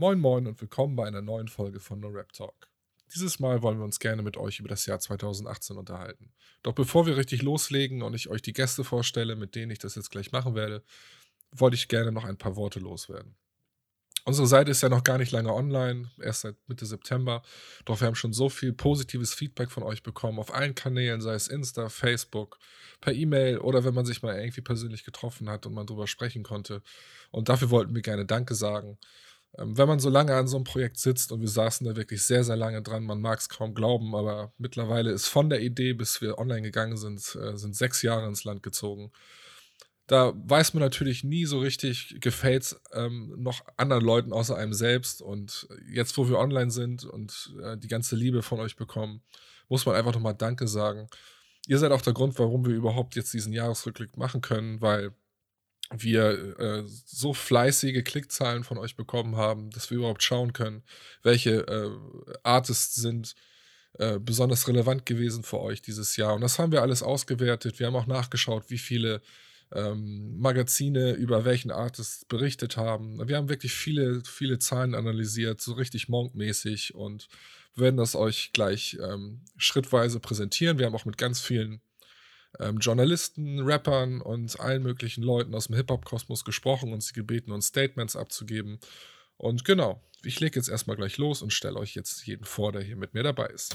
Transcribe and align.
Moin 0.00 0.18
Moin 0.18 0.46
und 0.46 0.58
willkommen 0.62 0.96
bei 0.96 1.06
einer 1.06 1.20
neuen 1.20 1.48
Folge 1.48 1.78
von 1.78 2.00
No 2.00 2.08
Rap 2.08 2.32
Talk. 2.32 2.70
Dieses 3.14 3.38
Mal 3.38 3.60
wollen 3.60 3.76
wir 3.76 3.84
uns 3.84 3.98
gerne 3.98 4.22
mit 4.22 4.38
euch 4.38 4.58
über 4.58 4.70
das 4.70 4.86
Jahr 4.86 4.98
2018 4.98 5.76
unterhalten. 5.76 6.32
Doch 6.62 6.72
bevor 6.72 7.04
wir 7.04 7.18
richtig 7.18 7.42
loslegen 7.42 8.00
und 8.00 8.14
ich 8.14 8.30
euch 8.30 8.40
die 8.40 8.54
Gäste 8.54 8.82
vorstelle, 8.82 9.36
mit 9.36 9.54
denen 9.54 9.70
ich 9.70 9.78
das 9.78 9.96
jetzt 9.96 10.10
gleich 10.10 10.32
machen 10.32 10.54
werde, 10.54 10.82
wollte 11.52 11.74
ich 11.74 11.88
gerne 11.88 12.12
noch 12.12 12.24
ein 12.24 12.38
paar 12.38 12.56
Worte 12.56 12.80
loswerden. 12.80 13.36
Unsere 14.24 14.46
Seite 14.46 14.70
ist 14.70 14.82
ja 14.82 14.88
noch 14.88 15.04
gar 15.04 15.18
nicht 15.18 15.32
lange 15.32 15.52
online, 15.52 16.10
erst 16.18 16.40
seit 16.40 16.56
Mitte 16.66 16.86
September. 16.86 17.42
Doch 17.84 18.00
wir 18.00 18.06
haben 18.06 18.14
schon 18.14 18.32
so 18.32 18.48
viel 18.48 18.72
positives 18.72 19.34
Feedback 19.34 19.70
von 19.70 19.82
euch 19.82 20.02
bekommen 20.02 20.38
auf 20.38 20.54
allen 20.54 20.74
Kanälen, 20.74 21.20
sei 21.20 21.34
es 21.34 21.48
Insta, 21.48 21.90
Facebook, 21.90 22.58
per 23.02 23.12
E-Mail 23.12 23.58
oder 23.58 23.84
wenn 23.84 23.92
man 23.92 24.06
sich 24.06 24.22
mal 24.22 24.34
irgendwie 24.34 24.62
persönlich 24.62 25.04
getroffen 25.04 25.50
hat 25.50 25.66
und 25.66 25.74
man 25.74 25.86
drüber 25.86 26.06
sprechen 26.06 26.42
konnte. 26.42 26.80
Und 27.30 27.50
dafür 27.50 27.68
wollten 27.68 27.94
wir 27.94 28.00
gerne 28.00 28.24
Danke 28.24 28.54
sagen. 28.54 28.96
Ähm, 29.58 29.76
wenn 29.76 29.88
man 29.88 29.98
so 29.98 30.10
lange 30.10 30.34
an 30.34 30.46
so 30.46 30.56
einem 30.56 30.64
Projekt 30.64 30.98
sitzt 30.98 31.32
und 31.32 31.40
wir 31.40 31.48
saßen 31.48 31.86
da 31.86 31.96
wirklich 31.96 32.22
sehr, 32.22 32.44
sehr 32.44 32.56
lange 32.56 32.82
dran, 32.82 33.04
man 33.04 33.20
mag 33.20 33.38
es 33.38 33.48
kaum 33.48 33.74
glauben, 33.74 34.14
aber 34.14 34.52
mittlerweile 34.58 35.10
ist 35.10 35.28
von 35.28 35.50
der 35.50 35.60
Idee, 35.60 35.92
bis 35.92 36.20
wir 36.20 36.38
online 36.38 36.62
gegangen 36.62 36.96
sind, 36.96 37.36
äh, 37.36 37.56
sind 37.56 37.76
sechs 37.76 38.02
Jahre 38.02 38.26
ins 38.26 38.44
Land 38.44 38.62
gezogen. 38.62 39.12
Da 40.06 40.32
weiß 40.34 40.74
man 40.74 40.80
natürlich 40.80 41.22
nie 41.22 41.44
so 41.44 41.60
richtig, 41.60 42.16
gefällt 42.20 42.64
es 42.64 42.80
ähm, 42.92 43.32
noch 43.38 43.60
anderen 43.76 44.04
Leuten 44.04 44.32
außer 44.32 44.56
einem 44.56 44.72
selbst. 44.72 45.22
Und 45.22 45.68
jetzt, 45.88 46.18
wo 46.18 46.28
wir 46.28 46.38
online 46.38 46.72
sind 46.72 47.04
und 47.04 47.54
äh, 47.62 47.78
die 47.78 47.86
ganze 47.86 48.16
Liebe 48.16 48.42
von 48.42 48.58
euch 48.58 48.74
bekommen, 48.74 49.22
muss 49.68 49.86
man 49.86 49.94
einfach 49.94 50.12
nochmal 50.12 50.34
Danke 50.34 50.66
sagen. 50.66 51.08
Ihr 51.68 51.78
seid 51.78 51.92
auch 51.92 52.02
der 52.02 52.12
Grund, 52.12 52.36
warum 52.40 52.66
wir 52.66 52.74
überhaupt 52.74 53.14
jetzt 53.14 53.32
diesen 53.32 53.52
Jahresrückblick 53.52 54.16
machen 54.16 54.40
können, 54.40 54.80
weil 54.80 55.12
wir 55.92 56.58
äh, 56.58 56.82
so 56.86 57.34
fleißige 57.34 58.04
Klickzahlen 58.04 58.64
von 58.64 58.78
euch 58.78 58.96
bekommen 58.96 59.36
haben, 59.36 59.70
dass 59.70 59.90
wir 59.90 59.98
überhaupt 59.98 60.22
schauen 60.22 60.52
können, 60.52 60.84
welche 61.22 61.66
äh, 61.66 61.90
Artists 62.42 62.94
sind 62.94 63.34
äh, 63.94 64.18
besonders 64.20 64.68
relevant 64.68 65.04
gewesen 65.04 65.42
für 65.42 65.60
euch 65.60 65.82
dieses 65.82 66.16
Jahr. 66.16 66.34
Und 66.34 66.42
das 66.42 66.58
haben 66.58 66.72
wir 66.72 66.82
alles 66.82 67.02
ausgewertet. 67.02 67.80
Wir 67.80 67.88
haben 67.88 67.96
auch 67.96 68.06
nachgeschaut, 68.06 68.64
wie 68.68 68.78
viele 68.78 69.20
ähm, 69.72 70.38
Magazine 70.38 71.12
über 71.12 71.44
welchen 71.44 71.70
Artist 71.70 72.28
berichtet 72.28 72.76
haben. 72.76 73.26
Wir 73.28 73.36
haben 73.36 73.48
wirklich 73.48 73.72
viele, 73.72 74.22
viele 74.24 74.58
Zahlen 74.58 74.94
analysiert, 74.94 75.60
so 75.60 75.72
richtig 75.72 76.08
Monk-mäßig 76.08 76.94
und 76.94 77.28
werden 77.74 77.96
das 77.96 78.14
euch 78.14 78.52
gleich 78.52 78.98
ähm, 79.02 79.42
schrittweise 79.56 80.20
präsentieren. 80.20 80.78
Wir 80.78 80.86
haben 80.86 80.94
auch 80.94 81.04
mit 81.04 81.18
ganz 81.18 81.40
vielen 81.40 81.80
ähm, 82.58 82.78
Journalisten, 82.78 83.60
Rappern 83.60 84.20
und 84.20 84.58
allen 84.58 84.82
möglichen 84.82 85.22
Leuten 85.22 85.54
aus 85.54 85.68
dem 85.68 85.76
Hip-Hop-Kosmos 85.76 86.44
gesprochen 86.44 86.92
und 86.92 87.02
sie 87.02 87.12
gebeten, 87.12 87.52
uns 87.52 87.66
Statements 87.66 88.16
abzugeben. 88.16 88.80
Und 89.36 89.64
genau, 89.64 90.02
ich 90.22 90.40
lege 90.40 90.58
jetzt 90.58 90.68
erstmal 90.68 90.96
gleich 90.96 91.16
los 91.16 91.42
und 91.42 91.52
stelle 91.52 91.78
euch 91.78 91.94
jetzt 91.94 92.26
jeden 92.26 92.44
vor, 92.44 92.72
der 92.72 92.82
hier 92.82 92.96
mit 92.96 93.14
mir 93.14 93.22
dabei 93.22 93.46
ist. 93.46 93.74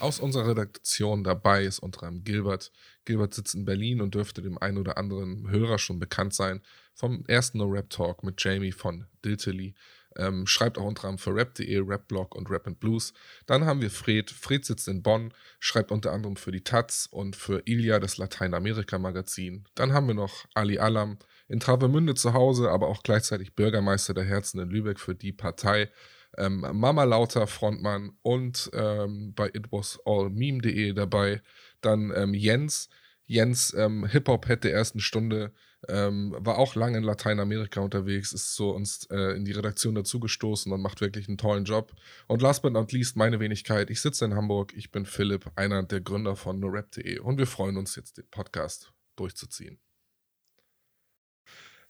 Aus 0.00 0.18
unserer 0.18 0.48
Redaktion 0.48 1.22
dabei 1.24 1.64
ist 1.64 1.78
unter 1.78 2.04
anderem 2.04 2.24
Gilbert. 2.24 2.72
Gilbert 3.04 3.34
sitzt 3.34 3.54
in 3.54 3.64
Berlin 3.64 4.00
und 4.00 4.14
dürfte 4.14 4.42
dem 4.42 4.58
einen 4.58 4.78
oder 4.78 4.98
anderen 4.98 5.48
Hörer 5.48 5.78
schon 5.78 5.98
bekannt 5.98 6.34
sein 6.34 6.62
vom 6.94 7.24
ersten 7.26 7.58
No 7.58 7.66
Rap 7.66 7.90
Talk 7.90 8.22
mit 8.22 8.42
Jamie 8.42 8.72
von 8.72 9.06
Diltily. 9.24 9.74
Ähm, 10.16 10.46
schreibt 10.46 10.78
auch 10.78 10.84
unter 10.84 11.04
anderem 11.04 11.18
für 11.18 11.34
rap.de, 11.34 11.82
Rapblog 11.84 12.34
und 12.34 12.50
Rap 12.50 12.66
and 12.66 12.80
Blues. 12.80 13.12
Dann 13.46 13.64
haben 13.64 13.80
wir 13.80 13.90
Fred. 13.90 14.30
Fred 14.30 14.64
sitzt 14.64 14.88
in 14.88 15.02
Bonn, 15.02 15.32
schreibt 15.58 15.90
unter 15.90 16.12
anderem 16.12 16.36
für 16.36 16.52
die 16.52 16.62
Taz 16.62 17.08
und 17.10 17.36
für 17.36 17.62
Ilia, 17.66 17.98
das 17.98 18.16
Lateinamerika-Magazin. 18.16 19.64
Dann 19.74 19.92
haben 19.92 20.06
wir 20.06 20.14
noch 20.14 20.46
Ali 20.54 20.78
Alam 20.78 21.18
in 21.48 21.60
Travemünde 21.60 22.14
zu 22.14 22.32
Hause, 22.32 22.70
aber 22.70 22.88
auch 22.88 23.02
gleichzeitig 23.02 23.54
Bürgermeister 23.54 24.14
der 24.14 24.24
Herzen 24.24 24.60
in 24.60 24.70
Lübeck 24.70 24.98
für 25.00 25.14
die 25.14 25.32
Partei. 25.32 25.90
Ähm, 26.36 26.66
Mama 26.72 27.04
Lauter, 27.04 27.46
Frontmann 27.46 28.16
und 28.22 28.70
ähm, 28.72 29.34
bei 29.34 29.50
itwasallmeme.de 29.52 30.92
dabei. 30.92 31.42
Dann 31.80 32.12
ähm, 32.14 32.34
Jens. 32.34 32.88
Jens, 33.26 33.72
ähm, 33.74 34.06
Hip-Hop-Head 34.06 34.64
der 34.64 34.72
ersten 34.72 35.00
Stunde, 35.00 35.52
ähm, 35.88 36.34
war 36.38 36.58
auch 36.58 36.74
lange 36.74 36.98
in 36.98 37.04
Lateinamerika 37.04 37.80
unterwegs, 37.80 38.32
ist 38.32 38.54
so 38.54 38.70
uns 38.70 39.06
äh, 39.10 39.36
in 39.36 39.44
die 39.44 39.52
Redaktion 39.52 39.94
dazugestoßen 39.94 40.72
und 40.72 40.80
macht 40.80 41.00
wirklich 41.00 41.28
einen 41.28 41.38
tollen 41.38 41.64
Job. 41.64 41.92
Und 42.26 42.42
last 42.42 42.62
but 42.62 42.72
not 42.72 42.92
least, 42.92 43.16
meine 43.16 43.40
Wenigkeit. 43.40 43.90
Ich 43.90 44.00
sitze 44.00 44.24
in 44.24 44.34
Hamburg, 44.34 44.72
ich 44.76 44.90
bin 44.90 45.06
Philipp, 45.06 45.50
einer 45.56 45.82
der 45.82 46.00
Gründer 46.00 46.36
von 46.36 46.58
norap.de 46.60 47.18
und 47.18 47.38
wir 47.38 47.46
freuen 47.46 47.76
uns 47.76 47.96
jetzt, 47.96 48.18
den 48.18 48.28
Podcast 48.30 48.92
durchzuziehen. 49.16 49.78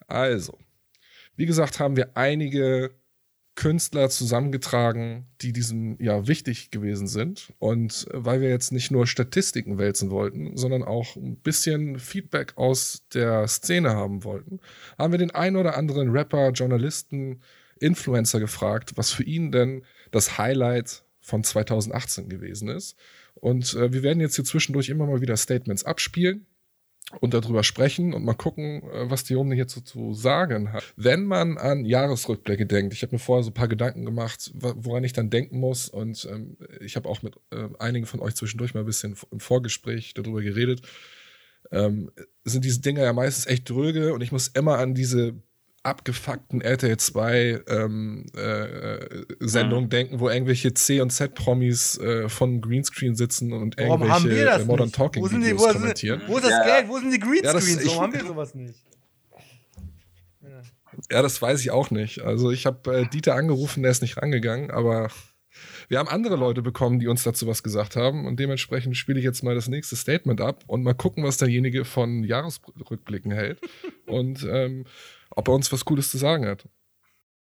Also, 0.07 0.59
wie 1.37 1.47
gesagt, 1.47 1.81
haben 1.81 1.97
wir 1.97 2.17
einige 2.17 2.95
Künstler 3.55 4.11
zusammengetragen, 4.11 5.27
die 5.41 5.53
diesem 5.53 6.01
Jahr 6.01 6.27
wichtig 6.27 6.71
gewesen 6.71 7.07
sind. 7.07 7.53
Und 7.59 8.07
weil 8.11 8.41
wir 8.41 8.49
jetzt 8.49 8.73
nicht 8.73 8.91
nur 8.91 9.07
Statistiken 9.07 9.79
wälzen 9.79 10.11
wollten, 10.11 10.57
sondern 10.57 10.83
auch 10.83 11.17
ein 11.17 11.37
bisschen 11.37 11.99
Feedback 11.99 12.55
aus 12.57 13.03
der 13.15 13.47
Szene 13.47 13.91
haben 13.91 14.25
wollten, 14.25 14.61
haben 14.99 15.13
wir 15.13 15.19
den 15.19 15.31
einen 15.31 15.57
oder 15.57 15.77
anderen 15.77 16.11
Rapper, 16.11 16.51
Journalisten, 16.51 17.41
Influencer 17.79 18.41
gefragt, 18.41 18.93
was 18.97 19.11
für 19.11 19.25
ihn 19.25 19.53
denn 19.53 19.85
das 20.11 20.39
Highlight 20.39 21.05
von 21.21 21.45
2018 21.45 22.29
gewesen 22.29 22.69
ist. 22.69 22.97
Und 23.35 23.75
äh, 23.75 23.93
wir 23.93 24.03
werden 24.03 24.21
jetzt 24.21 24.37
hier 24.37 24.45
zwischendurch 24.45 24.89
immer 24.89 25.07
mal 25.07 25.21
wieder 25.21 25.37
Statements 25.37 25.85
abspielen 25.85 26.47
und 27.21 27.35
darüber 27.35 27.63
sprechen 27.63 28.15
und 28.15 28.25
mal 28.25 28.35
gucken, 28.35 28.83
äh, 28.83 29.11
was 29.11 29.25
die 29.25 29.35
Runde 29.35 29.55
hierzu 29.55 29.81
zu 29.81 30.15
sagen 30.15 30.73
hat. 30.73 30.83
Wenn 30.97 31.25
man 31.25 31.59
an 31.59 31.85
Jahresrückblicke 31.85 32.67
denkt, 32.67 32.95
ich 32.95 33.03
habe 33.03 33.15
mir 33.15 33.19
vorher 33.19 33.43
so 33.43 33.51
ein 33.51 33.55
paar 33.55 33.69
Gedanken 33.69 34.05
gemacht, 34.05 34.51
woran 34.55 35.05
ich 35.05 35.13
dann 35.13 35.31
denken 35.31 35.61
muss 35.61 35.89
und 35.89 36.27
ähm, 36.31 36.57
ich 36.81 36.97
habe 36.97 37.09
auch 37.09 37.23
mit 37.23 37.37
äh, 37.51 37.69
einigen 37.79 38.07
von 38.07 38.21
euch 38.21 38.35
zwischendurch 38.35 38.75
mal 38.75 38.81
ein 38.81 38.87
bisschen 38.87 39.17
im 39.31 39.41
Vorgespräch 39.41 40.15
darüber 40.15 40.43
geredet, 40.43 40.83
ähm, 41.71 42.11
sind 42.45 42.65
diese 42.65 42.81
Dinge 42.81 43.03
ja 43.03 43.13
meistens 43.13 43.47
echt 43.47 43.69
dröge 43.69 44.15
und 44.15 44.21
ich 44.23 44.33
muss 44.33 44.49
immer 44.49 44.79
an 44.79 44.95
diese 44.95 45.35
abgefuckten 45.85 46.63
RTL 46.63 46.97
2 46.97 47.63
ähm, 47.69 48.27
äh, 48.35 48.99
Sendungen 49.41 49.85
mhm. 49.85 49.91
denken, 49.91 50.21
wo 50.21 50.31
irgendwelche 50.31 50.73
C 50.75 51.01
und 51.01 51.11
Z 51.11 51.35
Promis 51.35 51.99
äh, 51.99 52.29
von 52.29 52.61
Greenscreen 52.63 53.15
sitzen 53.15 53.53
und 53.53 53.77
Warum 53.79 54.03
irgendwelche 54.03 54.63
äh, 54.63 54.65
Modern 54.65 54.87
nicht? 54.87 54.97
Talking 54.97 55.23
wo 55.23 55.29
sind 55.29 55.45
die, 55.45 55.59
wo 55.59 55.67
kommentieren. 55.67 56.23
Wo 56.27 56.37
ist 56.37 56.45
das 56.45 56.53
ja. 56.53 56.65
Geld? 56.65 56.89
Wo 56.89 56.99
sind 56.99 57.13
die 57.13 57.21
Greenscreens? 57.21 57.85
Ja, 57.85 57.91
Warum 57.91 58.03
haben 58.03 58.13
wir 58.15 58.25
sowas 58.25 58.55
nicht? 58.55 58.75
Ja. 60.43 60.63
ja, 61.13 61.23
das 61.23 61.41
weiß 61.41 61.61
ich 61.61 61.71
auch 61.71 61.91
nicht. 61.91 62.23
Also 62.23 62.51
ich 62.51 62.65
habe 62.65 63.01
äh, 63.01 63.07
Dieter 63.07 63.35
angerufen, 63.35 63.83
der 63.83 63.93
ist 63.93 64.01
nicht 64.01 64.17
rangegangen, 64.17 64.71
aber 64.71 65.11
wir 65.89 65.99
haben 65.99 66.09
andere 66.09 66.37
Leute 66.37 66.63
bekommen, 66.63 66.99
die 66.99 67.09
uns 67.09 67.25
dazu 67.25 67.47
was 67.47 67.63
gesagt 67.63 67.95
haben 67.95 68.27
und 68.27 68.41
dementsprechend 68.41 68.97
spiele 68.97 69.19
ich 69.19 69.25
jetzt 69.25 69.43
mal 69.43 69.55
das 69.55 69.69
nächste 69.69 69.97
Statement 69.97 70.41
ab 70.41 70.65
und 70.67 70.83
mal 70.83 70.95
gucken, 70.95 71.25
was 71.25 71.37
derjenige 71.37 71.85
von 71.85 72.25
Jahresrückblicken 72.25 73.33
hält. 73.33 73.61
und 74.07 74.47
ähm, 74.51 74.87
ob 75.37 75.49
er 75.49 75.55
uns 75.55 75.73
was 75.73 75.85
Cooles 75.85 76.11
zu 76.11 76.19
sagen 76.19 76.47
hat. 76.47 76.69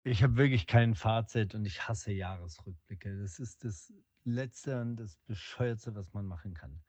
Ich 0.04 0.22
habe 0.22 0.36
wirklich 0.36 0.66
kein 0.66 0.94
Fazit 0.94 1.54
und 1.54 1.64
ich 1.64 1.88
hasse 1.88 2.12
Jahresrückblicke. 2.12 3.20
Das 3.20 3.38
ist 3.38 3.64
das 3.64 3.92
Letzte 4.24 4.80
und 4.80 4.96
das 4.96 5.16
Bescheuerste, 5.26 5.94
was 5.94 6.12
man 6.12 6.26
machen 6.26 6.54
kann. 6.54 6.82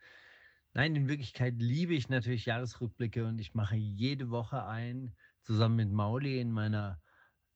Nein, 0.73 0.95
in 0.95 1.07
Wirklichkeit 1.07 1.55
liebe 1.57 1.95
ich 1.95 2.09
natürlich 2.09 2.45
Jahresrückblicke 2.45 3.25
und 3.25 3.39
ich 3.39 3.55
mache 3.55 3.75
jede 3.75 4.29
Woche 4.29 4.65
ein, 4.65 5.15
zusammen 5.41 5.77
mit 5.77 5.91
Mauli 5.91 6.39
in 6.39 6.51
meiner 6.51 7.01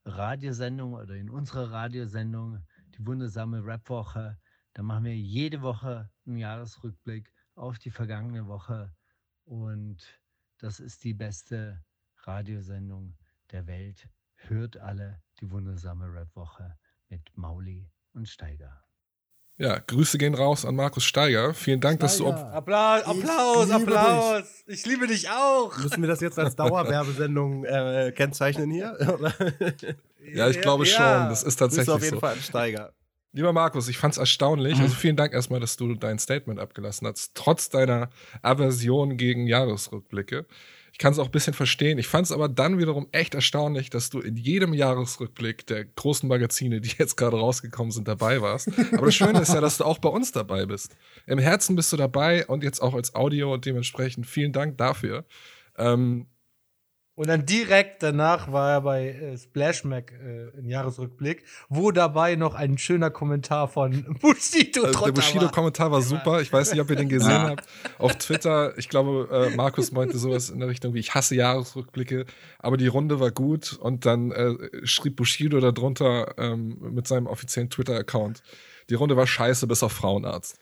Radiosendung 0.06 0.94
oder 0.94 1.16
in 1.16 1.30
unserer 1.30 1.72
Radiosendung, 1.72 2.66
die 2.96 3.06
wundersame 3.06 3.64
Rapwoche. 3.64 4.40
Da 4.74 4.82
machen 4.82 5.06
wir 5.06 5.16
jede 5.16 5.62
Woche 5.62 6.10
einen 6.26 6.38
Jahresrückblick 6.38 7.32
auf 7.56 7.78
die 7.78 7.92
vergangene 7.92 8.48
Woche 8.48 8.96
und 9.46 10.20
das 10.58 10.80
ist 10.80 11.04
die 11.04 11.14
beste 11.14 11.84
Radiosendung 12.24 13.16
der 13.52 13.68
Welt. 13.68 14.08
Hört 14.48 14.78
alle 14.78 15.22
die 15.40 15.52
wundersame 15.52 16.12
Rap-Woche 16.12 16.76
mit 17.10 17.22
Mauli 17.36 17.90
und 18.14 18.28
Steiger. 18.28 18.84
Ja, 19.58 19.78
Grüße 19.78 20.18
gehen 20.18 20.34
raus 20.34 20.66
an 20.66 20.76
Markus 20.76 21.04
Steiger. 21.04 21.54
Vielen 21.54 21.80
Dank, 21.80 22.00
Steiger. 22.00 22.08
dass 22.08 22.18
du. 22.18 22.28
Applaus, 22.32 23.04
Applaus, 23.04 23.68
ich 23.68 23.74
Applaus. 23.74 24.64
Dich. 24.66 24.80
Ich 24.80 24.86
liebe 24.88 25.06
dich 25.06 25.30
auch. 25.30 25.78
Müssen 25.78 26.02
wir 26.02 26.10
das 26.10 26.22
jetzt 26.22 26.40
als 26.40 26.56
Dauerwerbesendung 26.56 27.66
äh, 27.66 28.12
kennzeichnen 28.16 28.72
hier? 28.72 28.98
ja, 30.34 30.50
ich 30.50 30.62
glaube 30.62 30.86
ja. 30.88 30.90
schon. 30.90 31.30
Das 31.30 31.44
ist 31.44 31.58
tatsächlich 31.58 31.88
Grüße 31.88 31.96
auf 31.96 32.04
jeden 32.04 32.16
so. 32.16 32.20
Fall 32.22 32.34
an 32.34 32.42
Steiger. 32.42 32.94
Lieber 33.34 33.54
Markus, 33.54 33.88
ich 33.88 33.98
fand 33.98 34.14
es 34.14 34.18
erstaunlich. 34.18 34.80
Also 34.80 34.96
vielen 34.96 35.16
Dank 35.16 35.34
erstmal, 35.34 35.60
dass 35.60 35.78
du 35.78 35.94
dein 35.96 36.20
Statement 36.20 36.60
abgelassen 36.60 37.08
hast, 37.08 37.36
trotz 37.36 37.70
deiner 37.70 38.10
Aversion 38.42 39.16
gegen 39.16 39.48
Jahresrückblicke. 39.48 40.48
Ich 40.92 40.98
kann 40.98 41.14
es 41.14 41.20
auch 41.20 41.26
ein 41.26 41.32
bisschen 41.32 41.54
verstehen. 41.54 41.98
Ich 41.98 42.08
fand 42.08 42.26
es 42.26 42.32
aber 42.32 42.50
dann 42.50 42.78
wiederum 42.78 43.08
echt 43.12 43.34
erstaunlich, 43.34 43.90
dass 43.90 44.10
du 44.10 44.20
in 44.20 44.36
jedem 44.36 44.74
Jahresrückblick 44.74 45.66
der 45.68 45.86
großen 45.86 46.28
Magazine, 46.28 46.82
die 46.82 46.92
jetzt 46.98 47.16
gerade 47.16 47.38
rausgekommen 47.38 47.92
sind, 47.92 48.08
dabei 48.08 48.42
warst. 48.42 48.70
Aber 48.94 49.06
das 49.06 49.16
Schöne 49.16 49.42
ist 49.42 49.54
ja, 49.54 49.62
dass 49.62 49.78
du 49.78 49.86
auch 49.86 50.00
bei 50.00 50.10
uns 50.10 50.32
dabei 50.32 50.66
bist. 50.66 50.96
Im 51.26 51.40
Herzen 51.40 51.76
bist 51.76 51.92
du 51.94 51.98
dabei 51.98 52.46
und 52.46 52.64
jetzt 52.64 52.82
auch 52.82 52.94
als 52.94 53.16
Audio 53.16 53.54
und 53.54 53.66
dementsprechend 53.66 54.28
vielen 54.28 54.52
Dank 54.52 54.78
dafür. 54.78 55.26
Ähm, 55.78 56.28
Und 57.22 57.28
dann 57.28 57.46
direkt 57.46 58.02
danach 58.02 58.52
war 58.52 58.72
er 58.72 58.82
bei 58.82 59.10
äh, 59.10 59.38
Splash 59.38 59.84
Mac 59.84 60.12
äh, 60.12 60.58
im 60.58 60.68
Jahresrückblick, 60.68 61.44
wo 61.70 61.92
dabei 61.92 62.36
noch 62.36 62.56
ein 62.56 62.80
schöner 62.80 63.12
Kommentar 63.12 63.68
von 63.68 64.18
Bushido 64.22 64.86
Also 64.86 65.06
der 65.06 65.12
Bushido-Kommentar 65.12 65.92
war 65.92 66.02
super. 66.02 66.42
Ich 66.42 66.52
weiß 66.52 66.72
nicht, 66.72 66.82
ob 66.82 66.90
ihr 66.90 66.96
den 66.96 67.10
gesehen 67.10 67.44
habt. 67.44 67.68
Auf 68.00 68.16
Twitter, 68.16 68.76
ich 68.76 68.90
glaube, 68.90 69.30
äh, 69.52 69.56
Markus 69.56 69.92
meinte 69.92 70.18
sowas 70.18 70.50
in 70.50 70.62
der 70.62 70.70
Richtung 70.70 70.96
wie: 70.96 71.00
Ich 71.00 71.14
hasse 71.14 71.36
Jahresrückblicke, 71.36 72.26
aber 72.58 72.78
die 72.78 72.88
Runde 72.88 73.20
war 73.20 73.30
gut. 73.30 73.74
Und 73.74 74.08
dann 74.08 74.32
äh, 74.32 74.56
schrieb 74.84 75.18
Bushido 75.18 75.60
darunter 75.60 76.34
ähm, 76.40 76.80
mit 76.80 77.08
seinem 77.08 77.28
offiziellen 77.28 77.70
Twitter-Account: 77.70 78.42
Die 78.90 78.96
Runde 78.96 79.16
war 79.16 79.28
scheiße, 79.28 79.68
bis 79.68 79.84
auf 79.84 79.92
Frauenarzt. 79.92 80.58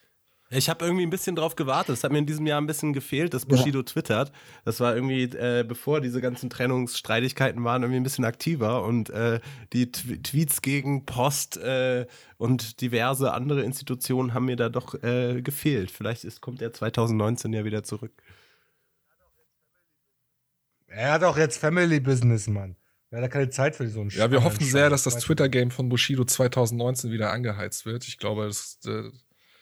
Ich 0.51 0.68
habe 0.68 0.84
irgendwie 0.84 1.06
ein 1.06 1.12
bisschen 1.12 1.36
drauf 1.36 1.56
gewartet. 1.56 1.96
Es 1.96 2.04
hat 2.04 2.12
mir 2.12 2.18
in 2.18 2.25
diesem 2.25 2.48
Jahr 2.48 2.60
ein 2.60 2.66
bisschen 2.66 2.92
gefehlt, 2.92 3.36
dass 3.36 3.46
Bushido 3.46 3.84
twittert. 3.84 4.31
Das 4.66 4.80
war 4.80 4.96
irgendwie, 4.96 5.24
äh, 5.25 5.63
bevor 5.68 6.01
diese 6.01 6.22
ganzen 6.22 6.50
Trennungsstreitigkeiten 6.50 7.63
waren, 7.63 7.84
irgendwie 7.84 8.00
ein 8.00 8.04
bisschen 8.04 8.25
aktiver. 8.25 8.84
Und 8.84 9.12
äh, 9.12 9.42
die 9.74 9.92
T 9.92 10.18
Tweets 10.18 10.63
gegen 10.63 11.06
Post 11.06 11.57
äh, 11.57 12.07
und 12.38 12.81
diverse 12.81 13.31
andere 13.31 13.62
Institutionen 13.62 14.34
haben 14.34 14.46
mir 14.46 14.56
da 14.56 14.69
doch 14.69 14.96
äh, 15.04 15.44
gefehlt. 15.44 15.92
Vielleicht 15.92 16.24
ist, 16.24 16.42
kommt 16.42 16.63
er 16.63 16.74
2019 16.74 17.54
ja 17.54 17.63
wieder 17.63 17.84
zurück. 17.84 18.12
Er 20.88 21.12
hat 21.12 21.24
auch 21.24 21.38
jetzt 21.38 21.60
Family 21.60 22.00
Business, 22.00 22.48
Mann. 22.48 22.75
Er 23.12 23.22
hat 23.22 23.31
keine 23.31 23.50
Zeit 23.50 23.75
für 23.75 23.88
so 23.88 24.02
einen 24.02 24.10
Ja, 24.10 24.31
wir 24.31 24.44
hoffen 24.44 24.63
sehr, 24.63 24.90
dass 24.90 25.04
das? 25.04 25.19
Twitter-Game 25.19 25.69
von 25.69 25.90
Bushido 25.90 26.25
2019 26.25 27.12
wieder 27.12 27.31
angeheizt 27.31 27.86
wird. 27.86 28.07
Ich 28.07 28.18
glaube, 28.18 28.45
das. 28.45 28.80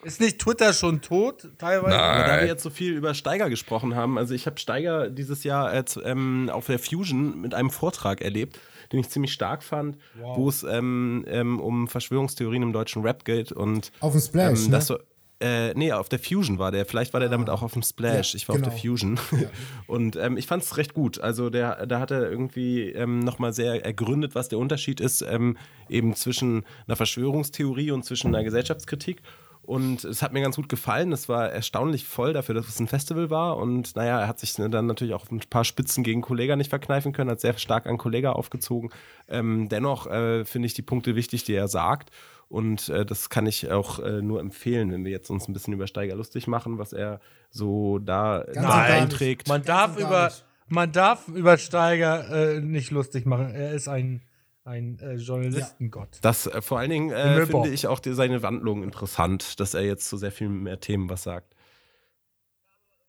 Äh, 0.07 0.09
Ist 0.09 0.21
nicht 0.21 0.39
Twitter 0.39 0.71
schon 0.73 1.01
tot, 1.01 1.49
teilweise? 1.57 1.95
Nein. 1.97 1.99
Aber 2.21 2.23
da 2.27 2.39
wir 2.39 2.47
jetzt 2.47 2.63
so 2.63 2.69
viel 2.69 2.93
über 2.93 3.13
Steiger 3.13 3.49
gesprochen 3.49 3.95
haben, 3.95 4.17
also 4.17 4.33
ich 4.33 4.45
habe 4.45 4.57
Steiger 4.59 5.09
dieses 5.09 5.43
Jahr 5.43 5.73
äh, 5.73 5.83
zu- 5.85 6.01
ähm, 6.01 6.49
auf 6.51 6.65
der 6.67 6.79
Fusion 6.79 7.41
mit 7.41 7.53
einem 7.53 7.69
Vortrag 7.69 8.21
erlebt, 8.21 8.59
den 8.93 8.99
ich 9.01 9.09
ziemlich 9.09 9.33
stark 9.33 9.63
fand, 9.63 9.97
Wow. 10.19 10.37
wo 10.37 10.49
es 10.49 10.63
ähm, 10.63 11.25
ähm, 11.27 11.59
um 11.59 11.87
Verschwörungstheorien 11.89 12.63
im 12.63 12.71
deutschen 12.73 13.01
Rap 13.01 13.25
geht 13.25 13.51
und 13.51 13.91
Auf 13.99 14.13
dem 14.13 14.21
Splash, 14.21 14.59
ähm, 14.59 14.65
ne? 14.65 14.71
das 14.71 14.87
so, 14.87 14.97
äh, 15.39 15.73
nee, 15.75 15.91
auf 15.91 16.09
der 16.09 16.17
Fusion 16.19 16.57
war 16.57 16.71
der. 16.71 16.85
Vielleicht 16.87 17.13
war 17.13 17.19
der 17.19 17.29
damit 17.29 17.49
auch 17.51 17.61
auf 17.61 17.73
dem 17.73 17.83
Splash. 17.83 18.33
Ja, 18.33 18.37
ich 18.37 18.47
war 18.47 18.55
auf 18.55 18.61
genau. 18.61 18.71
der 18.73 18.79
Fusion. 18.79 19.19
Und 19.87 20.15
ähm, 20.15 20.35
ich 20.35 20.47
fand 20.47 20.63
es 20.63 20.77
recht 20.77 20.95
gut. 20.95 21.19
Also 21.21 21.51
der, 21.51 21.85
da 21.85 21.99
hat 21.99 22.09
er 22.09 22.27
irgendwie 22.27 22.89
ähm, 22.89 23.19
nochmal 23.19 23.53
sehr 23.53 23.85
ergründet, 23.85 24.33
was 24.33 24.49
der 24.49 24.57
Unterschied 24.57 24.99
ist, 24.99 25.21
ähm, 25.21 25.55
eben 25.89 26.15
zwischen 26.15 26.65
einer 26.87 26.95
Verschwörungstheorie 26.95 27.91
und 27.91 28.03
zwischen 28.03 28.29
einer 28.33 28.43
Gesellschaftskritik. 28.43 29.21
Und 29.67 30.05
es 30.05 30.21
hat 30.21 30.31
mir 30.31 30.41
ganz 30.41 30.55
gut 30.55 30.69
gefallen. 30.69 31.11
Es 31.11 31.27
war 31.27 31.49
erstaunlich 31.49 32.05
voll 32.05 32.31
dafür, 32.31 32.55
dass 32.55 32.69
es 32.69 32.79
ein 32.79 32.87
Festival 32.87 33.29
war. 33.29 33.57
Und 33.57 33.97
naja, 33.97 34.21
er 34.21 34.27
hat 34.29 34.39
sich 34.39 34.53
dann 34.53 34.85
natürlich 34.85 35.13
auch 35.13 35.29
ein 35.29 35.41
paar 35.49 35.65
Spitzen 35.65 36.05
gegen 36.05 36.21
Kollega 36.21 36.55
nicht 36.55 36.69
verkneifen 36.69 37.11
können, 37.11 37.29
hat 37.29 37.41
sehr 37.41 37.57
stark 37.57 37.85
an 37.85 37.97
Kollega 37.97 38.31
aufgezogen. 38.31 38.91
Ähm, 39.27 39.67
dennoch 39.67 40.07
äh, 40.07 40.45
finde 40.45 40.67
ich 40.67 40.73
die 40.73 40.83
Punkte 40.83 41.17
wichtig, 41.17 41.43
die 41.43 41.53
er 41.53 41.67
sagt. 41.67 42.11
Und 42.47 42.87
äh, 42.87 43.05
das 43.05 43.29
kann 43.29 43.45
ich 43.45 43.69
auch 43.69 43.99
äh, 43.99 44.21
nur 44.21 44.39
empfehlen, 44.39 44.89
wenn 44.93 45.03
wir 45.03 45.11
jetzt 45.11 45.29
uns 45.29 45.49
ein 45.49 45.53
bisschen 45.53 45.73
über 45.73 45.85
Steiger 45.85 46.15
lustig 46.15 46.47
machen, 46.47 46.77
was 46.77 46.93
er 46.93 47.19
so 47.49 47.99
da 47.99 48.39
einträgt. 48.39 49.49
Man 49.49 49.63
darf 49.63 49.99
über 49.99 50.31
man 50.69 50.93
darf 50.93 51.27
über 51.27 51.57
Steiger 51.57 52.55
äh, 52.55 52.61
nicht 52.61 52.91
lustig 52.91 53.25
machen. 53.25 53.53
Er 53.53 53.73
ist 53.73 53.89
ein 53.89 54.21
ein 54.67 54.99
äh, 54.99 55.15
Journalistengott. 55.15 56.19
Das 56.21 56.45
äh, 56.47 56.61
vor 56.61 56.79
allen 56.79 56.89
Dingen 56.89 57.11
äh, 57.11 57.45
finde 57.45 57.69
ich 57.69 57.87
auch 57.87 57.99
die, 57.99 58.13
seine 58.13 58.43
Wandlung 58.43 58.83
interessant, 58.83 59.59
dass 59.59 59.73
er 59.73 59.81
jetzt 59.81 60.07
zu 60.09 60.17
sehr 60.17 60.31
viel 60.31 60.49
mehr 60.49 60.79
Themen 60.79 61.09
was 61.09 61.23
sagt. 61.23 61.55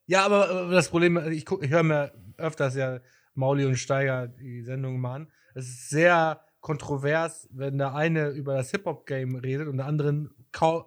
Ja, 0.06 0.24
aber 0.24 0.68
äh, 0.68 0.70
das 0.70 0.88
Problem, 0.88 1.16
äh, 1.16 1.30
ich, 1.30 1.44
guck- 1.44 1.62
ich 1.62 1.70
höre 1.70 1.82
mir 1.82 2.12
öfters 2.36 2.74
ja 2.76 3.00
Mauli 3.34 3.64
und 3.66 3.76
Steiger 3.76 4.28
die 4.28 4.62
Sendung 4.62 5.00
mal 5.00 5.16
an. 5.16 5.32
Es 5.54 5.66
ist 5.68 5.90
sehr 5.90 6.40
kontrovers, 6.60 7.48
wenn 7.52 7.78
der 7.78 7.94
eine 7.94 8.28
über 8.30 8.54
das 8.54 8.70
Hip-Hop-Game 8.70 9.36
redet 9.36 9.68
und 9.68 9.76
der 9.78 9.86
andere 9.86 10.30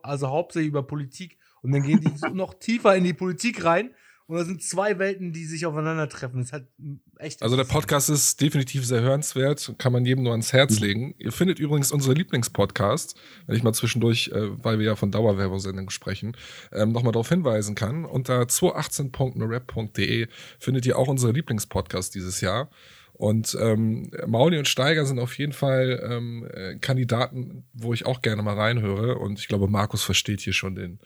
also 0.04 0.30
hauptsächlich 0.30 0.70
über 0.70 0.84
Politik. 0.84 1.38
Und 1.62 1.72
dann 1.72 1.84
gehen 1.84 2.02
die 2.02 2.12
so 2.18 2.28
noch 2.28 2.54
tiefer 2.56 2.96
in 2.96 3.04
die 3.04 3.14
Politik 3.14 3.64
rein. 3.64 3.94
Und 4.31 4.38
da 4.38 4.45
sind 4.45 4.63
zwei 4.63 4.98
Welten, 4.98 5.33
die 5.33 5.44
sich 5.44 5.66
aufeinandertreffen. 5.66 6.39
Das 6.39 6.48
ist 6.48 6.54
halt 6.54 6.68
mm, 6.78 6.95
echt. 7.18 7.44
Also 7.44 7.57
der. 7.57 7.66
Podcast 7.66 8.10
ist 8.10 8.39
definitiv 8.39 8.86
sehr 8.86 9.01
hörenswert, 9.01 9.75
kann 9.78 9.92
man 9.92 10.06
jedem 10.06 10.24
nur 10.24 10.31
ans 10.31 10.54
Herz 10.54 10.80
legen. 10.80 11.13
Ihr 11.18 11.33
findet 11.33 11.60
übrigens 11.60 11.92
unsere 11.92 12.13
Lieblingspodcasts, 12.13 13.16
wenn 13.45 13.57
ich 13.57 13.63
mal 13.63 13.74
zwischendurch, 13.74 14.31
äh, 14.33 14.63
weil 14.63 14.80
wir 14.80 14.86
ja 14.86 14.95
von 14.95 15.12
Dauerwerbesendungen 15.12 15.89
sprechen, 15.89 16.38
ähm, 16.72 16.94
nochmal 16.94 17.12
darauf 17.12 17.28
hinweisen 17.28 17.75
kann. 17.75 18.06
Unter 18.06 18.44
218.norap.de 18.44 20.30
findet 20.60 20.86
ihr 20.86 20.98
auch 20.98 21.10
unsere 21.10 21.34
Lieblingspodcasts 21.34 22.12
dieses 22.12 22.39
Jahr. 22.39 22.69
Und 23.12 23.57
ähm, 23.60 24.12
Mauli 24.27 24.57
und 24.57 24.69
Steiger 24.69 25.06
sind 25.06 25.19
auf 25.19 25.38
jeden 25.38 25.51
Fall 25.51 26.01
ähm, 26.10 26.48
äh, 26.54 26.77
Kandidaten, 26.77 27.66
wo 27.74 27.94
ich 27.94 28.06
auch 28.06 28.22
gerne 28.22 28.44
mal 28.44 28.56
reinhöre. 28.56 29.18
Und 29.18 29.39
ich 29.39 29.50
glaube, 29.50 29.68
Markus 29.68 30.04
versteht 30.04 30.39
hier 30.39 30.54
schon 30.54 30.75
den 30.75 31.00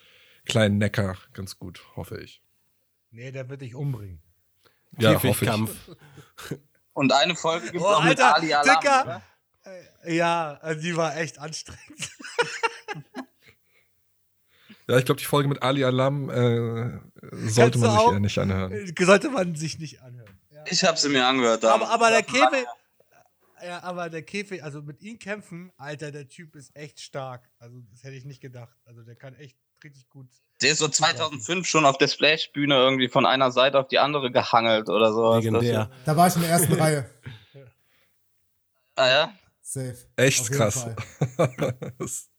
kleinen 0.45 0.78
Neckar 0.78 1.18
ganz 1.33 1.57
gut, 1.57 1.81
hoffe 1.95 2.21
ich. 2.21 2.44
Nee, 3.16 3.32
der 3.32 3.48
wird 3.50 3.62
dich 3.62 3.74
umbringen. 3.76 4.22
Ja. 5.00 5.16
Käfigkampf. 5.18 5.74
Und 6.94 7.12
eine 7.14 7.36
Folge 7.36 7.66
gibt 7.72 7.78
es 7.78 7.82
Oh, 7.82 7.88
auch 7.88 8.04
mit 8.04 8.20
Ali 8.20 8.54
Alam, 8.54 8.80
Dicker. 8.82 9.22
Äh, 10.04 10.16
Ja, 10.16 10.58
also 10.62 10.82
die 10.82 10.96
war 10.96 11.16
echt 11.18 11.40
anstrengend. 11.40 12.12
Ja, 14.88 15.00
ich 15.00 15.06
glaube, 15.06 15.20
die 15.20 15.26
Folge 15.26 15.50
mit 15.50 15.64
Ali 15.64 15.84
Alam 15.84 16.30
äh, 16.30 16.34
sollte 17.50 17.80
Kannst 17.80 17.80
man 17.80 17.90
sich 17.92 18.00
auch- 18.00 18.14
eher 18.14 18.20
nicht 18.20 18.38
anhören. 18.38 18.72
Äh, 18.72 19.04
Sollte 19.06 19.30
man 19.32 19.56
sich 19.56 19.80
nicht 19.80 20.00
anhören. 20.04 20.40
Ja. 20.52 20.64
Ich 20.68 20.84
habe 20.84 20.96
sie 20.98 21.10
mir 21.10 21.26
angehört. 21.26 21.66
Aber, 21.66 21.90
aber 21.90 22.12
der 22.12 22.22
Käfig. 22.22 22.40
Käfig. 22.52 22.66
Ja, 23.64 23.82
aber 23.82 24.12
der 24.12 24.22
Käfig, 24.22 24.64
also 24.64 24.84
mit 24.84 25.02
ihm 25.02 25.18
kämpfen, 25.18 25.72
Alter, 25.78 26.12
der 26.12 26.28
Typ 26.28 26.56
ist 26.56 26.76
echt 26.76 27.00
stark. 27.00 27.50
Also, 27.58 27.82
das 27.90 28.04
hätte 28.04 28.16
ich 28.16 28.26
nicht 28.26 28.42
gedacht. 28.42 28.78
Also, 28.86 29.02
der 29.02 29.16
kann 29.16 29.34
echt 29.36 29.58
richtig 29.84 30.08
gut. 30.08 30.28
Der 30.62 30.72
ist 30.72 30.80
so 30.80 30.88
2005 30.88 31.68
schon 31.68 31.86
auf 31.86 31.98
der 31.98 32.07
Splash-Bühne 32.07 32.75
irgendwie 32.75 33.10
von 33.10 33.25
einer 33.25 33.52
Seite 33.52 33.80
auf 33.80 33.88
die 33.88 34.00
andere 34.00 34.31
gehangelt 34.31 34.90
oder 34.90 35.12
so. 35.12 35.36
Legendär. 35.36 35.92
Da 36.06 36.16
war 36.16 36.28
ich 36.28 36.36
in 36.36 36.42
der 36.42 36.52
ersten 36.52 36.74
Reihe. 36.74 37.10
Ah 38.98 39.10
ja? 39.10 39.34
Safe. 39.62 39.98
Echt 40.16 40.50
krass. 40.54 40.88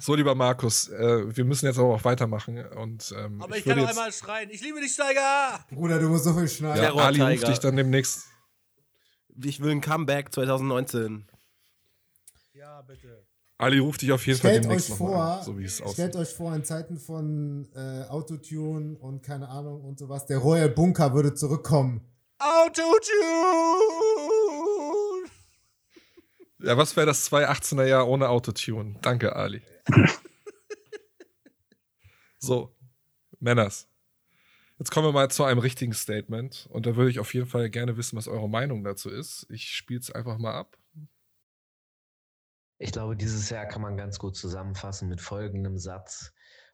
So, 0.00 0.14
lieber 0.16 0.34
Markus, 0.34 0.88
äh, 0.88 1.36
wir 1.36 1.44
müssen 1.44 1.66
jetzt 1.66 1.78
aber 1.78 1.94
auch 1.94 2.04
weitermachen. 2.04 2.66
Und, 2.66 3.14
ähm, 3.16 3.40
Aber 3.40 3.56
ich, 3.56 3.64
würde 3.64 3.76
kann 3.76 3.78
noch 3.78 3.88
jetzt, 3.88 3.98
einmal 3.98 4.12
schreien: 4.12 4.50
Ich 4.50 4.60
liebe 4.60 4.80
dich, 4.80 4.92
Steiger! 4.92 5.64
Bruder, 5.70 6.00
du 6.00 6.08
musst 6.08 6.24
so 6.24 6.34
viel 6.34 6.48
schneiden. 6.48 6.82
ja, 6.82 6.94
Ali 6.94 7.22
ruft 7.22 7.46
dich 7.46 7.60
dann 7.60 7.76
demnächst. 7.76 8.26
Ich 9.42 9.60
will 9.60 9.70
ein 9.70 9.80
Comeback 9.80 10.32
2019. 10.32 11.28
Ja, 12.54 12.82
bitte. 12.82 13.23
Ali 13.56 13.78
ruft 13.78 14.02
dich 14.02 14.10
auf 14.12 14.26
jeden 14.26 14.38
Fall 14.38 14.50
Stellt 14.50 14.64
demnächst 14.64 14.90
euch 14.90 14.96
vor, 14.96 15.24
an, 15.38 15.44
so 15.44 15.58
wie 15.58 15.64
es 15.64 15.76
stellt 15.76 15.88
aussieht. 15.88 16.16
euch 16.16 16.28
vor, 16.30 16.54
in 16.54 16.64
Zeiten 16.64 16.98
von 16.98 17.68
äh, 17.74 18.02
Autotune 18.08 18.96
und 18.96 19.22
keine 19.22 19.48
Ahnung 19.48 19.84
und 19.84 19.98
sowas, 19.98 20.26
der 20.26 20.38
Royal 20.38 20.68
Bunker 20.68 21.14
würde 21.14 21.34
zurückkommen. 21.34 22.00
Autotune! 22.38 23.14
Ja, 26.64 26.76
was 26.76 26.96
wäre 26.96 27.06
das 27.06 27.30
2018er 27.30 27.84
Jahr 27.84 28.08
ohne 28.08 28.28
Autotune? 28.28 28.96
Danke, 29.02 29.36
Ali. 29.36 29.62
so, 32.38 32.74
Männers. 33.38 33.86
Jetzt 34.78 34.90
kommen 34.90 35.06
wir 35.06 35.12
mal 35.12 35.30
zu 35.30 35.44
einem 35.44 35.60
richtigen 35.60 35.92
Statement. 35.92 36.66
Und 36.70 36.86
da 36.86 36.96
würde 36.96 37.10
ich 37.10 37.20
auf 37.20 37.32
jeden 37.34 37.46
Fall 37.46 37.70
gerne 37.70 37.96
wissen, 37.96 38.16
was 38.16 38.26
eure 38.26 38.48
Meinung 38.48 38.82
dazu 38.82 39.10
ist. 39.10 39.46
Ich 39.50 39.68
spiele 39.68 40.00
es 40.00 40.10
einfach 40.10 40.38
mal 40.38 40.54
ab. 40.54 40.76
Ich 42.78 42.92
glaube, 42.92 43.16
dieses 43.16 43.50
Jahr 43.50 43.66
kann 43.66 43.82
man 43.82 43.96
ganz 43.96 44.18
gut 44.18 44.36
zusammenfassen 44.36 45.08
mit 45.08 45.20
folgendem 45.20 45.78
Satz. 45.78 46.32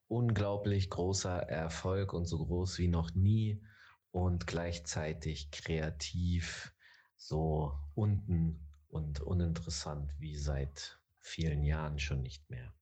Unglaublich 0.09 0.91
großer 0.91 1.43
Erfolg 1.49 2.13
und 2.13 2.27
so 2.27 2.45
groß 2.45 2.79
wie 2.79 2.89
noch 2.89 3.15
nie 3.15 3.63
und 4.11 4.47
gleichzeitig 4.47 5.51
kreativ 5.51 6.75
so 7.17 7.79
unten 7.95 8.67
und 8.89 9.21
uninteressant 9.21 10.13
wie 10.19 10.37
seit 10.37 10.99
vielen 11.21 11.63
Jahren 11.63 11.99
schon 11.99 12.23
nicht 12.23 12.49
mehr. 12.51 12.73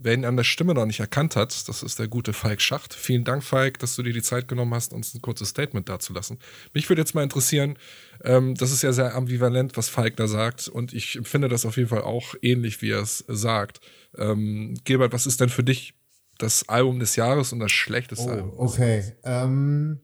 Wer 0.00 0.14
ihn 0.14 0.24
an 0.24 0.36
der 0.36 0.44
Stimme 0.44 0.74
noch 0.74 0.86
nicht 0.86 1.00
erkannt 1.00 1.34
hat, 1.34 1.68
das 1.68 1.82
ist 1.82 1.98
der 1.98 2.06
gute 2.06 2.32
Falk 2.32 2.60
Schacht. 2.60 2.94
Vielen 2.94 3.24
Dank, 3.24 3.42
Falk, 3.42 3.80
dass 3.80 3.96
du 3.96 4.04
dir 4.04 4.12
die 4.12 4.22
Zeit 4.22 4.46
genommen 4.46 4.72
hast, 4.72 4.92
uns 4.92 5.12
ein 5.12 5.20
kurzes 5.20 5.48
Statement 5.48 5.88
dazulassen. 5.88 6.38
Mich 6.72 6.88
würde 6.88 7.02
jetzt 7.02 7.16
mal 7.16 7.24
interessieren, 7.24 7.76
ähm, 8.22 8.54
das 8.54 8.70
ist 8.70 8.82
ja 8.82 8.92
sehr 8.92 9.16
ambivalent, 9.16 9.76
was 9.76 9.88
Falk 9.88 10.14
da 10.16 10.28
sagt. 10.28 10.68
Und 10.68 10.92
ich 10.92 11.16
empfinde 11.16 11.48
das 11.48 11.66
auf 11.66 11.76
jeden 11.76 11.88
Fall 11.88 12.02
auch 12.02 12.36
ähnlich, 12.42 12.80
wie 12.80 12.90
er 12.90 13.02
es 13.02 13.24
sagt. 13.26 13.80
Ähm, 14.16 14.78
Gilbert, 14.84 15.12
was 15.12 15.26
ist 15.26 15.40
denn 15.40 15.48
für 15.48 15.64
dich 15.64 15.94
das 16.38 16.68
Album 16.68 17.00
des 17.00 17.16
Jahres 17.16 17.52
und 17.52 17.58
das 17.58 17.72
schlechteste 17.72 18.30
Album? 18.30 18.52
Oh, 18.56 18.66
okay. 18.66 19.16
Ähm, 19.24 19.98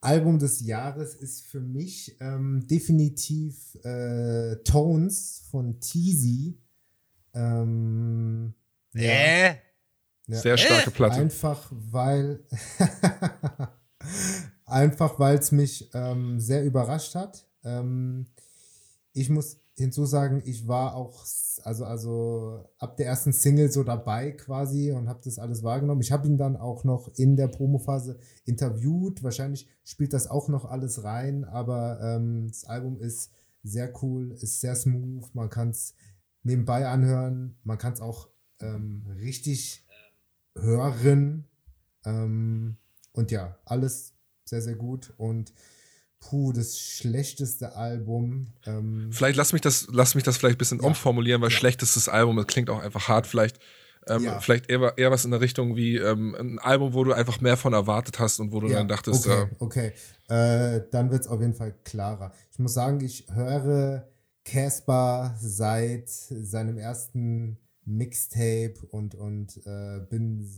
Album 0.00 0.38
des 0.38 0.64
Jahres 0.64 1.14
ist 1.14 1.46
für 1.48 1.60
mich 1.60 2.16
ähm, 2.20 2.66
definitiv 2.66 3.74
äh, 3.84 4.56
Tones 4.64 5.46
von 5.50 5.78
Teasy. 5.80 6.58
Ähm, 7.34 8.54
Nee. 8.92 9.46
ja. 10.26 10.38
Sehr 10.38 10.56
starke 10.56 10.90
Platte. 10.90 11.20
Einfach 11.20 11.68
weil 11.70 12.44
einfach 14.66 15.18
weil 15.18 15.38
es 15.38 15.52
mich 15.52 15.90
ähm, 15.94 16.40
sehr 16.40 16.64
überrascht 16.64 17.14
hat. 17.14 17.46
Ähm, 17.64 18.26
ich 19.12 19.28
muss 19.28 19.58
hinzusagen, 19.76 20.42
ich 20.44 20.68
war 20.68 20.94
auch, 20.94 21.24
also, 21.64 21.84
also 21.84 22.64
ab 22.78 22.96
der 22.96 23.06
ersten 23.06 23.32
Single 23.32 23.70
so 23.70 23.82
dabei 23.82 24.32
quasi 24.32 24.92
und 24.92 25.08
habe 25.08 25.20
das 25.24 25.38
alles 25.38 25.62
wahrgenommen. 25.62 26.02
Ich 26.02 26.12
habe 26.12 26.26
ihn 26.28 26.38
dann 26.38 26.56
auch 26.56 26.84
noch 26.84 27.10
in 27.16 27.36
der 27.36 27.48
Promophase 27.48 28.18
interviewt. 28.44 29.22
Wahrscheinlich 29.22 29.68
spielt 29.82 30.12
das 30.12 30.28
auch 30.28 30.48
noch 30.48 30.64
alles 30.66 31.02
rein, 31.02 31.44
aber 31.44 31.98
ähm, 32.02 32.46
das 32.48 32.64
Album 32.64 33.00
ist 33.00 33.30
sehr 33.62 33.92
cool, 34.02 34.32
ist 34.32 34.60
sehr 34.60 34.76
smooth. 34.76 35.34
Man 35.34 35.50
kann 35.50 35.70
es 35.70 35.94
nebenbei 36.42 36.86
anhören, 36.86 37.58
man 37.64 37.78
kann 37.78 37.92
es 37.92 38.00
auch 38.00 38.28
ähm, 38.60 39.04
richtig 39.18 39.84
hören. 40.56 41.44
Ähm, 42.04 42.76
und 43.12 43.30
ja, 43.30 43.58
alles 43.64 44.14
sehr, 44.44 44.62
sehr 44.62 44.74
gut. 44.76 45.12
Und 45.16 45.52
puh, 46.20 46.52
das 46.52 46.78
schlechteste 46.78 47.76
Album. 47.76 48.52
Ähm, 48.66 49.10
Vielleicht 49.12 49.36
lass 49.36 49.52
mich 49.52 49.62
das, 49.62 49.88
lass 49.90 50.14
mich 50.14 50.24
das 50.24 50.36
vielleicht 50.36 50.56
ein 50.56 50.58
bisschen 50.58 50.80
Ja. 50.80 50.86
umformulieren, 50.86 51.40
weil 51.40 51.50
Ja. 51.50 51.56
schlechtestes 51.56 52.08
Album, 52.08 52.36
das 52.36 52.46
klingt 52.46 52.70
auch 52.70 52.80
einfach 52.80 53.08
hart. 53.08 53.26
Vielleicht, 53.26 53.58
ähm, 54.06 54.24
Ja. 54.24 54.40
vielleicht 54.40 54.70
eher, 54.70 54.96
eher 54.96 55.10
was 55.10 55.24
in 55.24 55.30
der 55.30 55.40
Richtung 55.40 55.76
wie 55.76 55.96
ähm, 55.96 56.34
ein 56.34 56.58
Album, 56.58 56.94
wo 56.94 57.04
du 57.04 57.12
einfach 57.12 57.40
mehr 57.40 57.56
von 57.56 57.72
erwartet 57.72 58.18
hast 58.18 58.38
und 58.40 58.52
wo 58.52 58.60
du 58.60 58.68
ja, 58.68 58.78
dann 58.78 58.88
dachtest, 58.88 59.26
okay, 59.26 59.42
äh, 59.42 59.46
okay. 59.58 59.92
Äh, 60.28 60.82
dann 60.90 61.10
wird 61.10 61.22
es 61.22 61.26
auf 61.28 61.40
jeden 61.40 61.54
Fall 61.54 61.74
klarer. 61.84 62.32
Ich 62.52 62.58
muss 62.58 62.74
sagen, 62.74 63.00
ich 63.00 63.26
höre 63.32 64.08
Casper 64.44 65.34
seit 65.40 66.08
seinem 66.08 66.78
ersten 66.78 67.58
Mixtape 67.84 68.74
und, 68.90 69.14
und 69.14 69.60
äh, 69.66 70.00
bin 70.08 70.48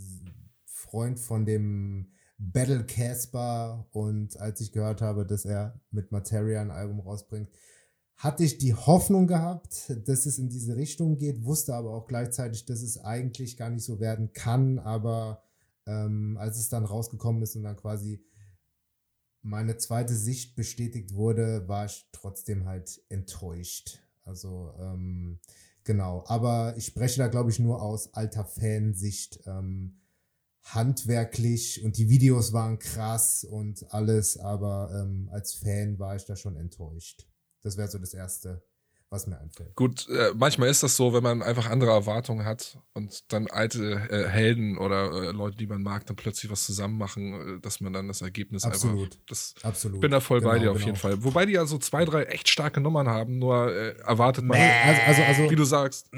Freund 0.65 1.19
von 1.19 1.45
dem 1.47 2.13
Battle 2.39 2.85
Casper 2.85 3.87
und 3.93 4.37
als 4.39 4.61
ich 4.61 4.73
gehört 4.73 5.01
habe, 5.01 5.25
dass 5.25 5.45
er 5.45 5.81
mit 5.91 6.11
Materia 6.11 6.61
ein 6.61 6.71
Album 6.71 7.01
rausbringt, 7.01 7.49
hatte 8.17 8.45
ich 8.45 8.59
die 8.59 8.75
Hoffnung 8.75 9.27
gehabt, 9.27 9.93
dass 10.07 10.27
es 10.27 10.39
in 10.39 10.49
diese 10.49 10.77
Richtung 10.77 11.17
geht, 11.17 11.45
wusste 11.45 11.75
aber 11.75 11.93
auch 11.93 12.07
gleichzeitig, 12.07 12.65
dass 12.67 12.83
es 12.83 12.99
eigentlich 12.99 13.57
gar 13.57 13.71
nicht 13.71 13.85
so 13.85 14.01
werden 14.01 14.33
kann, 14.33 14.79
aber 14.79 15.43
ähm, 15.87 16.37
als 16.39 16.59
es 16.59 16.69
dann 16.69 16.85
rausgekommen 16.85 17.43
ist 17.43 17.57
und 17.57 17.63
dann 17.63 17.77
quasi 17.77 18.25
meine 19.43 19.77
zweite 19.77 20.15
Sicht 20.15 20.55
bestätigt 20.55 21.15
wurde, 21.15 21.67
war 21.67 21.87
ich 21.87 22.09
trotzdem 22.13 22.65
halt 22.67 23.03
enttäuscht. 23.09 23.99
Also 24.25 24.73
ähm, 24.79 25.41
genau, 25.85 26.25
aber 26.27 26.75
ich 26.77 26.87
spreche 26.87 27.19
da 27.19 27.29
glaube 27.29 27.51
ich 27.51 27.59
nur 27.59 27.83
aus 27.83 28.15
alter 28.15 28.45
Fansicht. 28.45 29.41
Ähm, 29.47 29.99
handwerklich 30.65 31.83
und 31.83 31.99
die 31.99 32.09
Videos 32.09 32.53
waren 32.53 32.79
krass 32.79 33.45
und 33.45 33.93
alles, 33.93 34.39
aber 34.39 34.91
ähm, 34.95 35.29
als 35.33 35.55
Fan 35.55 35.99
war 35.99 36.17
ich 36.17 36.25
da 36.25 36.37
schon 36.37 36.57
enttäuscht. 36.57 37.27
Das 37.63 37.77
wäre 37.77 37.89
so 37.89 37.99
das 37.99 38.15
Erste, 38.15 38.63
was 39.13 39.27
mir 39.27 39.39
einfällt. 39.39 39.77
gut, 39.77 40.09
äh, 40.09 40.33
manchmal 40.35 40.69
ist 40.71 40.83
das 40.83 40.97
so, 40.97 41.13
wenn 41.13 41.23
man 41.23 41.43
einfach 41.43 41.69
andere 41.69 41.91
Erwartungen 41.91 42.45
hat 42.47 42.79
und 42.95 43.31
dann 43.33 43.47
alte 43.47 43.93
äh, 44.11 44.27
Helden 44.29 44.79
oder 44.79 45.13
äh, 45.13 45.31
Leute, 45.33 45.59
die 45.59 45.67
man 45.67 45.83
mag, 45.83 46.07
dann 46.07 46.17
plötzlich 46.17 46.51
was 46.51 46.65
zusammen 46.65 46.97
machen, 46.97 47.59
äh, 47.59 47.61
dass 47.61 47.81
man 47.81 47.93
dann 47.93 48.09
das 48.09 48.23
Ergebnis 48.23 48.65
Absolut. 48.65 49.13
einfach. 49.13 49.19
Das, 49.29 49.55
Absolut. 49.63 49.97
ich 49.97 50.01
bin 50.01 50.11
da 50.11 50.21
voll 50.21 50.41
bei 50.41 50.59
Genau, 50.59 50.63
dir 50.63 50.71
auf 50.71 50.77
genau. 50.79 50.87
jeden 50.87 50.99
Fall. 50.99 51.23
Wobei 51.23 51.47
die 51.47 51.53
ja 51.53 51.67
so 51.67 51.79
zwei, 51.79 52.05
drei 52.07 52.25
echt 52.25 52.49
starke 52.49 52.81
Nummern 52.81 53.09
haben, 53.09 53.39
nur 53.39 53.71
äh, 53.71 53.97
erwartet 53.99 54.45
man, 54.45 54.59
also, 54.59 55.03
also, 55.03 55.23
also, 55.23 55.51
wie 55.51 55.57
du 55.57 55.65
sagst. 55.65 56.09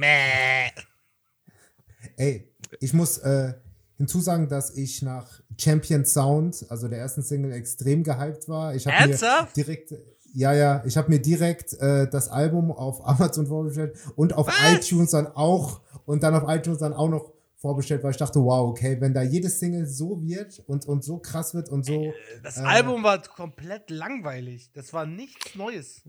Ey, 2.17 2.49
ich 2.81 2.93
muss 2.93 3.19
äh, 3.19 3.55
hinzusagen, 3.97 4.49
dass 4.49 4.77
ich 4.77 5.03
nach 5.03 5.41
Champion 5.59 6.05
Sound, 6.05 6.65
also 6.69 6.89
der 6.89 6.99
ersten 6.99 7.23
Single, 7.23 7.53
extrem 7.53 8.03
gehypt 8.03 8.49
war. 8.49 8.75
Ich 8.75 8.87
habe 8.87 9.49
direkt, 9.57 9.95
ja, 10.35 10.53
ja, 10.53 10.83
ich 10.85 10.97
habe 10.97 11.09
mir 11.11 11.21
direkt 11.21 11.73
äh, 11.81 12.09
das 12.11 12.29
Album 12.29 12.71
auf 12.73 13.07
Amazon 13.07 13.47
vorbestellt 13.47 13.97
und 14.17 14.33
auf 14.35 14.49
iTunes 14.73 15.11
dann 15.13 15.27
auch 15.29 15.81
und 16.07 16.23
dann 16.23 16.35
auf 16.35 16.45
iTunes 16.55 16.79
dann 16.81 16.93
auch 16.93 17.09
noch 17.09 17.33
vorbestellt, 17.57 18.03
weil 18.03 18.11
ich 18.11 18.19
dachte, 18.19 18.41
wow, 18.41 18.69
okay, 18.69 19.01
wenn 19.01 19.15
da 19.15 19.23
jedes 19.23 19.59
Single 19.59 19.87
so 19.87 20.21
wird 20.23 20.63
und, 20.67 20.85
und 20.87 21.03
so 21.03 21.19
krass 21.19 21.55
wird 21.55 21.71
und 21.71 21.87
so. 21.87 22.13
Das 22.43 22.59
Äh, 22.59 22.61
Album 22.61 23.03
war 23.03 23.23
komplett 23.23 23.89
langweilig. 23.89 24.71
Das 24.75 24.93
war 24.93 25.07
nichts 25.07 25.55
Neues. 25.55 26.03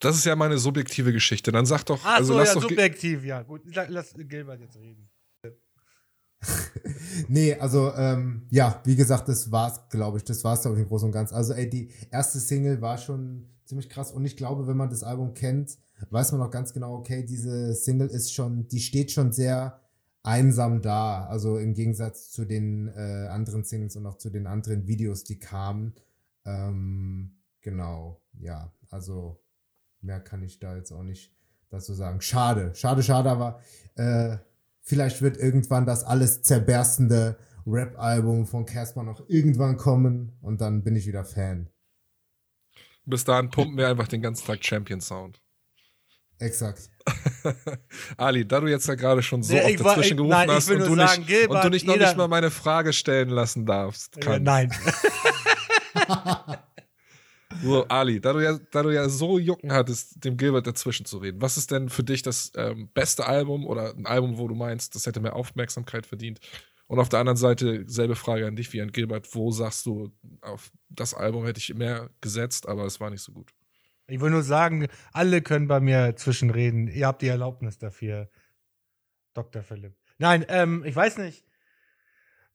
Das 0.00 0.16
ist 0.16 0.26
ja 0.26 0.36
meine 0.36 0.58
subjektive 0.58 1.12
Geschichte. 1.14 1.52
Dann 1.52 1.64
sag 1.64 1.84
doch, 1.84 2.00
Ach 2.04 2.16
also 2.16 2.34
so, 2.34 2.38
lass 2.38 2.48
ja, 2.48 2.54
doch. 2.56 2.62
subjektiv, 2.62 3.24
ja. 3.24 3.42
Gut, 3.42 3.62
la- 3.74 3.86
lass 3.88 4.12
Gilbert 4.14 4.60
jetzt 4.60 4.76
reden. 4.76 5.08
Nee, 7.28 7.54
also 7.54 7.92
ähm, 7.94 8.46
ja, 8.50 8.80
wie 8.84 8.96
gesagt, 8.96 9.28
das 9.28 9.50
war's, 9.50 9.88
glaube 9.88 10.18
ich. 10.18 10.24
Das 10.24 10.44
war's, 10.44 10.62
glaube 10.62 10.76
ich, 10.76 10.82
im 10.82 10.88
Großen 10.88 11.06
und 11.06 11.12
Ganzen. 11.12 11.34
Also, 11.34 11.52
ey, 11.52 11.68
die 11.68 11.90
erste 12.10 12.38
Single 12.38 12.80
war 12.80 12.96
schon 12.96 13.46
ziemlich 13.64 13.88
krass 13.88 14.12
und 14.12 14.24
ich 14.24 14.36
glaube, 14.36 14.66
wenn 14.66 14.76
man 14.76 14.88
das 14.88 15.02
Album 15.02 15.34
kennt, 15.34 15.78
weiß 16.10 16.32
man 16.32 16.42
auch 16.42 16.50
ganz 16.50 16.72
genau, 16.72 16.94
okay, 16.94 17.24
diese 17.24 17.74
Single 17.74 18.08
ist 18.08 18.32
schon, 18.32 18.68
die 18.68 18.80
steht 18.80 19.10
schon 19.10 19.32
sehr 19.32 19.80
einsam 20.22 20.80
da. 20.82 21.26
Also 21.26 21.58
im 21.58 21.74
Gegensatz 21.74 22.30
zu 22.30 22.44
den 22.44 22.88
äh, 22.88 23.28
anderen 23.28 23.64
Singles 23.64 23.96
und 23.96 24.06
auch 24.06 24.16
zu 24.16 24.30
den 24.30 24.46
anderen 24.46 24.86
Videos, 24.86 25.24
die 25.24 25.38
kamen. 25.38 25.94
Ähm, 26.44 27.36
genau, 27.60 28.20
ja, 28.40 28.72
also 28.90 29.40
mehr 30.00 30.20
kann 30.20 30.42
ich 30.42 30.58
da 30.58 30.76
jetzt 30.76 30.92
auch 30.92 31.02
nicht 31.02 31.34
dazu 31.70 31.92
sagen. 31.94 32.20
Schade, 32.20 32.72
schade, 32.74 33.02
schade, 33.02 33.30
aber 33.30 33.60
äh, 33.96 34.38
vielleicht 34.88 35.20
wird 35.22 35.36
irgendwann 35.36 35.84
das 35.86 36.02
alles 36.02 36.42
zerberstende 36.42 37.38
Rap-Album 37.66 38.46
von 38.46 38.64
Casper 38.64 39.02
noch 39.02 39.28
irgendwann 39.28 39.76
kommen 39.76 40.32
und 40.40 40.60
dann 40.62 40.82
bin 40.82 40.96
ich 40.96 41.06
wieder 41.06 41.24
Fan. 41.24 41.68
Bis 43.04 43.24
dahin 43.24 43.50
pumpen 43.50 43.76
wir 43.76 43.88
einfach 43.88 44.08
den 44.08 44.22
ganzen 44.22 44.46
Tag 44.46 44.64
Champion 44.64 45.00
Sound. 45.02 45.42
Exakt. 46.38 46.88
Ali, 48.16 48.46
da 48.46 48.60
du 48.60 48.68
jetzt 48.68 48.86
ja 48.88 48.94
gerade 48.94 49.22
schon 49.22 49.42
so 49.42 49.52
Nee, 49.54 49.74
oft 49.76 49.80
dazwischen 49.84 50.10
ich- 50.12 50.16
gerufen 50.16 50.30
nein, 50.30 50.50
hast 50.50 50.70
und 50.70 50.78
du, 50.78 50.94
sagen, 50.94 51.18
nicht, 51.20 51.26
Gilbert, 51.28 51.56
und 51.56 51.64
du 51.64 51.70
nicht 51.74 51.86
noch 51.86 51.94
jeder- 51.94 52.06
nicht 52.06 52.16
mal 52.16 52.28
meine 52.28 52.50
Frage 52.50 52.92
stellen 52.92 53.28
lassen 53.28 53.66
darfst. 53.66 54.18
Kann. 54.20 54.42
nein. 54.44 54.72
So, 57.62 57.86
Ali, 57.88 58.20
da 58.20 58.32
du, 58.34 58.40
ja, 58.40 58.58
da 58.70 58.82
du 58.82 58.90
ja 58.90 59.08
so 59.08 59.38
Jucken 59.38 59.72
hattest, 59.72 60.24
dem 60.24 60.36
Gilbert 60.36 60.66
dazwischen 60.66 61.06
zu 61.06 61.18
reden, 61.18 61.40
was 61.40 61.56
ist 61.56 61.70
denn 61.70 61.88
für 61.88 62.04
dich 62.04 62.22
das 62.22 62.52
ähm, 62.56 62.90
beste 62.92 63.26
Album 63.26 63.66
oder 63.66 63.94
ein 63.94 64.06
Album, 64.06 64.38
wo 64.38 64.48
du 64.48 64.54
meinst, 64.54 64.94
das 64.94 65.06
hätte 65.06 65.20
mehr 65.20 65.34
Aufmerksamkeit 65.34 66.06
verdient? 66.06 66.40
Und 66.86 66.98
auf 66.98 67.08
der 67.08 67.20
anderen 67.20 67.36
Seite, 67.36 67.84
selbe 67.86 68.16
Frage 68.16 68.46
an 68.46 68.56
dich 68.56 68.72
wie 68.72 68.80
an 68.80 68.92
Gilbert, 68.92 69.34
wo 69.34 69.50
sagst 69.50 69.86
du, 69.86 70.10
auf 70.40 70.70
das 70.88 71.14
Album 71.14 71.44
hätte 71.44 71.58
ich 71.58 71.74
mehr 71.74 72.10
gesetzt, 72.20 72.68
aber 72.68 72.84
es 72.84 73.00
war 73.00 73.10
nicht 73.10 73.22
so 73.22 73.32
gut? 73.32 73.52
Ich 74.06 74.20
will 74.20 74.30
nur 74.30 74.42
sagen, 74.42 74.86
alle 75.12 75.42
können 75.42 75.68
bei 75.68 75.80
mir 75.80 76.16
zwischenreden. 76.16 76.88
Ihr 76.88 77.06
habt 77.06 77.20
die 77.20 77.28
Erlaubnis 77.28 77.76
dafür, 77.76 78.30
Dr. 79.34 79.62
Philipp. 79.62 79.94
Nein, 80.16 80.46
ähm, 80.48 80.82
ich 80.84 80.96
weiß 80.96 81.18
nicht. 81.18 81.44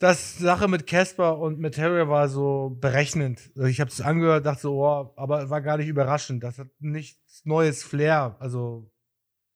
Das 0.04 0.38
Sache 0.38 0.68
mit 0.68 0.86
Casper 0.86 1.38
und 1.38 1.60
mit 1.60 1.78
Harry 1.78 2.06
war 2.10 2.28
so 2.28 2.78
berechnend. 2.82 3.54
Ich 3.56 3.80
habe 3.80 3.90
es 3.90 4.02
angehört, 4.02 4.46
dachte 4.46 4.64
so, 4.64 4.84
oh, 4.84 5.14
aber 5.16 5.50
war 5.50 5.62
gar 5.62 5.78
nicht 5.78 5.88
überraschend. 5.88 6.44
Das 6.44 6.60
hat 6.60 6.68
nichts 6.80 7.46
neues 7.46 7.84
Flair, 7.84 8.36
also 8.42 8.92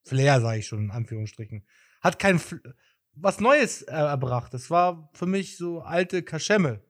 Flair 0.06 0.39
sage 0.39 0.60
ich 0.60 0.68
schon 0.68 0.86
in 0.86 0.92
Anführungsstrichen. 0.92 1.68
Hat 2.00 2.18
kein 2.18 2.39
Fl 2.39 2.62
was 3.12 3.42
Neues 3.42 3.82
äh, 3.82 3.92
erbracht. 3.92 4.54
Das 4.54 4.70
war 4.70 5.10
für 5.12 5.25
mich 5.25 5.58
so 5.58 5.82
alte 5.82 6.24
Kaschemme, 6.24 6.82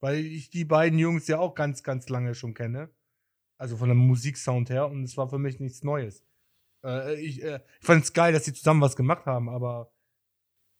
weil 0.00 0.16
ich 0.18 0.50
die 0.50 0.64
beiden 0.64 0.98
Jungs 0.98 1.28
ja 1.28 1.38
auch 1.38 1.54
ganz, 1.54 1.84
ganz 1.84 2.08
lange 2.08 2.34
schon 2.34 2.52
kenne. 2.52 2.90
Also 3.58 3.76
von 3.76 3.90
der 3.90 3.94
Musiksound 3.94 4.70
her 4.70 4.88
und 4.88 5.04
es 5.04 5.16
war 5.16 5.28
für 5.28 5.38
mich 5.38 5.60
nichts 5.60 5.84
Neues. 5.84 6.24
Äh, 6.84 7.14
ich 7.20 7.44
äh, 7.44 7.60
fand 7.80 8.02
es 8.02 8.12
geil, 8.12 8.32
dass 8.32 8.44
sie 8.44 8.54
zusammen 8.54 8.80
was 8.80 8.96
gemacht 8.96 9.24
haben, 9.26 9.48
aber 9.48 9.92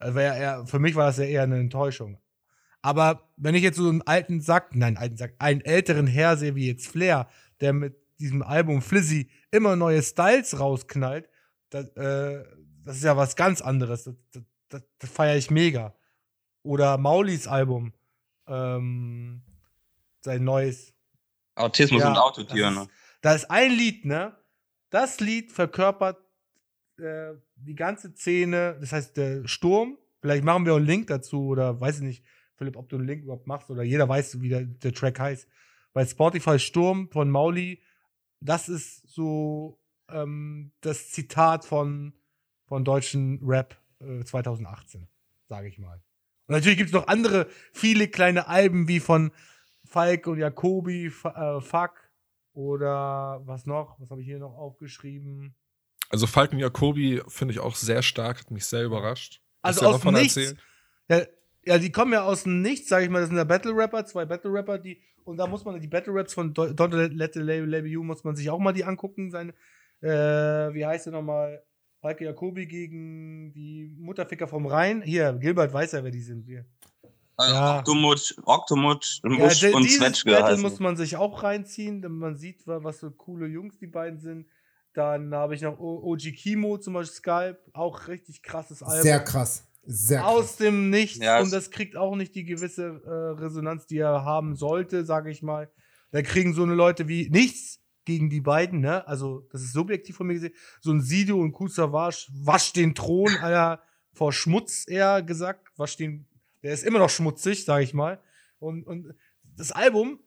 war 0.00 0.22
ja 0.22 0.34
eher, 0.34 0.66
für 0.66 0.78
mich 0.78 0.94
war 0.94 1.06
das 1.06 1.18
ja 1.18 1.24
eher 1.24 1.42
eine 1.42 1.58
Enttäuschung. 1.58 2.20
Aber 2.82 3.28
wenn 3.36 3.54
ich 3.54 3.62
jetzt 3.62 3.76
so 3.76 3.88
einen 3.88 4.02
alten 4.02 4.40
Sack, 4.40 4.74
nein, 4.74 4.96
alten 4.96 5.16
Sack, 5.16 5.34
einen 5.38 5.60
älteren 5.60 6.06
Herr 6.06 6.36
sehe 6.36 6.54
wie 6.54 6.68
jetzt 6.68 6.86
Flair, 6.86 7.28
der 7.60 7.72
mit 7.72 7.96
diesem 8.20 8.42
Album 8.42 8.82
Flizzy 8.82 9.30
immer 9.50 9.76
neue 9.76 10.02
Styles 10.02 10.58
rausknallt, 10.58 11.28
das, 11.70 11.86
äh, 11.96 12.44
das 12.84 12.96
ist 12.96 13.04
ja 13.04 13.16
was 13.16 13.36
ganz 13.36 13.60
anderes. 13.60 14.04
Das, 14.04 14.14
das, 14.68 14.82
das, 14.98 15.10
feiere 15.10 15.36
ich 15.36 15.50
mega. 15.50 15.94
Oder 16.62 16.98
Maulis 16.98 17.46
Album, 17.46 17.92
ähm, 18.46 19.42
sein 20.20 20.44
neues, 20.44 20.94
Autismus 21.54 22.00
Ja, 22.00 22.10
und 22.10 22.18
Autotür, 22.18 22.70
ne? 22.70 22.88
Da 23.20 23.34
ist 23.34 23.50
ein 23.50 23.72
Lied, 23.72 24.04
ne? 24.04 24.36
Das 24.90 25.18
Lied 25.20 25.50
verkörpert 25.50 26.18
äh, 26.98 27.34
die 27.60 27.74
ganze 27.74 28.14
Szene, 28.14 28.76
das 28.80 28.92
heißt 28.92 29.16
der 29.16 29.46
Sturm. 29.46 29.98
Vielleicht 30.20 30.44
machen 30.44 30.64
wir 30.64 30.72
auch 30.72 30.78
einen 30.78 30.86
Link 30.86 31.06
dazu 31.08 31.46
oder 31.46 31.80
weiß 31.80 31.96
ich 31.96 32.02
nicht, 32.02 32.24
Philipp, 32.56 32.76
ob 32.76 32.88
du 32.88 32.96
einen 32.96 33.06
Link 33.06 33.22
überhaupt 33.22 33.46
machst 33.46 33.70
oder 33.70 33.82
jeder 33.82 34.08
weiß, 34.08 34.40
wie 34.40 34.48
der, 34.48 34.64
der 34.64 34.92
Track 34.92 35.20
heißt. 35.20 35.48
Bei 35.92 36.04
Spotify 36.04 36.58
Sturm 36.58 37.08
von 37.10 37.30
Mauli, 37.30 37.82
das 38.40 38.68
ist 38.68 39.08
so 39.08 39.80
ähm, 40.10 40.72
das 40.80 41.10
Zitat 41.10 41.64
von, 41.64 42.12
von 42.66 42.84
deutschen 42.84 43.40
Rap 43.42 43.80
äh, 44.00 44.24
2018, 44.24 45.08
sage 45.48 45.68
ich 45.68 45.78
mal. 45.78 46.02
Und 46.46 46.54
natürlich 46.54 46.78
gibt 46.78 46.88
es 46.88 46.94
noch 46.94 47.06
andere, 47.06 47.48
viele 47.72 48.08
kleine 48.08 48.48
Alben 48.48 48.88
wie 48.88 49.00
von 49.00 49.30
Falk 49.84 50.26
und 50.26 50.38
Jacobi, 50.38 51.06
F 51.06 51.24
äh, 51.24 51.60
Fuck. 51.60 52.08
Oder 52.52 53.40
was 53.44 53.66
noch? 53.66 54.00
Was 54.00 54.10
habe 54.10 54.20
ich 54.20 54.26
hier 54.26 54.40
noch 54.40 54.56
aufgeschrieben? 54.56 55.54
Also 56.10 56.26
Falken 56.26 56.58
Jacobi 56.58 57.22
finde 57.28 57.52
ich 57.52 57.60
auch 57.60 57.74
sehr 57.76 58.02
stark, 58.02 58.40
hat 58.40 58.50
mich 58.50 58.64
sehr 58.66 58.84
überrascht. 58.84 59.40
Also 59.62 59.86
aus 59.86 59.96
davon 59.96 60.14
nichts. 60.14 60.36
erzählt? 60.36 60.58
Ja, 61.10 61.22
ja, 61.64 61.78
die 61.78 61.92
kommen 61.92 62.12
ja 62.12 62.22
aus 62.24 62.44
dem 62.44 62.62
Nichts, 62.62 62.88
sag 62.88 63.02
ich 63.02 63.10
mal. 63.10 63.20
Das 63.20 63.28
sind 63.28 63.36
ja 63.36 63.44
Battle 63.44 63.74
Rapper, 63.76 64.04
zwei 64.06 64.24
Battle 64.24 64.52
Rapper, 64.52 64.78
die. 64.78 65.00
Und 65.24 65.36
da 65.36 65.46
muss 65.46 65.64
man 65.64 65.78
die 65.80 65.86
Battle 65.88 66.14
Raps 66.14 66.32
von 66.32 66.54
Do- 66.54 66.62
Don't 66.72 66.94
Let 67.14 67.34
the 67.34 67.40
Label 67.40 67.86
You 67.86 68.02
muss 68.02 68.24
man 68.24 68.34
sich 68.36 68.48
auch 68.48 68.58
mal 68.58 68.72
die 68.72 68.84
angucken. 68.84 69.30
Seine, 69.30 69.52
äh, 70.00 70.72
wie 70.74 70.86
heißt 70.86 71.06
der 71.06 71.12
nochmal? 71.12 71.62
Falke 72.00 72.24
Jacobi 72.24 72.66
gegen 72.66 73.52
die 73.52 73.92
Mutterficker 73.98 74.46
vom 74.48 74.66
Rhein. 74.66 75.02
Hier, 75.02 75.32
Gilbert 75.34 75.72
weiß 75.72 75.92
ja, 75.92 76.04
wer 76.04 76.12
die 76.12 76.22
sind. 76.22 76.44
Hier. 76.46 76.64
Also 77.36 77.54
Ja. 77.54 77.78
Octomut, 77.80 78.36
Octomut, 78.44 79.20
Ja, 79.24 79.30
Musch 79.30 79.64
und 79.64 79.90
Zwetschge 79.90 80.30
Battle 80.30 80.46
heißen. 80.46 80.62
muss 80.62 80.78
man 80.80 80.96
sich 80.96 81.16
auch 81.16 81.42
reinziehen, 81.42 82.00
damit 82.00 82.18
man 82.20 82.36
sieht, 82.36 82.66
wa- 82.66 82.82
was 82.82 83.00
für 83.00 83.10
coole 83.10 83.46
Jungs 83.48 83.76
die 83.78 83.86
beiden 83.88 84.20
sind. 84.20 84.46
Dann 84.98 85.32
habe 85.32 85.54
ich 85.54 85.62
noch 85.62 85.78
OG 85.78 86.32
Kimo, 86.34 86.76
zum 86.76 86.94
Beispiel 86.94 87.14
Skype, 87.14 87.58
auch 87.72 88.08
richtig 88.08 88.42
krasses 88.42 88.82
Album. 88.82 89.02
Sehr 89.04 89.20
krass. 89.20 89.64
Sehr 89.84 90.18
krass. 90.18 90.28
Aus 90.28 90.56
dem 90.56 90.90
Nichts 90.90 91.24
Ja, 91.24 91.40
und 91.40 91.52
das 91.52 91.70
kriegt 91.70 91.96
auch 91.96 92.16
nicht 92.16 92.34
die 92.34 92.44
gewisse 92.44 93.00
äh, 93.06 93.40
Resonanz, 93.40 93.86
die 93.86 93.98
er 93.98 94.24
haben 94.24 94.56
sollte, 94.56 95.04
sage 95.04 95.30
ich 95.30 95.40
mal. 95.40 95.70
Da 96.10 96.22
kriegen 96.22 96.52
so 96.52 96.64
eine 96.64 96.74
Leute 96.74 97.06
wie 97.06 97.30
nichts 97.30 97.78
gegen 98.06 98.28
die 98.28 98.40
beiden, 98.40 98.80
ne? 98.80 99.06
Also, 99.06 99.46
das 99.52 99.62
ist 99.62 99.72
subjektiv 99.72 100.16
von 100.16 100.26
mir 100.26 100.34
gesehen. 100.34 100.54
So 100.80 100.90
ein 100.90 101.00
Sido 101.00 101.38
und 101.38 101.52
Kusavage 101.52 102.26
wasch 102.32 102.72
den 102.72 102.96
Thron, 102.96 103.36
Alter, 103.40 103.80
vor 104.12 104.32
Schmutz 104.32 104.84
eher 104.88 105.22
gesagt. 105.22 105.68
Wasch 105.76 105.96
den, 105.96 106.26
der 106.64 106.72
ist 106.72 106.82
immer 106.82 106.98
noch 106.98 107.10
schmutzig, 107.10 107.64
sage 107.64 107.84
ich 107.84 107.94
mal. 107.94 108.20
Und, 108.58 108.84
und 108.84 109.14
das 109.56 109.70
Album, 109.70 110.18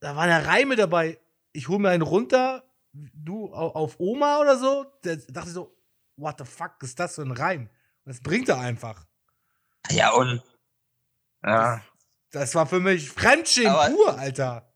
da 0.00 0.16
waren 0.16 0.30
ja 0.30 0.38
Reime 0.38 0.76
dabei. 0.76 1.18
Ich 1.52 1.68
hole 1.68 1.78
mir 1.78 1.90
einen 1.90 2.02
runter, 2.02 2.64
du 2.94 3.52
au- 3.52 3.72
auf 3.74 3.96
Oma 3.98 4.38
oder 4.40 4.56
so. 4.56 4.86
Da 5.02 5.16
dachte 5.16 5.48
ich 5.48 5.54
so, 5.54 5.76
what 6.16 6.36
the 6.38 6.44
fuck 6.44 6.72
ist 6.82 6.98
das 6.98 7.14
für 7.16 7.22
ein 7.22 7.32
Reim? 7.32 7.62
Und 7.62 7.70
das 8.14 8.20
bringt 8.20 8.48
er 8.48 8.58
einfach. 8.58 9.04
Ja, 9.90 10.12
und. 10.12 10.42
Ja. 11.44 11.82
Das 12.30 12.54
war 12.54 12.66
für 12.66 12.80
mich 12.80 13.10
Fremdschämen 13.10 13.94
pur, 13.94 14.18
Alter. 14.18 14.70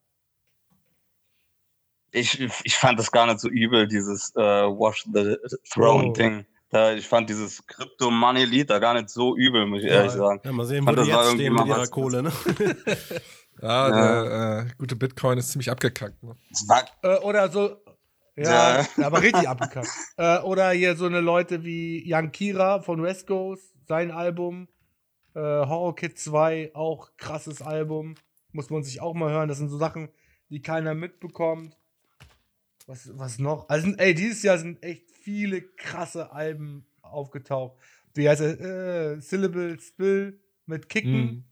Ich, 2.11 2.39
ich 2.63 2.75
fand 2.75 2.97
das 2.99 3.11
gar 3.11 3.27
nicht 3.27 3.39
so 3.39 3.49
übel, 3.49 3.87
dieses 3.87 4.33
äh, 4.35 4.39
Wash 4.39 5.05
the 5.13 5.37
Oh. 5.43 5.57
Throne-Ding. 5.71 6.45
Da, 6.71 6.93
ich 6.93 7.07
fand 7.07 7.29
dieses 7.29 7.65
Crypto-Money-Lied 7.65 8.69
da 8.69 8.77
gar 8.79 8.93
nicht 8.93 9.09
so 9.09 9.35
übel, 9.35 9.65
muss 9.65 9.79
ich 9.81 9.87
Ja, 9.87 9.95
ehrlich 9.95 10.11
sagen. 10.13 10.39
Ja, 10.43 10.51
mal 10.51 10.65
sehen, 10.65 10.85
wo 10.85 10.91
die 10.91 10.95
das 10.97 11.07
jetzt 11.07 11.31
stehen 11.33 11.53
mit 11.53 11.65
ihrer 11.65 11.87
Kohle, 11.87 12.23
ne? 12.23 12.31
Ja, 13.61 13.89
Ja. 13.89 14.23
der 14.23 14.67
äh, 14.67 14.71
gute 14.77 14.95
Bitcoin 14.95 15.37
ist 15.37 15.51
ziemlich 15.51 15.69
abgekackt. 15.69 16.21
Ne? 16.23 16.35
Äh, 17.03 17.17
oder 17.19 17.49
so. 17.51 17.75
Ja, 18.45 18.81
Ja. 18.81 19.05
aber 19.05 19.21
richtig 19.21 19.47
abgekackt. 19.47 19.87
Äh, 20.17 20.39
oder 20.39 20.71
hier 20.71 20.95
so 20.95 21.05
eine 21.05 21.21
Leute 21.21 21.63
wie 21.63 22.03
Young 22.05 22.31
Kira 22.31 22.81
von 22.81 23.01
West 23.01 23.27
Coast, 23.27 23.73
sein 23.87 24.11
Album. 24.11 24.67
Äh, 25.35 25.39
Horror 25.39 25.95
Kid 25.95 26.17
2, 26.19 26.71
auch 26.73 27.11
krasses 27.17 27.61
Album. 27.61 28.15
Muss 28.51 28.69
man 28.69 28.83
sich 28.83 28.99
auch 29.01 29.13
mal 29.13 29.31
hören. 29.31 29.47
Das 29.47 29.57
sind 29.59 29.69
so 29.69 29.77
Sachen, 29.77 30.09
die 30.49 30.61
keiner 30.61 30.93
mitbekommt. 30.95 31.77
Was, 32.87 33.09
was 33.17 33.37
noch? 33.39 33.69
Also, 33.69 33.91
ey, 33.97 34.13
dieses 34.15 34.41
Jahr 34.43 34.57
sind 34.57 34.81
echt 34.83 35.09
viele 35.11 35.61
krasse 35.61 36.31
Alben 36.31 36.85
aufgetaucht. 37.01 37.77
Wie 38.15 38.27
heißt 38.27 38.41
er? 38.41 38.59
Äh, 39.17 39.21
Syllable 39.21 39.79
Spill 39.79 40.39
mit 40.65 40.89
Kicken. 40.89 41.11
Mhm. 41.21 41.43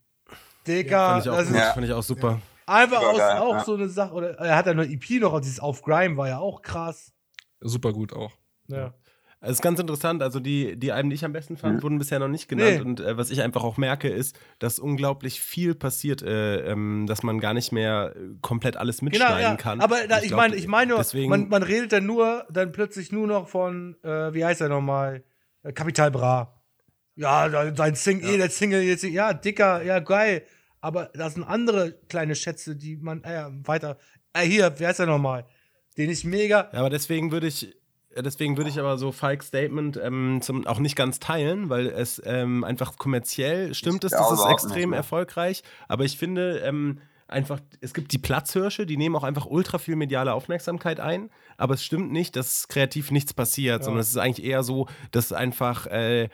Digga, 0.65 1.09
fand, 1.21 1.25
ich 1.25 1.29
auch 1.31 1.35
das 1.37 1.47
gut, 1.47 1.55
ist 1.55 1.61
Ja. 1.61 1.73
fand 1.73 1.85
ich 1.85 1.93
auch 1.93 2.03
super. 2.03 2.41
Einfach 2.67 3.01
aus, 3.01 3.17
geil, 3.17 3.37
auch 3.39 3.53
ja. 3.53 3.63
so 3.63 3.73
eine 3.75 3.89
Sache. 3.89 4.13
Oder 4.13 4.37
er 4.37 4.55
hat 4.55 4.65
ja 4.67 4.73
eine 4.73 4.83
EP 4.83 5.19
noch, 5.21 5.39
dieses 5.39 5.59
Auf 5.59 5.81
Grime 5.81 6.17
war 6.17 6.27
ja 6.27 6.37
auch 6.37 6.61
krass. 6.61 7.13
Super 7.61 7.93
gut 7.93 8.13
auch. 8.13 8.33
Ja. 8.67 8.93
Es 9.39 9.51
ist 9.51 9.61
ganz 9.61 9.79
interessant, 9.79 10.23
also 10.23 10.39
die, 10.39 10.77
die 10.77 10.91
Alben, 10.91 11.09
die 11.11 11.15
ich 11.15 11.23
am 11.23 11.31
besten 11.31 11.57
fand, 11.57 11.75
Mhm. 11.77 11.83
wurden 11.83 11.99
bisher 11.99 12.17
noch 12.17 12.27
nicht 12.27 12.49
genannt. 12.49 12.71
Nee. 12.73 12.81
Und 12.81 12.99
äh, 12.99 13.17
was 13.17 13.29
ich 13.29 13.41
einfach 13.43 13.63
auch 13.63 13.77
merke, 13.77 14.09
ist, 14.09 14.37
dass 14.57 14.79
unglaublich 14.79 15.39
viel 15.39 15.75
passiert, 15.75 16.23
äh, 16.23 16.71
ähm, 16.71 17.05
dass 17.07 17.21
man 17.21 17.39
gar 17.39 17.53
nicht 17.53 17.71
mehr 17.71 18.13
äh, 18.15 18.19
komplett 18.41 18.77
alles 18.77 19.03
mitschneiden 19.03 19.37
Genau, 19.37 19.49
ja. 19.49 19.55
kann. 19.55 19.79
Aber 19.79 20.07
da, 20.07 20.19
ich, 20.21 20.29
glaub, 20.29 20.39
meine, 20.39 20.55
ich 20.55 20.67
meine, 20.67 20.89
nur, 20.89 20.97
deswegen, 20.97 21.29
man, 21.29 21.49
man 21.49 21.61
redet 21.61 21.93
dann 21.93 22.07
nur, 22.07 22.45
dann 22.49 22.71
plötzlich 22.71 23.11
nur 23.11 23.27
noch 23.27 23.47
von, 23.47 23.95
äh, 24.03 24.33
wie 24.33 24.43
heißt 24.43 24.59
er 24.61 24.69
nochmal? 24.69 25.23
Äh, 25.61 25.71
Capital 25.71 26.09
Bra. 26.09 26.59
Ja, 27.15 27.73
sein 27.75 27.95
Sing, 27.95 28.21
eh, 28.21 28.37
der 28.37 28.49
Single 28.49 28.81
jetzt, 28.81 29.03
ja, 29.03 29.33
dicker, 29.33 29.83
ja, 29.83 29.99
geil. 29.99 30.43
Aber 30.87 31.09
das 31.13 31.33
sind 31.33 31.43
andere 31.43 31.91
kleine 32.07 32.33
Schätze, 32.33 32.77
die 32.77 32.95
man, 32.95 33.21
äh, 33.25 33.43
weiter. 33.67 33.97
Äh, 34.31 34.45
hier, 34.45 34.73
wie 34.79 34.87
heißt 34.87 35.01
er 35.01 35.05
nochmal? 35.05 35.43
Den 35.97 36.09
ich 36.09 36.23
mega. 36.23 36.69
Ja, 36.71 36.79
aber 36.79 36.89
deswegen 36.89 37.33
würde 37.33 37.47
ich, 37.47 37.75
äh, 38.15 38.23
deswegen 38.23 38.55
würde 38.55 38.69
ich 38.69 38.79
aber 38.79 38.97
so 38.97 39.11
Fikes 39.11 39.47
Statement 39.47 39.99
ähm, 40.01 40.39
zum, 40.41 40.65
auch 40.65 40.79
nicht 40.79 40.95
ganz 40.95 41.19
teilen, 41.19 41.67
weil 41.69 41.87
es 41.87 42.21
ähm, 42.25 42.63
einfach 42.63 42.97
kommerziell 42.97 43.73
stimmt 43.73 44.05
es, 44.05 44.13
das 44.13 44.31
ist 44.31 44.45
extrem 44.45 44.93
erfolgreich. 44.93 45.61
Aber 45.89 46.05
ich 46.05 46.17
finde 46.17 46.59
ähm, 46.59 47.01
einfach, 47.27 47.59
es 47.81 47.93
gibt 47.93 48.13
die 48.13 48.17
Platzhirsche, 48.17 48.85
die 48.85 48.95
nehmen 48.95 49.17
auch 49.17 49.25
einfach 49.25 49.45
ultra 49.45 49.79
viel 49.79 49.97
mediale 49.97 50.33
Aufmerksamkeit 50.33 51.01
ein. 51.01 51.29
Aber 51.57 51.73
es 51.73 51.83
stimmt 51.83 52.13
nicht, 52.13 52.37
dass 52.37 52.69
kreativ 52.69 53.11
nichts 53.11 53.33
passiert, 53.33 53.79
Ja. 53.79 53.83
sondern 53.83 53.99
es 53.99 54.09
ist 54.11 54.17
eigentlich 54.17 54.45
eher 54.45 54.63
so, 54.63 54.87
dass 55.11 55.33
einfach 55.33 55.87
äh, 55.87 56.29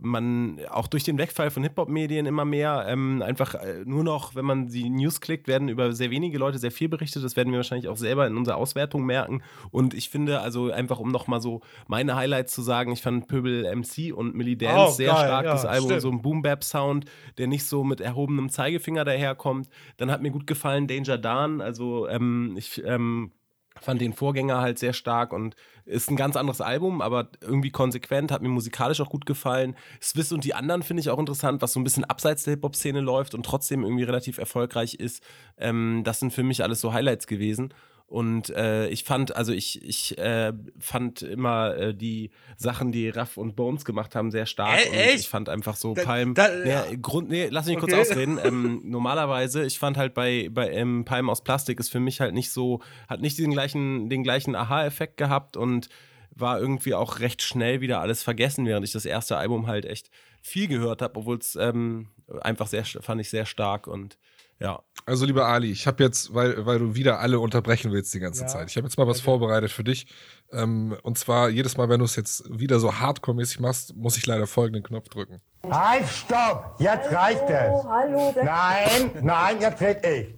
man 0.00 0.60
auch 0.70 0.86
durch 0.86 1.04
den 1.04 1.18
Wegfall 1.18 1.50
von 1.50 1.62
Hip-Hop-Medien 1.62 2.26
immer 2.26 2.44
mehr 2.44 2.86
ähm, 2.88 3.22
einfach 3.22 3.54
äh, 3.54 3.82
nur 3.84 4.04
noch, 4.04 4.34
wenn 4.34 4.44
man 4.44 4.68
die 4.68 4.88
News 4.88 5.20
klickt, 5.20 5.48
werden 5.48 5.68
über 5.68 5.92
sehr 5.92 6.10
wenige 6.10 6.38
Leute 6.38 6.58
sehr 6.58 6.70
viel 6.70 6.88
berichtet. 6.88 7.24
Das 7.24 7.36
werden 7.36 7.50
wir 7.52 7.58
wahrscheinlich 7.58 7.88
auch 7.88 7.96
selber 7.96 8.26
in 8.26 8.36
unserer 8.36 8.56
Auswertung 8.56 9.04
merken. 9.04 9.42
Und 9.70 9.94
ich 9.94 10.08
finde, 10.10 10.40
also 10.40 10.70
einfach 10.70 10.98
um 10.98 11.10
nochmal 11.10 11.40
so 11.40 11.60
meine 11.86 12.16
Highlights 12.16 12.54
zu 12.54 12.62
sagen, 12.62 12.92
ich 12.92 13.02
fand 13.02 13.28
Pöbel 13.28 13.64
MC 13.74 14.12
und 14.14 14.34
Millie 14.34 14.56
Dance 14.56 14.78
Oh, 14.88 14.90
sehr 14.90 15.12
geil, 15.12 15.26
stark, 15.26 15.44
ja, 15.44 15.52
das 15.52 15.64
Album, 15.64 15.86
stimmt. 15.88 16.02
so 16.02 16.10
ein 16.10 16.22
Boom-Bap-Sound, 16.22 17.04
der 17.38 17.46
nicht 17.46 17.64
so 17.64 17.84
mit 17.84 18.00
erhobenem 18.00 18.48
Zeigefinger 18.50 19.04
daherkommt. 19.04 19.68
Dann 19.96 20.10
hat 20.10 20.22
mir 20.22 20.30
gut 20.30 20.46
gefallen 20.46 20.86
Danger 20.86 21.18
Dan, 21.18 21.60
also 21.60 22.08
ähm, 22.08 22.54
ich 22.56 22.82
ähm, 22.84 23.32
fand 23.80 24.00
den 24.00 24.12
Vorgänger 24.12 24.60
halt 24.60 24.78
sehr 24.78 24.92
stark 24.92 25.32
und 25.32 25.56
ist 25.84 26.10
ein 26.10 26.16
ganz 26.16 26.36
anderes 26.36 26.60
Album, 26.60 27.00
aber 27.00 27.28
irgendwie 27.40 27.70
konsequent, 27.70 28.30
hat 28.30 28.42
mir 28.42 28.48
musikalisch 28.48 29.00
auch 29.00 29.08
gut 29.08 29.26
gefallen. 29.26 29.74
Swiss 30.02 30.32
und 30.32 30.44
die 30.44 30.54
anderen 30.54 30.82
finde 30.82 31.00
ich 31.00 31.10
auch 31.10 31.18
interessant, 31.18 31.62
was 31.62 31.72
so 31.72 31.80
ein 31.80 31.84
bisschen 31.84 32.04
abseits 32.04 32.44
der 32.44 32.52
Hip-Hop-Szene 32.54 33.00
läuft 33.00 33.34
und 33.34 33.44
trotzdem 33.44 33.82
irgendwie 33.82 34.04
relativ 34.04 34.38
erfolgreich 34.38 34.94
ist. 34.94 35.22
Ähm, 35.56 36.02
das 36.04 36.20
sind 36.20 36.32
für 36.32 36.42
mich 36.42 36.62
alles 36.62 36.80
so 36.80 36.92
Highlights 36.92 37.26
gewesen. 37.26 37.72
Und 38.08 38.48
äh, 38.50 38.88
ich 38.88 39.04
fand, 39.04 39.36
also 39.36 39.52
ich, 39.52 39.84
ich 39.86 40.16
äh, 40.16 40.54
fand 40.80 41.20
immer 41.20 41.76
äh, 41.76 41.94
die 41.94 42.30
Sachen, 42.56 42.90
die 42.90 43.10
Raff 43.10 43.36
und 43.36 43.54
Bones 43.54 43.84
gemacht 43.84 44.14
haben, 44.14 44.30
sehr 44.30 44.46
stark. 44.46 44.80
Äh, 44.86 44.88
und 44.88 44.94
echt? 44.96 45.18
ich 45.20 45.28
fand 45.28 45.50
einfach 45.50 45.76
so 45.76 45.92
Da- 45.92 46.04
Palm. 46.04 46.32
da- 46.32 46.48
nee, 46.48 46.70
ja. 46.70 46.86
Grund, 47.02 47.28
nee, 47.28 47.48
lass 47.50 47.66
mich 47.66 47.76
kurz 47.78 47.92
Okay. 47.92 48.00
ausreden. 48.00 48.38
Ähm, 48.48 48.80
normalerweise, 48.84 49.66
ich 49.66 49.78
fand 49.78 49.98
halt 49.98 50.14
bei, 50.14 50.48
bei 50.50 50.70
ähm, 50.72 51.04
Palm 51.04 51.28
aus 51.28 51.44
Plastik 51.44 51.78
ist 51.80 51.90
für 51.90 52.00
mich 52.00 52.20
halt 52.22 52.32
nicht 52.32 52.50
so, 52.50 52.80
hat 53.08 53.20
nicht 53.20 53.36
diesen 53.36 53.52
gleichen, 53.52 54.08
den 54.08 54.22
gleichen 54.22 54.54
Aha-Effekt 54.54 55.18
gehabt 55.18 55.58
und 55.58 55.90
war 56.34 56.58
irgendwie 56.58 56.94
auch 56.94 57.20
recht 57.20 57.42
schnell 57.42 57.82
wieder 57.82 58.00
alles 58.00 58.22
vergessen, 58.22 58.64
während 58.64 58.86
ich 58.86 58.92
das 58.92 59.04
erste 59.04 59.36
Album 59.36 59.66
halt 59.66 59.84
echt 59.84 60.08
viel 60.40 60.66
gehört 60.66 61.02
habe, 61.02 61.18
obwohl 61.18 61.36
es 61.36 61.56
ähm, 61.56 62.08
einfach 62.40 62.68
sehr, 62.68 62.84
fand 62.86 63.20
ich 63.20 63.28
sehr 63.28 63.44
stark 63.44 63.86
und 63.86 64.16
ja. 64.60 64.82
Also, 65.06 65.24
lieber 65.24 65.46
Ali, 65.46 65.70
ich 65.70 65.86
habe 65.86 66.02
jetzt, 66.04 66.34
weil, 66.34 66.66
weil 66.66 66.78
du 66.78 66.94
wieder 66.94 67.20
alle 67.20 67.40
unterbrechen 67.40 67.92
willst 67.92 68.12
die 68.12 68.20
ganze 68.20 68.42
Ja. 68.42 68.46
Zeit, 68.48 68.68
ich 68.70 68.76
habe 68.76 68.86
jetzt 68.86 68.98
mal 68.98 69.06
was 69.06 69.18
Okay. 69.18 69.24
vorbereitet 69.24 69.70
für 69.70 69.84
dich. 69.84 70.06
Ähm, 70.52 70.96
und 71.02 71.16
zwar, 71.18 71.48
jedes 71.48 71.76
Mal, 71.78 71.88
wenn 71.88 71.98
du 72.00 72.04
es 72.04 72.14
jetzt 72.16 72.44
wieder 72.50 72.78
so 72.78 72.92
hardcore-mäßig 72.94 73.60
machst, 73.60 73.96
muss 73.96 74.16
ich 74.18 74.26
leider 74.26 74.46
folgenden 74.46 74.82
Knopf 74.82 75.08
drücken. 75.08 75.40
Halt, 75.68 76.06
stopp! 76.08 76.76
Jetzt 76.78 77.10
reicht 77.10 77.42
es! 77.48 77.84
Hallo, 77.84 78.34
Nein, 78.44 79.10
nein, 79.22 79.60
jetzt 79.60 79.80
red 79.80 80.04
ich! 80.06 80.34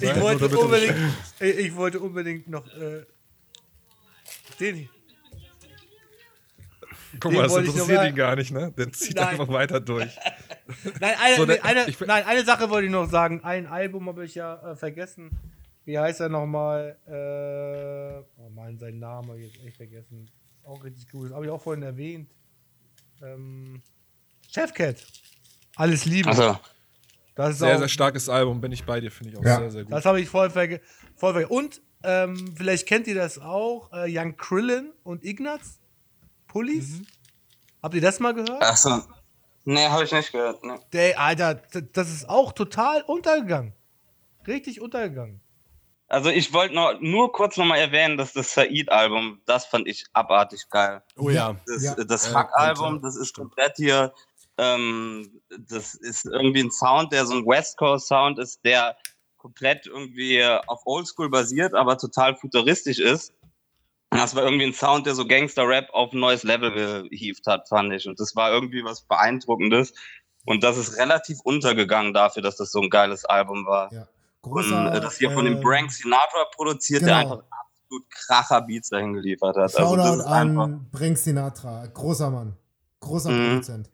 Ich 0.00 0.20
wollte 0.20 0.48
unbedingt, 0.58 0.94
ich, 1.40 1.58
ich 1.58 1.76
wollte 1.76 2.00
unbedingt 2.00 2.48
noch 2.48 2.66
äh, 2.68 3.04
den 4.58 4.76
hier. 4.76 4.88
Guck 7.18 7.32
Den 7.32 7.40
mal, 7.40 7.48
das 7.48 7.56
interessiert 7.56 8.04
ihn 8.04 8.14
gar 8.14 8.36
nicht, 8.36 8.52
ne? 8.52 8.72
Der 8.76 8.92
zieht 8.92 9.16
Nein. 9.16 9.28
einfach 9.28 9.48
weiter 9.48 9.80
durch. 9.80 10.14
Nein, 11.00 11.14
eine, 11.20 11.36
So, 11.36 11.44
nee, 11.46 11.58
eine, 11.60 11.88
ich 11.88 11.98
nein, 12.00 12.24
eine 12.24 12.44
Sache 12.44 12.70
wollte 12.70 12.86
ich 12.86 12.92
noch 12.92 13.10
sagen. 13.10 13.42
Ein 13.42 13.66
Album 13.66 14.06
habe 14.06 14.24
ich 14.24 14.36
ja 14.36 14.72
äh, 14.72 14.76
vergessen. 14.76 15.30
Wie 15.84 15.98
heißt 15.98 16.20
er 16.20 16.28
nochmal? 16.28 16.96
Äh, 17.06 18.40
oh 18.40 18.50
Mann, 18.50 18.78
seinen 18.78 19.00
Namen 19.00 19.28
habe 19.30 19.40
ich 19.40 19.52
jetzt 19.52 19.66
echt 19.66 19.76
vergessen. 19.78 20.30
Auch 20.62 20.84
richtig 20.84 21.06
cool. 21.12 21.28
Das 21.28 21.34
habe 21.34 21.46
ich 21.46 21.50
auch 21.50 21.60
vorhin 21.60 21.82
erwähnt. 21.82 22.30
Ähm, 23.22 23.82
Chefcat. 24.52 24.96
Alles 25.76 26.04
Liebe. 26.04 26.28
Also, 26.28 26.58
das 27.34 27.50
ist 27.50 27.58
Sehr, 27.58 27.74
auch, 27.74 27.78
sehr 27.78 27.88
starkes 27.88 28.28
Album, 28.28 28.60
bin 28.60 28.70
ich 28.70 28.84
bei 28.84 29.00
dir, 29.00 29.10
finde 29.10 29.32
ich 29.32 29.38
auch 29.38 29.44
Ja. 29.44 29.56
sehr, 29.58 29.70
sehr 29.70 29.84
gut. 29.84 29.92
Das 29.92 30.04
habe 30.04 30.20
ich 30.20 30.28
voll, 30.28 30.50
verge 30.50 30.80
voll 31.16 31.32
vergessen. 31.32 31.52
Und 31.52 31.82
ähm, 32.04 32.54
vielleicht 32.56 32.86
kennt 32.86 33.06
ihr 33.08 33.14
das 33.16 33.38
auch. 33.38 33.92
Äh, 33.92 34.06
Young 34.16 34.36
Krillin 34.36 34.92
und 35.02 35.24
Ignaz. 35.24 35.79
Pullis. 36.50 36.98
Mhm. 36.98 37.06
Habt 37.82 37.94
ihr 37.94 38.00
das 38.00 38.18
mal 38.20 38.34
gehört? 38.34 38.60
ach 38.60 38.76
so. 38.76 39.02
Nee, 39.64 39.86
habe 39.86 40.04
ich 40.04 40.12
nicht 40.12 40.32
gehört. 40.32 40.62
Nee. 40.64 40.74
Ey, 40.92 41.14
Alter, 41.14 41.54
das 41.92 42.10
ist 42.10 42.28
auch 42.28 42.52
total 42.52 43.02
untergegangen. 43.02 43.72
Richtig 44.46 44.80
untergegangen. 44.80 45.40
Also 46.08 46.28
ich 46.30 46.52
wollte 46.52 46.74
noch, 46.74 46.98
nur 47.00 47.30
kurz 47.30 47.56
nochmal 47.56 47.78
erwähnen, 47.78 48.16
dass 48.16 48.32
das 48.32 48.52
Said-Album, 48.54 49.40
das 49.46 49.66
fand 49.66 49.86
ich 49.86 50.06
abartig 50.12 50.68
geil. 50.70 51.02
Oh 51.16 51.30
ja. 51.30 51.54
Das, 51.66 51.82
Ja. 51.84 51.94
das 51.94 52.26
Äh, 52.26 52.30
Fuck-Album, 52.32 52.84
Alter. 52.94 53.00
das 53.02 53.16
ist 53.16 53.34
komplett 53.34 53.76
hier, 53.76 54.12
ähm, 54.58 55.40
das 55.68 55.94
ist 55.94 56.24
irgendwie 56.24 56.64
ein 56.64 56.70
Sound, 56.72 57.12
der 57.12 57.26
so 57.26 57.34
ein 57.34 57.46
West 57.46 57.76
Coast 57.78 58.08
Sound 58.08 58.38
ist, 58.40 58.64
der 58.64 58.96
komplett 59.36 59.86
irgendwie 59.86 60.42
auf 60.66 60.80
Oldschool 60.84 61.30
basiert, 61.30 61.74
aber 61.74 61.96
total 61.96 62.34
futuristisch 62.34 62.98
ist. 62.98 63.32
Und 64.10 64.18
Das 64.18 64.34
war 64.34 64.42
irgendwie 64.44 64.66
ein 64.66 64.72
Sound, 64.74 65.06
der 65.06 65.14
so 65.14 65.24
Gangster-Rap 65.26 65.90
auf 65.92 66.12
ein 66.12 66.20
neues 66.20 66.42
Level 66.42 67.08
gehievt 67.08 67.46
hat, 67.46 67.68
fand 67.68 67.92
ich. 67.92 68.06
Und 68.08 68.18
das 68.18 68.34
war 68.34 68.50
irgendwie 68.52 68.84
was 68.84 69.02
Beeindruckendes. 69.02 69.92
Und 70.46 70.64
das 70.64 70.76
ist 70.78 70.98
relativ 70.98 71.38
untergegangen 71.44 72.12
dafür, 72.12 72.42
dass 72.42 72.56
das 72.56 72.72
so 72.72 72.80
ein 72.80 72.90
geiles 72.90 73.24
Album 73.24 73.66
war. 73.66 73.92
Ja. 73.92 74.08
Und 74.42 74.52
Großer, 74.52 74.94
äh, 74.94 75.00
das 75.00 75.18
hier 75.18 75.30
von 75.30 75.44
dem 75.44 75.58
äh, 75.58 75.60
Brank 75.60 75.92
Sinatra 75.92 76.44
produziert, 76.54 77.02
der 77.02 77.08
genau. 77.08 77.20
einfach 77.20 77.44
absolut 77.50 78.10
kracher 78.10 78.62
Beats 78.62 78.88
dahin 78.88 79.12
geliefert 79.12 79.56
hat. 79.56 79.62
Also 79.78 79.96
das 79.96 80.06
Shoutout 80.06 80.20
ist 80.20 80.26
einfach. 80.26 80.62
an 80.64 80.86
Frank 80.96 81.18
Sinatra. 81.18 81.86
Großer 81.86 82.30
Mann. 82.30 82.56
Großer 83.00 83.30
Mhm. 83.30 83.48
Produzent. 83.48 83.90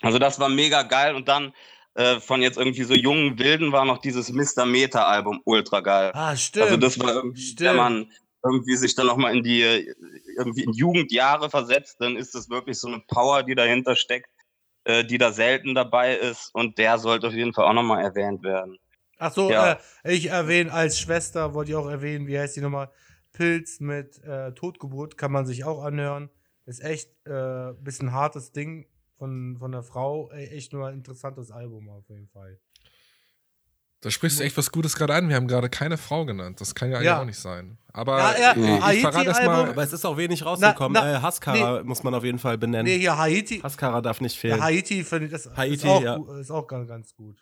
Also 0.00 0.18
das 0.18 0.40
war 0.40 0.48
mega 0.48 0.82
geil 0.82 1.14
und 1.14 1.28
dann 1.28 1.52
äh, 1.94 2.18
von 2.20 2.42
jetzt 2.42 2.58
irgendwie 2.58 2.82
so 2.84 2.94
jungen 2.94 3.38
Wilden 3.38 3.70
war 3.70 3.84
noch 3.84 3.98
dieses 3.98 4.30
Mr. 4.32 4.66
Meta 4.66 5.04
Album 5.04 5.40
ultra 5.44 5.80
geil. 5.80 6.10
Ah, 6.14 6.34
stimmt. 6.36 6.64
Also 6.66 6.76
das 6.78 6.98
war 6.98 7.14
irgendwie, 7.14 7.40
Stimmt. 7.40 7.70
wenn 7.70 7.76
man 7.76 8.12
irgendwie 8.44 8.76
sich 8.76 8.94
dann 8.94 9.06
nochmal 9.06 9.34
in 9.36 9.42
die 9.42 9.62
irgendwie 10.36 10.64
in 10.64 10.72
Jugendjahre 10.72 11.50
versetzt, 11.50 11.96
dann 12.00 12.16
ist 12.16 12.34
das 12.34 12.50
wirklich 12.50 12.78
so 12.78 12.88
eine 12.88 13.00
Power, 13.08 13.42
die 13.42 13.54
dahinter 13.54 13.96
steckt, 13.96 14.28
äh, 14.84 15.04
die 15.04 15.18
da 15.18 15.32
selten 15.32 15.74
dabei 15.74 16.16
ist 16.16 16.50
und 16.54 16.78
der 16.78 16.98
sollte 16.98 17.28
auf 17.28 17.32
jeden 17.34 17.54
Fall 17.54 17.64
auch 17.66 17.72
nochmal 17.72 18.04
erwähnt 18.04 18.42
werden. 18.42 18.78
Ach 19.18 19.32
so, 19.32 19.50
Ja. 19.50 19.72
äh, 20.04 20.12
ich 20.14 20.26
erwähne 20.30 20.72
als 20.72 20.98
Schwester, 20.98 21.54
wollte 21.54 21.70
ich 21.70 21.76
auch 21.76 21.88
erwähnen, 21.88 22.26
wie 22.26 22.38
heißt 22.38 22.56
die 22.56 22.60
nochmal? 22.60 22.90
Pilz 23.32 23.80
mit 23.80 24.22
äh, 24.24 24.52
Totgeburt, 24.52 25.16
kann 25.18 25.32
man 25.32 25.46
sich 25.46 25.64
auch 25.64 25.82
anhören. 25.82 26.30
Ist 26.66 26.82
echt 26.82 27.10
äh, 27.26 27.72
bisschen 27.80 28.12
hartes 28.12 28.52
Ding 28.52 28.86
von, 29.18 29.56
von 29.58 29.72
der 29.72 29.82
Frau. 29.82 30.30
Echt 30.30 30.72
nur 30.72 30.86
ein 30.88 30.94
interessantes 30.94 31.50
Album 31.50 31.88
auf 31.88 32.08
jeden 32.08 32.28
Fall. 32.28 32.58
Da 34.04 34.10
sprichst 34.10 34.38
du 34.38 34.44
echt 34.44 34.56
was 34.56 34.70
Gutes 34.70 34.94
gerade 34.96 35.14
an. 35.14 35.28
Wir 35.28 35.36
haben 35.36 35.48
gerade 35.48 35.68
keine 35.70 35.96
Frau 35.96 36.24
genannt. 36.26 36.60
Das 36.60 36.74
kann 36.74 36.90
ja 36.90 36.96
eigentlich 36.98 37.06
Ja. 37.06 37.20
auch 37.20 37.24
nicht 37.24 37.38
sein. 37.38 37.78
Aber 37.92 38.18
Ja, 38.18 38.34
ja, 38.38 38.52
ich 38.54 38.82
Haiti 38.82 39.00
verrate 39.00 39.34
Album- 39.36 39.46
mal. 39.54 39.68
Aber 39.70 39.82
es 39.82 39.92
ist 39.92 40.04
auch 40.04 40.16
wenig 40.16 40.44
rausgekommen. 40.44 40.92
na, 41.02 41.14
äh, 41.18 41.20
Haskara 41.22 41.82
muss 41.84 42.02
man 42.02 42.14
auf 42.14 42.24
jeden 42.24 42.38
Fall 42.38 42.58
benennen. 42.58 42.84
Nee, 42.84 42.98
hier 42.98 43.16
Haiti. 43.16 43.60
Haskara 43.60 44.00
darf 44.00 44.20
nicht 44.20 44.34
Ja, 44.36 44.40
fehlen. 44.40 44.62
Haiti 44.62 45.04
finde 45.04 45.26
ich 45.26 45.32
das 45.32 45.48
Haiti, 45.56 45.74
ist, 45.74 45.86
auch, 45.86 46.28
ist 46.36 46.50
auch 46.50 46.66
ganz, 46.66 46.88
ganz 46.88 47.14
gut. 47.14 47.36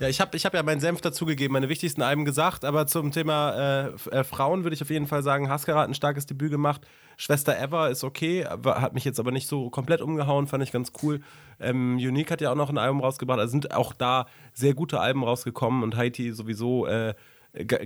Ja, 0.00 0.08
ich 0.08 0.20
habe 0.20 0.36
ich 0.36 0.44
hab 0.44 0.54
ja 0.54 0.62
meinen 0.64 0.80
Senf 0.80 1.00
dazugegeben, 1.00 1.52
meine 1.52 1.68
wichtigsten 1.68 2.02
Alben 2.02 2.24
gesagt, 2.24 2.64
aber 2.64 2.88
zum 2.88 3.12
Thema 3.12 3.52
äh, 3.52 4.10
äh, 4.10 4.24
Frauen 4.24 4.64
würde 4.64 4.74
ich 4.74 4.82
auf 4.82 4.90
jeden 4.90 5.06
Fall 5.06 5.22
sagen, 5.22 5.48
Haskara 5.48 5.82
hat 5.82 5.88
ein 5.88 5.94
starkes 5.94 6.26
Debüt 6.26 6.50
gemacht. 6.50 6.80
Schwester 7.16 7.56
Ever 7.56 7.90
ist 7.90 8.02
okay, 8.02 8.44
hat 8.44 8.92
mich 8.94 9.04
jetzt 9.04 9.20
aber 9.20 9.30
nicht 9.30 9.46
so 9.46 9.70
komplett 9.70 10.00
umgehauen, 10.00 10.48
fand 10.48 10.64
ich 10.64 10.72
ganz 10.72 10.90
cool. 11.02 11.20
Ähm, 11.60 11.94
Unique 11.96 12.32
hat 12.32 12.40
ja 12.40 12.50
auch 12.50 12.56
noch 12.56 12.70
ein 12.70 12.78
Album 12.78 13.00
rausgebracht, 13.00 13.38
also 13.38 13.52
sind 13.52 13.72
auch 13.72 13.92
da 13.92 14.26
sehr 14.52 14.74
gute 14.74 14.98
Alben 14.98 15.22
rausgekommen 15.22 15.84
und 15.84 15.96
Haiti 15.96 16.32
sowieso 16.32 16.86
äh, 16.88 17.14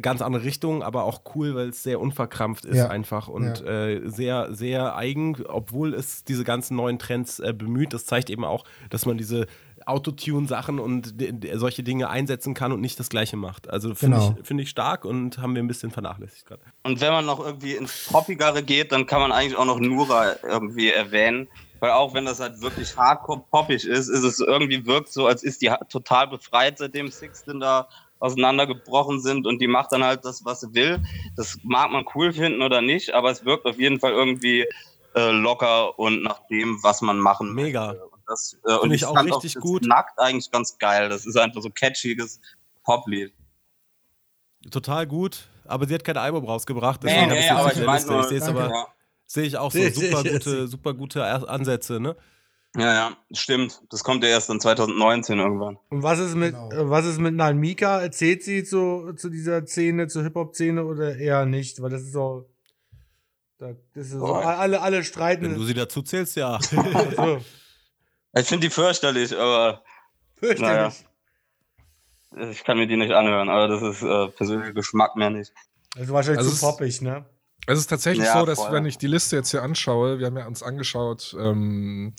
ganz 0.00 0.22
andere 0.22 0.44
Richtung, 0.44 0.82
aber 0.82 1.04
auch 1.04 1.20
cool, 1.34 1.54
weil 1.54 1.68
es 1.68 1.82
sehr 1.82 2.00
unverkrampft 2.00 2.64
ist 2.64 2.78
Ja. 2.78 2.88
einfach 2.88 3.28
und 3.28 3.60
Ja. 3.60 3.66
äh, 3.66 4.08
sehr, 4.08 4.54
sehr 4.54 4.96
eigen, 4.96 5.36
obwohl 5.46 5.92
es 5.92 6.24
diese 6.24 6.42
ganzen 6.42 6.74
neuen 6.74 6.98
Trends 6.98 7.38
äh, 7.38 7.52
bemüht. 7.52 7.92
Das 7.92 8.06
zeigt 8.06 8.30
eben 8.30 8.46
auch, 8.46 8.64
dass 8.88 9.04
man 9.04 9.18
diese 9.18 9.46
Autotune-Sachen 9.88 10.78
und 10.78 11.14
solche 11.54 11.82
Dinge 11.82 12.08
einsetzen 12.10 12.54
kann 12.54 12.72
und 12.72 12.80
nicht 12.80 12.98
das 13.00 13.08
Gleiche 13.08 13.36
macht. 13.36 13.68
Also 13.70 13.94
finde 13.94 14.18
Genau. 14.18 14.36
ich, 14.40 14.46
find 14.46 14.60
ich 14.60 14.70
stark 14.70 15.04
und 15.04 15.38
haben 15.38 15.54
wir 15.54 15.62
ein 15.62 15.68
bisschen 15.68 15.90
vernachlässigt 15.90 16.46
gerade. 16.46 16.62
Und 16.82 17.00
wenn 17.00 17.12
man 17.12 17.24
noch 17.26 17.40
irgendwie 17.44 17.72
ins 17.74 18.06
Poppigere 18.10 18.62
geht, 18.62 18.92
dann 18.92 19.06
kann 19.06 19.20
man 19.20 19.32
eigentlich 19.32 19.56
auch 19.56 19.64
noch 19.64 19.80
Nura 19.80 20.34
irgendwie 20.42 20.90
erwähnen. 20.90 21.48
Weil 21.80 21.92
auch 21.92 22.12
wenn 22.12 22.24
das 22.24 22.40
halt 22.40 22.60
wirklich 22.60 22.96
hardcore 22.96 23.44
poppig 23.50 23.84
ist, 23.86 24.08
ist 24.08 24.24
es 24.24 24.40
irgendwie 24.40 24.84
wirkt 24.84 25.12
so, 25.12 25.26
als 25.28 25.42
ist 25.44 25.62
die 25.62 25.70
total 25.88 26.26
befreit, 26.26 26.78
seitdem 26.78 27.08
Sixten 27.08 27.60
da 27.60 27.88
auseinandergebrochen 28.18 29.20
sind 29.20 29.46
und 29.46 29.60
die 29.60 29.68
macht 29.68 29.92
dann 29.92 30.02
halt 30.02 30.24
das, 30.24 30.44
was 30.44 30.60
sie 30.60 30.74
will. 30.74 31.00
Das 31.36 31.56
mag 31.62 31.90
man 31.92 32.04
cool 32.14 32.32
finden 32.32 32.62
oder 32.62 32.80
nicht, 32.82 33.14
aber 33.14 33.30
es 33.30 33.44
wirkt 33.44 33.64
auf 33.64 33.78
jeden 33.78 34.00
Fall 34.00 34.10
irgendwie 34.12 34.66
äh, 35.14 35.30
locker 35.30 35.98
und 35.98 36.22
nach 36.22 36.40
dem, 36.48 36.82
was 36.82 37.00
man 37.00 37.18
machen 37.20 37.54
Mega. 37.54 37.88
möchte. 37.88 38.07
Und, 38.28 38.32
das, 38.32 38.56
äh, 38.64 38.74
und 38.76 38.90
ich 38.92 39.04
auch 39.06 39.14
fand 39.14 39.30
richtig 39.32 39.54
das 39.54 39.62
gut. 39.62 39.86
Nackt 39.86 40.18
eigentlich 40.18 40.50
ganz 40.50 40.76
geil. 40.78 41.08
Das 41.08 41.24
ist 41.26 41.36
einfach 41.36 41.62
so 41.62 41.70
catchiges 41.70 42.40
Poplied. 42.84 43.32
Total 44.70 45.06
gut, 45.06 45.48
aber 45.66 45.86
sie 45.86 45.94
hat 45.94 46.04
kein 46.04 46.16
Album 46.16 46.44
rausgebracht. 46.44 47.02
Nee, 47.04 47.26
nee, 47.26 47.34
jetzt 47.36 47.50
aber 47.52 47.64
nicht 47.64 47.72
ich 47.72 47.78
in 47.78 47.80
der 47.80 47.86
mein 47.86 47.96
Liste. 47.96 48.12
nur- 48.12 48.20
ich 48.22 48.28
sehe 48.28 48.38
es 48.38 48.44
Danke. 48.44 48.60
aber, 48.64 48.70
Ja. 48.74 48.86
sehe 49.26 49.44
ich 49.44 49.56
auch 49.56 49.72
so. 49.72 49.78
Super 49.92 50.22
gute, 50.24 50.68
super 50.68 50.94
gute 50.94 51.24
Ansätze, 51.48 52.00
ne? 52.00 52.16
Ja, 52.76 52.92
ja, 52.92 53.16
stimmt. 53.32 53.80
Das 53.88 54.04
kommt 54.04 54.22
ja 54.24 54.28
erst 54.28 54.50
in 54.50 54.60
2019 54.60 55.38
irgendwann. 55.38 55.78
Und 55.88 56.02
was 56.02 56.18
ist 56.18 56.34
mit, 56.34 56.54
Genau. 56.54 56.90
was 56.90 57.06
ist 57.06 57.18
mit 57.18 57.34
Nalmika? 57.34 58.00
Erzählt 58.02 58.42
sie 58.42 58.62
zu, 58.62 59.14
zu 59.16 59.30
dieser 59.30 59.64
Szene, 59.66 60.06
zur 60.08 60.22
Hip-Hop-Szene 60.24 60.84
oder 60.84 61.16
eher 61.16 61.46
nicht? 61.46 61.80
Weil 61.80 61.90
das 61.90 62.02
ist 62.02 62.12
so. 62.12 62.46
Da, 63.56 63.70
das 63.94 64.06
ist 64.06 64.12
so 64.12 64.26
alle, 64.34 64.80
alle 64.82 64.96
Wenn 64.96 65.02
du 65.02 65.08
streiten. 65.08 65.66
sie 65.66 65.74
dazu 65.74 66.02
zählst, 66.02 66.36
ja. 66.36 66.58
Ich 68.40 68.46
finde 68.48 68.66
die 68.68 68.72
fürchterlich, 68.72 69.36
aber 69.36 69.82
fürchterlich. 70.36 70.94
ich 72.50 72.64
kann 72.64 72.78
mir 72.78 72.86
die 72.86 72.96
nicht 72.96 73.12
anhören. 73.12 73.48
Aber 73.48 73.68
das 73.68 73.82
ist 73.82 74.02
äh, 74.02 74.28
persönlicher 74.28 74.72
Geschmack 74.72 75.16
mehr 75.16 75.30
nicht. 75.30 75.52
Also 75.96 76.12
wahrscheinlich 76.12 76.38
Also 76.40 76.52
zu 76.52 76.60
poppig, 76.60 77.00
ne? 77.02 77.26
Es 77.66 77.78
ist 77.78 77.88
tatsächlich 77.88 78.26
Ja, 78.26 78.40
so, 78.40 78.46
dass 78.46 78.58
voll. 78.58 78.72
wenn 78.72 78.86
ich 78.86 78.98
die 78.98 79.06
Liste 79.08 79.36
jetzt 79.36 79.50
hier 79.50 79.62
anschaue, 79.62 80.18
wir 80.18 80.26
haben 80.26 80.38
ja 80.38 80.46
uns 80.46 80.62
angeschaut, 80.62 81.36
ähm, 81.38 82.14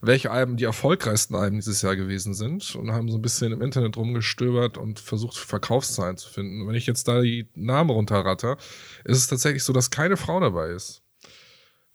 welche 0.00 0.30
Alben 0.30 0.56
die 0.56 0.64
erfolgreichsten 0.64 1.34
Alben 1.34 1.56
dieses 1.56 1.82
Jahr 1.82 1.96
gewesen 1.96 2.34
sind 2.34 2.74
und 2.74 2.92
haben 2.92 3.08
so 3.08 3.18
ein 3.18 3.22
bisschen 3.22 3.52
im 3.52 3.62
Internet 3.62 3.96
rumgestöbert 3.96 4.78
und 4.78 5.00
versucht, 5.00 5.36
Verkaufszahlen 5.36 6.16
zu 6.16 6.28
finden. 6.30 6.62
Und 6.62 6.68
wenn 6.68 6.74
ich 6.74 6.86
jetzt 6.86 7.06
da 7.08 7.20
die 7.20 7.48
Namen 7.54 7.90
runterratter, 7.90 8.56
ist 9.04 9.18
es 9.18 9.26
tatsächlich 9.26 9.64
so, 9.64 9.72
dass 9.72 9.90
keine 9.90 10.16
Frau 10.16 10.40
dabei 10.40 10.70
ist. 10.70 11.02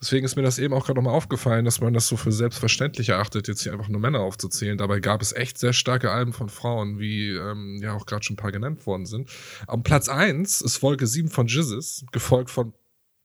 Deswegen 0.03 0.25
ist 0.25 0.35
mir 0.35 0.41
das 0.41 0.59
eben 0.59 0.73
auch 0.73 0.85
gerade 0.85 0.99
nochmal 0.99 1.15
aufgefallen, 1.15 1.63
dass 1.63 1.79
man 1.79 1.93
das 1.93 2.09
so 2.09 2.17
für 2.17 2.33
selbstverständlich 2.33 3.07
erachtet, 3.07 3.47
jetzt 3.47 3.63
hier 3.63 3.71
einfach 3.71 3.87
nur 3.87 4.01
Männer 4.01 4.19
aufzuzählen. 4.19 4.77
Dabei 4.77 4.99
gab 4.99 5.21
es 5.21 5.31
echt 5.31 5.57
sehr 5.57 5.71
starke 5.71 6.11
Alben 6.11 6.33
von 6.33 6.49
Frauen, 6.49 6.99
wie 6.99 7.29
ähm, 7.29 7.79
ja 7.81 7.93
auch 7.93 8.05
gerade 8.05 8.21
schon 8.21 8.33
ein 8.33 8.35
paar 8.35 8.51
genannt 8.51 8.85
worden 8.85 9.05
sind. 9.05 9.29
Am 9.65 9.81
Platz 9.81 10.09
1 10.09 10.59
ist 10.59 10.75
Folge 10.75 11.07
7 11.07 11.29
von 11.29 11.47
Jizzes, 11.47 12.05
gefolgt 12.11 12.51
von 12.51 12.73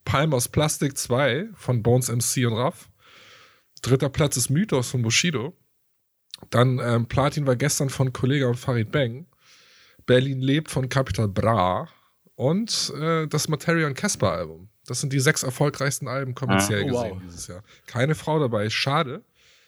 Palm 0.04 0.32
aus 0.32 0.46
Plastik 0.46 0.96
2 0.96 1.48
von 1.54 1.82
Bones 1.82 2.12
MC 2.12 2.46
und 2.46 2.56
Raff. 2.56 2.88
Dritter 3.82 4.08
Platz 4.08 4.36
ist 4.36 4.48
Mythos 4.48 4.88
von 4.88 5.02
Bushido. 5.02 5.56
Dann 6.50 6.78
ähm, 6.78 7.06
Platin 7.06 7.44
war 7.44 7.56
gestern 7.56 7.90
von 7.90 8.12
Kollega 8.12 8.46
und 8.46 8.56
Farid 8.56 8.92
Bang. 8.92 9.26
Berlin 10.06 10.40
lebt 10.40 10.70
von 10.70 10.88
Capital 10.88 11.26
Bra. 11.26 11.88
Und 12.36 12.94
äh, 13.00 13.26
das 13.26 13.48
Materia 13.48 13.88
und 13.88 13.94
Casper 13.94 14.30
Album. 14.30 14.68
Das 14.90 15.01
sind 15.01 15.12
die 15.12 15.20
sechs 15.20 15.42
erfolgreichsten 15.42 16.09
Alben 16.09 16.35
kommerziell 16.35 16.81
Ah, 16.81 16.85
oh, 16.85 16.88
gesehen 16.88 17.11
wow. 17.16 17.22
dieses 17.22 17.46
Jahr. 17.46 17.62
Keine 17.87 18.14
Frau 18.14 18.38
dabei. 18.38 18.70
Schade. 18.70 19.22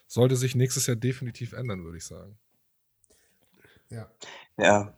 Sollte 0.07 0.37
sich 0.37 0.55
nächstes 0.55 0.87
Jahr 0.87 0.97
definitiv 0.97 1.53
ändern, 1.53 1.85
würde 1.85 1.99
ich 1.99 2.05
sagen. 2.05 2.37
Ja. 3.91 4.09
Ja. 4.57 4.95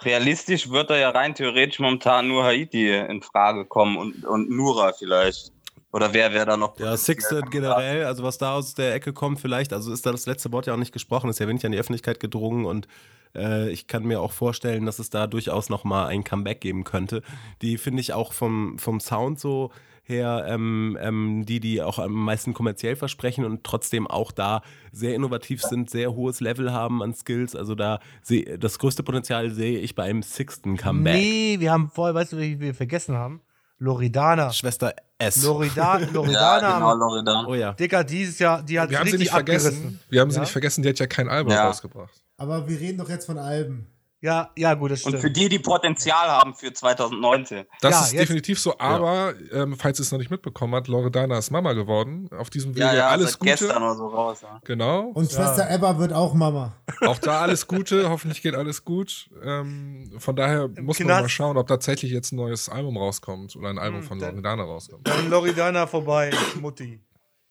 Realistisch 0.00 0.70
wird 0.70 0.90
da 0.90 0.96
ja 0.96 1.10
rein 1.10 1.34
theoretisch 1.34 1.78
momentan 1.78 2.28
nur 2.28 2.44
Haiti 2.44 2.94
in 2.94 3.22
Frage 3.22 3.64
kommen 3.64 3.96
und, 3.96 4.24
und 4.24 4.50
Nura 4.50 4.92
vielleicht. 4.92 5.52
Oder 5.92 6.12
wer 6.12 6.32
wäre 6.32 6.44
da 6.44 6.56
noch? 6.56 6.78
Ja, 6.78 6.96
Sixten 6.96 7.40
Kandidat? 7.40 7.52
generell, 7.52 8.04
also 8.04 8.22
was 8.22 8.36
da 8.36 8.54
aus 8.54 8.74
der 8.74 8.94
Ecke 8.94 9.14
kommt, 9.14 9.40
vielleicht, 9.40 9.72
also 9.72 9.92
ist 9.92 10.04
da 10.04 10.12
das 10.12 10.26
letzte 10.26 10.52
Wort 10.52 10.66
ja 10.66 10.74
auch 10.74 10.78
nicht 10.78 10.92
gesprochen, 10.92 11.30
ist 11.30 11.40
ja 11.40 11.48
wenig 11.48 11.64
an 11.64 11.72
die 11.72 11.78
Öffentlichkeit 11.78 12.20
gedrungen 12.20 12.66
und 12.66 12.86
äh, 13.36 13.68
ich 13.70 13.86
kann 13.86 14.04
mir 14.04 14.20
auch 14.20 14.32
vorstellen, 14.32 14.86
dass 14.86 14.98
es 14.98 15.10
da 15.10 15.26
durchaus 15.26 15.68
nochmal 15.68 16.08
ein 16.08 16.24
Comeback 16.24 16.60
geben 16.60 16.84
könnte. 16.84 17.22
Die 17.62 17.78
finde 17.78 18.00
ich 18.00 18.12
auch 18.12 18.32
vom, 18.32 18.78
vom 18.78 18.98
Sound 19.00 19.38
so 19.38 19.70
her, 20.02 20.44
ähm, 20.48 20.96
ähm, 21.00 21.44
die, 21.46 21.58
die 21.58 21.82
auch 21.82 21.98
am 21.98 22.12
meisten 22.12 22.54
kommerziell 22.54 22.94
versprechen 22.94 23.44
und 23.44 23.64
trotzdem 23.64 24.06
auch 24.06 24.30
da 24.30 24.62
sehr 24.92 25.14
innovativ 25.16 25.62
sind, 25.62 25.90
sehr 25.90 26.14
hohes 26.14 26.40
Level 26.40 26.72
haben 26.72 27.02
an 27.02 27.12
Skills. 27.12 27.56
Also 27.56 27.74
da 27.74 27.98
seh, 28.22 28.56
das 28.56 28.78
größte 28.78 29.02
Potenzial 29.02 29.50
sehe 29.50 29.80
ich 29.80 29.94
bei 29.96 30.04
einem 30.04 30.22
Sixten 30.22 30.76
Comeback. 30.76 31.14
Nee, 31.16 31.56
wir 31.58 31.72
haben 31.72 31.90
voll, 31.90 32.14
weißt 32.14 32.34
du, 32.34 32.38
wie 32.38 32.60
wir 32.60 32.72
vergessen 32.74 33.16
haben? 33.16 33.40
Loridana. 33.78 34.52
Schwester 34.52 34.94
S. 35.18 35.42
Lorida, 35.44 35.98
Ja, 36.00 36.06
Loridana. 36.12 36.74
genau, 36.74 36.86
haben- 36.90 36.98
Loredan. 37.00 37.46
oh 37.46 37.54
ja. 37.54 37.72
Dicker, 37.72 38.04
dieses 38.04 38.38
Jahr, 38.38 38.62
die 38.62 38.78
hat 38.80 38.88
Wir 38.90 38.98
haben 38.98 39.06
sie 39.06 39.12
richtig 39.16 39.20
nicht 39.26 39.30
vergessen. 39.32 39.66
abgerissen. 39.74 40.00
Wir 40.08 40.20
haben 40.20 40.30
sie 40.30 40.36
Ja? 40.36 40.40
nicht 40.42 40.52
vergessen, 40.52 40.82
die 40.82 40.88
hat 40.88 40.98
ja 40.98 41.06
kein 41.06 41.28
Album 41.28 41.52
Ja. 41.52 41.66
rausgebracht. 41.66 42.14
Aber 42.36 42.68
wir 42.68 42.78
reden 42.80 42.98
doch 42.98 43.08
jetzt 43.08 43.26
von 43.26 43.38
Alben. 43.38 43.86
Ja, 44.22 44.50
ja, 44.56 44.72
gut, 44.74 44.90
das 44.90 45.00
stimmt. 45.00 45.16
Und 45.16 45.20
für 45.20 45.30
die, 45.30 45.48
die 45.48 45.58
Potenzial 45.58 46.28
haben 46.28 46.54
für 46.54 46.72
2019. 46.72 47.64
Das 47.80 47.92
Ja, 47.92 48.00
ist 48.00 48.12
jetzt- 48.12 48.22
definitiv 48.22 48.58
so, 48.58 48.76
aber 48.78 49.34
ähm, 49.52 49.76
falls 49.78 50.00
ihr 50.00 50.02
es 50.02 50.10
noch 50.10 50.18
nicht 50.18 50.30
mitbekommen 50.30 50.74
habt, 50.74 50.88
Loredana 50.88 51.36
ist 51.38 51.50
Mama 51.50 51.74
geworden. 51.74 52.28
Auf 52.36 52.48
diesem 52.50 52.74
Wege 52.74 52.86
Ja, 52.86 52.94
ja, 52.94 53.08
alles 53.08 53.32
seit 53.32 53.40
Gute. 53.40 53.50
gestern 53.52 53.82
oder 53.82 53.94
so 53.94 54.06
raus. 54.08 54.40
Ja. 54.42 54.58
Genau. 54.64 55.00
Und 55.08 55.30
Ja. 55.30 55.44
Schwester 55.44 55.70
Ebba 55.70 55.98
wird 55.98 56.12
auch 56.14 56.32
Mama. 56.34 56.72
Auch 57.02 57.18
da 57.18 57.42
alles 57.42 57.66
Gute. 57.66 58.08
Hoffentlich 58.08 58.42
geht 58.42 58.54
alles 58.54 58.84
gut. 58.84 59.28
Ähm, 59.44 60.10
von 60.18 60.34
daher 60.34 60.68
muss 60.80 60.98
man 60.98 61.08
Knast. 61.08 61.22
mal 61.22 61.28
schauen, 61.28 61.56
ob 61.58 61.68
tatsächlich 61.68 62.10
jetzt 62.10 62.32
ein 62.32 62.36
neues 62.36 62.68
Album 62.70 62.96
rauskommt 62.96 63.54
oder 63.54 63.68
ein 63.68 63.78
Album 63.78 64.00
Hm, 64.00 64.06
von 64.08 64.18
dann- 64.18 64.30
Loredana 64.30 64.64
rauskommt. 64.64 65.06
Dann 65.06 65.30
Loredana 65.30 65.86
vorbei, 65.86 66.32
Mutti. 66.60 67.00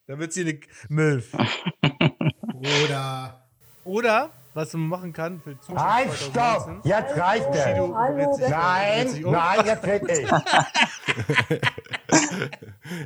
Dann 0.08 0.20
wird 0.20 0.34
sie 0.34 0.42
eine 0.42 0.60
Milf. 0.90 1.32
Oder 2.84 3.48
Oder, 3.84 4.30
was 4.56 4.74
man 4.74 4.88
machen 4.88 5.14
kann 5.14 5.40
für 5.40 5.60
Zuschauer 5.60 5.94
Halt, 5.94 6.14
stopp! 6.14 6.82
Jetzt 6.84 7.18
reicht 7.18 7.52
Bushido 7.52 7.96
es! 8.18 8.50
Nein, 8.50 9.26
um. 9.26 9.32
nein, 9.34 9.66
jetzt 9.66 9.86
red 9.86 10.04
ich. 10.10 10.30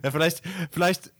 Ja, 0.03 0.11
vielleicht, 0.11 0.43
vielleicht, 0.71 1.13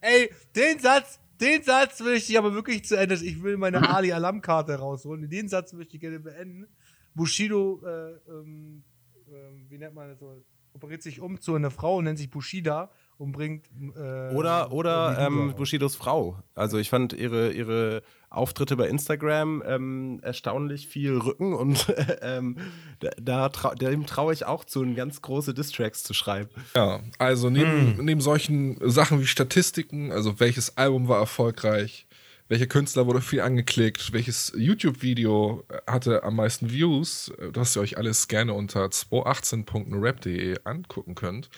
Ey, 0.00 0.30
den 0.56 0.78
Satz, 0.78 1.20
den 1.40 1.62
Satz 1.62 2.00
möchte 2.00 2.32
ich 2.32 2.38
aber 2.38 2.54
wirklich 2.54 2.84
zu 2.84 2.96
Ende. 2.96 3.14
Ich 3.16 3.42
will 3.42 3.56
meine 3.56 3.88
Ali 3.88 4.12
Alarmkarte 4.12 4.74
rausholen. 4.76 5.28
Den 5.28 5.48
Satz 5.48 5.72
möchte 5.72 5.96
ich 5.96 6.00
gerne 6.00 6.20
beenden. 6.20 6.66
Bushido, 7.14 7.82
äh, 7.84 8.12
ähm, 8.30 8.82
ähm, 9.28 9.66
wie 9.68 9.78
nennt 9.78 9.94
man 9.94 10.08
das 10.08 10.18
so? 10.18 10.42
Operiert 10.72 11.02
sich 11.02 11.20
um 11.20 11.40
zu 11.40 11.54
einer 11.54 11.70
Frau, 11.70 12.00
nennt 12.00 12.18
sich 12.18 12.30
Bushida 12.30 12.90
und 13.20 13.32
bringt. 13.32 13.66
Äh, 13.96 14.34
oder, 14.34 14.72
oder 14.72 15.18
ähm. 15.18 15.54
Bushidos 15.56 15.94
Frau. 15.94 16.38
Also 16.54 16.78
ich 16.78 16.88
fand 16.88 17.12
ihre, 17.12 17.52
ihre 17.52 18.02
Auftritte 18.30 18.76
bei 18.76 18.88
Instagram 18.88 19.62
ähm, 19.66 20.20
erstaunlich 20.22 20.88
viel 20.88 21.18
Rücken 21.18 21.52
und 21.52 21.92
ähm, 22.22 22.56
da, 23.00 23.10
da 23.20 23.48
trau, 23.50 23.74
dem 23.74 24.06
traue 24.06 24.32
ich 24.32 24.46
auch 24.46 24.64
zu, 24.64 24.82
ganz 24.94 25.20
große 25.20 25.52
Distracks 25.52 26.02
zu 26.02 26.14
schreiben. 26.14 26.50
Ja, 26.74 27.00
also 27.18 27.50
neben, 27.50 28.02
neben 28.04 28.20
solchen 28.22 28.78
Sachen 28.88 29.20
wie 29.20 29.26
Statistiken, 29.26 30.12
also 30.12 30.40
welches 30.40 30.78
Album 30.78 31.08
war 31.08 31.18
erfolgreich, 31.18 32.06
welcher 32.50 32.66
Künstler 32.66 33.06
wurde 33.06 33.20
viel 33.20 33.42
angeklickt, 33.42 34.12
welches 34.12 34.52
YouTube-Video 34.56 35.62
hatte 35.86 36.24
am 36.24 36.34
meisten 36.34 36.70
Views, 36.70 37.32
äh, 37.38 37.52
das 37.52 37.76
ihr 37.76 37.82
euch 37.82 37.96
alles 37.96 38.28
gerne 38.28 38.54
unter 38.54 38.86
218.rap.de 38.86 40.58
angucken 40.64 41.14
könnt, 41.14 41.48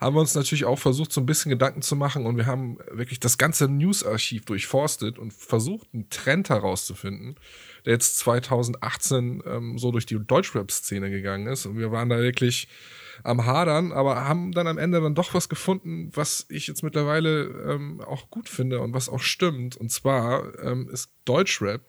haben 0.00 0.14
wir 0.14 0.20
uns 0.20 0.34
natürlich 0.34 0.64
auch 0.64 0.78
versucht, 0.78 1.12
so 1.12 1.20
ein 1.20 1.26
bisschen 1.26 1.50
Gedanken 1.50 1.82
zu 1.82 1.96
machen 1.96 2.24
und 2.24 2.36
wir 2.36 2.46
haben 2.46 2.78
wirklich 2.90 3.18
das 3.18 3.36
ganze 3.36 3.68
News-Archiv 3.68 4.44
durchforstet 4.44 5.18
und 5.18 5.32
versucht, 5.32 5.88
einen 5.92 6.08
Trend 6.08 6.50
herauszufinden, 6.50 7.34
der 7.84 7.94
jetzt 7.94 8.18
2018 8.18 9.42
ähm, 9.44 9.78
so 9.78 9.90
durch 9.90 10.06
die 10.06 10.18
Deutschrap-Szene 10.18 11.10
gegangen 11.10 11.48
ist 11.48 11.66
und 11.66 11.78
wir 11.78 11.90
waren 11.90 12.08
da 12.08 12.18
wirklich 12.18 12.68
am 13.24 13.44
Hadern, 13.44 13.92
aber 13.92 14.24
haben 14.24 14.52
dann 14.52 14.66
am 14.66 14.78
Ende 14.78 15.00
dann 15.00 15.14
doch 15.14 15.34
was 15.34 15.48
gefunden, 15.48 16.10
was 16.14 16.46
ich 16.48 16.66
jetzt 16.66 16.82
mittlerweile 16.82 17.46
ähm, 17.68 18.00
auch 18.00 18.30
gut 18.30 18.48
finde 18.48 18.80
und 18.80 18.94
was 18.94 19.08
auch 19.08 19.20
stimmt. 19.20 19.76
Und 19.76 19.90
zwar 19.90 20.58
ähm, 20.62 20.88
ist 20.88 21.10
Deutschrap 21.24 21.82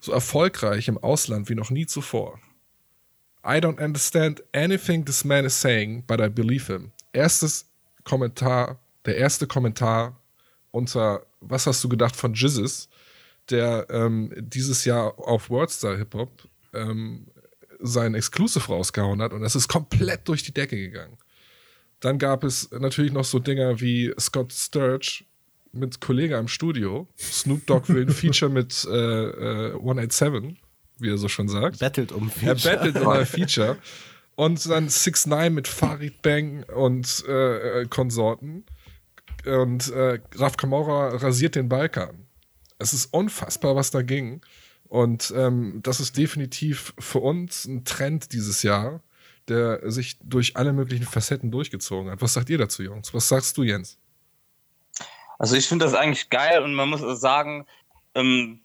so 0.00 0.12
erfolgreich 0.12 0.88
im 0.88 0.98
Ausland 0.98 1.48
wie 1.48 1.54
noch 1.54 1.70
nie 1.70 1.86
zuvor. 1.86 2.38
I 3.46 3.58
don't 3.58 3.82
understand 3.82 4.42
anything 4.54 5.04
this 5.04 5.24
man 5.24 5.44
is 5.44 5.58
saying, 5.58 6.04
but 6.06 6.20
I 6.20 6.28
believe 6.28 6.72
him. 6.72 6.92
Erstes 7.14 7.66
Kommentar, 8.04 8.78
der 9.06 9.16
erste 9.16 9.46
Kommentar 9.46 10.20
unter 10.70 11.24
Was 11.40 11.66
hast 11.66 11.82
du 11.84 11.88
gedacht 11.88 12.16
von 12.16 12.34
Jizzes, 12.34 12.88
der 13.50 13.86
ähm, 13.90 14.32
dieses 14.36 14.84
Jahr 14.84 15.18
auf 15.18 15.48
Wordstar 15.50 15.96
Hip 15.96 16.14
Hop 16.14 16.30
ähm, 16.72 17.26
sein 17.80 18.14
Exclusive 18.14 18.66
rausgehauen 18.66 19.22
hat 19.22 19.32
und 19.32 19.42
das 19.42 19.54
ist 19.56 19.68
komplett 19.68 20.26
durch 20.28 20.42
die 20.42 20.52
Decke 20.52 20.76
gegangen. 20.76 21.16
Dann 22.00 22.18
gab 22.18 22.44
es 22.44 22.70
natürlich 22.70 23.12
noch 23.12 23.24
so 23.24 23.38
Dinger 23.38 23.80
wie 23.80 24.12
Scott 24.18 24.52
Sturge 24.52 25.24
mit 25.72 26.00
Kollege 26.00 26.36
im 26.36 26.48
Studio. 26.48 27.06
Snoop 27.18 27.66
Dogg 27.66 27.88
will 27.92 28.06
ein 28.06 28.12
Feature 28.12 28.50
mit 28.50 28.84
äh, 28.90 29.68
äh, 29.70 29.72
187, 29.74 30.56
wie 30.98 31.10
er 31.10 31.18
so 31.18 31.28
schon 31.28 31.48
sagt. 31.48 31.78
Battelt 31.78 32.12
um 32.12 32.30
Er 32.42 32.56
Feature. 32.56 32.76
battelt 32.76 32.96
um 33.00 33.08
ein 33.08 33.26
Feature. 33.26 33.78
Und 34.36 34.68
dann 34.68 34.88
6 34.88 35.26
9 35.26 35.52
mit 35.52 35.68
Farid 35.68 36.22
Bang 36.22 36.64
und 36.64 37.24
äh, 37.28 37.82
äh, 37.82 37.86
Konsorten. 37.86 38.64
Und 39.46 39.92
äh, 39.92 40.20
Raf 40.34 40.56
Kamora 40.56 41.16
rasiert 41.16 41.54
den 41.54 41.68
Balkan. 41.68 42.26
Es 42.78 42.92
ist 42.92 43.06
unfassbar, 43.12 43.76
was 43.76 43.90
da 43.90 44.02
ging. 44.02 44.40
Und 44.88 45.32
ähm, 45.36 45.80
das 45.82 46.00
ist 46.00 46.16
definitiv 46.16 46.94
für 46.98 47.20
uns 47.20 47.64
ein 47.64 47.84
Trend 47.84 48.32
dieses 48.32 48.62
Jahr, 48.62 49.02
der 49.48 49.90
sich 49.90 50.18
durch 50.22 50.56
alle 50.56 50.72
möglichen 50.72 51.04
Facetten 51.04 51.50
durchgezogen 51.50 52.10
hat. 52.10 52.22
Was 52.22 52.34
sagt 52.34 52.50
ihr 52.50 52.58
dazu, 52.58 52.82
Jungs? 52.82 53.12
Was 53.12 53.28
sagst 53.28 53.56
du, 53.56 53.62
Jens? 53.62 53.98
Also 55.38 55.56
ich 55.56 55.66
finde 55.66 55.84
das 55.84 55.94
eigentlich 55.94 56.30
geil 56.30 56.62
und 56.62 56.74
man 56.74 56.88
muss 56.88 57.20
sagen, 57.20 57.66
ähm, 58.14 58.60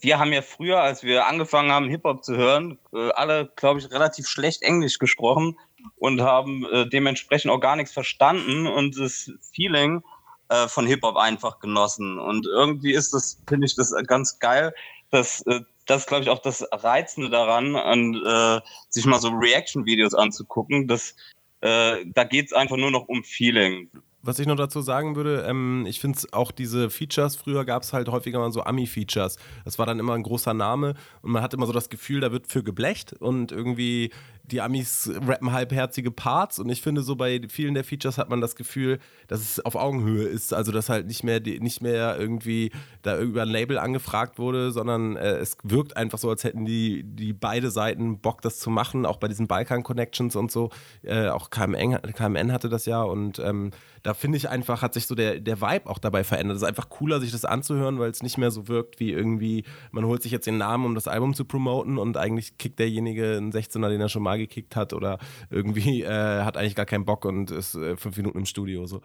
wir 0.00 0.18
haben 0.18 0.32
ja 0.32 0.42
früher, 0.42 0.80
als 0.80 1.02
wir 1.02 1.26
angefangen 1.26 1.70
haben, 1.70 1.88
Hip-Hop 1.88 2.24
zu 2.24 2.36
hören, 2.36 2.78
äh, 2.92 3.10
alle, 3.10 3.50
glaube 3.56 3.80
ich, 3.80 3.90
relativ 3.90 4.28
schlecht 4.28 4.62
Englisch 4.62 4.98
gesprochen 4.98 5.58
und 5.96 6.20
haben 6.20 6.66
äh, 6.72 6.88
dementsprechend 6.88 7.50
auch 7.50 7.60
gar 7.60 7.76
nichts 7.76 7.92
verstanden 7.92 8.66
und 8.66 8.98
das 8.98 9.30
Feeling 9.54 10.02
äh, 10.48 10.68
von 10.68 10.86
Hip-Hop 10.86 11.16
einfach 11.16 11.60
genossen. 11.60 12.18
Und 12.18 12.46
irgendwie 12.46 12.92
ist 12.92 13.12
das, 13.14 13.42
finde 13.48 13.66
ich, 13.66 13.76
das 13.76 13.94
ganz 14.06 14.38
geil, 14.38 14.74
dass 15.10 15.44
das, 15.86 16.06
glaube 16.06 16.24
ich, 16.24 16.30
auch 16.30 16.40
das 16.40 16.66
Reizende 16.72 17.30
daran, 17.30 17.76
an, 17.76 18.14
äh, 18.14 18.60
sich 18.88 19.06
mal 19.06 19.20
so 19.20 19.28
Reaction-Videos 19.28 20.14
anzugucken. 20.14 20.88
Das, 20.88 21.14
äh, 21.60 22.04
da 22.06 22.24
geht 22.24 22.46
es 22.46 22.52
einfach 22.52 22.76
nur 22.76 22.90
noch 22.90 23.08
um 23.08 23.24
Feeling. 23.24 23.90
Was 24.26 24.40
ich 24.40 24.46
noch 24.48 24.56
dazu 24.56 24.80
sagen 24.80 25.14
würde, 25.14 25.46
ähm, 25.48 25.86
ich 25.86 26.00
finde 26.00 26.18
auch 26.32 26.50
diese 26.50 26.90
Features, 26.90 27.36
früher 27.36 27.64
gab 27.64 27.84
es 27.84 27.92
halt 27.92 28.08
häufiger 28.08 28.40
mal 28.40 28.50
so 28.50 28.60
Ami-Features. 28.60 29.36
Das 29.64 29.78
war 29.78 29.86
dann 29.86 30.00
immer 30.00 30.14
ein 30.14 30.24
großer 30.24 30.52
Name 30.52 30.94
und 31.22 31.30
man 31.30 31.42
hat 31.44 31.54
immer 31.54 31.64
so 31.64 31.72
das 31.72 31.90
Gefühl, 31.90 32.20
da 32.20 32.32
wird 32.32 32.48
für 32.48 32.64
geblecht 32.64 33.12
und 33.12 33.52
irgendwie 33.52 34.10
die 34.42 34.60
Amis 34.60 35.10
rappen 35.26 35.52
halbherzige 35.52 36.10
Parts 36.10 36.58
und 36.58 36.68
ich 36.68 36.80
finde 36.82 37.02
so 37.02 37.16
bei 37.16 37.40
vielen 37.48 37.74
der 37.74 37.84
Features 37.84 38.16
hat 38.18 38.28
man 38.28 38.40
das 38.40 38.54
Gefühl, 38.54 38.98
dass 39.26 39.40
es 39.40 39.64
auf 39.64 39.74
Augenhöhe 39.74 40.24
ist, 40.24 40.54
also 40.54 40.72
dass 40.72 40.88
halt 40.88 41.06
nicht 41.06 41.24
mehr 41.24 41.40
nicht 41.40 41.80
mehr 41.80 42.16
irgendwie 42.18 42.70
da 43.02 43.18
über 43.18 43.42
ein 43.42 43.48
Label 43.48 43.78
angefragt 43.78 44.38
wurde, 44.38 44.70
sondern 44.70 45.16
äh, 45.16 45.36
es 45.38 45.56
wirkt 45.62 45.96
einfach 45.96 46.18
so, 46.18 46.30
als 46.30 46.44
hätten 46.44 46.64
die, 46.64 47.02
die 47.04 47.32
beide 47.32 47.70
Seiten 47.70 48.20
Bock, 48.20 48.40
das 48.42 48.58
zu 48.58 48.70
machen, 48.70 49.04
auch 49.04 49.16
bei 49.16 49.28
diesen 49.28 49.48
Balkan-Connections 49.48 50.36
und 50.36 50.50
so. 50.52 50.70
Äh, 51.02 51.28
auch 51.28 51.50
KMN, 51.50 52.00
KMN 52.14 52.52
hatte 52.52 52.68
das 52.68 52.86
ja 52.86 53.02
und 53.02 53.38
ähm, 53.40 53.72
da 54.02 54.14
finde 54.16 54.38
ich 54.38 54.48
einfach, 54.48 54.82
hat 54.82 54.94
sich 54.94 55.06
so 55.06 55.14
der, 55.14 55.40
der 55.40 55.60
Vibe 55.60 55.88
auch 55.88 55.98
dabei 55.98 56.24
verändert. 56.24 56.56
Es 56.56 56.62
ist 56.62 56.68
einfach 56.68 56.88
cooler, 56.88 57.20
sich 57.20 57.32
das 57.32 57.44
anzuhören, 57.44 57.98
weil 57.98 58.10
es 58.10 58.22
nicht 58.22 58.38
mehr 58.38 58.50
so 58.50 58.68
wirkt 58.68 58.98
wie 59.00 59.12
irgendwie, 59.12 59.64
man 59.90 60.04
holt 60.04 60.22
sich 60.22 60.32
jetzt 60.32 60.46
den 60.46 60.58
Namen, 60.58 60.84
um 60.84 60.94
das 60.94 61.08
Album 61.08 61.34
zu 61.34 61.44
promoten 61.44 61.98
und 61.98 62.16
eigentlich 62.16 62.58
kickt 62.58 62.78
derjenige 62.78 63.36
einen 63.36 63.52
16er, 63.52 63.88
den 63.88 64.00
er 64.00 64.08
schon 64.08 64.22
mal 64.22 64.38
gekickt 64.38 64.76
hat 64.76 64.92
oder 64.92 65.18
irgendwie 65.50 66.02
äh, 66.02 66.42
hat 66.42 66.56
eigentlich 66.56 66.74
gar 66.74 66.86
keinen 66.86 67.04
Bock 67.04 67.24
und 67.24 67.50
ist 67.50 67.74
äh, 67.74 67.96
fünf 67.96 68.16
Minuten 68.16 68.38
im 68.38 68.46
Studio. 68.46 68.86
So. 68.86 69.00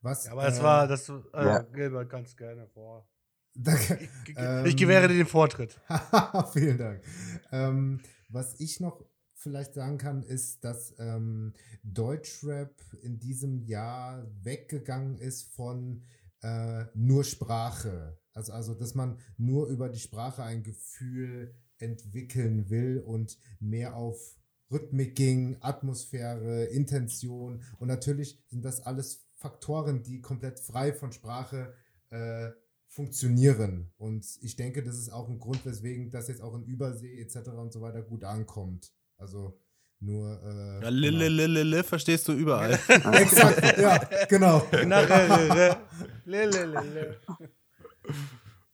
was? 0.00 0.26
Ja, 0.26 0.32
aber 0.32 0.42
das 0.44 0.58
äh, 0.58 0.62
war, 0.62 0.86
das, 0.86 1.08
äh, 1.08 1.12
Ja. 1.34 1.58
Gilbert, 1.62 2.10
ganz 2.10 2.36
gerne 2.36 2.66
vor. 2.68 3.06
Danke. 3.54 3.98
Ich, 4.26 4.30
ich, 4.30 4.66
ich 4.66 4.76
gewähre 4.76 5.08
dir 5.08 5.16
den 5.16 5.26
Vortritt. 5.26 5.78
Vielen 6.52 6.78
Dank. 6.78 7.02
Ähm, 7.50 8.00
was 8.28 8.58
ich 8.60 8.80
noch 8.80 9.04
vielleicht 9.42 9.74
sagen 9.74 9.98
kann, 9.98 10.22
ist, 10.22 10.64
dass 10.64 10.94
ähm, 10.98 11.52
Deutschrap 11.82 12.74
in 13.02 13.18
diesem 13.18 13.60
Jahr 13.66 14.26
weggegangen 14.42 15.18
ist 15.18 15.52
von 15.54 16.02
äh, 16.42 16.84
nur 16.94 17.24
Sprache. 17.24 18.18
Also, 18.32 18.52
also, 18.52 18.74
dass 18.74 18.94
man 18.94 19.18
nur 19.36 19.66
über 19.66 19.88
die 19.88 19.98
Sprache 19.98 20.42
ein 20.42 20.62
Gefühl 20.62 21.54
entwickeln 21.78 22.70
will 22.70 23.02
und 23.04 23.38
mehr 23.60 23.96
auf 23.96 24.36
Rhythmik 24.70 25.14
ging, 25.16 25.56
Atmosphäre, 25.60 26.64
Intention. 26.64 27.62
Und 27.78 27.88
natürlich 27.88 28.42
sind 28.48 28.64
das 28.64 28.80
alles 28.80 29.26
Faktoren, 29.36 30.02
die 30.02 30.20
komplett 30.20 30.60
frei 30.60 30.92
von 30.92 31.12
Sprache 31.12 31.74
äh, 32.10 32.50
funktionieren. 32.86 33.92
Und 33.98 34.24
ich 34.40 34.56
denke, 34.56 34.82
das 34.82 34.98
ist 34.98 35.10
auch 35.10 35.28
ein 35.28 35.38
Grund, 35.38 35.64
weswegen 35.66 36.10
das 36.10 36.28
jetzt 36.28 36.40
auch 36.40 36.54
in 36.54 36.64
Übersee 36.64 37.20
etc. 37.20 37.48
und 37.50 37.72
so 37.72 37.80
weiter 37.80 38.02
gut 38.02 38.24
ankommt. 38.24 38.92
Also 39.22 39.58
nur. 40.00 40.40
Äh, 40.42 40.82
Ja, 40.84 40.88
Lille, 40.88 41.10
genau. 41.10 41.42
Lille, 41.42 41.62
Lille, 41.62 41.84
verstehst 41.84 42.26
du 42.28 42.32
überall. 42.32 42.72
Exakt, 42.88 43.78
ja, 43.78 43.98
genau. 44.28 44.66
Nachher, 44.84 45.80
le, 46.24 46.46
le, 46.46 46.64
le, 46.66 46.80
le. 46.94 47.20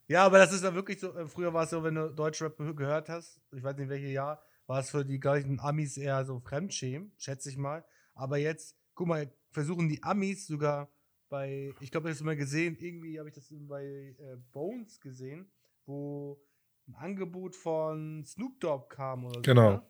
Ja, 0.07 0.25
aber 0.25 0.39
das 0.39 0.51
ist 0.53 0.63
ja 0.63 0.73
wirklich 0.73 0.99
so. 0.99 1.13
äh, 1.15 1.27
Früher 1.27 1.53
war 1.53 1.63
es 1.65 1.69
so, 1.69 1.83
wenn 1.83 1.95
du 1.95 2.09
Deutschrap 2.09 2.57
ge- 2.57 2.73
gehört 2.73 3.09
hast, 3.09 3.39
ich 3.55 3.63
weiß 3.63 3.77
nicht 3.77 3.89
welches 3.89 4.09
Jahr, 4.11 4.41
war 4.65 4.79
es 4.79 4.89
für 4.89 5.05
die 5.05 5.19
gleichen 5.19 5.59
Amis 5.59 5.97
eher 5.97 6.25
so 6.25 6.39
Fremdschämen, 6.39 7.11
schätze 7.17 7.49
ich 7.49 7.57
mal. 7.57 7.85
Aber 8.15 8.37
jetzt, 8.37 8.75
guck 8.95 9.07
mal, 9.07 9.31
versuchen 9.51 9.87
die 9.87 10.01
Amis 10.03 10.47
sogar 10.47 10.89
bei, 11.29 11.71
ich 11.79 11.91
glaube, 11.91 12.07
das 12.07 12.15
hast 12.15 12.21
du 12.21 12.25
mal 12.25 12.35
gesehen, 12.35 12.75
irgendwie 12.79 13.19
habe 13.19 13.29
ich 13.29 13.35
das 13.35 13.53
bei 13.67 14.15
äh, 14.17 14.37
Bones 14.51 14.99
gesehen, 14.99 15.51
wo 15.85 16.41
ein 16.87 16.95
Angebot 16.95 17.55
von 17.55 18.25
Snoop 18.25 18.59
Dogg 18.59 18.89
kam 18.95 19.25
oder 19.25 19.35
so. 19.35 19.41
Genau. 19.43 19.71
ne? 19.73 19.81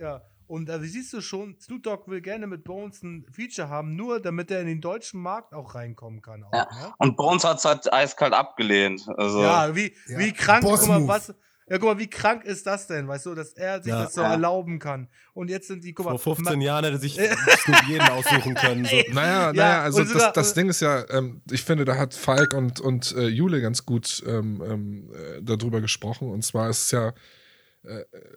Ja. 0.00 0.22
Und 0.48 0.68
äh, 0.70 0.80
wie 0.80 0.86
siehst 0.86 1.12
du 1.12 1.20
schon, 1.20 1.56
Snoop 1.60 1.82
Dogg 1.82 2.08
will 2.08 2.20
gerne 2.20 2.46
mit 2.46 2.62
Bones 2.62 3.02
ein 3.02 3.26
Feature 3.32 3.68
haben, 3.68 3.96
nur 3.96 4.20
damit 4.20 4.50
er 4.52 4.60
in 4.60 4.68
den 4.68 4.80
deutschen 4.80 5.20
Markt 5.20 5.52
auch 5.52 5.74
reinkommen 5.74 6.22
kann. 6.22 6.44
Auch, 6.44 6.52
Ja. 6.52 6.68
ne? 6.72 6.94
Und 6.98 7.16
Bones 7.16 7.42
hat 7.42 7.58
es 7.58 7.64
halt 7.64 7.92
eiskalt 7.92 8.32
abgelehnt. 8.32 9.04
Also, 9.16 9.42
Ja, 9.42 9.74
wie, 9.74 9.92
Ja, 10.06 10.18
wie 10.20 10.32
krank, 10.32 10.62
guck 10.64 10.86
mal, 10.86 11.08
was, 11.08 11.34
ja, 11.68 11.78
guck 11.78 11.82
mal, 11.88 11.98
wie 11.98 12.06
krank 12.08 12.44
ist 12.44 12.64
das 12.64 12.86
denn, 12.86 13.08
weißt 13.08 13.26
du, 13.26 13.34
dass 13.34 13.54
er 13.54 13.82
sich 13.82 13.92
Ja. 13.92 14.04
das 14.04 14.14
so 14.14 14.20
Ja. 14.20 14.30
erlauben 14.30 14.78
kann. 14.78 15.08
Und 15.34 15.50
jetzt 15.50 15.66
sind 15.66 15.82
die, 15.82 15.92
guck 15.94 16.06
mal, 16.06 16.16
Vor 16.16 16.36
15 16.36 16.60
ma- 16.60 16.64
Jahren 16.64 16.84
hätte 16.84 16.98
sich 16.98 17.16
jeden 17.88 18.08
aussuchen 18.08 18.54
können. 18.54 18.84
So. 18.84 18.94
Naja, 19.12 19.46
Ja, 19.48 19.52
naja, 19.52 19.82
also 19.82 20.02
und 20.02 20.06
sogar- 20.10 20.26
das, 20.26 20.32
das 20.34 20.54
Ding 20.54 20.68
ist 20.68 20.80
ja, 20.80 21.04
ähm, 21.10 21.42
ich 21.50 21.64
finde, 21.64 21.84
da 21.84 21.96
hat 21.96 22.14
Falk 22.14 22.54
und, 22.54 22.78
und 22.80 23.16
äh, 23.16 23.26
Jule 23.26 23.60
ganz 23.60 23.84
gut 23.84 24.22
ähm, 24.24 24.62
ähm, 24.64 25.10
äh, 25.12 25.42
darüber 25.42 25.80
gesprochen. 25.80 26.30
Und 26.30 26.42
zwar 26.44 26.70
ist 26.70 26.84
es 26.84 26.90
ja, 26.92 27.08
äh, 27.08 27.12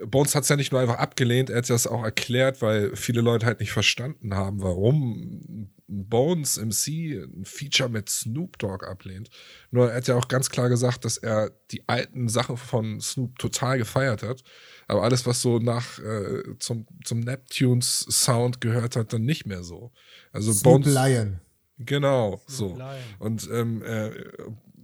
Bones 0.05 0.35
hat 0.35 0.43
es 0.43 0.49
ja 0.49 0.55
nicht 0.55 0.71
nur 0.71 0.81
einfach 0.81 0.97
abgelehnt, 0.97 1.49
er 1.49 1.57
hat 1.57 1.69
das 1.69 1.87
auch 1.87 2.03
erklärt, 2.03 2.61
weil 2.61 2.95
viele 2.95 3.21
Leute 3.21 3.45
halt 3.45 3.59
nicht 3.59 3.71
verstanden 3.71 4.35
haben, 4.35 4.61
warum 4.61 5.69
Bones 5.89 6.57
MC 6.57 7.23
ein 7.23 7.45
Feature 7.45 7.89
mit 7.89 8.09
Snoop 8.09 8.59
Dogg 8.59 8.85
ablehnt. 8.85 9.29
Nur 9.71 9.89
er 9.89 9.97
hat 9.97 10.07
ja 10.07 10.15
auch 10.15 10.27
ganz 10.27 10.49
klar 10.49 10.69
gesagt, 10.69 11.03
dass 11.03 11.17
er 11.17 11.51
die 11.71 11.87
alten 11.87 12.29
Sachen 12.29 12.57
von 12.57 13.01
Snoop 13.01 13.39
total 13.39 13.79
gefeiert 13.79 14.21
hat. 14.21 14.43
Aber 14.87 15.03
alles, 15.03 15.25
was 15.25 15.41
so 15.41 15.57
nach 15.57 15.99
äh, 15.99 16.43
zum, 16.59 16.85
zum 17.03 17.21
Neptunes 17.21 18.05
Sound 18.09 18.61
gehört 18.61 18.95
hat, 18.95 19.13
dann 19.13 19.23
nicht 19.23 19.47
mehr 19.47 19.63
so. 19.63 19.91
Also 20.31 20.51
Snoop 20.51 20.83
Bones. 20.83 20.93
Lion. 20.93 21.39
Genau, 21.79 22.41
Snoop 22.47 22.49
so. 22.49 22.77
Lion. 22.77 23.03
Und 23.17 23.49
ähm, 23.51 23.81
äh, 23.81 24.11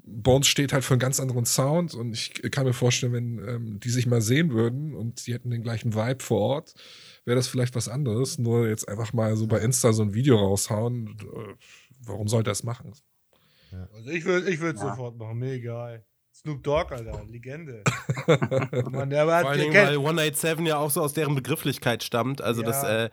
Bones 0.08 0.48
steht 0.48 0.72
halt 0.72 0.84
für 0.84 0.94
einen 0.94 1.00
ganz 1.00 1.20
anderen 1.20 1.46
Sound 1.46 1.96
und 1.96 2.14
ich 2.14 2.34
kann 2.52 2.66
mir 2.66 2.74
vorstellen, 2.74 3.14
wenn 3.14 3.40
ähm, 3.48 3.80
die 3.80 3.90
sich 3.90 4.06
mal 4.06 4.22
sehen 4.22 4.52
würden 4.52 4.94
und 4.94 5.26
die 5.26 5.34
hätten 5.34 5.50
den 5.50 5.64
gleichen 5.64 5.96
Vibe 5.96 6.24
vor 6.24 6.40
Ort, 6.42 6.74
wäre 7.26 7.36
das 7.36 7.48
vielleicht 7.48 7.76
was 7.76 7.90
anderes. 7.90 8.38
Nur 8.38 8.68
jetzt 8.68 8.88
einfach 8.88 9.14
mal 9.14 9.36
so 9.36 9.48
bei 9.48 9.60
Insta 9.60 9.94
so 9.94 10.04
ein 10.04 10.14
Video 10.14 10.38
raushauen. 10.38 11.18
Äh, 11.22 11.54
warum 12.06 12.28
sollte 12.28 12.50
er 12.50 12.52
das 12.52 12.64
machen? 12.64 12.94
Also 13.94 14.10
ich 14.12 14.24
würde 14.26 14.50
ich 14.50 14.60
würd 14.60 14.78
Ja. 14.78 14.90
sofort 14.92 15.18
machen, 15.18 15.40
mir 15.40 15.54
egal. 15.54 16.06
Snoop 16.34 16.64
Dogg, 16.64 16.94
Alter, 16.94 17.24
Legende. 17.28 17.82
Mann, 18.92 19.10
der 19.10 19.26
Vor 19.26 19.54
der 19.54 19.54
Dingen, 19.64 19.72
kennt- 19.74 19.88
weil 19.88 19.96
187 19.96 20.68
ja 20.68 20.78
auch 20.78 20.92
so 20.92 21.02
aus 21.02 21.14
deren 21.14 21.34
Begrifflichkeit 21.36 22.04
stammt. 22.04 22.42
Also 22.42 22.62
Ja. 22.62 22.68
das 22.68 22.84
äh, 22.84 23.10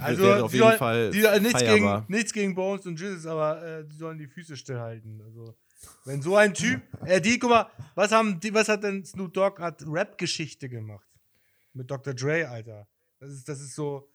also 0.00 0.32
auf 0.34 0.52
jeden 0.52 0.64
sollen- 0.66 0.78
Fall 0.78 1.10
die, 1.10 1.22
nichts, 1.40 1.60
gegen, 1.60 2.04
nichts 2.08 2.32
gegen 2.32 2.54
Bones 2.54 2.84
und 2.86 2.98
Jesus, 3.00 3.26
aber 3.26 3.62
äh, 3.64 3.84
die 3.86 3.96
sollen 3.96 4.18
die 4.18 4.26
Füße 4.26 4.56
stillhalten. 4.56 5.20
Also, 5.24 5.54
wenn 6.04 6.22
so 6.22 6.36
ein 6.36 6.54
Typ, 6.54 6.80
äh, 7.04 7.20
die, 7.20 7.38
guck 7.38 7.50
mal, 7.50 7.70
was 7.94 8.12
haben 8.12 8.40
die, 8.40 8.52
was 8.54 8.68
hat 8.68 8.82
denn 8.84 9.04
Snoop 9.04 9.32
Dogg 9.34 9.60
hat 9.62 9.82
Rap-Geschichte 9.86 10.68
gemacht 10.68 11.06
mit 11.72 11.90
Dr. 11.90 12.14
Dre, 12.14 12.48
Alter. 12.48 12.86
Das 13.20 13.30
ist, 13.30 13.48
das 13.48 13.60
ist 13.60 13.74
so. 13.74 14.08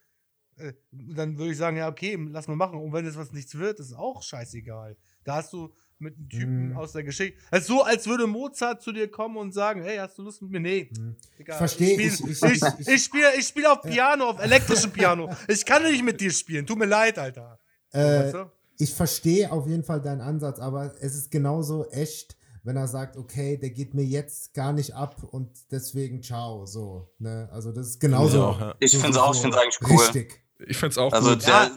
Äh, 0.57 0.73
dann 0.91 1.37
würde 1.37 1.51
ich 1.51 1.57
sagen, 1.57 1.77
ja 1.77 1.87
okay, 1.87 2.17
lass 2.31 2.47
mal 2.47 2.55
machen. 2.55 2.79
Und 2.79 2.91
wenn 2.93 3.05
es 3.05 3.15
was 3.17 3.31
nichts 3.31 3.55
wird, 3.55 3.79
ist 3.79 3.93
auch 3.93 4.21
scheißegal. 4.21 4.97
Da 5.23 5.35
hast 5.35 5.53
du 5.53 5.73
mit 5.99 6.15
einem 6.17 6.29
Typen 6.29 6.69
Mhm. 6.69 6.77
aus 6.77 6.91
der 6.93 7.03
Geschichte. 7.03 7.37
Es 7.51 7.61
ist 7.61 7.67
so, 7.67 7.83
als 7.83 8.07
würde 8.07 8.25
Mozart 8.27 8.81
zu 8.81 8.91
dir 8.93 9.09
kommen 9.09 9.35
und 9.37 9.53
sagen, 9.53 9.81
hey, 9.83 9.97
hast 9.97 10.17
du 10.17 10.23
Lust 10.23 10.41
mit 10.41 10.51
mir? 10.51 10.59
Nee. 10.59 10.89
Mhm. 10.97 11.15
Digga, 11.37 11.57
ich. 11.57 11.65
ich, 11.65 11.71
spiel- 11.71 11.99
ich- 11.99 12.19
Ich, 12.21 12.41
ich- 12.61 12.87
ich 12.87 13.03
spiele 13.03 13.35
ich 13.37 13.47
spiel 13.47 13.65
auf 13.65 13.81
Piano, 13.81 14.29
auf 14.29 14.39
elektrischem 14.39 14.91
Piano. 14.91 15.29
Ich 15.47 15.65
kann 15.65 15.83
nicht 15.83 16.03
mit 16.03 16.19
dir 16.21 16.31
spielen. 16.31 16.65
Tut 16.65 16.77
mir 16.77 16.85
leid, 16.85 17.17
Alter. 17.19 17.59
Äh, 17.91 17.99
Weißt 18.23 18.33
du? 18.35 18.51
Ich 18.79 18.93
verstehe 18.95 19.51
auf 19.51 19.67
jeden 19.67 19.83
Fall 19.83 20.01
deinen 20.01 20.21
Ansatz, 20.21 20.59
aber 20.59 20.93
es 21.01 21.13
ist 21.15 21.29
genauso 21.31 21.85
echt, 21.89 22.35
wenn 22.63 22.75
er 22.77 22.87
sagt, 22.87 23.17
okay, 23.17 23.57
der 23.57 23.69
geht 23.69 23.93
mir 23.93 24.03
jetzt 24.05 24.53
gar 24.53 24.71
nicht 24.73 24.95
ab 24.95 25.21
und 25.31 25.49
deswegen 25.71 26.23
ciao, 26.23 26.65
so. 26.65 27.11
Ne? 27.19 27.47
Also 27.51 27.71
das 27.71 27.87
ist 27.87 27.99
genauso. 27.99 28.37
Ja, 28.37 28.43
auch, 28.45 28.59
ja. 28.59 28.75
Ich 28.79 28.97
find's 28.97 29.17
so- 29.17 29.21
auch, 29.21 29.35
ich 29.35 29.41
find's 29.41 29.57
eigentlich 29.57 29.79
cool. 29.81 29.97
Richtig. 29.97 30.41
Ich 30.67 30.77
find's 30.77 30.97
auch 30.97 31.11
Also 31.13 31.29
gut. 31.31 31.43
der, 31.43 31.49
Ja. 31.49 31.71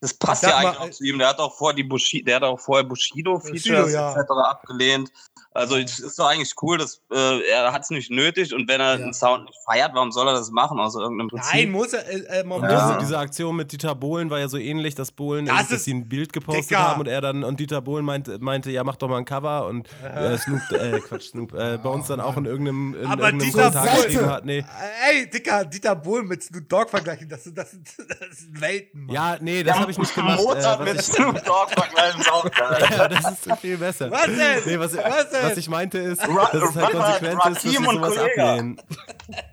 das 0.00 0.14
passt 0.14 0.42
ja 0.42 0.48
mal, 0.50 0.66
eigentlich 0.68 0.78
auch 0.80 0.90
zu 0.90 1.04
ihm. 1.04 1.18
Der 1.18 1.28
hat 1.28 1.38
auch 1.38 1.54
vor 1.54 1.74
die 1.74 1.84
Bushi, 1.84 2.22
der 2.24 2.36
hat 2.36 2.42
auch 2.44 2.58
vorher 2.60 2.84
Bushido-Features 2.84 3.50
Bushido, 3.62 3.88
ja. 3.88 4.12
etc. 4.18 4.30
abgelehnt. 4.30 5.10
Also 5.54 5.76
es 5.76 5.98
ist 5.98 6.18
doch 6.18 6.26
eigentlich 6.28 6.52
cool, 6.62 6.78
dass 6.78 7.00
äh, 7.12 7.40
er 7.50 7.72
hat 7.72 7.82
es 7.82 7.90
nicht 7.90 8.10
nötig 8.10 8.54
und 8.54 8.68
wenn 8.68 8.80
er 8.80 8.96
Ja. 8.98 9.04
einen 9.04 9.12
Sound 9.14 9.44
nicht 9.44 9.58
feiert, 9.66 9.90
warum 9.94 10.10
soll 10.10 10.26
er 10.28 10.34
das 10.34 10.50
machen? 10.50 10.80
Aus 10.80 10.94
irgendeinem 10.94 11.28
Prinzip. 11.28 11.52
Nein, 11.54 11.70
muss 11.70 11.92
er. 11.92 12.08
Äh, 12.08 12.40
äh, 12.40 12.44
man 12.44 12.62
Ja. 12.62 12.88
diese, 12.88 12.98
diese 13.00 13.18
Aktion 13.18 13.56
mit 13.56 13.70
Dieter 13.72 13.94
Bohlen 13.94 14.30
war 14.30 14.38
ja 14.38 14.48
so 14.48 14.56
ähnlich, 14.56 14.94
dass 14.94 15.12
Bohlen, 15.12 15.46
Das 15.46 15.68
dass 15.68 15.84
sie 15.84 15.92
ein 15.94 16.08
Bild 16.08 16.32
gepostet 16.32 16.70
Dicker. 16.70 16.88
haben 16.88 17.00
und 17.00 17.06
er 17.08 17.20
dann 17.20 17.44
und 17.44 17.60
Dieter 17.60 17.80
Bohlen 17.82 18.04
meinte, 18.04 18.38
meinte, 18.40 18.70
ja 18.70 18.82
mach 18.84 18.96
doch 18.96 19.08
mal 19.08 19.18
ein 19.18 19.24
Cover 19.24 19.66
und 19.66 19.88
äh, 20.02 20.38
Snoop, 20.38 20.60
äh, 20.72 21.00
Quatsch, 21.00 21.30
Snoop, 21.30 21.52
äh, 21.54 21.78
bei 21.82 21.88
uns 21.90 22.06
dann 22.06 22.20
auch 22.20 22.36
in 22.36 22.46
irgendeinem, 22.46 22.94
in 22.94 23.06
Aber 23.06 23.24
irgendeinem 23.26 23.50
Dieter 23.50 23.70
Kommentar 23.70 23.86
Bohlen- 23.86 24.06
geschrieben 24.06 24.30
hat, 24.30 24.44
nee. 24.46 24.64
Ey, 25.10 25.28
Dicker, 25.30 25.64
Dieter 25.66 25.96
Bohlen 25.96 26.26
mit 26.28 26.42
Snoop 26.42 26.68
Dogg 26.68 26.88
vergleichen, 26.90 27.28
das, 27.28 27.44
sind- 27.44 27.58
das, 27.58 27.70
sind, 27.72 27.86
das 28.08 28.38
sind 28.38 28.60
Welten, 28.60 29.04
Mann. 29.06 29.14
Ja, 29.14 29.36
nee, 29.40 29.62
das 29.62 29.78
habe 29.78 29.90
ich 29.90 29.98
nicht 29.98 30.14
gemacht. 30.14 30.40
Mozart 30.42 30.80
äh, 30.80 30.84
mit 30.84 30.94
ich, 31.00 31.06
Snoop 31.06 31.44
Dogg 31.44 31.68
vergleichen 31.72 32.20
ist 32.22 32.32
auch 32.32 32.50
geil. 32.50 32.88
ja, 32.90 33.08
das 33.08 33.30
ist 33.32 33.60
viel 33.60 33.76
besser. 33.76 34.10
Was 34.10 34.24
denn? 34.26 34.62
Nee, 34.64 34.78
was, 34.78 34.96
Was 34.96 35.30
denn? 35.30 35.41
Was 35.42 35.56
ich 35.58 35.68
meinte 35.68 35.98
ist, 35.98 36.20
Ra- 36.28 36.50
dass 36.52 36.70
es 36.70 36.76
halt 36.76 36.94
Ra- 36.94 37.18
konsequent 37.18 37.40
ist, 37.46 37.64
dass 37.64 37.72
wir 37.72 37.92
sowas 37.92 38.18
ablehnen. 38.18 38.80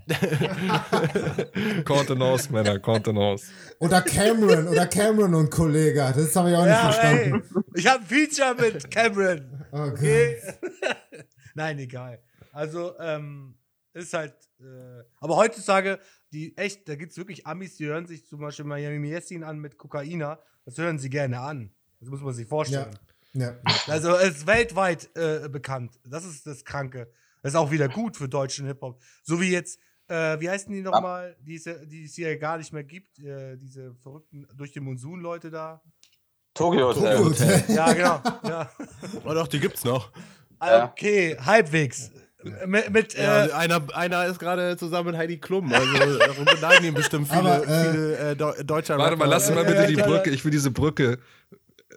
Contenance, 1.86 2.52
Männer, 2.52 2.80
Contenance. 2.80 3.52
Oder 3.80 4.02
Cameron, 4.02 4.68
oder 4.68 4.88
Cameron 4.88 5.34
und 5.36 5.50
Kollege. 5.52 6.00
Das 6.16 6.36
habe 6.36 6.52
ich 6.52 6.56
auch 6.56 6.66
nicht 6.66 6.72
Ja, 6.74 6.92
verstanden. 6.92 7.44
ey, 7.56 7.62
ich 7.76 7.88
habe 7.88 8.00
ein 8.04 8.06
Feature 8.08 8.56
mit 8.56 8.92
Cameron. 8.92 9.66
Okay. 9.72 9.90
Okay? 9.92 10.38
Nein, 11.56 11.80
egal. 11.80 12.22
Also, 12.52 12.98
ähm, 13.00 13.56
ist 13.94 14.14
halt, 14.14 14.34
äh, 14.60 15.04
aber 15.20 15.36
heutzutage, 15.36 16.00
die 16.32 16.56
echt, 16.58 16.88
da 16.88 16.96
gibt 16.96 17.12
es 17.12 17.18
wirklich 17.18 17.46
Amis, 17.48 17.76
die 17.78 17.86
hören 17.88 18.06
sich 18.06 18.26
zum 18.28 18.40
Beispiel 18.40 18.66
Miami 18.66 19.10
Yassin 19.10 19.44
an 19.44 19.60
mit 19.60 19.78
Kokaina. 19.78 20.40
Das 20.66 20.78
hören 20.78 21.00
sie 21.00 21.10
gerne 21.10 21.40
an. 21.40 21.72
Das 22.00 22.10
muss 22.10 22.22
man 22.22 22.34
sich 22.34 22.48
vorstellen. 22.48 22.92
Ja. 22.92 23.00
Also 23.88 24.16
es 24.16 24.38
ist 24.38 24.48
weltweit 24.48 25.10
äh, 25.16 25.48
bekannt. 25.50 26.00
Das 26.08 26.26
ist 26.26 26.48
das 26.48 26.66
Kranke. 26.66 27.12
Das 27.42 27.54
ist 27.54 27.56
auch 27.56 27.72
wieder 27.72 27.88
gut 27.88 28.18
für 28.18 28.28
deutschen 28.28 28.66
Hip-Hop. 28.66 29.00
So 29.24 29.40
wie 29.40 29.52
jetzt, 29.52 29.80
äh, 30.08 30.40
wie 30.40 30.50
heißen 30.50 30.72
die 30.74 30.82
nochmal, 30.82 31.36
die 31.42 31.56
es, 31.56 31.66
ja- 31.66 31.86
die 31.86 32.06
es 32.06 32.16
hier 32.16 32.38
gar 32.38 32.58
nicht 32.58 32.74
mehr 32.74 32.84
gibt, 32.84 33.20
äh, 33.20 33.56
diese 33.58 33.96
verrückten 34.02 34.48
durch 34.56 34.72
den 34.74 34.84
Monsun-Leute 34.84 35.52
da. 35.52 35.82
Tokyo 36.56 36.88
Hotel. 36.88 37.16
Tokyo 37.18 37.30
Hotel. 37.30 37.64
Ja, 37.76 37.94
genau. 37.94 38.22
ja. 38.48 38.70
Oh 39.26 39.34
doch, 39.34 39.48
die 39.48 39.60
gibt's 39.60 39.84
noch. 39.84 40.12
Ja. 40.62 40.86
Okay, 40.86 41.38
halbwegs. 41.40 42.12
Mit, 42.66 42.90
mit 42.92 43.14
Ja, 43.16 43.46
äh, 43.48 43.52
einer, 43.52 43.82
einer 43.96 44.26
ist 44.26 44.40
gerade 44.40 44.76
zusammen 44.78 45.12
mit 45.12 45.18
Heidi 45.18 45.38
Klum. 45.40 45.72
Also 45.74 46.18
darum 46.18 46.46
beneiden 46.46 46.86
ihn 46.86 46.94
bestimmt 46.94 47.28
viele, 47.32 47.40
Aber, 47.40 47.68
äh, 47.68 47.92
viele 47.92 48.18
äh, 48.18 48.36
Deu 48.36 48.64
deutscher 48.64 48.98
Warte 48.98 49.16
mal, 49.18 49.26
lass 49.26 49.50
mal 49.50 49.58
Ja, 49.58 49.64
bitte 49.64 49.82
ja, 49.82 49.88
die. 49.88 49.96
Brücke. 49.96 50.30
Ich 50.32 50.44
will 50.44 50.52
diese 50.52 50.72
Brücke 50.72 51.20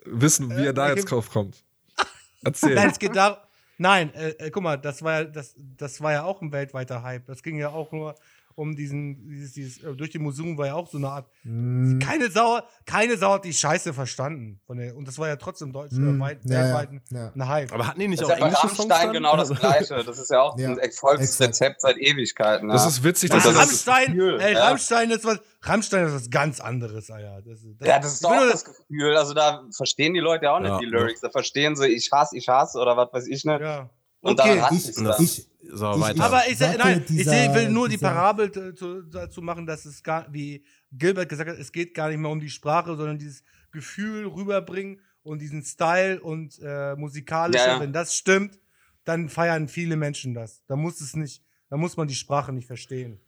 wissen, 0.05 0.51
wie 0.57 0.67
er 0.67 0.73
da 0.73 0.87
okay. 0.87 0.97
jetzt 0.97 1.11
drauf 1.11 1.31
kommt. 1.31 1.65
Erzähl. 2.45 2.75
nein, 2.75 2.91
es 2.91 2.99
geht 2.99 3.17
darum. 3.17 3.39
Nein, 3.79 4.15
äh, 4.15 4.31
äh, 4.31 4.51
guck 4.51 4.63
mal, 4.63 4.77
das 4.77 5.03
war 5.03 5.21
ja, 5.21 5.25
das, 5.25 5.55
das 5.57 6.01
war 6.01 6.13
ja 6.13 6.23
auch 6.23 6.41
ein 6.41 6.53
weltweiter 6.53 7.03
Hype. 7.03 7.27
Das 7.27 7.43
ging 7.43 7.57
ja 7.57 7.71
auch 7.71 7.91
nur 7.91 8.15
um 8.55 8.75
diesen, 8.77 9.29
dieses, 9.29 9.53
dieses, 9.53 9.83
äh, 9.83 9.95
durch 9.95 10.11
die 10.11 10.19
Monsun 10.19 10.57
war 10.59 10.67
ja 10.67 10.75
auch 10.75 10.89
so 10.89 10.99
eine 10.99 11.09
Art. 11.09 11.29
Mm, 11.45 11.99
Keine 11.99 12.31
Sau, 12.31 12.61
keine 12.87 13.17
Sau 13.17 13.33
hat 13.35 13.45
die 13.45 13.53
Scheiße 13.53 13.93
verstanden. 13.93 14.61
Von 14.67 14.79
der, 14.79 14.97
und 14.97 15.07
das 15.09 15.19
war 15.19 15.29
ja 15.29 15.37
trotzdem 15.37 15.73
deutsch, 15.73 15.93
Mm, 15.93 16.17
äh, 16.17 16.21
weit, 16.21 16.41
ja, 16.45 16.53
ja, 16.69 16.75
weltweit 16.83 17.03
ja. 17.11 17.33
ein 17.35 17.49
Hype. 17.49 17.73
Aber 17.73 17.87
hatten 17.87 18.01
die 18.01 18.09
nicht 18.09 18.23
Das 18.23 18.29
auch 18.31 18.33
ist 18.35 18.39
ja 18.41 18.47
englische 18.47 18.69
Songs 18.69 18.79
Rammstein 18.81 19.07
dann? 19.07 19.13
genau 19.15 19.37
das 19.37 19.51
Gleiche. 19.51 20.05
Das 20.05 20.19
ist 20.19 20.31
ja 20.31 20.41
auch 20.43 20.59
Ja, 20.59 20.69
ein 20.71 20.79
Erfolgsrezept 20.79 21.81
seit 21.81 21.97
Ewigkeiten. 21.99 22.69
Das 22.69 22.87
ist 22.87 23.03
witzig, 23.05 23.31
dass 23.31 23.45
das 23.45 23.53
ist- 23.53 23.59
das. 23.59 23.69
Rammstein, 23.69 24.07
Gefühl, 24.15 24.41
ey, 24.41 24.53
ja. 24.55 24.69
Rammstein 24.69 25.11
ist 25.11 25.25
was, 25.25 25.41
Rammstein 25.63 26.07
ist 26.07 26.15
was 26.15 26.31
ganz 26.31 26.61
anderes, 26.61 27.11
Alter. 27.11 27.43
Das, 27.43 27.61
das, 27.79 27.89
Ja, 27.89 27.99
das 27.99 28.15
ist 28.15 28.25
doch 28.25 28.31
das 28.31 28.65
Gefühl. 28.65 29.17
Also 29.17 29.35
da 29.35 29.63
verstehen 29.77 30.15
die 30.15 30.21
Leute 30.21 30.47
ja 30.47 30.57
auch 30.57 30.61
nicht 30.61 30.71
Ja, 30.71 30.79
die 30.79 30.87
Lyrics. 30.87 31.21
Da 31.21 31.31
verstehen 31.31 31.77
sie, 31.77 31.87
ich 31.89 32.11
hasse, 32.13 32.37
ich 32.37 32.49
hasse 32.49 32.79
oder 32.79 32.97
was 32.97 33.13
weiß 33.13 33.27
ich 33.29 33.45
nicht. 33.45 33.61
Ja. 33.61 33.91
Und 34.23 34.41
Okay. 34.41 34.61
hat 34.61 34.73
Ich, 34.73 34.95
Das- 34.95 35.21
ich, 35.21 35.49
So, 35.75 35.93
Ich- 35.93 36.01
weiter. 36.01 36.25
Aber 36.25 36.43
ich, 36.49 36.59
nein, 36.59 36.99
ich 37.01 37.07
dieser- 37.07 37.31
seh- 37.31 37.55
will 37.55 37.71
nur 37.71 37.89
die 37.89 37.97
Parabel 37.97 38.51
zu, 38.75 39.03
dazu 39.05 39.41
machen, 39.41 39.65
dass 39.65 39.85
es 39.87 40.03
gar, 40.03 40.27
wie 40.31 40.65
Gilbert 40.91 41.29
gesagt 41.29 41.49
hat, 41.49 41.57
es 41.57 41.71
geht 41.73 41.95
gar 41.95 42.09
nicht 42.09 42.19
mehr 42.19 42.31
um 42.31 42.41
die 42.41 42.51
Sprache, 42.51 42.95
sondern 42.97 43.17
dieses 43.17 43.43
Gefühl 43.71 44.27
rüberbringen 44.27 45.01
und 45.23 45.39
diesen 45.41 45.63
Style 45.63 46.21
und 46.21 46.59
äh, 46.63 46.95
musikalische, 46.97 47.65
Ja, 47.65 47.75
ja. 47.75 47.81
wenn 47.81 47.93
das 47.93 48.15
stimmt, 48.15 48.59
dann 49.05 49.29
feiern 49.31 49.67
viele 49.69 49.97
Menschen 49.97 50.35
das. 50.35 50.63
Da 50.67 50.77
muss 50.77 51.01
es 51.01 51.15
nicht, 51.15 51.43
da 51.71 51.77
muss 51.79 51.97
man 51.97 52.07
die 52.09 52.17
Sprache 52.17 52.53
nicht 52.53 52.67
verstehen. 52.67 53.21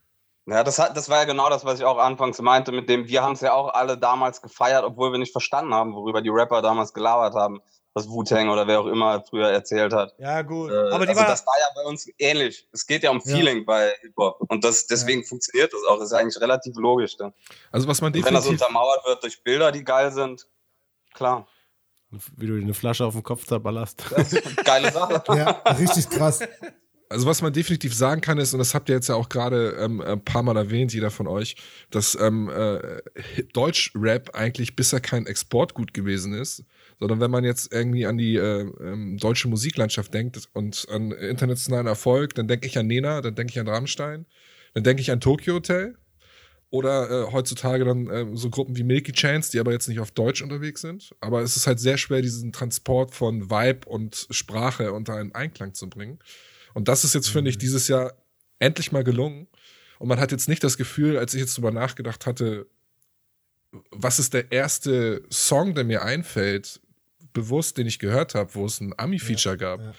Ja, 0.47 0.63
das, 0.65 0.79
hat, 0.79 0.95
das 0.97 1.09
war 1.09 1.19
ja 1.21 1.25
genau 1.25 1.49
das, 1.49 1.65
was 1.65 1.79
ich 1.79 1.85
auch 1.87 1.99
anfangs 1.99 2.43
meinte, 2.43 2.73
mit 2.73 2.91
dem, 2.91 3.07
wir 3.09 3.23
haben 3.23 3.33
es 3.35 3.41
ja 3.41 3.55
auch 3.55 3.73
alle 3.73 3.97
damals 3.97 4.43
gefeiert, 4.43 4.85
obwohl 4.85 5.13
wir 5.13 5.19
nicht 5.19 5.33
verstanden 5.33 5.73
haben, 5.73 5.95
worüber 5.95 6.21
die 6.21 6.29
Rapper 6.31 6.61
damals 6.61 6.93
gelabert 6.93 7.35
haben, 7.35 7.61
was 7.95 8.09
Wu-Tang 8.09 8.49
oder 8.49 8.67
wer 8.67 8.81
auch 8.81 8.87
immer 8.87 9.23
früher 9.23 9.49
erzählt 9.49 9.93
hat. 9.93 10.15
Ja, 10.19 10.43
gut. 10.43 10.71
Äh, 10.71 10.91
Aber 10.91 11.05
die 11.05 11.11
also 11.11 11.21
war, 11.21 11.29
das 11.29 11.47
war 11.47 11.55
ja 11.59 11.67
bei 11.77 11.89
uns 11.89 12.09
ähnlich. 12.19 12.69
Es 12.73 12.87
geht 12.87 13.05
ja 13.05 13.11
um 13.11 13.23
Ja. 13.25 13.37
Feeling 13.37 13.65
bei 13.65 13.93
Hip-Hop. 14.03 14.41
Und 14.49 14.65
das, 14.65 14.87
deswegen 14.87 15.25
funktioniert 15.25 15.73
das 15.73 15.81
auch. 15.89 15.99
Das 15.99 16.07
ist 16.07 16.13
eigentlich 16.13 16.41
relativ 16.41 16.75
logisch. 16.77 17.17
Dann. 17.17 17.33
Also, 17.71 17.87
was 17.87 18.01
man 18.01 18.13
Und 18.13 18.25
wenn 18.25 18.35
das 18.35 18.45
definitiv. 18.45 18.67
untermauert 18.67 19.07
wird 19.07 19.23
durch 19.23 19.43
Bilder, 19.45 19.71
die 19.71 19.85
geil 19.85 20.11
sind, 20.11 20.47
klar. 21.15 21.47
Wie 22.37 22.47
du 22.47 22.57
dir 22.57 22.63
eine 22.63 22.75
Flasche 22.75 23.05
auf 23.05 23.15
den 23.15 23.23
Kopf 23.23 23.47
zerballerst. 23.47 24.05
Geile 24.65 24.93
Sache. 24.93 25.23
ja, 25.37 25.51
richtig 25.79 26.11
krass. 26.11 26.41
Also 27.09 27.27
was 27.27 27.43
man 27.43 27.53
definitiv 27.53 27.95
sagen 27.95 28.21
kann 28.21 28.39
ist, 28.39 28.55
und 28.55 28.59
das 28.59 28.75
habt 28.75 28.89
ihr 28.89 28.95
jetzt 28.97 29.09
ja 29.09 29.15
auch 29.15 29.29
gerade 29.29 29.77
ähm, 29.79 30.01
ein 30.01 30.25
paar 30.25 30.43
Mal 30.43 30.57
erwähnt, 30.57 30.93
jeder 30.93 31.11
von 31.11 31.29
euch, 31.29 31.55
dass 31.91 32.17
ähm, 32.17 32.49
äh, 32.49 33.03
Deutsch-Rap 33.53 34.35
eigentlich 34.35 34.75
bisher 34.75 35.01
kein 35.01 35.27
Exportgut 35.27 35.95
gewesen 35.95 36.35
ist, 36.35 36.65
sondern 37.05 37.21
wenn 37.21 37.31
man 37.31 37.45
jetzt 37.45 37.71
irgendwie 37.71 38.07
an 38.07 38.17
die 38.17 38.37
äh, 38.37 38.63
ähm, 38.81 39.19
deutsche 39.19 39.47
Musiklandschaft 39.47 40.15
denkt 40.15 40.49
und 40.55 40.87
an 40.89 41.13
internationalen 41.13 41.87
Erfolg, 41.87 42.35
dann 42.35 42.49
denke 42.49 42.67
ich 42.67 42.79
an 42.79 42.87
Nena, 42.87 43.21
dann 43.21 43.35
denke 43.35 43.51
ich 43.51 43.61
an 43.61 43.69
Rammstein, 43.69 44.25
dann 44.73 44.85
denke 44.85 45.03
ich 45.03 45.11
an 45.11 45.21
Tokyo 45.21 45.57
Hotel 45.57 45.99
oder 46.71 47.11
äh, 47.11 47.31
heutzutage 47.31 47.85
dann 47.85 48.07
äh, 48.07 48.27
so 48.33 48.49
Gruppen 48.49 48.79
wie 48.79 48.85
Milky 48.85 49.13
Chance, 49.13 49.51
die 49.53 49.61
aber 49.61 49.73
jetzt 49.73 49.87
nicht 49.87 50.01
auf 50.01 50.13
Deutsch 50.13 50.41
unterwegs 50.41 50.81
sind. 50.81 51.15
Aber 51.21 51.43
es 51.43 51.59
ist 51.59 51.67
halt 51.67 51.79
sehr 51.79 51.99
schwer, 51.99 52.23
diesen 52.23 52.53
Transport 52.53 53.15
von 53.15 53.51
Vibe 53.51 53.87
und 53.87 54.27
Sprache 54.31 54.95
unter 54.95 55.17
einen 55.17 55.35
Einklang 55.35 55.75
zu 55.75 55.91
bringen. 55.91 56.21
Und 56.73 56.89
das 56.89 57.05
ist 57.05 57.15
jetzt, 57.15 57.29
finde 57.29 57.51
ich, 57.51 57.59
dieses 57.59 57.87
Jahr 57.87 58.15
endlich 58.61 58.93
mal 58.93 59.05
gelungen. 59.05 59.47
Und 59.99 60.09
man 60.09 60.21
hat 60.21 60.33
jetzt 60.33 60.49
nicht 60.49 60.65
das 60.65 60.79
Gefühl, 60.79 61.19
als 61.19 61.35
ich 61.35 61.41
jetzt 61.41 61.59
drüber 61.59 61.71
nachgedacht 61.71 62.25
hatte, 62.25 62.67
was 63.91 64.19
ist 64.19 64.33
der 64.33 64.53
erste 64.53 65.23
Song, 65.31 65.75
der 65.75 65.85
mir 65.85 66.03
einfällt, 66.03 66.81
bewusst, 67.35 67.77
den 67.77 67.87
ich 67.87 67.99
gehört 67.99 68.35
habe, 68.35 68.55
wo 68.55 68.65
es 68.65 68.81
ein 68.81 68.95
Ami-Feature 68.97 69.59
gab. 69.59 69.81
ja. 69.81 69.95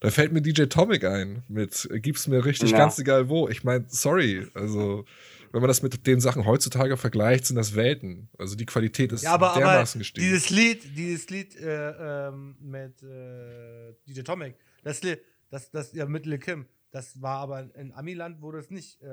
Da 0.00 0.10
fällt 0.10 0.30
mir 0.32 0.42
DJ 0.42 0.64
Tomic 0.64 1.04
ein 1.04 1.42
mit 1.48 1.88
Gib's 2.02 2.26
mir 2.28 2.44
richtig, 2.44 2.70
Ja. 2.72 2.76
ganz 2.78 2.98
egal 2.98 3.28
wo. 3.30 3.48
Ich 3.48 3.64
meine, 3.64 3.86
sorry, 3.88 4.46
also 4.52 5.04
wenn 5.52 5.62
man 5.62 5.68
das 5.68 5.80
mit 5.82 6.06
den 6.06 6.20
Sachen 6.20 6.44
heutzutage 6.44 6.98
vergleicht, 6.98 7.46
sind 7.46 7.56
das 7.56 7.74
Welten. 7.74 8.28
Also 8.38 8.56
die 8.56 8.66
Qualität 8.66 9.10
ist 9.12 9.22
Ja, 9.22 9.32
aber, 9.32 9.52
aber 9.52 9.60
dermaßen 9.60 9.98
gestiegen. 9.98 10.26
dieses 10.26 10.50
Lied, 10.50 10.82
dieses 10.98 11.30
Lied 11.30 11.56
äh, 11.56 12.28
ähm, 12.28 12.56
mit 12.60 13.02
äh, 13.02 13.94
DJ 14.06 14.20
Tomic, 14.20 14.56
das 14.84 15.02
Lied, 15.02 15.20
das, 15.50 15.70
das, 15.70 15.92
ja, 15.94 16.04
mit 16.04 16.26
Lil 16.26 16.38
Kim, 16.38 16.66
das 16.96 17.20
war 17.20 17.40
aber 17.40 17.68
in 17.74 17.92
Amiland, 17.92 18.40
wo 18.40 18.50
das 18.52 18.70
nicht. 18.70 19.02
Äh, 19.02 19.06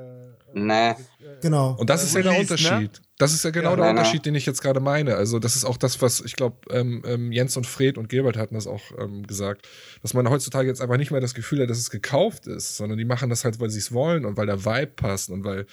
Nee. 0.54 0.92
äh, 0.92 0.96
Genau. 1.42 1.76
Und 1.78 1.90
das 1.90 2.02
äh, 2.02 2.06
ist 2.06 2.16
ja 2.16 2.22
der 2.22 2.32
ne? 2.32 2.40
Unterschied. 2.40 3.02
Das 3.18 3.34
ist 3.34 3.44
ja 3.44 3.50
genau 3.52 3.72
Ja. 3.72 3.76
der 3.76 3.86
Ja, 3.88 3.94
ne? 3.94 4.00
Unterschied, 4.00 4.26
den 4.26 4.36
ich 4.36 4.46
jetzt 4.46 4.62
gerade 4.62 4.80
meine. 4.80 5.16
Also, 5.16 5.38
das 5.38 5.58
ist 5.58 5.66
auch 5.66 5.76
das, 5.76 6.02
was 6.02 6.22
ich 6.22 6.38
glaube, 6.38 6.58
ähm, 6.70 7.04
ähm, 7.06 7.32
Jens 7.34 7.58
und 7.58 7.68
Fred 7.68 7.98
und 7.98 8.08
Gilbert 8.08 8.38
hatten 8.38 8.56
das 8.56 8.68
auch 8.68 8.82
ähm, 8.98 9.28
gesagt, 9.28 9.68
dass 10.02 10.14
man 10.14 10.30
heutzutage 10.30 10.70
jetzt 10.70 10.82
einfach 10.82 10.96
nicht 10.96 11.12
mehr 11.12 11.20
das 11.20 11.34
Gefühl 11.34 11.62
hat, 11.62 11.70
dass 11.70 11.78
es 11.78 11.90
gekauft 11.90 12.48
ist, 12.48 12.78
sondern 12.78 12.98
die 12.98 13.06
machen 13.06 13.30
das 13.30 13.44
halt, 13.44 13.60
weil 13.60 13.70
sie 13.70 13.80
es 13.80 13.92
wollen 13.92 14.24
und 14.26 14.38
weil 14.38 14.46
der 14.46 14.64
Vibe 14.64 14.94
passt 14.96 15.30
und 15.30 15.44
weil, 15.44 15.66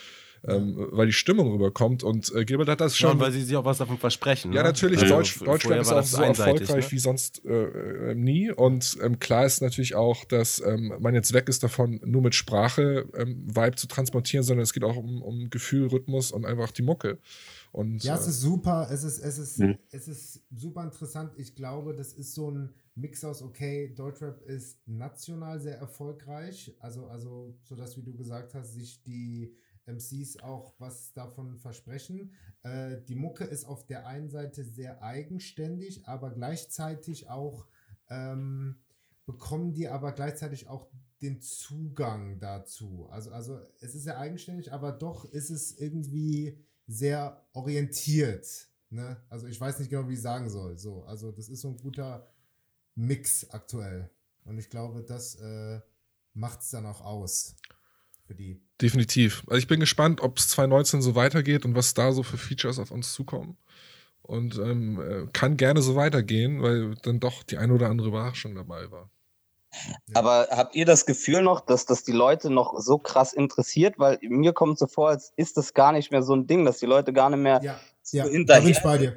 ähm, 0.47 0.89
weil 0.91 1.07
die 1.07 1.13
Stimmung 1.13 1.53
rüberkommt. 1.53 2.03
Und 2.03 2.35
äh, 2.35 2.45
Gilbert 2.45 2.69
hat 2.69 2.81
das 2.81 2.97
Schon, 2.97 3.11
schon. 3.11 3.21
weil 3.21 3.33
sie 3.33 3.43
sich 3.43 3.57
auch 3.57 3.65
was 3.65 3.79
davon 3.79 3.99
versprechen. 3.99 4.53
Ja, 4.53 4.63
ne? 4.63 4.69
natürlich. 4.69 5.01
Also, 5.03 5.15
Deutsch, 5.15 5.33
vorher 5.35 5.81
ist 5.81 5.93
auch 5.93 6.03
so 6.03 6.23
erfolgreich 6.23 6.87
ne? 6.87 6.93
wie 6.93 6.99
sonst 6.99 7.45
äh, 7.45 8.11
äh, 8.11 8.15
nie. 8.15 8.51
Und 8.51 8.99
ähm, 9.03 9.19
klar 9.19 9.45
ist 9.45 9.61
natürlich 9.61 9.95
auch, 9.95 10.25
dass 10.25 10.63
ähm, 10.65 10.95
man 11.01 11.15
jetzt 11.15 11.33
weg 11.33 11.49
ist 11.49 11.63
davon, 11.63 12.01
nur 12.05 12.23
mit 12.23 12.35
Sprache 12.35 13.07
ähm, 13.17 13.45
Vibe 13.47 13.77
zu 13.77 13.87
transportieren, 13.87 14.43
sondern 14.45 14.63
es 14.63 14.73
geht 14.73 14.85
auch 14.85 14.97
um, 14.97 15.23
um 15.23 15.51
Gefühl, 15.51 15.89
Rhythmus 15.89 16.33
und 16.33 16.47
einfach 16.47 16.71
die 16.71 16.83
Mucke. 16.83 17.19
Und, 17.73 18.03
Ja, 18.03 18.17
es 18.17 18.27
äh, 18.27 18.31
ist 18.31 18.41
super, 18.41 18.89
es 18.91 19.05
ist, 19.05 19.19
es 19.19 19.39
ist, 19.39 19.59
Mhm. 19.59 19.79
es 19.91 20.09
ist 20.09 20.43
super 20.51 20.83
interessant. 20.85 21.33
Ich 21.37 21.55
glaube, 21.55 21.95
das 21.95 22.13
ist 22.13 22.35
so 22.35 22.51
ein 22.51 22.71
Mix 22.97 23.25
aus, 23.25 23.43
okay, 23.43 23.95
Deutschrap 23.95 24.43
ist 24.43 24.79
national 24.87 25.61
sehr 25.61 25.79
erfolgreich, 25.79 26.75
also, 26.81 27.07
also, 27.07 27.55
so 27.63 27.77
dass, 27.77 27.97
wie 27.97 28.03
du 28.03 28.15
gesagt 28.15 28.55
hast, 28.55 28.75
sich 28.75 29.03
die 29.05 29.55
MCs 29.91 30.41
auch 30.43 30.75
was 30.79 31.13
davon 31.13 31.57
versprechen. 31.57 32.33
Äh, 32.63 33.03
die 33.09 33.15
Mucke 33.15 33.45
ist 33.45 33.65
auf 33.65 33.87
der 33.87 34.07
einen 34.07 34.31
Seite 34.31 34.65
sehr 34.65 35.03
eigenständig, 35.03 36.07
aber 36.07 36.31
gleichzeitig 36.31 37.29
auch 37.29 37.67
ähm, 38.09 38.77
bekommen 39.27 39.73
die 39.73 39.89
aber 39.89 40.13
gleichzeitig 40.13 40.69
auch 40.69 40.89
den 41.23 41.41
Zugang 41.41 42.39
dazu. 42.41 43.07
Also, 43.11 43.31
also 43.31 43.61
es 43.81 43.95
ist 43.95 44.05
sehr 44.05 44.19
eigenständig, 44.19 44.73
aber 44.73 44.93
doch 44.93 45.25
ist 45.25 45.51
es 45.51 45.79
irgendwie 45.79 46.59
sehr 46.87 47.47
orientiert. 47.53 48.69
Ne? 48.91 49.23
Also 49.29 49.47
ich 49.47 49.61
weiß 49.61 49.79
nicht 49.79 49.91
genau, 49.91 50.09
wie 50.09 50.15
ich 50.15 50.23
sagen 50.23 50.49
soll. 50.49 50.79
So, 50.79 51.05
also 51.05 51.31
das 51.31 51.49
ist 51.49 51.61
so 51.61 51.69
ein 51.69 51.77
guter 51.77 52.27
Mix 52.95 53.49
aktuell. 53.51 54.11
Und 54.45 54.59
ich 54.59 54.71
glaube, 54.71 55.05
das 55.05 55.37
äh, 55.37 55.81
macht 56.35 56.61
es 56.63 56.71
dann 56.71 56.87
auch 56.87 57.01
aus 57.01 57.57
für 58.27 58.35
die. 58.35 58.61
Definitiv. 58.81 59.43
Also 59.47 59.59
ich 59.59 59.67
bin 59.67 59.81
gespannt, 59.81 60.21
ob 60.21 60.39
es 60.39 60.49
2019 60.49 61.03
so 61.03 61.15
weitergeht 61.15 61.65
und 61.65 61.75
was 61.75 61.95
da 61.95 62.13
so 62.13 62.23
für 62.23 62.39
Features 62.39 62.79
auf 62.79 62.91
uns 62.91 63.13
zukommen. 63.13 63.57
Und 64.23 64.57
ähm, 64.59 65.01
äh, 65.01 65.27
kann 65.33 65.57
gerne 65.57 65.83
so 65.83 65.97
weitergehen, 65.97 66.63
weil 66.63 66.95
dann 67.03 67.21
doch 67.21 67.43
die 67.43 67.59
eine 67.59 67.75
oder 67.75 67.89
andere 67.89 68.09
Überraschung 68.09 68.55
dabei 68.55 68.91
war. 68.91 69.11
Aber 70.15 70.49
habt 70.51 70.75
ihr 70.75 70.85
das 70.85 71.07
Gefühl 71.07 71.43
noch, 71.43 71.61
dass 71.61 71.87
das 71.87 72.03
die 72.03 72.13
Leute 72.13 72.51
noch 72.51 72.79
so 72.81 72.99
krass 72.99 73.33
interessiert? 73.33 73.99
Weil 73.99 74.19
mir 74.23 74.53
kommt 74.53 74.79
so 74.79 74.87
vor, 74.87 75.11
als 75.11 75.33
ist 75.37 75.57
das 75.57 75.75
gar 75.75 75.93
nicht 75.93 76.11
mehr 76.11 76.23
so 76.23 76.35
ein 76.35 76.47
Ding, 76.47 76.65
dass 76.65 76.79
die 76.79 76.87
Leute 76.87 77.13
gar 77.13 77.31
nicht 77.31 77.41
mehr 77.41 77.61
Ja, 77.63 77.81
so 78.03 78.19
ja 78.19 78.25
da 78.25 78.31
hinterher 78.31 78.63
bin 78.63 78.71
ich 78.71 78.83
bei 78.83 78.99
dir. 78.99 79.17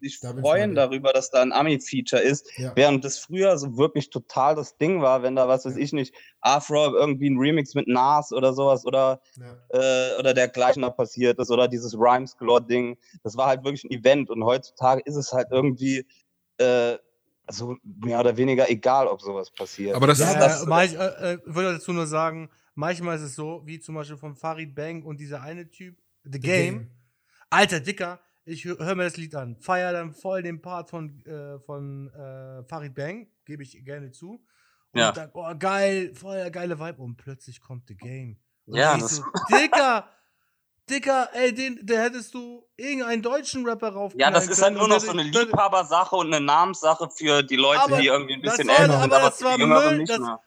Sich 0.00 0.18
freuen 0.18 0.74
darüber, 0.74 1.12
dass 1.12 1.30
da 1.30 1.42
ein 1.42 1.52
Ami-Feature 1.52 2.20
ist. 2.22 2.46
Ja. 2.58 2.72
Während 2.74 3.04
das 3.04 3.18
früher 3.18 3.56
so 3.58 3.76
wirklich 3.76 4.10
total 4.10 4.54
das 4.54 4.76
Ding 4.76 5.00
war, 5.02 5.22
wenn 5.22 5.36
da, 5.36 5.46
was 5.48 5.64
weiß 5.64 5.74
Ja. 5.76 5.80
ich 5.82 5.92
nicht, 5.92 6.14
Afro 6.40 6.94
irgendwie 6.94 7.30
ein 7.30 7.38
Remix 7.38 7.74
mit 7.74 7.86
Nas 7.88 8.32
oder 8.32 8.52
sowas 8.52 8.84
oder, 8.86 9.20
Ja. 9.36 9.56
äh, 9.68 10.18
oder 10.18 10.34
dergleichen 10.34 10.82
da 10.82 10.90
passiert 10.90 11.38
ist 11.38 11.50
oder 11.50 11.68
dieses 11.68 11.94
Rhymes 11.94 12.36
Galore-Ding. 12.36 12.96
Das 13.22 13.36
war 13.36 13.46
halt 13.46 13.62
wirklich 13.64 13.84
ein 13.84 13.90
Event 13.90 14.30
und 14.30 14.42
heutzutage 14.44 15.02
ist 15.04 15.16
es 15.16 15.32
halt 15.32 15.48
irgendwie 15.50 16.06
äh, 16.58 16.98
so 17.50 17.76
mehr 17.82 18.20
oder 18.20 18.36
weniger 18.36 18.70
egal, 18.70 19.06
ob 19.08 19.20
sowas 19.22 19.50
passiert. 19.50 19.96
Aber 19.96 20.06
das 20.06 20.18
Ja, 20.20 20.30
ist. 20.30 20.36
Äh, 20.36 20.38
das- 20.38 20.66
manch, 20.66 20.92
äh, 20.94 21.32
äh, 21.32 21.38
ich 21.46 21.54
würde 21.54 21.72
dazu 21.74 21.92
nur 21.92 22.06
sagen, 22.06 22.48
manchmal 22.74 23.16
ist 23.16 23.22
es 23.22 23.34
so, 23.34 23.62
wie 23.64 23.80
zum 23.80 23.94
Beispiel 23.96 24.16
von 24.18 24.36
Farid 24.36 24.74
Bang 24.74 25.02
und 25.02 25.18
dieser 25.18 25.42
eine 25.42 25.68
Typ, 25.68 25.96
The, 26.24 26.38
Game. 26.38 26.90
Alter, 27.48 27.80
Dicker, 27.80 28.20
ich 28.50 28.64
höre 28.64 28.78
hör 28.84 28.94
mir 28.94 29.04
das 29.04 29.16
Lied 29.16 29.34
an, 29.34 29.56
feier 29.56 29.92
dann 29.92 30.12
voll 30.12 30.42
den 30.42 30.60
Part 30.60 30.90
von, 30.90 31.24
äh, 31.24 31.58
von 31.60 32.08
äh, 32.12 32.64
Farid 32.64 32.94
Bang, 32.94 33.28
gebe 33.44 33.62
ich 33.62 33.82
gerne 33.84 34.10
zu. 34.10 34.44
Und 34.92 35.00
Ja. 35.00 35.12
dann, 35.12 35.30
oh 35.34 35.52
geil, 35.58 36.12
voll 36.14 36.36
der 36.36 36.50
geile 36.50 36.78
Vibe. 36.78 37.00
Und 37.02 37.16
plötzlich 37.16 37.60
kommt 37.60 37.86
The 37.88 37.96
Game. 37.96 38.38
Und 38.66 38.76
Ja, 38.76 38.96
das- 38.98 39.16
so, 39.16 39.24
Dicker, 39.50 40.08
Dicker, 40.88 41.28
ey, 41.34 41.54
den, 41.54 41.78
der 41.86 42.02
hättest 42.02 42.34
du 42.34 42.66
irgendeinen 42.76 43.22
deutschen 43.22 43.64
Rapper 43.64 43.90
rauf. 43.90 44.12
ja, 44.16 44.30
das 44.30 44.48
ist 44.48 44.60
halt 44.60 44.74
nur 44.74 44.88
noch 44.88 44.98
so 44.98 45.12
eine 45.12 45.22
Liebhabersache 45.22 46.16
und 46.16 46.34
eine 46.34 46.44
Namenssache 46.44 47.08
für 47.10 47.42
die 47.44 47.54
Leute, 47.56 47.82
Aber 47.82 47.98
die 48.00 48.06
irgendwie 48.08 48.34
ein 48.34 48.42
das 48.42 48.56
bisschen 48.56 48.68
älter 48.70 49.00
sind, 49.00 49.12
das 49.12 49.22
aber 49.42 49.56
für 49.56 49.68
war 49.70 49.80
Müll, 49.90 49.98
nicht 49.98 50.10
das- 50.10 50.38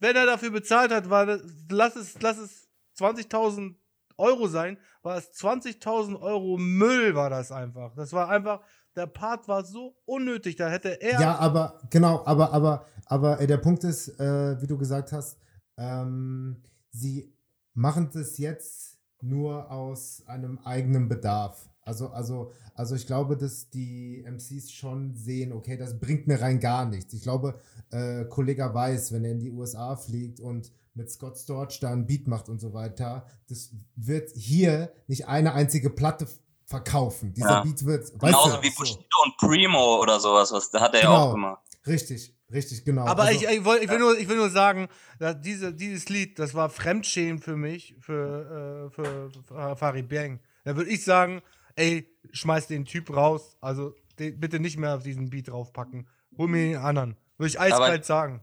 wenn 0.00 0.16
er 0.16 0.26
dafür 0.26 0.50
bezahlt 0.50 0.90
hat, 0.90 1.08
war 1.08 1.26
das, 1.26 1.42
lass 1.70 1.94
es, 1.94 2.20
lass 2.20 2.38
es 2.38 2.68
20.000 2.98 3.76
Euro 4.18 4.48
sein, 4.48 4.76
war 5.02 5.16
es 5.16 5.32
20.000 5.32 6.20
Euro 6.20 6.56
Müll, 6.58 7.14
war 7.14 7.30
das 7.30 7.52
einfach. 7.52 7.94
Das 7.94 8.12
war 8.12 8.28
einfach, 8.28 8.60
der 8.96 9.06
Part 9.06 9.48
war 9.48 9.64
so 9.64 9.96
unnötig, 10.04 10.56
da 10.56 10.68
hätte 10.68 11.00
er. 11.00 11.20
Ja, 11.20 11.38
aber 11.38 11.80
genau, 11.90 12.22
aber 12.24 12.52
aber 12.52 12.86
aber 13.06 13.40
äh, 13.40 13.46
der 13.46 13.58
Punkt 13.58 13.84
ist, 13.84 14.08
äh, 14.20 14.60
wie 14.60 14.66
du 14.66 14.78
gesagt 14.78 15.12
hast, 15.12 15.38
ähm, 15.76 16.62
sie 16.90 17.36
machen 17.74 18.10
das 18.12 18.38
jetzt 18.38 18.98
nur 19.22 19.70
aus 19.70 20.22
einem 20.26 20.58
eigenen 20.64 21.08
Bedarf. 21.08 21.68
Also 21.84 22.10
also 22.10 22.52
also 22.74 22.94
ich 22.94 23.06
glaube, 23.06 23.36
dass 23.36 23.70
die 23.70 24.22
MCs 24.26 24.70
schon 24.72 25.14
sehen, 25.16 25.52
okay, 25.52 25.76
das 25.76 25.98
bringt 25.98 26.26
mir 26.26 26.40
rein 26.40 26.60
gar 26.60 26.84
nichts. 26.86 27.12
Ich 27.12 27.22
glaube, 27.22 27.58
äh, 27.90 28.24
Kollege 28.26 28.72
weiß, 28.72 29.12
wenn 29.12 29.24
er 29.24 29.32
in 29.32 29.40
die 29.40 29.50
USA 29.50 29.96
fliegt 29.96 30.40
und 30.40 30.72
mit 30.94 31.10
Scott 31.10 31.38
Storch 31.38 31.80
da 31.80 31.90
einen 31.90 32.06
Beat 32.06 32.28
macht 32.28 32.48
und 32.48 32.60
so 32.60 32.72
weiter, 32.72 33.26
das 33.48 33.70
wird 33.96 34.30
hier 34.36 34.92
nicht 35.06 35.26
eine 35.28 35.54
einzige 35.54 35.90
Platte 35.90 36.26
verkaufen. 36.66 37.32
Dieser 37.34 37.50
Ja. 37.50 37.62
Beat 37.62 37.84
wird, 37.84 38.18
Genauso 38.18 38.56
du, 38.56 38.62
wie 38.62 38.70
so. 38.70 38.76
Bushido 38.78 39.02
und 39.24 39.36
Primo 39.38 40.00
oder 40.00 40.20
sowas, 40.20 40.52
was 40.52 40.70
da 40.70 40.80
hat 40.80 40.94
er 40.94 41.00
ja 41.02 41.06
Genau. 41.06 41.28
auch 41.28 41.32
gemacht. 41.32 41.62
Richtig, 41.86 42.34
richtig, 42.52 42.84
genau. 42.84 43.06
aber 43.06 43.24
Also, 43.24 43.44
ich, 43.44 43.50
ich, 43.50 43.64
woll- 43.64 43.80
ich, 43.82 43.88
will 43.90 43.98
nur, 43.98 44.18
ich 44.18 44.28
will 44.28 44.36
nur 44.36 44.50
sagen, 44.50 44.88
dass 45.18 45.40
diese, 45.40 45.72
dieses 45.72 46.08
Lied, 46.08 46.38
das 46.38 46.54
war 46.54 46.70
Fremdschämen 46.70 47.40
für 47.40 47.56
mich, 47.56 47.96
für, 48.00 48.88
äh, 48.88 48.94
für, 48.94 49.30
für 49.46 49.76
Farid 49.76 50.08
Bang. 50.08 50.40
Da 50.64 50.76
würde 50.76 50.90
ich 50.90 51.04
sagen, 51.04 51.42
ey, 51.74 52.08
schmeiß 52.32 52.68
den 52.68 52.84
Typ 52.84 53.14
raus, 53.14 53.56
also 53.60 53.94
den, 54.18 54.38
bitte 54.38 54.60
nicht 54.60 54.78
mehr 54.78 54.94
auf 54.94 55.02
diesen 55.02 55.30
Beat 55.30 55.48
draufpacken. 55.48 56.06
Hol 56.38 56.48
mir 56.48 56.72
den 56.72 56.76
anderen. 56.76 57.16
Würde 57.36 57.48
ich 57.48 57.58
eiskalt 57.60 58.04
sagen. 58.04 58.40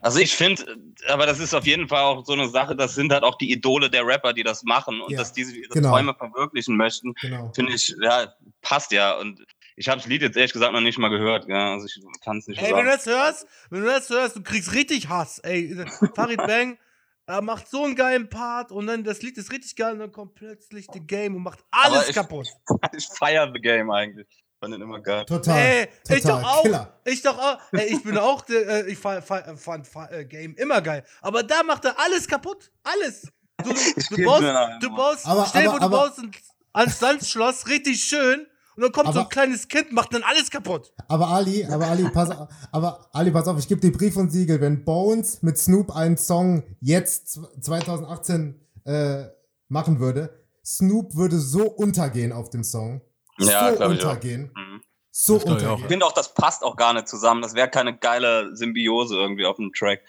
Also 0.00 0.18
ich 0.18 0.34
finde, 0.34 0.64
aber 1.08 1.26
das 1.26 1.38
ist 1.38 1.54
auf 1.54 1.66
jeden 1.66 1.86
Fall 1.86 2.02
auch 2.02 2.24
so 2.24 2.32
eine 2.32 2.48
Sache, 2.48 2.74
das 2.74 2.94
sind 2.94 3.12
halt 3.12 3.22
auch 3.22 3.36
die 3.36 3.52
Idole 3.52 3.90
der 3.90 4.06
Rapper, 4.06 4.32
die 4.32 4.42
das 4.42 4.62
machen 4.62 5.00
und 5.02 5.12
Ja, 5.12 5.18
dass 5.18 5.32
diese 5.32 5.54
ihre 5.54 5.68
genau. 5.74 5.90
Träume 5.90 6.14
verwirklichen 6.14 6.76
möchten, 6.76 7.12
genau. 7.20 7.52
finde 7.54 7.74
ich, 7.74 7.94
ja, 8.00 8.32
passt 8.62 8.92
ja. 8.92 9.18
Und 9.18 9.44
ich 9.80 9.88
habe 9.88 9.98
das 9.98 10.06
Lied 10.06 10.22
jetzt 10.22 10.36
ehrlich 10.36 10.52
gesagt 10.52 10.72
noch 10.72 10.80
nicht 10.80 10.98
mal 10.98 11.08
gehört, 11.08 11.48
ja, 11.48 11.72
also 11.72 11.86
ich 11.86 11.98
kann 12.22 12.36
es 12.38 12.46
nicht 12.46 12.58
Ey, 12.60 12.72
wenn 12.74 12.84
du 12.84 12.90
sagen. 12.90 13.02
das 13.04 13.06
hörst, 13.06 13.46
wenn 13.70 13.80
du 13.80 13.86
das 13.86 14.10
hörst, 14.10 14.36
du 14.36 14.42
kriegst 14.42 14.72
richtig 14.74 15.08
Hass. 15.08 15.38
Ey, 15.40 15.74
Farid 16.14 16.36
Bang 16.38 16.78
er 17.26 17.42
macht 17.42 17.68
so 17.68 17.84
einen 17.84 17.94
geilen 17.94 18.28
Part 18.28 18.72
und 18.72 18.88
dann 18.88 19.04
das 19.04 19.22
Lied 19.22 19.38
ist 19.38 19.52
richtig 19.52 19.76
geil 19.76 19.92
und 19.92 20.00
dann 20.00 20.10
kommt 20.10 20.34
plötzlich 20.34 20.86
The 20.92 20.98
Game 21.00 21.36
und 21.36 21.42
macht 21.42 21.60
alles 21.70 22.08
ich- 22.08 22.14
kaputt. 22.14 22.48
Ich 22.96 23.06
feiere 23.06 23.50
The 23.54 23.60
Game 23.60 23.90
eigentlich. 23.90 24.26
Fand 24.58 24.74
den 24.74 24.82
immer 24.82 25.00
geil. 25.00 25.24
Total. 25.26 25.56
Ey, 25.58 25.86
total. 26.04 26.16
ich 26.18 26.22
doch 26.24 26.42
auch. 26.44 26.62
Killer. 26.62 27.00
Ich 27.06 27.22
doch 27.22 27.38
auch. 27.38 27.58
Ey, 27.72 27.94
ich 27.94 28.02
bin 28.02 28.18
auch, 28.18 28.46
äh, 28.48 28.90
ich 28.90 28.98
fa- 28.98 29.22
fa- 29.22 29.56
fand 29.56 29.86
fa- 29.86 30.10
äh, 30.10 30.24
Game 30.26 30.54
immer 30.56 30.82
geil. 30.82 31.02
Aber 31.22 31.42
da 31.42 31.62
macht 31.62 31.84
er 31.86 31.98
alles 31.98 32.26
kaputt. 32.28 32.70
Alles. 32.82 33.28
Du, 33.62 33.70
du, 34.10 34.16
du 34.16 34.24
baust, 34.26 34.42
du 34.82 34.90
baust, 34.96 35.26
Aber- 35.26 35.46
stell 35.48 35.62
dir 35.62 35.70
aber- 35.70 35.78
vor, 35.78 35.88
du 35.88 35.96
aber- 35.96 36.08
baust 36.08 36.18
ein, 36.18 36.30
ein 36.74 36.88
Sandschloss 36.90 37.68
richtig 37.68 38.02
schön 38.02 38.46
und 38.80 38.84
dann 38.84 38.92
kommt 38.92 39.08
so 39.14 39.20
ein 39.20 39.26
Aber- 39.26 39.28
kleines 39.28 39.68
Kind, 39.68 39.92
macht 39.92 40.14
dann 40.14 40.22
alles 40.22 40.50
kaputt. 40.50 40.92
Aber 41.08 41.28
Ali, 41.28 41.64
aber 41.66 41.86
Ali, 41.88 42.08
pass 42.10 42.30
auf, 42.30 42.48
aber 42.72 43.08
Ali, 43.12 43.30
pass 43.30 43.46
auf, 43.48 43.58
ich 43.58 43.68
gebe 43.68 43.80
dir 43.80 43.92
Brief 43.92 44.16
und 44.16 44.30
Siegel, 44.30 44.60
wenn 44.60 44.84
Bones 44.84 45.42
mit 45.42 45.58
Snoop 45.58 45.94
einen 45.94 46.16
Song 46.16 46.62
jetzt 46.80 47.28
zw- 47.36 47.60
2018 47.60 48.60
äh, 48.84 49.24
machen 49.68 50.00
würde, 50.00 50.44
Snoop 50.64 51.14
würde 51.14 51.38
so 51.38 51.64
untergehen 51.68 52.32
auf 52.32 52.50
dem 52.50 52.64
Song. 52.64 53.02
Ja, 53.38 53.68
so 53.74 53.82
ich 53.84 53.88
untergehen. 53.90 54.50
Mhm. 54.54 54.82
So 55.12 55.34
Das 55.34 55.44
glaub 55.44 55.58
ich 55.58 55.62
auch. 55.64 55.66
Ich 55.66 55.70
untergehen. 55.70 55.88
finde 55.88 56.06
auch, 56.06 56.12
das 56.12 56.34
passt 56.34 56.62
auch 56.62 56.76
gar 56.76 56.92
nicht 56.94 57.08
zusammen. 57.08 57.42
Das 57.42 57.54
wäre 57.54 57.68
keine 57.68 57.96
geile 57.98 58.54
Symbiose 58.54 59.16
irgendwie 59.16 59.44
auf 59.46 59.56
dem 59.56 59.72
Track. 59.72 60.00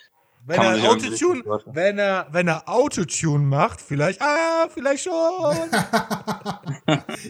Wenn 0.45 0.61
er 0.61 0.89
Autotune, 0.89 1.43
wenn 1.73 1.99
er, 1.99 2.27
wenn 2.31 2.47
er 2.47 2.67
Autotune 2.67 3.43
macht, 3.45 3.79
vielleicht, 3.81 4.21
ah, 4.21 4.67
vielleicht 4.73 5.03
schon. 5.03 5.13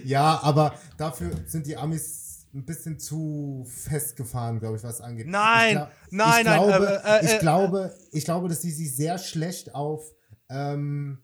Ja, 0.06 0.40
aber 0.44 0.74
dafür 0.98 1.32
sind 1.46 1.68
die 1.68 1.78
Amis 1.78 2.48
ein 2.54 2.66
bisschen 2.66 3.00
zu 3.00 3.66
festgefahren, 3.68 4.60
glaube 4.60 4.78
ich, 4.78 4.84
was 4.84 5.02
angeht. 5.02 5.28
Nein, 5.28 5.70
ich 5.70 5.76
gla- 5.78 5.88
nein, 6.12 6.40
ich 6.40 6.46
nein, 6.46 6.68
Glaube, 6.68 7.02
äh, 7.06 7.20
äh, 7.20 7.26
ich, 7.26 7.32
äh, 7.34 7.40
glaube, 7.40 7.96
ich 8.12 8.26
glaube, 8.26 8.50
dass 8.50 8.62
sie 8.62 8.72
sich 8.72 8.96
sehr 8.96 9.18
schlecht 9.18 9.74
auf 9.74 10.12
ähm, 10.50 11.24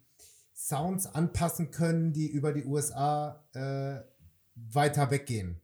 Sounds 0.54 1.06
anpassen 1.14 1.70
können, 1.70 2.12
die 2.12 2.28
über 2.30 2.52
die 2.52 2.64
USA 2.64 3.44
äh, 3.54 4.00
weiter 4.54 5.10
weggehen. 5.10 5.60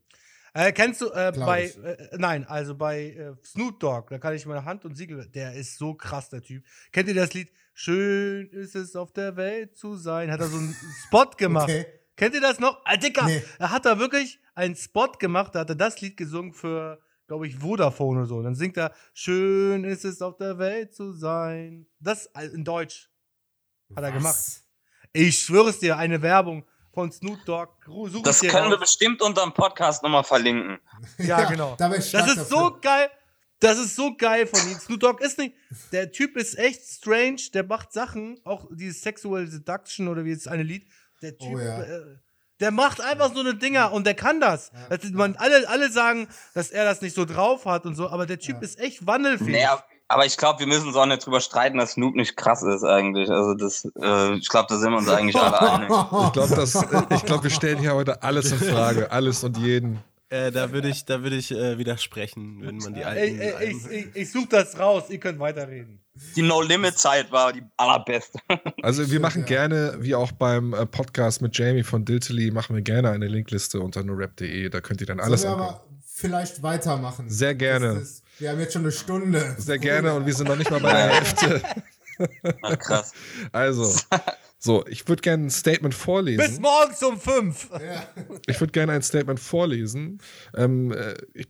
Äh, 0.57 0.71
kennst 0.71 1.01
du 1.01 1.09
äh, 1.11 1.33
bei, 1.35 1.65
ich. 1.65 1.77
äh, 1.83 2.09
nein, 2.17 2.45
also 2.47 2.75
bei 2.75 3.09
äh, 3.11 3.33
Snoop 3.43 3.77
Dogg, 3.81 4.07
da 4.09 4.19
kann 4.19 4.33
ich 4.33 4.45
meine 4.45 4.63
Hand 4.63 4.85
und 4.85 4.95
Siegel, 4.95 5.27
der 5.27 5.53
ist 5.53 5.77
so 5.77 5.93
krass, 5.95 6.29
der 6.29 6.41
Typ. 6.41 6.63
Kennt 6.93 7.09
ihr 7.09 7.13
das 7.13 7.33
Lied? 7.33 7.51
Schön 7.73 8.47
ist 8.51 8.73
es 8.73 8.95
auf 8.95 9.11
der 9.11 9.35
Welt 9.35 9.75
zu 9.75 9.97
sein. 9.97 10.31
Hat 10.31 10.39
er 10.39 10.47
so 10.47 10.57
einen 10.57 10.73
Spot 11.07 11.25
gemacht. 11.37 11.65
Okay. 11.65 11.85
Kennt 12.15 12.33
ihr 12.35 12.39
das 12.39 12.59
noch? 12.59 12.81
Ah, 12.85 12.95
Dicker, 12.95 13.25
Nee. 13.25 13.43
er 13.59 13.71
hat 13.71 13.85
da 13.85 13.99
wirklich 13.99 14.39
einen 14.53 14.77
Spot 14.77 15.11
gemacht, 15.19 15.53
da 15.53 15.59
hat 15.59 15.69
er 15.69 15.75
das 15.75 15.99
Lied 15.99 16.15
gesungen 16.15 16.53
für, 16.53 17.01
glaube 17.27 17.47
ich, 17.47 17.57
Vodafone 17.57 18.19
oder 18.19 18.27
so. 18.27 18.41
Dann 18.41 18.55
singt 18.55 18.77
er, 18.77 18.93
schön 19.13 19.83
ist 19.83 20.05
es 20.05 20.21
auf 20.21 20.37
der 20.37 20.57
Welt 20.57 20.93
zu 20.95 21.11
sein. 21.11 21.85
Das 21.99 22.27
äh, 22.27 22.45
in 22.45 22.63
Deutsch. 22.63 23.09
Hat 23.93 24.05
er 24.05 24.11
gemacht. 24.13 24.33
Was? 24.35 24.63
Ich 25.11 25.39
schwöre 25.39 25.69
es 25.69 25.79
dir, 25.79 25.97
eine 25.97 26.21
Werbung 26.21 26.65
von 26.95 27.11
Snoop 27.11 27.45
Dogg. 27.45 27.69
Such 27.85 28.23
Das 28.23 28.39
können 28.41 28.69
wir 28.69 28.77
raus. 28.77 28.79
bestimmt 28.79 29.21
unter 29.21 29.43
dem 29.43 29.53
Podcast 29.53 30.01
nochmal 30.01 30.23
verlinken. 30.23 30.79
Ja, 31.19 31.43
genau. 31.47 31.75
Da 31.77 31.89
Das 31.89 32.05
ist 32.05 32.13
dafür. 32.15 32.45
so 32.45 32.77
geil. 32.81 33.09
Das 33.59 33.77
ist 33.77 33.95
so 33.95 34.15
geil 34.17 34.47
von 34.47 34.59
ihm. 34.69 34.79
Snoop 34.79 34.99
Dogg 34.99 35.23
ist 35.23 35.37
nicht. 35.37 35.55
Der 35.91 36.11
Typ 36.11 36.35
ist 36.35 36.57
echt 36.57 36.81
strange. 36.83 37.37
Der 37.53 37.63
macht 37.63 37.93
Sachen, 37.93 38.39
auch 38.43 38.65
dieses 38.71 39.01
Sexual 39.01 39.45
Seduction 39.47 40.07
oder 40.07 40.25
wie 40.25 40.31
jetzt 40.31 40.47
eine 40.47 40.63
Lied. 40.63 40.87
Der 41.21 41.37
Typ, 41.37 41.53
Oh 41.55 41.59
ja. 41.59 41.81
äh, 41.83 42.01
der 42.59 42.71
macht 42.71 43.01
einfach 43.01 43.33
so 43.33 43.41
eine 43.41 43.53
Dinger 43.55 43.91
und 43.91 44.05
der 44.07 44.13
kann 44.13 44.39
das. 44.41 44.71
Ja, 44.73 44.87
das 44.97 45.03
ist, 45.05 45.13
man, 45.13 45.35
alle, 45.35 45.67
alle 45.69 45.91
sagen, 45.91 46.27
dass 46.53 46.71
er 46.71 46.85
das 46.85 47.01
nicht 47.01 47.15
so 47.15 47.25
drauf 47.25 47.65
hat 47.65 47.85
und 47.85 47.95
so, 47.95 48.09
aber 48.09 48.25
der 48.25 48.39
Typ 48.39 48.55
Ja. 48.57 48.61
ist 48.61 48.79
echt 48.79 49.05
wandelfähig. 49.05 49.51
Naja, 49.53 49.83
aber 50.07 50.25
ich 50.25 50.37
glaube, 50.37 50.59
wir 50.59 50.67
müssen 50.67 50.87
uns 50.87 50.95
auch 50.95 51.05
nicht 51.05 51.25
drüber 51.25 51.41
streiten, 51.41 51.77
dass 51.77 51.91
Snoop 51.93 52.15
nicht 52.15 52.35
krass 52.37 52.61
ist 52.63 52.83
eigentlich. 52.83 53.29
Also 53.29 53.53
das, 53.55 53.85
äh, 54.01 54.35
ich 54.35 54.49
glaube, 54.49 54.67
da 54.69 54.77
sind 54.77 54.91
wir 54.91 54.97
uns 54.97 55.09
eigentlich 55.09 55.35
alle 55.35 55.61
einig. 55.61 55.89
Ich 55.89 56.33
glaube, 56.33 56.55
das- 56.55 56.75
äh, 56.75 57.15
ich 57.15 57.25
glaub, 57.25 57.43
wir 57.43 57.49
stellen 57.49 57.79
hier 57.79 57.93
heute 57.95 58.21
alles 58.23 58.51
in 58.51 58.59
Frage. 58.59 59.11
Alles 59.11 59.43
und 59.43 59.57
jeden. 59.57 59.99
Äh, 60.29 60.51
da 60.51 60.71
würde 60.71 60.89
ich, 60.89 61.05
da 61.05 61.21
würde 61.21 61.35
ich 61.35 61.51
äh, 61.51 61.77
widersprechen, 61.77 62.57
wenn 62.61 62.77
man 62.77 62.93
die 62.95 63.01
Ey, 63.01 63.05
alten. 63.05 63.39
ey, 63.39 63.53
Alben- 63.53 63.79
ich 63.91 63.91
ich, 63.91 64.15
ich 64.15 64.31
suche 64.31 64.47
das 64.49 64.79
raus, 64.79 65.03
ihr 65.09 65.19
könnt 65.19 65.39
weiterreden. 65.39 66.01
Die 66.35 66.41
No-Limit-Zeit 66.41 67.31
war 67.31 67.53
die 67.53 67.61
allerbeste. 67.77 68.39
Also 68.81 69.11
wir 69.11 69.19
machen 69.19 69.41
ja. 69.41 69.47
gerne, 69.47 69.97
wie 69.99 70.15
auch 70.15 70.31
beim 70.31 70.73
äh, 70.73 70.85
Podcast 70.85 71.41
mit 71.41 71.55
Jamie 71.57 71.83
von 71.83 72.05
Diltily, 72.05 72.51
machen 72.51 72.75
wir 72.75 72.81
gerne 72.81 73.11
eine 73.11 73.27
Linkliste 73.27 73.79
unter 73.81 74.03
nurrap.de. 74.03 74.69
Da 74.69 74.81
könnt 74.81 75.01
ihr 75.01 75.07
dann 75.07 75.19
alles 75.19 75.41
Sollen 75.43 75.59
wir 75.59 75.63
aber 75.63 75.85
vielleicht 76.05 76.63
weitermachen. 76.63 77.29
Sehr 77.29 77.53
gerne. 77.53 77.95
Das 77.95 78.03
ist, 78.03 78.23
wir 78.39 78.49
haben 78.49 78.59
jetzt 78.59 78.73
schon 78.73 78.83
eine 78.83 78.91
Stunde. 78.91 79.55
Sehr 79.57 79.77
gerne 79.77 80.13
und 80.13 80.25
wir 80.25 80.33
sind 80.33 80.47
noch 80.47 80.57
nicht 80.57 80.71
mal 80.71 80.79
bei 80.79 80.93
der 80.93 81.15
Hälfte. 81.15 81.61
Ach, 82.61 82.79
krass. 82.79 83.13
Also, 83.51 83.93
so, 84.59 84.85
ich 84.87 85.07
würde 85.07 85.21
gerne 85.21 85.45
ein 85.45 85.49
Statement 85.49 85.93
Bis 85.93 86.03
vorlesen. 86.03 86.61
morgens 86.61 87.03
um 87.03 87.19
fünf. 87.19 87.69
Ja. 87.71 88.07
Ich 88.47 88.59
würde 88.59 88.71
gerne 88.71 88.93
ein 88.93 89.01
Statement 89.01 89.39
vorlesen. 89.39 90.19
Ähm, 90.55 90.91
äh, 90.91 91.13
ich, 91.33 91.47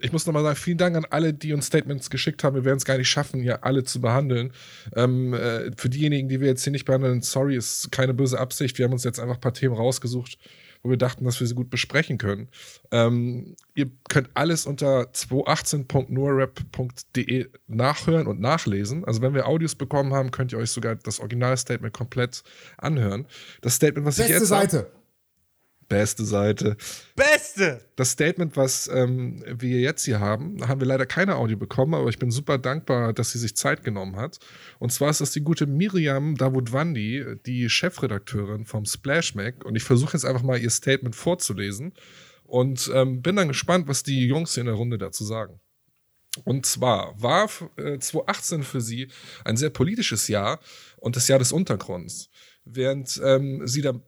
ich 0.00 0.12
muss 0.12 0.26
nochmal 0.26 0.42
sagen, 0.42 0.56
vielen 0.56 0.78
Dank 0.78 0.96
an 0.96 1.06
alle, 1.10 1.34
die 1.34 1.52
uns 1.52 1.66
Statements 1.66 2.10
geschickt 2.10 2.44
haben. 2.44 2.54
Wir 2.54 2.64
werden 2.64 2.78
es 2.78 2.84
gar 2.84 2.98
nicht 2.98 3.08
schaffen, 3.08 3.40
hier 3.40 3.64
alle 3.64 3.84
zu 3.84 4.00
behandeln. 4.00 4.52
Ähm, 4.94 5.34
äh, 5.34 5.70
für 5.76 5.88
diejenigen, 5.88 6.28
die 6.28 6.40
wir 6.40 6.48
jetzt 6.48 6.64
hier 6.64 6.72
nicht 6.72 6.84
behandeln, 6.84 7.22
sorry, 7.22 7.56
ist 7.56 7.90
keine 7.90 8.14
böse 8.14 8.38
Absicht. 8.38 8.78
Wir 8.78 8.84
haben 8.86 8.92
uns 8.92 9.04
jetzt 9.04 9.20
einfach 9.20 9.36
ein 9.36 9.40
paar 9.40 9.54
Themen 9.54 9.74
rausgesucht, 9.74 10.38
wo 10.84 10.90
wir 10.90 10.96
dachten, 10.98 11.24
dass 11.24 11.40
wir 11.40 11.46
sie 11.48 11.54
gut 11.54 11.70
besprechen 11.70 12.18
können. 12.18 12.48
Ähm, 12.92 13.56
ihr 13.74 13.90
könnt 14.08 14.28
alles 14.34 14.66
unter 14.66 15.10
218.nurrap.de 15.12 17.46
nachhören 17.66 18.26
und 18.26 18.40
nachlesen. 18.40 19.04
Also 19.04 19.20
wenn 19.22 19.34
wir 19.34 19.46
Audios 19.48 19.74
bekommen 19.74 20.12
haben, 20.14 20.30
könnt 20.30 20.52
ihr 20.52 20.58
euch 20.58 20.70
sogar 20.70 20.94
das 20.96 21.20
Originalstatement 21.20 21.92
komplett 21.94 22.42
anhören. 22.78 23.26
Das 23.62 23.74
Statement, 23.74 24.06
was 24.06 24.18
ich 24.18 24.26
Beste 24.28 24.42
jetzt 24.44 24.52
hab- 24.52 24.70
Seite. 24.70 24.90
Beste 25.88 26.24
Seite. 26.24 26.76
Beste. 27.14 27.80
Das 27.96 28.10
Statement, 28.10 28.56
was 28.56 28.88
ähm, 28.88 29.44
wir 29.46 29.80
jetzt 29.80 30.04
hier 30.04 30.20
haben, 30.20 30.66
haben 30.66 30.80
wir 30.80 30.86
leider 30.86 31.06
keine 31.06 31.36
Audio 31.36 31.56
bekommen, 31.56 31.94
aber 31.94 32.08
ich 32.08 32.18
bin 32.18 32.30
super 32.30 32.58
dankbar, 32.58 33.12
dass 33.12 33.32
sie 33.32 33.38
sich 33.38 33.56
Zeit 33.56 33.84
genommen 33.84 34.16
hat. 34.16 34.38
Und 34.78 34.92
zwar 34.92 35.10
ist 35.10 35.20
das 35.20 35.32
die 35.32 35.42
gute 35.42 35.66
Miriam 35.66 36.36
Davutwandi, 36.36 37.36
die 37.46 37.68
Chefredakteurin 37.68 38.64
vom 38.64 38.84
Splash 38.84 39.34
Mac. 39.34 39.64
Und 39.64 39.76
ich 39.76 39.84
versuche 39.84 40.14
jetzt 40.14 40.24
einfach 40.24 40.42
mal 40.42 40.58
ihr 40.58 40.70
Statement 40.70 41.14
vorzulesen 41.14 41.92
und 42.44 42.90
ähm, 42.94 43.22
bin 43.22 43.36
dann 43.36 43.48
gespannt, 43.48 43.88
was 43.88 44.02
die 44.02 44.26
Jungs 44.26 44.54
hier 44.54 44.62
in 44.62 44.66
der 44.66 44.76
Runde 44.76 44.98
dazu 44.98 45.24
sagen. 45.24 45.60
Und 46.44 46.66
zwar 46.66 47.20
war 47.20 47.48
äh, 47.76 47.98
2018 47.98 48.62
für 48.64 48.80
sie 48.80 49.08
ein 49.44 49.56
sehr 49.56 49.70
politisches 49.70 50.28
Jahr 50.28 50.58
und 50.96 51.16
das 51.16 51.28
Jahr 51.28 51.38
des 51.38 51.52
Untergrunds. 51.52 52.28
Während 52.64 53.20
ähm, 53.24 53.66
sie 53.66 53.82
der 53.82 54.00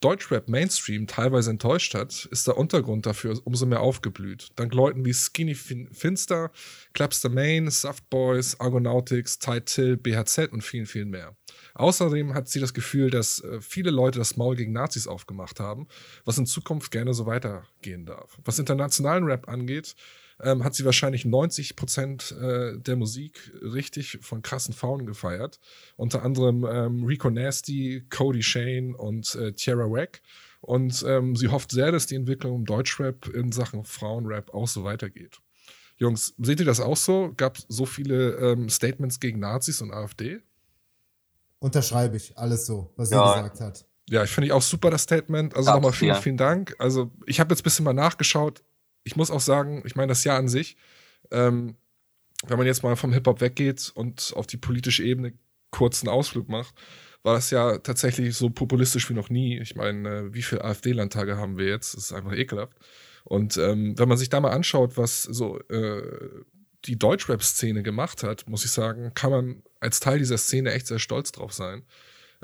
Deutschrap 0.00 0.48
Mainstream 0.48 1.06
teilweise 1.06 1.50
enttäuscht 1.50 1.94
hat, 1.94 2.26
ist 2.30 2.46
der 2.46 2.58
Untergrund 2.58 3.06
dafür 3.06 3.40
umso 3.44 3.66
mehr 3.66 3.80
aufgeblüht. 3.80 4.50
Dank 4.56 4.74
Leuten 4.74 5.04
wie 5.04 5.14
Skinny 5.14 5.54
fin 5.54 5.88
Finster, 5.92 6.50
Clubster 6.92 7.28
Main, 7.28 7.70
Soft 7.70 8.10
Boys, 8.10 8.58
Argonautics, 8.60 9.38
Ty 9.38 9.60
Till, 9.60 9.96
BHZ 9.96 10.52
und 10.52 10.62
vielen, 10.62 10.86
vielen 10.86 11.10
mehr. 11.10 11.36
Außerdem 11.74 12.34
hat 12.34 12.48
sie 12.48 12.60
das 12.60 12.74
Gefühl, 12.74 13.10
dass 13.10 13.40
äh, 13.40 13.60
viele 13.60 13.90
Leute 13.90 14.18
das 14.18 14.36
Maul 14.36 14.56
gegen 14.56 14.72
Nazis 14.72 15.06
aufgemacht 15.06 15.60
haben, 15.60 15.86
was 16.24 16.36
in 16.36 16.46
Zukunft 16.46 16.90
gerne 16.90 17.14
so 17.14 17.26
weitergehen 17.26 18.04
darf. 18.04 18.38
Was 18.44 18.58
internationalen 18.58 19.24
Rap 19.24 19.48
angeht, 19.48 19.94
ähm, 20.42 20.64
hat 20.64 20.74
sie 20.74 20.84
wahrscheinlich 20.84 21.24
90 21.24 21.76
Prozent 21.76 22.32
äh, 22.40 22.78
der 22.78 22.96
Musik 22.96 23.52
richtig 23.62 24.18
von 24.22 24.42
krassen 24.42 24.74
Faunen 24.74 25.06
gefeiert. 25.06 25.60
Unter 25.96 26.22
anderem 26.22 26.66
ähm, 26.68 27.04
Rico 27.04 27.30
Nasty, 27.30 28.04
Cody 28.10 28.42
Shane 28.42 28.94
und 28.94 29.34
äh, 29.34 29.52
Tierra 29.52 29.90
Wack. 29.90 30.22
Und 30.60 31.04
ähm, 31.06 31.34
sie 31.36 31.48
hofft 31.48 31.72
sehr, 31.72 31.90
dass 31.92 32.06
die 32.06 32.14
Entwicklung 32.14 32.56
im 32.56 32.64
Deutschrap 32.64 33.28
in 33.28 33.50
Sachen 33.52 33.84
Frauenrap 33.84 34.54
auch 34.54 34.68
so 34.68 34.84
weitergeht. 34.84 35.40
Jungs, 35.96 36.34
seht 36.38 36.60
ihr 36.60 36.66
das 36.66 36.80
auch 36.80 36.96
so? 36.96 37.32
Gab 37.36 37.58
es 37.58 37.66
so 37.68 37.86
viele 37.86 38.36
ähm, 38.36 38.68
Statements 38.68 39.20
gegen 39.20 39.40
Nazis 39.40 39.80
und 39.80 39.92
AfD? 39.92 40.40
Unterschreibe 41.58 42.16
ich 42.16 42.36
alles 42.36 42.66
so, 42.66 42.92
was 42.96 43.08
sie 43.10 43.14
Ja. 43.14 43.34
gesagt 43.34 43.60
hat. 43.60 43.86
Ja, 44.08 44.24
ich 44.24 44.30
finde 44.30 44.46
ich 44.46 44.52
auch 44.52 44.62
super 44.62 44.90
das 44.90 45.02
Statement. 45.02 45.54
Also 45.54 45.72
nochmal 45.72 45.92
vielen, 45.92 46.14
ja. 46.14 46.20
vielen 46.20 46.36
Dank. 46.36 46.74
Also 46.78 47.12
ich 47.26 47.38
habe 47.40 47.52
jetzt 47.52 47.60
ein 47.60 47.64
bisschen 47.64 47.84
mal 47.84 47.92
nachgeschaut. 47.92 48.62
Ich 49.04 49.16
muss 49.16 49.30
auch 49.30 49.40
sagen, 49.40 49.82
ich 49.84 49.96
meine, 49.96 50.08
das 50.08 50.24
Jahr 50.24 50.38
an 50.38 50.48
sich, 50.48 50.76
ähm, 51.30 51.76
wenn 52.46 52.58
man 52.58 52.66
jetzt 52.66 52.82
mal 52.82 52.96
vom 52.96 53.12
Hip-Hop 53.12 53.40
weggeht 53.40 53.92
und 53.94 54.32
auf 54.36 54.46
die 54.46 54.56
politische 54.56 55.04
Ebene 55.04 55.34
kurzen 55.70 56.08
Ausflug 56.08 56.48
macht, 56.48 56.74
war 57.22 57.34
das 57.34 57.50
ja 57.50 57.78
tatsächlich 57.78 58.36
so 58.36 58.50
populistisch 58.50 59.08
wie 59.08 59.14
noch 59.14 59.30
nie. 59.30 59.58
Ich 59.60 59.76
meine, 59.76 60.08
äh, 60.08 60.34
wie 60.34 60.42
viele 60.42 60.64
AfD-Landtage 60.64 61.36
haben 61.36 61.56
wir 61.56 61.66
jetzt? 61.66 61.94
Das 61.94 62.04
ist 62.04 62.12
einfach 62.12 62.32
ekelhaft. 62.32 62.76
Und 63.24 63.56
ähm, 63.56 63.96
wenn 63.98 64.08
man 64.08 64.18
sich 64.18 64.28
da 64.28 64.40
mal 64.40 64.50
anschaut, 64.50 64.96
was 64.96 65.22
so 65.22 65.60
äh, 65.68 66.02
die 66.84 66.98
Deutschrap-Szene 66.98 67.84
gemacht 67.84 68.24
hat, 68.24 68.48
muss 68.48 68.64
ich 68.64 68.72
sagen, 68.72 69.12
kann 69.14 69.30
man 69.30 69.62
als 69.78 70.00
Teil 70.00 70.18
dieser 70.18 70.38
Szene 70.38 70.72
echt 70.72 70.88
sehr 70.88 70.98
stolz 70.98 71.30
drauf 71.30 71.52
sein 71.52 71.84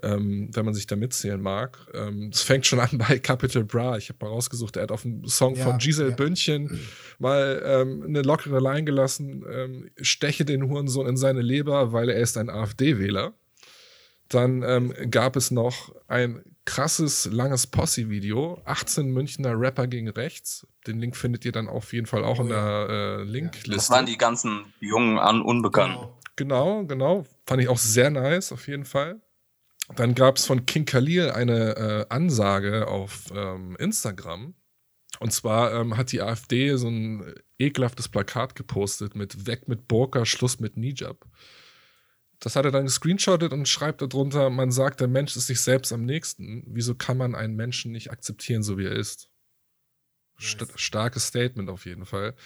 ähm, 0.03 0.51
wenn 0.53 0.65
man 0.65 0.75
sich 0.75 0.87
da 0.87 0.97
mitzählen 0.97 1.41
mag. 1.41 1.79
Ähm, 1.95 2.31
Es 2.33 2.43
fängt 2.43 2.67
schon 2.67 2.81
an 2.81 2.89
bei 3.09 3.19
Capital 3.19 3.65
Bra. 3.65 3.97
Ich 3.97 4.09
habe 4.09 4.19
mal 4.25 4.31
rausgesucht, 4.31 4.77
er 4.77 4.85
hat 4.85 4.93
auf 4.93 5.03
dem 5.03 5.27
Song 5.27 5.55
Ja, 5.57 5.65
von 5.65 5.79
Giselle 5.79 6.11
ja. 6.11 6.17
Bündchen 6.17 6.81
mal 7.19 7.63
ähm, 7.65 8.05
eine 8.07 8.23
lockere 8.23 8.61
Line 8.61 8.85
gelassen, 8.85 9.45
ähm, 9.51 9.91
steche 10.01 10.45
den 10.45 10.69
Hurensohn 10.69 11.07
in 11.07 11.17
seine 11.17 11.41
Leber, 11.43 11.93
weil 11.93 12.09
er 12.11 12.21
ist 12.21 12.37
ein 12.39 12.51
AfD-Wähler. 12.51 13.33
Dann 14.29 14.63
ähm, 14.63 14.93
gab 15.11 15.37
es 15.37 15.51
noch 15.51 15.95
ein 16.07 16.43
krasses, 16.67 17.25
langes 17.33 17.67
Posse-Video. 17.67 18.61
18 18.67 19.09
Münchner 19.11 19.59
Rapper 19.59 19.87
gegen 19.87 20.11
rechts. 20.11 20.67
Den 20.87 20.99
Link 21.01 21.17
findet 21.17 21.47
ihr 21.47 21.53
dann 21.53 21.67
auf 21.67 21.95
jeden 21.95 22.07
Fall 22.07 22.25
auch 22.25 22.39
Oh 22.39 22.43
in 22.43 22.51
ja. 22.51 22.87
der 22.87 23.21
äh, 23.21 23.23
Linkliste. 23.25 23.71
Das 23.71 23.89
waren 23.89 24.05
die 24.05 24.19
ganzen 24.19 24.67
jungen 24.81 25.19
an 25.19 25.41
Unbekannten. 25.41 26.09
Genau, 26.37 26.85
genau. 26.85 27.25
Fand 27.47 27.63
ich 27.63 27.69
auch 27.69 27.79
sehr 27.79 28.11
nice, 28.11 28.53
auf 28.53 28.69
jeden 28.69 28.85
Fall. 28.85 29.19
Dann 29.97 30.14
gab 30.14 30.36
es 30.36 30.47
von 30.47 30.66
King 30.66 30.84
Khalil 30.84 31.30
eine 31.30 31.76
äh, 31.76 32.07
Ansage 32.09 32.89
auf 32.89 33.32
ähm, 33.34 33.76
Instagram. 33.78 34.55
Und 35.20 35.32
zwar 35.32 35.72
ähm, 35.72 35.97
hat 35.97 36.12
die 36.12 36.20
AfD 36.20 36.76
so 36.76 36.89
ein 36.89 37.34
ekelhaftes 37.59 38.09
Plakat 38.09 38.55
gepostet 38.55 39.16
mit 39.16 39.47
Weg 39.47 39.66
mit 39.66 39.89
Burka, 39.89 40.24
Schluss 40.24 40.61
mit 40.61 40.76
Nijab. 40.76 41.26
Das 42.41 42.55
hat 42.55 42.64
er 42.64 42.70
dann 42.70 42.84
gescreenshottet 42.84 43.53
und 43.53 43.68
schreibt 43.68 44.01
darunter, 44.01 44.49
man 44.51 44.70
sagt, 44.70 45.01
der 45.01 45.09
Mensch 45.09 45.34
ist 45.36 45.49
sich 45.49 45.61
selbst 45.61 45.93
am 45.93 46.05
nächsten. 46.05 46.62
Wieso 46.68 46.95
kann 46.95 47.16
man 47.16 47.34
einen 47.34 47.57
Menschen 47.57 47.91
nicht 47.91 48.12
akzeptieren, 48.12 48.62
so 48.62 48.78
wie 48.78 48.84
er 48.84 48.93
ist? 48.93 49.28
St 50.41 50.61
Nice. 50.61 50.72
starkes 50.76 51.26
Statement 51.26 51.68
auf 51.68 51.84
jeden 51.84 52.07
Fall. 52.07 52.36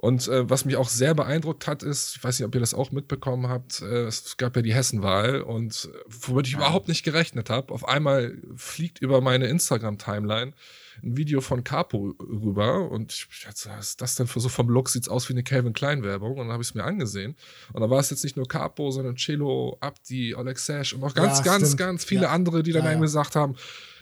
Und 0.00 0.28
äh, 0.28 0.48
was 0.48 0.64
mich 0.64 0.76
auch 0.76 0.88
sehr 0.88 1.14
beeindruckt 1.14 1.66
hat, 1.66 1.82
ist, 1.82 2.16
ich 2.16 2.24
weiß 2.24 2.38
nicht, 2.38 2.46
ob 2.46 2.54
ihr 2.54 2.60
das 2.60 2.72
auch 2.72 2.90
mitbekommen 2.90 3.50
habt, 3.50 3.82
äh, 3.82 4.04
es 4.06 4.38
gab 4.38 4.56
ja 4.56 4.62
die 4.62 4.72
Hessenwahl 4.72 5.42
und 5.42 5.90
äh, 5.92 5.98
womit 6.06 6.46
ich 6.46 6.54
überhaupt 6.54 6.88
nicht 6.88 7.02
gerechnet 7.02 7.50
habe. 7.50 7.70
Auf 7.74 7.86
einmal 7.86 8.38
fliegt 8.56 9.02
über 9.02 9.20
meine 9.20 9.48
Instagram-Timeline 9.48 10.54
ein 11.02 11.16
Video 11.16 11.40
von 11.40 11.64
Capo 11.64 12.14
rüber 12.20 12.90
und 12.90 13.12
ich 13.12 13.44
dachte, 13.44 13.70
was 13.76 13.88
ist 13.90 14.00
das 14.00 14.14
denn 14.14 14.26
für 14.26 14.40
so 14.40 14.48
vom 14.48 14.68
Look? 14.68 14.88
Sieht's 14.88 15.08
aus 15.08 15.28
wie 15.28 15.32
eine 15.34 15.42
Calvin 15.42 15.72
Klein-Werbung 15.72 16.32
und 16.32 16.38
dann 16.38 16.52
habe 16.52 16.62
ich 16.62 16.70
es 16.70 16.74
mir 16.74 16.84
angesehen. 16.84 17.36
Und 17.72 17.80
dann 17.80 17.90
war 17.90 18.00
es 18.00 18.10
jetzt 18.10 18.24
nicht 18.24 18.36
nur 18.36 18.46
Capo, 18.48 18.90
sondern 18.90 19.16
Cello, 19.16 19.76
Abdi, 19.80 20.34
Alexash 20.34 20.92
und 20.94 21.00
noch 21.00 21.14
ganz, 21.14 21.38
Ja, 21.38 21.44
ganz, 21.44 21.76
ganz 21.76 22.04
viele 22.04 22.22
Ja. 22.22 22.30
andere, 22.30 22.62
die 22.62 22.72
dann 22.72 22.84
Ja, 22.84 22.94
gesagt 22.94 23.36
haben, 23.36 23.56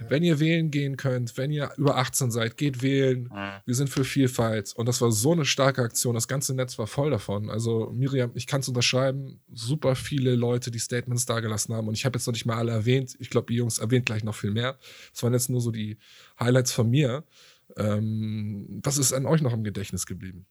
wenn 0.09 0.23
ihr 0.23 0.39
wählen 0.41 0.71
gehen 0.71 0.97
könnt, 0.97 1.37
wenn 1.37 1.51
ihr 1.51 1.71
über 1.77 1.97
18 1.97 2.31
seid, 2.31 2.57
geht 2.57 2.83
wählen. 2.83 3.29
Wir 3.65 3.75
sind 3.75 3.89
für 3.91 4.05
Vielfalt. 4.05 4.73
Und 4.77 4.87
das 4.87 5.01
war 5.01 5.11
so 5.13 5.33
eine 5.33 5.45
starke 5.45 5.83
Aktion. 5.83 6.15
Das 6.15 6.29
ganze 6.29 6.55
Netz 6.55 6.79
war 6.79 6.87
voll 6.87 7.11
davon. 7.11 7.51
Also, 7.51 7.93
Miriam, 7.95 8.31
ich 8.35 8.47
kann 8.47 8.61
es 8.61 8.69
unterschreiben. 8.69 9.41
Super 9.53 9.95
viele 9.97 10.35
Leute, 10.37 10.71
die 10.71 10.79
Statements 10.79 11.27
dagelassen 11.27 11.75
haben. 11.75 11.89
Und 11.89 11.95
ich 11.95 12.05
habe 12.05 12.17
jetzt 12.19 12.27
noch 12.27 12.33
nicht 12.33 12.47
mal 12.47 12.57
alle 12.57 12.73
erwähnt. 12.73 13.17
Ich 13.19 13.31
glaube, 13.31 13.53
ihr 13.53 13.59
Jungs 13.59 13.79
erwähnt 13.79 14.07
gleich 14.07 14.25
noch 14.25 14.35
viel 14.35 14.51
mehr. 14.51 14.79
Das 15.13 15.23
waren 15.23 15.33
jetzt 15.33 15.51
nur 15.51 15.61
so 15.61 15.71
die 15.71 15.99
Highlights 16.41 16.73
von 16.73 16.91
mir. 16.91 17.25
Ähm, 17.77 18.81
was 18.83 18.99
ist 18.99 19.13
an 19.13 19.27
euch 19.27 19.43
noch 19.43 19.53
im 19.53 19.65
Gedächtnis 19.65 20.07
geblieben? 20.07 20.47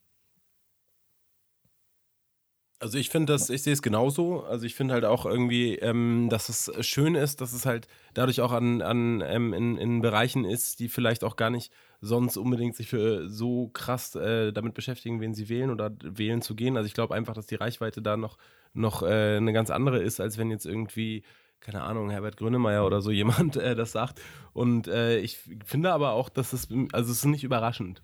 Also 2.80 2.96
ich 2.96 3.10
finde 3.10 3.32
das, 3.32 3.50
ich 3.50 3.64
sehe 3.64 3.72
es 3.72 3.82
genauso. 3.82 4.44
Also 4.44 4.64
ich 4.64 4.76
finde 4.76 4.94
halt 4.94 5.04
auch 5.04 5.26
irgendwie, 5.26 5.74
ähm, 5.76 6.28
dass 6.30 6.48
es 6.48 6.70
schön 6.86 7.16
ist, 7.16 7.40
dass 7.40 7.52
es 7.52 7.66
halt 7.66 7.88
dadurch 8.14 8.40
auch 8.40 8.52
an, 8.52 8.82
an 8.82 9.20
ähm, 9.26 9.52
in, 9.52 9.76
in 9.78 10.00
Bereichen 10.00 10.44
ist, 10.44 10.78
die 10.78 10.88
vielleicht 10.88 11.24
auch 11.24 11.34
gar 11.34 11.50
nicht 11.50 11.72
sonst 12.00 12.36
unbedingt 12.36 12.76
sich 12.76 12.88
für 12.88 13.28
so 13.28 13.68
krass 13.68 14.14
äh, 14.14 14.52
damit 14.52 14.74
beschäftigen, 14.74 15.20
wen 15.20 15.34
sie 15.34 15.48
wählen 15.48 15.70
oder 15.70 15.90
wählen 16.04 16.40
zu 16.40 16.54
gehen. 16.54 16.76
Also 16.76 16.86
ich 16.86 16.94
glaube 16.94 17.16
einfach, 17.16 17.34
dass 17.34 17.46
die 17.46 17.56
Reichweite 17.56 18.00
da 18.00 18.16
noch, 18.16 18.38
noch 18.74 19.02
äh, 19.02 19.38
eine 19.38 19.52
ganz 19.52 19.70
andere 19.70 20.00
ist, 20.00 20.20
als 20.20 20.38
wenn 20.38 20.50
jetzt 20.52 20.66
irgendwie 20.66 21.24
keine 21.60 21.82
Ahnung, 21.82 22.10
Herbert 22.10 22.36
Grönemeyer 22.36 22.86
oder 22.86 23.00
so 23.00 23.10
jemand 23.10 23.56
äh, 23.56 23.74
das 23.74 23.92
sagt. 23.92 24.20
Und 24.52 24.88
äh, 24.88 25.18
ich 25.18 25.38
finde 25.64 25.92
aber 25.92 26.12
auch, 26.12 26.28
dass 26.28 26.52
es, 26.52 26.68
also 26.92 27.12
es 27.12 27.18
ist 27.18 27.24
nicht 27.24 27.44
überraschend 27.44 28.02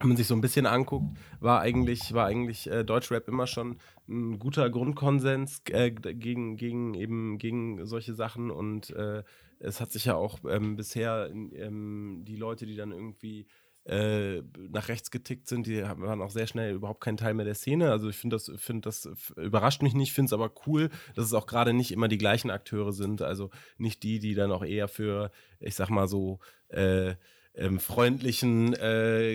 wenn 0.00 0.08
man 0.08 0.16
sich 0.16 0.26
so 0.26 0.34
ein 0.34 0.40
bisschen 0.40 0.66
anguckt, 0.66 1.18
war 1.40 1.60
eigentlich, 1.60 2.12
war 2.12 2.26
eigentlich 2.26 2.70
äh, 2.70 2.84
Deutschrap 2.84 3.26
immer 3.28 3.46
schon 3.46 3.78
ein 4.08 4.38
guter 4.38 4.70
Grundkonsens 4.70 5.62
äh, 5.70 5.90
gegen, 5.90 6.56
gegen 6.56 6.94
eben 6.94 7.38
gegen 7.38 7.84
solche 7.84 8.14
Sachen 8.14 8.50
und 8.50 8.90
äh, 8.90 9.22
es 9.58 9.80
hat 9.80 9.90
sich 9.90 10.04
ja 10.04 10.14
auch 10.14 10.38
ähm, 10.48 10.76
bisher 10.76 11.30
ähm, 11.32 12.22
die 12.24 12.36
Leute, 12.36 12.64
die 12.64 12.76
dann 12.76 12.92
irgendwie 12.92 13.46
äh, 13.88 14.42
nach 14.70 14.88
rechts 14.88 15.10
getickt 15.10 15.48
sind, 15.48 15.66
die 15.66 15.82
haben- 15.84 16.02
waren 16.02 16.20
auch 16.20 16.30
sehr 16.30 16.46
schnell 16.46 16.74
überhaupt 16.74 17.00
kein 17.00 17.16
Teil 17.16 17.32
mehr 17.34 17.46
der 17.46 17.54
Szene. 17.54 17.90
Also 17.90 18.08
ich 18.10 18.16
finde 18.16 18.36
das, 18.36 18.52
finde 18.56 18.82
das 18.82 19.08
überrascht 19.36 19.82
mich 19.82 19.94
nicht, 19.94 20.12
finde 20.12 20.26
es 20.26 20.32
aber 20.34 20.52
cool, 20.66 20.90
dass 21.14 21.24
es 21.24 21.32
auch 21.32 21.46
gerade 21.46 21.72
nicht 21.72 21.90
immer 21.92 22.08
die 22.08 22.18
gleichen 22.18 22.50
Akteure 22.50 22.92
sind. 22.92 23.22
Also 23.22 23.50
nicht 23.78 24.02
die, 24.02 24.18
die 24.18 24.34
dann 24.34 24.52
auch 24.52 24.64
eher 24.64 24.88
für, 24.88 25.30
ich 25.58 25.74
sag 25.74 25.88
mal 25.90 26.06
so, 26.06 26.38
äh, 26.68 27.14
ähm, 27.54 27.80
freundlichen, 27.80 28.72
äh, 28.74 29.34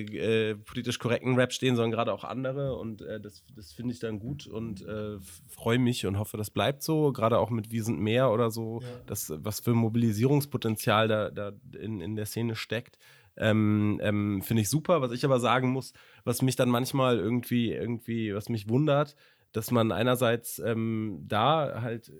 äh, 0.51 0.55
politisch 0.55 0.97
korrekten 0.97 1.35
Rap 1.35 1.51
stehen, 1.51 1.75
sondern 1.75 1.91
gerade 1.91 2.13
auch 2.13 2.23
andere. 2.23 2.77
Und 2.77 3.01
äh, 3.01 3.19
das, 3.19 3.43
das 3.53 3.73
finde 3.73 3.93
ich 3.93 3.99
dann 3.99 4.17
gut 4.19 4.47
und 4.47 4.81
äh, 4.85 5.17
freue 5.49 5.77
mich 5.79 6.05
und 6.05 6.17
hoffe, 6.17 6.37
das 6.37 6.49
bleibt 6.49 6.83
so. 6.83 7.11
Gerade 7.11 7.37
auch 7.39 7.49
mit 7.49 7.71
Wir 7.71 7.83
sind 7.83 7.99
mehr 7.99 8.31
oder 8.31 8.49
so, 8.49 8.79
Ja. 8.81 8.87
das, 9.07 9.33
was 9.43 9.59
für 9.59 9.73
Mobilisierungspotenzial 9.73 11.07
da, 11.09 11.29
da 11.31 11.51
in, 11.77 11.99
in 11.99 12.15
der 12.15 12.25
Szene 12.25 12.55
steckt. 12.55 12.97
Ähm, 13.37 13.99
ähm, 14.03 14.41
finde 14.41 14.61
ich 14.61 14.69
super. 14.69 15.01
Was 15.01 15.11
ich 15.11 15.25
aber 15.25 15.39
sagen 15.39 15.69
muss, 15.69 15.93
was 16.23 16.41
mich 16.41 16.55
dann 16.55 16.69
manchmal 16.69 17.17
irgendwie, 17.17 17.71
irgendwie, 17.71 18.33
was 18.33 18.49
mich 18.49 18.69
wundert, 18.69 19.15
dass 19.53 19.69
man 19.71 19.91
einerseits 19.91 20.59
ähm, 20.59 21.23
da 21.27 21.81
halt 21.81 22.09
äh, 22.09 22.13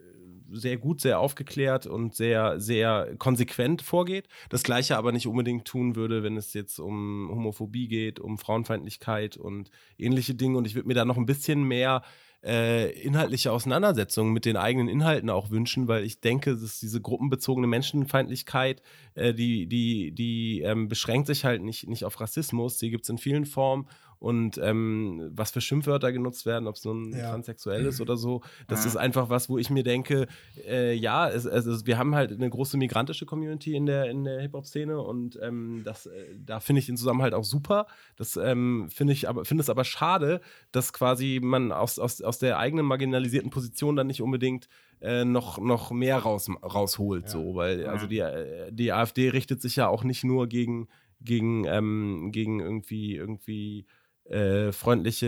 sehr 0.51 0.78
gut, 0.78 1.01
sehr 1.01 1.20
aufgeklärt 1.20 1.88
und 1.88 2.16
sehr, 2.16 2.59
sehr 2.59 3.16
konsequent 3.18 3.82
vorgeht, 3.82 4.28
das 4.49 4.64
gleiche 4.64 4.97
aber 4.97 5.11
nicht 5.11 5.28
unbedingt 5.28 5.66
tun 5.66 5.95
würde, 5.95 6.24
wenn 6.24 6.38
es 6.38 6.53
jetzt 6.53 6.80
um 6.80 7.30
Homophobie 7.32 7.88
geht, 7.88 8.20
um 8.20 8.38
Frauenfeindlichkeit 8.38 9.36
und 9.36 9.72
ähnliche 9.97 10.36
Dinge. 10.36 10.57
Und 10.57 10.68
ich 10.68 10.76
würde 10.76 10.88
mir 10.88 10.93
da 10.93 11.05
noch 11.05 11.18
ein 11.18 11.26
bisschen 11.26 11.64
mehr 11.64 12.03
äh, 12.44 12.91
inhaltliche 13.02 13.52
Auseinandersetzungen 13.52 14.34
mit 14.34 14.46
den 14.46 14.58
eigenen 14.58 14.89
Inhalten 14.89 15.30
auch 15.30 15.50
wünschen, 15.50 15.88
weil 15.88 16.04
ich 16.04 16.20
denke, 16.20 16.56
dass 16.56 16.80
diese 16.80 17.02
gruppenbezogene 17.02 17.68
Menschenfeindlichkeit, 17.68 18.82
äh, 19.16 19.34
die, 19.34 19.68
die, 19.68 20.12
die 20.12 20.62
ähm, 20.62 20.89
beschränkt 20.89 21.28
sich 21.28 21.46
halt 21.46 21.62
nicht, 21.62 21.88
nicht 21.88 22.04
auf 22.04 22.20
Rassismus, 22.20 22.78
die 22.78 22.89
gibt 22.89 23.04
es 23.04 23.10
in 23.10 23.18
vielen 23.18 23.46
Formen 23.46 23.88
und 24.24 24.57
ähm, 24.57 25.30
was 25.36 25.51
für 25.51 25.59
Schimpfwörter 25.59 26.13
genutzt 26.13 26.45
werden, 26.45 26.65
ob 26.67 26.76
es 26.76 26.86
nun 26.86 27.11
Ja. 27.11 27.30
transsexuell 27.30 27.86
ist 27.86 27.99
oder 27.99 28.15
so, 28.15 28.41
das 28.69 28.86
Ja. 28.86 28.91
ist 28.91 28.95
einfach 28.95 29.30
was, 29.30 29.49
wo 29.49 29.57
ich 29.57 29.69
mir 29.69 29.84
denke, 29.84 30.28
äh, 30.65 30.93
ja, 30.93 31.28
es, 31.30 31.45
also 31.45 31.86
wir 31.86 31.97
haben 31.97 32.15
halt 32.15 32.32
eine 32.32 32.49
große 32.49 32.78
migrantische 32.78 33.26
Community 33.26 33.76
in 33.76 33.86
der, 33.86 34.09
in 34.09 34.24
der 34.24 34.39
Hip-Hop-Szene 34.39 35.01
und 35.01 35.38
ähm, 35.41 35.82
das, 35.84 36.05
äh, 36.05 36.36
da 36.38 36.61
finde 36.61 36.80
ich 36.80 36.86
den 36.86 36.95
Zusammenhalt 36.95 37.34
auch 37.34 37.43
super. 37.43 37.86
Das 38.15 38.38
ähm, 38.38 38.88
finde 38.89 39.11
ich 39.11 39.28
aber, 39.28 39.43
finde 39.43 39.61
es 39.61 39.69
aber 39.69 39.84
schade, 39.84 40.39
dass 40.71 40.93
quasi 40.93 41.41
man 41.43 41.74
aus, 41.74 41.99
aus, 41.99 42.21
aus 42.21 42.39
der 42.39 42.59
eigenen 42.59 42.86
marginalisierten 42.86 43.49
Position 43.51 43.97
dann 43.97 44.07
nicht 44.07 44.21
unbedingt 44.21 44.69
äh, 45.01 45.26
noch, 45.26 45.57
noch 45.59 45.91
mehr 45.91 46.17
raus, 46.19 46.49
rausholt, 46.63 47.26
Ja. 47.26 47.30
so, 47.30 47.55
weil 47.55 47.88
also 47.88 48.07
die, 48.07 48.19
äh, 48.19 48.71
die 48.71 48.93
AfD 48.93 49.28
richtet 49.32 49.61
sich 49.61 49.76
ja 49.76 49.89
auch 49.89 50.05
nicht 50.05 50.24
nur 50.24 50.47
gegen, 50.47 50.88
gegen, 51.19 51.65
ähm, 51.65 52.30
gegen 52.32 52.61
irgendwie, 52.61 53.15
irgendwie 53.17 53.86
äh, 54.26 54.71
freundliche, 54.71 55.28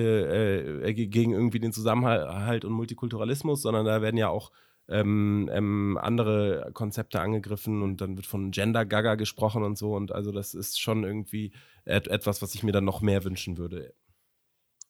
äh, 0.84 0.94
ge- 0.94 1.08
gegen 1.08 1.34
irgendwie 1.34 1.60
den 1.60 1.74
Zusammenhalt 1.74 2.66
und 2.66 2.74
Multikulturalismus, 2.74 3.62
sondern 3.62 3.86
da 3.86 4.02
werden 4.02 4.18
ja 4.18 4.30
auch 4.30 4.52
ähm, 4.88 5.50
ähm, 5.52 5.98
andere 6.02 6.70
Konzepte 6.74 7.20
angegriffen 7.20 7.82
und 7.82 8.02
dann 8.02 8.16
wird 8.18 8.28
von 8.28 8.52
Gender 8.52 8.86
Gaga 8.86 9.16
gesprochen 9.16 9.64
und 9.64 9.78
so 9.78 9.96
und 9.96 10.12
also 10.12 10.32
das 10.32 10.54
ist 10.54 10.80
schon 10.80 11.04
irgendwie 11.04 11.54
et 11.86 12.08
etwas, 12.08 12.42
was 12.42 12.54
ich 12.56 12.64
mir 12.64 12.72
dann 12.72 12.86
noch 12.86 13.02
mehr 13.02 13.24
wünschen 13.24 13.58
würde. 13.58 13.94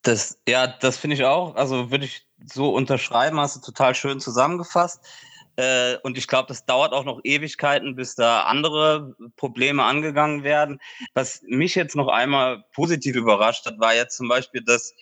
Das, 0.04 0.40
ja, 0.48 0.68
das 0.68 0.98
finde 0.98 1.16
ich 1.16 1.24
auch. 1.26 1.56
Also 1.56 1.90
würde 1.90 2.06
ich 2.06 2.28
so 2.46 2.70
unterschreiben, 2.76 3.40
hast 3.40 3.56
du 3.56 3.62
total 3.62 3.96
schön 3.96 4.20
zusammengefasst. 4.20 5.04
Äh, 5.58 5.98
und 6.04 6.18
ich 6.18 6.28
glaube, 6.28 6.48
das 6.48 6.66
dauert 6.66 6.94
auch 6.94 7.06
noch 7.06 7.22
Ewigkeiten, 7.24 7.96
bis 7.96 8.16
da 8.16 8.42
andere 8.44 9.16
Probleme 9.38 9.84
angegangen 9.84 10.44
werden. 10.44 10.80
Was 11.14 11.42
mich 11.44 11.76
jetzt 11.76 11.96
noch 11.96 12.10
einmal 12.10 12.64
positiv 12.74 13.16
überrascht 13.16 13.66
hat, 13.66 13.80
war 13.80 13.96
jetzt 13.96 14.18
zum 14.18 14.28
Beispiel, 14.28 14.62
dass 14.64 14.94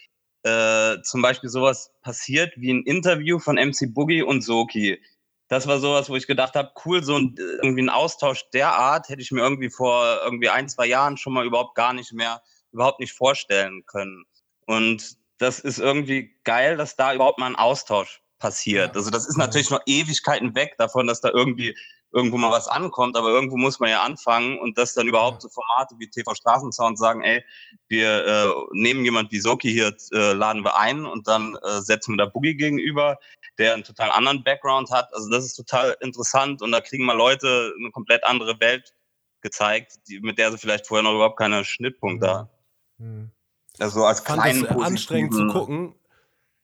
äh, 0.43 1.01
zum 1.01 1.22
Beispiel 1.22 1.49
sowas 1.49 1.91
passiert 2.01 2.54
wie 2.58 2.72
ein 2.72 2.84
Interview 2.84 3.39
von 3.39 3.56
MC 3.56 3.93
Boogie 3.93 4.22
und 4.22 4.41
Soki. 4.41 5.01
Das 5.47 5.68
war 5.68 5.80
sowas, 5.80 6.10
wo 6.10 6.16
ich 6.16 6.28
gedacht 6.28 6.56
habe, 6.56 6.72
cool, 6.86 7.04
so 7.04 7.18
ein, 7.18 7.36
irgendwie 7.38 7.84
ein 7.84 7.89
Austausch 7.89 8.49
der 8.54 8.74
Art 8.74 9.10
hätte 9.10 9.22
ich 9.22 9.32
mir 9.32 9.41
irgendwie 9.41 9.70
vor 9.70 10.20
irgendwie 10.24 10.49
ein, 10.49 10.70
zwei 10.70 10.86
Jahren 10.86 11.18
schon 11.18 11.34
mal 11.34 11.45
überhaupt 11.45 11.76
gar 11.76 11.93
nicht 11.93 12.14
mehr, 12.14 12.41
überhaupt 12.72 12.99
nicht 12.99 13.14
vorstellen 13.14 13.86
können. 13.86 14.26
Und 14.66 15.18
das 15.38 15.60
ist 15.60 15.80
irgendwie 15.80 16.36
geil, 16.43 16.78
dass 16.78 16.95
da 16.95 17.14
überhaupt 17.14 17.39
mal 17.39 17.47
ein 17.47 17.56
Austausch 17.56 18.23
passiert. 18.44 18.98
Also 18.98 19.10
das 19.10 19.26
ist 19.26 19.38
natürlich 19.38 19.70
noch 19.70 19.80
Ewigkeiten 19.86 20.54
weg 20.54 20.76
davon, 20.78 21.08
dass 21.08 21.22
da 21.22 21.30
irgendwie 21.30 21.78
irgendwo 22.12 22.38
mal 22.38 22.52
was 22.52 22.68
ankommt, 22.68 23.16
aber 23.16 23.30
irgendwo 23.30 23.56
muss 23.56 23.80
man 23.80 23.89
ja 23.89 24.04
anfangen 24.04 24.60
und 24.60 24.78
dass 24.78 24.94
dann 24.94 25.08
überhaupt 25.08 25.41
so 25.41 25.48
Formate 25.48 25.96
wie 25.98 26.10
TV 26.10 26.36
Straßensound 26.36 27.00
sagen, 27.00 27.24
ey, 27.24 27.41
wir 27.88 28.26
äh, 28.26 28.50
nehmen 28.74 29.06
jemand 29.06 29.32
wie 29.32 29.39
Soki 29.39 29.72
hier, 29.72 29.96
äh, 30.12 30.34
laden 30.34 30.66
wir 30.66 30.78
ein 30.78 31.06
und 31.06 31.26
dann 31.26 31.56
äh, 31.64 31.80
setzen 31.80 32.14
wir 32.14 32.18
da 32.18 32.26
Boogie 32.26 32.56
gegenüber, 32.56 33.18
der 33.58 33.76
einen 33.76 33.86
total 33.86 34.12
anderen 34.12 34.44
Background 34.44 34.91
hat. 34.91 35.08
Also 35.14 35.30
das 35.30 35.46
ist 35.46 35.56
total 35.56 35.96
interessant 36.02 36.62
und 36.62 36.74
da 36.74 36.82
kriegen 36.82 37.06
mal 37.06 37.16
Leute 37.16 37.74
eine 37.80 37.91
komplett 37.91 38.26
andere 38.26 38.60
Welt 38.60 38.94
gezeigt, 39.39 40.00
die, 40.10 40.20
mit 40.20 40.38
der 40.38 40.52
sie 40.52 40.58
vielleicht 40.58 40.86
vorher 40.86 41.04
noch 41.04 41.16
überhaupt 41.16 41.39
keine 41.39 41.64
Schnittpunkte 41.64 42.30
hatten. 42.30 42.50
Mhm. 42.98 43.32
Also 43.80 44.04
als 44.04 44.20
fand 44.20 44.41
kleinen 44.41 44.66
es 44.66 44.70
anstrengend 44.70 45.34
zu 45.34 45.48
gucken. 45.48 45.96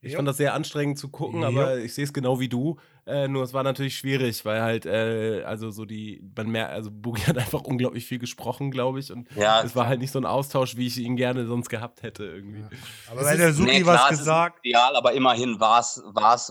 Ich 0.01 0.13
Jo. 0.13 0.17
fand 0.19 0.27
das 0.29 0.37
sehr 0.37 0.53
anstrengend 0.53 0.97
zu 0.97 1.09
gucken, 1.09 1.41
Jo. 1.41 1.47
aber 1.47 1.77
ich 1.79 1.93
sehe 1.93 2.05
es 2.05 2.13
genau 2.13 2.39
wie 2.39 2.47
du. 2.47 2.77
Äh, 3.05 3.27
nur 3.27 3.43
es 3.43 3.53
war 3.53 3.63
natürlich 3.63 3.97
schwierig, 3.97 4.45
weil 4.45 4.61
halt, 4.61 4.85
äh, 4.85 5.43
also 5.43 5.71
so 5.71 5.83
die, 5.83 6.23
man 6.37 6.49
merkt, 6.49 6.71
also 6.71 6.89
Boogie 6.89 7.21
hat 7.27 7.37
einfach 7.37 7.61
unglaublich 7.63 8.05
viel 8.05 8.17
gesprochen, 8.19 8.71
glaube 8.71 8.99
ich. 9.01 9.11
Und 9.11 9.27
Ja, 9.35 9.61
es 9.61 9.75
war 9.75 9.87
halt 9.87 9.99
nicht 9.99 10.11
so 10.11 10.19
ein 10.19 10.25
Austausch, 10.25 10.77
wie 10.77 10.87
ich 10.87 10.97
ihn 10.97 11.17
gerne 11.17 11.45
sonst 11.47 11.67
gehabt 11.67 12.01
hätte 12.01 12.23
irgendwie. 12.23 12.61
Ja. 12.61 12.69
Aber 13.11 13.25
wenn 13.25 13.37
der 13.39 13.53
Suki 13.53 13.71
Nee, 13.71 13.81
klar, 13.81 14.07
was 14.09 14.17
gesagt, 14.19 14.59
Ideal, 14.63 14.95
aber 14.95 15.11
immerhin 15.13 15.59
war 15.59 15.79
es 15.81 16.01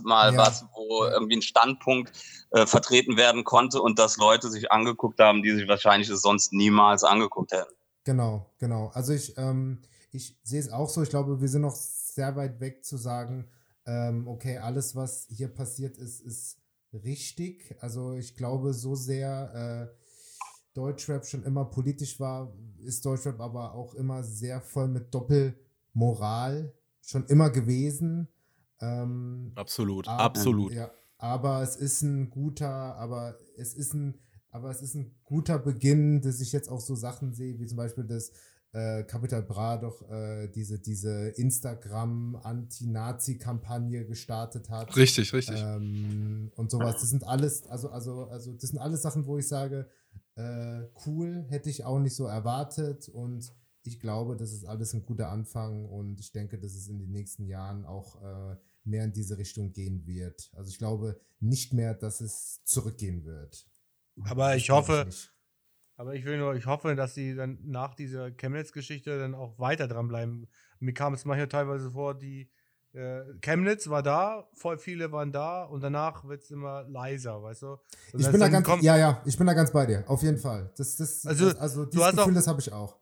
mal 0.04 0.32
Ja. 0.34 0.38
was, 0.38 0.66
wo 0.74 1.04
irgendwie 1.04 1.36
ein 1.36 1.42
Standpunkt 1.42 2.12
äh, 2.50 2.66
vertreten 2.66 3.16
werden 3.16 3.44
konnte 3.44 3.80
und 3.80 3.98
dass 3.98 4.18
Leute 4.18 4.50
sich 4.50 4.70
angeguckt 4.70 5.20
haben, 5.20 5.42
die 5.42 5.52
sich 5.52 5.68
wahrscheinlich 5.68 6.10
es 6.10 6.20
sonst 6.20 6.52
niemals 6.52 7.02
angeguckt 7.04 7.52
hätten. 7.52 7.72
Genau, 8.04 8.50
genau. 8.58 8.90
Also 8.94 9.12
ich, 9.14 9.36
ähm, 9.38 9.80
ich 10.12 10.36
sehe 10.42 10.60
es 10.60 10.70
auch 10.72 10.88
so. 10.88 11.02
Ich 11.02 11.10
glaube, 11.10 11.40
wir 11.40 11.48
sind 11.48 11.62
noch 11.62 11.76
sehr 12.18 12.34
weit 12.34 12.58
weg 12.58 12.84
zu 12.84 12.96
sagen, 12.96 13.46
ähm, 13.86 14.26
okay, 14.26 14.58
alles, 14.58 14.96
was 14.96 15.28
hier 15.30 15.46
passiert 15.46 15.96
ist, 15.98 16.20
ist 16.20 16.58
richtig. 16.92 17.76
Also 17.78 18.14
ich 18.14 18.34
glaube, 18.34 18.74
so 18.74 18.96
sehr 18.96 19.88
äh, 19.92 19.96
Deutschrap 20.74 21.24
schon 21.24 21.44
immer 21.44 21.64
politisch 21.64 22.18
war, 22.18 22.52
ist 22.84 23.06
Deutschrap 23.06 23.38
aber 23.40 23.72
auch 23.74 23.94
immer 23.94 24.24
sehr 24.24 24.60
voll 24.60 24.88
mit 24.88 25.14
Doppelmoral 25.14 26.72
schon 27.02 27.24
immer 27.26 27.50
gewesen. 27.50 28.26
Ähm, 28.80 29.52
Absolut, 29.54 30.08
Ab- 30.08 30.20
absolut. 30.20 30.72
Ja, 30.72 30.90
aber 31.18 31.62
es 31.62 31.76
ist 31.76 32.02
ein 32.02 32.30
guter, 32.30 32.96
aber 32.96 33.38
es 33.56 33.74
ist 33.74 33.94
ein, 33.94 34.18
aber 34.50 34.70
es 34.70 34.82
ist 34.82 34.96
ein 34.96 35.14
guter 35.22 35.60
Beginn, 35.60 36.20
dass 36.20 36.40
ich 36.40 36.50
jetzt 36.50 36.68
auch 36.68 36.80
so 36.80 36.96
Sachen 36.96 37.32
sehe, 37.32 37.60
wie 37.60 37.66
zum 37.66 37.76
Beispiel, 37.76 38.04
dass 38.04 38.32
äh, 38.72 39.02
Capital 39.04 39.42
Bra 39.42 39.78
doch 39.78 40.08
äh, 40.10 40.48
diese, 40.48 40.78
diese 40.78 41.28
Instagram-Anti-Nazi-Kampagne 41.30 44.06
gestartet 44.06 44.70
hat. 44.70 44.94
Richtig, 44.96 45.32
richtig. 45.32 45.60
Ähm, 45.60 46.52
und 46.56 46.70
sowas. 46.70 47.00
Das 47.00 47.10
sind 47.10 47.24
alles, 47.24 47.66
also, 47.66 47.90
also, 47.90 48.26
also, 48.26 48.52
das 48.52 48.70
sind 48.70 48.78
alles 48.78 49.02
Sachen, 49.02 49.26
wo 49.26 49.38
ich 49.38 49.48
sage, 49.48 49.88
äh, 50.36 50.82
cool, 51.06 51.46
hätte 51.48 51.70
ich 51.70 51.84
auch 51.84 51.98
nicht 51.98 52.14
so 52.14 52.26
erwartet 52.26 53.08
und 53.08 53.52
ich 53.84 54.00
glaube, 54.00 54.36
das 54.36 54.52
ist 54.52 54.66
alles 54.66 54.92
ein 54.92 55.06
guter 55.06 55.30
Anfang 55.30 55.86
und 55.86 56.20
ich 56.20 56.32
denke, 56.32 56.58
dass 56.58 56.74
es 56.74 56.88
in 56.88 56.98
den 56.98 57.10
nächsten 57.10 57.46
Jahren 57.46 57.86
auch 57.86 58.20
äh, 58.22 58.56
mehr 58.84 59.04
in 59.04 59.12
diese 59.12 59.38
Richtung 59.38 59.72
gehen 59.72 60.06
wird. 60.06 60.50
Also 60.54 60.70
ich 60.70 60.78
glaube 60.78 61.18
nicht 61.40 61.72
mehr, 61.72 61.94
dass 61.94 62.20
es 62.20 62.62
zurückgehen 62.64 63.24
wird. 63.24 63.66
Aber 64.24 64.56
ich 64.56 64.70
hoffe- 64.70 65.04
nicht. 65.06 65.32
Aber 65.98 66.14
ich 66.14 66.24
will 66.24 66.38
nur, 66.38 66.54
ich 66.54 66.64
hoffe, 66.66 66.94
dass 66.94 67.12
sie 67.14 67.34
dann 67.34 67.58
nach 67.64 67.94
dieser 67.94 68.30
Chemnitz-Geschichte 68.30 69.18
dann 69.18 69.34
auch 69.34 69.58
weiter 69.58 69.86
dranbleiben. 69.88 70.46
Mir 70.80 70.94
kam 70.94 71.12
es 71.12 71.24
manchmal 71.24 71.48
teilweise 71.48 71.90
vor, 71.90 72.14
die 72.16 72.50
äh, 72.94 73.20
Chemnitz 73.42 73.88
war 73.88 74.02
da, 74.02 74.48
voll 74.54 74.78
viele 74.78 75.12
waren 75.12 75.30
da 75.32 75.64
und 75.64 75.82
danach 75.82 76.24
wird 76.24 76.42
es 76.42 76.50
immer 76.50 76.84
leiser, 76.88 77.42
weißt 77.42 77.62
du? 77.62 77.66
Und 77.72 77.80
Ich 78.14 78.22
das 78.22 78.30
bin 78.32 78.40
da 78.40 78.48
ganz, 78.48 78.66
kommt- 78.66 78.82
ja, 78.82 78.96
ja, 78.96 79.22
ich 79.26 79.36
bin 79.36 79.46
da 79.46 79.52
ganz 79.54 79.72
bei 79.72 79.84
dir, 79.86 80.04
auf 80.08 80.22
jeden 80.22 80.38
Fall. 80.38 80.72
Das, 80.78 80.96
das, 80.96 81.26
Also, 81.26 81.46
also, 81.48 81.58
also 81.58 81.84
dieses 81.84 82.06
hast 82.06 82.14
auch- 82.14 82.24
Gefühl, 82.24 82.34
das 82.34 82.46
habe 82.46 82.60
ich 82.60 82.72
auch. 82.72 82.96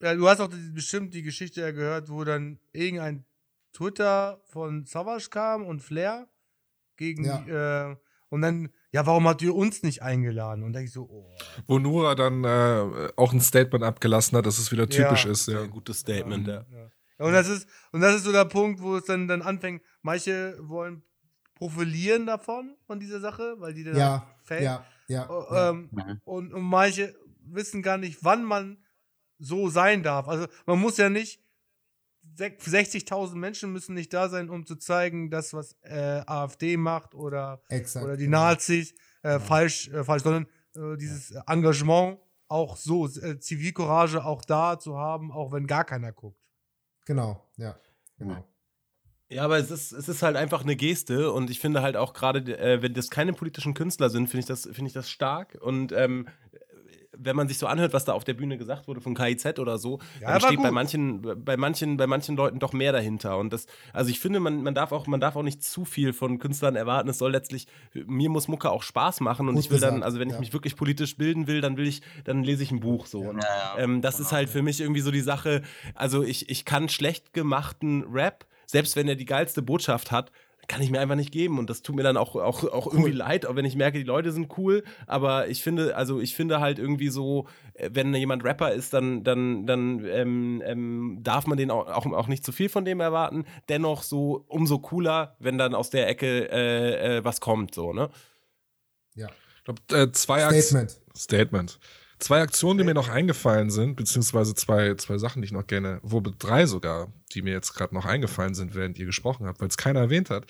Ja, 0.00 0.14
du 0.14 0.28
hast 0.28 0.40
auch 0.40 0.48
bestimmt 0.72 1.12
die 1.12 1.22
Geschichte 1.22 1.60
ja 1.60 1.72
gehört, 1.72 2.08
wo 2.08 2.22
dann 2.24 2.58
irgendein 2.72 3.26
Twitter 3.72 4.40
von 4.46 4.86
Savage 4.86 5.28
kam 5.30 5.66
und 5.66 5.80
Flair 5.82 6.28
gegen 6.96 7.24
Ja. 7.24 7.38
die, 7.38 7.50
äh, 7.50 7.96
und 8.30 8.42
dann, 8.42 8.70
ja, 8.92 9.04
warum 9.06 9.28
habt 9.28 9.42
ihr 9.42 9.54
uns 9.54 9.82
nicht 9.82 10.02
eingeladen? 10.02 10.64
Und 10.64 10.72
da 10.72 10.80
ich 10.80 10.92
so, 10.92 11.02
oh. 11.02 11.30
Wo 11.66 11.78
Nura 11.78 12.14
dann 12.14 12.44
äh, 12.44 13.10
auch 13.16 13.32
ein 13.32 13.40
Statement 13.40 13.84
abgelassen 13.84 14.36
hat, 14.38 14.46
dass 14.46 14.58
es 14.58 14.72
wieder 14.72 14.88
typisch 14.88 15.24
Ja. 15.26 15.30
ist. 15.30 15.46
Ja. 15.48 15.58
Sehr 15.60 15.68
gutes 15.68 16.00
Statement, 16.00 16.46
ja. 16.48 16.64
Ja. 16.70 16.90
Ja, 17.18 17.24
und 17.26 17.32
das 17.32 17.48
ist, 17.48 17.68
und 17.92 18.00
das 18.00 18.14
ist 18.14 18.24
so 18.24 18.32
der 18.32 18.44
Punkt, 18.44 18.80
wo 18.80 18.96
es 18.96 19.04
dann, 19.04 19.26
dann 19.26 19.42
anfängt, 19.42 19.82
manche 20.02 20.56
wollen 20.62 21.02
profilieren 21.56 22.26
davon, 22.26 22.76
von 22.86 23.00
dieser 23.00 23.18
Sache, 23.20 23.56
weil 23.58 23.74
die 23.74 23.82
dann 23.84 23.96
Ja, 23.96 24.26
Fan- 24.44 24.62
ja, 24.62 24.84
ja. 25.08 25.28
Oh, 25.28 25.44
ja. 25.52 25.70
ähm, 25.70 25.88
Mhm. 25.90 26.20
und, 26.24 26.52
und 26.54 26.62
manche 26.62 27.14
wissen 27.44 27.82
gar 27.82 27.98
nicht, 27.98 28.18
wann 28.22 28.44
man 28.44 28.78
so 29.38 29.68
sein 29.68 30.02
darf. 30.04 30.28
Also 30.28 30.46
man 30.66 30.78
muss 30.78 30.96
ja 30.96 31.08
nicht, 31.10 31.40
60.000 32.38 33.34
Menschen 33.36 33.72
müssen 33.72 33.94
nicht 33.94 34.12
da 34.12 34.28
sein, 34.28 34.48
um 34.50 34.64
zu 34.66 34.76
zeigen, 34.76 35.30
dass 35.30 35.52
was 35.54 35.76
äh, 35.82 36.22
AfD 36.26 36.76
macht 36.76 37.14
oder, 37.14 37.62
Exakt. 37.68 38.04
oder 38.04 38.16
die 38.16 38.24
genau. 38.24 38.38
Nazis 38.38 38.92
äh, 39.22 39.30
Ja. 39.32 39.40
falsch, 39.40 39.88
äh, 39.88 40.04
falsch, 40.04 40.22
sondern 40.22 40.46
äh, 40.76 40.96
dieses 40.96 41.32
Engagement 41.46 42.18
auch 42.48 42.76
so, 42.76 43.06
äh, 43.06 43.38
Zivilcourage 43.40 44.24
auch 44.24 44.42
da 44.42 44.78
zu 44.78 44.96
haben, 44.96 45.32
auch 45.32 45.52
wenn 45.52 45.66
gar 45.66 45.84
keiner 45.84 46.12
guckt. 46.12 46.40
Genau, 47.04 47.46
ja. 47.56 47.78
Genau. 48.18 48.44
Ja, 49.30 49.44
aber 49.44 49.58
es 49.58 49.70
ist, 49.70 49.92
es 49.92 50.08
ist 50.08 50.22
halt 50.22 50.36
einfach 50.36 50.62
eine 50.62 50.74
Geste 50.74 51.32
und 51.32 51.50
ich 51.50 51.60
finde 51.60 51.82
halt 51.82 51.96
auch 51.96 52.14
gerade, 52.14 52.40
äh, 52.58 52.80
wenn 52.80 52.94
das 52.94 53.10
keine 53.10 53.34
politischen 53.34 53.74
Künstler 53.74 54.08
sind, 54.08 54.28
finde 54.28 54.40
ich, 54.40 54.46
das- 54.46 54.62
finde 54.64 54.86
ich 54.86 54.94
das 54.94 55.10
stark. 55.10 55.58
Und 55.60 55.92
ähm, 55.92 56.28
wenn 57.18 57.36
man 57.36 57.48
sich 57.48 57.58
so 57.58 57.66
anhört, 57.66 57.92
was 57.92 58.04
da 58.04 58.12
auf 58.12 58.24
der 58.24 58.34
Bühne 58.34 58.58
gesagt 58.58 58.88
wurde 58.88 59.00
von 59.00 59.14
KIZ 59.14 59.58
oder 59.58 59.78
so, 59.78 59.98
Ja, 60.20 60.30
dann 60.32 60.40
steht 60.40 60.58
bei 60.58 60.68
gut. 60.68 60.72
manchen, 60.72 61.22
bei 61.44 61.56
manchen, 61.56 61.96
bei 61.96 62.06
manchen 62.06 62.36
Leuten 62.36 62.58
doch 62.58 62.72
mehr 62.72 62.92
dahinter. 62.92 63.36
Und 63.38 63.52
das, 63.52 63.66
also 63.92 64.10
ich 64.10 64.20
finde, 64.20 64.40
man, 64.40 64.62
man 64.62 64.74
darf 64.74 64.92
auch, 64.92 65.06
man 65.06 65.20
darf 65.20 65.36
auch 65.36 65.42
nicht 65.42 65.62
zu 65.62 65.84
viel 65.84 66.12
von 66.12 66.38
Künstlern 66.38 66.76
erwarten. 66.76 67.08
Es 67.08 67.18
soll 67.18 67.32
letztlich, 67.32 67.66
mir 67.92 68.30
muss 68.30 68.48
Mucke 68.48 68.70
auch 68.70 68.82
Spaß 68.82 69.20
machen 69.20 69.48
und 69.48 69.56
Gut 69.56 69.64
ich 69.64 69.70
will 69.70 69.80
dann, 69.80 69.94
gesagt, 69.96 70.04
also 70.04 70.18
wenn 70.20 70.28
ich 70.28 70.34
ja. 70.34 70.40
mich 70.40 70.52
wirklich 70.52 70.76
politisch 70.76 71.16
bilden 71.16 71.46
will, 71.46 71.60
dann 71.60 71.76
will 71.76 71.86
ich, 71.86 72.02
dann 72.24 72.42
lese 72.44 72.62
ich 72.62 72.70
ein 72.70 72.80
Buch 72.80 73.06
so. 73.06 73.20
Und, 73.20 73.42
Ja, 73.42 73.76
ja. 73.76 73.82
ähm, 73.82 74.00
das 74.00 74.20
ist 74.20 74.32
halt 74.32 74.48
für 74.48 74.62
mich 74.62 74.80
irgendwie 74.80 75.00
so 75.00 75.10
die 75.10 75.20
Sache, 75.20 75.62
also 75.94 76.22
ich, 76.22 76.48
ich 76.48 76.64
kann 76.64 76.88
schlecht 76.88 77.32
gemachten 77.32 78.04
Rap, 78.12 78.46
selbst 78.66 78.96
wenn 78.96 79.08
er 79.08 79.16
die 79.16 79.24
geilste 79.24 79.62
Botschaft 79.62 80.12
hat, 80.12 80.30
kann 80.68 80.82
ich 80.82 80.90
mir 80.90 81.00
einfach 81.00 81.16
nicht 81.16 81.32
geben 81.32 81.58
und 81.58 81.68
das 81.70 81.82
tut 81.82 81.96
mir 81.96 82.02
dann 82.02 82.16
auch, 82.16 82.36
auch, 82.36 82.62
auch 82.64 82.86
irgendwie 82.86 83.10
leid, 83.10 83.46
auch 83.46 83.56
wenn 83.56 83.64
ich 83.64 83.74
merke, 83.74 83.98
die 83.98 84.04
Leute 84.04 84.30
sind 84.32 84.56
cool, 84.58 84.84
aber 85.06 85.48
ich 85.48 85.62
finde, 85.62 85.96
also 85.96 86.20
ich 86.20 86.36
finde 86.36 86.60
halt 86.60 86.78
irgendwie 86.78 87.08
so, 87.08 87.48
äh, 87.74 87.90
wenn 87.92 88.14
jemand 88.14 88.44
Rapper 88.44 88.72
ist, 88.72 88.92
dann, 88.92 89.24
dann, 89.24 89.66
dann 89.66 90.04
ähm, 90.04 90.62
ähm, 90.64 91.18
darf 91.22 91.46
man 91.46 91.56
den 91.56 91.70
auch, 91.70 91.88
auch, 91.88 92.06
auch 92.06 92.28
nicht 92.28 92.44
zu 92.44 92.52
viel 92.52 92.68
von 92.68 92.84
dem 92.84 93.00
erwarten, 93.00 93.44
dennoch 93.68 94.02
so 94.02 94.44
umso 94.46 94.78
cooler, 94.78 95.36
wenn 95.38 95.56
dann 95.58 95.74
aus 95.74 95.90
der 95.90 96.06
Ecke 96.06 96.50
äh, 96.50 97.16
äh, 97.16 97.24
was 97.24 97.40
kommt, 97.40 97.74
so, 97.74 97.92
ne? 97.92 98.10
Ja. 99.14 99.28
Ich 99.56 99.64
glaub, 99.64 99.92
äh, 99.92 100.12
zwei 100.12 100.40
Statement. 100.40 101.00
Statement. 101.16 101.78
Zwei 102.18 102.40
Aktionen, 102.40 102.78
die 102.78 102.84
mir 102.84 102.94
noch 102.94 103.08
eingefallen 103.08 103.70
sind, 103.70 103.94
beziehungsweise 103.94 104.54
zwei, 104.54 104.94
zwei 104.94 105.18
Sachen, 105.18 105.40
die 105.40 105.46
ich 105.46 105.52
noch 105.52 105.66
gerne, 105.66 106.00
wo 106.02 106.20
drei 106.20 106.66
sogar, 106.66 107.12
die 107.32 107.42
mir 107.42 107.52
jetzt 107.52 107.74
gerade 107.74 107.94
noch 107.94 108.06
eingefallen 108.06 108.54
sind, 108.54 108.74
während 108.74 108.98
ihr 108.98 109.06
gesprochen 109.06 109.46
habt, 109.46 109.60
weil 109.60 109.68
es 109.68 109.76
keiner 109.76 110.00
erwähnt 110.00 110.30
hat. 110.30 110.46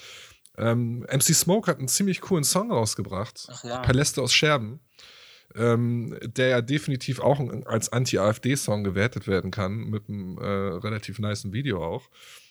Ähm, 0.56 1.00
MC 1.00 1.34
Smoke 1.34 1.70
hat 1.70 1.78
einen 1.78 1.88
ziemlich 1.88 2.20
coolen 2.20 2.44
Song 2.44 2.72
rausgebracht, 2.72 3.46
Ach 3.48 3.64
ja. 3.64 3.78
Paläste 3.78 4.22
aus 4.22 4.32
Scherben, 4.32 4.80
ähm, 5.54 6.18
der 6.22 6.48
ja 6.48 6.60
definitiv 6.62 7.20
auch 7.20 7.38
als 7.66 7.92
Anti-AfD-Song 7.92 8.82
gewertet 8.82 9.28
werden 9.28 9.50
kann, 9.50 9.76
mit 9.90 10.08
einem 10.08 10.38
äh, 10.38 10.46
relativ 10.46 11.18
niceen 11.18 11.52
Video 11.52 11.84
auch. 11.84 12.08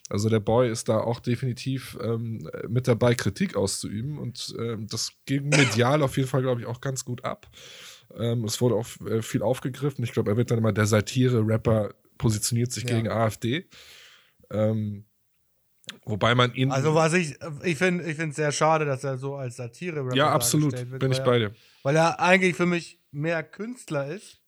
Also 0.09 0.29
der 0.29 0.39
Boy 0.39 0.71
ist 0.71 0.87
da 0.87 0.99
auch 0.99 1.19
definitiv 1.19 1.97
ähm, 2.01 2.49
mit 2.69 2.87
dabei, 2.87 3.13
Kritik 3.13 3.57
auszuüben 3.57 4.17
und 4.19 4.55
ähm, 4.57 4.87
das 4.87 5.11
ging 5.25 5.49
medial 5.49 6.01
auf 6.01 6.15
jeden 6.15 6.29
Fall, 6.29 6.43
glaube 6.43 6.61
ich, 6.61 6.67
auch 6.67 6.79
ganz 6.79 7.03
gut 7.03 7.25
ab. 7.25 7.47
Ähm, 8.15 8.45
es 8.45 8.61
wurde 8.61 8.75
auch 8.75 8.87
äh, 9.05 9.21
viel 9.21 9.41
aufgegriffen. 9.41 10.03
Ich 10.03 10.11
glaube, 10.11 10.31
er 10.31 10.37
wird 10.37 10.51
dann 10.51 10.57
immer 10.59 10.73
der 10.73 10.85
Satire-Rapper, 10.85 11.93
positioniert 12.17 12.71
sich 12.71 12.83
Ja. 12.83 12.95
gegen 12.95 13.09
AfD. 13.09 13.67
Ähm, 14.49 15.05
wobei 16.05 16.35
man 16.35 16.53
ihn. 16.53 16.71
Also 16.71 16.95
was 16.95 17.13
ich, 17.13 17.37
ich 17.63 17.77
finde 17.77 18.03
ich 18.05 18.15
finde 18.15 18.31
es 18.31 18.35
sehr 18.35 18.51
schade, 18.51 18.85
dass 18.85 19.03
er 19.03 19.17
so 19.17 19.35
als 19.35 19.57
satire 19.57 20.09
ja, 20.15 20.31
absolut, 20.31 20.73
wird, 20.73 20.99
bin 20.99 21.11
ich 21.11 21.19
weil 21.19 21.25
bei 21.25 21.39
er, 21.39 21.49
dir. 21.49 21.55
Weil 21.83 21.95
er 21.95 22.19
eigentlich 22.19 22.55
für 22.55 22.65
mich 22.65 22.99
mehr 23.11 23.43
Künstler 23.43 24.07
ist. 24.07 24.41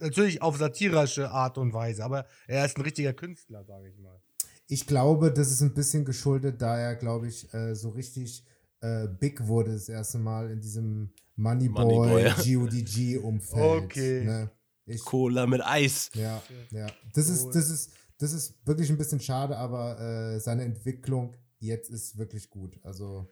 Natürlich 0.00 0.42
auf 0.42 0.56
satirische 0.56 1.30
Art 1.30 1.58
und 1.58 1.72
Weise, 1.72 2.04
aber 2.04 2.26
er 2.48 2.64
ist 2.64 2.76
ein 2.76 2.82
richtiger 2.82 3.12
Künstler, 3.12 3.64
sage 3.64 3.88
ich 3.88 3.98
mal. 3.98 4.20
Ich 4.66 4.86
glaube, 4.86 5.32
das 5.32 5.52
ist 5.52 5.60
ein 5.60 5.74
bisschen 5.74 6.04
geschuldet, 6.04 6.60
da 6.60 6.76
er, 6.76 6.96
glaube 6.96 7.28
ich, 7.28 7.52
äh, 7.54 7.76
so 7.76 7.90
richtig 7.90 8.44
äh, 8.80 9.06
big 9.06 9.46
wurde 9.46 9.72
das 9.72 9.88
erste 9.88 10.18
Mal 10.18 10.50
in 10.50 10.60
diesem 10.60 11.12
Moneyboy, 11.36 11.84
Moneyboy, 11.84 12.22
ja. 12.24 12.34
GODG-Umfeld. 12.34 13.84
Okay. 13.84 14.24
Ne? 14.24 14.50
Ich, 14.86 15.02
Cola 15.04 15.46
mit 15.46 15.64
Eis. 15.64 16.10
ja, 16.14 16.42
ja. 16.70 16.86
Das 17.14 17.28
ist, 17.28 17.50
das 17.50 17.70
ist, 17.70 17.92
das 18.18 18.32
ist 18.32 18.54
wirklich 18.66 18.90
ein 18.90 18.98
bisschen 18.98 19.20
schade, 19.20 19.56
aber 19.56 19.98
äh, 20.00 20.40
seine 20.40 20.64
Entwicklung 20.64 21.34
jetzt 21.60 21.88
ist 21.90 22.18
wirklich 22.18 22.50
gut. 22.50 22.78
Also 22.82 23.26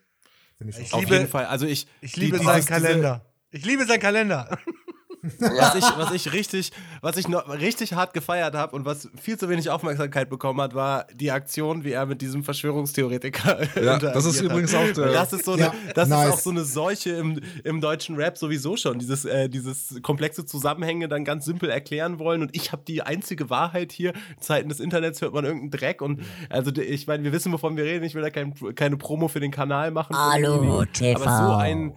finde 0.57 0.72
ich 0.72 0.78
Ich 0.78 0.92
auch. 0.92 0.98
Auf 0.98 1.05
liebe- 1.05 1.14
jeden 1.16 1.28
Fall. 1.28 1.46
Also 1.46 1.66
ich, 1.66 1.86
Ich 2.01 2.12
die- 2.12 2.20
liebe 2.20 2.38
dieses- 2.38 2.46
seinen 2.46 2.61
diese- 2.61 2.68
Kalender. 2.72 3.26
Ich 3.51 3.64
liebe 3.66 3.84
seinen 3.84 4.01
Kalender. 4.01 4.59
was 5.23 5.75
ich, 5.75 5.85
was 5.99 6.12
ich 6.12 6.33
richtig, 6.33 6.73
was 7.03 7.16
ich 7.16 7.29
noch 7.29 7.49
richtig 7.49 7.93
hart 7.95 8.14
gefeiert 8.14 8.55
habe 8.55 8.75
und 8.77 8.85
was 8.85 9.09
viel 9.21 9.39
zu 9.39 9.49
wenig 9.49 9.68
Aufmerksamkeit 9.71 10.31
bekommen 10.31 10.61
hat, 10.61 10.75
war 10.75 11.07
die 11.14 11.31
Aktion, 11.31 11.85
wie 11.85 11.93
er 11.93 12.07
mit 12.07 12.21
diesem 12.23 12.43
Verschwörungstheoretiker. 12.45 13.61
Ja, 13.81 13.99
das 13.99 14.25
ist 14.25 14.39
hat. 14.39 14.45
übrigens 14.47 14.75
auch 14.75 14.91
der- 14.93 15.12
Das 15.12 15.33
ist 15.33 15.45
so 15.45 15.53
eine, 15.53 15.62
Ja, 15.62 15.75
das 15.95 16.09
nice. 16.09 16.29
ist 16.29 16.35
auch 16.35 16.39
so 16.39 16.51
eine 16.51 16.64
Seuche 16.64 17.11
im, 17.11 17.41
im 17.64 17.81
deutschen 17.81 18.16
Rap 18.16 18.37
sowieso 18.39 18.77
schon. 18.77 18.99
Dieses, 18.99 19.25
äh, 19.25 19.49
dieses 19.49 20.01
komplexe 20.03 20.45
Zusammenhänge 20.45 21.09
dann 21.09 21.25
ganz 21.25 21.45
simpel 21.45 21.71
erklären 21.71 22.18
wollen. 22.18 22.43
Und 22.43 22.55
ich 22.57 22.73
habe 22.73 22.83
die 22.87 23.03
einzige 23.03 23.51
Wahrheit 23.51 23.93
hier. 23.93 24.12
In 24.14 24.41
Zeiten 24.43 24.68
des 24.68 24.81
Internets 24.81 25.21
hört 25.21 25.35
man 25.35 25.45
irgendeinen 25.45 25.71
Dreck. 25.71 26.03
Und 26.03 26.21
also 26.49 26.71
ich 26.77 27.07
meine, 27.07 27.25
wir 27.25 27.33
wissen, 27.33 27.53
wovon 27.53 27.77
wir 27.77 27.85
reden. 27.85 28.05
Ich 28.05 28.14
will 28.14 28.23
da 28.23 28.31
kein, 28.31 28.55
keine 28.75 28.97
Promo 28.97 29.29
für 29.29 29.41
den 29.41 29.51
Kanal 29.51 29.91
machen. 29.91 30.16
Hallo, 30.16 30.85
Aber 31.14 31.47
so 31.49 31.55
ein 31.55 31.95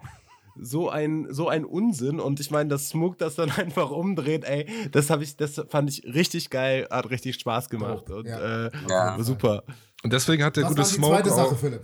so 0.59 0.89
ein, 0.89 1.27
so 1.29 1.47
ein 1.49 1.65
Unsinn 1.65 2.19
und 2.19 2.39
ich 2.39 2.51
meine, 2.51 2.69
dass 2.69 2.89
Smook 2.89 3.17
das 3.17 3.35
dann 3.35 3.49
einfach 3.57 3.89
umdreht, 3.91 4.43
ey, 4.45 4.67
das 4.91 5.09
habe 5.09 5.23
ich, 5.23 5.35
das 5.37 5.61
fand 5.69 5.89
ich 5.89 6.03
richtig 6.05 6.49
geil, 6.49 6.87
hat 6.89 7.09
richtig 7.09 7.35
Spaß 7.39 7.69
gemacht 7.69 8.09
und 8.09 8.27
ja. 8.27 8.67
äh, 8.67 8.71
Ja. 8.89 9.17
super. 9.21 9.63
Und 10.03 10.11
deswegen 10.13 10.43
hat 10.43 10.55
der 10.57 10.63
Was 10.65 10.69
gute 10.69 10.81
war 10.81 10.87
die 10.87 10.93
Smoke 10.95 11.13
zweite 11.15 11.29
Sache, 11.29 11.55
auch, 11.55 11.57
Philipp? 11.57 11.81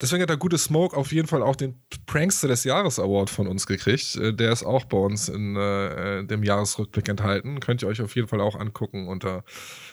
deswegen 0.00 0.22
hat 0.22 0.28
der 0.30 0.36
gute 0.36 0.58
Smoke 0.58 0.96
auf 0.96 1.10
jeden 1.12 1.26
Fall 1.26 1.42
auch 1.42 1.56
den 1.56 1.82
Prankster 2.06 2.48
des 2.48 2.64
Jahres 2.64 2.98
Award 3.00 3.30
von 3.30 3.46
uns 3.48 3.66
gekriegt. 3.66 4.14
Äh, 4.16 4.32
Der 4.34 4.52
ist 4.52 4.62
auch 4.64 4.84
bei 4.84 4.98
uns 4.98 5.28
in 5.28 5.56
äh, 5.56 6.24
dem 6.24 6.42
Jahresrückblick 6.44 7.08
enthalten. 7.08 7.60
Könnt 7.60 7.82
ihr 7.82 7.88
euch 7.88 8.00
auf 8.02 8.14
jeden 8.14 8.28
Fall 8.28 8.40
auch 8.40 8.54
angucken 8.54 9.08
unter 9.08 9.42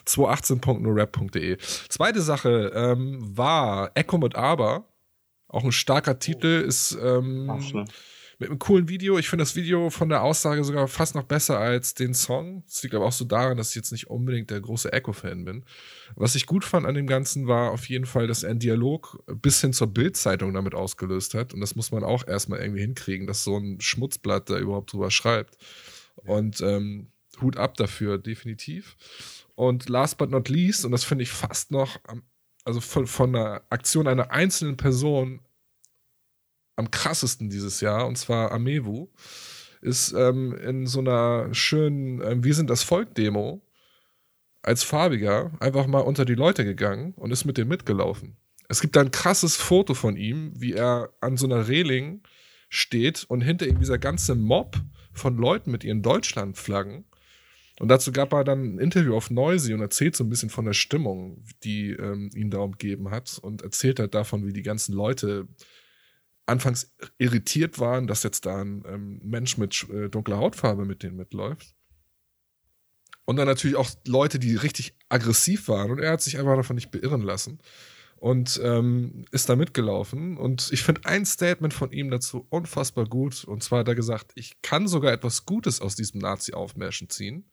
218.norap.de. 0.06 1.58
Zweite 1.89 2.22
Sache 2.22 2.72
ähm, 2.76 3.20
war 3.36 3.91
Echo 3.95 4.18
mit 4.18 4.36
Aber. 4.36 4.86
Auch 5.54 5.64
ein 5.64 5.72
starker 5.72 6.18
Titel, 6.18 6.64
ist 6.68 6.97
ähm, 6.99 7.47
Ach, 7.49 7.86
mit 8.39 8.49
einem 8.49 8.58
coolen 8.58 8.89
Video. 8.89 9.20
Ich 9.20 9.30
finde 9.30 9.43
das 9.43 9.56
Video 9.56 9.91
von 9.91 10.10
der 10.10 10.24
Aussage 10.24 10.64
sogar 10.64 10.88
fast 10.88 11.14
noch 11.14 11.24
besser 11.24 11.60
als 11.60 11.93
den 11.93 12.16
Song. 12.16 12.64
Das 12.66 12.82
liegt 12.82 12.95
aber 12.95 13.06
auch 13.06 13.12
so 13.12 13.24
daran, 13.24 13.56
dass 13.56 13.70
ich 13.70 13.76
jetzt 13.76 13.91
nicht 13.91 14.08
unbedingt 14.08 14.49
der 14.49 14.60
große 14.60 14.91
Echo-Fan 14.91 15.45
bin. 15.45 15.64
Was 16.16 16.34
ich 16.34 16.47
gut 16.47 16.66
fand 16.66 16.88
an 16.88 16.95
dem 16.95 17.06
Ganzen 17.06 17.47
war 17.47 17.72
auf 17.72 17.88
jeden 17.88 18.06
Fall, 18.06 18.26
dass 18.26 18.41
er 18.41 18.49
einen 18.49 18.60
Dialog 18.60 19.24
bis 19.28 19.62
hin 19.62 19.74
zur 19.74 19.88
Bild-Zeitung 19.88 20.54
damit 20.56 20.74
ausgelöst 20.74 21.36
hat. 21.36 21.54
Und 21.54 21.62
das 21.62 21.76
muss 21.76 21.91
man 21.91 22.04
auch 22.04 22.28
erstmal 22.28 22.60
irgendwie 22.60 22.82
hinkriegen, 22.82 23.28
dass 23.28 23.43
so 23.43 23.56
ein 23.56 23.80
Schmutzblatt 23.80 24.49
da 24.49 24.58
überhaupt 24.58 24.91
drüber 24.91 25.12
schreibt. 25.12 25.58
Und 26.16 26.62
ähm, 26.62 27.12
Hut 27.41 27.58
ab 27.58 27.78
dafür, 27.78 28.18
definitiv. 28.18 28.97
Und 29.56 29.88
last 29.88 30.18
but 30.18 30.32
not 30.32 30.49
least, 30.49 30.84
und 30.84 30.91
das 30.91 31.04
finde 31.04 31.24
ich 31.24 31.32
fast 31.32 31.72
noch, 31.72 31.99
am, 32.08 32.24
also 32.64 32.80
von, 32.82 33.07
von 33.07 33.36
einer 33.36 33.61
Aktion 33.70 34.07
einer 34.07 34.32
einzelnen 34.32 34.78
Person 34.78 35.41
am 36.76 36.91
krassesten 36.91 37.49
dieses 37.49 37.82
Jahr, 37.82 38.07
und 38.07 38.18
zwar 38.18 38.51
Amewu, 38.51 39.07
ist 39.82 40.14
ähm, 40.14 40.55
in 40.55 40.88
so 40.88 40.99
einer 40.99 41.53
schönen 41.53 42.22
ähm, 42.22 42.43
Wir 42.43 42.55
sind 42.55 42.70
das 42.70 42.84
Volk-Demo 42.84 43.61
als 44.61 44.84
Farbiger 44.84 45.51
einfach 45.59 45.88
mal 45.88 45.99
unter 45.99 46.24
die 46.26 46.36
Leute 46.36 46.64
gegangen 46.64 47.14
und 47.16 47.32
ist 47.32 47.45
mit 47.45 47.57
denen 47.57 47.68
mitgelaufen. 47.68 48.38
Es 48.70 48.80
gibt 48.80 48.95
da 48.95 49.01
ein 49.01 49.11
krasses 49.11 49.57
Foto 49.57 49.93
von 49.93 50.16
ihm, 50.16 50.53
wie 50.55 50.74
er 50.74 51.09
an 51.20 51.36
so 51.36 51.45
einer 51.45 51.68
Reling 51.68 52.24
steht 52.70 53.26
und 53.28 53.41
hinter 53.41 53.68
ihm 53.68 53.78
dieser 53.78 53.99
ganze 53.99 54.36
Mob 54.36 54.78
von 55.11 55.38
Leuten 55.38 55.70
mit 55.70 55.84
ihren 55.84 56.01
Deutschlandflaggen. 56.01 57.05
Und 57.84 57.90
dazu 57.90 58.14
gab 58.14 58.32
er 58.32 58.46
dann 58.46 58.76
ein 58.76 58.80
Interview 58.80 59.14
auf 59.14 59.30
Noisy 59.30 59.74
und 59.74 59.82
erzählt 59.82 60.16
so 60.16 60.24
ein 60.24 60.30
bisschen 60.30 60.50
von 60.50 60.64
der 60.64 60.72
Stimmung, 60.72 61.44
die 61.66 61.90
ähm, 61.90 62.30
ihn 62.34 62.50
da 62.50 62.60
umgeben 62.60 63.12
hat 63.12 63.38
und 63.42 63.62
erzählt 63.62 64.00
halt 64.00 64.14
davon, 64.14 64.48
wie 64.48 64.54
die 64.54 64.62
ganzen 64.62 64.94
Leute 64.94 65.50
anfangs 66.46 66.96
irritiert 67.18 67.80
waren, 67.80 68.08
dass 68.08 68.24
jetzt 68.24 68.46
da 68.46 68.62
ein 68.62 68.86
ähm, 68.88 69.20
Mensch 69.22 69.58
mit 69.58 69.86
äh, 69.90 70.08
dunkler 70.08 70.38
Hautfarbe 70.38 70.86
mit 70.86 71.04
denen 71.04 71.18
mitläuft. 71.18 71.76
Und 73.26 73.36
dann 73.36 73.48
natürlich 73.48 73.76
auch 73.76 73.90
Leute, 74.08 74.40
die 74.40 74.56
richtig 74.56 74.96
aggressiv 75.10 75.68
waren. 75.68 75.92
Und 75.92 76.00
er 76.00 76.14
hat 76.14 76.22
sich 76.22 76.40
einfach 76.40 76.56
davon 76.56 76.78
nicht 76.78 76.92
beirren 76.92 77.22
lassen. 77.22 77.60
Und 78.16 78.62
ähm, 78.64 79.26
ist 79.32 79.50
da 79.50 79.58
mitgelaufen. 79.58 80.38
Und 80.38 80.70
ich 80.72 80.84
finde 80.84 81.02
ein 81.04 81.26
Statement 81.26 81.74
von 81.74 81.92
ihm 81.92 82.10
dazu 82.10 82.48
unfassbar 82.50 83.10
gut. 83.10 83.44
Und 83.44 83.62
zwar 83.62 83.80
hat 83.80 83.90
er 83.90 83.96
gesagt, 83.96 84.32
ich 84.36 84.62
kann 84.62 84.88
sogar 84.88 85.12
etwas 85.12 85.46
Gutes 85.46 85.82
aus 85.82 85.98
diesem 85.98 86.22
Nazi-Aufmärschen 86.22 87.10
ziehen. 87.10 87.50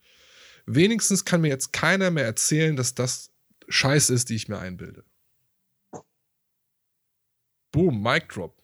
Wenigstens 0.74 1.24
kann 1.24 1.40
mir 1.40 1.48
jetzt 1.48 1.72
keiner 1.72 2.10
mehr 2.10 2.24
erzählen, 2.24 2.76
dass 2.76 2.94
das 2.94 3.30
Scheiß 3.68 4.10
ist, 4.10 4.28
die 4.30 4.36
ich 4.36 4.48
mir 4.48 4.58
einbilde. 4.58 5.04
Boom, 7.72 8.02
Mic 8.02 8.28
Drop. 8.28 8.56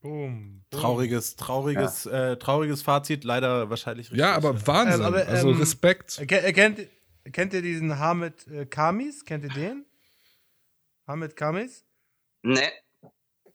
Boom. 0.00 0.62
boom. 0.70 0.80
Trauriges, 0.80 1.36
trauriges, 1.36 2.06
äh, 2.06 2.36
trauriges 2.36 2.82
Fazit, 2.82 3.24
leider 3.24 3.68
wahrscheinlich 3.68 4.10
Ja, 4.10 4.34
aber 4.34 4.52
ja. 4.54 4.66
Wahnsinn. 4.66 5.00
Ähm, 5.00 5.06
aber, 5.06 5.26
also 5.26 5.50
ähm, 5.50 5.58
Respekt. 5.58 6.18
Äh, 6.18 6.26
ke- 6.26 6.42
äh, 6.42 6.52
Kennt, 6.52 6.80
kennt 7.32 7.52
ihr 7.52 7.62
diesen 7.62 7.98
Hamid 7.98 8.46
äh, 8.48 8.64
Kamis? 8.66 9.24
Kennt 9.24 9.44
ihr 9.44 9.50
den? 9.50 9.84
Hamid 11.06 11.36
Kamis? 11.36 11.84
Ne, 12.42 12.70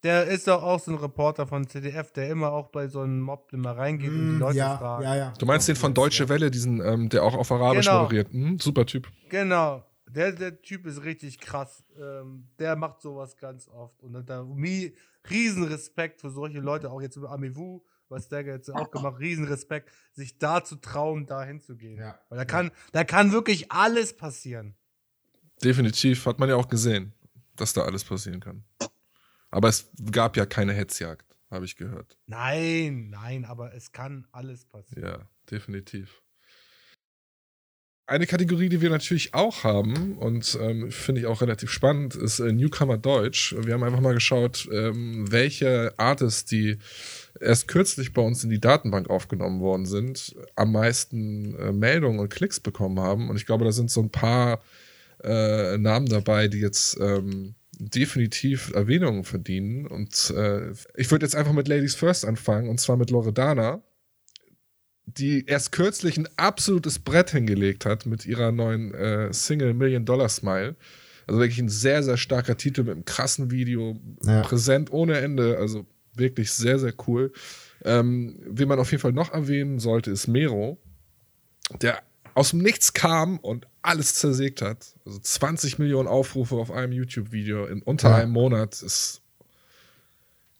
Der 0.03 0.25
ist 0.27 0.47
doch 0.47 0.61
auch 0.61 0.79
so 0.79 0.91
ein 0.91 0.97
Reporter 0.97 1.47
von 1.47 1.65
ZDF, 1.67 2.11
der 2.11 2.29
immer 2.29 2.51
auch 2.51 2.67
bei 2.69 2.87
so 2.89 2.99
einem 3.01 3.21
Mob 3.21 3.51
immer 3.53 3.71
reingeht 3.77 4.09
und 4.09 4.15
die 4.27 4.35
Mm, 4.35 4.39
Leute 4.39 4.57
ja, 4.57 4.77
fragt. 4.77 5.03
ja, 5.03 5.15
ja. 5.15 5.33
Du 5.39 5.45
meinst 5.45 5.67
den 5.69 5.77
von 5.77 5.93
Deutsche 5.93 6.27
Welle, 6.27 6.51
diesen, 6.51 6.81
ähm, 6.81 7.07
der 7.09 7.23
auch 7.23 7.33
auf 7.35 7.49
Arabisch 7.51 7.85
Genau. 7.87 8.01
moderiert. 8.03 8.31
Hm, 8.31 8.59
super 8.59 8.85
Typ. 8.85 9.07
Genau. 9.29 9.85
Der, 10.09 10.33
der 10.33 10.61
Typ 10.61 10.85
ist 10.85 11.03
richtig 11.03 11.39
krass. 11.39 11.83
Ähm, 11.97 12.49
der 12.59 12.75
macht 12.75 13.01
sowas 13.01 13.37
ganz 13.37 13.67
oft. 13.69 14.03
Und 14.03 14.15
hat 14.17 14.29
da 14.29 14.43
mi 14.43 14.93
riesen 15.29 15.63
Respekt 15.63 16.19
für 16.19 16.29
solche 16.29 16.59
Leute, 16.59 16.91
auch 16.91 17.01
jetzt 17.01 17.15
über 17.15 17.31
Amivu, 17.31 17.81
was 18.09 18.27
der 18.27 18.41
jetzt 18.45 18.69
auch 18.69 18.91
gemacht, 18.91 19.19
riesen 19.19 19.45
Respekt, 19.45 19.89
sich 20.11 20.37
da 20.37 20.63
zu 20.63 20.75
trauen, 20.75 21.25
da 21.25 21.43
hinzugehen. 21.45 21.97
Ja. 21.97 22.19
Weil 22.29 22.37
da 22.39 22.45
kann, 22.45 22.71
da 22.91 23.05
kann 23.05 23.31
wirklich 23.31 23.71
alles 23.71 24.15
passieren. 24.15 24.75
Definitiv, 25.63 26.25
hat 26.25 26.39
man 26.39 26.49
ja 26.49 26.55
auch 26.57 26.67
gesehen, 26.67 27.13
dass 27.55 27.73
da 27.73 27.83
alles 27.83 28.03
passieren 28.03 28.39
kann. 28.41 28.63
Aber 29.53 29.69
es 29.69 29.91
gab 30.11 30.35
ja 30.35 30.47
keine 30.47 30.73
Hetzjagd, 30.73 31.37
habe 31.51 31.65
ich 31.65 31.75
gehört. 31.75 32.17
Nein, 32.25 33.11
nein, 33.11 33.45
aber 33.45 33.75
es 33.75 33.91
kann 33.91 34.25
alles 34.31 34.65
passieren. 34.65 35.03
Ja, 35.03 35.19
definitiv. 35.51 36.23
Eine 38.07 38.25
Kategorie, 38.25 38.67
die 38.67 38.81
wir 38.81 38.89
natürlich 38.89 39.35
auch 39.35 39.63
haben 39.63 40.17
und 40.17 40.57
ähm, 40.59 40.89
finde 40.91 41.21
ich 41.21 41.27
auch 41.27 41.41
relativ 41.41 41.69
spannend, 41.69 42.15
ist 42.15 42.39
äh, 42.39 42.51
Newcomer 42.51 42.97
Deutsch. 42.97 43.55
Wir 43.57 43.75
haben 43.75 43.83
einfach 43.83 44.01
mal 44.01 44.15
geschaut, 44.15 44.67
ähm, 44.71 45.31
welche 45.31 45.93
Artists, 45.97 46.45
die 46.45 46.79
erst 47.39 47.67
kürzlich 47.67 48.11
bei 48.11 48.23
uns 48.23 48.43
in 48.43 48.49
die 48.49 48.59
Datenbank 48.59 49.11
aufgenommen 49.11 49.61
worden 49.61 49.85
sind, 49.85 50.35
am 50.55 50.71
meisten 50.71 51.55
äh, 51.59 51.71
Meldungen 51.71 52.19
und 52.19 52.29
Klicks 52.29 52.59
bekommen 52.59 52.99
haben. 52.99 53.29
Und 53.29 53.35
ich 53.35 53.45
glaube, 53.45 53.65
da 53.65 53.71
sind 53.71 53.91
so 53.91 54.01
ein 54.01 54.09
paar 54.09 54.63
äh, 55.23 55.77
Namen 55.77 56.07
dabei, 56.07 56.47
die 56.47 56.59
jetzt 56.59 56.97
ähm, 56.99 57.53
definitiv 57.89 58.71
Erwähnungen 58.73 59.23
verdienen. 59.23 59.87
Und 59.87 60.33
äh, 60.35 60.71
ich 60.95 61.11
würde 61.11 61.25
jetzt 61.25 61.35
einfach 61.35 61.53
mit 61.53 61.67
Ladies 61.67 61.95
First 61.95 62.25
anfangen, 62.25 62.69
und 62.69 62.79
zwar 62.79 62.97
mit 62.97 63.09
Loredana 63.09 63.81
die 65.05 65.45
erst 65.45 65.71
kürzlich 65.71 66.17
ein 66.17 66.29
absolutes 66.37 66.99
Brett 66.99 67.31
hingelegt 67.31 67.85
hat 67.85 68.05
mit 68.05 68.25
ihrer 68.25 68.51
neuen 68.51 68.93
äh, 68.93 69.33
Single 69.33 69.73
Million 69.73 70.05
Dollar 70.05 70.29
Smile. 70.29 70.75
Also 71.27 71.39
wirklich 71.39 71.59
ein 71.59 71.69
sehr, 71.69 72.03
sehr 72.03 72.17
starker 72.17 72.57
Titel 72.57 72.83
mit 72.83 72.91
einem 72.93 73.05
krassen 73.05 73.51
Video, 73.51 73.99
Ja. 74.23 74.41
präsent 74.43 74.91
ohne 74.91 75.17
Ende, 75.19 75.57
also 75.57 75.85
wirklich 76.15 76.51
sehr, 76.51 76.79
sehr 76.79 76.93
cool. 77.07 77.31
Ähm, 77.83 78.39
wen 78.45 78.67
man 78.67 78.79
auf 78.79 78.91
jeden 78.91 79.01
Fall 79.01 79.13
noch 79.13 79.33
erwähnen 79.33 79.79
sollte, 79.79 80.11
ist 80.11 80.27
Mero, 80.27 80.77
der 81.81 82.01
aus 82.33 82.51
dem 82.51 82.59
Nichts 82.59 82.93
kam 82.93 83.39
und 83.39 83.67
alles 83.83 84.15
zersägt 84.15 84.61
hat. 84.61 84.95
Also 85.05 85.19
20 85.19 85.77
Millionen 85.79 86.07
Aufrufe 86.07 86.55
auf 86.55 86.71
einem 86.71 86.93
YouTube-Video 86.93 87.65
in 87.65 87.81
unter 87.81 88.09
Ja. 88.09 88.15
einem 88.17 88.31
Monat 88.31 88.81
ist 88.81 89.21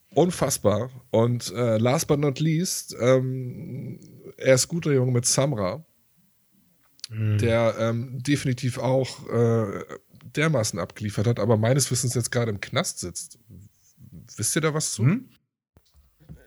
unfassbar. 0.09 0.89
Und 1.11 1.51
äh, 1.55 1.77
last 1.77 2.07
but 2.07 2.19
not 2.19 2.39
least, 2.39 2.95
ähm, 2.99 3.99
er 4.37 4.55
ist 4.55 4.67
guter 4.67 4.91
Junge 4.91 5.11
mit 5.11 5.25
Samra, 5.25 5.83
der 7.09 7.75
ähm, 7.79 8.21
definitiv 8.23 8.77
auch 8.77 9.27
äh, 9.29 9.83
dermaßen 10.35 10.79
abgeliefert 10.79 11.27
hat, 11.27 11.39
aber 11.39 11.57
meines 11.57 11.91
Wissens 11.91 12.15
jetzt 12.15 12.31
gerade 12.31 12.49
im 12.51 12.59
Knast 12.59 12.99
sitzt. 12.99 13.37
Wisst 14.35 14.55
ihr 14.55 14.61
da 14.61 14.73
was 14.73 14.93
zu? 14.93 15.03
Hm? 15.03 15.29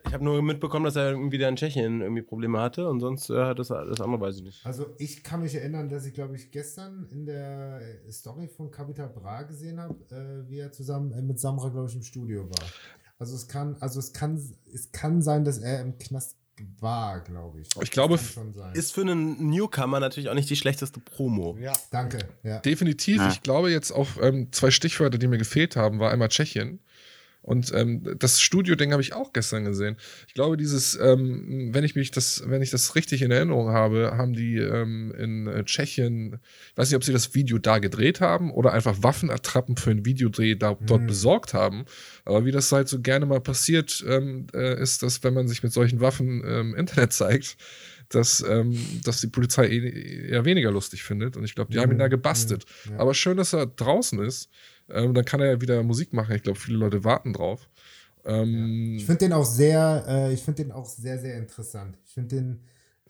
Ich 0.07 0.14
habe 0.14 0.24
nur 0.24 0.40
mitbekommen, 0.42 0.84
dass 0.84 0.96
er 0.96 1.11
irgendwie 1.11 1.38
da 1.38 1.48
in 1.48 1.57
Tschechien 1.57 2.00
irgendwie 2.00 2.22
Probleme 2.22 2.61
hatte 2.61 2.88
und 2.88 3.00
sonst 3.00 3.28
äh, 3.28 3.54
das, 3.54 3.68
das 3.68 4.00
andere 4.00 4.20
weiß 4.20 4.36
ich 4.36 4.42
nicht. 4.42 4.64
Also 4.64 4.86
ich 4.98 5.24
kann 5.24 5.42
mich 5.42 5.54
erinnern, 5.54 5.88
dass 5.88 6.07
ich, 6.07 6.14
glaube 6.14 6.36
ich, 6.36 6.50
gestern 6.50 7.07
in 7.11 7.26
der 7.26 7.80
Story 8.11 8.48
von 8.48 8.70
Capital 8.70 9.09
Bra 9.09 9.42
gesehen 9.42 9.80
habe, 9.80 9.94
äh, 10.11 10.48
wie 10.48 10.59
er 10.59 10.72
zusammen 10.72 11.12
äh, 11.12 11.22
mit 11.22 11.40
Samra, 11.40 11.68
glaube 11.70 11.88
ich, 11.88 11.96
im 11.96 12.02
Studio 12.02 12.48
war. 12.48 12.66
Also 13.18 13.34
es 13.34 13.48
kann, 13.48 13.76
also 13.80 13.98
es 13.98 14.12
kann, 14.12 14.40
es 14.72 14.92
kann 14.92 15.22
sein, 15.22 15.44
dass 15.44 15.59
er 15.59 15.80
im 15.80 15.98
Knast 15.98 16.36
war, 16.80 17.20
glaube 17.20 17.61
ich. 17.61 17.68
Ich 17.82 17.90
glaube. 17.90 18.18
Ist 18.72 18.94
für 18.94 19.00
einen 19.02 19.50
Newcomer 19.50 20.00
natürlich 20.00 20.30
auch 20.30 20.34
nicht 20.34 20.48
die 20.48 20.57
schlechteste 20.57 21.00
Promo. 21.00 21.57
Ja. 21.61 21.72
Danke, 21.90 22.18
ja. 22.42 22.61
Definitiv. 22.61 23.18
Ja. 23.18 23.28
Ich 23.28 23.42
glaube 23.42 23.70
jetzt 23.70 23.92
auch 23.92 24.09
ähm, 24.22 24.52
zwei 24.52 24.70
Stichwörter, 24.70 25.18
die 25.18 25.26
mir 25.26 25.38
gefehlt 25.38 25.76
haben, 25.76 25.98
war 25.98 26.11
einmal 26.11 26.28
Tschechien 26.28 26.80
Und 27.47 27.72
ähm, 27.74 28.03
das 28.18 28.40
Studio-Ding 28.40 28.90
habe 28.92 29.01
ich 29.01 29.14
auch 29.14 29.32
gestern 29.32 29.64
gesehen. 29.64 29.97
Ich 30.26 30.34
glaube, 30.34 30.57
dieses, 30.57 30.99
ähm, 31.01 31.70
wenn 31.72 31.84
ich 31.84 31.94
mich 31.94 32.11
das, 32.11 32.42
wenn 32.47 32.61
ich 32.61 32.70
das 32.70 32.94
richtig 32.97 33.22
in 33.22 33.30
Erinnerung 33.30 33.68
habe, 33.70 34.12
haben 34.18 34.34
die 34.34 34.57
ähm, 34.59 35.14
in 35.16 35.47
äh, 35.47 35.64
Tschechien, 35.64 36.40
ich 36.72 36.76
weiß 36.76 36.90
nicht, 36.90 36.97
ob 36.97 37.05
sie 37.05 37.12
das 37.12 37.34
Video 37.34 37.59
da 37.59 37.78
gedreht 37.78 38.20
haben 38.20 38.51
oder 38.51 38.72
einfach 38.72 38.97
Waffenattrappen 39.03 39.76
für 39.76 39.90
einen 39.92 40.05
Videodreh 40.05 40.57
da, 40.57 40.76
dort 40.84 41.03
Mhm. 41.03 41.07
besorgt 41.07 41.55
haben. 41.55 41.84
Aber 42.24 42.44
wie 42.44 42.51
das 42.53 42.70
halt 42.72 42.88
so 42.88 43.01
gerne 43.01 43.26
mal 43.26 43.40
passiert, 43.40 44.05
ähm, 44.09 44.49
äh, 44.53 44.82
ist, 44.82 45.03
dass 45.05 45.22
wenn 45.22 45.32
man 45.32 45.47
sich 45.49 45.62
mit 45.62 45.72
solchen 45.72 46.01
Waffen 46.01 46.42
ähm, 46.44 46.70
im 46.72 46.74
Internet 46.74 47.12
zeigt, 47.12 47.57
dass, 48.09 48.44
ähm, 48.49 48.76
dass 49.05 49.20
die 49.20 49.26
Polizei 49.28 49.66
eh- 49.68 50.28
eher 50.30 50.44
weniger 50.44 50.70
lustig 50.72 51.03
findet. 51.03 51.36
Und 51.36 51.44
ich 51.44 51.55
glaube, 51.55 51.72
die 51.72 51.78
haben 51.80 51.90
ihn 51.92 51.99
da 51.99 52.07
Mhm, 52.07 52.11
gebastelt. 52.11 52.64
mhm, 52.86 52.92
ja. 52.92 52.99
Aber 52.99 53.14
schön, 53.14 53.36
dass 53.36 53.53
er 53.53 53.66
draußen 53.66 54.18
ist. 54.20 54.49
Ähm, 54.89 55.14
dann 55.14 55.24
kann 55.24 55.41
er 55.41 55.51
ja 55.53 55.61
wieder 55.61 55.82
Musik 55.82 56.12
machen. 56.12 56.34
Ich 56.34 56.43
glaube, 56.43 56.59
viele 56.59 56.78
Leute 56.78 57.05
warten 57.05 57.32
drauf. 57.32 57.68
Ähm, 58.24 58.95
Ich 58.97 59.07
finde 59.07 59.18
den 59.26 59.32
auch 59.32 59.45
sehr, 59.45 60.05
äh, 60.09 60.32
ich 60.32 60.43
finde 60.43 60.64
den 60.64 60.72
auch 60.72 60.87
sehr, 60.87 61.18
sehr 61.18 61.37
interessant. 61.39 61.99
Ich 62.05 62.14
finde 62.14 62.37
den 62.37 62.61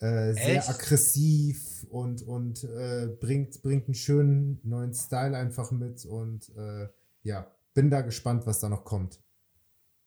äh, 0.00 0.32
sehr 0.34 0.58
Echt? 0.58 0.68
aggressiv 0.68 1.84
und, 1.88 2.22
und 2.22 2.64
äh, 2.64 3.08
bringt, 3.20 3.62
bringt 3.62 3.86
einen 3.86 3.94
schönen 3.94 4.60
neuen 4.62 4.92
Style 4.92 5.36
einfach 5.36 5.70
mit 5.70 6.04
und 6.04 6.50
äh, 6.56 6.88
ja, 7.22 7.50
bin 7.74 7.90
da 7.90 8.02
gespannt, 8.02 8.46
was 8.46 8.60
da 8.60 8.68
noch 8.68 8.84
kommt. 8.84 9.20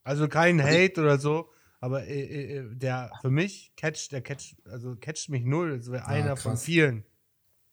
Also 0.04 0.28
kein 0.28 0.62
Hate 0.62 1.02
oder 1.02 1.18
so, 1.20 1.50
aber 1.82 2.06
äh, 2.08 2.58
äh, 2.58 2.76
der 2.76 3.12
für 3.22 3.30
mich 3.30 3.74
catcht, 3.76 4.12
der 4.12 4.22
catcht, 4.22 4.58
also 4.68 4.96
catcht 4.96 5.30
mich 5.30 5.44
null. 5.44 5.78
Das 5.78 5.92
wäre 5.92 6.06
Ah, 6.06 6.08
einer 6.10 6.36
von 6.36 6.54
krass. 6.54 6.64
vielen. 6.64 7.04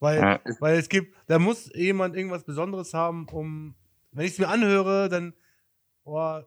Weil, 0.01 0.21
Ja. 0.21 0.41
weil 0.61 0.79
es 0.79 0.89
gibt, 0.89 1.15
da 1.27 1.39
muss 1.39 1.71
jemand 1.75 2.17
irgendwas 2.17 2.45
Besonderes 2.45 2.93
haben, 2.95 3.27
um, 3.29 3.75
wenn 4.17 4.27
ich 4.27 4.33
es 4.33 4.39
mir 4.39 4.49
anhöre, 4.49 5.09
dann, 5.09 5.35
oh, 6.05 6.41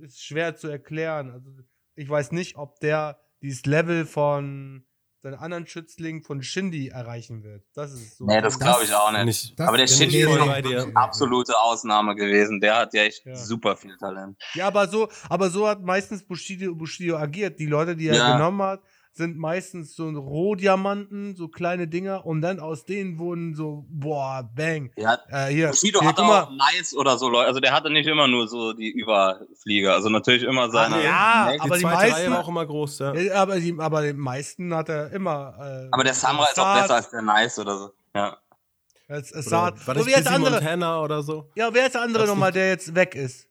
ist 0.00 0.22
schwer 0.22 0.56
zu 0.56 0.68
erklären. 0.68 1.30
Also 1.30 1.50
ich 1.94 2.08
weiß 2.08 2.32
nicht, 2.32 2.56
ob 2.56 2.80
der 2.80 3.18
dieses 3.40 3.64
Level 3.66 4.04
von 4.06 4.84
seinen 5.22 5.34
anderen 5.34 5.66
Schützling 5.66 6.22
von 6.22 6.42
Shindy 6.42 6.88
erreichen 6.88 7.42
wird. 7.42 7.64
Das 7.74 7.92
ist 7.92 8.18
so. 8.18 8.26
Nee, 8.26 8.40
das 8.40 8.58
glaube 8.58 8.84
ich 8.84 8.94
auch 8.94 9.10
nicht. 9.10 9.24
Nicht. 9.24 9.60
Aber 9.60 9.76
der 9.76 9.86
Shindy 9.86 10.20
ist 10.20 10.28
eine 10.28 10.96
absolute 10.96 11.58
Ausnahme 11.58 12.14
gewesen. 12.14 12.60
Der 12.60 12.76
hat 12.76 12.94
ja 12.94 13.02
echt 13.02 13.24
Ja. 13.24 13.34
super 13.34 13.76
viel 13.76 13.96
Talent. 13.96 14.40
Ja, 14.54 14.68
aber 14.68 14.86
so, 14.88 15.08
aber 15.28 15.50
so 15.50 15.66
hat 15.66 15.82
meistens 15.82 16.24
Bushido, 16.24 16.74
Bushido 16.74 17.16
agiert. 17.16 17.58
Die 17.58 17.66
Leute, 17.66 17.96
die 17.96 18.08
er 18.08 18.16
Ja. 18.16 18.32
genommen 18.36 18.62
hat, 18.62 18.82
sind 19.16 19.38
meistens 19.38 19.96
so 19.96 20.08
Rohdiamanten, 20.10 21.34
so 21.36 21.48
kleine 21.48 21.88
Dinger 21.88 22.26
und 22.26 22.40
dann 22.42 22.60
aus 22.60 22.84
denen 22.84 23.18
wurden 23.18 23.54
so, 23.54 23.86
boah, 23.88 24.48
bang. 24.54 24.90
Ja, 24.96 25.18
Äh, 25.28 25.46
hier, 25.46 25.68
Bushido 25.68 26.00
hier, 26.00 26.08
hat 26.10 26.20
auch 26.20 26.50
Nice 26.50 26.94
oder 26.94 27.16
so 27.18 27.28
Leute. 27.28 27.48
Also 27.48 27.60
der 27.60 27.72
hatte 27.72 27.90
nicht 27.90 28.06
immer 28.06 28.28
nur 28.28 28.46
so 28.48 28.72
die 28.72 28.90
Überflieger. 28.90 29.94
Also 29.94 30.08
natürlich 30.10 30.42
immer 30.42 30.70
seine. 30.70 31.02
ja, 31.02 31.44
Mates. 31.46 31.60
aber 31.62 31.74
die 31.76 31.80
die 31.80 31.86
meisten- 31.86 32.32
auch 32.34 32.48
immer 32.48 32.66
groß, 32.66 32.98
ja. 32.98 33.14
Ja, 33.14 33.34
aber, 33.42 33.58
die, 33.58 33.74
aber 33.78 34.02
den 34.02 34.18
meisten 34.18 34.74
hat 34.74 34.88
er 34.88 35.10
immer. 35.12 35.54
Äh, 35.58 35.88
aber 35.92 36.04
der 36.04 36.14
Samra 36.14 36.44
ist 36.46 36.58
auch 36.60 36.80
besser 36.80 36.94
als 36.96 37.10
der 37.10 37.22
Nice 37.22 37.58
oder 37.58 37.78
so. 37.78 37.90
Ja. 38.14 38.36
als 39.08 39.30
Oder 39.32 39.38
Assad. 39.40 39.86
war 39.86 39.94
So, 39.94 40.00
das 40.00 40.06
wer 40.06 40.18
ist 40.18 40.24
der 40.26 40.30
Busy 40.32 40.34
andere? 40.46 40.54
Montana 40.56 41.00
oder 41.00 41.22
so? 41.22 41.50
Ja, 41.54 41.68
wer 41.72 41.86
ist 41.86 41.94
der 41.94 42.02
andere 42.02 42.26
nochmal, 42.26 42.52
der 42.52 42.68
jetzt 42.68 42.94
weg 42.94 43.14
ist? 43.14 43.46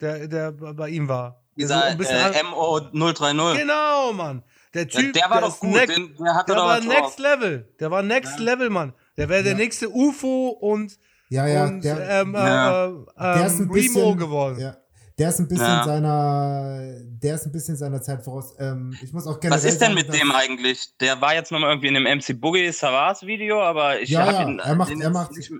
Der, 0.00 0.26
der 0.28 0.52
bei 0.52 0.88
ihm 0.90 1.08
war. 1.08 1.42
So 1.58 1.62
Dieser 1.62 1.84
ein 1.84 1.96
bisschen 1.96 2.16
äh, 2.16 2.38
an- 2.38 2.46
MO030. 2.52 3.56
Genau, 3.58 4.12
Mann. 4.12 4.42
Der 4.76 4.86
Ja, 4.86 5.00
Typ, 5.00 5.12
der 5.14 5.30
war 5.30 5.40
doch 5.40 5.48
ist 5.54 5.60
gut. 5.60 5.74
next- 5.74 5.96
Den, 5.96 6.14
der 6.22 6.34
hatte 6.34 6.46
der 6.52 6.56
doch 6.56 6.66
war 6.66 6.80
next 6.80 7.18
level. 7.18 7.68
Der 7.80 7.90
war 7.90 8.02
next 8.02 8.38
Ja. 8.38 8.44
level, 8.44 8.70
Mann. 8.70 8.92
Der 9.16 9.28
wäre 9.28 9.42
der 9.42 9.52
Ja. 9.52 9.58
nächste 9.58 9.88
UFO 9.90 10.48
und, 10.50 10.98
Ja, 11.28 11.46
ja, 11.46 11.64
und 11.66 11.82
der, 11.82 12.08
ähm, 12.20 12.34
Ja. 12.34 12.86
äh, 12.88 12.90
der 13.18 13.46
ist 13.46 13.58
ähm, 13.58 13.66
ein 13.66 13.70
Remo 13.70 13.72
bisschen, 13.72 14.18
geworden. 14.18 14.60
Ja, 14.60 14.76
der 15.18 15.28
ist 15.30 15.38
ein 15.40 15.48
bisschen 15.48 15.66
Ja. 15.66 15.84
seiner, 15.84 16.80
der 17.22 17.34
ist 17.34 17.46
ein 17.46 17.52
bisschen 17.52 17.76
seiner 17.76 18.02
Zeit 18.02 18.22
voraus. 18.22 18.54
Ähm, 18.58 18.94
ich 19.02 19.12
muss 19.12 19.26
auch 19.26 19.38
Was 19.48 19.64
ist 19.64 19.80
denn 19.80 19.94
mit 19.94 20.12
dem 20.12 20.30
eigentlich? 20.30 20.96
Der 20.98 21.20
war 21.20 21.34
jetzt 21.34 21.50
nochmal 21.50 21.70
irgendwie 21.70 21.88
in 21.88 21.94
dem 21.94 22.06
MC 22.06 22.34
Boogie 22.34 22.70
Saras 22.70 23.22
Video, 23.26 23.60
aber 23.62 23.98
ich 24.00 24.10
Ja, 24.10 24.30
ja, 24.30 24.42
ihn. 24.48 24.58
er 24.60 24.74
macht- 24.76 24.90
er 24.90 24.96
jetzt 24.98 25.12
macht- 25.12 25.32
nicht- 25.36 25.52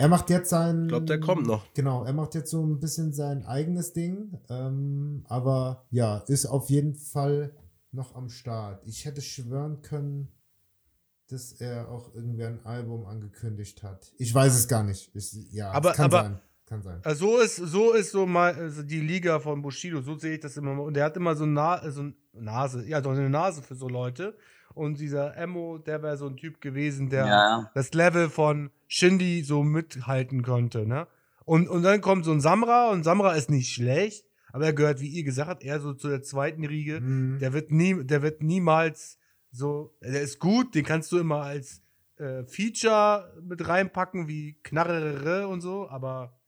Er 0.00 0.06
macht 0.06 0.30
jetzt 0.30 0.50
sein. 0.50 0.82
Ich 0.82 0.88
glaube, 0.90 1.06
der 1.06 1.18
kommt 1.18 1.44
noch. 1.48 1.64
Genau, 1.74 2.04
er 2.04 2.12
macht 2.12 2.36
jetzt 2.36 2.52
so 2.52 2.62
ein 2.64 2.78
bisschen 2.78 3.12
sein 3.12 3.44
eigenes 3.44 3.92
Ding. 3.94 4.38
Ähm, 4.48 5.24
aber 5.28 5.86
ja, 5.90 6.18
ist 6.28 6.46
auf 6.46 6.70
jeden 6.70 6.94
Fall 6.94 7.50
noch 7.92 8.14
am 8.14 8.28
Start. 8.28 8.82
Ich 8.86 9.04
hätte 9.04 9.20
schwören 9.22 9.82
können, 9.82 10.28
dass 11.28 11.52
er 11.52 11.90
auch 11.90 12.14
irgendwie 12.14 12.44
ein 12.44 12.64
Album 12.64 13.06
angekündigt 13.06 13.82
hat. 13.82 14.12
Ich 14.18 14.34
weiß 14.34 14.54
es 14.54 14.68
gar 14.68 14.82
nicht. 14.82 15.10
Ich, 15.14 15.32
ja, 15.52 15.70
Aber- 15.72 15.92
kann 15.92 16.06
aber- 16.06 16.22
sein. 16.22 16.40
Kann 16.66 16.82
sein. 16.82 17.00
Äh, 17.02 17.14
So 17.14 17.38
ist, 17.38 17.56
so 17.56 17.92
ist 17.94 18.10
so 18.12 18.26
mal 18.26 18.54
also 18.54 18.82
die 18.82 19.00
Liga 19.00 19.40
von 19.40 19.62
Bushido, 19.62 20.02
so 20.02 20.18
sehe 20.18 20.34
ich 20.34 20.40
das 20.40 20.54
immer. 20.58 20.82
Und 20.82 20.94
der 20.94 21.04
hat 21.06 21.16
immer 21.16 21.34
so, 21.34 21.46
Na 21.46 21.80
so 21.90 22.00
eine 22.02 22.14
Nase, 22.34 22.86
ja, 22.86 23.02
so 23.02 23.08
eine 23.08 23.30
Nase 23.30 23.62
für 23.62 23.74
so 23.74 23.88
Leute. 23.88 24.36
Und 24.74 25.00
dieser 25.00 25.34
Emo, 25.36 25.78
der 25.78 26.02
wäre 26.02 26.18
so 26.18 26.26
ein 26.26 26.36
Typ 26.36 26.60
gewesen, 26.60 27.08
der 27.08 27.26
Ja. 27.26 27.70
das 27.74 27.94
Level 27.94 28.28
von 28.28 28.70
Shindy 28.86 29.42
so 29.44 29.62
mithalten 29.62 30.42
konnte, 30.42 30.86
ne? 30.86 31.06
Und, 31.46 31.68
und 31.68 31.82
dann 31.84 32.02
kommt 32.02 32.26
so 32.26 32.32
ein 32.32 32.40
Samra 32.42 32.90
und 32.90 33.02
Samra 33.02 33.32
ist 33.34 33.48
nicht 33.48 33.72
schlecht, 33.72 34.26
aber 34.58 34.66
er 34.66 34.72
gehört, 34.72 35.00
wie 35.00 35.06
ihr 35.06 35.22
gesagt 35.22 35.48
habt, 35.48 35.62
eher 35.62 35.78
so 35.78 35.94
zu 35.94 36.08
der 36.08 36.22
zweiten 36.22 36.64
Riege. 36.64 37.00
Mhm. 37.00 37.38
Der 37.38 37.52
wird 37.52 37.70
nie, 37.70 38.02
der 38.04 38.22
wird 38.22 38.42
niemals 38.42 39.18
so, 39.52 39.94
der 40.02 40.20
ist 40.20 40.40
gut, 40.40 40.74
den 40.74 40.84
kannst 40.84 41.12
du 41.12 41.18
immer 41.18 41.42
als 41.42 41.80
äh, 42.16 42.42
Feature 42.44 43.40
mit 43.40 43.66
reinpacken, 43.68 44.26
wie 44.26 44.58
Knarrere 44.64 45.46
und 45.46 45.60
so, 45.60 45.88
aber 45.88 46.38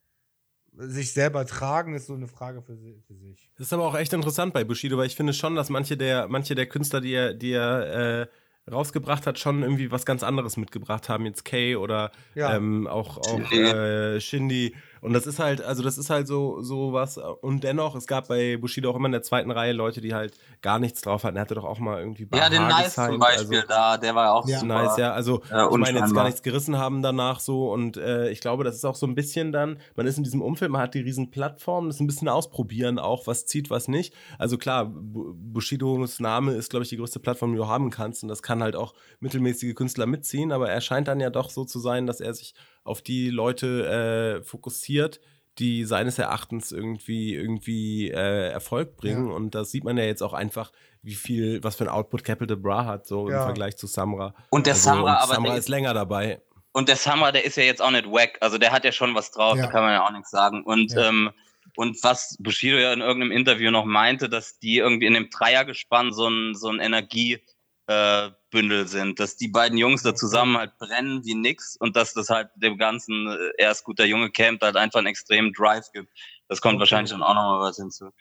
sich 0.73 1.13
selber 1.13 1.45
tragen 1.45 1.95
ist 1.95 2.07
so 2.07 2.13
eine 2.13 2.27
Frage 2.27 2.61
für, 2.61 2.77
für 3.07 3.15
sich. 3.15 3.49
Das 3.57 3.67
ist 3.67 3.73
aber 3.73 3.85
auch 3.85 3.95
echt 3.95 4.11
interessant 4.11 4.53
bei 4.53 4.65
Bushido, 4.65 4.97
weil 4.97 5.07
ich 5.07 5.15
finde 5.15 5.33
schon, 5.33 5.55
dass 5.55 5.69
manche 5.69 5.95
der, 5.95 6.27
manche 6.27 6.53
der 6.53 6.65
Künstler, 6.65 6.99
die 6.99 7.13
er, 7.13 7.33
die 7.33 7.53
er 7.53 8.21
äh, 8.21 8.27
rausgebracht 8.71 9.25
hat, 9.25 9.39
schon 9.39 9.63
irgendwie 9.63 9.89
was 9.89 10.05
ganz 10.05 10.21
anderes 10.23 10.57
mitgebracht 10.57 11.07
haben. 11.09 11.25
Jetzt 11.25 11.45
Kay 11.45 11.75
oder 11.77 12.11
Ja. 12.35 12.55
ähm, 12.55 12.87
auch, 12.87 13.17
auch 13.17 13.51
äh, 13.51 14.19
Shindy. 14.19 14.75
Und 15.01 15.13
das 15.13 15.25
ist 15.25 15.39
halt, 15.39 15.61
also 15.63 15.81
das 15.81 15.97
ist 15.97 16.09
halt 16.11 16.27
so, 16.27 16.61
so 16.61 16.93
was. 16.93 17.17
Und 17.17 17.63
dennoch, 17.63 17.95
es 17.95 18.05
gab 18.05 18.27
bei 18.27 18.57
Bushido 18.57 18.91
auch 18.91 18.95
immer 18.95 19.07
in 19.07 19.11
der 19.13 19.23
zweiten 19.23 19.49
Reihe 19.49 19.73
Leute, 19.73 19.99
die 19.99 20.13
halt 20.13 20.33
gar 20.61 20.77
nichts 20.77 21.01
drauf 21.01 21.23
hatten. 21.23 21.37
Er 21.37 21.41
hatte 21.41 21.55
doch 21.55 21.63
auch 21.65 21.79
mal 21.79 21.99
irgendwie 21.99 22.27
Ja, 22.33 22.49
den 22.49 22.61
Nice 22.67 22.93
zum 22.93 23.05
gesigned, 23.05 23.19
Beispiel 23.19 23.57
also- 23.61 23.67
da, 23.67 23.97
der 23.97 24.13
war 24.13 24.33
auch 24.33 24.47
Ja. 24.47 24.59
super. 24.59 24.73
Nice, 24.83 24.97
ja. 24.97 25.11
Also, 25.13 25.41
Ja, 25.49 25.69
ich 25.71 25.77
meine, 25.77 25.99
jetzt 25.99 26.13
gar 26.13 26.25
nichts 26.25 26.43
gerissen 26.43 26.77
haben 26.77 27.01
danach 27.01 27.39
so. 27.39 27.71
Und 27.71 27.97
äh, 27.97 28.29
ich 28.29 28.41
glaube, 28.41 28.63
das 28.63 28.75
ist 28.75 28.85
auch 28.85 28.93
so 28.95 29.07
ein 29.07 29.15
bisschen 29.15 29.51
dann, 29.51 29.79
man 29.95 30.05
ist 30.05 30.17
in 30.19 30.23
diesem 30.23 30.41
Umfeld, 30.43 30.69
man 30.69 30.81
hat 30.81 30.93
die 30.93 31.01
riesen 31.01 31.31
Plattform, 31.31 31.87
das 31.87 31.95
ist 31.95 32.01
ein 32.01 32.07
bisschen 32.07 32.29
ausprobieren 32.29 32.99
auch, 32.99 33.25
was 33.25 33.47
zieht, 33.47 33.71
was 33.71 33.87
nicht. 33.87 34.13
Also 34.37 34.57
klar, 34.59 34.85
Bu- 34.85 35.33
Bushidos 35.35 36.19
Name 36.19 36.53
ist, 36.53 36.69
glaube 36.69 36.83
ich, 36.83 36.89
die 36.89 36.97
größte 36.97 37.19
Plattform, 37.19 37.51
die 37.53 37.57
du 37.57 37.67
haben 37.67 37.89
kannst. 37.89 38.21
Und 38.21 38.29
das 38.29 38.43
kann 38.43 38.61
halt 38.61 38.75
auch 38.75 38.93
mittelmäßige 39.19 39.73
Künstler 39.73 40.05
mitziehen. 40.05 40.51
Aber 40.51 40.69
er 40.69 40.79
scheint 40.81 41.07
dann 41.07 41.19
ja 41.19 41.31
doch 41.31 41.49
so 41.49 41.65
zu 41.65 41.79
sein, 41.79 42.05
dass 42.05 42.21
er 42.21 42.33
sich 42.35 42.53
auf 42.83 43.01
die 43.01 43.29
Leute 43.29 44.39
äh, 44.41 44.43
fokussiert, 44.43 45.19
die 45.59 45.83
seines 45.85 46.17
Erachtens 46.17 46.71
irgendwie, 46.71 47.35
irgendwie 47.35 48.09
äh, 48.09 48.49
Erfolg 48.49 48.97
bringen. 48.97 49.27
Ja. 49.29 49.33
Und 49.35 49.53
das 49.53 49.71
sieht 49.71 49.83
man 49.83 49.97
ja 49.97 50.05
jetzt 50.05 50.21
auch 50.23 50.33
einfach, 50.33 50.71
wie 51.03 51.13
viel, 51.15 51.63
was 51.63 51.75
für 51.75 51.83
ein 51.83 51.89
Output 51.89 52.23
Capital 52.23 52.57
Bra 52.57 52.85
hat, 52.85 53.05
so 53.05 53.29
Ja. 53.29 53.39
im 53.39 53.43
Vergleich 53.43 53.75
zu 53.77 53.85
Samra. 53.87 54.33
Und 54.49 54.65
der 54.65 54.73
Also, 54.73 54.85
Samra, 54.89 55.01
und 55.17 55.17
aber 55.23 55.33
Samra 55.35 55.49
der 55.49 55.57
ist 55.59 55.69
länger 55.69 55.93
dabei. 55.93 56.41
Und 56.73 56.87
der 56.87 56.95
Samra, 56.95 57.31
der 57.33 57.43
ist 57.43 57.57
ja 57.57 57.63
jetzt 57.63 57.81
auch 57.81 57.91
nicht 57.91 58.05
wack. 58.05 58.37
Also 58.39 58.57
der 58.57 58.71
hat 58.71 58.85
ja 58.85 58.91
schon 58.93 59.13
was 59.13 59.31
drauf, 59.31 59.57
Ja. 59.57 59.65
da 59.65 59.71
kann 59.71 59.83
man 59.83 59.91
ja 59.93 60.05
auch 60.07 60.11
nichts 60.11 60.31
sagen. 60.31 60.63
Und, 60.63 60.93
Ja. 60.93 61.09
ähm, 61.09 61.31
und 61.75 62.01
was 62.01 62.37
Bushido 62.39 62.77
ja 62.77 62.93
in 62.93 63.01
irgendeinem 63.01 63.31
Interview 63.33 63.71
noch 63.71 63.85
meinte, 63.85 64.29
dass 64.29 64.57
die 64.59 64.77
irgendwie 64.77 65.05
in 65.05 65.13
dem 65.13 65.29
Dreiergespann 65.29 66.13
so 66.13 66.27
ein, 66.29 66.55
so 66.55 66.69
ein 66.69 66.79
Energiebündel 66.79 67.45
äh, 67.87 68.29
Bündel 68.51 68.87
sind, 68.87 69.19
dass 69.19 69.35
die 69.37 69.47
beiden 69.47 69.77
Jungs 69.77 70.03
da 70.03 70.13
zusammen 70.13 70.57
halt 70.57 70.77
brennen 70.77 71.25
wie 71.25 71.33
nix 71.33 71.75
und 71.77 71.95
dass 71.95 72.13
das 72.13 72.29
halt 72.29 72.49
dem 72.55 72.77
ganzen 72.77 73.27
äh, 73.27 73.51
erst 73.57 73.83
guter 73.83 74.05
Junge 74.05 74.29
Camp 74.29 74.61
halt 74.61 74.75
einfach 74.75 74.99
einen 74.99 75.07
extremen 75.07 75.51
Drive 75.53 75.91
gibt. 75.91 76.11
Das 76.47 76.61
kommt 76.61 76.73
Okay. 76.75 76.81
wahrscheinlich 76.81 77.11
dann 77.11 77.23
auch 77.23 77.33
nochmal 77.33 77.61
was 77.61 77.77
hinzu. 77.77 78.11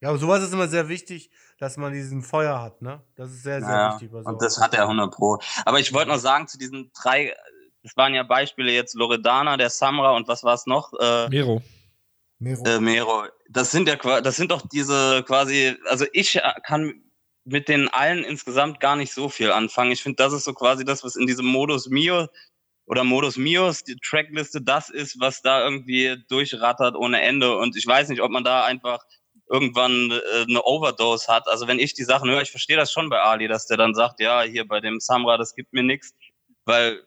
Ja, 0.00 0.08
aber 0.10 0.18
sowas 0.18 0.42
ist 0.42 0.52
immer 0.52 0.68
sehr 0.68 0.88
wichtig, 0.88 1.30
dass 1.58 1.76
man 1.76 1.92
diesen 1.92 2.22
Feuer 2.22 2.60
hat, 2.60 2.82
ne? 2.82 3.02
Das 3.14 3.30
ist 3.30 3.42
sehr, 3.44 3.60
sehr 3.62 3.70
Ja, 3.70 3.92
wichtig. 3.92 4.10
bei 4.10 4.18
und 4.18 4.42
das 4.42 4.60
hat 4.60 4.74
er 4.74 4.82
100 4.82 5.12
Pro. 5.12 5.38
Aber 5.64 5.78
ich 5.78 5.92
wollte 5.92 6.10
noch 6.10 6.18
sagen, 6.18 6.48
zu 6.48 6.58
diesen 6.58 6.90
drei, 6.92 7.34
das 7.82 7.96
waren 7.96 8.12
ja 8.12 8.24
Beispiele 8.24 8.72
jetzt 8.72 8.94
Loredana, 8.94 9.56
der 9.56 9.70
Samra 9.70 10.10
und 10.16 10.26
was 10.28 10.42
war 10.42 10.54
es 10.54 10.66
noch? 10.66 10.92
Äh, 10.98 11.28
Mero. 11.28 11.62
Mero. 12.40 12.64
äh, 12.66 12.80
Mero. 12.80 13.26
Das 13.48 13.70
sind 13.70 13.86
ja 13.88 14.20
das 14.20 14.34
sind 14.34 14.50
doch 14.50 14.62
diese 14.66 15.22
quasi, 15.22 15.76
also 15.88 16.04
ich 16.12 16.40
kann 16.64 17.00
mit 17.44 17.68
den 17.68 17.88
allen 17.88 18.24
insgesamt 18.24 18.80
gar 18.80 18.96
nicht 18.96 19.12
so 19.12 19.28
viel 19.28 19.50
anfangen. 19.50 19.92
Ich 19.92 20.02
finde, 20.02 20.16
das 20.16 20.32
ist 20.32 20.44
so 20.44 20.52
quasi 20.52 20.84
das, 20.84 21.02
was 21.04 21.16
in 21.16 21.26
diesem 21.26 21.46
Modus 21.46 21.88
Mio 21.88 22.28
oder 22.86 23.04
Modus 23.04 23.36
Mios, 23.36 23.84
die 23.84 23.96
Trackliste, 23.96 24.60
das 24.60 24.90
ist, 24.90 25.18
was 25.20 25.42
da 25.42 25.62
irgendwie 25.64 26.22
durchrattert 26.28 26.96
ohne 26.96 27.20
Ende. 27.22 27.56
Und 27.56 27.76
ich 27.76 27.86
weiß 27.86 28.08
nicht, 28.08 28.22
ob 28.22 28.30
man 28.30 28.44
da 28.44 28.64
einfach 28.64 29.04
irgendwann 29.50 30.10
äh, 30.10 30.42
eine 30.48 30.62
Overdose 30.64 31.28
hat. 31.28 31.46
Also 31.48 31.66
wenn 31.66 31.78
ich 31.78 31.94
die 31.94 32.04
Sachen 32.04 32.30
höre, 32.30 32.42
ich 32.42 32.50
verstehe 32.50 32.76
das 32.76 32.92
schon 32.92 33.10
bei 33.10 33.20
Ali, 33.20 33.48
dass 33.48 33.66
der 33.66 33.76
dann 33.76 33.94
sagt, 33.94 34.20
ja, 34.20 34.42
hier 34.42 34.66
bei 34.66 34.80
dem 34.80 34.98
Samra, 35.00 35.36
das 35.36 35.54
gibt 35.54 35.72
mir 35.72 35.82
nichts, 35.82 36.14
weil 36.64 37.02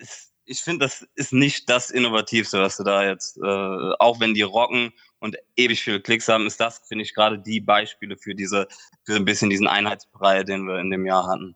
es, 0.00 0.32
ich 0.44 0.60
finde, 0.60 0.86
das 0.86 1.06
ist 1.14 1.32
nicht 1.32 1.68
das 1.68 1.90
Innovativste, 1.90 2.60
was 2.60 2.76
du 2.76 2.84
da 2.84 3.04
jetzt, 3.04 3.36
äh, 3.38 3.92
auch 3.98 4.20
wenn 4.20 4.34
die 4.34 4.42
rocken 4.42 4.92
und 5.20 5.36
ewig 5.56 5.82
viele 5.82 6.00
Klicks 6.00 6.28
haben, 6.28 6.46
ist 6.46 6.60
das, 6.60 6.80
finde 6.86 7.04
ich, 7.04 7.14
gerade 7.14 7.38
die 7.38 7.60
Beispiele 7.60 8.16
für 8.16 8.34
diese, 8.34 8.68
für 9.04 9.16
ein 9.16 9.24
bisschen 9.24 9.50
diesen 9.50 9.66
Einheitsbrei, 9.66 10.44
den 10.44 10.66
wir 10.66 10.78
in 10.78 10.90
dem 10.90 11.06
Jahr 11.06 11.26
hatten. 11.26 11.54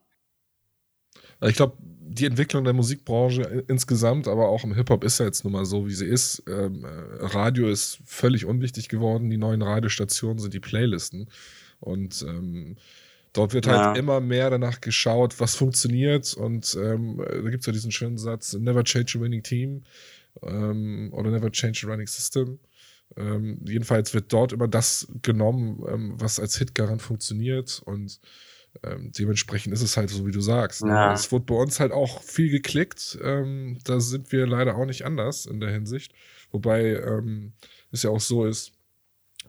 Ich 1.42 1.56
glaube, 1.56 1.76
die 1.80 2.26
Entwicklung 2.26 2.64
der 2.64 2.72
Musikbranche 2.72 3.64
insgesamt, 3.68 4.28
aber 4.28 4.48
auch 4.48 4.64
im 4.64 4.74
Hip-Hop 4.74 5.02
ist 5.02 5.18
ja 5.18 5.26
jetzt 5.26 5.44
nun 5.44 5.52
mal 5.54 5.64
so, 5.64 5.86
wie 5.86 5.94
sie 5.94 6.06
ist. 6.06 6.42
Ähm, 6.46 6.84
äh, 6.84 7.24
Radio 7.24 7.68
ist 7.68 7.98
völlig 8.04 8.44
unwichtig 8.44 8.88
geworden. 8.88 9.30
Die 9.30 9.38
neuen 9.38 9.62
Radiostationen 9.62 10.38
sind 10.38 10.54
die 10.54 10.60
Playlisten. 10.60 11.28
Und 11.80 12.22
ähm, 12.28 12.76
dort 13.32 13.54
wird 13.54 13.66
halt 13.66 13.80
Ja. 13.80 13.92
immer 13.94 14.20
mehr 14.20 14.50
danach 14.50 14.80
geschaut, 14.80 15.40
was 15.40 15.56
funktioniert. 15.56 16.34
Und 16.34 16.76
ähm, 16.80 17.16
da 17.18 17.50
gibt 17.50 17.60
es 17.62 17.66
ja 17.66 17.72
diesen 17.72 17.90
schönen 17.92 18.18
Satz: 18.18 18.52
Never 18.52 18.84
change 18.84 19.18
a 19.18 19.20
winning 19.20 19.42
team 19.42 19.82
ähm, 20.42 21.10
oder 21.12 21.30
never 21.30 21.50
change 21.50 21.84
a 21.86 21.90
running 21.90 22.06
system. 22.06 22.58
Ähm, 23.16 23.58
jedenfalls 23.64 24.14
wird 24.14 24.32
dort 24.32 24.52
immer 24.52 24.68
das 24.68 25.08
genommen, 25.22 25.82
ähm, 25.88 26.14
was 26.16 26.40
als 26.40 26.56
Hitgarant 26.56 27.02
funktioniert. 27.02 27.82
Und 27.84 28.20
ähm, 28.82 29.12
dementsprechend 29.12 29.72
ist 29.74 29.82
es 29.82 29.96
halt 29.96 30.10
so, 30.10 30.26
wie 30.26 30.32
du 30.32 30.40
sagst. 30.40 30.82
ne? 30.84 30.92
Ja. 30.92 31.12
Es 31.12 31.30
wurde 31.30 31.44
bei 31.44 31.54
uns 31.54 31.78
halt 31.78 31.92
auch 31.92 32.22
viel 32.22 32.50
geklickt. 32.50 33.18
Ähm, 33.22 33.78
da 33.84 34.00
sind 34.00 34.32
wir 34.32 34.46
leider 34.46 34.76
auch 34.76 34.86
nicht 34.86 35.04
anders 35.04 35.46
in 35.46 35.60
der 35.60 35.70
Hinsicht. 35.70 36.14
Wobei 36.50 36.96
ähm, 36.96 37.52
es 37.90 38.02
ja 38.02 38.10
auch 38.10 38.20
so 38.20 38.44
ist. 38.46 38.72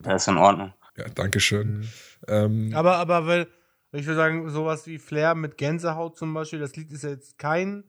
Das 0.02 0.24
ist 0.24 0.28
in 0.28 0.38
Ordnung. 0.38 0.74
Ja, 0.98 1.08
Dankeschön. 1.10 1.80
Mhm. 1.80 1.88
Ähm, 2.28 2.72
Aber, 2.74 2.98
aber 2.98 3.26
weil, 3.28 3.48
ich 3.94 4.06
würde 4.06 4.18
sagen, 4.18 4.50
sowas 4.50 4.86
wie 4.88 5.00
Flair 5.00 5.36
mit 5.36 5.58
Gänsehaut 5.58 6.18
zum 6.18 6.34
Beispiel, 6.34 6.60
das 6.60 6.76
Lied 6.76 6.92
ist 6.92 7.04
jetzt 7.04 7.38
kein 7.38 7.84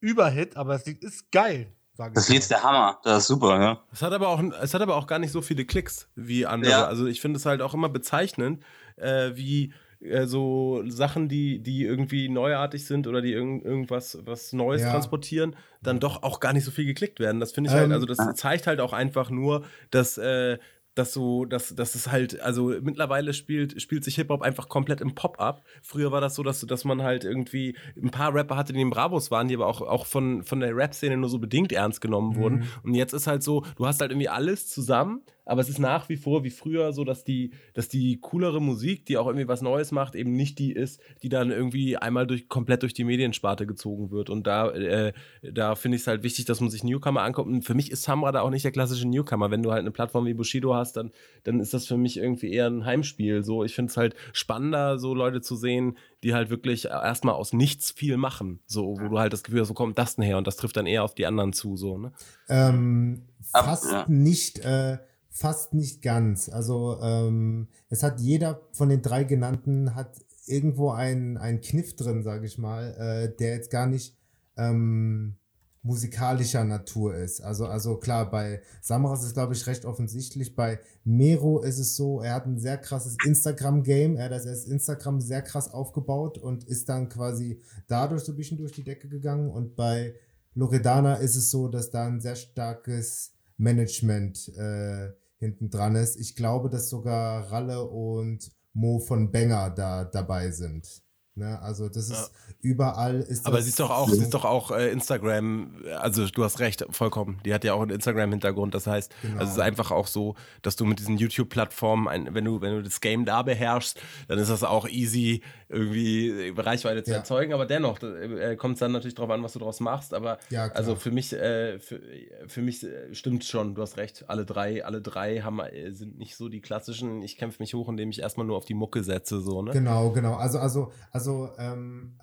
Überhit, 0.00 0.56
aber 0.56 0.74
das 0.74 0.86
Lied 0.86 1.02
ist 1.02 1.32
geil. 1.32 1.72
Das. 1.98 2.28
Lied 2.28 2.38
ist 2.38 2.50
der 2.50 2.62
Hammer. 2.62 2.98
Das 3.02 3.22
ist 3.22 3.28
super, 3.28 3.60
ja. 3.60 3.82
Es 3.92 4.02
hat 4.02 4.12
aber 4.12 4.28
auch, 4.28 4.40
es 4.62 4.72
hat 4.72 4.80
aber 4.82 4.96
auch 4.96 5.06
gar 5.08 5.18
nicht 5.18 5.32
so 5.32 5.42
viele 5.42 5.64
Klicks 5.64 6.08
wie 6.14 6.46
andere. 6.46 6.70
Ja. 6.70 6.86
Also 6.86 7.06
ich 7.06 7.20
finde 7.20 7.38
es 7.38 7.46
halt 7.46 7.60
auch 7.60 7.74
immer 7.74 7.88
bezeichnend, 7.88 8.62
äh, 8.96 9.32
wie 9.34 9.72
äh, 10.00 10.26
so 10.26 10.84
Sachen, 10.86 11.28
die, 11.28 11.58
die 11.58 11.82
irgendwie 11.84 12.28
neuartig 12.28 12.86
sind 12.86 13.08
oder 13.08 13.20
die 13.20 13.32
irgend, 13.32 13.64
irgendwas 13.64 14.16
was 14.24 14.52
Neues 14.52 14.82
Ja. 14.82 14.92
transportieren, 14.92 15.56
dann 15.82 15.98
doch 15.98 16.22
auch 16.22 16.38
gar 16.38 16.52
nicht 16.52 16.64
so 16.64 16.70
viel 16.70 16.84
geklickt 16.84 17.18
werden. 17.18 17.40
Das 17.40 17.50
finde 17.50 17.68
ich 17.70 17.74
Ähm, 17.74 17.80
halt, 17.82 17.92
also 17.92 18.06
das 18.06 18.18
zeigt 18.36 18.68
halt 18.68 18.78
auch 18.80 18.92
einfach 18.92 19.30
nur, 19.30 19.64
dass 19.90 20.16
äh, 20.18 20.58
dass 20.98 21.12
so, 21.12 21.44
dass, 21.44 21.74
dass 21.74 21.94
es 21.94 22.10
halt, 22.10 22.40
also 22.40 22.74
mittlerweile 22.80 23.32
spielt, 23.32 23.80
spielt 23.80 24.04
sich 24.04 24.16
Hip-Hop 24.16 24.42
einfach 24.42 24.68
komplett 24.68 25.00
im 25.00 25.14
Pop 25.14 25.40
ab. 25.40 25.64
Früher 25.82 26.12
war 26.12 26.20
das 26.20 26.34
so, 26.34 26.42
dass, 26.42 26.60
dass 26.60 26.84
man 26.84 27.02
halt 27.02 27.24
irgendwie 27.24 27.76
ein 27.96 28.10
paar 28.10 28.34
Rapper 28.34 28.56
hatte, 28.56 28.72
die 28.72 28.80
in 28.80 28.90
Bravos 28.90 29.30
waren, 29.30 29.48
die 29.48 29.54
aber 29.54 29.66
auch, 29.66 29.80
auch 29.80 30.06
von, 30.06 30.42
von 30.42 30.60
der 30.60 30.76
Rap-Szene 30.76 31.16
nur 31.16 31.30
so 31.30 31.38
bedingt 31.38 31.72
ernst 31.72 32.00
genommen 32.00 32.36
wurden. 32.36 32.64
Und 32.82 32.94
jetzt 32.94 33.12
ist 33.12 33.26
halt 33.26 33.42
so, 33.42 33.64
du 33.76 33.86
hast 33.86 34.00
halt 34.00 34.10
irgendwie 34.10 34.28
alles 34.28 34.68
zusammen, 34.68 35.22
aber 35.48 35.62
es 35.62 35.70
ist 35.70 35.78
nach 35.78 36.10
wie 36.10 36.16
vor 36.16 36.44
wie 36.44 36.50
früher 36.50 36.92
so, 36.92 37.04
dass 37.04 37.24
die, 37.24 37.52
dass 37.72 37.88
die 37.88 38.20
coolere 38.20 38.60
Musik, 38.60 39.06
die 39.06 39.16
auch 39.16 39.26
irgendwie 39.26 39.48
was 39.48 39.62
Neues 39.62 39.92
macht, 39.92 40.14
eben 40.14 40.32
nicht 40.32 40.58
die 40.58 40.72
ist, 40.72 41.00
die 41.22 41.30
dann 41.30 41.50
irgendwie 41.50 41.96
einmal 41.96 42.26
durch, 42.26 42.50
komplett 42.50 42.82
durch 42.82 42.92
die 42.92 43.04
Mediensparte 43.04 43.66
gezogen 43.66 44.10
wird. 44.10 44.28
Und 44.28 44.46
da, 44.46 44.70
äh, 44.70 45.14
da 45.42 45.74
finde 45.74 45.96
ich 45.96 46.02
es 46.02 46.06
halt 46.06 46.22
wichtig, 46.22 46.44
dass 46.44 46.60
man 46.60 46.68
sich 46.68 46.84
Newcomer 46.84 47.22
anguckt. 47.22 47.48
Und 47.48 47.62
für 47.62 47.72
mich 47.72 47.90
ist 47.90 48.02
Samra 48.02 48.30
da 48.30 48.42
auch 48.42 48.50
nicht 48.50 48.64
der 48.64 48.72
klassische 48.72 49.08
Newcomer. 49.08 49.50
Wenn 49.50 49.62
du 49.62 49.70
halt 49.70 49.80
eine 49.80 49.90
Plattform 49.90 50.26
wie 50.26 50.34
Bushido 50.34 50.74
hast, 50.74 50.98
dann, 50.98 51.12
dann 51.44 51.60
ist 51.60 51.72
das 51.72 51.86
für 51.86 51.96
mich 51.96 52.18
irgendwie 52.18 52.52
eher 52.52 52.66
ein 52.66 52.84
Heimspiel. 52.84 53.42
So, 53.42 53.64
ich 53.64 53.74
finde 53.74 53.90
es 53.90 53.96
halt 53.96 54.14
spannender, 54.34 54.98
so 54.98 55.14
Leute 55.14 55.40
zu 55.40 55.56
sehen, 55.56 55.96
die 56.22 56.34
halt 56.34 56.50
wirklich 56.50 56.84
erstmal 56.84 57.34
aus 57.34 57.54
nichts 57.54 57.90
viel 57.90 58.18
machen. 58.18 58.60
So, 58.66 58.98
wo 59.00 59.08
du 59.08 59.18
halt 59.18 59.32
das 59.32 59.44
Gefühl 59.44 59.62
hast, 59.62 59.70
wo 59.70 59.74
kommt 59.74 59.98
das 59.98 60.16
denn 60.16 60.24
her? 60.26 60.36
Und 60.36 60.46
das 60.46 60.56
trifft 60.56 60.76
dann 60.76 60.86
eher 60.86 61.04
auf 61.04 61.14
die 61.14 61.24
anderen 61.24 61.54
zu, 61.54 61.78
so, 61.78 61.96
ne? 61.96 62.12
Ähm, 62.50 63.22
fast 63.40 63.90
ja. 63.90 64.04
nicht, 64.08 64.58
äh, 64.58 64.98
fast 65.38 65.72
nicht 65.72 66.02
ganz. 66.02 66.48
Also 66.48 66.98
ähm, 67.00 67.68
es 67.88 68.02
hat 68.02 68.20
jeder 68.20 68.60
von 68.72 68.88
den 68.88 69.02
drei 69.02 69.24
genannten 69.24 69.94
hat 69.94 70.24
irgendwo 70.46 70.90
einen, 70.90 71.60
Kniff 71.60 71.94
drin, 71.94 72.22
sage 72.22 72.46
ich 72.46 72.58
mal, 72.58 72.94
äh, 72.94 73.36
der 73.36 73.54
jetzt 73.54 73.70
gar 73.70 73.86
nicht 73.86 74.16
ähm, 74.56 75.36
musikalischer 75.82 76.64
Natur 76.64 77.14
ist. 77.14 77.40
Also, 77.40 77.66
also 77.66 77.96
klar, 77.98 78.30
bei 78.30 78.62
Samras 78.80 79.20
ist 79.20 79.28
es, 79.28 79.34
glaube 79.34 79.54
ich, 79.54 79.66
recht 79.66 79.84
offensichtlich. 79.84 80.56
Bei 80.56 80.80
Mero 81.04 81.60
ist 81.60 81.78
es 81.78 81.96
so, 81.96 82.20
er 82.20 82.34
hat 82.34 82.46
ein 82.46 82.58
sehr 82.58 82.78
krasses 82.78 83.16
Instagram-Game. 83.24 84.16
Er 84.16 84.24
hat 84.24 84.32
das 84.32 84.64
Instagram 84.64 85.20
sehr 85.20 85.42
krass 85.42 85.72
aufgebaut 85.72 86.38
und 86.38 86.64
ist 86.64 86.88
dann 86.88 87.08
quasi 87.08 87.60
dadurch 87.86 88.22
so 88.22 88.32
ein 88.32 88.36
bisschen 88.36 88.58
durch 88.58 88.72
die 88.72 88.84
Decke 88.84 89.08
gegangen. 89.08 89.50
Und 89.50 89.76
bei 89.76 90.14
Loredana 90.54 91.14
ist 91.14 91.36
es 91.36 91.50
so, 91.50 91.68
dass 91.68 91.90
da 91.90 92.06
ein 92.06 92.20
sehr 92.20 92.36
starkes 92.36 93.32
Management 93.56 94.48
äh, 94.56 95.10
hinten 95.38 95.70
dran 95.70 95.96
ist. 95.96 96.16
Ich 96.16 96.34
glaube, 96.36 96.68
dass 96.68 96.88
sogar 96.88 97.50
Ralle 97.50 97.88
und 97.88 98.50
Mo 98.72 99.00
von 99.00 99.30
Banger 99.30 99.70
da 99.70 100.04
dabei 100.04 100.50
sind. 100.50 101.02
Ne? 101.38 101.60
Also 101.62 101.88
das 101.88 102.10
ist 102.10 102.32
überall 102.60 103.20
ist 103.20 103.46
Aber 103.46 103.56
das 103.56 103.64
sie 103.64 103.70
ist 103.70 103.80
doch 103.80 103.90
auch, 103.90 104.08
so. 104.08 104.14
sie 104.14 104.22
ist 104.22 104.34
doch 104.34 104.44
auch 104.44 104.70
äh, 104.72 104.90
Instagram, 104.90 105.76
also 106.00 106.26
du 106.26 106.44
hast 106.44 106.58
recht, 106.60 106.84
vollkommen. 106.90 107.40
Die 107.44 107.54
hat 107.54 107.64
ja 107.64 107.72
auch 107.74 107.82
einen 107.82 107.92
Instagram-Hintergrund. 107.92 108.74
Das 108.74 108.86
heißt, 108.86 109.12
Genau. 109.22 109.38
also 109.40 109.50
es 109.50 109.56
ist 109.56 109.62
einfach 109.62 109.90
auch 109.90 110.06
so, 110.06 110.34
dass 110.62 110.76
du 110.76 110.84
mit 110.84 110.98
diesen 110.98 111.16
YouTube-Plattformen, 111.18 112.34
wenn 112.34 112.44
du, 112.44 112.60
wenn 112.60 112.74
du 112.76 112.82
das 112.82 113.00
Game 113.00 113.24
da 113.24 113.42
beherrschst, 113.42 114.00
dann 114.28 114.38
ist 114.38 114.50
das 114.50 114.64
auch 114.64 114.88
easy, 114.88 115.42
irgendwie 115.68 116.52
Reichweite 116.56 117.02
zu 117.04 117.10
Ja. 117.12 117.18
erzeugen. 117.18 117.52
Aber 117.52 117.66
dennoch 117.66 118.02
äh, 118.02 118.56
kommt 118.56 118.74
es 118.74 118.80
dann 118.80 118.92
natürlich 118.92 119.14
darauf 119.14 119.30
an, 119.30 119.42
was 119.42 119.52
du 119.52 119.58
daraus 119.58 119.80
machst. 119.80 120.14
Aber 120.14 120.38
Ja, 120.50 120.66
also 120.72 120.96
für 120.96 121.10
mich, 121.10 121.32
äh, 121.32 121.78
für, 121.78 122.00
für 122.46 122.62
mich 122.62 122.82
äh, 122.84 123.14
stimmt 123.14 123.44
schon, 123.44 123.74
du 123.74 123.82
hast 123.82 123.96
recht. 123.98 124.24
Alle 124.28 124.44
drei, 124.44 124.84
alle 124.84 125.00
drei 125.02 125.40
haben, 125.42 125.60
äh, 125.60 125.92
sind 125.92 126.18
nicht 126.18 126.36
so 126.36 126.48
die 126.48 126.60
klassischen. 126.60 127.22
Ich 127.22 127.36
kämpfe 127.36 127.62
mich 127.62 127.74
hoch, 127.74 127.88
indem 127.88 128.10
ich 128.10 128.20
erstmal 128.20 128.46
nur 128.46 128.56
auf 128.56 128.64
die 128.64 128.74
Mucke 128.74 129.02
setze, 129.04 129.40
so, 129.40 129.62
ne? 129.62 129.72
Genau, 129.72 130.10
genau. 130.10 130.34
Also, 130.34 130.58
also, 130.58 130.92
also, 131.12 131.27
ähm, 131.58 132.18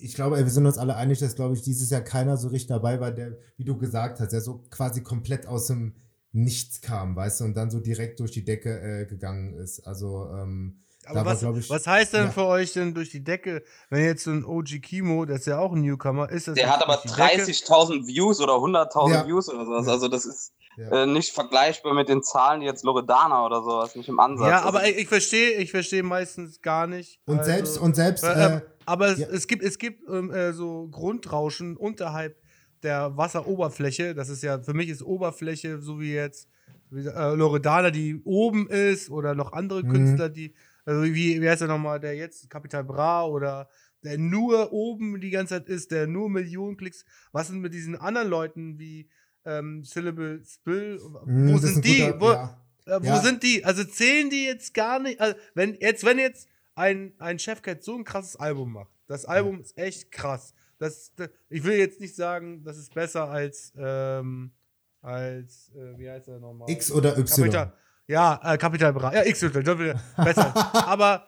ich 0.00 0.14
glaube, 0.14 0.38
wir 0.38 0.50
sind 0.50 0.66
uns 0.66 0.78
alle 0.78 0.96
einig, 0.96 1.18
dass, 1.18 1.34
glaube 1.34 1.54
ich, 1.54 1.62
dieses 1.62 1.90
Jahr 1.90 2.00
keiner 2.00 2.36
so 2.36 2.48
richtig 2.48 2.68
dabei 2.68 3.00
war, 3.00 3.10
der, 3.12 3.36
wie 3.56 3.64
du 3.64 3.76
gesagt 3.76 4.20
hast, 4.20 4.32
der 4.32 4.40
so 4.40 4.62
quasi 4.70 5.02
komplett 5.02 5.46
aus 5.46 5.66
dem 5.66 5.94
Nichts 6.32 6.80
kam, 6.80 7.16
weißt 7.16 7.40
du, 7.40 7.44
und 7.44 7.54
dann 7.56 7.70
so 7.70 7.80
direkt 7.80 8.20
durch 8.20 8.30
die 8.30 8.44
Decke 8.44 8.80
äh, 8.80 9.04
gegangen 9.06 9.54
ist. 9.54 9.80
Also, 9.80 10.28
ähm, 10.32 10.84
Aber 11.04 11.16
war, 11.16 11.26
was, 11.26 11.40
glaub 11.40 11.56
ich, 11.56 11.68
was 11.68 11.88
heißt 11.88 12.12
denn 12.12 12.26
ja. 12.26 12.30
für 12.30 12.46
euch 12.46 12.72
denn 12.72 12.94
durch 12.94 13.10
die 13.10 13.24
Decke, 13.24 13.64
wenn 13.88 14.04
jetzt 14.04 14.22
so 14.22 14.30
ein 14.30 14.44
OG 14.44 14.80
Kimo, 14.80 15.24
der 15.24 15.36
ist 15.36 15.46
ja 15.46 15.58
auch 15.58 15.72
ein 15.72 15.80
Newcomer, 15.80 16.30
ist 16.30 16.46
das 16.46 16.54
Der 16.54 16.72
hat 16.72 16.82
aber 16.84 17.00
durch 17.02 17.14
die 17.14 17.20
Decke? 17.20 17.50
30.000 17.50 18.06
Views 18.06 18.40
oder 18.40 18.54
100.000 18.54 19.10
Ja. 19.12 19.26
Views 19.26 19.48
oder 19.48 19.66
sowas. 19.66 19.86
Ja. 19.86 19.92
Also 19.92 20.06
das 20.06 20.24
ist 20.24 20.52
Ja. 20.76 21.02
äh, 21.02 21.06
nicht 21.06 21.32
vergleichbar 21.32 21.94
mit 21.94 22.08
den 22.08 22.22
Zahlen, 22.22 22.60
die 22.60 22.66
jetzt 22.66 22.84
Loredana 22.84 23.44
oder 23.44 23.62
sowas, 23.62 23.96
nicht 23.96 24.08
im 24.08 24.20
Ansatz. 24.20 24.48
Ja, 24.48 24.62
aber 24.62 24.80
also, 24.80 24.92
ich, 24.96 25.08
verstehe, 25.08 25.52
ich 25.58 25.70
verstehe 25.70 26.02
meistens 26.02 26.62
gar 26.62 26.86
nicht. 26.86 27.20
Und 27.26 27.38
also- 27.40 27.50
selbst, 27.50 27.78
und 27.78 27.96
selbst, 27.96 28.24
Äh, 28.24 28.56
äh, 28.56 28.60
aber 28.86 29.08
es, 29.08 29.18
ja. 29.18 29.28
es 29.28 29.46
gibt, 29.46 29.62
es 29.62 29.78
gibt 29.78 30.08
ähm, 30.08 30.30
äh, 30.30 30.52
so 30.52 30.88
Grundrauschen 30.88 31.76
unterhalb 31.76 32.36
der 32.82 33.16
Wasseroberfläche. 33.16 34.14
Das 34.14 34.28
ist 34.28 34.42
ja, 34.42 34.60
für 34.60 34.72
mich 34.74 34.88
ist 34.88 35.02
Oberfläche, 35.02 35.80
so 35.82 36.00
wie 36.00 36.14
jetzt 36.14 36.48
wie, 36.90 37.06
äh, 37.06 37.34
Loredana, 37.34 37.90
die 37.90 38.20
oben 38.24 38.68
ist, 38.68 39.10
oder 39.10 39.34
noch 39.34 39.52
andere 39.52 39.82
Mhm. 39.82 39.90
Künstler, 39.90 40.28
die, 40.28 40.54
also 40.84 41.02
wie, 41.04 41.40
wie 41.42 41.48
heißt 41.48 41.60
der 41.60 41.68
nochmal, 41.68 42.00
der 42.00 42.14
jetzt 42.16 42.48
Capital 42.48 42.84
Bra 42.84 43.26
oder 43.26 43.68
der 44.02 44.16
nur 44.18 44.72
oben 44.72 45.20
die 45.20 45.30
ganze 45.30 45.54
Zeit 45.56 45.68
ist, 45.68 45.90
der 45.90 46.06
nur 46.06 46.30
Millionen 46.30 46.76
Klicks. 46.78 47.04
Was 47.32 47.48
sind 47.48 47.60
mit 47.60 47.74
diesen 47.74 47.96
anderen 47.96 48.28
Leuten 48.28 48.78
wie 48.78 49.08
ähm, 49.44 49.84
Syllable 49.84 50.42
Spill? 50.44 51.00
mh, 51.26 51.52
Wo 51.52 51.58
das 51.58 51.70
sind 51.72 51.84
die? 51.84 51.98
guter- 52.06 52.20
Wo, 52.20 52.30
ja. 52.32 52.60
äh, 52.86 53.00
wo 53.02 53.06
Ja. 53.06 53.20
sind 53.20 53.42
die? 53.42 53.64
Also 53.64 53.84
zählen 53.84 54.30
die 54.30 54.44
jetzt 54.46 54.74
gar 54.74 54.98
nicht? 54.98 55.20
Also 55.20 55.36
wenn 55.54 55.74
jetzt, 55.80 56.04
wenn 56.04 56.18
jetzt 56.18 56.48
ein, 56.74 57.14
ein 57.18 57.38
Chefcat 57.38 57.82
so 57.82 57.96
ein 57.96 58.04
krasses 58.04 58.36
Album 58.36 58.72
macht, 58.72 58.90
das 59.06 59.24
Album 59.24 59.60
ist 59.60 59.76
echt 59.76 60.10
krass. 60.12 60.54
Das, 60.78 61.12
das, 61.16 61.28
ich 61.50 61.62
will 61.64 61.76
jetzt 61.78 62.00
nicht 62.00 62.14
sagen, 62.16 62.64
das 62.64 62.78
ist 62.78 62.94
besser 62.94 63.28
als, 63.28 63.72
ähm, 63.76 64.52
als, 65.02 65.70
äh, 65.74 65.98
wie 65.98 66.08
heißt 66.10 66.28
er 66.28 66.38
nochmal? 66.38 66.70
X 66.70 66.90
oder 66.92 67.16
Y. 67.18 67.26
Kapital, 67.50 67.72
ja, 68.06 68.40
äh, 68.42 68.56
Capital 68.58 68.92
Bra. 68.92 69.14
Ja, 69.14 69.24
X, 69.26 69.42
Y, 69.42 69.62
das 69.64 69.78
will- 69.78 69.94
besser. 70.16 70.54
aber, 70.88 71.26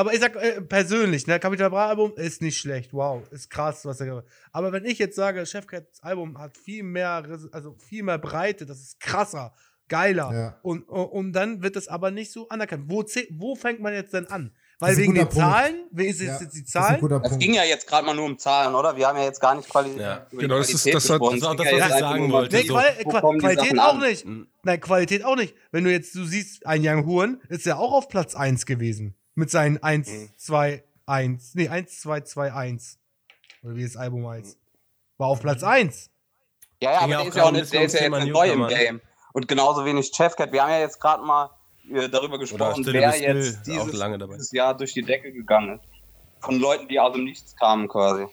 aber 0.00 0.12
ich 0.12 0.20
sag 0.20 0.36
äh, 0.36 0.60
persönlich, 0.60 1.26
ne, 1.26 1.38
Capital 1.40 1.70
Bra 1.70 1.88
Album 1.88 2.12
ist 2.16 2.42
nicht 2.42 2.58
schlecht. 2.58 2.92
Wow, 2.92 3.22
ist 3.30 3.50
krass, 3.50 3.84
was 3.84 4.00
er 4.00 4.06
gemacht 4.06 4.24
hat. 4.26 4.32
Aber 4.52 4.72
wenn 4.72 4.84
ich 4.84 4.98
jetzt 4.98 5.16
sage, 5.16 5.44
Chefcats 5.46 6.02
Album 6.02 6.38
hat 6.38 6.56
viel 6.56 6.82
mehr, 6.82 7.24
Res- 7.28 7.52
also 7.52 7.74
viel 7.78 8.02
mehr 8.02 8.18
Breite, 8.18 8.66
das 8.66 8.78
ist 8.80 9.00
krasser, 9.00 9.54
geiler. 9.88 10.32
Ja. 10.34 10.58
Und, 10.62 10.82
und, 10.88 11.06
und 11.06 11.32
dann 11.32 11.62
wird 11.62 11.76
das 11.76 11.88
aber 11.88 12.10
nicht 12.10 12.30
so 12.32 12.48
anerkannt. 12.48 12.84
Wo, 12.88 13.04
wo 13.30 13.54
fängt 13.56 13.80
man 13.80 13.92
jetzt 13.94 14.12
denn 14.12 14.26
an? 14.26 14.52
Weil 14.80 14.92
ist 14.92 14.98
wegen 14.98 15.14
den 15.14 15.22
Punkt. 15.24 15.34
Zahlen, 15.38 15.74
wegen 15.90 16.10
ist 16.10 16.20
Ja, 16.20 16.26
jetzt 16.38 16.40
die 16.40 16.46
das 16.46 16.54
ist 16.54 16.70
Zahlen. 16.70 17.08
das 17.22 17.38
ging 17.38 17.52
ja 17.54 17.64
jetzt 17.64 17.88
gerade 17.88 18.06
mal 18.06 18.14
nur 18.14 18.26
um 18.26 18.38
Zahlen, 18.38 18.76
oder? 18.76 18.96
Wir 18.96 19.08
haben 19.08 19.18
ja 19.18 19.24
jetzt 19.24 19.40
gar 19.40 19.56
nicht 19.56 19.68
Qualität. 19.68 20.00
Ja, 20.00 20.26
genau, 20.30 20.58
das 20.58 20.70
ist- 20.70 20.82
Qualität 20.84 20.94
das 20.94 21.10
hat- 21.10 21.20
das 21.20 21.34
ist 21.34 21.42
das, 21.42 21.66
ja 21.72 21.80
was 21.80 21.94
ich 21.94 21.98
sagen 21.98 22.30
wollte. 22.32 22.56
Nee, 22.56 22.62
so. 22.62 22.74
Qual 22.74 22.96
Wo 23.02 23.10
Qua 23.10 23.20
kommen 23.20 23.38
die 23.40 23.44
Qualität 23.46 23.78
auch 23.80 23.94
an? 23.94 24.00
nicht. 24.00 24.26
Nein, 24.62 24.80
Qualität 24.80 25.24
auch 25.24 25.34
nicht. 25.34 25.56
Wenn 25.72 25.82
du 25.82 25.90
jetzt, 25.90 26.14
du 26.14 26.24
siehst, 26.24 26.64
ein 26.64 26.80
Young 26.86 27.06
Huren 27.06 27.40
ist 27.48 27.66
ja 27.66 27.76
auch 27.76 27.92
auf 27.92 28.08
Platz 28.08 28.36
1 28.36 28.66
gewesen. 28.66 29.16
Mit 29.38 29.50
seinen 29.50 29.80
1, 29.80 30.08
Mhm. 30.10 30.30
2, 30.36 30.84
1. 31.06 31.54
Nee, 31.54 31.68
1, 31.68 32.00
2, 32.00 32.22
2, 32.22 32.52
1. 32.52 32.98
Oder 33.62 33.76
wie 33.76 33.84
das 33.84 33.96
Album 33.96 34.26
heißt. 34.26 34.58
War 35.16 35.28
auf 35.28 35.40
Platz 35.40 35.62
1. 35.62 36.10
Ja, 36.82 36.92
ja, 36.92 36.98
Ging 36.98 37.02
aber 37.04 37.12
ja 37.12 37.18
der 37.20 37.28
ist 37.28 37.36
ja 37.36 37.44
auch 37.44 37.52
nicht, 37.52 37.72
der 37.72 37.82
ist 37.84 37.92
ja 37.94 38.00
jetzt 38.08 38.26
neu 38.32 38.50
im 38.50 38.60
ne? 38.62 38.66
Game. 38.68 39.00
Und 39.32 39.46
genauso 39.46 39.84
wenig 39.84 40.10
Chefcat. 40.12 40.50
Wir 40.52 40.62
haben 40.64 40.70
ja 40.70 40.80
jetzt 40.80 41.00
gerade 41.00 41.22
mal 41.24 41.50
äh, 41.88 42.08
darüber 42.08 42.36
gesprochen, 42.38 42.84
wer 42.86 43.16
jetzt 43.16 43.58
auch 43.68 43.84
dieses, 43.84 43.92
lange 43.94 44.18
dabei. 44.18 44.34
dieses 44.34 44.50
Jahr 44.50 44.76
durch 44.76 44.92
die 44.92 45.02
Decke 45.02 45.32
gegangen 45.32 45.78
ist. 45.78 45.84
Von 46.40 46.58
Leuten, 46.58 46.88
die 46.88 46.98
aus 46.98 47.12
dem 47.12 47.22
Nichts 47.24 47.54
kamen 47.54 47.86
quasi. 47.88 48.26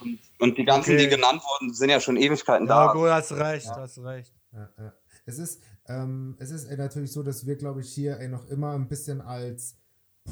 Und, 0.00 0.18
und 0.38 0.56
die 0.56 0.64
ganzen, 0.64 0.94
Okay. 0.94 1.04
die 1.04 1.08
genannt 1.08 1.42
wurden, 1.42 1.74
sind 1.74 1.90
ja 1.90 1.98
schon 2.00 2.16
Ewigkeiten 2.16 2.68
Ja, 2.68 2.86
da. 2.86 2.92
gut, 2.92 3.08
hast 3.10 3.32
recht, 3.32 3.66
hast 3.68 3.98
recht. 4.04 4.32
Ja, 4.52 4.68
ja. 4.78 4.92
Es 5.26 5.38
ist, 5.38 5.60
ähm, 5.88 6.36
es 6.38 6.50
ist 6.50 6.66
ey, 6.66 6.76
natürlich 6.76 7.12
so, 7.12 7.22
dass 7.22 7.44
wir, 7.46 7.56
glaube 7.56 7.80
ich, 7.80 7.92
hier 7.92 8.18
ey, 8.18 8.28
noch 8.28 8.46
immer 8.48 8.72
ein 8.74 8.88
bisschen 8.88 9.20
als 9.20 9.76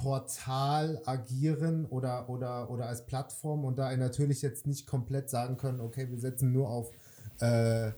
Portal 0.03 1.01
agieren 1.05 1.87
oder, 1.87 2.29
oder, 2.29 2.71
oder 2.71 2.87
als 2.87 3.05
Plattform 3.07 3.65
und 3.65 3.79
da 3.79 3.95
natürlich 3.97 4.43
jetzt 4.43 4.67
nicht 4.67 4.87
komplett 4.87 5.29
sagen 5.31 5.57
können, 5.57 5.81
okay, 5.81 6.09
wir 6.09 6.19
setzen 6.19 6.53
nur 6.53 6.69
auf 6.69 6.91
äh, 7.41 7.91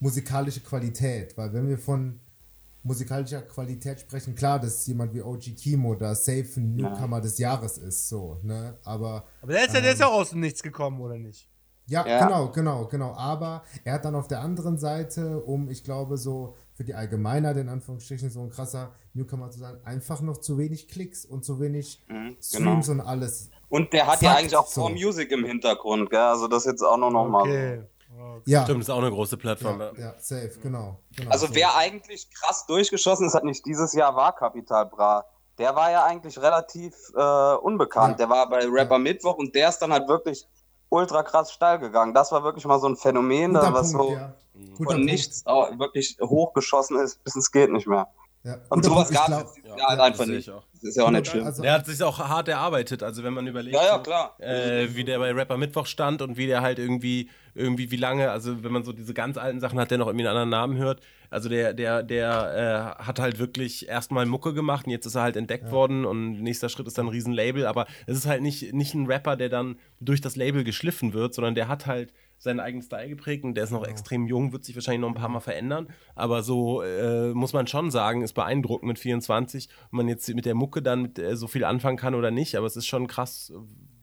musikalische 0.00 0.60
Qualität, 0.60 1.36
weil 1.36 1.52
wenn 1.52 1.68
wir 1.68 1.78
von 1.78 2.20
musikalischer 2.82 3.42
Qualität 3.42 4.00
sprechen, 4.00 4.34
klar, 4.34 4.58
dass 4.60 4.86
jemand 4.86 5.12
wie 5.12 5.22
OG 5.22 5.56
Kimo 5.56 5.94
da 5.94 6.14
safe 6.14 6.48
ein 6.56 6.74
Newcomer 6.76 7.20
des 7.20 7.38
Jahres 7.38 7.76
ist, 7.78 8.08
so, 8.08 8.38
ne, 8.42 8.78
aber 8.84 9.24
Aber 9.42 9.52
der 9.52 9.66
ist 9.66 9.74
ja, 9.74 9.80
der 9.80 9.92
ist 9.92 10.00
ja 10.00 10.06
auch 10.06 10.20
aus 10.20 10.30
dem 10.30 10.40
Nichts 10.40 10.62
gekommen, 10.62 11.00
oder 11.00 11.18
nicht? 11.18 11.48
ja, 11.86 12.06
Ja. 12.06 12.24
genau, 12.24 12.50
genau, 12.52 12.86
genau. 12.86 13.14
Aber 13.14 13.62
er 13.84 13.94
hat 13.94 14.04
dann 14.04 14.14
auf 14.14 14.28
der 14.28 14.40
anderen 14.40 14.78
Seite, 14.78 15.40
um, 15.40 15.68
ich 15.70 15.82
glaube, 15.84 16.16
so 16.18 16.54
für 16.78 16.84
die 16.84 16.94
Allgemeinheit 16.94 17.56
in 17.56 17.68
Anführungsstrichen 17.68 18.30
so 18.30 18.40
ein 18.40 18.50
krasser 18.50 18.92
Newcomer 19.12 19.50
zu 19.50 19.58
sein, 19.58 19.80
einfach 19.84 20.20
noch 20.20 20.38
zu 20.38 20.58
wenig 20.58 20.86
Klicks 20.86 21.24
und 21.24 21.44
zu 21.44 21.58
wenig 21.58 22.04
Mhm, 22.06 22.36
genau. 22.52 22.70
Streams 22.70 22.88
und 22.88 23.00
alles. 23.00 23.50
Und 23.68 23.92
der 23.92 24.06
hat 24.06 24.22
ja 24.22 24.36
eigentlich 24.36 24.56
auch 24.56 24.68
so. 24.68 24.88
Music 24.88 25.32
im 25.32 25.44
Hintergrund, 25.44 26.08
gell? 26.08 26.20
Also 26.20 26.46
das 26.46 26.64
jetzt 26.66 26.82
auch 26.82 26.96
noch, 26.96 27.10
noch 27.10 27.26
mal. 27.26 27.40
Okay. 27.42 27.82
okay. 28.16 28.42
Ja, 28.46 28.62
Stimmt, 28.62 28.82
ist 28.82 28.90
auch 28.90 28.98
eine 28.98 29.10
große 29.10 29.36
Plattform. 29.36 29.80
ja, 29.80 29.92
ja, 29.98 30.14
safe, 30.18 30.52
genau. 30.62 31.00
genau 31.16 31.30
Also 31.32 31.48
so. 31.48 31.54
wer 31.56 31.76
eigentlich 31.76 32.30
krass 32.30 32.64
durchgeschossen 32.66 33.26
ist, 33.26 33.34
hat 33.34 33.42
nicht 33.42 33.66
dieses 33.66 33.92
Jahr 33.92 34.14
war 34.14 34.32
Capital 34.36 34.86
Bra. 34.86 35.24
Der 35.58 35.74
war 35.74 35.90
ja 35.90 36.04
eigentlich 36.04 36.38
relativ 36.40 36.94
äh, 37.16 37.54
unbekannt. 37.56 38.20
Ja. 38.20 38.26
Der 38.26 38.28
war 38.30 38.48
bei 38.48 38.64
Rapper 38.68 38.94
Ja. 38.94 38.98
Mittwoch 39.00 39.34
und 39.36 39.52
der 39.56 39.70
ist 39.70 39.80
dann 39.80 39.92
halt 39.92 40.06
wirklich 40.08 40.46
ultra 40.90 41.22
krass 41.22 41.52
steil 41.52 41.78
gegangen. 41.78 42.14
Das 42.14 42.32
war 42.32 42.42
wirklich 42.44 42.64
mal 42.64 42.78
so 42.80 42.88
ein 42.88 42.96
Phänomen, 42.96 43.54
da 43.54 43.72
was 43.72 43.92
Punkt, 43.92 44.08
so 44.08 44.14
ja. 44.14 44.34
Von 44.76 44.86
Punkt. 44.86 45.04
nichts 45.04 45.44
wirklich 45.44 46.16
hochgeschossen 46.20 46.98
ist, 46.98 47.22
bis 47.24 47.36
es 47.36 47.50
geht 47.50 47.70
nicht 47.70 47.86
mehr. 47.86 48.08
Ja. 48.48 48.58
Und 48.70 48.82
sowas 48.82 49.10
gab 49.10 49.26
glaub- 49.26 49.46
es 49.46 49.56
Ja, 49.62 49.76
Jahr 49.76 49.88
halt 49.88 49.98
ja, 49.98 50.04
einfach 50.04 50.18
das 50.24 50.28
nicht. 50.28 50.48
Das 50.48 50.82
ist 50.82 50.96
ja 50.96 51.04
auch 51.04 51.10
nicht 51.10 51.26
schlimm. 51.26 51.44
Also, 51.44 51.62
Der 51.62 51.72
hat 51.72 51.86
sich 51.86 52.02
auch 52.02 52.18
hart 52.18 52.48
erarbeitet. 52.48 53.02
Also 53.02 53.22
wenn 53.22 53.34
man 53.34 53.46
überlegt, 53.46 53.76
ja, 53.76 54.02
ja, 54.06 54.34
äh, 54.38 54.94
wie 54.94 55.04
der 55.04 55.18
bei 55.18 55.32
Rapper 55.32 55.58
Mittwoch 55.58 55.86
stand 55.86 56.22
und 56.22 56.38
wie 56.38 56.46
der 56.46 56.62
halt 56.62 56.78
irgendwie, 56.78 57.28
irgendwie 57.54 57.90
wie 57.90 57.96
lange, 57.96 58.30
also 58.30 58.62
wenn 58.64 58.72
man 58.72 58.84
so 58.84 58.92
diese 58.92 59.12
ganz 59.12 59.36
alten 59.36 59.60
Sachen 59.60 59.78
hat, 59.78 59.90
der 59.90 59.98
noch 59.98 60.06
irgendwie 60.06 60.26
einen 60.26 60.36
anderen 60.36 60.48
Namen 60.48 60.78
hört. 60.78 61.00
Also 61.30 61.50
der, 61.50 61.74
der, 61.74 62.02
der 62.02 62.96
äh, 62.98 63.04
hat 63.04 63.18
halt 63.18 63.38
wirklich 63.38 63.86
erstmal 63.86 64.24
Mucke 64.24 64.54
gemacht 64.54 64.86
und 64.86 64.92
jetzt 64.92 65.04
ist 65.04 65.14
er 65.14 65.22
halt 65.22 65.36
entdeckt 65.36 65.70
worden 65.70 66.06
und 66.06 66.40
nächster 66.40 66.70
Schritt 66.70 66.86
ist 66.86 66.96
dann 66.96 67.06
ein 67.06 67.10
Riesenlabel, 67.10 67.66
aber 67.66 67.86
es 68.06 68.16
ist 68.16 68.26
halt 68.26 68.40
nicht, 68.40 68.72
nicht 68.72 68.94
ein 68.94 69.06
Rapper, 69.06 69.36
der 69.36 69.50
dann 69.50 69.78
durch 70.00 70.22
das 70.22 70.36
Label 70.36 70.64
geschliffen 70.64 71.12
wird, 71.12 71.34
sondern 71.34 71.54
der 71.54 71.68
hat 71.68 71.86
halt 71.86 72.14
seinen 72.38 72.60
eigenen 72.60 72.82
Style 72.82 73.08
geprägt 73.08 73.44
und 73.44 73.54
der 73.54 73.64
ist 73.64 73.70
noch 73.70 73.86
extrem 73.86 74.26
jung, 74.26 74.52
wird 74.52 74.64
sich 74.64 74.74
wahrscheinlich 74.76 75.00
noch 75.00 75.08
ein 75.08 75.14
paar 75.14 75.28
Mal 75.28 75.40
verändern, 75.40 75.88
aber 76.14 76.42
so 76.42 76.82
äh, 76.82 77.34
muss 77.34 77.52
man 77.52 77.66
schon 77.66 77.90
sagen, 77.90 78.22
ist 78.22 78.32
beeindruckend 78.34 78.86
mit 78.88 78.98
24, 78.98 79.68
ob 79.86 79.92
man 79.92 80.08
jetzt 80.08 80.28
mit 80.34 80.46
der 80.46 80.54
Mucke 80.54 80.80
dann 80.82 81.02
mit, 81.02 81.18
äh, 81.18 81.36
so 81.36 81.48
viel 81.48 81.64
anfangen 81.64 81.96
kann 81.96 82.14
oder 82.14 82.30
nicht, 82.30 82.54
aber 82.56 82.66
es 82.66 82.76
ist 82.76 82.86
schon 82.86 83.06
krass, 83.06 83.52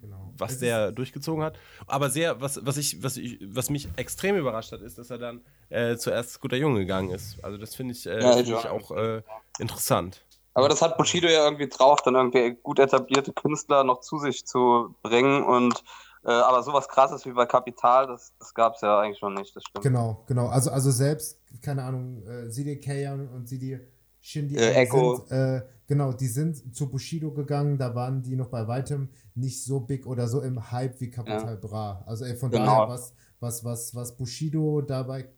Genau. 0.01 0.33
was 0.37 0.53
Es 0.53 0.59
der 0.59 0.91
durchgezogen 0.91 1.43
hat. 1.43 1.57
Aber 1.87 2.11
sehr, 2.11 2.39
was, 2.39 2.63
was, 2.63 2.77
ich, 2.77 3.01
was, 3.01 3.17
ich, 3.17 3.39
was 3.41 3.71
mich 3.71 3.87
extrem 3.95 4.35
überrascht 4.35 4.71
hat, 4.71 4.81
ist, 4.81 4.99
dass 4.99 5.09
er 5.09 5.17
dann 5.17 5.41
äh, 5.69 5.95
zuerst 5.95 6.39
guter 6.41 6.57
Junge 6.57 6.81
gegangen 6.81 7.09
ist. 7.09 7.43
Also 7.43 7.57
das 7.57 7.73
finde 7.73 7.93
ich, 7.93 8.05
äh, 8.05 8.21
Ja, 8.21 8.33
find 8.33 8.47
ja. 8.49 8.59
ich 8.59 8.67
auch 8.67 8.91
äh, 8.91 9.23
interessant. 9.57 10.23
Aber 10.53 10.69
das 10.69 10.81
hat 10.81 10.97
Bushido 10.97 11.27
ja 11.27 11.43
irgendwie 11.43 11.67
drauf, 11.67 12.01
dann 12.03 12.15
irgendwie 12.15 12.55
gut 12.61 12.79
etablierte 12.79 13.33
Künstler 13.33 13.83
noch 13.83 13.99
zu 14.01 14.19
sich 14.19 14.45
zu 14.45 14.95
bringen 15.01 15.43
und 15.43 15.83
äh, 16.25 16.31
aber 16.31 16.63
sowas 16.63 16.87
krasses 16.87 17.25
wie 17.25 17.31
bei 17.31 17.45
Kapital, 17.45 18.07
das, 18.07 18.33
das 18.39 18.53
gab 18.53 18.75
es 18.75 18.81
ja 18.81 18.99
eigentlich 18.99 19.19
schon 19.19 19.33
nicht, 19.33 19.55
das 19.55 19.63
stimmt. 19.63 19.83
Genau, 19.83 20.23
genau. 20.27 20.47
Also, 20.47 20.71
also 20.71 20.91
selbst, 20.91 21.39
keine 21.61 21.83
Ahnung, 21.83 22.23
äh, 22.25 22.49
Sidi 22.49 22.79
Kayan 22.79 23.27
und 23.29 23.47
Sidi 23.47 23.79
Shindy, 24.19 24.55
Äh, 24.55 24.71
die 24.71 24.75
Echo. 24.75 25.17
Sind, 25.17 25.31
äh, 25.31 25.61
genau, 25.87 26.11
die 26.11 26.27
sind 26.27 26.75
zu 26.75 26.89
Bushido 26.89 27.31
gegangen, 27.31 27.77
da 27.77 27.93
waren 27.93 28.23
die 28.23 28.35
noch 28.35 28.49
bei 28.49 28.67
weitem 28.67 29.09
nicht 29.35 29.63
so 29.63 29.79
big 29.79 30.07
oder 30.07 30.27
so 30.27 30.41
im 30.41 30.71
Hype 30.71 30.99
wie 30.99 31.11
Capital 31.11 31.57
Bra. 31.57 32.03
Also 32.07 32.25
ey, 32.25 32.35
von 32.35 32.49
Genau. 32.49 32.65
daher, 32.65 32.89
was, 32.89 33.13
was, 33.39 33.63
was, 33.63 33.93
was 33.95 34.17
Bushido 34.17 34.81
dabei 34.81 35.29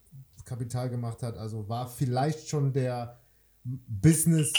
Kapital 0.45 0.89
gemacht 0.89 1.22
hat, 1.22 1.38
also 1.38 1.68
war 1.68 1.88
vielleicht 1.88 2.47
schon 2.47 2.72
der 2.72 3.18
Business 3.65 4.53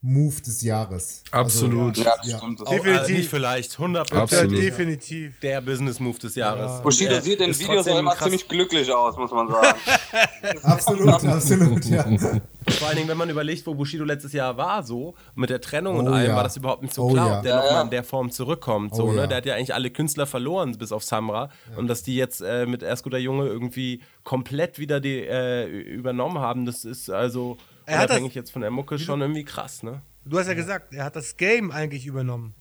Move 0.00 0.40
des 0.42 0.62
Jahres. 0.62 1.24
Absolut. 1.32 1.98
Also, 1.98 2.02
Ja, 2.02 2.14
ja. 2.22 2.38
stimmt. 2.38 2.64
Auch, 2.64 2.72
äh, 2.72 2.76
Definitiv. 2.76 3.16
nicht 3.16 3.28
vielleicht, 3.30 3.72
100 3.78 4.10
Ja, 4.12 4.22
Absolut. 4.22 4.52
definitiv. 4.56 5.40
der 5.40 5.60
Business 5.60 5.98
Move 5.98 6.18
des 6.20 6.36
Jahres. 6.36 6.70
Ja. 6.70 6.80
Bushido 6.82 7.14
Und, 7.14 7.18
äh, 7.18 7.22
sieht 7.22 7.40
in 7.40 7.58
Videos 7.58 7.86
immer 7.88 8.16
ziemlich 8.16 8.46
glücklich 8.46 8.92
aus, 8.92 9.16
muss 9.16 9.32
man 9.32 9.48
sagen. 9.48 9.76
Absolut, 10.62 11.08
absolut, 11.24 11.84
ja. 11.86 12.04
Vor 12.04 12.88
allen 12.88 12.96
Dingen, 12.96 13.08
wenn 13.08 13.16
man 13.16 13.28
überlegt, 13.28 13.66
wo 13.66 13.74
Bushido 13.74 14.04
letztes 14.04 14.32
Jahr 14.32 14.56
war, 14.56 14.82
so 14.84 15.14
mit 15.34 15.50
der 15.50 15.60
Trennung 15.60 15.96
und 15.98 16.08
Oh 16.08 16.12
allem, 16.12 16.30
ja. 16.30 16.36
war 16.36 16.44
das 16.44 16.56
überhaupt 16.56 16.82
nicht 16.82 16.94
so 16.94 17.04
Oh 17.04 17.12
klar, 17.12 17.28
ja. 17.28 17.36
ob 17.38 17.42
der 17.42 17.50
Ja, 17.50 17.56
nochmal 17.58 17.72
ja. 17.74 17.82
in 17.82 17.90
der 17.90 18.04
Form 18.04 18.30
zurückkommt. 18.30 18.94
So, 18.94 19.04
Oh 19.04 19.12
ne? 19.12 19.22
ja. 19.22 19.26
Der 19.26 19.36
hat 19.38 19.46
ja 19.46 19.54
eigentlich 19.54 19.74
alle 19.74 19.90
Künstler 19.90 20.26
verloren, 20.26 20.76
bis 20.78 20.92
auf 20.92 21.02
Samra. 21.02 21.50
Und 21.76 21.88
dass 21.88 22.02
die 22.02 22.14
jetzt 22.14 22.40
äh, 22.40 22.66
mit 22.66 22.82
Erst 22.82 23.02
guter 23.04 23.18
Junge 23.18 23.46
irgendwie 23.46 24.00
komplett 24.22 24.78
wieder 24.78 25.00
die 25.00 25.18
äh, 25.26 25.66
übernommen 25.66 26.38
haben, 26.38 26.66
das 26.66 26.84
ist 26.84 27.10
also 27.10 27.56
Er 27.88 27.98
hat 27.98 28.10
unabhängig 28.10 28.34
jetzt 28.34 28.50
von 28.52 28.62
der 28.62 28.70
Mucke 28.70 28.98
schon 28.98 29.20
irgendwie 29.20 29.44
krass, 29.44 29.82
ne? 29.82 30.02
Du 30.24 30.38
hast 30.38 30.46
ja 30.46 30.54
gesagt, 30.54 30.92
er 30.92 31.04
hat 31.04 31.16
das 31.16 31.36
Game 31.36 31.70
eigentlich 31.70 32.06
übernommen. 32.06 32.54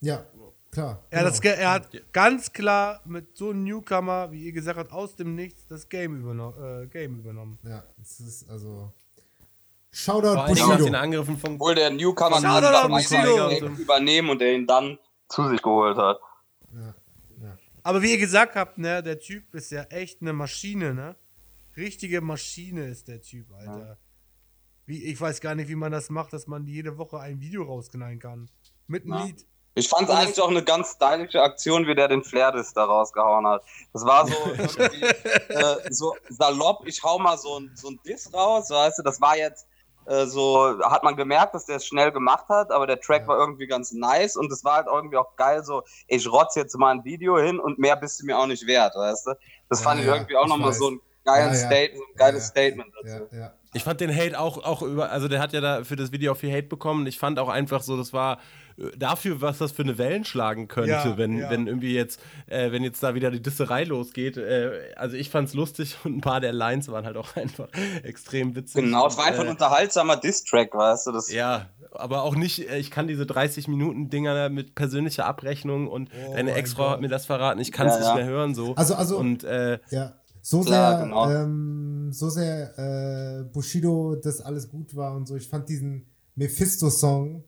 Ja, 0.00 0.26
klar. 0.70 1.02
Er, 1.10 1.20
hat 1.20 1.26
das 1.26 1.40
genau. 1.40 1.54
Ge 1.54 1.62
er 1.62 1.70
hat 1.72 2.12
ganz 2.12 2.52
klar 2.52 3.00
mit 3.06 3.36
so 3.36 3.50
einem 3.50 3.64
Newcomer, 3.64 4.30
wie 4.30 4.44
ihr 4.44 4.52
gesagt 4.52 4.78
habt, 4.78 4.92
aus 4.92 5.16
dem 5.16 5.34
Nichts 5.34 5.66
das 5.66 5.88
Game, 5.88 6.20
überno 6.20 6.82
äh, 6.82 6.86
Game 6.86 7.18
übernommen. 7.18 7.58
Ja, 7.62 7.82
es 8.00 8.20
ist 8.20 8.50
also. 8.50 8.92
Shoutout 9.90 10.34
Vor 10.34 10.46
Dingen 10.46 10.58
nach 10.58 10.66
Bushido. 10.68 10.84
den 10.84 10.94
Angriffen 10.94 11.38
von 11.38 11.54
Obwohl 11.54 11.74
der 11.74 11.90
Newcomer 11.90 12.40
Shoutout 12.40 12.88
Bushido. 12.88 13.68
übernehmen 13.78 14.30
und 14.30 14.38
der 14.40 14.54
ihn 14.54 14.66
dann 14.66 14.98
zu 15.28 15.48
sich 15.48 15.62
geholt 15.62 15.96
hat. 15.96 16.18
Aber 17.82 18.02
wie 18.02 18.12
ihr 18.12 18.18
gesagt 18.18 18.54
habt, 18.54 18.78
ne, 18.78 19.02
der 19.02 19.18
Typ 19.18 19.54
ist 19.54 19.70
ja 19.70 19.82
echt 19.84 20.20
eine 20.20 20.32
Maschine, 20.32 20.94
ne? 20.94 21.16
Richtige 21.76 22.20
Maschine 22.20 22.86
ist 22.86 23.08
der 23.08 23.20
Typ, 23.20 23.50
Alter. 23.52 23.98
Wie, 24.86 25.04
ich 25.04 25.20
weiß 25.20 25.40
gar 25.40 25.54
nicht, 25.54 25.68
wie 25.68 25.74
man 25.76 25.92
das 25.92 26.10
macht, 26.10 26.32
dass 26.32 26.46
man 26.46 26.66
jede 26.66 26.98
Woche 26.98 27.18
ein 27.20 27.40
Video 27.40 27.62
rausknallen 27.64 28.18
kann. 28.18 28.50
Mit 28.86 29.04
einem 29.04 29.14
Ja. 29.14 29.24
Lied. 29.26 29.46
Ich 29.74 29.88
fand 29.88 30.06
es 30.08 30.14
eigentlich 30.14 30.40
auch 30.40 30.50
eine 30.50 30.62
ganz 30.62 30.92
stylische 30.96 31.40
Aktion, 31.40 31.86
wie 31.86 31.94
der 31.94 32.06
den 32.08 32.22
Flair-Diss 32.22 32.74
da 32.74 32.84
rausgehauen 32.84 33.46
hat. 33.46 33.64
Das 33.94 34.04
war 34.04 34.26
so, 34.28 34.34
äh, 35.48 35.76
so 35.90 36.14
salopp, 36.28 36.86
ich 36.86 37.02
hau 37.02 37.18
mal 37.18 37.38
so 37.38 37.58
ein, 37.58 37.70
so 37.74 37.88
ein 37.88 37.98
Diss 38.04 38.32
raus, 38.34 38.68
weißt 38.68 38.98
du, 38.98 39.02
das 39.02 39.18
war 39.22 39.36
jetzt 39.38 39.66
äh, 40.04 40.26
so, 40.26 40.78
hat 40.82 41.04
man 41.04 41.16
gemerkt, 41.16 41.54
dass 41.54 41.64
der 41.64 41.76
es 41.76 41.86
schnell 41.86 42.12
gemacht 42.12 42.48
hat, 42.50 42.70
aber 42.70 42.86
der 42.86 43.00
Track 43.00 43.22
Ja. 43.22 43.28
war 43.28 43.38
irgendwie 43.38 43.66
ganz 43.66 43.92
nice 43.92 44.36
und 44.36 44.52
es 44.52 44.62
war 44.62 44.74
halt 44.76 44.88
irgendwie 44.92 45.16
auch 45.16 45.36
geil, 45.36 45.64
so, 45.64 45.82
ich 46.06 46.30
rotz 46.30 46.54
jetzt 46.54 46.76
mal 46.76 46.90
ein 46.90 47.04
Video 47.04 47.38
hin 47.38 47.58
und 47.58 47.78
mehr 47.78 47.96
bist 47.96 48.20
du 48.20 48.26
mir 48.26 48.38
auch 48.38 48.46
nicht 48.46 48.66
wert, 48.66 48.94
weißt 48.94 49.28
du. 49.28 49.34
Das 49.70 49.78
Ja, 49.80 49.84
fand 49.88 50.00
ich 50.00 50.06
irgendwie 50.06 50.36
auch 50.36 50.48
nochmal 50.48 50.74
so 50.74 50.90
ein 50.90 51.00
geiles, 51.24 51.62
Ja, 51.62 51.70
ja. 51.70 51.76
State, 51.76 51.96
so 51.96 52.02
ein 52.02 52.16
geiles. 52.16 52.46
Statement 52.48 52.92
dazu. 53.00 53.28
Ja, 53.32 53.38
ja. 53.38 53.54
Ich 53.74 53.84
fand 53.84 54.00
den 54.00 54.14
Hate 54.14 54.38
auch, 54.38 54.62
auch 54.64 54.82
über, 54.82 55.10
also 55.10 55.28
der 55.28 55.40
hat 55.40 55.52
ja 55.54 55.60
da 55.60 55.84
für 55.84 55.96
das 55.96 56.12
Video 56.12 56.32
auch 56.32 56.36
viel 56.36 56.52
Hate 56.52 56.68
bekommen. 56.68 57.06
Ich 57.06 57.18
fand 57.18 57.38
auch 57.38 57.48
einfach 57.48 57.82
so, 57.82 57.96
das 57.96 58.12
war 58.12 58.38
äh, 58.76 58.96
dafür, 58.98 59.40
was 59.40 59.58
das 59.58 59.72
für 59.72 59.82
eine 59.82 59.96
Wellen 59.96 60.24
schlagen 60.24 60.68
könnte, 60.68 60.90
Ja, 60.90 61.16
wenn, 61.16 61.38
ja. 61.38 61.50
wenn 61.50 61.66
irgendwie 61.66 61.94
jetzt, 61.94 62.20
äh, 62.48 62.70
wenn 62.70 62.82
jetzt 62.82 63.02
da 63.02 63.14
wieder 63.14 63.30
die 63.30 63.40
Disserei 63.40 63.84
losgeht. 63.84 64.36
Äh, 64.36 64.92
also 64.96 65.16
ich 65.16 65.30
fand's 65.30 65.54
lustig 65.54 65.96
und 66.04 66.18
ein 66.18 66.20
paar 66.20 66.40
der 66.40 66.52
Lines 66.52 66.88
waren 66.88 67.06
halt 67.06 67.16
auch 67.16 67.34
einfach 67.36 67.68
extrem 68.02 68.54
witzig. 68.54 68.84
Genau, 68.84 69.06
es 69.06 69.16
war 69.16 69.24
einfach 69.24 69.40
äh, 69.42 69.46
ein 69.46 69.50
unterhaltsamer 69.52 70.16
Diss-Track, 70.16 70.74
weißt 70.74 71.06
du. 71.06 71.12
Das, 71.12 71.32
Ja, 71.32 71.66
aber 71.92 72.22
auch 72.22 72.34
nicht, 72.34 72.68
äh, 72.70 72.76
ich 72.78 72.90
kann 72.90 73.06
diese 73.06 73.24
30 73.24 73.68
Minuten 73.68 74.10
Dinger 74.10 74.50
mit 74.50 74.74
persönlicher 74.74 75.24
Abrechnung 75.26 75.88
und 75.88 76.10
Oh 76.28 76.34
deine 76.34 76.52
Ex-Frau 76.54 76.90
hat 76.90 77.00
mir 77.00 77.08
das 77.08 77.24
verraten, 77.26 77.60
ich 77.60 77.72
kann 77.72 77.86
es 77.86 77.94
Ja, 77.94 78.00
nicht 78.00 78.08
ja. 78.08 78.14
mehr 78.16 78.26
hören 78.26 78.54
so. 78.54 78.74
Also, 78.74 78.94
also, 78.94 79.16
und 79.16 79.44
äh, 79.44 79.78
ja. 79.90 80.12
So 80.44 80.60
Klar, 80.62 80.96
sehr, 80.96 81.04
genau. 81.06 81.30
ähm, 81.30 82.12
so 82.12 82.28
sehr 82.28 82.78
äh, 82.78 83.44
Bushido, 83.44 84.16
dass 84.16 84.40
alles 84.40 84.68
gut 84.68 84.94
war 84.96 85.14
und 85.14 85.26
so. 85.28 85.36
Ich 85.36 85.48
fand 85.48 85.68
diesen 85.68 86.06
Mephisto-Song, 86.34 87.44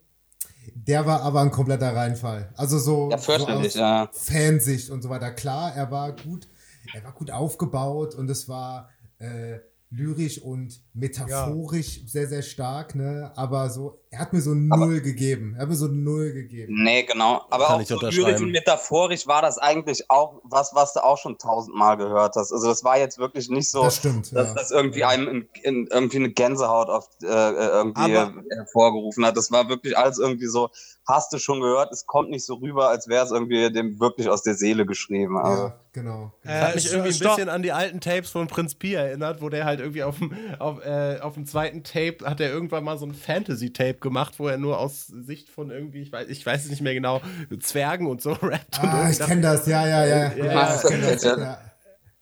der 0.75 1.05
war 1.05 1.23
aber 1.23 1.41
ein 1.41 1.51
kompletter 1.51 1.95
Reinfall. 1.95 2.53
Also 2.57 2.79
so, 2.79 3.11
Ja, 3.11 3.19
so 3.19 3.33
ja. 3.79 4.09
Fansicht 4.13 4.91
und 4.91 5.03
so 5.03 5.09
weiter. 5.11 5.33
Klar, 5.33 5.75
er 5.75 5.91
war 5.91 6.13
gut, 6.15 6.49
er 6.95 7.03
war 7.03 7.13
gut 7.13 7.33
aufgebaut 7.33 8.15
und 8.15 8.31
es 8.31 8.49
war 8.49 8.89
äh, 9.19 9.59
lyrisch 9.91 10.41
und 10.41 10.81
metaphorisch 10.95 12.03
sehr, 12.07 12.29
sehr 12.29 12.43
stark, 12.43 12.95
ne? 12.95 13.33
Aber 13.35 13.69
so, 13.69 14.01
er 14.11 14.21
hat 14.21 14.33
mir 14.33 14.41
so 14.41 14.55
null 14.55 15.01
gegeben. 15.01 15.55
Er 15.57 15.63
hat 15.63 15.69
mir 15.69 15.75
so 15.75 15.89
null 15.89 16.33
gegeben. 16.33 16.83
Nee, 16.85 17.03
genau. 17.03 17.43
Aber 17.51 17.67
Kann 17.67 17.77
auch 17.77 17.81
ich 17.81 17.89
so 17.89 17.99
lyrisch 18.01 18.41
und 18.41 18.53
metaphorisch 18.53 19.27
war 19.27 19.43
das 19.43 19.59
eigentlich 19.59 20.09
auch 20.09 20.41
was, 20.45 20.73
was 20.75 20.95
du 20.95 21.03
auch 21.03 21.19
schon 21.19 21.37
tausendmal 21.37 21.97
gehört 21.97 22.37
hast. 22.37 22.53
Also 22.53 22.69
das 22.69 22.85
war 22.85 22.97
jetzt 22.97 23.19
wirklich 23.19 23.51
nicht 23.51 23.71
so, 23.71 23.83
das 23.83 23.97
stimmt. 23.97 24.33
dass 24.33 24.49
ja. 24.49 24.55
das 24.55 24.71
irgendwie 24.71 25.05
einem 25.05 25.29
in, 25.29 25.49
in, 25.63 25.87
irgendwie 25.89 26.19
eine 26.19 26.31
Gänsehaut 26.31 26.89
auf, 26.89 27.09
äh, 27.23 27.27
äh, 27.27 27.29
irgendwie 27.31 28.17
Aber- 28.17 28.33
hervorgerufen 28.51 29.27
hat. 29.27 29.37
Das 29.37 29.51
war 29.51 29.69
wirklich 29.69 29.99
alles 29.99 30.19
irgendwie 30.19 30.47
so, 30.47 30.71
hast 31.07 31.33
du 31.33 31.39
schon 31.39 31.61
gehört, 31.61 31.93
es 31.93 32.07
kommt 32.07 32.31
nicht 32.31 32.47
so 32.47 32.55
rüber, 32.55 32.89
als 32.89 33.09
wäre 33.09 33.25
es 33.25 33.33
irgendwie 33.33 33.73
dem 33.73 33.99
wirklich 33.99 34.29
aus 34.29 34.43
der 34.43 34.55
Seele 34.55 34.87
geschrieben. 34.87 35.39
Also. 35.39 35.63
ja, 35.65 35.81
genau. 35.93 36.33
Äh, 36.43 36.49
genau. 36.49 36.61
Hat 36.61 36.75
mich 36.77 36.87
irgendwie 36.87 37.13
ein 37.13 37.19
bisschen 37.19 37.49
an 37.49 37.63
die 37.63 37.73
alten 37.73 38.01
Tapes 38.01 38.31
von 38.31 38.47
Prinz 38.47 38.75
Pi 38.77 38.95
erinnert, 38.95 39.43
wo 39.43 39.49
der 39.49 39.65
halt 39.65 39.81
irgendwie 39.81 40.05
auf 40.05 40.19
dem, 40.19 40.33
auf, 40.59 40.84
äh, 40.85 41.21
auf 41.21 41.35
dem 41.35 41.47
zweiten 41.47 41.83
Tape 41.83 42.19
hat 42.25 42.41
er 42.41 42.51
irgendwann 42.51 42.85
mal 42.85 42.99
so 42.99 43.07
ein 43.07 43.15
Fantasy-Tape 43.15 43.95
gemacht, 43.95 44.39
wo 44.39 44.49
er 44.49 44.59
nur 44.59 44.79
aus 44.79 45.07
Sicht 45.07 45.49
von 45.49 45.71
irgendwie, 45.71 46.03
ich 46.03 46.13
weiß, 46.13 46.29
ich 46.29 46.45
weiß 46.45 46.65
es 46.65 46.71
nicht 46.71 46.83
mehr 46.83 46.95
genau, 46.95 47.21
Zwergen 47.61 48.07
und 48.07 48.23
so 48.23 48.33
rappt. 48.43 48.83
und 48.83 48.89
ah, 48.89 49.11
ich 49.11 49.19
kenne 49.19 49.41
das, 49.41 49.67
ja, 49.67 49.87
ja, 49.87 50.07
ja. 50.07 50.35
Ja, 50.35 50.45
ja, 50.45 50.77
ich 50.77 50.83
kenn 50.89 51.03
das, 51.03 51.23
ja. 51.25 51.39
ja. 51.39 51.59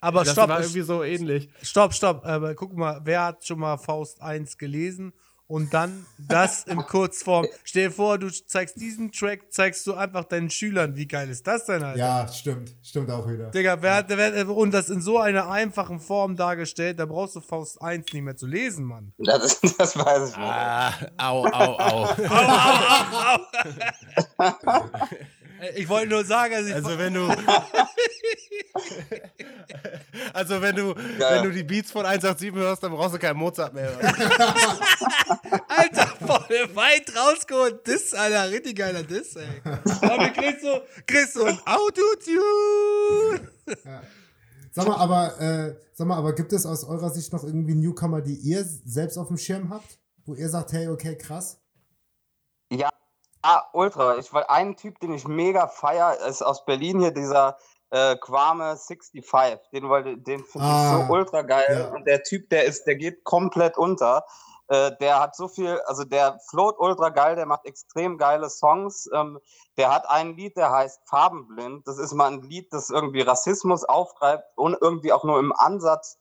Aber 0.01 0.25
das 0.25 0.33
stopp, 0.33 0.49
war 0.49 0.61
irgendwie 0.61 0.83
so 0.83 1.05
ähnlich. 1.05 1.49
stopp, 1.63 1.95
stopp. 1.95 2.27
Aber 2.27 2.55
guck 2.57 2.77
mal, 2.77 3.01
wer 3.05 3.27
hat 3.27 3.47
schon 3.47 3.61
mal 3.61 3.77
Faust 3.77 4.21
1 4.21 4.59
gelesen 4.59 5.13
und 5.53 5.75
dann 5.75 6.07
das 6.17 6.65
in 6.65 6.79
Kurzform? 6.87 7.47
Stell 7.65 7.89
dir 7.89 7.91
vor, 7.91 8.17
du 8.17 8.31
zeigst 8.31 8.81
diesen 8.81 9.13
Track, 9.13 9.53
zeigst 9.53 9.87
du 9.87 9.93
einfach 9.93 10.25
deinen 10.25 10.49
Schülern. 10.49 10.97
Wie 10.97 11.07
geil 11.07 11.29
ist 11.29 11.47
das 11.47 11.67
denn, 11.67 11.83
Alter? 11.83 11.99
Ja, 11.99 12.27
stimmt. 12.27 12.75
Stimmt 12.83 13.11
auch 13.11 13.29
wieder. 13.29 13.51
Digga, 13.51 13.83
wer 13.83 13.97
hat, 13.97 14.09
wer, 14.09 14.49
und 14.49 14.73
das 14.73 14.89
in 14.89 15.03
so 15.03 15.19
einer 15.19 15.51
einfachen 15.51 16.01
Form 16.01 16.37
dargestellt, 16.37 16.99
da 16.99 17.05
brauchst 17.05 17.37
du 17.37 17.41
Faust 17.43 17.83
1 17.83 18.15
nicht 18.15 18.23
mehr 18.23 18.35
zu 18.35 18.47
lesen, 18.47 18.87
Mann. 18.87 19.13
Das, 19.19 19.45
ist, 19.45 19.63
das 19.79 19.95
weiß 19.95 20.31
ich 20.31 20.37
nicht. 20.39 20.47
Ah, 20.49 20.95
au, 21.19 21.45
au, 21.45 21.79
au. 21.79 22.09
Äh, 24.39 25.42
Ich 25.77 25.89
wollte 25.89 26.09
nur 26.09 26.25
sagen, 26.25 26.55
also 26.55 26.69
ich 26.69 26.75
Also 26.75 26.99
wenn 26.99 27.15
du 27.15 27.29
Also 30.33 30.61
wenn 30.61 30.77
du 30.77 30.95
Ja. 31.19 31.31
wenn 31.37 31.45
du 31.45 31.51
die 31.53 31.63
Beats 31.63 31.91
von 31.91 32.05
187 32.07 32.53
hörst, 32.55 32.83
dann 32.83 32.93
brauchst 32.93 33.15
du 33.15 33.19
keinen 33.19 33.37
Mozart 33.37 33.75
mehr. 33.75 33.91
Alter, 35.69 36.07
voll 36.27 36.75
weit 36.75 37.13
rausgeholt. 37.17 37.87
Diss, 37.87 38.15
Alter, 38.15 38.51
richtig 38.51 38.77
geiler 38.77 39.03
Diss, 39.03 39.37
ey. 39.37 39.47
Aber 40.03 40.29
kriegst 40.31 40.65
du, 40.65 40.81
kriegst 41.07 41.37
du 41.37 41.45
ein 41.45 41.59
Autotune. 41.67 43.49
Sag 44.73 44.87
mal, 44.87 44.97
aber, 44.97 45.41
äh, 45.41 45.75
sag 45.93 46.07
mal, 46.07 46.17
aber 46.17 46.35
gibt 46.35 46.53
es 46.53 46.65
aus 46.67 46.85
eurer 46.85 47.11
Sicht 47.11 47.33
noch 47.33 47.45
irgendwie 47.45 47.75
Newcomer, 47.75 48.21
die 48.23 48.35
ihr 48.37 48.65
selbst 48.65 49.19
auf 49.19 49.29
dem 49.29 49.37
Schirm 49.39 49.69
habt? 49.71 49.99
Wo 50.25 50.35
ihr 50.35 50.49
sagt, 50.49 50.73
hey, 50.73 50.89
okay, 50.89 51.17
krass. 51.17 51.59
Ja, 52.71 52.89
ah, 53.43 53.63
ultra. 53.73 54.17
Ich 54.19 54.33
war 54.33 54.49
einen 54.51 54.77
Typ, 54.77 54.99
den 55.01 55.13
ich 55.13 55.27
mega 55.27 55.69
feier, 55.69 56.17
ist 56.29 56.43
aus 56.43 56.65
Berlin 56.65 57.01
hier 57.01 57.11
dieser 57.13 57.57
äh, 57.91 58.17
Kwame 58.17 58.77
65. 58.77 59.71
Den 59.73 59.89
wollte, 59.89 60.17
den 60.19 60.45
finde 60.45 60.67
Ah, 60.67 60.99
ich 61.01 61.07
so 61.07 61.13
ultra 61.13 61.43
geil. 61.43 61.67
ja. 61.91 61.95
Und 61.95 62.07
der 62.07 62.23
Typ, 62.23 62.49
der 62.51 62.65
ist, 62.65 62.85
der 62.87 62.97
geht 62.97 63.25
komplett 63.25 63.77
unter. 63.77 64.25
Äh, 64.69 64.93
der 65.01 65.21
hat 65.21 65.37
so 65.37 65.49
viel, 65.49 65.81
also 65.87 66.05
der 66.05 66.39
float 66.49 66.77
ultra 66.79 67.11
geil, 67.11 67.37
der 67.37 67.47
macht 67.47 67.67
extrem 67.67 68.17
geile 68.17 68.49
Songs. 68.49 69.09
Ähm, 69.13 69.39
der 69.77 69.93
hat 69.93 70.09
ein 70.09 70.35
Lied, 70.37 70.57
der 70.57 70.71
heißt 70.71 71.01
Farbenblind. 71.07 71.87
Das 71.87 71.99
ist 71.99 72.15
mal 72.15 72.33
ein 72.33 72.43
Lied, 72.43 72.73
das 72.73 72.89
irgendwie 72.91 73.21
Rassismus 73.23 73.85
aufgreift 73.85 74.45
und 74.57 74.77
irgendwie 74.81 75.13
auch 75.13 75.25
nur 75.25 75.39
im 75.39 75.53
Ansatz 75.53 76.17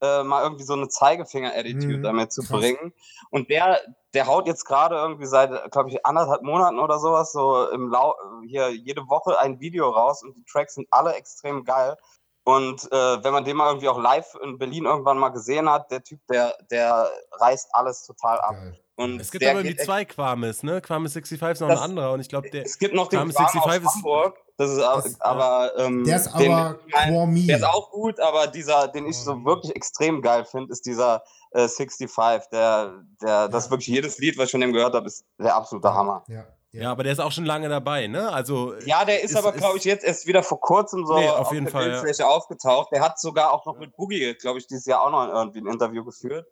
äh, 0.00 0.22
mal 0.22 0.42
irgendwie 0.42 0.64
so 0.64 0.74
eine 0.74 0.88
Zeigefinger-Attitude 0.88 1.98
Mhm, 1.98 2.02
damit 2.02 2.32
zu 2.32 2.42
bringen. 2.42 2.92
Und 3.30 3.50
der, 3.50 3.80
der 4.14 4.26
haut 4.26 4.46
jetzt 4.46 4.64
gerade 4.64 4.96
irgendwie 4.96 5.26
seit, 5.26 5.70
glaube 5.72 5.90
ich, 5.90 6.04
anderthalb 6.04 6.42
Monaten 6.42 6.78
oder 6.78 6.98
sowas, 6.98 7.32
so 7.32 7.68
im 7.70 7.88
Lau 7.88 8.14
hier 8.46 8.70
jede 8.70 9.08
Woche 9.08 9.38
ein 9.38 9.60
Video 9.60 9.88
raus 9.88 10.22
und 10.22 10.36
die 10.36 10.44
Tracks 10.44 10.74
sind 10.74 10.88
alle 10.90 11.14
extrem 11.14 11.64
geil. 11.64 11.96
Und 12.44 12.90
äh, 12.92 13.24
wenn 13.24 13.32
man 13.32 13.44
den 13.44 13.56
mal 13.56 13.68
irgendwie 13.68 13.88
auch 13.88 13.98
live 13.98 14.36
in 14.42 14.58
Berlin 14.58 14.84
irgendwann 14.84 15.18
mal 15.18 15.30
gesehen 15.30 15.68
hat, 15.68 15.90
der 15.90 16.02
Typ, 16.04 16.20
der, 16.28 16.56
der 16.70 17.10
reißt 17.32 17.74
alles 17.74 18.04
total 18.04 18.40
ab. 18.40 18.54
Geil. 18.54 18.78
Und 18.96 19.20
Es 19.20 19.30
gibt 19.30 19.44
aber 19.44 19.60
irgendwie 19.60 19.76
zwei 19.76 20.04
Quames, 20.06 20.62
ne? 20.62 20.80
Quames 20.80 21.12
65 21.12 21.42
ist 21.42 21.60
noch 21.60 21.68
Das- 21.68 21.80
ein 21.80 21.90
anderer 21.90 22.12
und 22.12 22.20
ich 22.20 22.28
glaube, 22.28 22.48
der 22.50 22.64
Es 22.64 22.78
gibt 22.78 22.94
noch 22.94 23.08
den 23.08 23.18
Kwame 23.18 23.32
65 23.32 23.60
aus 23.60 23.76
ist- 23.76 23.94
Hamburg. 23.96 24.38
Das 24.56 24.70
ist 24.70 24.78
Das- 24.80 25.20
aber 25.20 25.72
ähm, 25.76 26.04
Der 26.04 26.16
ist 26.16 26.32
den- 26.38 26.50
aber 26.52 26.78
Kwame. 26.90 27.46
Der 27.46 27.56
ist 27.58 27.64
auch 27.64 27.90
gut, 27.90 28.18
aber 28.20 28.46
dieser, 28.46 28.88
den 28.88 29.06
ich 29.06 29.18
so 29.18 29.44
wirklich 29.44 29.76
extrem 29.76 30.22
geil 30.22 30.44
finde, 30.46 30.72
ist 30.72 30.86
dieser 30.86 31.22
äh, 31.52 31.68
65. 31.68 32.48
Der, 32.50 33.02
der, 33.22 33.48
das 33.48 33.66
Ja. 33.66 33.70
wirklich 33.70 33.86
jedes 33.88 34.18
Lied, 34.18 34.36
was 34.38 34.46
ich 34.46 34.50
von 34.50 34.60
dem 34.62 34.72
gehört 34.72 34.94
habe, 34.94 35.06
ist 35.06 35.24
der 35.38 35.54
absolute 35.54 35.92
Hammer. 35.92 36.24
Ja, 36.28 36.44
ja. 36.72 36.82
Ja, 36.82 36.90
aber 36.92 37.02
der 37.04 37.12
ist 37.12 37.18
auch 37.20 37.32
schon 37.32 37.44
lange 37.46 37.68
dabei, 37.68 38.06
ne? 38.08 38.30
Also 38.32 38.74
Ja, 38.84 39.04
der 39.04 39.22
ist, 39.22 39.30
Ist- 39.32 39.36
aber, 39.36 39.52
glaube 39.52 39.78
ich, 39.78 39.84
jetzt 39.84 40.04
erst 40.04 40.26
wieder 40.26 40.42
vor 40.42 40.60
kurzem 40.60 41.06
so 41.06 41.16
Nee, 41.18 41.28
auf 41.28 41.52
jeden 41.52 41.64
der 41.66 41.72
Fall, 41.72 41.82
ja. 41.84 41.88
Bildfläche 41.90 42.26
aufgetaucht. 42.28 42.92
Der 42.92 43.00
hat 43.02 43.18
sogar 43.20 43.52
auch 43.52 43.64
noch 43.66 43.78
mit 43.78 43.94
Boogie, 43.96 44.34
glaube 44.34 44.58
ich, 44.58 44.66
dieses 44.66 44.84
Jahr 44.86 45.02
auch 45.02 45.10
noch 45.10 45.28
irgendwie 45.32 45.60
ein 45.60 45.66
Interview 45.66 46.04
geführt. 46.04 46.46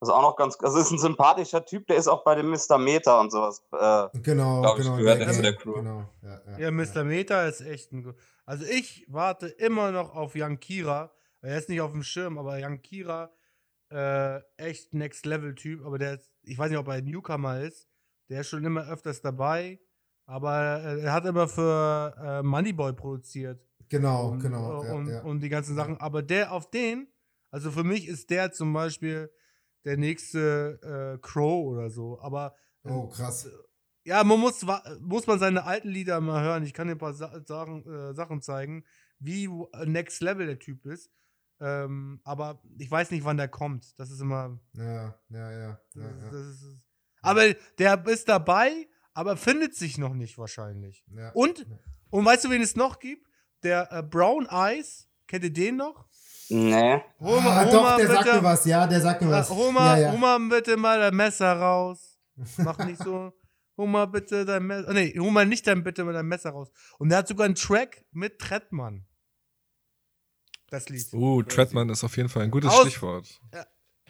Das 0.00 0.10
ist 0.10 0.14
auch 0.14 0.22
noch 0.22 0.36
ganz, 0.36 0.58
also 0.60 0.78
ist 0.78 0.90
ein 0.90 0.98
sympathischer 0.98 1.64
Typ, 1.64 1.86
der 1.86 1.96
ist 1.96 2.06
auch 2.06 2.22
bei 2.22 2.34
dem 2.34 2.50
Mr. 2.50 2.76
Meter 2.78 3.18
und 3.20 3.30
sowas. 3.32 3.62
Äh, 3.72 4.18
Genau, 4.20 4.60
Glaub 4.60 4.78
ich, 4.78 4.84
genau. 4.84 4.96
gehört 4.98 5.20
der 5.20 5.26
er 5.28 5.32
zu 5.32 5.42
Gang. 5.42 5.52
der 5.54 5.62
Crew. 5.62 5.72
Genau, 5.74 6.08
ja, 6.22 6.40
ja, 6.52 6.58
Ja, 6.58 6.70
Mr. 6.70 7.04
Meta 7.04 7.44
ist 7.46 7.62
echt 7.62 7.92
ein. 7.92 8.14
Also 8.44 8.64
ich 8.66 9.06
warte 9.08 9.46
immer 9.48 9.92
noch 9.92 10.14
auf 10.14 10.32
Young 10.36 10.60
Kira. 10.60 11.12
Er 11.40 11.58
ist 11.58 11.68
nicht 11.68 11.80
auf 11.80 11.92
dem 11.92 12.02
Schirm, 12.02 12.38
aber 12.38 12.58
Young 12.60 12.82
Kira, 12.82 13.30
äh, 13.90 14.40
echt 14.58 14.92
Next 14.94 15.24
Level 15.24 15.54
Typ. 15.54 15.84
Aber 15.84 15.98
der 15.98 16.14
ist, 16.14 16.30
ich 16.42 16.58
weiß 16.58 16.70
nicht, 16.70 16.78
ob 16.78 16.88
er 16.88 16.94
ein 16.94 17.04
Newcomer 17.04 17.60
ist. 17.60 17.88
Der 18.28 18.40
ist 18.42 18.48
schon 18.48 18.64
immer 18.64 18.86
öfters 18.88 19.20
dabei. 19.22 19.80
Aber 20.26 20.52
er 20.52 21.12
hat 21.12 21.24
immer 21.24 21.46
für 21.48 22.14
äh, 22.20 22.42
Moneyboy 22.42 22.92
produziert. 22.94 23.64
Genau, 23.88 24.30
und, 24.30 24.40
genau. 24.40 24.82
äh, 24.82 24.86
ja, 24.88 24.92
und, 24.94 25.08
ja. 25.08 25.22
und 25.22 25.40
die 25.40 25.48
ganzen 25.48 25.76
Sachen. 25.76 25.96
Aber 26.00 26.22
der 26.22 26.52
auf 26.52 26.68
den, 26.70 27.06
also 27.52 27.70
für 27.70 27.84
mich 27.84 28.08
ist 28.08 28.28
der 28.30 28.50
zum 28.52 28.72
Beispiel 28.72 29.30
der 29.86 29.96
nächste 29.96 31.16
äh, 31.16 31.18
Crow 31.26 31.66
oder 31.68 31.88
so. 31.88 32.20
Aber 32.20 32.54
äh, 32.84 32.90
Oh, 32.90 33.08
krass. 33.08 33.48
ja, 34.04 34.22
man 34.24 34.38
muss, 34.38 34.66
muss 35.00 35.26
man 35.26 35.38
seine 35.38 35.64
alten 35.64 35.88
Lieder 35.88 36.20
mal 36.20 36.42
hören. 36.42 36.64
Ich 36.64 36.74
kann 36.74 36.88
dir 36.88 36.96
ein 36.96 36.98
paar 36.98 37.14
Sa 37.14 37.40
Sachen, 37.46 37.86
äh, 37.86 38.12
Sachen 38.12 38.42
zeigen, 38.42 38.84
wie 39.18 39.48
w- 39.48 39.66
Next 39.86 40.20
Level 40.20 40.46
der 40.46 40.58
Typ 40.58 40.84
ist. 40.84 41.10
Ähm, 41.58 42.20
aber 42.24 42.60
ich 42.78 42.90
weiß 42.90 43.10
nicht, 43.12 43.24
wann 43.24 43.38
der 43.38 43.48
kommt. 43.48 43.98
Das 43.98 44.10
ist 44.10 44.20
immer. 44.20 44.60
Ja, 44.74 45.18
ja, 45.30 45.50
ja. 45.52 45.80
Das, 45.94 46.02
ja, 46.04 46.30
das 46.30 46.46
ist, 46.48 46.78
aber 47.22 47.54
der 47.78 48.06
ist 48.08 48.28
dabei, 48.28 48.86
aber 49.14 49.38
findet 49.38 49.74
sich 49.74 49.96
noch 49.96 50.12
nicht 50.12 50.36
wahrscheinlich. 50.36 51.04
ja. 51.16 51.30
Und, 51.32 51.66
und 52.10 52.24
weißt 52.26 52.44
du, 52.44 52.50
wen 52.50 52.60
es 52.60 52.76
noch 52.76 52.98
gibt? 52.98 53.26
Der 53.62 53.90
äh, 53.90 54.02
Brown 54.02 54.46
Eyes. 54.50 55.08
Kennt 55.26 55.44
ihr 55.44 55.52
den 55.52 55.76
noch? 55.76 56.06
Nee. 56.50 57.00
Hol 57.20 57.40
mal- 57.40 57.50
ah, 57.50 57.64
hol 57.64 57.72
doch, 57.72 57.96
der 57.96 58.06
sagt 58.08 58.24
bitte- 58.24 58.36
mir 58.36 58.42
was, 58.42 58.64
ja, 58.64 58.86
der 58.86 59.00
sagt 59.00 59.22
mir 59.22 59.28
Äh, 59.28 59.32
was. 59.32 59.50
hol, 59.50 59.72
mal, 59.72 60.00
ja, 60.00 60.06
ja. 60.06 60.12
hol 60.12 60.18
mal 60.18 60.38
bitte 60.48 60.76
mal 60.76 60.98
dein 60.98 61.14
Messer 61.16 61.52
raus. 61.54 62.18
Mach 62.58 62.78
nicht 62.78 63.02
so. 63.02 63.32
Hol 63.78 63.88
mal 63.88 64.06
bitte 64.06 64.46
dein 64.46 64.62
Messer. 64.66 64.92
Nee, 64.94 65.14
hol 65.18 65.30
mal 65.30 65.44
nicht 65.44 65.66
dein 65.66 65.82
bitte 65.84 66.02
mal 66.04 66.14
dein 66.14 66.24
Messer 66.26 66.50
raus. 66.50 66.70
Und 66.98 67.10
der 67.10 67.18
hat 67.18 67.28
sogar 67.28 67.44
einen 67.44 67.54
Track 67.56 68.04
mit 68.10 68.38
Trettmann. 68.38 69.06
Das 70.70 70.88
Lied. 70.88 71.12
Uh, 71.12 71.42
Treadman 71.42 71.88
ist 71.90 72.02
auf 72.02 72.16
jeden 72.16 72.28
Fall 72.28 72.42
ein 72.44 72.50
gutes 72.50 72.70
Aus- 72.70 72.80
Stichwort. 72.88 73.40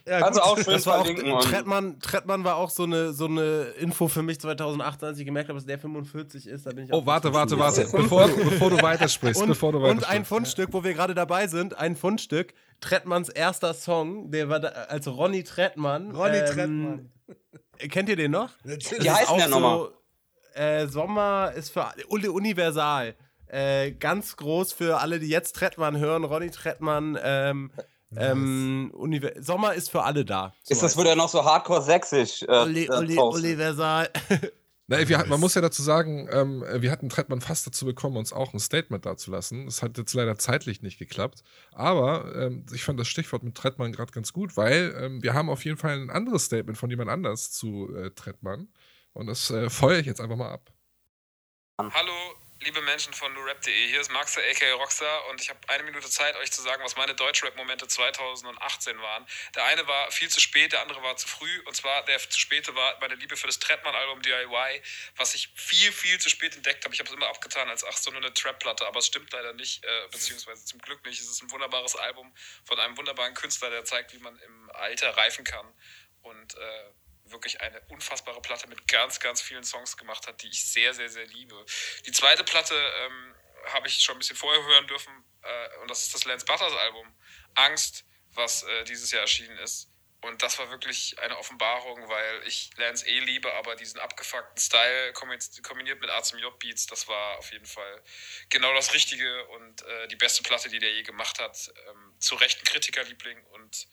Ja, 0.09 0.19
Also 0.19 0.41
gut. 0.41 0.49
auch 0.49 0.57
schön 0.59 0.73
das 0.75 0.87
war 0.87 1.01
auch 1.01 1.41
Trettmann, 1.45 1.99
Trettmann 2.01 2.45
war 2.45 2.57
auch 2.57 2.71
so 2.71 2.85
eine, 2.85 3.13
so 3.13 3.27
eine 3.27 3.63
Info 3.79 4.07
für 4.07 4.23
mich 4.23 4.39
2018, 4.41 5.09
als 5.09 5.19
ich 5.19 5.25
gemerkt 5.25 5.49
habe, 5.49 5.59
dass 5.59 5.67
der 5.67 5.79
45 5.79 6.47
ist. 6.47 6.65
Da 6.67 6.71
bin 6.71 6.85
ich 6.85 6.93
Oh, 6.93 6.99
auch 6.99 7.07
warte, 7.07 7.33
warte, 7.35 7.59
warte. 7.59 7.89
Bevor, 7.91 8.29
bevor 8.29 8.71
du 8.71 8.81
weitersprichst, 8.81 9.43
Und, 9.43 9.49
bevor 9.49 9.73
du 9.73 9.79
und 9.79 9.85
ein 9.85 9.97
weitersprichst. 9.97 10.29
Fundstück, 10.29 10.69
wo 10.73 10.85
wir 10.85 10.95
gerade 10.95 11.15
dabei 11.15 11.49
sind, 11.49 11.77
ein 11.77 11.97
Fundstück. 11.97 12.55
Trettmanns 12.81 13.29
erster 13.29 13.75
Song, 13.75 14.31
der 14.31 14.49
war 14.49 14.61
da, 14.61 14.69
also 14.69 15.11
Ronny 15.13 15.43
Trettmann. 15.43 16.13
Ronny 16.15 16.37
ähm, 16.39 16.47
Trettmann. 16.47 17.11
Kennt 17.91 18.09
ihr 18.09 18.17
den 18.17 18.31
noch? 18.31 18.51
Wie 18.63 19.11
heißt 19.11 19.29
auch 19.29 19.39
der 19.39 19.49
nochmal? 19.49 19.89
Äh, 20.55 20.87
Sommer 20.87 21.53
ist 21.57 21.71
für 21.71 21.85
Universal. 22.09 23.15
Äh, 23.49 23.93
ganz 23.93 24.37
groß 24.37 24.73
für 24.73 25.01
alle, 25.01 25.19
die 25.19 25.29
jetzt 25.29 25.57
Trettmann 25.57 25.99
hören. 25.99 26.25
Ronny 26.25 26.51
Trettmann. 26.51 27.19
Ähm, 27.23 27.71
ähm, 28.15 28.91
Univer 28.95 29.33
Sommer 29.41 29.75
ist 29.75 29.91
für 29.91 30.03
alle 30.03 30.25
da. 30.25 30.55
So 30.63 30.73
Ist 30.73 30.83
das, 30.83 30.91
heißt 30.91 30.99
wo 30.99 31.05
der 31.05 31.17
noch 31.17 31.29
so 31.29 31.45
hardcore 31.45 31.83
sächsisch 31.83 32.43
äh, 32.43 32.85
äh? 32.85 33.19
Universal. 33.19 34.09
Na, 34.89 35.09
wir, 35.09 35.27
man 35.27 35.41
muss 35.41 35.55
ja 35.55 35.61
dazu 35.61 35.83
sagen, 35.83 36.29
ähm, 36.31 36.65
wir 36.77 36.93
hatten 36.93 37.09
Trettmann 37.09 37.41
fast 37.41 37.67
dazu 37.67 37.85
bekommen, 37.87 38.17
uns 38.17 38.33
auch 38.33 38.55
ein 38.55 38.61
Statement 38.61 39.05
dazulassen. 39.05 39.67
Das 39.67 39.83
hat 39.83 39.99
jetzt 39.99 40.15
leider 40.15 40.39
zeitlich 40.39 40.81
nicht 40.81 40.99
geklappt. 40.99 41.43
Aber 41.73 42.33
ähm, 42.37 42.65
ich 42.73 42.85
fand 42.85 43.01
das 43.01 43.09
Stichwort 43.09 43.43
mit 43.43 43.57
Trettmann 43.57 43.91
gerade 43.91 44.13
ganz 44.13 44.33
gut, 44.33 44.57
weil 44.57 44.95
ähm, 44.97 45.23
wir 45.25 45.35
haben 45.35 45.51
auf 45.51 45.65
jeden 45.65 45.77
Fall 45.77 45.99
ein 45.99 46.11
anderes 46.11 46.45
Statement 46.45 46.79
von 46.79 46.89
jemand 46.89 47.11
anders 47.11 47.51
zu 47.51 47.93
äh, 47.97 48.13
Trettmann. 48.13 48.69
Und 49.13 49.27
das 49.27 49.51
äh, 49.51 49.71
feuere 49.71 49.99
ich 49.99 50.07
jetzt 50.07 50.21
einfach 50.21 50.37
mal 50.37 50.53
ab. 50.53 50.71
Hallo, 51.79 52.13
liebe 52.67 52.83
Menschen 52.83 53.15
von 53.15 53.33
nurrap.de, 53.33 53.89
hier 53.89 54.01
ist 54.01 54.11
Max, 54.11 54.35
der 54.35 54.43
aka 54.51 54.73
Rockstar 54.73 55.29
und 55.29 55.41
ich 55.41 55.49
habe 55.51 55.61
eine 55.69 55.85
Minute 55.85 56.11
Zeit, 56.11 56.35
euch 56.39 56.51
zu 56.51 56.61
sagen, 56.63 56.83
was 56.83 56.97
meine 56.97 57.15
Deutschrap-Momente 57.15 57.87
2018 57.87 59.01
waren. 59.01 59.25
Der 59.55 59.65
eine 59.67 59.87
war 59.87 60.11
viel 60.11 60.29
zu 60.29 60.41
spät, 60.41 60.73
der 60.73 60.83
andere 60.83 61.01
war 61.01 61.17
zu 61.17 61.29
früh 61.29 61.61
und 61.67 61.77
zwar 61.77 62.05
der 62.07 62.19
zu 62.19 62.41
späte 62.41 62.75
war 62.75 62.99
meine 62.99 63.15
Liebe 63.15 63.37
für 63.37 63.47
das 63.47 63.61
Trettmann-Album 63.61 64.21
DIY, 64.21 64.83
was 65.15 65.37
ich 65.37 65.49
viel, 65.55 65.93
viel 65.93 66.19
zu 66.19 66.29
spät 66.29 66.57
entdeckt 66.57 66.85
habe. 66.85 66.93
Ich 66.93 66.99
habe 66.99 67.09
es 67.09 67.15
immer 67.15 67.29
abgetan 67.29 67.71
als, 67.71 67.85
ach 67.85 67.97
so, 67.97 68.11
nur 68.11 68.21
eine 68.21 68.35
Trap-Platte, 68.35 68.85
aber 68.85 68.99
es 68.99 69.07
stimmt 69.07 69.33
leider 69.33 69.53
nicht, 69.53 69.85
äh, 69.85 70.09
beziehungsweise 70.11 70.65
zum 70.65 70.81
Glück 70.81 71.05
nicht. 71.07 71.21
Es 71.21 71.31
ist 71.31 71.43
ein 71.45 71.51
wunderbares 71.53 71.95
Album 71.95 72.35
von 72.65 72.81
einem 72.81 72.97
wunderbaren 72.97 73.35
Künstler, 73.35 73.71
der 73.71 73.85
zeigt, 73.85 74.13
wie 74.13 74.19
man 74.19 74.37
im 74.41 74.71
Alter 74.73 75.17
reifen 75.17 75.45
kann 75.45 75.73
und 76.23 76.57
äh, 76.57 76.91
wirklich 77.31 77.61
eine 77.61 77.81
unfassbare 77.89 78.41
Platte 78.41 78.69
mit 78.69 78.87
ganz, 78.89 79.21
ganz 79.21 79.41
vielen 79.41 79.65
Songs 79.65 79.97
gemacht 79.97 80.27
hat, 80.27 80.43
die 80.43 80.49
ich 80.49 80.65
sehr, 80.65 80.95
sehr, 80.95 81.09
sehr 81.09 81.27
liebe. 81.27 81.65
Die 82.07 82.13
zweite 82.13 82.45
Platte 82.45 82.75
ähm, 82.75 83.35
habe 83.73 83.89
ich 83.89 84.03
schon 84.03 84.17
ein 84.17 84.19
bisschen 84.19 84.37
vorher 84.37 84.63
hören 84.63 84.87
dürfen 84.87 85.13
äh, 85.43 85.79
und 85.83 85.91
das 85.91 86.03
ist 86.03 86.15
das 86.15 86.25
Lance 86.25 86.45
Butters 86.47 86.73
Album, 86.73 87.15
Angst, 87.55 88.05
was 88.31 88.63
äh, 88.63 88.85
dieses 88.85 89.11
Jahr 89.11 89.23
erschienen 89.23 89.59
ist. 89.59 89.91
Und 90.23 90.43
das 90.43 90.59
war 90.59 90.71
wirklich 90.71 91.17
eine 91.21 91.39
Offenbarung, 91.39 92.09
weil 92.09 92.43
ich 92.47 92.71
Lance 92.77 93.07
eh 93.07 93.21
liebe, 93.21 93.53
aber 93.55 93.77
diesen 93.77 94.01
abgefuckten 94.01 94.61
Style 94.61 95.13
kombiniert 95.13 96.01
mit 96.01 96.11
A 96.11 96.23
zum 96.23 96.39
J 96.39 96.59
Beats, 96.59 96.87
das 96.87 97.07
war 97.07 97.39
auf 97.39 97.53
jeden 97.53 97.67
Fall 97.67 98.03
genau 98.49 98.73
das 98.75 98.93
Richtige 98.93 99.47
und 99.49 99.83
äh, 99.83 100.09
die 100.09 100.17
beste 100.17 100.43
Platte, 100.43 100.69
die 100.69 100.79
der 100.79 100.93
je 100.93 101.03
gemacht 101.03 101.39
hat. 101.39 101.71
Ähm, 101.89 102.15
zu 102.19 102.35
rechten 102.35 102.65
Kritikerliebling 102.65 103.45
und 103.53 103.87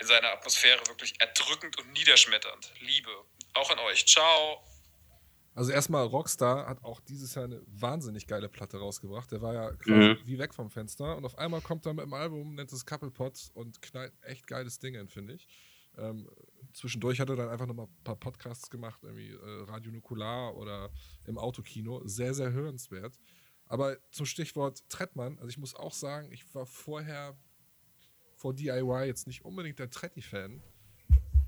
in 0.00 0.06
seiner 0.06 0.32
Atmosphäre 0.32 0.80
wirklich 0.86 1.14
erdrückend 1.20 1.78
und 1.78 1.92
niederschmetternd. 1.92 2.72
Liebe. 2.80 3.10
Auch 3.54 3.70
an 3.70 3.78
euch. 3.80 4.06
Ciao. 4.06 4.62
Also 5.54 5.72
erstmal, 5.72 6.06
Rockstar 6.06 6.68
hat 6.68 6.84
auch 6.84 7.00
dieses 7.00 7.34
Jahr 7.34 7.46
eine 7.46 7.60
wahnsinnig 7.66 8.28
geile 8.28 8.48
Platte 8.48 8.78
rausgebracht. 8.78 9.32
Der 9.32 9.42
war 9.42 9.54
ja 9.54 9.72
quasi 9.72 10.10
Mhm. 10.10 10.18
wie 10.24 10.38
weg 10.38 10.54
vom 10.54 10.70
Fenster 10.70 11.16
und 11.16 11.24
auf 11.24 11.36
einmal 11.36 11.60
kommt 11.60 11.84
er 11.84 11.94
mit 11.94 12.04
dem 12.04 12.12
Album, 12.14 12.54
nennt 12.54 12.72
es 12.72 12.86
Couple 12.86 13.10
Pots 13.10 13.50
und 13.54 13.82
knallt 13.82 14.12
echt 14.22 14.46
geiles 14.46 14.78
Ding 14.78 14.94
hin, 14.94 15.08
finde 15.08 15.34
ich. 15.34 15.48
Ähm, 15.96 16.30
zwischendurch 16.74 17.18
hat 17.18 17.28
er 17.28 17.34
dann 17.34 17.48
einfach 17.48 17.66
nochmal 17.66 17.86
ein 17.86 18.04
paar 18.04 18.14
Podcasts 18.14 18.70
gemacht, 18.70 19.00
irgendwie 19.02 19.30
äh, 19.32 19.64
Radio 19.64 19.90
Nukular 19.90 20.54
oder 20.56 20.90
im 21.26 21.38
Autokino. 21.38 22.02
Sehr, 22.06 22.34
sehr 22.34 22.52
hörenswert. 22.52 23.18
Aber 23.66 23.96
zum 24.12 24.26
Stichwort 24.26 24.88
Trettmann, 24.88 25.38
also 25.38 25.48
ich 25.48 25.58
muss 25.58 25.74
auch 25.74 25.92
sagen, 25.92 26.30
ich 26.30 26.54
war 26.54 26.66
vorher 26.66 27.36
vor 28.38 28.54
DIY 28.54 29.06
jetzt 29.06 29.26
nicht 29.26 29.44
unbedingt 29.44 29.80
der 29.80 29.90
Tretti-Fan 29.90 30.62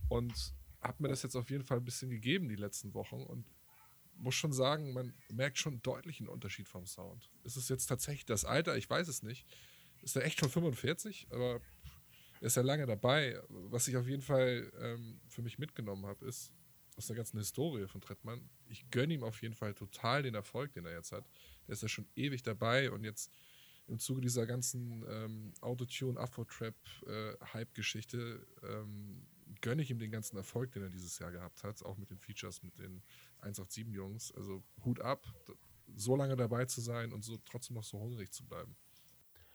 und 0.09 0.53
habe 0.83 1.03
mir 1.03 1.09
das 1.09 1.23
jetzt 1.23 1.37
auf 1.37 1.49
jeden 1.49 1.65
Fall 1.65 1.79
ein 1.79 1.85
bisschen 1.85 2.11
gegeben 2.11 2.49
die 2.49 2.57
letzten 2.57 2.95
Wochen 2.95 3.23
und 3.23 3.47
muss 4.17 4.35
schon 4.35 4.53
sagen, 4.53 4.93
man 4.93 5.15
merkt 5.33 5.57
schon 5.57 5.75
einen 5.75 5.83
deutlichen 5.83 6.29
Unterschied 6.29 6.69
vom 6.69 6.87
Sound. 6.87 7.31
Ist 7.45 7.57
es 7.57 7.69
jetzt 7.69 7.87
tatsächlich 7.87 8.27
das 8.27 8.45
Alter? 8.45 8.77
Ich 8.77 8.91
weiß 8.91 9.07
es 9.07 9.23
nicht. 9.23 9.47
Ist 10.03 10.17
er 10.17 10.25
echt 10.25 10.41
schon 10.41 10.51
45? 10.51 11.29
Aber 11.31 11.61
er 12.41 12.47
ist 12.47 12.57
ja 12.57 12.63
lange 12.63 12.87
dabei. 12.87 13.41
Was 13.49 13.87
ich 13.87 13.97
auf 13.97 14.09
jeden 14.09 14.23
Fall 14.23 14.71
ähm, 14.81 15.21
für 15.29 15.43
mich 15.43 15.59
mitgenommen 15.59 16.07
habe, 16.07 16.25
ist 16.27 16.53
aus 16.97 17.07
der 17.07 17.17
ganzen 17.17 17.39
Historie 17.39 17.87
von 17.87 18.01
Trettmann, 18.01 18.51
ich 18.67 18.91
gönne 18.91 19.15
ihm 19.15 19.23
auf 19.23 19.41
jeden 19.43 19.55
Fall 19.55 19.75
total 19.75 20.23
den 20.23 20.35
Erfolg, 20.35 20.73
den 20.73 20.85
er 20.85 20.93
jetzt 20.93 21.13
hat. 21.13 21.25
Der 21.67 21.75
ist 21.75 21.83
ja 21.83 21.89
schon 21.89 22.09
ewig 22.17 22.43
dabei 22.43 22.91
und 22.91 23.05
jetzt 23.05 23.31
im 23.87 23.99
Zuge 23.99 24.21
dieser 24.21 24.47
ganzen 24.47 25.05
ähm, 25.09 25.53
Autotune, 25.61 26.19
Afro-Trap, 26.19 26.75
äh, 27.07 27.37
ähm, 28.63 29.27
gönne 29.61 29.83
ich 29.83 29.91
ihm 29.91 29.99
den 29.99 30.11
ganzen 30.11 30.37
Erfolg, 30.37 30.73
den 30.73 30.83
er 30.83 30.91
dieses 30.91 31.19
Jahr 31.19 31.33
gehabt 31.33 31.65
hat, 31.65 31.83
auch 31.85 31.97
mit 31.97 32.11
den 32.11 32.19
Features, 32.19 32.63
mit 32.63 32.79
den 32.79 33.03
187-Jungs. 33.43 34.33
Also 34.33 34.63
Hut 34.85 35.01
ab, 35.01 35.27
so 35.97 36.17
lange 36.17 36.37
dabei 36.37 36.65
zu 36.67 36.81
sein 36.81 37.13
und 37.13 37.25
so 37.25 37.37
trotzdem 37.45 37.75
noch 37.75 37.85
so 37.85 37.99
hungrig 37.99 38.33
zu 38.33 38.45
bleiben. 38.45 38.77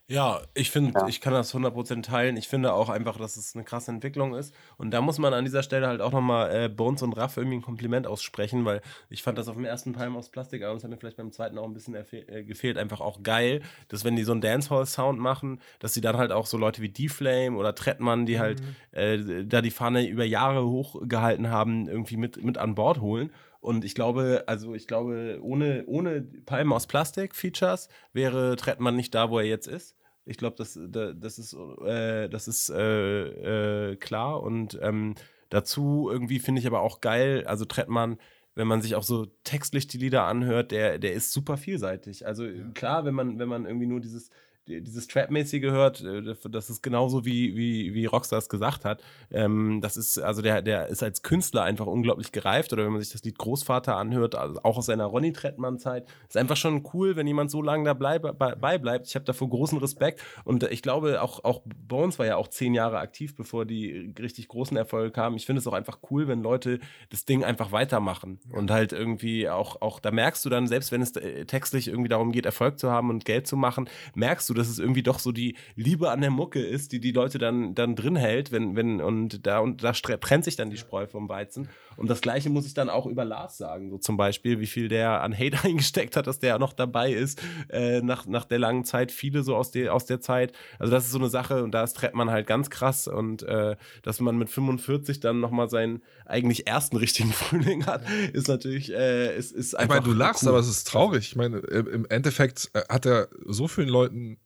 Ja, 0.08 0.42
ich 0.54 0.70
finde, 0.70 0.94
Ja. 1.00 1.08
ich 1.08 1.20
kann 1.20 1.34
das 1.34 1.52
100% 1.52 2.04
teilen. 2.06 2.38
Ich 2.38 2.48
finde 2.48 2.74
auch 2.74 2.90
einfach, 2.90 3.18
dass 3.18 3.38
es 3.38 3.56
eine 3.56 3.64
krasse 3.64 3.90
Entwicklung 3.90 4.36
ist. 4.36 4.54
Und 4.78 4.92
da 4.92 5.02
muss 5.02 5.18
man 5.18 5.34
an 5.34 5.46
dieser 5.46 5.64
Stelle 5.64 5.88
halt 5.88 6.00
auch 6.00 6.12
nochmal 6.12 6.66
äh, 6.66 6.70
Bones 6.70 7.02
und 7.02 7.14
Raff 7.18 7.38
irgendwie 7.38 7.58
ein 7.58 7.64
Kompliment 7.64 8.06
aussprechen, 8.06 8.66
weil 8.66 8.82
ich 9.10 9.24
fand 9.24 9.40
das 9.40 9.48
auf 9.48 9.56
dem 9.56 9.66
ersten 9.66 9.94
Palm 9.94 10.16
aus 10.16 10.30
Plastik, 10.30 10.62
aber 10.64 10.76
es 10.76 10.84
hat 10.84 10.92
mir 10.92 10.98
vielleicht 10.98 11.18
beim 11.18 11.32
zweiten 11.32 11.58
auch 11.58 11.66
ein 11.66 11.74
bisschen 11.74 11.96
äh, 11.96 12.44
gefehlt, 12.44 12.78
einfach 12.78 13.02
auch 13.02 13.24
geil, 13.24 13.64
dass 13.88 14.04
wenn 14.06 14.16
die 14.16 14.24
so 14.24 14.32
einen 14.34 14.42
Dancehall-Sound 14.42 15.20
machen, 15.20 15.60
dass 15.80 15.96
sie 15.96 16.02
dann 16.02 16.18
halt 16.18 16.32
auch 16.32 16.46
so 16.46 16.58
Leute 16.60 16.84
wie 16.84 16.90
D-Flame 16.90 17.58
oder 17.58 17.74
Trettmann, 17.74 18.28
die 18.28 18.40
halt 18.40 18.62
äh, 18.92 19.44
da 19.44 19.64
die 19.64 19.72
Fahne 19.72 20.08
über 20.08 20.24
Jahre 20.24 20.68
hochgehalten 20.68 21.50
haben, 21.50 21.88
irgendwie 21.88 22.18
mit, 22.18 22.44
mit 22.44 22.60
an 22.60 22.76
Bord 22.76 23.02
holen. 23.02 23.32
Und 23.66 23.84
ich 23.84 23.96
glaube, 23.96 24.44
also 24.48 24.76
ich 24.76 24.88
glaube, 24.88 25.40
ohne, 25.42 25.84
ohne 25.88 26.22
Palmen 26.22 26.72
aus 26.72 26.88
Plastik-Features 26.88 27.90
wäre 28.14 28.56
Trettmann 28.56 28.96
nicht 28.96 29.14
da, 29.16 29.30
wo 29.30 29.40
er 29.40 29.46
jetzt 29.46 29.68
ist. 29.68 29.96
Ich 30.26 30.38
glaube, 30.38 30.56
das, 30.58 30.80
da- 30.90 31.14
das 31.14 31.38
ist, 31.40 31.54
äh, 31.86 32.30
das 32.30 32.48
ist 32.48 32.70
äh, 32.70 33.92
äh, 33.92 33.96
klar. 33.98 34.42
Und 34.44 34.78
ähm, 34.82 35.16
dazu 35.50 36.10
irgendwie 36.12 36.40
finde 36.40 36.62
ich 36.62 36.68
aber 36.68 36.82
auch 36.82 37.02
geil, 37.02 37.44
also 37.48 37.66
Trettmann, 37.66 38.18
wenn 38.56 38.68
man 38.68 38.82
sich 38.82 38.96
auch 38.96 39.04
so 39.04 39.26
textlich 39.44 39.88
die 39.88 39.98
Lieder 39.98 40.24
anhört, 40.24 40.72
der, 40.72 40.98
der 40.98 41.14
ist 41.14 41.32
super 41.34 41.58
vielseitig. 41.58 42.26
Also 42.26 42.46
klar, 42.74 43.04
wenn 43.06 43.14
man, 43.14 43.38
wenn 43.40 43.50
man 43.50 43.66
irgendwie 43.66 43.86
nur 43.88 44.00
dieses, 44.00 44.30
die- 44.30 44.36
dieses 44.68 45.08
Trap-mäßige 45.08 45.66
hört, 45.66 46.02
äh, 46.02 46.36
das 46.50 46.70
ist 46.70 46.82
genauso 46.82 47.26
wie, 47.26 47.56
wie, 47.56 47.94
wie 47.94 48.06
Rockstar 48.06 48.40
es 48.40 48.50
gesagt 48.50 48.86
hat. 48.86 49.02
Ähm, 49.32 49.80
das 49.82 49.98
ist, 49.98 50.18
also 50.18 50.42
der, 50.42 50.62
der 50.62 50.88
ist 50.88 51.04
als 51.04 51.22
Künstler 51.22 51.64
einfach 51.64 51.86
unglaublich 51.86 52.32
gereift. 52.32 52.74
Oder 52.74 52.86
wenn 52.86 52.92
man 52.92 53.02
sich 53.02 53.12
das 53.12 53.24
Lied 53.24 53.38
Großvater 53.38 53.96
anhört, 53.96 54.36
also 54.36 54.60
auch 54.64 54.78
aus 54.78 54.88
seiner 54.88 55.06
Ronny 55.06 55.34
Trettmann-Zeit, 55.34 56.08
ist 56.28 56.38
einfach 56.38 56.58
schon 56.58 56.88
cool, 56.94 57.16
wenn 57.16 57.28
jemand 57.28 57.52
so 57.52 57.62
lange 57.62 57.86
dabei 57.86 58.20
bei, 58.20 58.78
bleibt. 58.78 59.08
Ich 59.08 59.16
habe 59.16 59.26
davor 59.26 59.50
großen 59.50 59.78
Respekt. 59.78 60.22
Und 60.44 60.64
ich 60.64 60.82
glaube, 60.82 61.22
auch, 61.22 61.44
auch 61.44 61.62
Bones 61.88 62.18
war 62.18 62.26
ja 62.26 62.38
auch 62.38 62.48
zehn 62.48 62.74
Jahre 62.74 62.98
aktiv, 62.98 63.36
bevor 63.36 63.66
die 63.66 64.14
richtig 64.20 64.48
großen 64.48 64.76
Erfolge 64.76 65.12
kamen. 65.12 65.36
Ich 65.36 65.46
finde 65.46 65.60
es 65.60 65.68
auch 65.68 65.74
einfach 65.74 66.00
cool, 66.10 66.28
wenn 66.28 66.42
Leute 66.42 66.80
das 67.10 67.26
Ding 67.26 67.44
einfach 67.44 67.72
weitermachen. 67.72 68.40
Und 68.52 68.72
halt 68.72 68.94
irgendwie 68.94 69.48
auch, 69.50 69.82
auch, 69.82 70.00
da 70.00 70.12
merkst 70.12 70.44
du 70.44 70.50
dann, 70.50 70.68
selbst 70.68 70.92
wenn 70.92 71.02
es 71.02 71.16
äh, 71.16 71.46
textlich 71.46 71.88
irgendwie 71.88 72.10
darum 72.10 72.32
geht, 72.32 72.46
Erfolg 72.46 72.80
zu 72.80 72.90
haben 72.90 73.10
und 73.10 73.26
Geld 73.26 73.48
zu 73.48 73.58
machen, 73.58 73.90
merkst 74.16 74.50
du, 74.50 74.55
dass 74.56 74.70
es 74.70 74.80
irgendwie 74.80 75.04
doch 75.04 75.20
so 75.20 75.32
die 75.32 75.56
Liebe 75.76 76.10
an 76.10 76.22
der 76.22 76.32
Mucke 76.32 76.62
ist, 76.62 76.92
die 76.92 77.00
die 77.00 77.12
Leute 77.12 77.38
dann, 77.38 77.76
dann 77.76 77.96
drin 77.96 78.16
hält, 78.16 78.52
wenn, 78.52 78.76
wenn, 78.76 79.02
und 79.02 79.46
da, 79.46 79.60
und 79.60 79.84
da 79.84 79.92
trennt 79.92 80.44
sich 80.44 80.56
dann 80.56 80.70
die 80.70 80.78
Spreu 80.78 81.08
vom 81.08 81.30
Weizen. 81.30 81.70
Und 81.98 82.10
das 82.10 82.22
Gleiche 82.22 82.50
muss 82.50 82.66
ich 82.66 82.74
dann 82.74 82.90
auch 82.90 83.06
über 83.06 83.24
Lars 83.24 83.58
sagen, 83.58 83.90
so 83.90 83.98
zum 83.98 84.18
Beispiel, 84.18 84.60
wie 84.60 84.68
viel 84.68 84.88
der 84.88 85.22
an 85.22 85.38
Hate 85.38 85.58
eingesteckt 85.64 86.16
hat, 86.16 86.28
dass 86.28 86.40
der 86.40 86.60
noch 86.60 86.74
dabei 86.74 87.12
ist, 87.12 87.42
äh, 87.70 88.02
nach, 88.02 88.26
nach 88.26 88.46
der 88.46 88.60
langen 88.60 88.86
Zeit, 88.86 89.12
viele 89.12 89.44
so 89.44 89.56
aus 89.56 89.72
der, 89.72 89.94
aus 89.94 90.06
der 90.06 90.22
Zeit. 90.22 90.54
Also 90.80 90.92
das 90.92 91.06
ist 91.06 91.12
so 91.12 91.20
eine 91.20 91.30
Sache 91.30 91.64
und 91.64 91.72
da 91.72 91.84
ist 91.84 91.94
Trettmann 91.94 92.30
halt 92.30 92.48
ganz 92.48 92.70
krass 92.70 93.08
und 93.08 93.44
äh, 93.44 93.76
dass 94.04 94.20
man 94.20 94.38
mit 94.38 94.50
45 94.50 95.20
dann 95.20 95.40
nochmal 95.40 95.70
seinen 95.70 96.02
eigentlich 96.26 96.68
ersten 96.68 96.98
richtigen 96.98 97.32
Frühling 97.34 97.86
hat, 97.86 98.04
ist 98.34 98.48
natürlich, 98.48 98.92
äh, 98.92 99.36
ist, 99.38 99.52
ist 99.52 99.74
Ich 99.74 99.80
einfach 99.80 99.96
meine, 99.96 100.08
du 100.08 100.14
lachst, 100.14 100.44
cool. 100.44 100.50
aber 100.50 100.60
es 100.60 100.68
ist 100.68 100.88
traurig. 100.88 101.28
Ich 101.28 101.36
meine, 101.36 101.58
im 101.58 102.06
Endeffekt 102.10 102.70
äh, 102.74 102.82
hat 102.90 103.06
er 103.06 103.30
so 103.46 103.68
vielen 103.68 103.90
Leuten, 103.90 104.38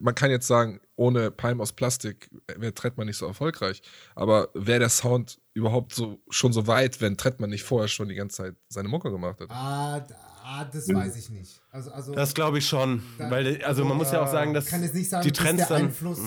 man 0.00 0.14
kann 0.14 0.30
jetzt 0.30 0.46
sagen, 0.46 0.80
ohne 0.96 1.30
Palm 1.30 1.60
aus 1.60 1.72
Plastik 1.72 2.30
wäre 2.56 2.74
Trettmann 2.74 3.06
nicht 3.06 3.16
so 3.16 3.26
erfolgreich. 3.26 3.82
Aber 4.14 4.48
wäre 4.54 4.80
der 4.80 4.88
Sound 4.88 5.40
überhaupt 5.52 5.94
so 5.94 6.20
schon 6.28 6.52
so 6.52 6.66
weit, 6.66 7.00
wenn 7.00 7.16
Trettmann 7.16 7.50
nicht 7.50 7.62
vorher 7.62 7.88
schon 7.88 8.08
die 8.08 8.14
ganze 8.14 8.36
Zeit 8.38 8.56
seine 8.68 8.88
Mucke 8.88 9.10
gemacht 9.10 9.40
hat? 9.40 9.50
Ah, 9.50 10.06
ah 10.42 10.64
das 10.64 10.88
weiß 10.88 11.16
ich 11.16 11.30
nicht. 11.30 11.60
Also, 11.70 11.90
also 11.92 12.14
Das 12.14 12.34
glaube 12.34 12.58
ich 12.58 12.66
schon. 12.66 13.02
Da- 13.18 13.30
weil, 13.30 13.62
also 13.64 13.84
man 13.84 13.96
muss 13.96 14.12
ja 14.12 14.22
auch 14.22 14.30
sagen, 14.30 14.54
dass 14.54 14.64
ich 14.64 14.70
kann 14.70 14.82
jetzt 14.82 14.94
nicht 14.94 15.08
sagen, 15.08 15.24
die 15.24 15.32
dass 15.32 15.42
Trends 15.42 15.66
der 15.68 15.76
dann. 15.76 15.86
Einfluss 15.86 16.20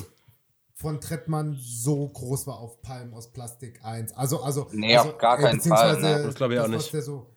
von 0.74 1.02
Trettmann 1.02 1.58
so 1.60 2.08
groß 2.08 2.45
war 2.48 2.60
auf 2.60 2.82
Palm 2.82 3.14
aus 3.14 3.34
Plastik 3.34 3.84
1. 3.84 4.14
Also, 4.14 4.41
also, 4.44 4.70
Nee, 4.72 4.95
also, 4.95 5.10
auf 5.10 5.18
gar 5.18 5.40
äh, 5.40 5.41
keinen 5.41 5.60
Fall, 5.62 5.95
beziehungsweise 5.95 6.20
ne. 6.20 6.24
Das 6.24 6.36
glaub 6.36 6.52
ich 6.52 6.60
auch 6.60 6.64
was 6.64 6.70
nicht. 6.72 6.94
der 6.94 7.02
so 7.02 7.36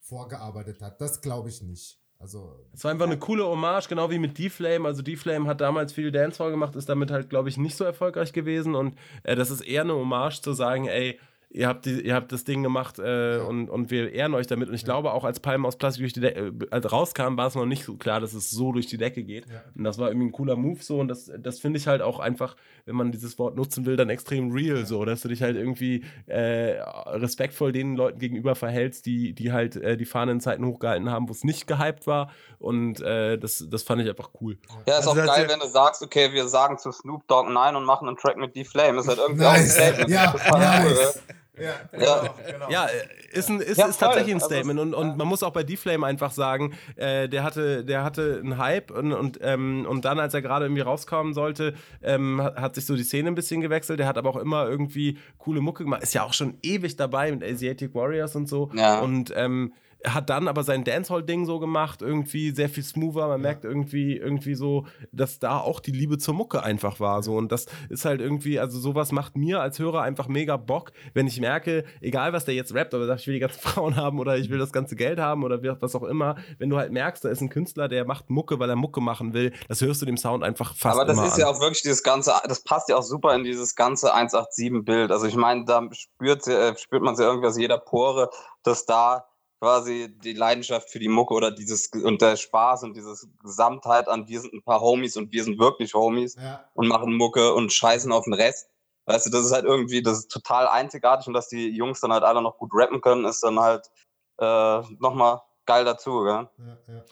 vorgearbeitet 0.00 0.82
hat, 0.82 1.00
das 1.00 1.20
glaube 1.20 1.48
ich 1.48 1.62
nicht. 1.62 1.99
Also, 2.20 2.54
Es 2.74 2.84
war 2.84 2.90
einfach 2.90 3.06
eine 3.06 3.18
coole 3.18 3.46
Hommage, 3.46 3.88
genau 3.88 4.10
wie 4.10 4.18
mit 4.18 4.36
D-Flame. 4.38 4.86
Also 4.86 5.00
D-Flame 5.00 5.46
hat 5.48 5.62
damals 5.62 5.94
viel 5.94 6.12
Dancehall 6.12 6.50
gemacht, 6.50 6.76
ist 6.76 6.88
damit 6.88 7.10
halt, 7.10 7.30
glaube 7.30 7.48
ich, 7.48 7.56
nicht 7.56 7.76
so 7.76 7.84
erfolgreich 7.84 8.34
gewesen. 8.34 8.74
Und 8.74 8.94
äh, 9.22 9.34
das 9.34 9.50
ist 9.50 9.62
eher 9.62 9.82
eine 9.82 9.94
Hommage 9.94 10.42
zu 10.42 10.52
sagen, 10.52 10.86
ey, 10.86 11.18
ihr 11.52 11.66
habt, 11.66 11.84
die, 11.84 12.00
ihr 12.00 12.14
habt 12.14 12.30
das 12.32 12.44
Ding 12.44 12.62
gemacht 12.62 12.98
äh, 12.98 13.38
und, 13.38 13.68
und 13.68 13.90
wir 13.90 14.12
ehren 14.12 14.34
euch 14.34 14.46
damit. 14.46 14.68
Und 14.68 14.74
ich 14.74 14.84
glaube 14.84 15.12
auch, 15.12 15.24
als 15.24 15.40
Palmen 15.40 15.66
aus 15.66 15.76
Plastik 15.76 16.02
durch 16.02 16.12
die 16.12 16.20
De 16.20 16.30
äh, 16.30 16.52
als 16.70 16.90
rauskam, 16.92 17.36
war 17.36 17.48
es 17.48 17.54
noch 17.56 17.66
nicht 17.66 17.84
so 17.84 17.96
klar, 17.96 18.20
dass 18.20 18.34
es 18.34 18.50
so 18.50 18.70
durch 18.72 18.86
die 18.86 18.98
Decke 18.98 19.22
geht. 19.24 19.46
Ja. 19.48 19.62
Und 19.76 19.84
das 19.84 19.98
war 19.98 20.08
irgendwie 20.08 20.28
ein 20.28 20.32
cooler 20.32 20.54
Move 20.56 20.80
so. 20.82 20.98
Und 21.00 21.08
das, 21.08 21.30
das 21.38 21.58
finde 21.60 21.78
ich 21.78 21.86
halt 21.88 22.02
auch 22.02 22.20
einfach, 22.20 22.56
wenn 22.86 22.94
man 22.94 23.10
dieses 23.12 23.38
Wort 23.38 23.56
nutzen 23.56 23.84
will, 23.84 23.96
dann 23.96 24.10
extrem 24.10 24.52
real 24.52 24.86
so, 24.86 25.04
dass 25.04 25.22
du 25.22 25.28
dich 25.28 25.42
halt 25.42 25.56
irgendwie 25.56 26.04
äh, 26.26 26.80
respektvoll 27.06 27.72
den 27.72 27.96
Leuten 27.96 28.18
gegenüber 28.18 28.54
verhältst, 28.54 29.06
die, 29.06 29.32
die 29.32 29.52
halt 29.52 29.76
äh, 29.76 29.96
die 29.96 30.04
Fahnen 30.04 30.36
in 30.36 30.40
Zeiten 30.40 30.64
hochgehalten 30.64 31.10
haben, 31.10 31.28
wo 31.28 31.32
es 31.32 31.44
nicht 31.44 31.66
gehypt 31.66 32.06
war. 32.06 32.30
Und 32.58 33.00
äh, 33.00 33.38
das, 33.38 33.66
das 33.68 33.82
fand 33.82 34.02
ich 34.02 34.08
einfach 34.08 34.30
cool. 34.40 34.56
Ja, 34.86 34.98
ist 34.98 35.08
Also 35.08 35.10
auch 35.10 35.26
geil, 35.26 35.44
ja- 35.44 35.48
wenn 35.48 35.60
du 35.60 35.66
sagst, 35.68 36.02
okay, 36.02 36.32
wir 36.32 36.46
sagen 36.48 36.78
zu 36.78 36.92
Snoop 36.92 37.26
Dogg 37.26 37.50
nein 37.50 37.74
und 37.76 37.84
machen 37.84 38.06
einen 38.08 38.16
Track 38.16 38.36
mit 38.36 38.54
D-Flame. 38.54 39.00
Ist 39.00 39.08
halt 39.08 39.18
irgendwie 39.18 39.44
auch 39.44 39.50
ein 39.52 39.60
nice. 39.62 39.74
Statement. 39.74 40.10
Ja, 40.10 40.32
Das 40.32 40.42
total 40.44 40.82
cool, 40.84 40.90
nice. 40.90 41.22
Ja, 41.58 41.62
Ja. 41.98 42.18
genau, 42.22 42.34
genau. 42.46 42.70
Ja, 42.70 42.86
äh, 42.86 43.36
ist, 43.38 43.48
ein, 43.50 43.60
ist, 43.60 43.78
Ja, 43.78 43.86
ist 43.86 43.98
tatsächlich 43.98 44.34
ein 44.34 44.40
Also, 44.42 44.46
Statement. 44.54 44.80
Und, 44.80 44.94
und 44.94 45.08
ja. 45.08 45.14
man 45.16 45.28
muss 45.28 45.42
auch 45.42 45.52
bei 45.52 45.62
D-Flame 45.62 46.06
einfach 46.06 46.32
sagen, 46.32 46.74
äh, 46.96 47.28
der, 47.28 47.42
hatte, 47.44 47.84
der 47.84 48.04
hatte 48.04 48.40
einen 48.42 48.58
Hype 48.58 48.90
und, 48.90 49.12
und, 49.12 49.38
ähm, 49.42 49.86
und 49.88 50.04
dann, 50.04 50.18
als 50.18 50.34
er 50.34 50.42
gerade 50.42 50.64
irgendwie 50.66 50.82
rauskommen 50.82 51.34
sollte, 51.34 51.74
ähm, 52.02 52.40
hat, 52.42 52.56
hat 52.56 52.74
sich 52.74 52.86
so 52.86 52.96
die 52.96 53.04
Szene 53.04 53.28
ein 53.28 53.34
bisschen 53.34 53.60
gewechselt. 53.60 53.98
Der 54.00 54.06
hat 54.06 54.18
aber 54.18 54.30
auch 54.30 54.36
immer 54.36 54.68
irgendwie 54.68 55.18
coole 55.38 55.60
Mucke 55.60 55.84
gemacht. 55.84 56.02
Ist 56.02 56.14
ja 56.14 56.24
auch 56.24 56.32
schon 56.32 56.58
ewig 56.62 56.96
dabei 56.96 57.30
mit 57.32 57.42
Asiatic 57.44 57.94
Warriors 57.94 58.36
und 58.36 58.48
so. 58.48 58.70
Ja. 58.74 59.00
Und 59.00 59.32
ähm, 59.36 59.72
hat 60.04 60.30
dann 60.30 60.48
aber 60.48 60.62
sein 60.62 60.84
Dancehall-Ding 60.84 61.44
so 61.44 61.58
gemacht, 61.58 62.02
irgendwie 62.02 62.50
sehr 62.50 62.68
viel 62.68 62.82
smoother. 62.82 63.28
Man 63.28 63.40
merkt 63.40 63.64
irgendwie, 63.64 64.16
irgendwie 64.16 64.54
so, 64.54 64.86
dass 65.12 65.38
da 65.38 65.58
auch 65.58 65.80
die 65.80 65.90
Liebe 65.90 66.18
zur 66.18 66.34
Mucke 66.34 66.62
einfach 66.62 67.00
war. 67.00 67.22
So. 67.22 67.36
Und 67.36 67.52
das 67.52 67.66
ist 67.88 68.04
halt 68.04 68.20
irgendwie, 68.20 68.58
also 68.58 68.78
sowas 68.78 69.12
macht 69.12 69.36
mir 69.36 69.60
als 69.60 69.78
Hörer 69.78 70.02
einfach 70.02 70.28
mega 70.28 70.56
Bock, 70.56 70.92
wenn 71.14 71.26
ich 71.26 71.40
merke, 71.40 71.84
egal 72.00 72.32
was 72.32 72.44
der 72.44 72.54
jetzt 72.54 72.74
rappt, 72.74 72.94
aber 72.94 73.06
sagt, 73.06 73.20
ich 73.20 73.26
will 73.26 73.34
die 73.34 73.40
ganzen 73.40 73.60
Frauen 73.60 73.96
haben 73.96 74.18
oder 74.18 74.36
ich 74.38 74.50
will 74.50 74.58
das 74.58 74.72
ganze 74.72 74.96
Geld 74.96 75.18
haben 75.18 75.44
oder 75.44 75.60
was 75.80 75.94
auch 75.94 76.04
immer, 76.04 76.36
wenn 76.58 76.70
du 76.70 76.76
halt 76.76 76.92
merkst, 76.92 77.24
da 77.24 77.28
ist 77.28 77.40
ein 77.40 77.50
Künstler, 77.50 77.88
der 77.88 78.04
macht 78.04 78.30
Mucke, 78.30 78.58
weil 78.58 78.70
er 78.70 78.76
Mucke 78.76 79.00
machen 79.00 79.34
will, 79.34 79.52
das 79.68 79.80
hörst 79.80 80.00
du 80.02 80.06
dem 80.06 80.16
Sound 80.16 80.44
einfach 80.44 80.74
fast 80.74 80.98
Aber 80.98 81.04
das 81.04 81.18
ist 81.18 81.34
an. 81.34 81.40
ja 81.40 81.48
auch 81.48 81.60
wirklich 81.60 81.82
dieses 81.82 82.02
ganze, 82.02 82.32
das 82.44 82.62
passt 82.62 82.88
ja 82.88 82.96
auch 82.96 83.02
super 83.02 83.34
in 83.34 83.44
dieses 83.44 83.74
ganze 83.74 84.14
187-Bild. 84.14 85.10
Also 85.10 85.26
ich 85.26 85.36
meine, 85.36 85.64
da 85.64 85.82
spürt, 85.92 86.46
äh, 86.46 86.76
spürt 86.76 87.02
man 87.02 87.14
es 87.14 87.20
ja 87.20 87.26
irgendwie 87.26 87.48
aus 87.48 87.58
jeder 87.58 87.78
Pore, 87.78 88.30
dass 88.62 88.86
da 88.86 89.29
quasi 89.60 90.08
die 90.24 90.32
Leidenschaft 90.32 90.90
für 90.90 90.98
die 90.98 91.08
Mucke 91.08 91.34
oder 91.34 91.50
dieses 91.50 91.88
und 91.88 92.22
der 92.22 92.36
Spaß 92.36 92.82
und 92.84 92.96
diese 92.96 93.14
Gesamtheit 93.42 94.08
an 94.08 94.26
wir 94.26 94.40
sind 94.40 94.54
ein 94.54 94.62
paar 94.62 94.80
Homies 94.80 95.16
und 95.18 95.30
wir 95.32 95.44
sind 95.44 95.58
wirklich 95.58 95.92
Homies 95.94 96.34
Ja. 96.36 96.64
und 96.74 96.88
machen 96.88 97.14
Mucke 97.14 97.52
und 97.54 97.72
scheißen 97.72 98.10
auf 98.10 98.24
den 98.24 98.32
Rest. 98.34 98.70
Weißt 99.06 99.26
du, 99.26 99.30
das 99.30 99.44
ist 99.44 99.52
halt 99.52 99.64
irgendwie, 99.66 100.02
das 100.02 100.18
ist 100.20 100.30
total 100.30 100.66
einzigartig 100.68 101.26
und 101.26 101.34
dass 101.34 101.48
die 101.48 101.68
Jungs 101.68 102.00
dann 102.00 102.12
halt 102.12 102.22
alle 102.24 102.40
noch 102.42 102.56
gut 102.58 102.70
rappen 102.72 103.00
können, 103.00 103.24
ist 103.26 103.42
dann 103.42 103.58
halt 103.60 103.90
äh, 104.38 104.80
nochmal 104.98 105.42
geil 105.66 105.84
dazu, 105.84 106.22
gell? 106.22 106.48
Ja, 106.58 106.78
ja. 106.88 107.04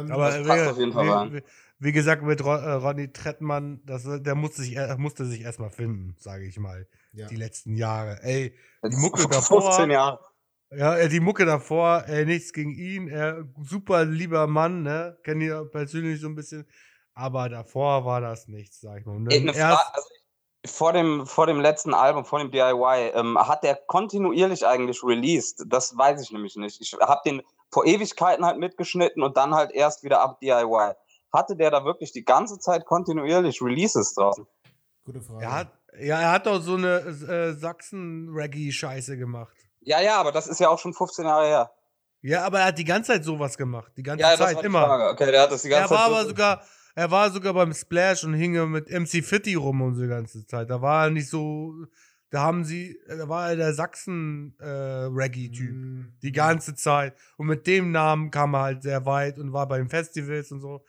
Ähm, 0.00 0.10
Aber 0.10 0.30
Das 0.30 0.40
wie, 0.44 0.48
passt 0.48 0.66
auf 0.68 0.78
jeden 0.78 0.92
Fall 0.92 1.08
rein. 1.08 1.32
wie, 1.32 1.36
wie, 1.38 1.42
wie 1.78 1.92
gesagt, 1.92 2.22
mit 2.24 2.42
Ro 2.44 2.54
äh, 2.54 2.72
Ronny 2.72 3.12
Trettmann, 3.12 3.80
das, 3.84 4.02
der 4.06 4.34
musste 4.34 4.62
sich, 4.62 4.74
er 4.74 4.96
musste 4.98 5.24
sich 5.24 5.42
erstmal 5.42 5.70
finden, 5.70 6.16
sage 6.18 6.46
ich 6.46 6.58
mal. 6.58 6.88
ja. 7.12 7.26
Die 7.28 7.36
letzten 7.36 7.76
Jahre. 7.76 8.18
Ey, 8.22 8.56
die 8.84 8.96
Mucke 8.96 9.20
vor 9.20 9.30
davor. 9.30 9.62
15 9.62 9.90
Jahre. 9.90 10.18
Ja, 10.70 10.96
äh, 10.96 11.08
die 11.08 11.20
Mucke 11.20 11.44
davor, 11.44 12.04
äh, 12.08 12.24
nichts 12.24 12.52
gegen 12.52 12.72
ihn. 12.72 13.08
Äh, 13.08 13.44
super 13.62 14.04
lieber 14.04 14.46
Mann, 14.46 14.82
ne? 14.82 15.16
Kennt 15.22 15.42
ihr 15.42 15.64
persönlich 15.66 16.20
so 16.20 16.26
ein 16.28 16.34
bisschen. 16.34 16.66
Aber 17.14 17.48
davor 17.48 18.04
war 18.04 18.20
das 18.20 18.48
nichts, 18.48 18.80
sag 18.80 19.00
ich 19.00 19.06
mal. 19.06 19.24
Ey, 19.30 19.46
erst- 19.46 19.58
Frage, 19.60 19.94
also 19.94 20.08
vor 20.66 20.92
dem, 20.92 21.26
vor 21.26 21.46
dem 21.46 21.60
letzten 21.60 21.94
Album, 21.94 22.24
vor 22.24 22.40
dem 22.40 22.50
DIY, 22.50 23.12
ähm, 23.14 23.38
hat 23.38 23.62
der 23.62 23.76
kontinuierlich 23.86 24.66
eigentlich 24.66 25.02
released? 25.04 25.64
Das 25.68 25.96
weiß 25.96 26.20
ich 26.20 26.32
nämlich 26.32 26.56
nicht. 26.56 26.80
Ich 26.80 26.92
habe 27.00 27.20
den 27.24 27.42
vor 27.70 27.86
Ewigkeiten 27.86 28.44
halt 28.44 28.58
mitgeschnitten 28.58 29.22
und 29.22 29.36
dann 29.36 29.54
halt 29.54 29.70
erst 29.72 30.02
wieder 30.02 30.20
ab 30.20 30.40
DIY. 30.40 30.92
Hatte 31.32 31.56
der 31.56 31.70
da 31.70 31.84
wirklich 31.84 32.12
die 32.12 32.24
ganze 32.24 32.58
Zeit 32.58 32.84
kontinuierlich 32.84 33.62
Releases 33.62 34.14
draußen? 34.14 34.46
Gute 35.04 35.20
Frage. 35.22 35.44
er 35.44 35.52
hat, 35.52 35.68
ja, 36.00 36.20
er 36.20 36.32
hat 36.32 36.46
doch 36.46 36.60
so 36.60 36.74
eine 36.74 36.96
äh, 36.98 37.52
Sachsen-Reggae-Scheiße 37.54 39.16
gemacht. 39.16 39.55
Ja, 39.86 40.00
ja, 40.00 40.16
aber 40.18 40.32
das 40.32 40.46
ist 40.48 40.58
ja 40.60 40.68
auch 40.68 40.78
schon 40.80 40.92
15 40.92 41.24
Jahre 41.24 41.46
her. 41.46 41.70
Ja, 42.22 42.44
aber 42.44 42.58
er 42.60 42.66
hat 42.66 42.78
die 42.78 42.84
ganze 42.84 43.12
Zeit 43.12 43.24
sowas 43.24 43.56
gemacht. 43.56 43.92
Die 43.96 44.02
ganze 44.02 44.20
Ja, 44.22 44.30
das 44.30 44.38
Zeit, 44.40 44.56
war 44.56 44.62
die 44.62 44.66
immer. 44.66 44.84
Frage. 44.84 45.08
Okay, 45.10 45.30
der 45.30 45.42
hat 45.42 45.52
das 45.52 45.62
die 45.62 45.70
Er 45.70 45.78
ganze 45.80 45.94
war 45.94 46.00
Zeit. 46.04 46.06
aber 46.12 46.22
so- 46.22 46.28
sogar, 46.30 46.62
er 46.96 47.10
war 47.10 47.30
sogar 47.30 47.54
beim 47.54 47.72
Splash 47.72 48.24
und 48.24 48.34
hing 48.34 48.70
mit 48.70 48.90
MC 48.90 49.22
Fitty 49.22 49.54
rum 49.54 49.80
und 49.82 49.94
so 49.94 50.02
die 50.02 50.08
ganze 50.08 50.44
Zeit. 50.44 50.68
Da 50.70 50.82
war 50.82 51.04
er 51.04 51.10
nicht 51.10 51.28
so, 51.28 51.72
da 52.30 52.40
haben 52.40 52.64
sie, 52.64 52.98
da 53.06 53.28
war 53.28 53.50
er 53.50 53.56
der 53.56 53.74
Sachsen-Reggae-Typ. 53.74 55.70
Mm, 55.72 56.12
Die 56.22 56.32
ganze 56.32 56.74
Zeit. 56.74 57.14
Und 57.36 57.46
mit 57.46 57.66
dem 57.66 57.92
Namen 57.92 58.30
kam 58.30 58.54
er 58.54 58.62
halt 58.62 58.82
sehr 58.82 59.06
weit 59.06 59.38
und 59.38 59.52
war 59.52 59.68
bei 59.68 59.78
den 59.78 59.88
Festivals 59.88 60.50
und 60.52 60.60
so. 60.60 60.84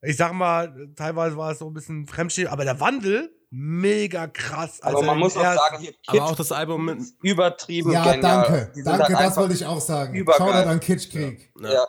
Ich 0.00 0.16
sag 0.16 0.32
mal, 0.32 0.90
teilweise 0.96 1.36
war 1.36 1.52
es 1.52 1.58
so 1.58 1.66
ein 1.68 1.74
bisschen 1.74 2.06
Fremdstehen, 2.06 2.48
aber 2.48 2.64
der 2.64 2.78
Wandel, 2.80 3.34
mega 3.54 4.26
krass. 4.28 4.80
aber 4.80 4.96
Also 4.96 5.06
man 5.06 5.18
muss 5.18 5.36
auch 5.36 5.42
sagen, 5.42 5.78
hier 5.78 5.92
aber 6.06 6.22
auch 6.24 6.28
Kitsch, 6.30 6.38
das 6.40 6.52
Album 6.52 6.84
mit. 6.86 6.98
übertrieben 7.22 7.92
Ja, 7.92 8.02
genial. 8.12 8.20
danke. 8.46 8.72
Danke, 8.82 9.12
das 9.12 9.36
wollte 9.36 9.52
ich 9.54 9.66
auch 9.66 9.80
sagen. 9.80 10.14
übergeil. 10.14 10.38
Shoutout 10.48 10.68
an 10.70 10.80
Kitschkrieg. 10.80 11.52
Ja. 11.60 11.86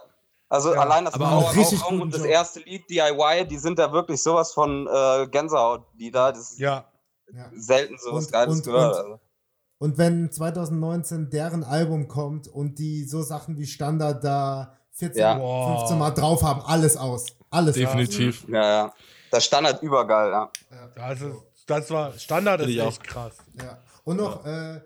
Also 0.50 0.74
Ja. 0.74 0.82
allein 0.82 1.06
das 1.06 1.14
Aber 1.16 1.26
Mauer 1.28 1.38
auch 1.46 1.56
richtig 1.56 1.84
Raum 1.84 2.02
und 2.02 2.14
das 2.14 2.24
erste 2.26 2.60
Lied 2.60 2.88
DIY, 2.90 3.48
die 3.48 3.58
sind 3.58 3.80
da 3.80 3.92
wirklich 3.94 4.22
sowas 4.22 4.52
von 4.54 4.88
äh, 4.88 5.26
Gänsehaut-Lieder. 5.28 6.34
Das 6.34 6.52
ist 6.52 6.60
Ja. 6.60 6.86
Ja. 7.34 7.46
selten 7.56 7.98
sowas 7.98 8.26
Und- 8.26 8.32
Geiles 8.34 8.56
und- 8.58 8.64
gehört. 8.66 8.96
und- 8.96 9.02
also. 9.02 9.20
Und 9.80 9.98
wenn 9.98 10.32
2019 10.32 11.30
deren 11.30 11.64
Album 11.64 12.08
kommt 12.08 12.48
und 12.48 12.78
die 12.78 13.06
so 13.06 13.22
Sachen 13.22 13.58
wie 13.58 13.66
Standard 13.66 14.24
da 14.24 14.78
14, 14.92 15.22
Ja. 15.22 15.78
15 15.78 15.98
Mal 15.98 16.12
drauf 16.12 16.44
haben, 16.44 16.62
alles 16.66 16.98
aus. 16.98 17.26
Alles 17.50 17.76
Definitiv. 17.76 18.46
Ja, 18.48 18.62
ja. 18.64 18.94
Das 19.32 19.46
Standard 19.46 19.82
übergeil, 19.82 20.30
ja. 20.32 20.44
aus. 20.44 20.50
Ja. 20.70 20.88
Das, 21.10 21.22
ist, 21.22 21.36
das 21.66 21.90
war 21.92 22.14
Standard 22.18 22.62
ist 22.62 22.78
echt 22.78 23.04
krass. 23.04 23.38
Ja. 23.62 23.82
Und 24.04 24.18
noch 24.18 24.46
äh, 24.46 24.82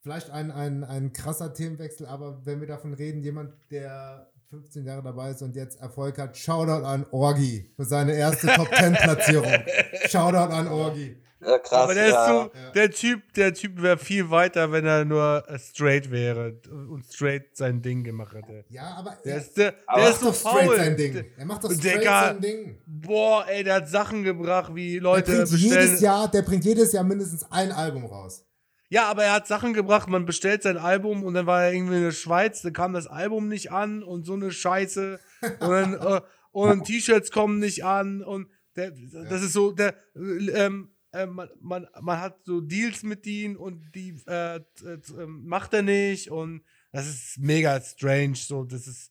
vielleicht 0.00 0.30
ein, 0.30 0.50
ein, 0.50 0.84
ein 0.84 1.12
krasser 1.12 1.52
Themenwechsel, 1.52 2.06
aber 2.06 2.44
wenn 2.44 2.60
wir 2.60 2.66
davon 2.66 2.94
reden, 2.94 3.22
jemand, 3.22 3.54
der 3.70 4.30
15 4.50 4.84
Jahre 4.84 5.02
dabei 5.02 5.30
ist 5.30 5.42
und 5.42 5.54
jetzt 5.56 5.80
Erfolg 5.80 6.18
hat, 6.18 6.36
Shoutout 6.36 6.84
an 6.84 7.04
Orgi 7.10 7.70
für 7.76 7.84
seine 7.84 8.14
erste 8.14 8.46
Top 8.48 8.68
10 8.74 8.92
Platzierung. 8.94 9.52
Shoutout 10.08 10.52
an 10.52 10.68
Orgi. 10.68 11.16
ja 11.40 11.58
krass. 11.58 11.72
aber 11.84 11.94
der 11.94 12.08
ja. 12.08 12.24
ist 12.24 12.30
so, 12.30 12.50
der 12.74 12.90
Typ, 12.90 13.32
der 13.34 13.52
Typ 13.54 13.82
wäre 13.82 13.98
viel 13.98 14.30
weiter, 14.30 14.70
wenn 14.72 14.86
er 14.86 15.04
nur 15.04 15.44
straight 15.58 16.10
wäre 16.10 16.54
und 16.70 17.04
straight 17.04 17.56
sein 17.56 17.82
Ding 17.82 18.04
gemacht 18.04 18.34
hätte. 18.34 18.64
Ja, 18.68 18.94
aber 18.98 19.16
Der 19.24 19.34
er, 19.34 19.40
ist, 19.40 19.56
der, 19.56 19.74
Aber 19.86 20.00
der 20.00 20.10
macht 20.10 20.14
ist 20.14 20.20
so 20.20 20.26
doch 20.28 20.34
straight 20.52 20.66
faul. 20.66 20.76
sein 20.76 20.96
Ding. 20.96 21.12
Der- 21.12 21.24
Er 21.38 21.44
macht 21.44 21.64
doch 21.64 21.72
straight 21.72 22.00
Digga, 22.00 22.24
sein 22.28 22.40
Ding. 22.40 22.78
Boah, 22.86 23.44
ey, 23.48 23.64
der 23.64 23.74
hat 23.74 23.88
Sachen 23.88 24.22
gebracht, 24.22 24.74
wie 24.74 24.94
Der 24.94 25.02
Leute 25.02 25.32
bringt, 25.32 25.50
bestellen. 25.50 25.72
jedes 25.88 26.00
Jahr, 26.00 26.30
der 26.30 26.42
bringt 26.42 26.64
jedes 26.64 26.92
Jahr 26.92 27.04
mindestens 27.04 27.44
ein 27.50 27.72
Album 27.72 28.06
raus. 28.06 28.44
Ja, 28.88 29.08
aber 29.10 29.24
er 29.24 29.32
hat 29.32 29.46
Sachen 29.48 29.72
gebracht, 29.74 30.08
man 30.08 30.26
bestellt 30.26 30.62
sein 30.62 30.76
Album 30.78 31.24
und 31.24 31.34
dann 31.34 31.46
war 31.46 31.64
er 31.64 31.72
irgendwie 31.72 31.96
in 31.96 32.02
der 32.04 32.12
Schweiz, 32.12 32.62
da 32.62 32.70
kam 32.70 32.92
das 32.92 33.06
Album 33.08 33.48
nicht 33.48 33.72
an 33.72 34.02
und 34.02 34.24
so 34.26 34.34
eine 34.34 34.52
Scheiße. 34.52 35.18
Und 35.60 35.70
dann, 35.70 35.94
äh, 35.94 36.20
und 36.52 36.84
T-Shirts 36.84 37.30
kommen 37.32 37.58
nicht 37.58 37.84
an 37.84 38.22
und 38.22 38.48
der, 38.76 38.92
das 39.28 39.42
ist 39.42 39.52
so, 39.54 39.72
der, 39.72 39.94
äh, 40.14 40.50
ähm, 40.50 40.90
äh, 41.12 41.26
man, 41.26 41.48
man, 41.60 41.86
man 42.00 42.20
hat 42.20 42.38
so 42.44 42.60
Deals 42.60 43.02
mit 43.02 43.26
ihnen 43.26 43.56
und 43.56 43.90
die 43.94 44.10
äh, 44.26 44.60
t- 44.60 44.86
ähm, 45.20 45.42
macht 45.46 45.74
er 45.74 45.82
nicht 45.82 46.30
und 46.30 46.62
das 46.92 47.06
ist 47.08 47.38
mega 47.38 47.80
strange, 47.80 48.36
so, 48.36 48.64
das 48.64 48.86
ist, 48.86 49.10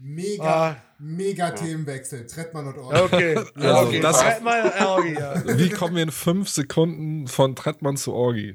Mega, 0.00 0.44
Ah. 0.70 0.76
mega 1.00 1.50
Themenwechsel. 1.50 2.24
Trettmann 2.26 2.68
und 2.68 2.78
Orgi. 2.78 3.00
okay. 3.00 3.34
Also, 3.56 3.88
okay. 3.88 4.00
das- 4.00 4.22
äh, 4.22 4.84
okay, 4.84 5.14
ja. 5.18 5.58
Wie 5.58 5.70
kommen 5.70 5.96
wir 5.96 6.04
in 6.04 6.12
fünf 6.12 6.48
Sekunden 6.48 7.26
von 7.26 7.56
Trettmann 7.56 7.96
zu 7.96 8.12
Orgi? 8.12 8.54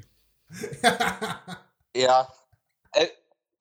Ja. 1.96 2.28
Äh, 2.94 3.08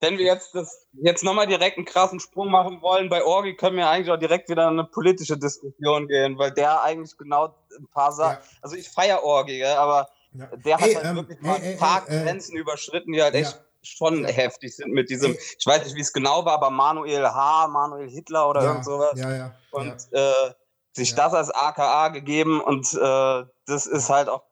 wenn 0.01 0.17
wir 0.17 0.25
jetzt 0.25 0.53
das 0.53 0.87
jetzt 0.93 1.23
nochmal 1.23 1.47
direkt 1.47 1.77
einen 1.77 1.85
krassen 1.85 2.19
Sprung 2.19 2.51
machen 2.51 2.81
wollen, 2.81 3.09
bei 3.09 3.23
Orgi 3.23 3.55
können 3.55 3.77
wir 3.77 3.87
eigentlich 3.89 4.11
auch 4.11 4.19
direkt 4.19 4.49
wieder 4.49 4.63
in 4.63 4.79
eine 4.79 4.83
politische 4.83 5.37
Diskussion 5.37 6.07
gehen, 6.07 6.37
weil 6.37 6.51
der 6.51 6.83
eigentlich 6.83 7.17
genau 7.17 7.55
ein 7.77 7.87
paar 7.87 8.11
Sachen. 8.11 8.39
Ja. 8.41 8.49
Also 8.61 8.75
ich 8.75 8.89
feiere 8.89 9.23
Orgi, 9.23 9.59
gell, 9.59 9.75
aber 9.75 10.09
Ja. 10.33 10.47
der 10.47 10.77
hat 10.77 10.87
Ey, 10.87 10.93
halt 10.95 11.05
ähm, 11.05 11.15
wirklich 11.15 11.37
ey, 11.43 11.73
ein 11.73 11.77
paar 11.77 12.03
ey, 12.09 12.23
Grenzen 12.23 12.57
überschritten, 12.57 13.13
die 13.13 13.21
halt 13.21 13.33
ja. 13.33 13.41
echt 13.41 13.61
schon 13.81 14.25
heftig 14.25 14.75
sind 14.75 14.91
mit 14.91 15.09
diesem, 15.09 15.35
ich 15.35 15.65
weiß 15.65 15.83
nicht, 15.85 15.95
wie 15.95 16.01
es 16.01 16.11
genau 16.11 16.43
war, 16.45 16.53
aber 16.53 16.69
Manuel 16.69 17.25
H., 17.25 17.67
Manuel 17.67 18.09
Hitler 18.09 18.49
oder 18.49 18.61
ja, 18.61 18.67
irgend 18.69 18.85
sowas. 18.85 19.13
Ja, 19.15 19.35
ja. 19.35 19.55
und 19.71 19.95
äh, 20.11 20.53
sich 20.93 21.15
das 21.15 21.33
als 21.33 21.49
AKA 21.49 22.09
gegeben 22.09 22.61
und 22.61 22.93
äh, 22.93 23.43
das 23.65 23.85
ist 23.85 24.09
halt 24.09 24.27
auch 24.29 24.43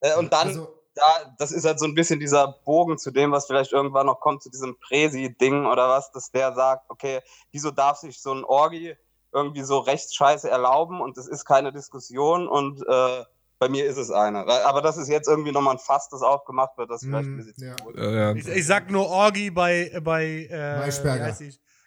äh, 0.00 0.16
und 0.16 0.32
dann 0.32 0.48
Also, 0.48 0.79
da, 0.94 1.34
das 1.38 1.52
ist 1.52 1.64
halt 1.64 1.78
so 1.78 1.86
ein 1.86 1.94
bisschen 1.94 2.20
dieser 2.20 2.48
Bogen 2.64 2.98
zu 2.98 3.10
dem, 3.10 3.32
was 3.32 3.46
vielleicht 3.46 3.72
irgendwann 3.72 4.06
noch 4.06 4.20
kommt, 4.20 4.42
zu 4.42 4.50
diesem 4.50 4.78
Präsi-Ding 4.78 5.66
oder 5.66 5.88
was, 5.88 6.10
dass 6.12 6.30
der 6.30 6.54
sagt, 6.54 6.84
okay, 6.88 7.20
wieso 7.52 7.70
darf 7.70 7.98
sich 7.98 8.20
so 8.20 8.32
ein 8.32 8.44
Orgi 8.44 8.96
irgendwie 9.32 9.62
so 9.62 9.78
Rechtsscheiße 9.78 10.50
erlauben 10.50 11.00
und 11.00 11.16
das 11.16 11.28
ist 11.28 11.44
keine 11.44 11.72
Diskussion 11.72 12.48
und 12.48 12.82
äh, 12.86 13.24
bei 13.60 13.68
mir 13.68 13.84
ist 13.84 13.98
es 13.98 14.10
eine. 14.10 14.46
Aber 14.64 14.80
das 14.80 14.96
ist 14.96 15.08
jetzt 15.08 15.28
irgendwie 15.28 15.52
nochmal 15.52 15.74
ein 15.74 15.78
Fass, 15.78 16.08
das 16.08 16.22
aufgemacht 16.22 16.76
wird, 16.78 16.90
das 16.90 17.02
vielleicht 17.02 17.28
ein 17.28 17.34
mm, 17.34 17.36
bisschen 17.36 17.76
ja. 17.94 18.10
ja. 18.10 18.32
Ich, 18.32 18.48
ich 18.48 18.66
sag 18.66 18.90
nur 18.90 19.06
Orgi 19.08 19.50
bei, 19.50 19.96
bei 20.02 20.48
äh, 20.50 20.78
Maischberger. 20.78 21.36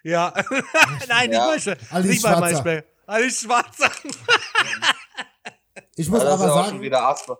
Ja. 0.04 0.32
Nein, 1.08 1.30
nicht 1.30 1.38
Ja. 1.38 1.46
Maischberger. 1.46 1.80
Alice 1.90 2.10
nicht 2.10 2.22
bei. 2.22 2.40
Maischberger. 2.40 2.84
Alice 3.06 3.40
Schwarzer. 3.40 3.90
Ich 5.96 6.08
muss 6.08 6.22
Ja, 6.22 6.30
das 6.30 6.40
aber 6.40 6.44
ist 6.44 6.48
ja 6.48 6.52
auch 6.52 6.64
sagen, 6.64 6.76
schon 6.76 6.80
wieder 6.82 7.08
Asper. 7.08 7.38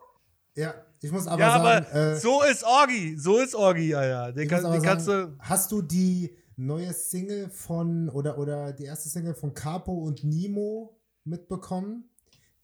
Ja, 0.57 0.75
ich 1.01 1.11
muss 1.13 1.27
aber 1.27 1.41
ja, 1.41 1.59
sagen, 1.59 1.87
aber 1.87 1.95
äh, 2.13 2.17
so 2.21 2.43
ist 2.43 2.65
Orgi. 2.65 3.17
So 3.19 3.39
ist 3.39 3.55
Orgi, 3.55 3.89
ja, 3.91 4.05
ja. 4.05 4.33
Den, 4.33 4.49
kann, 4.49 4.63
den 4.71 4.83
kannst 4.83 5.07
sagen, 5.07 5.37
du. 5.37 5.45
hast 5.45 5.71
du 5.73 5.83
die 5.83 6.37
neue 6.57 6.93
Single 6.93 7.51
von 7.51 8.09
oder 8.09 8.39
oder 8.39 8.73
die 8.73 8.85
erste 8.85 9.09
Single 9.09 9.35
von 9.35 9.53
Capo 9.55 9.93
und 9.93 10.25
Nimo 10.25 10.97
mitbekommen? 11.25 12.09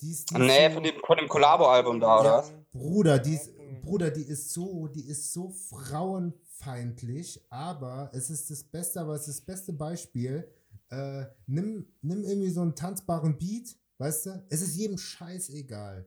Die 0.01 0.13
ist, 0.13 0.31
die 0.31 0.39
Nee, 0.39 0.69
so- 0.69 0.75
von 0.75 0.83
dem, 0.85 0.95
von 1.05 1.17
dem 1.19 1.29
Collabo-Album 1.29 2.01
da, 2.01 2.21
oder 2.21 2.31
Ja? 2.39 2.45
Bruder, 2.73 3.19
die 3.19 3.35
ist 3.35 3.51
Bruder, 3.83 4.11
die 4.11 4.23
ist 4.23 4.51
so, 4.53 4.89
die 4.89 5.07
ist 5.07 5.33
so 5.33 5.51
frauenfeindlich, 5.51 7.41
aber 7.51 8.11
es 8.13 8.31
ist 8.31 8.51
das 8.51 8.63
Beste, 8.65 9.01
aber 9.01 9.15
es 9.15 9.29
ist 9.29 9.41
das 9.41 9.47
beste 9.47 9.73
Beispiel. 9.73 10.49
Äh, 10.91 11.25
nimm, 11.47 11.87
nimm 12.03 12.25
irgendwie 12.25 12.51
so 12.51 12.63
einen 12.63 12.75
tanzbaren 12.75 13.37
Beat, 13.39 13.77
weißt 13.99 14.27
du? 14.27 14.45
Es 14.49 14.63
ist 14.63 14.77
jedem 14.77 14.99
Scheiß 14.99 15.51
egal. 15.51 16.07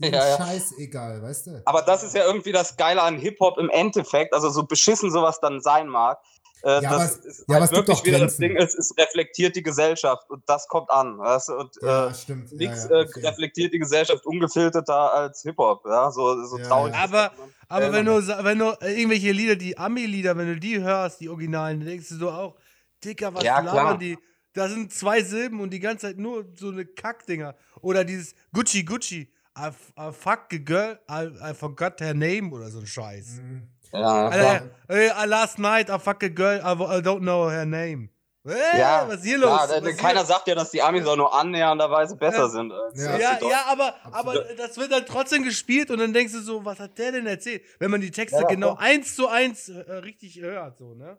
Ja, 0.00 0.08
ja. 0.28 0.36
Scheiß 0.36 0.78
egal, 0.78 1.22
weißt 1.22 1.46
du? 1.48 1.62
Aber 1.64 1.82
das 1.82 2.02
ist 2.02 2.14
ja 2.14 2.24
irgendwie 2.24 2.52
das 2.52 2.76
Geile 2.76 3.02
an 3.02 3.18
Hip-Hop 3.18 3.58
im 3.58 3.70
Endeffekt, 3.70 4.34
also 4.34 4.50
so 4.50 4.64
beschissen 4.64 5.10
sowas 5.10 5.40
dann 5.40 5.60
sein 5.60 5.88
mag. 5.88 6.18
Äh, 6.62 6.82
Ja, 6.82 6.90
aber 6.90 6.98
das 7.04 7.16
es- 7.20 7.24
ist 7.24 7.44
ja, 7.48 7.56
aber 7.56 7.60
halt 7.66 7.72
wirklich 7.72 7.98
doch 7.98 8.04
wieder 8.04 8.18
das. 8.18 8.36
Ding, 8.36 8.54
es, 8.56 8.74
es 8.74 8.92
reflektiert 8.98 9.56
die 9.56 9.62
Gesellschaft 9.62 10.28
und 10.28 10.42
das 10.46 10.68
kommt 10.68 10.90
an. 10.90 11.18
Weißt 11.18 11.48
du? 11.48 11.54
Und 11.54 11.70
Ja, 11.80 12.08
äh, 12.08 12.14
stimmt. 12.14 12.50
Ja, 12.50 12.56
nichts 12.58 12.84
ja, 12.84 12.90
äh, 13.00 13.04
okay. 13.06 13.26
reflektiert 13.26 13.72
die 13.72 13.78
Gesellschaft 13.78 14.26
ungefilterter 14.26 15.14
als 15.14 15.40
Hip-Hop. 15.42 15.86
Ja? 15.86 16.10
So, 16.10 16.44
so 16.44 16.58
Ja, 16.58 16.68
traurig. 16.68 16.92
ja. 16.94 17.04
ist 17.04 17.14
Aber, 17.14 17.32
aber 17.68 17.86
Ja, 17.86 17.92
wenn 17.92 18.04
du, 18.04 18.26
wenn 18.44 18.58
du 18.58 18.76
äh, 18.82 18.92
irgendwelche 18.98 19.32
Lieder, 19.32 19.56
die 19.56 19.78
Ami-Lieder, 19.78 20.36
wenn 20.36 20.48
du 20.48 20.56
die 20.60 20.78
hörst, 20.82 21.20
die 21.20 21.30
Originalen, 21.30 21.80
dann 21.80 21.88
denkst 21.88 22.08
du 22.10 22.16
so 22.16 22.30
auch, 22.30 22.56
Dicker, 23.02 23.32
was 23.32 23.42
Ja, 23.44 23.62
klar. 23.62 23.74
labern 23.74 23.98
die? 23.98 24.18
Da 24.52 24.68
sind 24.68 24.92
zwei 24.92 25.22
Silben 25.22 25.60
und 25.60 25.70
die 25.70 25.80
ganze 25.80 26.08
Zeit 26.08 26.18
nur 26.18 26.44
so 26.56 26.68
eine 26.68 26.84
Kackdinger. 26.84 27.54
Oder 27.80 28.04
dieses 28.04 28.34
Gucci 28.52 28.84
Gucci, 28.84 29.32
I, 29.58 29.70
I 29.98 30.12
fuck 30.12 30.52
a 30.52 30.58
girl, 30.58 30.98
I, 31.08 31.50
I 31.50 31.54
forgot 31.54 32.00
her 32.00 32.14
name 32.14 32.52
oder 32.52 32.70
so 32.70 32.78
ein 32.80 32.86
Scheiß. 32.86 33.40
Mhm. 33.42 33.68
Ja, 33.92 34.28
Alter, 34.28 34.70
klar. 34.86 35.22
äh, 35.22 35.26
last 35.26 35.58
night 35.58 35.88
I 35.90 35.98
fuck 35.98 36.22
a 36.22 36.28
girl, 36.28 36.58
I, 36.60 36.98
I 36.98 37.00
don't 37.02 37.20
know 37.20 37.50
her 37.50 37.66
name. 37.66 38.08
Äh, 38.46 38.78
Ja, 38.78 39.04
was 39.06 39.16
ist 39.16 39.24
hier 39.24 39.36
los? 39.38 39.50
da- 39.68 39.74
ist 39.76 39.98
keiner 39.98 40.20
hier? 40.20 40.26
sagt 40.26 40.46
ja, 40.48 40.54
dass 40.54 40.70
die 40.70 40.80
Amis 40.80 41.04
auch 41.06 41.16
nur 41.16 41.34
annähernderweise 41.38 42.16
besser 42.16 42.38
Ja. 42.44 42.48
sind. 42.48 42.72
Als, 42.72 43.02
Ja. 43.04 43.18
Ja, 43.18 43.38
ja, 43.42 43.64
aber, 43.66 43.94
aber 44.12 44.44
das 44.56 44.78
wird 44.78 44.92
dann 44.92 45.04
trotzdem 45.04 45.42
gespielt 45.42 45.90
und 45.90 45.98
dann 45.98 46.12
denkst 46.14 46.32
du 46.32 46.40
so, 46.40 46.64
was 46.64 46.78
hat 46.80 46.96
der 46.96 47.12
denn 47.12 47.26
erzählt? 47.26 47.62
Wenn 47.80 47.90
man 47.90 48.00
die 48.00 48.10
Texte 48.12 48.36
Ja, 48.36 48.42
ja, 48.44 48.48
genau 48.48 48.76
eins 48.76 49.14
zu 49.14 49.28
eins 49.28 49.68
äh, 49.68 49.80
richtig 49.96 50.40
hört, 50.40 50.78
so, 50.78 50.94
ne? 50.94 51.18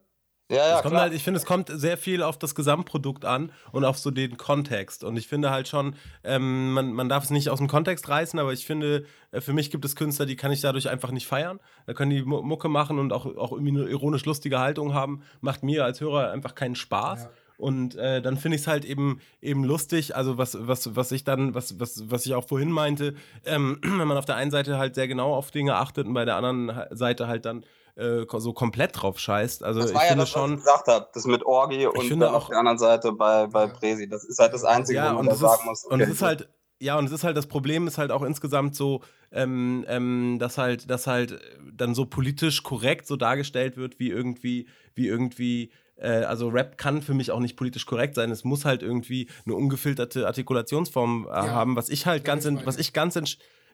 Ja, 0.52 0.70
ja, 0.70 0.82
kommt 0.82 0.96
halt, 0.96 1.14
ich 1.14 1.24
finde, 1.24 1.40
es 1.40 1.46
kommt 1.46 1.70
sehr 1.74 1.98
viel 1.98 2.22
auf 2.22 2.38
das 2.38 2.54
Gesamtprodukt 2.56 3.26
an 3.26 3.52
und 3.72 3.86
auf 3.86 3.98
so 3.98 4.12
den 4.12 4.38
Kontext. 4.38 5.04
Und 5.04 5.18
ich 5.18 5.28
finde 5.28 5.50
halt 5.52 5.68
schon, 5.68 5.96
ähm, 6.24 6.74
man, 6.74 6.92
man 6.94 7.10
darf 7.10 7.24
es 7.24 7.30
nicht 7.30 7.50
aus 7.50 7.60
dem 7.60 7.68
Kontext 7.68 8.08
reißen, 8.10 8.38
aber 8.40 8.54
ich 8.54 8.66
finde, 8.66 9.06
äh, 9.32 9.42
für 9.42 9.54
mich 9.54 9.72
gibt 9.72 9.86
es 9.86 9.96
Künstler, 9.96 10.26
die 10.26 10.36
kann 10.36 10.52
ich 10.52 10.62
dadurch 10.62 10.90
einfach 10.90 11.12
nicht 11.12 11.26
feiern. 11.28 11.60
Da 11.86 11.94
können 11.94 12.12
die 12.12 12.24
Mu- 12.24 12.42
Mucke 12.42 12.70
machen 12.70 13.00
und 13.00 13.14
auch, 13.14 13.26
auch 13.26 13.52
irgendwie 13.52 13.80
eine 13.80 13.90
ironisch 13.90 14.26
lustige 14.26 14.60
Haltung 14.60 14.94
haben. 14.94 15.24
Macht 15.40 15.64
mir 15.64 15.86
als 15.86 16.02
Hörer 16.02 16.32
einfach 16.32 16.54
keinen 16.56 16.76
Spaß. 16.76 17.24
Ja. 17.24 17.30
Und 17.58 17.94
äh, 17.96 18.24
dann 18.24 18.38
finde 18.38 18.56
ich 18.56 18.64
es 18.64 18.68
halt 18.68 18.86
eben, 18.86 19.22
eben 19.40 19.64
lustig, 19.64 20.16
also 20.16 20.40
was, 20.40 20.58
was, 20.60 20.96
was 20.96 21.12
ich 21.12 21.24
dann, 21.24 21.54
was, 21.54 21.80
was, 21.80 22.10
was 22.10 22.26
ich 22.26 22.34
auch 22.34 22.48
vorhin 22.48 22.72
meinte, 22.72 23.14
ähm, 23.46 23.78
wenn 23.84 24.08
man 24.08 24.18
auf 24.18 24.26
der 24.26 24.36
einen 24.36 24.50
Seite 24.50 24.80
halt 24.80 24.96
sehr 24.96 25.08
genau 25.08 25.36
auf 25.36 25.52
Dinge 25.52 25.76
achtet 25.76 26.08
und 26.08 26.14
bei 26.16 26.26
der 26.26 26.38
anderen 26.38 26.72
Seite 26.90 27.28
halt 27.28 27.46
dann 27.46 27.64
äh, 27.96 28.26
so 28.38 28.54
komplett 28.54 29.02
drauf 29.02 29.20
scheißt. 29.20 29.64
Also 29.64 29.82
Das 29.82 29.92
ich 29.92 29.96
war 29.96 30.04
ja 30.04 30.10
finde 30.10 30.24
das, 30.24 30.34
was 30.36 30.42
schon. 30.42 30.52
ich 30.52 30.58
gesagt 30.58 30.88
habe, 30.88 31.08
das 31.14 31.26
mit 31.26 31.46
Orgi 31.46 31.86
und 31.88 32.02
finde 32.02 32.26
dann 32.28 32.36
auf 32.36 32.44
auch- 32.46 32.50
der 32.50 32.58
anderen 32.60 32.78
Seite 32.78 33.12
bei, 33.12 33.48
bei. 33.48 33.68
Presi. 33.68 34.08
Das 34.10 34.24
ist 34.24 34.40
halt 34.40 34.54
das 34.54 34.64
Einzige, 34.64 34.98
Ja, 35.00 35.12
wo 35.12 35.18
man 35.18 35.28
und 35.28 35.36
sagen 35.38 35.62
ist, 35.62 35.66
muss. 35.66 35.84
und 35.86 35.94
okay, 36.02 36.04
es 36.04 36.10
ist 36.10 36.22
halt, 36.22 36.50
ja, 36.80 36.98
und 36.98 37.06
es 37.06 37.12
ist 37.12 37.24
halt, 37.24 37.38
das 37.38 37.46
Problem 37.48 37.88
ist 37.88 37.98
halt 37.98 38.12
auch 38.12 38.24
insgesamt 38.24 38.76
so, 38.76 39.02
ähm, 39.32 39.86
ähm, 39.88 40.38
dass 40.40 40.58
halt, 40.58 40.90
dass 40.90 41.06
halt 41.08 41.40
dann 41.74 41.94
so 41.94 42.06
politisch 42.06 42.64
korrekt 42.64 43.06
so 43.08 43.16
dargestellt 43.18 43.78
wird, 43.78 44.00
wie 44.00 44.10
irgendwie, 44.10 44.68
wie 44.96 45.08
irgendwie, 45.08 45.72
äh, 45.98 46.24
also 46.24 46.50
Rap 46.50 46.78
kann 46.80 47.02
für 47.04 47.14
mich 47.14 47.30
auch 47.32 47.40
nicht 47.40 47.56
politisch 47.56 47.86
korrekt 47.86 48.16
sein. 48.16 48.32
Es 48.32 48.44
muss 48.44 48.66
halt 48.66 48.82
irgendwie 48.82 49.30
eine 49.46 49.54
ungefilterte 49.56 50.26
Artikulationsform 50.26 51.28
äh, 51.28 51.30
Ja. 51.30 51.42
haben, 51.52 51.76
was 51.76 51.90
ich 51.90 52.08
halt 52.08 52.26
ganz, 52.26 52.46
ich 52.46 52.52
in, 52.52 52.66
was 52.66 52.78
ich 52.78 52.94
ganz, 52.94 53.14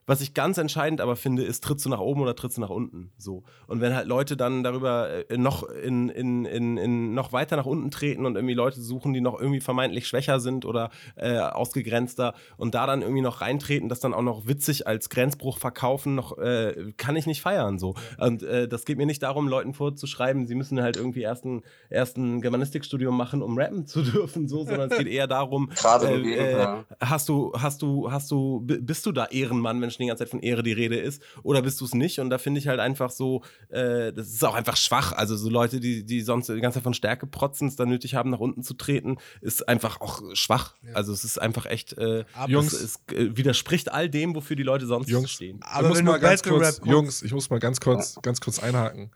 was 0.08 0.22
ich 0.22 0.34
ganz 0.34 0.58
entscheidend 0.58 1.02
aber 1.02 1.16
finde, 1.16 1.44
ist, 1.44 1.64
trittst 1.64 1.86
du 1.86 1.90
nach 1.90 2.00
oben 2.00 2.22
oder 2.22 2.36
trittst 2.36 2.58
du 2.58 2.62
nach 2.62 2.70
unten? 2.70 3.12
So. 3.18 3.44
Und 3.68 3.82
wenn 3.82 3.94
halt 3.94 4.08
Leute 4.08 4.38
dann 4.38 4.64
darüber 4.64 5.30
äh, 5.30 5.38
noch 5.38 5.64
in, 5.64 6.10
in, 6.10 6.46
in, 6.46 6.78
in 6.78 7.14
noch 7.14 7.34
weiter 7.34 7.58
nach 7.58 7.66
unten 7.66 7.92
treten 7.92 8.26
und 8.26 8.36
irgendwie 8.36 8.54
Leute 8.56 8.82
suchen, 8.82 9.14
die 9.14 9.22
noch 9.22 9.40
irgendwie 9.40 9.60
vermeintlich 9.60 10.08
schwächer 10.08 10.40
sind 10.40 10.64
oder 10.66 10.90
äh, 11.18 11.38
ausgegrenzter 11.38 12.34
und 12.58 12.74
da 12.74 12.88
dann 12.88 13.02
irgendwie 13.02 13.22
noch 13.22 13.42
reintreten, 13.42 13.90
das 13.90 14.00
dann 14.00 14.14
auch 14.14 14.22
noch 14.22 14.48
witzig 14.48 14.88
als 14.88 15.10
Grenzbruch 15.10 15.58
verkaufen, 15.58 16.16
noch 16.16 16.38
äh, 16.38 16.94
kann 16.98 17.16
ich 17.18 17.26
nicht 17.28 17.42
feiern. 17.42 17.78
So. 17.78 17.96
Und 18.18 18.44
äh, 18.44 18.68
das 18.68 18.86
geht 18.86 18.98
mir 18.98 19.06
nicht 19.06 19.24
darum, 19.24 19.48
Leuten 19.48 19.74
vorzuschreiben, 19.74 20.48
sie 20.48 20.56
müssen 20.56 20.82
halt 20.82 20.96
irgendwie 20.96 21.22
erst 21.22 21.44
ein, 21.46 21.64
erst 21.90 22.18
ein 22.18 22.40
Germanistikstudium 22.42 23.16
machen, 23.16 23.42
um 23.42 23.58
rappen 23.58 23.86
zu 23.86 24.02
dürfen, 24.04 24.48
so, 24.48 24.64
sondern 24.64 24.90
es 24.90 24.98
geht 24.98 25.08
eher 25.08 25.28
darum, 25.28 25.70
Gerade 25.76 26.08
äh, 26.14 26.22
Gegenteil. 26.24 26.86
hast 27.02 27.28
du, 27.28 27.52
hast 27.58 27.82
du, 27.82 28.10
hast 28.10 28.32
du, 28.32 28.62
bi- 28.62 28.80
bist 28.80 29.06
du 29.06 29.12
da 29.12 29.26
Ehrenmann, 29.26 29.82
wenn 29.82 29.90
schon 29.98 30.06
die 30.06 30.10
ganze 30.10 30.24
Zeit 30.24 30.30
von 30.32 30.40
Ehre 30.40 30.64
die 30.64 30.74
Rede 30.74 30.98
ist, 30.98 31.22
oder 31.44 31.62
bist 31.62 31.82
du 31.82 31.86
es 31.86 31.94
nicht? 31.94 32.20
Und 32.20 32.30
da 32.30 32.38
finde 32.38 32.60
ich 32.60 32.68
halt 32.68 32.80
einfach 32.80 33.12
so, 33.12 33.44
äh, 33.70 34.14
das 34.14 34.30
ist 34.30 34.44
auch 34.46 34.56
einfach 34.56 34.78
schwach. 34.78 35.12
Also 35.12 35.36
so 35.36 35.50
Leute, 35.50 35.80
die, 35.80 36.06
die 36.06 36.22
sonst 36.22 36.48
die 36.48 36.60
ganze 36.60 36.78
Zeit 36.78 36.84
von 36.84 36.94
Stärke 36.94 37.28
protzen, 37.28 37.68
es 37.68 37.76
dann 37.76 37.90
nötig 37.90 38.16
haben, 38.16 38.30
nach 38.30 38.40
unten 38.40 38.64
zu 38.64 38.74
treten, 38.74 39.18
ist 39.42 39.68
einfach 39.68 40.02
auch 40.02 40.22
schwach. 40.34 40.76
Ja. 40.84 40.94
Also 40.94 41.14
es 41.14 41.24
ist 41.24 41.40
einfach 41.40 41.66
echt, 41.66 41.98
äh, 41.98 42.24
Jungs. 42.48 42.74
es, 42.74 43.00
es 43.10 43.16
äh, 43.16 43.36
widerspricht 43.36 43.92
all 43.92 44.10
dem, 44.10 44.36
wofür 44.36 44.56
die 44.56 44.64
Leute 44.64 44.86
sonst 44.86 45.10
Jungs. 45.10 45.32
stehen. 45.32 45.60
ich 45.60 45.66
Aber 45.66 45.90
muss 45.90 45.98
wenn 45.98 46.06
mal 46.06 46.20
ganz 46.20 46.44
kurz, 46.44 46.82
Jungs, 46.86 47.22
ich 47.22 47.34
muss 47.34 47.50
mal 47.50 47.60
ganz 47.60 47.80
kurz, 47.80 48.18
ganz 48.22 48.40
kurz 48.40 48.60
einhaken. 48.60 49.12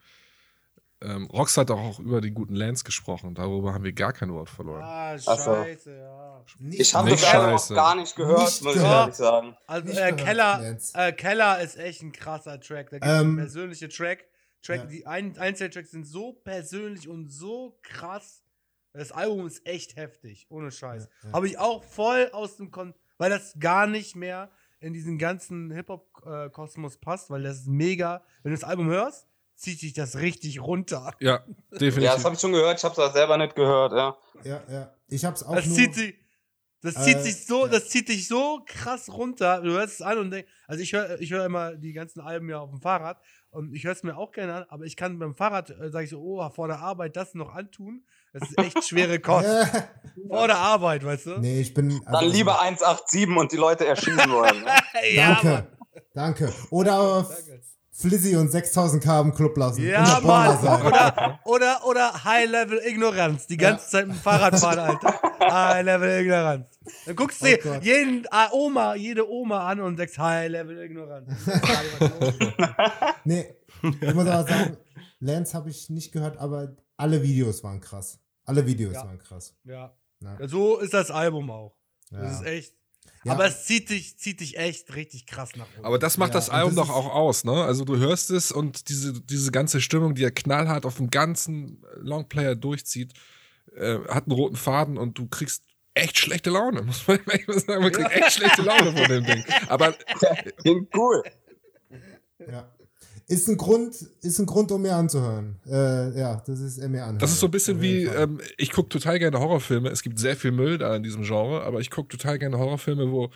Ähm, 1.03 1.25
Rox 1.27 1.57
hat 1.57 1.69
doch 1.69 1.79
auch 1.79 1.99
über 1.99 2.21
den 2.21 2.33
guten 2.33 2.55
Lance 2.55 2.83
gesprochen. 2.83 3.33
Darüber 3.33 3.73
haben 3.73 3.83
wir 3.83 3.93
gar 3.93 4.13
kein 4.13 4.31
Wort 4.31 4.49
verloren. 4.49 4.83
Ah, 4.83 5.17
so. 5.17 5.35
scheiße, 5.35 5.97
ja. 5.97 6.43
Ich 6.69 6.93
habe 6.93 7.09
das 7.09 7.23
Album 7.23 7.47
auch 7.47 7.59
scheiße. 7.59 7.73
gar 7.73 7.95
nicht 7.95 8.15
gehört, 8.15 8.39
Nicht 8.39 8.63
muss 8.63 8.75
ich 8.75 8.81
ehrlich 8.83 9.15
sagen. 9.15 9.57
Also 9.65 9.87
Nicht 9.87 9.99
äh, 9.99 10.13
Keller, 10.13 10.77
äh, 10.93 11.11
Keller 11.13 11.61
ist 11.61 11.77
echt 11.77 12.03
ein 12.03 12.11
krasser 12.11 12.59
Track. 12.59 12.91
Da 12.91 12.99
gibt 12.99 13.11
es 13.11 13.21
Ähm, 13.21 13.35
persönliche 13.37 13.89
Track. 13.89 14.25
Track 14.61 14.81
ja. 14.81 14.85
Die 14.85 15.07
ein 15.07 15.37
Einzeltracks 15.37 15.91
sind 15.91 16.05
so 16.05 16.33
persönlich 16.33 17.07
und 17.07 17.29
so 17.29 17.79
krass. 17.81 18.43
Das 18.93 19.11
Album 19.11 19.47
ist 19.47 19.65
echt 19.65 19.95
heftig, 19.95 20.45
ohne 20.49 20.69
Scheiß. 20.69 21.09
Ja, 21.23 21.29
ja. 21.29 21.33
Habe 21.33 21.47
ich 21.47 21.57
auch 21.57 21.83
voll 21.83 22.29
aus 22.33 22.57
dem 22.57 22.69
Kon 22.71 22.93
weil 23.17 23.29
das 23.29 23.53
gar 23.59 23.85
nicht 23.85 24.15
mehr 24.15 24.49
in 24.79 24.93
diesen 24.93 25.19
ganzen 25.19 25.69
Hip-Hop-Kosmos 25.71 26.97
passt, 26.97 27.29
weil 27.29 27.43
das 27.43 27.57
ist 27.57 27.67
mega. 27.67 28.23
Wenn 28.41 28.51
du 28.51 28.57
das 28.59 28.67
Album 28.67 28.87
hörst, 28.87 29.27
zieht 29.61 29.79
sich 29.79 29.93
das 29.93 30.17
richtig 30.17 30.61
runter. 30.61 31.13
Ja, 31.19 31.43
Ja, 31.71 31.77
definitiv. 31.77 32.11
das 32.13 32.25
habe 32.25 32.35
ich 32.35 32.41
schon 32.41 32.51
gehört, 32.51 32.77
ich 32.79 32.83
habe 32.83 33.01
es 33.01 33.13
selber 33.13 33.37
nicht 33.37 33.55
gehört, 33.55 33.93
ja. 33.93 34.17
Ja, 34.43 34.61
ja. 34.69 34.93
Ich 35.07 35.23
hab's 35.23 35.43
auch 35.43 35.55
Das 35.55 35.65
nur. 35.67 35.75
zieht 35.75 35.95
sich. 35.95 36.15
Das 36.83 36.95
Äh, 36.95 37.01
zieht 37.03 37.19
sich 37.21 37.45
so, 37.45 37.65
ja. 37.67 37.71
das 37.73 37.89
zieht 37.89 38.09
dich 38.09 38.27
so 38.27 38.61
krass 38.65 39.07
runter. 39.09 39.61
Du 39.61 39.69
hörst 39.69 39.93
es 39.95 40.01
an 40.01 40.17
und 40.17 40.31
denkst, 40.31 40.49
also 40.67 40.81
ich 40.81 40.93
höre 40.93 41.21
ich 41.21 41.29
hör 41.31 41.45
immer 41.45 41.75
die 41.75 41.93
ganzen 41.93 42.21
Alben 42.21 42.49
ja 42.49 42.59
auf 42.59 42.71
dem 42.71 42.81
Fahrrad 42.81 43.21
und 43.51 43.71
ich 43.75 43.83
höre 43.83 43.91
es 43.91 44.01
mir 44.01 44.17
auch 44.17 44.31
gerne 44.31 44.55
an, 44.55 44.65
aber 44.69 44.85
ich 44.85 44.95
kann 44.95 45.19
beim 45.19 45.35
Fahrrad, 45.35 45.69
äh, 45.69 45.91
sage 45.91 46.05
ich 46.05 46.09
so, 46.09 46.19
oh, 46.19 46.49
vor 46.49 46.67
der 46.67 46.79
Arbeit 46.79 47.15
das 47.15 47.35
noch 47.35 47.53
antun. 47.53 48.03
Das 48.33 48.49
ist 48.49 48.57
echt 48.57 48.83
schwere 48.83 49.19
Kost. 49.19 49.45
Ja. 49.45 49.89
Vor 50.27 50.47
der 50.47 50.57
Arbeit, 50.57 51.05
weißt 51.05 51.27
du? 51.27 51.37
Nee, 51.37 51.61
ich 51.61 51.73
bin. 51.75 52.01
Dann 52.05 52.15
also- 52.15 52.31
lieber 52.35 52.59
187 52.61 53.27
und 53.37 53.51
die 53.51 53.57
Leute 53.57 53.85
erschießen 53.85 54.31
wollen. 54.31 54.63
Ne? 54.63 54.71
ja, 55.13 55.33
Danke. 55.33 55.47
Mann. 55.47 55.67
Danke. 56.15 56.53
Oder 56.71 57.27
Danke. 57.29 57.61
Flizzy 57.93 58.35
und 58.37 58.49
6000 58.51 59.03
K 59.03 59.19
im 59.19 59.33
Club 59.33 59.57
lassen. 59.57 59.83
Ja, 59.85 60.19
Mann. 60.23 60.57
Oder, 60.59 61.39
oder, 61.45 61.85
oder 61.85 62.23
High-Level-Ignoranz. 62.23 63.47
Die 63.47 63.57
ganze 63.57 63.89
Zeit 63.89 64.07
mit 64.07 64.15
dem 64.15 64.21
Fahrrad 64.21 64.57
fahren, 64.59 64.79
Alter. 64.79 65.19
High-Level-Ignoranz. 65.41 66.67
Dann 67.05 67.15
guckst 67.15 67.41
du 67.41 67.45
Oh 67.45 67.49
dir 67.49 67.79
jeden 67.81 68.25
äh, 68.25 68.47
Oma, 68.53 68.95
jede 68.95 69.29
Oma 69.29 69.67
an 69.67 69.81
und 69.81 69.97
sagst 69.97 70.17
High-Level-Ignoranz. 70.17 71.29
Nee, 73.23 73.55
ich 73.83 74.13
muss 74.13 74.27
aber 74.27 74.47
sagen, 74.47 74.77
Lance 75.19 75.53
habe 75.55 75.69
ich 75.69 75.89
nicht 75.89 76.11
gehört, 76.11 76.37
aber 76.37 76.75
alle 76.97 77.21
Videos 77.21 77.63
waren 77.63 77.79
krass. 77.79 78.19
Alle 78.45 78.65
Videos 78.65 78.93
Ja. 78.95 79.05
waren 79.05 79.19
krass. 79.19 79.55
Ja. 79.63 79.93
Ja. 80.21 80.47
So 80.47 80.79
ist 80.79 80.93
das 80.93 81.11
Album 81.11 81.49
auch. 81.51 81.75
Ja. 82.11 82.21
Das 82.21 82.39
ist 82.39 82.45
echt. 82.45 82.73
Ja. 83.23 83.33
Aber 83.33 83.45
es 83.45 83.65
zieht 83.65 83.89
dich, 83.89 84.17
zieht 84.17 84.39
dich 84.39 84.57
echt 84.57 84.95
richtig 84.95 85.27
krass 85.27 85.55
nach 85.55 85.67
oben. 85.77 85.85
Aber 85.85 85.99
das 85.99 86.17
macht 86.17 86.29
Ja, 86.29 86.35
das 86.35 86.49
Album 86.49 86.75
das 86.75 86.87
doch 86.87 86.95
auch 86.95 87.13
aus, 87.13 87.43
ne? 87.43 87.63
Also 87.63 87.85
du 87.85 87.97
hörst 87.97 88.31
es 88.31 88.51
und 88.51 88.89
diese, 88.89 89.13
diese 89.21 89.51
ganze 89.51 89.79
Stimmung, 89.79 90.15
die 90.15 90.23
er 90.23 90.31
knallhart 90.31 90.85
auf 90.85 90.97
dem 90.97 91.11
ganzen 91.11 91.83
Longplayer 91.97 92.55
durchzieht, 92.55 93.13
äh, 93.75 93.99
hat 94.07 94.25
einen 94.25 94.31
roten 94.31 94.55
Faden 94.55 94.97
und 94.97 95.17
du 95.19 95.27
kriegst 95.27 95.63
echt 95.93 96.17
schlechte 96.17 96.49
Laune, 96.49 96.81
muss 96.83 97.07
man 97.07 97.19
echt 97.27 97.45
sagen. 97.47 97.83
Man 97.83 97.91
kriegt 97.91 98.11
echt 98.11 98.33
schlechte 98.33 98.63
Laune 98.63 98.91
von 98.91 99.07
dem 99.07 99.25
Ding. 99.25 99.45
Aber 99.67 99.93
Klingt 100.57 100.95
cool. 100.95 101.23
Ja. 102.39 102.73
Ist 103.31 103.47
ein 103.47 103.55
Grund, 103.55 103.95
ist 104.21 104.39
ein 104.39 104.45
Grund, 104.45 104.73
um 104.73 104.81
mir 104.81 104.93
anzuhören. 104.93 105.55
Äh, 105.65 106.19
ja, 106.19 106.43
das 106.45 106.59
ist 106.59 106.79
mir 106.79 107.01
anhören. 107.01 107.17
das 107.17 107.31
ist 107.31 107.39
so 107.39 107.47
ein 107.47 107.51
bisschen 107.51 107.81
wie, 107.81 108.03
ähm, 108.03 108.41
ich 108.57 108.73
gucke 108.73 108.89
total 108.89 109.19
gerne 109.19 109.39
Horrorfilme. 109.39 109.87
Es 109.87 110.03
gibt 110.03 110.19
sehr 110.19 110.35
viel 110.35 110.51
Müll 110.51 110.77
da 110.77 110.93
in 110.97 111.01
diesem 111.01 111.23
Genre, 111.23 111.63
aber 111.63 111.79
ich 111.79 111.89
gucke 111.89 112.09
total 112.09 112.39
gerne 112.39 112.59
Horrorfilme, 112.59 113.09
wo 113.09 113.29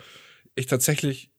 ich 0.54 0.66
tatsächlich 0.66 1.30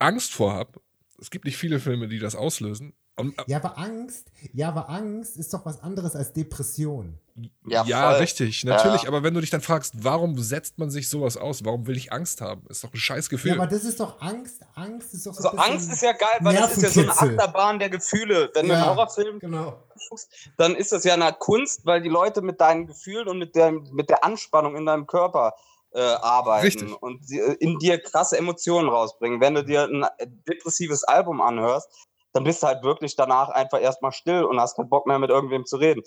Angst 0.00 0.32
vor 0.32 0.54
habe. 0.54 0.80
Es 1.20 1.30
gibt 1.30 1.44
nicht 1.44 1.56
viele 1.56 1.78
Filme, 1.78 2.08
die 2.08 2.18
das 2.18 2.34
auslösen. 2.34 2.94
Und, 3.16 3.34
Ja, 3.46 3.58
aber 3.58 3.78
Angst, 3.78 4.26
ja, 4.52 4.68
aber 4.68 4.88
Angst 4.90 5.36
ist 5.36 5.54
doch 5.54 5.64
was 5.64 5.80
anderes 5.82 6.16
als 6.16 6.32
Depression. 6.32 7.18
ja, 7.64 7.84
Ja, 7.84 8.10
richtig, 8.10 8.64
natürlich. 8.64 9.02
Ja. 9.02 9.08
Aber 9.08 9.22
wenn 9.22 9.34
du 9.34 9.40
dich 9.40 9.50
dann 9.50 9.60
fragst, 9.60 9.94
warum 10.02 10.36
setzt 10.38 10.78
man 10.78 10.90
sich 10.90 11.08
sowas 11.08 11.36
aus? 11.36 11.64
Warum 11.64 11.86
will 11.86 11.96
ich 11.96 12.12
Angst 12.12 12.40
haben? 12.40 12.62
Ist 12.68 12.82
doch 12.82 12.92
ein 12.92 12.96
scheiß 12.96 13.28
Gefühl. 13.28 13.52
Ja, 13.52 13.56
aber 13.58 13.68
das 13.68 13.84
ist 13.84 14.00
doch 14.00 14.20
Angst. 14.20 14.62
Angst 14.74 15.14
ist 15.14 15.26
doch 15.26 15.34
so, 15.34 15.42
So 15.42 15.48
ein 15.50 15.56
bisschen 15.56 15.72
Angst 15.74 15.92
ist 15.92 16.02
ja 16.02 16.12
geil, 16.12 16.28
weil 16.40 16.56
das 16.56 16.76
ist 16.76 16.82
ja 16.82 16.88
so 16.90 17.00
eine. 17.02 17.10
Achterbahn 17.12 17.78
der 17.78 17.90
Gefühle. 17.90 18.50
Wenn 18.54 18.66
du 18.66 18.72
Ja. 18.72 18.80
einen 18.80 18.90
Horrorfilm 18.96 19.38
Genau. 19.38 19.80
guckst, 20.08 20.28
dann 20.56 20.74
ist 20.74 20.90
das 20.90 21.04
ja 21.04 21.14
eine 21.14 21.32
Kunst, 21.32 21.86
weil 21.86 22.02
die 22.02 22.08
Leute 22.08 22.42
mit 22.42 22.60
deinen 22.60 22.86
Gefühlen 22.88 23.28
und 23.28 23.38
mit 23.38 23.54
der, 23.54 23.70
mit 23.70 24.08
der 24.10 24.24
Anspannung 24.24 24.74
in 24.76 24.86
deinem 24.86 25.06
Körper 25.06 25.54
äh, 25.92 26.00
arbeiten 26.00 26.64
Richtig. 26.64 27.00
und 27.02 27.30
äh, 27.30 27.52
in 27.60 27.78
dir 27.78 28.00
krasse 28.02 28.36
Emotionen 28.36 28.88
rausbringen. 28.88 29.40
Wenn 29.40 29.54
du 29.54 29.62
dir 29.64 29.84
ein 29.84 30.02
äh, 30.18 30.26
depressives 30.48 31.04
Album 31.04 31.40
anhörst, 31.40 31.88
dann 32.34 32.44
bist 32.44 32.62
du 32.62 32.66
halt 32.66 32.82
wirklich 32.82 33.16
danach 33.16 33.48
einfach 33.48 33.80
erstmal 33.80 34.12
still 34.12 34.44
und 34.44 34.60
hast 34.60 34.76
keinen 34.76 34.90
Bock 34.90 35.06
mehr 35.06 35.18
mit 35.18 35.30
irgendwem 35.30 35.64
zu 35.64 35.76
reden. 35.76 36.02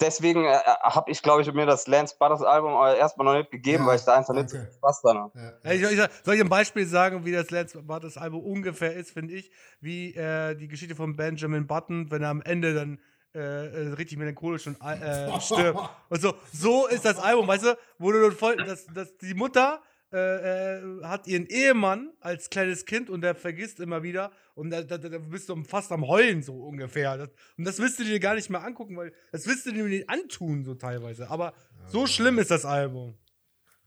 Deswegen 0.00 0.44
äh, 0.44 0.58
habe 0.82 1.10
ich, 1.10 1.22
glaube 1.22 1.42
ich, 1.42 1.52
mir 1.52 1.66
das 1.66 1.86
Lance 1.88 2.14
Butters 2.18 2.42
Album 2.42 2.72
äh, 2.74 2.98
erstmal 2.98 3.24
noch 3.24 3.38
nicht 3.38 3.50
gegeben, 3.50 3.84
Ja, 3.84 3.88
weil 3.88 3.96
ich 3.96 4.04
da 4.04 4.14
einfach 4.16 4.34
nicht 4.34 4.50
so 4.50 4.58
viel 4.58 4.70
Spaß 4.72 5.02
dran 5.02 5.18
habe. 5.18 5.58
Ja. 5.64 5.72
Ich, 5.72 5.82
ich, 5.82 6.08
soll 6.24 6.34
ich 6.34 6.40
ein 6.40 6.48
Beispiel 6.48 6.86
sagen, 6.86 7.24
wie 7.24 7.32
das 7.32 7.50
Mal 7.50 7.98
das 7.98 8.16
Album 8.16 8.44
ungefähr 8.44 8.94
ist, 8.94 9.10
finde 9.10 9.34
ich, 9.34 9.50
wie 9.80 10.14
äh, 10.14 10.54
die 10.54 10.68
Geschichte 10.68 10.94
von 10.94 11.16
Benjamin 11.16 11.66
Button, 11.66 12.10
wenn 12.10 12.22
er 12.22 12.30
am 12.30 12.42
Ende 12.42 12.74
dann 12.74 13.00
äh, 13.34 13.40
äh, 13.40 13.88
richtig 13.94 14.18
melancholisch 14.18 14.66
und 14.66 14.80
äh, 14.80 15.40
stirbt. 15.40 15.80
Und 16.08 16.22
so, 16.22 16.34
so 16.52 16.86
ist 16.86 17.04
das 17.04 17.18
Album, 17.18 17.46
weißt 17.46 17.64
du, 17.64 17.78
wo 17.98 18.10
du 18.10 18.22
dann 18.22 18.32
voll, 18.32 18.56
dass, 18.56 18.86
dass 18.86 19.16
die 19.18 19.34
Mutter 19.34 19.82
äh, 20.12 20.78
äh, 20.78 21.04
hat 21.04 21.26
ihren 21.26 21.46
Ehemann 21.46 22.10
als 22.20 22.48
kleines 22.48 22.86
Kind 22.86 23.10
und 23.10 23.20
der 23.20 23.34
vergisst 23.34 23.78
immer 23.78 24.02
wieder 24.02 24.32
und 24.54 24.70
da, 24.70 24.82
da, 24.82 24.96
da 24.96 25.18
bist 25.18 25.48
du 25.50 25.62
fast 25.64 25.92
am 25.92 26.06
Heulen 26.06 26.42
so 26.42 26.54
ungefähr. 26.54 27.18
Das, 27.18 27.28
und 27.58 27.66
das 27.66 27.78
willst 27.78 27.98
du 27.98 28.04
dir 28.04 28.18
gar 28.18 28.34
nicht 28.34 28.48
mehr 28.48 28.62
angucken, 28.64 28.96
weil 28.96 29.12
das 29.32 29.46
willst 29.46 29.66
du 29.66 29.72
dir 29.72 29.84
nicht 29.84 30.08
antun 30.08 30.64
so 30.64 30.74
teilweise. 30.74 31.28
Aber 31.30 31.52
so 31.88 32.06
schlimm 32.06 32.38
ist 32.38 32.50
das 32.50 32.64
Album. 32.64 33.18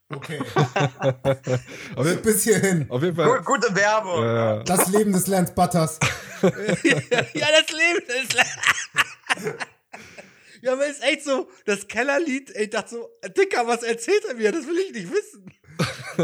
Okay. 0.09 0.39
auf, 1.95 2.05
jeden, 2.05 2.21
Bis 2.21 2.43
hierhin. 2.43 2.85
auf 2.89 3.01
jeden 3.01 3.15
Fall. 3.15 3.37
Gut, 3.37 3.45
gute 3.45 3.75
Werbung. 3.75 4.23
Äh, 4.61 4.63
Das 4.65 4.87
Leben 4.89 5.13
des 5.13 5.27
Lance 5.27 5.53
Butters. 5.53 5.99
ja, 6.43 6.49
das 6.51 7.71
Leben 7.71 8.05
ist. 8.23 8.35
ja, 10.61 10.73
aber 10.73 10.85
ist 10.85 11.03
echt 11.03 11.23
so, 11.23 11.49
das 11.65 11.87
Kellerlied, 11.87 12.51
ey, 12.55 12.65
ich 12.65 12.69
dachte 12.69 12.89
so, 12.95 13.09
Dicker, 13.35 13.65
was 13.67 13.83
erzählt 13.83 14.23
er 14.27 14.35
mir? 14.35 14.51
Das 14.51 14.67
will 14.67 14.77
ich 14.77 14.93
nicht 14.93 15.11
wissen. 15.11 15.51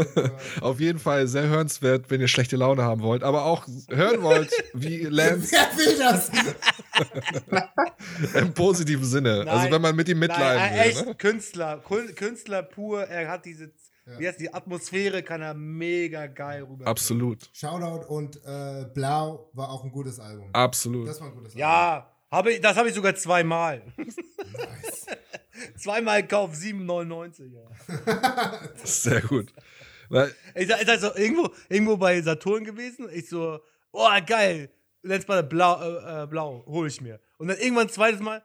auf 0.60 0.80
jeden 0.80 0.98
Fall 0.98 1.26
sehr 1.26 1.44
hörenswert, 1.48 2.10
wenn 2.10 2.20
ihr 2.20 2.28
schlechte 2.28 2.56
Laune 2.56 2.82
haben 2.82 3.02
wollt, 3.02 3.22
aber 3.22 3.44
auch 3.44 3.66
hören 3.88 4.22
wollt, 4.22 4.50
wie 4.74 4.98
Lance 5.10 5.52
Wer 5.52 5.76
will 5.78 5.98
das? 5.98 6.30
im 8.34 8.52
positiven 8.54 9.04
Sinne. 9.04 9.44
also 9.46 9.64
Nein. 9.64 9.72
wenn 9.72 9.82
man 9.82 9.96
mit 9.96 10.08
ihm 10.08 10.18
mitleiden 10.18 10.56
Nein, 10.62 10.72
will. 10.74 10.80
echt 10.80 11.06
Ne? 11.06 11.14
Künstler, 11.14 11.78
Künstler 12.14 12.62
pur, 12.62 13.04
er 13.04 13.28
hat 13.30 13.44
diese, 13.44 13.70
wie 14.18 14.26
heißt 14.26 14.40
die 14.40 14.52
Atmosphäre, 14.52 15.22
kann 15.22 15.42
er 15.42 15.54
mega 15.54 16.26
geil 16.26 16.62
rüber. 16.64 16.86
Absolut. 16.86 17.48
Shoutout 17.52 18.06
und 18.08 18.36
äh, 18.44 18.84
Blau 18.94 19.50
war 19.52 19.70
auch 19.70 19.84
ein 19.84 19.90
gutes 19.90 20.18
Album. 20.18 20.50
Absolut. 20.52 21.08
Das 21.08 21.20
war 21.20 21.28
ein 21.28 21.34
gutes 21.34 21.52
Album. 21.52 21.60
Ja, 21.60 22.10
habe 22.30 22.52
ich, 22.52 22.60
das 22.60 22.76
habe 22.76 22.88
ich 22.88 22.94
sogar 22.94 23.14
zweimal. 23.14 23.82
Nice. 23.96 25.06
zweimal 25.78 26.22
gekauft, 26.22 26.54
7,99. 26.56 27.52
Ja. 27.54 28.60
Sehr 28.84 29.20
gut. 29.22 29.52
Weil, 30.08 30.34
Ich 30.54 30.68
sag, 30.68 30.80
ich 30.80 30.86
sag 30.86 31.00
so, 31.00 31.14
irgendwo, 31.14 31.48
irgendwo 31.68 31.96
bei 31.96 32.20
Saturn 32.22 32.64
gewesen. 32.64 33.08
Ich 33.12 33.28
so, 33.28 33.60
oh, 33.92 34.08
geil. 34.26 34.70
Letztes 35.02 35.28
Mal 35.28 35.42
blau, 35.42 35.80
äh, 35.80 36.22
äh, 36.22 36.26
blau, 36.26 36.64
hole 36.66 36.88
ich 36.88 37.00
mir. 37.00 37.20
Und 37.38 37.48
dann 37.48 37.58
irgendwann 37.58 37.86
ein 37.86 37.92
zweites 37.92 38.20
Mal, 38.20 38.42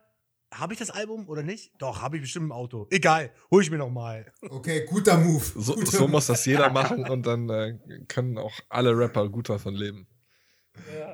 habe 0.54 0.74
ich 0.74 0.80
das 0.80 0.92
Album 0.92 1.28
oder 1.28 1.42
nicht? 1.42 1.72
Doch, 1.80 2.02
habe 2.02 2.18
ich 2.18 2.22
bestimmt 2.22 2.46
im 2.46 2.52
Auto. 2.52 2.88
Egal, 2.92 3.32
hole 3.50 3.64
ich 3.64 3.72
mir 3.72 3.78
nochmal. 3.78 4.32
Okay, 4.42 4.86
guter 4.88 5.18
Move. 5.18 5.44
so, 5.56 5.74
guter 5.74 5.98
so 5.98 6.08
muss 6.08 6.28
das 6.28 6.46
jeder 6.46 6.70
machen 6.70 7.10
und 7.10 7.26
dann 7.26 7.50
äh, 7.50 7.78
können 8.08 8.38
auch 8.38 8.54
alle 8.70 8.96
Rapper 8.96 9.30
gut 9.30 9.50
davon 9.50 9.74
leben. 9.74 10.08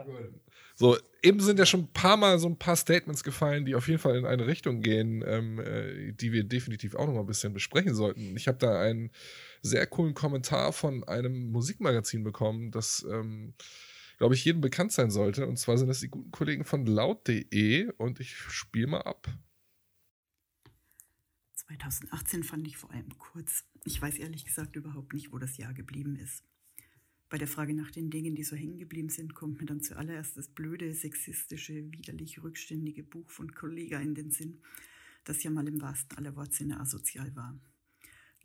Gut. 0.05 0.41
So, 0.75 0.97
eben 1.21 1.41
sind 1.41 1.59
ja 1.59 1.65
schon 1.65 1.81
ein 1.81 1.93
paar 1.93 2.15
Mal 2.15 2.39
so 2.39 2.47
ein 2.47 2.57
paar 2.57 2.77
Statements 2.77 3.23
gefallen, 3.23 3.65
die 3.65 3.75
auf 3.75 3.87
jeden 3.89 3.99
Fall 3.99 4.15
in 4.15 4.25
eine 4.25 4.47
Richtung 4.47 4.81
gehen, 4.81 5.23
ähm, 5.27 5.59
äh, 5.59 6.13
die 6.13 6.31
wir 6.31 6.45
definitiv 6.45 6.95
auch 6.95 7.05
noch 7.05 7.13
mal 7.13 7.19
ein 7.19 7.25
bisschen 7.25 7.53
besprechen 7.53 7.93
sollten. 7.93 8.35
Ich 8.37 8.47
habe 8.47 8.57
da 8.57 8.79
einen 8.79 9.11
sehr 9.61 9.85
coolen 9.87 10.13
Kommentar 10.13 10.73
von 10.73 11.03
einem 11.03 11.51
Musikmagazin 11.51 12.23
bekommen, 12.23 12.71
das, 12.71 13.05
ähm, 13.11 13.53
glaube 14.17 14.35
ich, 14.35 14.45
jedem 14.45 14.61
bekannt 14.61 14.91
sein 14.91 15.11
sollte. 15.11 15.47
Und 15.47 15.57
zwar 15.57 15.77
sind 15.77 15.87
das 15.87 15.99
die 15.99 16.09
guten 16.09 16.31
Kollegen 16.31 16.63
von 16.63 16.85
laut.de 16.85 17.91
und 17.97 18.19
ich 18.19 18.35
spiele 18.35 18.87
mal 18.87 19.01
ab. 19.01 19.27
2018 21.55 22.43
fand 22.43 22.67
ich 22.67 22.77
vor 22.77 22.91
allem 22.91 23.17
kurz. 23.17 23.63
Ich 23.85 24.01
weiß 24.01 24.17
ehrlich 24.17 24.45
gesagt 24.45 24.75
überhaupt 24.75 25.13
nicht, 25.13 25.31
wo 25.31 25.37
das 25.37 25.57
Jahr 25.57 25.73
geblieben 25.73 26.15
ist. 26.15 26.43
Bei 27.29 27.37
der 27.37 27.47
Frage 27.47 27.75
nach 27.75 27.91
den 27.91 28.09
Dingen, 28.09 28.33
die 28.33 28.43
so 28.43 28.55
hängen 28.55 28.79
geblieben 28.79 29.09
sind, 29.09 29.35
kommt 29.35 29.59
mir 29.59 29.67
dann 29.67 29.81
zuallererst 29.81 30.35
das 30.35 30.47
blöde, 30.47 30.95
sexistische, 30.95 31.91
widerlich 31.91 32.41
rückständige 32.41 33.03
Buch 33.03 33.29
von 33.29 33.53
Kollega 33.53 33.99
in 33.99 34.15
den 34.15 34.31
Sinn, 34.31 34.61
das 35.25 35.43
ja 35.43 35.51
mal 35.51 35.67
im 35.67 35.79
wahrsten 35.79 36.17
aller 36.17 36.35
Wortsinne 36.35 36.79
asozial 36.79 37.35
war. 37.35 37.55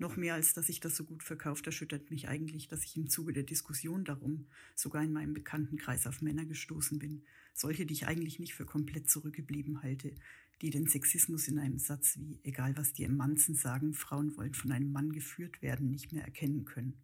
Noch 0.05 0.19
mehr 0.19 0.35
als 0.35 0.53
dass 0.53 0.67
sich 0.67 0.81
das 0.81 0.97
so 0.97 1.05
gut 1.05 1.23
verkauft, 1.23 1.65
erschüttert 1.65 2.11
mich 2.11 2.29
eigentlich, 2.29 2.69
dass 2.69 2.85
ich 2.85 2.95
im 2.95 3.09
Zuge 3.09 3.33
der 3.33 3.43
Diskussion 3.43 4.05
darum 4.05 4.49
sogar 4.75 5.03
in 5.03 5.15
meinem 5.15 5.33
Bekanntenkreis 5.33 6.07
auf 6.07 6.21
Männer 6.21 6.45
gestoßen 6.45 6.99
bin, 6.99 7.23
solche, 7.55 7.87
die 7.87 7.95
ich 7.95 8.07
eigentlich 8.07 8.39
nicht 8.39 8.53
für 8.53 8.67
komplett 8.67 9.09
zurückgeblieben 9.09 9.83
halte, 9.83 10.15
die 10.61 10.69
den 10.69 10.87
Sexismus 10.87 11.49
in 11.49 11.59
einem 11.59 11.79
Satz 11.79 12.19
wie 12.19 12.39
egal 12.43 12.77
was 12.77 12.93
die 12.93 13.05
Emanzen 13.05 13.55
sagen, 13.55 13.95
Frauen 13.95 14.37
wollen 14.37 14.53
von 14.53 14.73
einem 14.73 14.93
Mann 14.93 15.11
geführt 15.11 15.63
werden, 15.63 15.91
nicht 15.91 16.13
mehr 16.13 16.23
erkennen 16.23 16.67
können. 16.67 17.01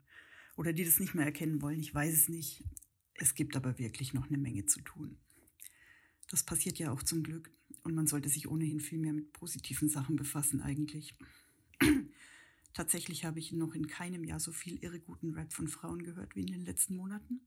Oder 0.58 0.74
die 0.74 0.84
das 0.84 1.00
nicht 1.00 1.14
mehr 1.14 1.24
erkennen 1.24 1.62
wollen, 1.62 1.80
ich 1.80 1.94
weiß 1.94 2.12
es 2.12 2.28
nicht. 2.28 2.64
Es 3.14 3.34
gibt 3.34 3.56
aber 3.56 3.78
wirklich 3.78 4.12
noch 4.12 4.28
eine 4.28 4.36
Menge 4.36 4.66
zu 4.66 4.82
tun. 4.82 5.16
Das 6.28 6.42
passiert 6.42 6.78
ja 6.78 6.92
auch 6.92 7.02
zum 7.02 7.22
Glück 7.22 7.50
und 7.82 7.94
man 7.94 8.06
sollte 8.06 8.28
sich 8.28 8.46
ohnehin 8.46 8.78
viel 8.78 8.98
mehr 8.98 9.14
mit 9.14 9.32
positiven 9.32 9.88
Sachen 9.88 10.16
befassen 10.16 10.60
eigentlich. 10.60 11.14
Tatsächlich 12.72 13.24
habe 13.24 13.38
ich 13.38 13.52
noch 13.52 13.74
in 13.74 13.88
keinem 13.88 14.24
Jahr 14.24 14.40
so 14.40 14.52
viel 14.52 14.78
irre 14.82 15.00
guten 15.00 15.34
Rap 15.34 15.52
von 15.52 15.68
Frauen 15.68 16.02
gehört 16.02 16.36
wie 16.36 16.42
in 16.42 16.52
den 16.52 16.64
letzten 16.64 16.96
Monaten 16.96 17.40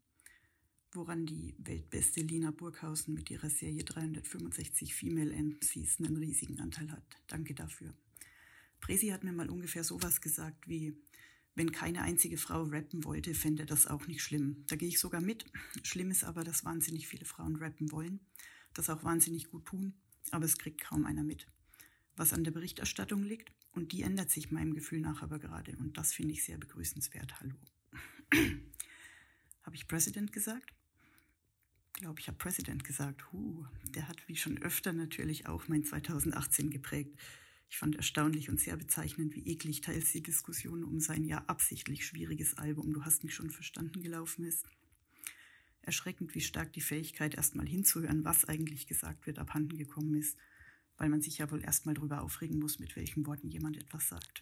woran 0.96 1.26
die 1.26 1.56
weltbeste 1.58 2.22
Lina 2.22 2.52
Burghausen 2.52 3.14
mit 3.14 3.30
ihrer 3.30 3.50
Serie 3.50 3.84
365 3.84 4.94
Female 4.94 5.32
MCs 5.32 6.00
einen 6.00 6.18
riesigen 6.18 6.60
Anteil 6.60 6.92
hat. 6.92 7.04
Danke 7.28 7.54
dafür. 7.54 7.94
Presi 8.80 9.08
hat 9.08 9.24
mir 9.24 9.32
mal 9.32 9.50
ungefähr 9.50 9.84
sowas 9.84 10.22
gesagt 10.22 10.68
wie, 10.68 10.96
wenn 11.56 11.72
keine 11.72 12.02
einzige 12.02 12.38
Frau 12.38 12.64
rappen 12.64 13.04
wollte, 13.04 13.34
fände 13.34 13.66
das 13.66 13.88
auch 13.88 14.08
nicht 14.08 14.22
schlimm. 14.22 14.66
Da 14.68 14.76
gehe 14.76 14.90
ich 14.90 15.00
sogar 15.00 15.22
mit. 15.22 15.46
Schlimm 15.84 16.12
ist 16.12 16.24
aber, 16.24 16.44
dass 16.44 16.66
wahnsinnig 16.66 17.08
viele 17.08 17.26
Frauen 17.26 17.56
rappen 17.56 17.92
wollen, 17.92 18.20
das 18.74 18.90
auch 18.90 19.04
wahnsinnig 19.04 19.50
gut 19.50 19.66
tun, 19.66 19.94
aber 20.32 20.46
es 20.46 20.58
kriegt 20.58 20.82
kaum 20.82 21.06
einer 21.06 21.24
mit. 21.24 21.48
Was 22.16 22.34
an 22.34 22.44
der 22.44 22.52
Berichterstattung 22.52 23.24
liegt, 23.24 23.52
und 23.74 23.92
die 23.92 24.04
ändert 24.04 24.32
sich 24.32 24.52
meinem 24.52 24.74
Gefühl 24.74 25.02
nach 25.02 25.22
aber 25.22 25.40
gerade, 25.40 25.76
und 25.78 25.98
das 25.98 26.14
finde 26.14 26.34
ich 26.34 26.44
sehr 26.44 26.58
begrüßenswert. 26.58 27.40
Hallo. 27.40 27.56
Habe 29.64 29.76
ich 29.76 29.88
President 29.88 30.32
gesagt? 30.32 30.74
Ich 31.96 32.02
glaube, 32.02 32.20
ich 32.20 32.28
habe 32.28 32.38
President 32.38 32.84
gesagt. 32.84 33.32
Huh, 33.32 33.66
der 33.96 34.08
hat 34.08 34.28
wie 34.28 34.36
schon 34.36 34.62
öfter 34.62 34.94
natürlich 34.94 35.48
auch 35.48 35.68
mein 35.68 35.84
2018 35.84 36.70
geprägt. 36.70 37.18
Ich 37.70 37.78
fand 37.78 37.96
erstaunlich 37.96 38.50
und 38.50 38.60
sehr 38.60 38.78
bezeichnend, 38.78 39.34
wie 39.36 39.48
eklig 39.48 39.82
teils 39.82 40.12
die 40.12 40.22
Diskussion 40.22 40.84
um 40.84 41.00
sein 41.00 41.24
ja 41.24 41.40
absichtlich 41.46 42.06
schwieriges 42.06 42.58
Album 42.58 42.94
Du 42.94 43.04
hast 43.04 43.24
mich 43.24 43.34
schon 43.34 43.50
verstanden 43.50 44.02
gelaufen 44.02 44.44
ist. 44.46 44.66
Erschreckend, 45.82 46.36
wie 46.36 46.42
stark 46.42 46.72
die 46.74 46.82
Fähigkeit, 46.82 47.36
erstmal 47.36 47.68
hinzuhören, 47.68 48.24
was 48.24 48.46
eigentlich 48.46 48.88
gesagt 48.88 49.26
wird, 49.26 49.40
abhanden 49.40 49.78
gekommen 49.78 50.16
ist, 50.16 50.38
weil 51.04 51.10
man 51.10 51.22
sich 51.22 51.40
ja 51.40 51.52
wohl 51.52 51.62
erstmal 51.62 51.96
darüber 51.96 52.22
aufregen 52.22 52.60
muss, 52.60 52.80
mit 52.80 52.96
welchen 52.96 53.26
Worten 53.26 53.50
jemand 53.50 53.76
etwas 53.76 54.08
sagt. 54.08 54.40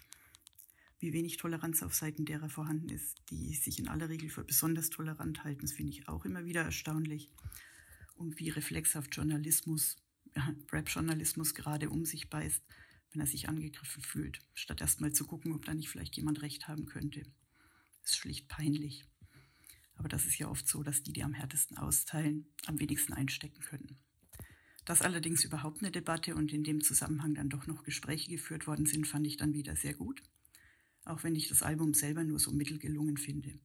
Wie 0.99 1.11
wenig 1.11 1.37
Toleranz 1.37 1.81
auf 1.81 1.95
Seiten 1.95 2.23
derer 2.23 2.49
vorhanden 2.49 2.89
ist, 2.89 3.17
die 3.31 3.55
sich 3.55 3.79
in 3.79 3.87
aller 3.87 4.09
Regel 4.09 4.29
für 4.29 4.43
besonders 4.43 4.91
tolerant 4.91 5.43
halten, 5.43 5.61
das 5.61 5.71
finde 5.71 5.91
ich 5.91 6.07
auch 6.07 6.23
immer 6.23 6.45
wieder 6.45 6.61
erstaunlich. 6.61 7.31
Und 8.13 8.37
wie 8.37 8.49
reflexhaft 8.49 9.15
Journalismus, 9.15 9.97
ja, 10.35 10.53
Rap-Journalismus 10.71 11.55
gerade 11.55 11.89
um 11.89 12.05
sich 12.05 12.29
beißt, 12.29 12.61
wenn 13.11 13.21
er 13.21 13.25
sich 13.25 13.49
angegriffen 13.49 14.03
fühlt, 14.03 14.37
statt 14.53 14.81
erstmal 14.81 15.13
zu 15.13 15.25
gucken, 15.25 15.53
ob 15.53 15.65
da 15.65 15.73
nicht 15.73 15.89
vielleicht 15.89 16.15
jemand 16.15 16.43
recht 16.43 16.67
haben 16.67 16.85
könnte. 16.85 17.23
Ist 18.03 18.17
schlicht 18.17 18.47
peinlich. 18.49 19.03
Aber 19.95 20.09
das 20.09 20.27
ist 20.27 20.37
ja 20.37 20.47
oft 20.47 20.67
so, 20.67 20.83
dass 20.83 21.01
die, 21.01 21.11
die 21.11 21.23
am 21.23 21.33
härtesten 21.33 21.79
austeilen, 21.79 22.45
am 22.67 22.79
wenigsten 22.79 23.13
einstecken 23.13 23.61
können. 23.63 23.97
Dass 24.85 25.01
allerdings 25.01 25.43
überhaupt 25.43 25.81
eine 25.81 25.91
Debatte 25.91 26.35
und 26.35 26.51
in 26.51 26.63
dem 26.63 26.81
Zusammenhang 26.81 27.35
dann 27.35 27.49
doch 27.49 27.67
noch 27.67 27.83
Gespräche 27.83 28.31
geführt 28.31 28.67
worden 28.67 28.85
sind, 28.85 29.07
fand 29.07 29.27
ich 29.27 29.37
dann 29.37 29.53
wieder 29.53 29.75
sehr 29.75 29.93
gut. 29.93 30.23
Auch 31.05 31.23
wenn 31.23 31.35
ich 31.35 31.47
das 31.47 31.63
Album 31.63 31.93
selber 31.93 32.23
nur 32.23 32.39
so 32.39 32.51
mittelgelungen 32.51 33.17
finde. 33.17 33.59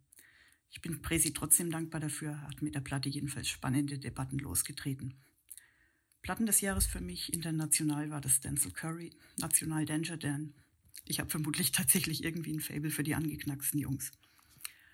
Ich 0.70 0.80
bin 0.80 1.00
Presi 1.00 1.32
trotzdem 1.32 1.70
dankbar 1.70 2.00
dafür, 2.00 2.42
hat 2.42 2.60
mit 2.60 2.74
der 2.74 2.80
Platte 2.80 3.08
jedenfalls 3.08 3.48
spannende 3.48 3.98
Debatten 3.98 4.38
losgetreten. 4.38 5.14
Platten 6.22 6.46
des 6.46 6.60
Jahres 6.60 6.86
für 6.86 7.00
mich 7.00 7.32
international 7.32 8.10
war 8.10 8.20
das 8.20 8.40
Denzel 8.40 8.72
Curry, 8.72 9.12
National 9.38 9.86
Danger 9.86 10.16
Dan. 10.16 10.54
Ich 11.04 11.20
habe 11.20 11.30
vermutlich 11.30 11.72
tatsächlich 11.72 12.24
irgendwie 12.24 12.52
ein 12.52 12.60
Fable 12.60 12.90
für 12.90 13.04
die 13.04 13.14
angeknacksten 13.14 13.78
Jungs. 13.78 14.10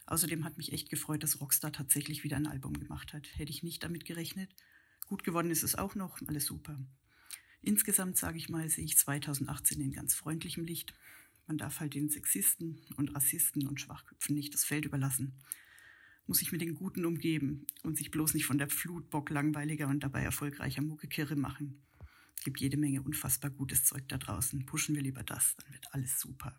Außerdem 0.07 0.45
hat 0.45 0.59
mich 0.59 0.73
echt 0.73 0.91
gefreut, 0.91 1.23
dass 1.23 1.41
Rockstar 1.41 1.73
tatsächlich 1.73 2.23
wieder 2.23 2.37
ein 2.37 2.47
Album 2.47 2.79
gemacht 2.79 3.13
hat. 3.13 3.27
Hätte 3.39 3.51
ich 3.51 3.63
nicht 3.63 3.83
damit 3.83 4.05
gerechnet. 4.05 4.51
Gut 5.07 5.25
geworden 5.25 5.51
ist 5.51 5.63
es 5.63 5.75
auch 5.75 5.95
noch, 5.95 6.21
alles 6.27 6.47
super. 6.47 6.79
Insgesamt 7.63 8.17
sage 8.17 8.39
ich 8.39 8.49
mal, 8.49 8.69
sehe 8.69 8.85
ich 8.85 8.99
2018 8.99 9.81
in 9.81 9.93
ganz 9.93 10.15
freundlichem 10.15 10.65
Licht. 10.65 10.95
Man 11.47 11.59
darf 11.59 11.81
halt 11.81 11.95
den 11.95 12.09
Sexisten 12.09 12.81
und 12.97 13.15
Rassisten 13.15 13.67
und 13.67 13.81
Schwachköpfen 13.81 14.35
nicht 14.35 14.55
das 14.55 14.65
Feld 14.65 14.85
überlassen. 14.85 15.35
Muss 16.27 16.39
sich 16.39 16.53
mit 16.53 16.61
den 16.61 16.75
Guten 16.75 17.05
umgeben 17.05 17.67
und 17.83 17.97
sich 17.97 18.11
bloß 18.11 18.35
nicht 18.35 18.47
von 18.47 18.59
der 18.59 18.69
Flutbock 18.69 19.31
langweiliger 19.31 19.89
und 19.89 20.01
dabei 20.01 20.23
erfolgreicher 20.23 20.83
Muckekirre 20.83 21.37
machen. 21.37 21.83
Gibt 22.45 22.61
jede 22.61 22.77
Menge 22.77 23.03
unfassbar 23.03 23.51
gutes 23.51 23.85
Zeug 23.85 24.09
da 24.09 24.19
draußen. 24.19 24.67
Pushen 24.67 24.95
wir 24.95 25.03
lieber 25.03 25.23
das, 25.23 25.57
dann 25.57 25.73
wird 25.73 25.87
alles 25.93 26.19
super. 26.19 26.57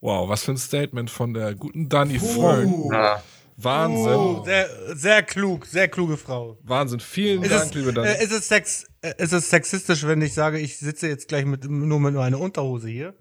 Wow, 0.00 0.28
was 0.28 0.44
für 0.44 0.52
ein 0.52 0.58
Statement 0.58 1.10
von 1.10 1.34
der 1.34 1.54
guten 1.54 1.88
Dani 1.88 2.18
Fern. 2.18 3.22
Wahnsinn. 3.56 4.06
Oh, 4.14 4.44
sehr, 4.44 4.68
sehr 4.96 5.22
klug, 5.22 5.66
sehr 5.66 5.88
kluge 5.88 6.16
Frau. 6.16 6.58
Wahnsinn. 6.62 7.00
Vielen 7.00 7.42
Ist 7.42 7.52
Dank, 7.52 7.64
es, 7.64 7.74
liebe 7.74 7.92
Dani. 7.92 8.08
äh, 8.08 8.22
ist, 8.22 8.32
es 8.32 8.48
sex, 8.48 8.86
äh, 9.00 9.14
ist 9.18 9.32
es 9.32 9.48
sexistisch, 9.48 10.06
wenn 10.06 10.20
ich 10.20 10.34
sage, 10.34 10.58
ich 10.58 10.76
sitze 10.78 11.08
jetzt 11.08 11.28
gleich 11.28 11.44
mit, 11.46 11.64
nur 11.64 11.98
mit 12.00 12.12
nur 12.14 12.22
einer 12.22 12.38
Unterhose 12.40 12.88
hier? 12.88 13.14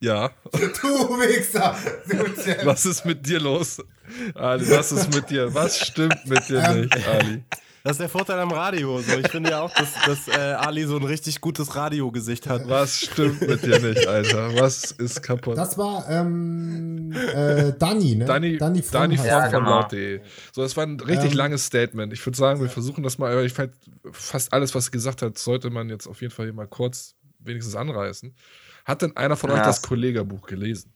ja. 0.00 0.30
Du 0.52 0.58
Wichser! 1.18 1.76
Was 2.64 2.84
ist 2.84 3.04
mit 3.06 3.26
dir 3.26 3.40
los? 3.40 3.82
Ali, 4.34 4.68
was 4.70 4.92
ist 4.92 5.14
mit 5.14 5.30
dir? 5.30 5.54
Was 5.54 5.78
stimmt 5.86 6.26
mit 6.26 6.46
dir 6.48 6.62
Ähm, 6.62 6.80
nicht, 6.82 7.08
Ali? 7.08 7.44
Das 7.84 7.92
ist 7.92 8.00
der 8.00 8.08
Vorteil 8.08 8.38
am 8.38 8.50
Radio. 8.50 8.98
So, 9.00 9.18
ich 9.18 9.28
finde 9.28 9.50
ja 9.50 9.60
auch, 9.60 9.70
dass, 9.74 9.92
dass 10.06 10.26
äh, 10.26 10.40
Ali 10.54 10.84
so 10.84 10.96
ein 10.96 11.04
richtig 11.04 11.42
gutes 11.42 11.76
Radiogesicht 11.76 12.48
hat. 12.48 12.66
Was 12.66 12.98
stimmt 12.98 13.42
mit 13.42 13.62
dir 13.62 13.78
nicht, 13.78 14.06
Alter? 14.06 14.54
Was 14.58 14.90
ist 14.92 15.22
kaputt? 15.22 15.58
Das 15.58 15.76
war 15.76 16.08
ähm, 16.08 17.12
äh, 17.12 17.74
Dani, 17.78 18.14
ne? 18.16 18.24
Dani, 18.24 18.56
Dani, 18.56 18.80
Fromm 18.82 19.00
Dani 19.02 19.16
Fromm 19.18 19.26
sie. 19.26 19.30
von 19.30 19.50
genau. 19.50 19.70
laut.de. 19.80 20.22
So, 20.52 20.62
das 20.62 20.74
war 20.78 20.86
ein 20.86 20.98
richtig 20.98 21.32
Ähm, 21.32 21.36
langes 21.36 21.66
Statement. 21.66 22.14
Ich 22.14 22.24
würde 22.24 22.38
sagen, 22.38 22.62
wir 22.62 22.70
versuchen 22.70 23.04
das 23.04 23.18
mal, 23.18 23.30
aber 23.30 23.42
ich 23.44 23.52
fand 23.52 23.74
fast 24.12 24.54
alles, 24.54 24.74
was 24.74 24.86
sie 24.86 24.90
gesagt 24.90 25.20
hat, 25.20 25.36
sollte 25.36 25.68
man 25.68 25.90
jetzt 25.90 26.06
auf 26.06 26.22
jeden 26.22 26.32
Fall 26.32 26.46
hier 26.46 26.54
mal 26.54 26.66
kurz 26.66 27.16
wenigstens 27.38 27.76
anreißen. 27.76 28.34
Hat 28.86 29.02
denn 29.02 29.14
einer 29.14 29.36
von 29.36 29.50
euch 29.50 29.58
Ja. 29.58 29.64
das 29.66 29.82
Kollegerbuch 29.82 30.46
gelesen? 30.46 30.94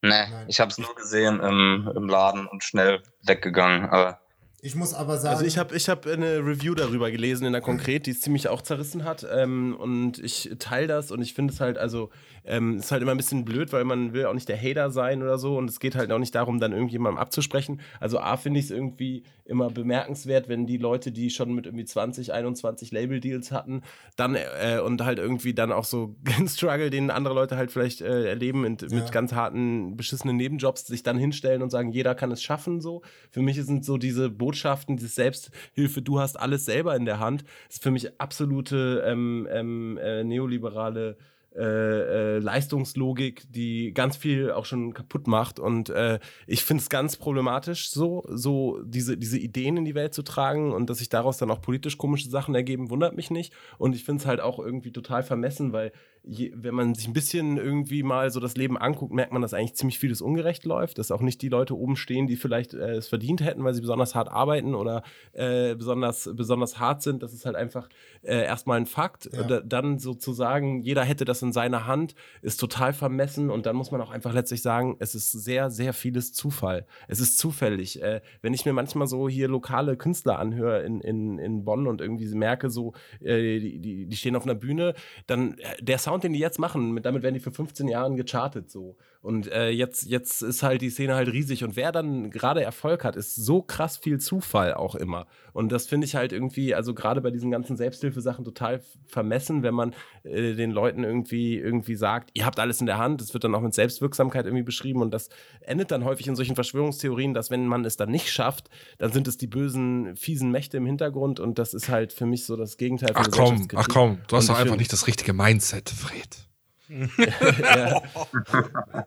Nee, 0.00 0.08
Nein. 0.08 0.46
ich 0.48 0.60
habe 0.60 0.70
es 0.70 0.78
nur 0.78 0.94
gesehen 0.94 1.40
im, 1.40 1.90
im 1.94 2.08
Laden 2.08 2.46
und 2.46 2.64
schnell 2.64 3.02
weggegangen. 3.26 3.90
Aber 3.90 4.21
Ich 4.64 4.76
muss 4.76 4.94
aber 4.94 5.18
sagen, 5.18 5.34
Also 5.34 5.44
ich 5.44 5.58
habe 5.58 5.74
ich 5.74 5.88
hab 5.88 6.06
eine 6.06 6.38
Review 6.38 6.76
darüber 6.76 7.10
gelesen 7.10 7.44
in 7.46 7.52
der 7.52 7.60
Konkret, 7.60 8.06
die 8.06 8.12
es 8.12 8.20
ziemlich 8.20 8.46
auch 8.46 8.62
zerrissen 8.62 9.02
hat. 9.02 9.26
Ähm, 9.28 9.74
und 9.76 10.20
ich 10.20 10.54
teile 10.60 10.86
das 10.86 11.10
und 11.10 11.20
ich 11.20 11.34
finde 11.34 11.52
es 11.52 11.58
halt, 11.60 11.78
also 11.78 12.10
ähm, 12.44 12.76
ist 12.78 12.92
halt 12.92 13.02
immer 13.02 13.10
ein 13.10 13.16
bisschen 13.16 13.44
blöd, 13.44 13.72
weil 13.72 13.82
man 13.82 14.12
will 14.12 14.26
auch 14.26 14.34
nicht 14.34 14.48
der 14.48 14.56
Hater 14.60 14.92
sein 14.92 15.20
oder 15.20 15.36
so 15.36 15.58
und 15.58 15.68
es 15.68 15.80
geht 15.80 15.96
halt 15.96 16.12
auch 16.12 16.18
nicht 16.20 16.36
darum, 16.36 16.60
dann 16.60 16.70
irgendjemandem 16.70 17.18
abzusprechen. 17.18 17.80
Also 17.98 18.20
A 18.20 18.36
finde 18.36 18.60
ich 18.60 18.66
es 18.66 18.70
irgendwie 18.70 19.24
immer 19.44 19.68
bemerkenswert, 19.68 20.48
wenn 20.48 20.66
die 20.66 20.76
Leute, 20.76 21.10
die 21.10 21.30
schon 21.30 21.52
mit 21.54 21.66
irgendwie 21.66 21.84
20, 21.84 22.32
21 22.32 22.92
Label-Deals 22.92 23.50
hatten, 23.50 23.82
dann 24.16 24.36
äh, 24.36 24.78
und 24.78 25.04
halt 25.04 25.18
irgendwie 25.18 25.54
dann 25.54 25.72
auch 25.72 25.84
so 25.84 26.14
einen 26.36 26.48
Struggle, 26.48 26.90
den 26.90 27.10
andere 27.10 27.34
Leute 27.34 27.56
halt 27.56 27.72
vielleicht 27.72 28.00
äh, 28.00 28.28
erleben 28.28 28.60
mit, 28.60 28.82
Ja. 28.82 28.88
mit 28.96 29.10
ganz 29.10 29.32
harten, 29.32 29.96
beschissenen 29.96 30.36
Nebenjobs, 30.36 30.86
sich 30.86 31.02
dann 31.02 31.18
hinstellen 31.18 31.62
und 31.62 31.70
sagen, 31.70 31.90
jeder 31.90 32.14
kann 32.14 32.30
es 32.30 32.42
schaffen 32.44 32.80
so. 32.80 33.02
Für 33.30 33.42
mich 33.42 33.60
sind 33.64 33.84
so 33.84 33.98
diese 33.98 34.30
Botschaften, 34.52 34.96
diese 34.96 35.08
Selbsthilfe, 35.08 36.02
du 36.02 36.20
hast 36.20 36.38
alles 36.38 36.66
selber 36.66 36.94
in 36.94 37.06
der 37.06 37.18
Hand, 37.18 37.44
ist 37.70 37.82
für 37.82 37.90
mich 37.90 38.20
absolute 38.20 39.02
ähm, 39.06 39.48
ähm, 39.50 39.98
äh, 39.98 40.24
neoliberale 40.24 41.16
äh, 41.54 42.36
äh, 42.36 42.38
Leistungslogik, 42.38 43.42
die 43.52 43.92
ganz 43.92 44.16
viel 44.16 44.50
auch 44.52 44.64
schon 44.64 44.94
kaputt 44.94 45.26
macht. 45.26 45.58
Und 45.58 45.90
äh, 45.90 46.18
ich 46.46 46.64
finde 46.64 46.82
es 46.82 46.88
ganz 46.88 47.16
problematisch, 47.16 47.90
so, 47.90 48.24
so 48.26 48.80
diese, 48.84 49.18
diese 49.18 49.38
Ideen 49.38 49.76
in 49.76 49.84
die 49.84 49.94
Welt 49.94 50.14
zu 50.14 50.22
tragen 50.22 50.72
und 50.72 50.88
dass 50.88 50.98
sich 50.98 51.10
daraus 51.10 51.36
dann 51.36 51.50
auch 51.50 51.60
politisch 51.60 51.98
komische 51.98 52.30
Sachen 52.30 52.54
ergeben, 52.54 52.88
wundert 52.88 53.16
mich 53.16 53.30
nicht. 53.30 53.52
Und 53.76 53.94
ich 53.94 54.04
finde 54.04 54.20
es 54.22 54.26
halt 54.26 54.40
auch 54.40 54.58
irgendwie 54.58 54.92
total 54.92 55.22
vermessen, 55.22 55.72
weil 55.72 55.92
je, 56.24 56.52
wenn 56.54 56.74
man 56.74 56.94
sich 56.94 57.08
ein 57.08 57.12
bisschen 57.12 57.56
irgendwie 57.56 58.02
mal 58.02 58.30
so 58.30 58.38
das 58.38 58.56
Leben 58.56 58.78
anguckt, 58.78 59.12
merkt 59.12 59.32
man, 59.32 59.42
dass 59.42 59.54
eigentlich 59.54 59.74
ziemlich 59.74 59.98
vieles 59.98 60.20
ungerecht 60.20 60.64
läuft, 60.64 60.98
dass 60.98 61.10
auch 61.10 61.20
nicht 61.20 61.42
die 61.42 61.48
Leute 61.48 61.76
oben 61.76 61.96
stehen, 61.96 62.26
die 62.26 62.36
vielleicht 62.36 62.74
äh, 62.74 62.92
es 62.92 63.08
verdient 63.08 63.40
hätten, 63.40 63.64
weil 63.64 63.74
sie 63.74 63.80
besonders 63.80 64.14
hart 64.14 64.30
arbeiten 64.30 64.74
oder 64.74 65.02
äh, 65.32 65.74
besonders, 65.74 66.30
besonders 66.34 66.78
hart 66.78 67.02
sind. 67.02 67.22
Das 67.22 67.32
ist 67.32 67.44
halt 67.44 67.56
einfach 67.56 67.88
äh, 68.22 68.44
erstmal 68.44 68.78
ein 68.78 68.86
Fakt. 68.86 69.28
Ja. 69.32 69.42
Da, 69.42 69.60
dann 69.60 69.98
sozusagen, 69.98 70.82
jeder 70.82 71.04
hätte 71.04 71.24
das 71.24 71.42
in 71.42 71.52
seiner 71.52 71.86
Hand, 71.86 72.14
ist 72.40 72.60
total 72.60 72.92
vermessen 72.92 73.50
und 73.50 73.66
dann 73.66 73.74
muss 73.74 73.90
man 73.90 74.00
auch 74.00 74.10
einfach 74.10 74.32
letztlich 74.32 74.62
sagen, 74.62 74.96
es 75.00 75.14
ist 75.14 75.32
sehr, 75.32 75.70
sehr 75.70 75.92
vieles 75.92 76.32
Zufall. 76.32 76.86
Es 77.08 77.18
ist 77.18 77.38
zufällig. 77.38 78.00
Äh, 78.00 78.20
wenn 78.42 78.54
ich 78.54 78.64
mir 78.64 78.72
manchmal 78.72 79.08
so 79.08 79.28
hier 79.28 79.48
lokale 79.48 79.96
Künstler 79.96 80.38
anhöre 80.38 80.82
in, 80.82 81.00
in, 81.00 81.38
in 81.38 81.64
Bonn 81.64 81.88
und 81.88 82.00
irgendwie 82.00 82.32
merke, 82.34 82.70
so, 82.70 82.92
äh, 83.20 83.58
die, 83.58 83.78
die, 83.80 84.06
die 84.06 84.16
stehen 84.16 84.36
auf 84.36 84.44
einer 84.44 84.54
Bühne, 84.54 84.94
dann 85.26 85.58
äh, 85.58 85.82
der 85.82 85.98
Sound, 85.98 86.11
den 86.20 86.32
die 86.32 86.38
jetzt 86.38 86.58
machen, 86.58 86.92
mit, 86.92 87.06
damit 87.06 87.22
werden 87.22 87.34
die 87.34 87.40
für 87.40 87.50
15 87.50 87.88
Jahren 87.88 88.16
gechartet 88.16 88.70
so. 88.70 88.96
Und 89.22 89.46
äh, 89.52 89.70
jetzt, 89.70 90.10
jetzt 90.10 90.42
ist 90.42 90.64
halt 90.64 90.82
die 90.82 90.90
Szene 90.90 91.14
halt 91.14 91.28
riesig. 91.32 91.62
Und 91.62 91.76
wer 91.76 91.92
dann 91.92 92.30
gerade 92.30 92.60
Erfolg 92.60 93.04
hat, 93.04 93.14
ist 93.14 93.36
so 93.36 93.62
krass 93.62 93.96
viel 93.96 94.18
Zufall 94.18 94.74
auch 94.74 94.96
immer. 94.96 95.28
Und 95.52 95.70
das 95.70 95.86
finde 95.86 96.06
ich 96.06 96.16
halt 96.16 96.32
irgendwie, 96.32 96.74
also 96.74 96.92
gerade 96.92 97.20
bei 97.20 97.30
diesen 97.30 97.52
ganzen 97.52 97.76
Selbsthilfesachen 97.76 98.44
total 98.44 98.80
vermessen, 99.06 99.62
wenn 99.62 99.74
man 99.74 99.94
äh, 100.24 100.54
den 100.54 100.72
Leuten 100.72 101.04
irgendwie, 101.04 101.56
irgendwie 101.56 101.94
sagt, 101.94 102.30
ihr 102.34 102.44
habt 102.44 102.58
alles 102.58 102.80
in 102.80 102.86
der 102.86 102.98
Hand. 102.98 103.20
Das 103.20 103.32
wird 103.32 103.44
dann 103.44 103.54
auch 103.54 103.60
mit 103.60 103.74
Selbstwirksamkeit 103.74 104.44
irgendwie 104.44 104.64
beschrieben. 104.64 105.00
Und 105.02 105.14
das 105.14 105.28
endet 105.60 105.92
dann 105.92 106.04
häufig 106.04 106.26
in 106.26 106.34
solchen 106.34 106.56
Verschwörungstheorien, 106.56 107.32
dass 107.32 107.48
wenn 107.48 107.68
man 107.68 107.84
es 107.84 107.96
dann 107.96 108.10
nicht 108.10 108.28
schafft, 108.28 108.70
dann 108.98 109.12
sind 109.12 109.28
es 109.28 109.36
die 109.36 109.46
bösen, 109.46 110.16
fiesen 110.16 110.50
Mächte 110.50 110.78
im 110.78 110.86
Hintergrund. 110.86 111.38
Und 111.38 111.60
das 111.60 111.74
ist 111.74 111.88
halt 111.88 112.12
für 112.12 112.26
mich 112.26 112.44
so 112.44 112.56
das 112.56 112.76
Gegenteil 112.76 113.14
von 113.14 113.24
Ach 113.24 113.30
komm, 113.30 113.68
ach 113.76 113.88
komm, 113.88 114.18
du 114.26 114.36
hast 114.36 114.48
doch 114.48 114.58
einfach 114.58 114.76
nicht 114.76 114.92
das 114.92 115.06
richtige 115.06 115.32
Mindset, 115.32 115.90
Fred. 115.90 116.48
Ja. 116.92 118.02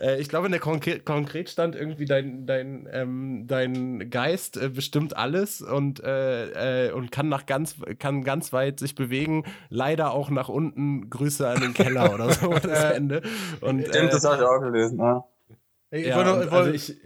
Äh, 0.00 0.20
ich 0.20 0.28
glaube, 0.28 0.46
in 0.46 0.52
der 0.52 0.60
Konkre 0.60 1.00
konkret 1.00 1.48
stand 1.48 1.74
irgendwie 1.74 2.04
dein, 2.04 2.46
dein, 2.46 2.88
ähm, 2.92 3.44
dein 3.46 4.10
Geist 4.10 4.56
äh, 4.56 4.68
bestimmt 4.68 5.16
alles 5.16 5.62
und, 5.62 6.02
äh, 6.02 6.88
äh, 6.88 6.92
und 6.92 7.10
kann 7.12 7.28
nach 7.28 7.46
ganz, 7.46 7.76
kann 7.98 8.22
ganz 8.24 8.52
weit 8.52 8.78
sich 8.78 8.94
bewegen. 8.94 9.44
Leider 9.68 10.12
auch 10.12 10.30
nach 10.30 10.48
unten. 10.48 11.08
Grüße 11.08 11.48
an 11.48 11.60
den 11.60 11.74
Keller 11.74 12.12
oder 12.12 12.30
so 12.30 12.50
das 12.62 12.92
Ende. 12.92 13.22
Und, 13.60 13.86
Stimmt, 13.86 14.08
äh, 14.08 14.08
das 14.10 14.24
habe 14.24 14.36
ich 14.36 14.42
auch 14.42 14.60
gelesen. 14.60 14.98
Ja. 14.98 15.24
Ich 15.92 16.06
Ja, 16.06 16.16
wollte 16.16 16.30
nur, 16.30 16.44
ich 16.44 16.50
wollte, 16.50 16.56
also 16.56 16.70
ich- 16.72 16.96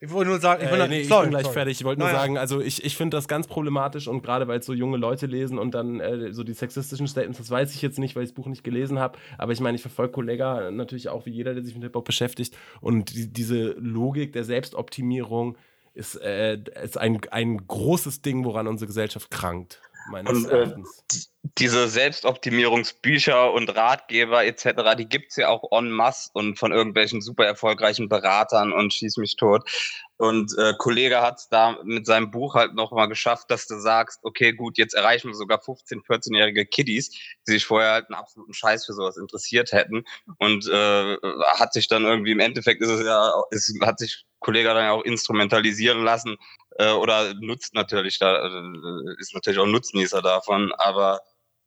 ich 0.00 0.10
wollte 0.10 0.30
nur 0.30 0.40
sagen, 0.40 0.62
ich 0.62 0.68
äh, 0.68 0.70
wollte, 0.72 0.88
nee, 0.88 1.00
ich 1.02 1.08
sorry, 1.08 1.24
bin 1.26 1.30
gleich 1.30 1.42
sorry. 1.42 1.52
fertig. 1.54 1.78
Ich 1.80 1.84
wollte 1.84 2.00
nur 2.00 2.08
Naja. 2.08 2.20
sagen, 2.20 2.38
also 2.38 2.60
ich, 2.60 2.84
ich 2.84 2.96
finde 2.96 3.16
das 3.16 3.28
ganz 3.28 3.46
problematisch 3.46 4.08
und 4.08 4.22
gerade 4.22 4.48
weil 4.48 4.58
es 4.60 4.66
so 4.66 4.72
junge 4.72 4.96
Leute 4.96 5.26
lesen 5.26 5.58
und 5.58 5.74
dann 5.74 6.00
äh, 6.00 6.32
so 6.32 6.42
die 6.42 6.54
sexistischen 6.54 7.06
Statements, 7.06 7.38
das 7.38 7.50
weiß 7.50 7.74
ich 7.74 7.82
jetzt 7.82 7.98
nicht, 7.98 8.16
weil 8.16 8.22
ich 8.24 8.30
das 8.30 8.34
Buch 8.34 8.46
nicht 8.46 8.64
gelesen 8.64 8.98
habe, 8.98 9.18
aber 9.38 9.52
ich 9.52 9.60
meine, 9.60 9.76
ich 9.76 9.82
verfolge 9.82 10.12
Kollega 10.12 10.70
natürlich 10.70 11.08
auch 11.10 11.26
wie 11.26 11.30
jeder, 11.30 11.54
der 11.54 11.62
sich 11.62 11.74
mit 11.74 11.84
Hip-Hop 11.84 12.04
beschäftigt 12.06 12.56
und 12.80 13.14
die, 13.14 13.30
diese 13.32 13.72
Logik 13.78 14.32
der 14.32 14.44
Selbstoptimierung 14.44 15.56
ist, 15.94 16.16
äh, 16.16 16.58
ist 16.82 16.96
ein, 16.98 17.20
ein 17.30 17.58
großes 17.66 18.22
Ding, 18.22 18.44
woran 18.46 18.66
unsere 18.66 18.86
Gesellschaft 18.86 19.30
krankt, 19.30 19.82
meines 20.10 20.30
Und, 20.30 20.50
äh, 20.50 20.58
Erachtens. 20.58 21.32
diese 21.58 21.88
Selbstoptimierungsbücher 21.88 23.52
und 23.52 23.74
Ratgeber 23.74 24.44
etc., 24.44 24.96
die 24.98 25.08
gibt's 25.08 25.36
ja 25.36 25.48
auch 25.48 25.70
en 25.76 25.90
masse 25.90 26.30
und 26.34 26.58
von 26.58 26.72
irgendwelchen 26.72 27.20
super 27.20 27.44
erfolgreichen 27.44 28.08
Beratern 28.08 28.72
und 28.72 28.92
schieß 28.92 29.16
mich 29.18 29.36
tot. 29.36 29.68
Und 30.16 30.56
äh, 30.56 30.74
Kollege 30.78 31.20
hat's 31.20 31.48
da 31.48 31.78
mit 31.84 32.06
seinem 32.06 32.30
Buch 32.30 32.54
halt 32.54 32.74
noch 32.74 32.92
mal 32.92 33.06
geschafft, 33.06 33.50
dass 33.50 33.66
du 33.66 33.78
sagst, 33.78 34.20
okay, 34.22 34.52
gut, 34.52 34.78
jetzt 34.78 34.94
erreichen 34.94 35.28
wir 35.28 35.34
sogar 35.34 35.58
15-, 35.58 36.04
14-jährige 36.06 36.64
Kiddies, 36.64 37.10
die 37.46 37.52
sich 37.52 37.64
vorher 37.64 37.92
halt 37.92 38.06
einen 38.08 38.20
absoluten 38.20 38.54
Scheiß 38.54 38.86
für 38.86 38.92
sowas 38.92 39.16
interessiert 39.16 39.72
hätten. 39.72 40.04
Und 40.38 40.68
äh, 40.68 41.16
hat 41.56 41.72
sich 41.72 41.88
dann 41.88 42.04
irgendwie 42.04 42.30
im 42.30 42.40
Endeffekt 42.40 42.82
ist 42.82 42.90
es 42.90 43.04
ja, 43.04 43.32
ist, 43.50 43.74
hat 43.82 43.98
sich 43.98 44.24
Kollege 44.38 44.68
dann 44.68 44.84
ja 44.84 44.92
auch 44.92 45.04
instrumentalisieren 45.04 46.04
lassen 46.04 46.36
äh, 46.78 46.92
oder 46.92 47.34
nutzt 47.34 47.74
natürlich 47.74 48.18
da, 48.18 48.46
äh, 48.46 49.14
ist 49.18 49.34
natürlich 49.34 49.58
auch 49.60 49.66
Nutznießer 49.66 50.22
davon, 50.22 50.72
aber 50.78 51.20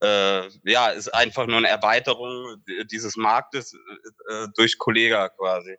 äh, 0.04 0.48
ja, 0.64 0.90
ist 0.90 1.14
einfach 1.14 1.48
nur 1.48 1.58
eine 1.58 1.70
Erweiterung 1.70 2.58
dieses 2.92 3.16
Marktes 3.16 3.74
äh, 4.30 4.48
durch 4.56 4.78
Kollega 4.78 5.30
quasi. 5.30 5.78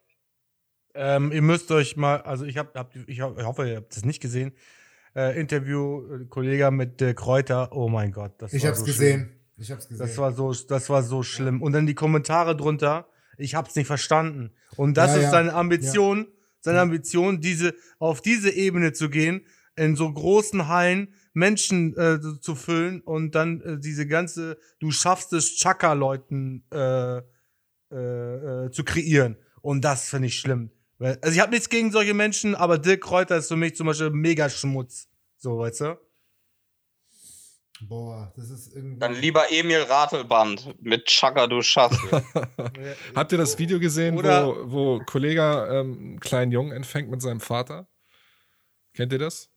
Ähm, 0.95 1.31
ihr 1.33 1.43
müsst 1.43 1.71
euch 1.71 1.97
mal, 1.97 2.23
also 2.23 2.47
ich 2.47 2.57
habe, 2.57 2.71
hab, 2.75 2.95
ich, 3.07 3.21
ho- 3.21 3.37
ich 3.39 3.45
hoffe, 3.45 3.69
ihr 3.69 3.77
habt 3.77 3.95
das 3.95 4.05
nicht 4.05 4.21
gesehen. 4.23 4.57
Äh, 5.15 5.39
Interview, 5.39 6.23
äh, 6.23 6.25
Kollege 6.27 6.71
mit 6.71 7.03
äh, 7.03 7.13
Kräuter. 7.13 7.71
Oh 7.73 7.89
mein 7.89 8.13
Gott, 8.13 8.33
das 8.39 8.53
ich 8.55 8.63
war 8.63 8.71
hab's 8.71 8.81
so 8.81 8.87
gesehen. 8.87 9.21
Schlimm. 9.21 9.41
Ich 9.59 9.71
hab's 9.71 9.89
gesehen. 9.89 10.07
Das 10.07 10.17
war 10.19 10.33
so, 10.33 10.53
das 10.53 10.89
war 10.89 11.03
so 11.03 11.23
schlimm. 11.23 11.63
Und 11.63 11.73
dann 11.73 11.87
die 11.87 11.95
Kommentare 11.95 12.57
drunter. 12.57 13.09
Ich 13.39 13.55
hab's 13.55 13.77
nicht 13.77 13.87
verstanden. 13.87 14.55
Und 14.77 14.97
das 14.97 15.11
Ja, 15.11 15.17
ist 15.17 15.23
ja. 15.25 15.31
seine 15.31 15.53
Ambition, 15.53 16.27
seine. 16.73 16.81
Ambition, 16.83 17.41
diese 17.41 17.75
auf 17.99 18.21
diese 18.21 18.51
Ebene 18.51 18.93
zu 18.93 19.09
gehen, 19.09 19.47
in 19.77 19.97
so 19.97 20.13
großen 20.13 20.69
Hallen 20.69 21.15
Menschen 21.35 21.97
äh, 21.97 22.19
zu- 22.41 22.55
füllen 22.55 23.01
und 23.03 23.35
dann 23.35 23.61
äh, 23.61 23.79
diese 23.79 24.07
ganze, 24.07 24.59
du 24.79 24.91
schaffst 24.91 25.33
es, 25.35 25.57
Chaka-Leuten 25.57 26.65
äh, 26.73 27.19
äh, 27.19 27.25
äh, 27.95 28.71
zu 28.71 28.85
kreieren. 28.85 29.37
Und 29.61 29.85
das 29.85 30.09
finde 30.09 30.29
ich 30.29 30.39
schlimm. 30.39 30.71
Also 30.99 31.31
ich 31.33 31.41
habe 31.41 31.51
nichts 31.51 31.69
gegen 31.69 31.93
solche 31.93 32.15
Menschen, 32.15 32.55
aber 32.55 32.79
Dirk 32.79 33.03
Kräuter 33.03 33.37
ist 33.37 33.49
für 33.49 33.57
mich 33.57 33.77
zum 33.77 33.87
Beispiel 33.87 34.11
mega 34.11 34.49
Schmutz. 34.49 35.09
So, 35.37 35.59
weißt 35.59 35.81
du? 35.83 35.99
Boah, 37.83 38.33
das 38.37 38.51
ist 38.51 38.75
irgendwie. 38.75 38.99
Dann 38.99 39.15
lieber 39.15 39.53
Emil 39.53 39.83
Ratelband 39.83 40.75
mit 40.83 41.07
Chaka, 41.07 41.47
du 41.47 41.61
schaffst 41.63 42.01
es. 42.11 42.23
Habt 43.15 43.33
ihr 43.33 43.39
das 43.39 43.59
Video 43.59 43.79
gesehen, 43.79 44.17
Oder- 44.17 44.47
wo, 44.71 44.99
wo 44.99 44.99
Kollege 45.05 45.69
ähm, 45.71 45.93
einen 45.99 46.21
kleinen 46.21 46.53
Jungen 46.53 46.73
empfängt 46.73 47.11
mit 47.11 47.21
seinem 47.21 47.41
Vater? 47.41 47.87
Kennt 48.95 49.13
ihr 49.13 49.19
das? 49.19 49.51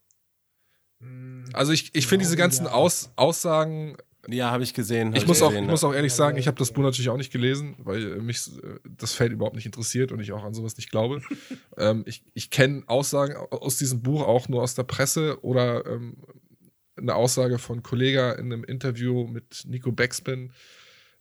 Mm, 1.00 1.46
Also 1.54 1.72
ich, 1.72 1.96
ich 1.96 2.08
finde 2.08 2.24
diese 2.26 2.36
ganzen. 2.36 2.68
Aus, 2.68 3.12
Aussagen, 3.16 3.96
Ja, 4.28 4.52
habe 4.52 4.64
ich 4.64 4.74
gesehen. 4.74 5.10
hab 5.10 5.16
ich 5.18 5.26
muss, 5.28 5.42
auch, 5.42 5.50
gesehen, 5.50 5.64
ich 5.64 5.70
muss 5.70 5.84
auch 5.86 5.94
ehrlich 5.94 6.14
sagen, 6.14 6.38
ich 6.38 6.48
habe 6.48 6.58
das. 6.58 6.74
Buch 6.74 6.84
natürlich 6.84 7.10
auch 7.10 7.16
nicht 7.18 7.32
gelesen, 7.32 7.76
weil 7.80 8.18
mich 8.22 8.48
äh, 8.62 8.80
das 8.98 9.14
Feld 9.14 9.32
überhaupt 9.32 9.56
nicht 9.56 9.66
interessiert 9.66 10.12
und 10.12 10.20
ich 10.20 10.34
auch 10.34 10.44
an 10.44 10.54
sowas 10.54 10.76
nicht 10.76 10.92
glaube. 10.92 11.22
ähm, 11.78 12.04
ich 12.06 12.26
ich 12.34 12.50
kenne 12.50 12.84
Aussagen 12.88 13.38
aus 13.38 13.78
diesem 13.78 14.02
Buch 14.02 14.24
auch 14.24 14.50
nur 14.50 14.62
aus 14.62 14.76
der 14.76 14.84
Presse 14.84 15.42
oder 15.42 15.86
ähm, 15.86 16.18
eine 17.02 17.16
Aussage 17.16 17.60
von 17.60 17.84
Kollega 17.84 18.34
in 18.34 18.52
einem 18.52 18.64
Interview 18.64 19.28
mit 19.28 19.64
Nico 19.66 19.92
Backspin, 19.92 20.52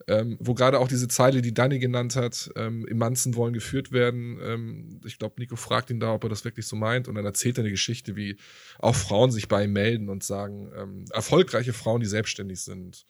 ähm, 0.07 0.37
wo 0.41 0.55
gerade 0.55 0.79
auch 0.79 0.89
diese 0.89 1.09
Zeile, 1.09 1.43
die 1.43 1.53
Danny 1.53 1.79
genannt 1.79 2.17
hat, 2.17 2.51
ähm, 2.57 2.87
Emanzen 2.87 3.35
wollen 3.35 3.53
geführt 3.53 3.93
werden. 3.93 4.39
Ähm, 4.43 5.01
ich 5.05 5.19
glaube, 5.19 5.35
Nico 5.39 5.57
fragt 5.57 5.91
ihn 5.91 6.01
da, 6.01 6.15
ob 6.15 6.25
er 6.25 6.31
das 6.31 6.45
wirklich 6.45 6.67
so 6.67 6.77
meint. 6.77 7.09
Und 7.09 7.17
dann 7.17 7.25
erzählt 7.25 7.59
er 7.59 7.63
eine 7.63 7.71
Geschichte, 7.71 8.17
wie 8.17 8.37
auch 8.79 8.95
Frauen 8.95 9.31
sich 9.31 9.49
bei 9.49 9.65
ihm 9.65 9.73
melden 9.73 10.09
und 10.09 10.23
sagen, 10.23 10.71
ähm, 10.77 11.05
erfolgreiche 11.13 11.73
Frauen, 11.73 12.01
die 12.01 12.07
selbstständig 12.07 12.61
sind. 12.61 13.07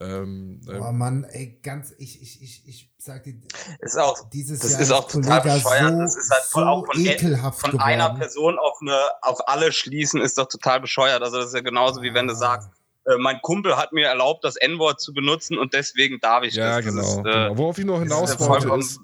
Ähm, 0.00 0.60
ähm, 0.68 0.78
Boah, 0.78 0.92
Mann, 0.92 1.24
ey, 1.24 1.58
ganz, 1.62 1.92
ich, 1.98 2.22
ich, 2.22 2.40
ich, 2.42 2.68
ich 2.68 2.94
sag 2.98 3.24
dir, 3.24 3.34
Ist 3.80 3.98
auch, 3.98 4.28
dieses 4.30 4.60
das 4.60 4.72
Jahr 4.72 4.80
ist 4.80 4.92
auch 4.92 5.08
total 5.08 5.40
Kollega 5.42 5.54
bescheuert. 5.56 5.92
so, 5.92 5.98
das 5.98 6.16
ist 6.16 6.30
halt 6.30 6.42
voll 6.44 6.62
so 6.62 6.68
auch 6.68 6.86
von, 6.86 7.04
ekelhaft 7.04 7.60
von 7.60 7.70
geworden. 7.72 7.88
einer 7.88 8.14
Person 8.14 8.58
auf, 8.58 8.78
eine, 8.80 8.96
auf 9.22 9.48
alle 9.48 9.72
schließen, 9.72 10.20
ist 10.20 10.38
doch 10.38 10.46
total 10.48 10.80
bescheuert. 10.80 11.22
Also 11.22 11.38
das 11.38 11.48
ist 11.48 11.54
ja 11.54 11.60
genauso 11.60 12.02
wie 12.02 12.14
wenn 12.14 12.28
du 12.28 12.34
sagst, 12.34 12.70
mein 13.18 13.40
Kumpel 13.40 13.76
hat 13.76 13.92
mir 13.92 14.06
erlaubt, 14.06 14.44
das 14.44 14.56
N-Wort 14.56 15.00
zu 15.00 15.14
benutzen 15.14 15.56
und 15.56 15.72
deswegen 15.72 16.20
darf 16.20 16.44
ich 16.44 16.54
ja, 16.54 16.80
das. 16.80 16.84
Das 16.84 17.16
genau, 17.16 17.20
äh, 17.20 17.32
genau. 17.32 17.58
Worauf 17.58 17.78
ich 17.78 17.84
noch 17.84 17.94
das 18.04 18.08
ist 18.08 18.38
hinaus 18.38 18.48
wollte, 18.48 18.78
ist. 18.78 19.00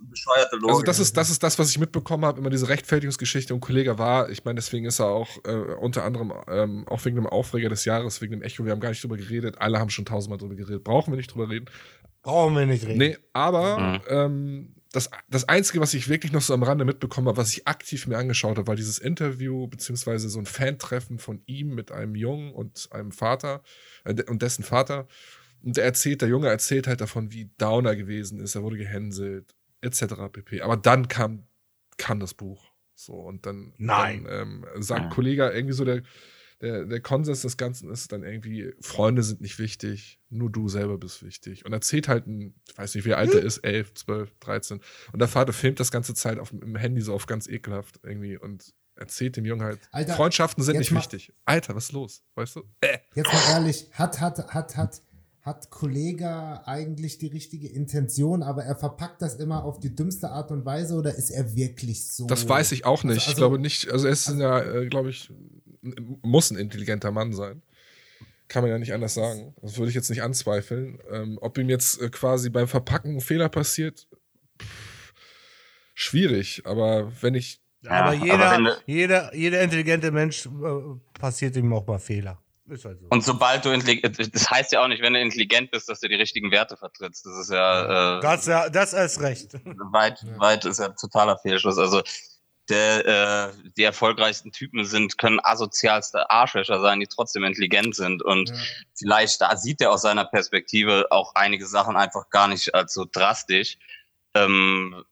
Also 0.68 0.82
das 0.82 0.98
ist, 0.98 1.16
das 1.16 1.30
ist 1.30 1.42
das, 1.42 1.58
was 1.58 1.70
ich 1.70 1.78
mitbekommen 1.78 2.24
habe, 2.24 2.38
immer 2.38 2.50
diese 2.50 2.68
Rechtfertigungsgeschichte 2.68 3.54
und 3.54 3.60
Kollege 3.60 3.98
war, 3.98 4.28
ich 4.28 4.44
meine, 4.44 4.56
deswegen 4.56 4.84
ist 4.86 5.00
er 5.00 5.06
auch 5.06 5.28
äh, 5.44 5.52
unter 5.52 6.04
anderem 6.04 6.32
ähm, 6.48 6.86
auch 6.88 7.04
wegen 7.04 7.16
dem 7.16 7.26
Aufreger 7.26 7.68
des 7.68 7.84
Jahres, 7.84 8.20
wegen 8.20 8.32
dem 8.32 8.42
Echo, 8.42 8.64
wir 8.64 8.72
haben 8.72 8.80
gar 8.80 8.90
nicht 8.90 9.02
drüber 9.02 9.16
geredet, 9.16 9.56
alle 9.58 9.78
haben 9.78 9.90
schon 9.90 10.04
tausendmal 10.04 10.38
drüber 10.38 10.54
geredet, 10.54 10.84
brauchen 10.84 11.12
wir 11.12 11.16
nicht 11.16 11.32
drüber 11.32 11.48
reden. 11.48 11.66
Brauchen 12.22 12.56
wir 12.56 12.66
nicht 12.66 12.86
reden. 12.86 12.98
Nee, 12.98 13.18
aber 13.32 13.78
Mhm. 13.78 14.00
ähm, 14.08 14.74
das, 14.94 15.10
das 15.28 15.48
Einzige, 15.48 15.80
was 15.80 15.92
ich 15.92 16.08
wirklich 16.08 16.32
noch 16.32 16.40
so 16.40 16.54
am 16.54 16.62
Rande 16.62 16.84
mitbekommen 16.84 17.26
habe, 17.26 17.36
was 17.36 17.52
ich 17.52 17.66
aktiv 17.66 18.06
mir 18.06 18.16
angeschaut 18.16 18.56
habe, 18.56 18.68
war 18.68 18.76
dieses 18.76 18.98
Interview, 18.98 19.66
beziehungsweise 19.66 20.28
so 20.28 20.38
ein 20.38 20.46
Fan-Treffen 20.46 21.18
von 21.18 21.42
ihm 21.46 21.74
mit 21.74 21.90
einem 21.90 22.14
Jungen 22.14 22.52
und 22.52 22.88
einem 22.92 23.10
Vater 23.10 23.56
äh, 23.56 23.68
und 24.04 24.42
dessen 24.42 24.64
Vater. 24.64 25.06
Und 25.62 25.78
er 25.78 25.84
erzählt, 25.84 26.20
der 26.20 26.28
Junge 26.28 26.48
erzählt 26.48 26.86
halt 26.86 27.00
davon, 27.00 27.32
wie 27.32 27.50
down 27.56 27.86
er 27.86 27.96
gewesen 27.96 28.38
ist, 28.38 28.54
er 28.54 28.62
wurde 28.62 28.76
gehänselt, 28.76 29.54
etc. 29.80 30.14
pp. 30.30 30.60
Aber 30.60 30.76
dann 30.76 31.08
kam, 31.08 31.46
kam 31.96 32.20
das 32.20 32.34
Buch. 32.34 32.70
So, 32.94 33.14
und 33.14 33.46
dann, 33.46 33.72
Nein. 33.78 34.24
dann 34.24 34.64
ähm, 34.74 34.82
sagt 34.82 35.12
Kollege 35.12 35.48
irgendwie 35.48 35.74
so, 35.74 35.84
der, 35.84 36.02
der, 36.60 36.84
der 36.84 37.00
Konsens 37.00 37.42
des 37.42 37.56
Ganzen 37.56 37.90
ist 37.90 38.12
dann 38.12 38.22
irgendwie, 38.22 38.72
Freunde 38.80 39.22
sind 39.22 39.40
nicht 39.40 39.58
wichtig, 39.58 40.20
nur 40.30 40.50
du 40.50 40.68
selber 40.68 40.98
bist 40.98 41.22
wichtig. 41.22 41.64
Und 41.64 41.72
erzählt 41.72 42.08
halt 42.08 42.26
ein, 42.26 42.54
ich 42.70 42.78
weiß 42.78 42.94
nicht, 42.94 43.04
wie 43.04 43.14
alt 43.14 43.34
er 43.34 43.42
ist, 43.42 43.58
11, 43.58 43.94
12, 43.94 44.38
13. 44.40 44.80
Und 45.12 45.18
der 45.18 45.28
Vater 45.28 45.52
filmt 45.52 45.80
das 45.80 45.90
ganze 45.90 46.14
Zeit 46.14 46.38
auf 46.38 46.50
dem 46.50 46.76
Handy 46.76 47.00
so 47.00 47.14
auf 47.14 47.26
ganz 47.26 47.48
ekelhaft 47.48 48.00
irgendwie 48.02 48.36
und 48.36 48.72
erzählt 49.04 49.36
dem 49.36 49.44
Jungen 49.44 49.62
halt, 49.62 49.80
Alter, 49.92 50.14
Freundschaften 50.14 50.62
sind 50.64 50.78
nicht 50.78 50.90
mal- 50.90 51.00
wichtig. 51.00 51.32
Alter, 51.44 51.74
was 51.74 51.84
ist 51.86 51.92
los? 51.92 52.22
Weißt 52.34 52.56
du? 52.56 52.62
Jetzt 53.14 53.32
mal 53.32 53.50
ehrlich, 53.52 53.88
hat, 53.92 54.20
hat, 54.20 54.52
hat, 54.54 54.76
hat, 54.76 55.02
hat 55.42 55.70
Kollega 55.70 56.62
eigentlich 56.66 57.18
die 57.18 57.26
richtige 57.26 57.68
Intention, 57.68 58.42
aber 58.42 58.64
er 58.64 58.76
verpackt 58.76 59.20
das 59.22 59.34
immer 59.36 59.64
auf 59.64 59.78
die 59.78 59.94
dümmste 59.94 60.30
Art 60.30 60.50
und 60.50 60.64
Weise 60.64 60.94
oder 60.94 61.14
ist 61.14 61.30
er 61.30 61.54
wirklich 61.54 62.08
so? 62.10 62.26
Das 62.26 62.48
weiß 62.48 62.72
ich 62.72 62.84
auch 62.86 63.04
nicht. 63.04 63.18
Also- 63.18 63.30
ich 63.30 63.36
glaube 63.36 63.58
nicht, 63.58 63.90
also 63.90 64.06
er 64.06 64.12
ist 64.12 64.28
ja, 64.28 64.60
äh, 64.62 64.86
glaube 64.86 65.10
ich, 65.10 65.30
muss 66.22 66.50
ein 66.50 66.56
intelligenter 66.56 67.10
Mann 67.10 67.32
sein. 67.34 67.62
Kann 68.48 68.62
man 68.62 68.70
ja 68.70 68.78
nicht 68.78 68.92
anders 68.92 69.14
sagen. 69.14 69.54
Das 69.62 69.76
würde 69.78 69.88
ich 69.88 69.94
jetzt 69.94 70.10
nicht 70.10 70.22
anzweifeln. 70.22 70.98
Ähm, 71.10 71.38
ob 71.40 71.56
ihm 71.58 71.68
jetzt 71.70 72.00
äh, 72.00 72.08
quasi 72.10 72.50
beim 72.50 72.68
Verpacken 72.68 73.16
ein 73.16 73.20
Fehler 73.20 73.48
passiert, 73.48 74.06
pff, 74.60 75.12
schwierig. 75.94 76.62
Aber 76.66 77.10
wenn 77.22 77.34
ich, 77.34 77.60
aber 77.86 78.12
Ja, 78.14 78.24
jeder, 78.24 78.50
aber 78.52 78.62
du- 78.70 78.76
jeder, 78.86 79.34
jeder 79.34 79.60
intelligente 79.62 80.10
Mensch 80.10 80.46
äh, 80.46 80.50
passiert 81.18 81.56
ihm 81.56 81.72
auch 81.72 81.86
mal 81.86 81.98
Fehler. 81.98 82.38
Ist 82.66 82.86
halt 82.86 82.98
so. 82.98 83.06
und 83.10 83.22
sobald 83.22 83.62
du 83.66 83.70
intelligent, 83.72 84.34
das 84.34 84.50
heißt 84.50 84.72
ja 84.72 84.82
auch 84.82 84.88
nicht, 84.88 85.02
wenn 85.02 85.12
du 85.12 85.20
intelligent 85.20 85.70
bist, 85.70 85.86
dass 85.90 86.00
du 86.00 86.08
die 86.08 86.14
richtigen 86.14 86.50
Werte 86.50 86.78
vertrittst. 86.78 87.26
Das 87.26 87.36
ist 87.40 87.50
ja, 87.50 88.18
äh, 88.18 88.20
das, 88.22 88.46
ja, 88.46 88.70
das 88.70 88.94
ist 88.94 89.20
recht. 89.20 89.52
weit, 89.92 90.22
Ja. 90.22 90.40
weit 90.40 90.64
ist 90.64 90.78
ja 90.80 90.88
totaler 90.88 91.36
Fehlschluss. 91.36 91.76
Also 91.76 92.00
der, 92.70 93.06
äh, 93.06 93.52
die 93.76 93.82
erfolgreichsten 93.82 94.50
Typen 94.50 94.86
sind, 94.86 95.18
können 95.18 95.40
asozialste 95.42 96.30
Arschlöcher 96.30 96.80
sein, 96.80 97.00
die 97.00 97.06
trotzdem 97.06 97.44
intelligent 97.44 97.94
sind. 97.94 98.22
Und 98.24 98.48
Ja. 98.48 98.56
vielleicht 98.98 99.42
da 99.42 99.54
sieht 99.58 99.82
er 99.82 99.92
aus 99.92 100.00
seiner 100.00 100.24
Perspektive 100.24 101.08
auch 101.10 101.34
einige 101.34 101.66
Sachen 101.66 101.96
einfach 101.98 102.30
gar 102.30 102.48
nicht 102.48 102.74
als 102.74 102.94
so 102.94 103.04
drastisch. 103.04 103.76
Ähm, 104.34 105.04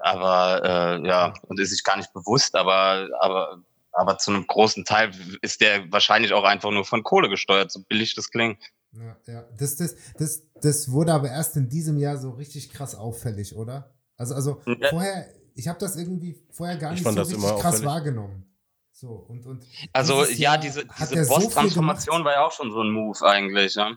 aber 0.00 0.62
äh, 1.02 1.06
ja, 1.08 1.34
und 1.42 1.58
ist 1.60 1.70
sich 1.70 1.84
gar 1.84 1.96
nicht 1.96 2.12
bewusst, 2.12 2.54
aber, 2.54 3.08
aber, 3.20 3.62
aber 3.92 4.18
zu 4.18 4.30
einem 4.30 4.46
großen 4.46 4.84
Teil 4.84 5.10
ist 5.42 5.60
der 5.60 5.90
wahrscheinlich 5.92 6.32
auch 6.32 6.44
einfach 6.44 6.70
nur 6.70 6.84
von 6.84 7.02
Kohle 7.02 7.28
gesteuert, 7.28 7.70
so 7.70 7.82
billig 7.88 8.14
das 8.14 8.30
klingt. 8.30 8.62
Ja, 8.92 9.16
ja. 9.26 9.44
Das, 9.58 9.76
das, 9.76 9.94
das, 10.18 10.42
das 10.62 10.90
wurde 10.90 11.12
aber 11.12 11.28
erst 11.30 11.56
in 11.56 11.68
diesem 11.68 11.98
Jahr 11.98 12.16
so 12.16 12.30
richtig 12.30 12.70
krass 12.72 12.94
auffällig, 12.94 13.54
oder? 13.54 13.94
Also, 14.16 14.34
also 14.34 14.62
Ja. 14.66 14.88
vorher, 14.88 15.28
ich 15.54 15.68
habe 15.68 15.78
das 15.78 15.96
irgendwie 15.96 16.40
vorher 16.50 16.76
gar 16.76 16.92
Ich 16.92 17.00
nicht 17.00 17.12
so 17.12 17.20
richtig 17.20 17.40
krass 17.40 17.64
auffällig. 17.66 17.84
wahrgenommen. 17.86 18.44
So, 18.92 19.10
und, 19.10 19.46
und 19.46 19.64
Also 19.92 20.24
ja, 20.24 20.56
diese, 20.56 20.84
diese 20.98 21.24
so 21.24 21.34
Boss-Transformation 21.34 22.16
gemacht. 22.16 22.24
war 22.24 22.32
ja 22.32 22.46
auch 22.46 22.52
schon 22.52 22.72
so 22.72 22.80
ein 22.82 22.90
Move 22.90 23.20
eigentlich, 23.24 23.74
ja. 23.76 23.96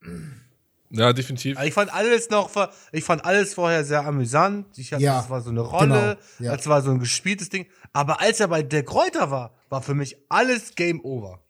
ja, 0.90 1.12
definitiv. 1.12 1.56
Also 1.56 1.68
ich 1.68 1.74
fand 1.74 1.92
alles 1.92 2.30
noch, 2.30 2.50
ich 2.92 3.04
fand 3.04 3.24
alles 3.24 3.54
vorher 3.54 3.84
sehr 3.84 4.04
amüsant. 4.06 4.66
Ich 4.78 4.92
hatte, 4.92 5.02
Ja, 5.02 5.18
das 5.18 5.30
war 5.30 5.40
so 5.40 5.50
eine 5.50 5.60
Rolle, 5.60 6.18
genau, 6.38 6.50
ja. 6.50 6.56
das 6.56 6.66
war 6.66 6.82
so 6.82 6.90
ein 6.90 6.98
gespieltes 6.98 7.48
Ding. 7.50 7.66
Aber 7.92 8.20
als 8.20 8.40
er 8.40 8.48
bei 8.48 8.62
der 8.62 8.84
Kräuter 8.84 9.30
war, 9.30 9.54
war 9.68 9.82
für 9.82 9.94
mich 9.94 10.16
alles 10.28 10.74
Game 10.74 11.04
Over. 11.04 11.40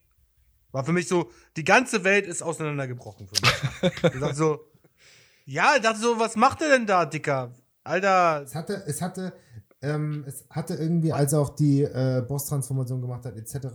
War 0.72 0.84
für 0.84 0.92
mich 0.92 1.08
so, 1.08 1.30
die 1.56 1.64
ganze 1.64 2.04
Welt 2.04 2.26
ist 2.26 2.42
auseinandergebrochen 2.42 3.26
für 3.26 3.34
mich. 3.40 3.92
ich 4.14 4.20
dachte 4.20 4.34
so, 4.34 4.60
ja, 5.46 5.72
ich 5.76 5.82
dachte 5.82 5.98
so, 6.00 6.18
was 6.18 6.36
macht 6.36 6.60
er 6.60 6.68
denn 6.68 6.86
da, 6.86 7.06
Dicker? 7.06 7.52
Alter, 7.84 8.42
Es 8.42 8.54
hatte, 8.54 8.82
es 8.86 9.00
hatte, 9.00 9.32
ähm, 9.80 10.24
es 10.26 10.44
hatte 10.50 10.74
irgendwie, 10.74 11.12
als 11.12 11.32
er 11.32 11.40
auch 11.40 11.54
die 11.54 11.82
äh, 11.82 12.22
Boss-Transformation 12.26 13.00
gemacht 13.00 13.24
hat, 13.24 13.36
etc., 13.36 13.68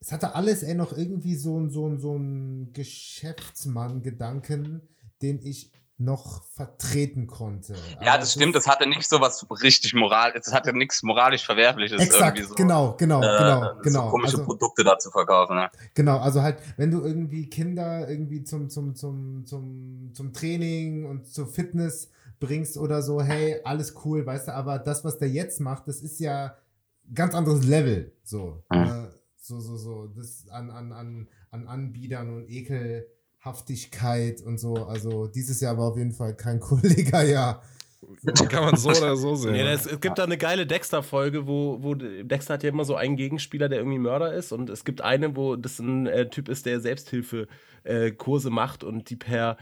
es 0.00 0.12
hatte 0.12 0.34
alles 0.34 0.62
ey 0.62 0.74
noch 0.74 0.96
irgendwie 0.96 1.34
so 1.34 1.58
ein, 1.58 1.70
so 1.70 1.88
ein, 1.88 1.98
so 1.98 2.16
ein 2.16 2.72
Geschäftsmann-Gedanken, 2.72 4.82
den 5.22 5.40
ich 5.42 5.72
noch 6.00 6.44
vertreten 6.44 7.26
konnte. 7.26 7.74
Ja, 8.00 8.12
Aber 8.12 8.18
das 8.20 8.34
stimmt, 8.34 8.54
das 8.54 8.68
hatte 8.68 8.88
nicht 8.88 9.08
so 9.08 9.20
was 9.20 9.44
richtig 9.64 9.94
moral, 9.94 10.32
es 10.36 10.52
hatte 10.52 10.72
nichts 10.72 11.02
moralisch 11.02 11.44
Verwerfliches 11.44 12.00
Exakt, 12.00 12.38
irgendwie 12.38 12.48
so. 12.50 12.54
genau, 12.54 12.94
genau, 12.96 13.20
äh, 13.20 13.38
genau, 13.38 13.74
so 13.74 13.80
genau. 13.82 14.08
komische 14.10 14.34
Also- 14.34 14.44
Produkte 14.44 14.84
da 14.84 14.96
zu 14.96 15.10
verkaufen. 15.10 15.56
Ne? 15.56 15.68
Genau, 15.94 16.18
also 16.18 16.40
halt, 16.42 16.58
wenn 16.76 16.92
du 16.92 17.02
irgendwie 17.04 17.50
Kinder 17.50 18.08
irgendwie 18.08 18.44
zum, 18.44 18.70
zum, 18.70 18.94
zum, 18.94 19.44
zum, 19.44 20.12
zum 20.14 20.32
Training 20.32 21.04
und 21.04 21.26
zur 21.26 21.48
Fitness 21.48 22.10
bringst 22.38 22.78
oder 22.78 23.02
so, 23.02 23.20
hey, 23.20 23.56
alles 23.64 23.96
cool, 24.04 24.24
weißt 24.24 24.46
du, 24.48 24.54
aber 24.54 24.78
das, 24.78 25.04
was 25.04 25.18
der 25.18 25.28
jetzt 25.28 25.58
macht, 25.60 25.88
das 25.88 26.00
ist 26.00 26.20
ja 26.20 26.56
ganz 27.12 27.34
anderes 27.34 27.64
Level. 27.66 28.12
So. 28.22 28.62
Mhm. 28.70 28.78
Äh, 28.84 29.08
so, 29.48 29.60
so, 29.60 29.76
so. 29.76 30.06
Das 30.06 30.46
an, 30.50 30.70
an, 30.70 30.92
an, 30.92 31.28
an 31.50 31.66
Anbietern 31.66 32.32
und 32.34 32.48
Ekelhaftigkeit 32.48 34.42
und 34.42 34.58
so. 34.58 34.86
Also 34.86 35.26
dieses 35.26 35.60
Jahr 35.60 35.78
war 35.78 35.88
auf 35.90 35.96
jeden 35.96 36.12
Fall 36.12 36.36
kein 36.36 36.60
Kollega-Jahr. 36.60 37.62
Kann 38.48 38.64
man 38.64 38.76
so 38.76 38.90
oder 38.90 39.16
so 39.16 39.34
sehen. 39.34 39.56
Ja, 39.56 39.64
das, 39.64 39.86
es 39.86 40.00
gibt 40.00 40.18
da 40.18 40.24
eine 40.24 40.38
geile 40.38 40.66
Dexter-Folge, 40.66 41.48
wo, 41.48 41.82
wo 41.82 41.94
Dexter 41.94 42.54
hat 42.54 42.62
ja 42.62 42.68
immer 42.68 42.84
so 42.84 42.94
einen 42.94 43.16
Gegenspieler, 43.16 43.68
der 43.68 43.78
irgendwie 43.78 43.98
Mörder 43.98 44.32
ist. 44.32 44.52
Und 44.52 44.70
es 44.70 44.84
gibt 44.84 45.00
eine, 45.00 45.34
wo 45.34 45.56
das 45.56 45.80
ein 45.80 46.06
äh, 46.06 46.30
Typ 46.30 46.48
ist, 46.48 46.66
der 46.66 46.80
Selbsthilfe-Kurse 46.80 48.50
macht 48.50 48.84
und 48.84 49.10
die 49.10 49.16
per 49.16 49.56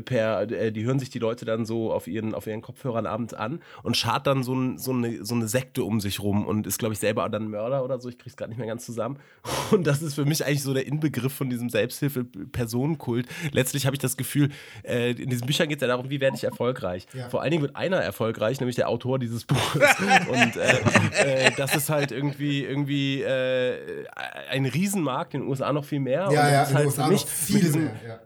per, 0.00 0.42
äh, 0.50 0.70
die 0.70 0.84
hören 0.84 0.98
sich 0.98 1.10
die 1.10 1.18
Leute 1.18 1.44
dann 1.44 1.66
so 1.66 1.92
auf 1.92 2.06
ihren, 2.06 2.34
auf 2.34 2.46
ihren 2.46 2.62
Kopfhörern 2.62 3.06
abends 3.06 3.34
an 3.34 3.60
und 3.82 3.96
schart 3.96 4.26
dann 4.26 4.44
so, 4.44 4.54
ein, 4.54 4.78
so, 4.78 4.92
eine, 4.92 5.24
so 5.24 5.34
eine 5.34 5.48
Sekte 5.48 5.82
um 5.82 6.00
sich 6.00 6.20
rum 6.20 6.46
und 6.46 6.66
ist, 6.66 6.78
glaube 6.78 6.94
ich, 6.94 7.00
selber 7.00 7.28
dann 7.28 7.48
Mörder 7.48 7.84
oder 7.84 8.00
so. 8.00 8.08
Ich 8.08 8.18
krieg's 8.18 8.36
gerade 8.36 8.50
nicht 8.50 8.58
mehr 8.58 8.68
ganz 8.68 8.86
zusammen. 8.86 9.18
Und 9.70 9.86
das 9.86 10.02
ist 10.02 10.14
für 10.14 10.24
mich 10.24 10.44
eigentlich 10.44 10.62
so 10.62 10.74
der 10.74 10.86
Inbegriff 10.86 11.32
von 11.32 11.48
diesem 11.48 11.68
Selbsthilfe-Personenkult. 11.68 13.26
Letztlich 13.52 13.86
habe 13.86 13.94
ich 13.94 14.00
das 14.00 14.16
Gefühl, 14.16 14.50
äh, 14.82 15.12
in 15.12 15.30
diesen 15.30 15.46
Büchern 15.46 15.68
geht 15.68 15.78
es 15.78 15.82
ja 15.82 15.88
darum, 15.88 16.10
wie 16.10 16.20
werde 16.20 16.36
ich 16.36 16.44
erfolgreich. 16.44 17.06
Ja. 17.14 17.28
Vor 17.28 17.42
allen 17.42 17.50
Dingen 17.50 17.62
wird 17.62 17.76
einer 17.76 17.98
erfolgreich, 17.98 18.60
nämlich 18.60 18.76
der 18.76 18.88
Autor 18.88 19.18
dieses 19.18 19.44
Buches. 19.44 19.82
und 20.28 20.56
äh, 20.56 21.46
äh, 21.46 21.50
das 21.56 21.74
ist 21.74 21.88
halt 21.88 22.12
irgendwie, 22.12 22.64
irgendwie 22.64 23.22
äh, 23.22 24.06
ein 24.50 24.66
Riesenmarkt, 24.66 25.34
in 25.34 25.40
den 25.40 25.48
USA 25.48 25.72
noch 25.72 25.84
viel 25.84 26.00
mehr. 26.00 26.28
und 26.28 26.34
Ja, 26.34 26.42
das 26.42 26.52
ja, 26.52 26.62
in 26.62 26.68
den 26.68 26.76
halt 26.76 26.86
USA 26.86 27.04
für 27.04 27.12
mich 27.12 27.20
noch 27.22 27.28
viel 27.28 27.70
mehr. 27.72 27.96
Ja. 28.06 28.20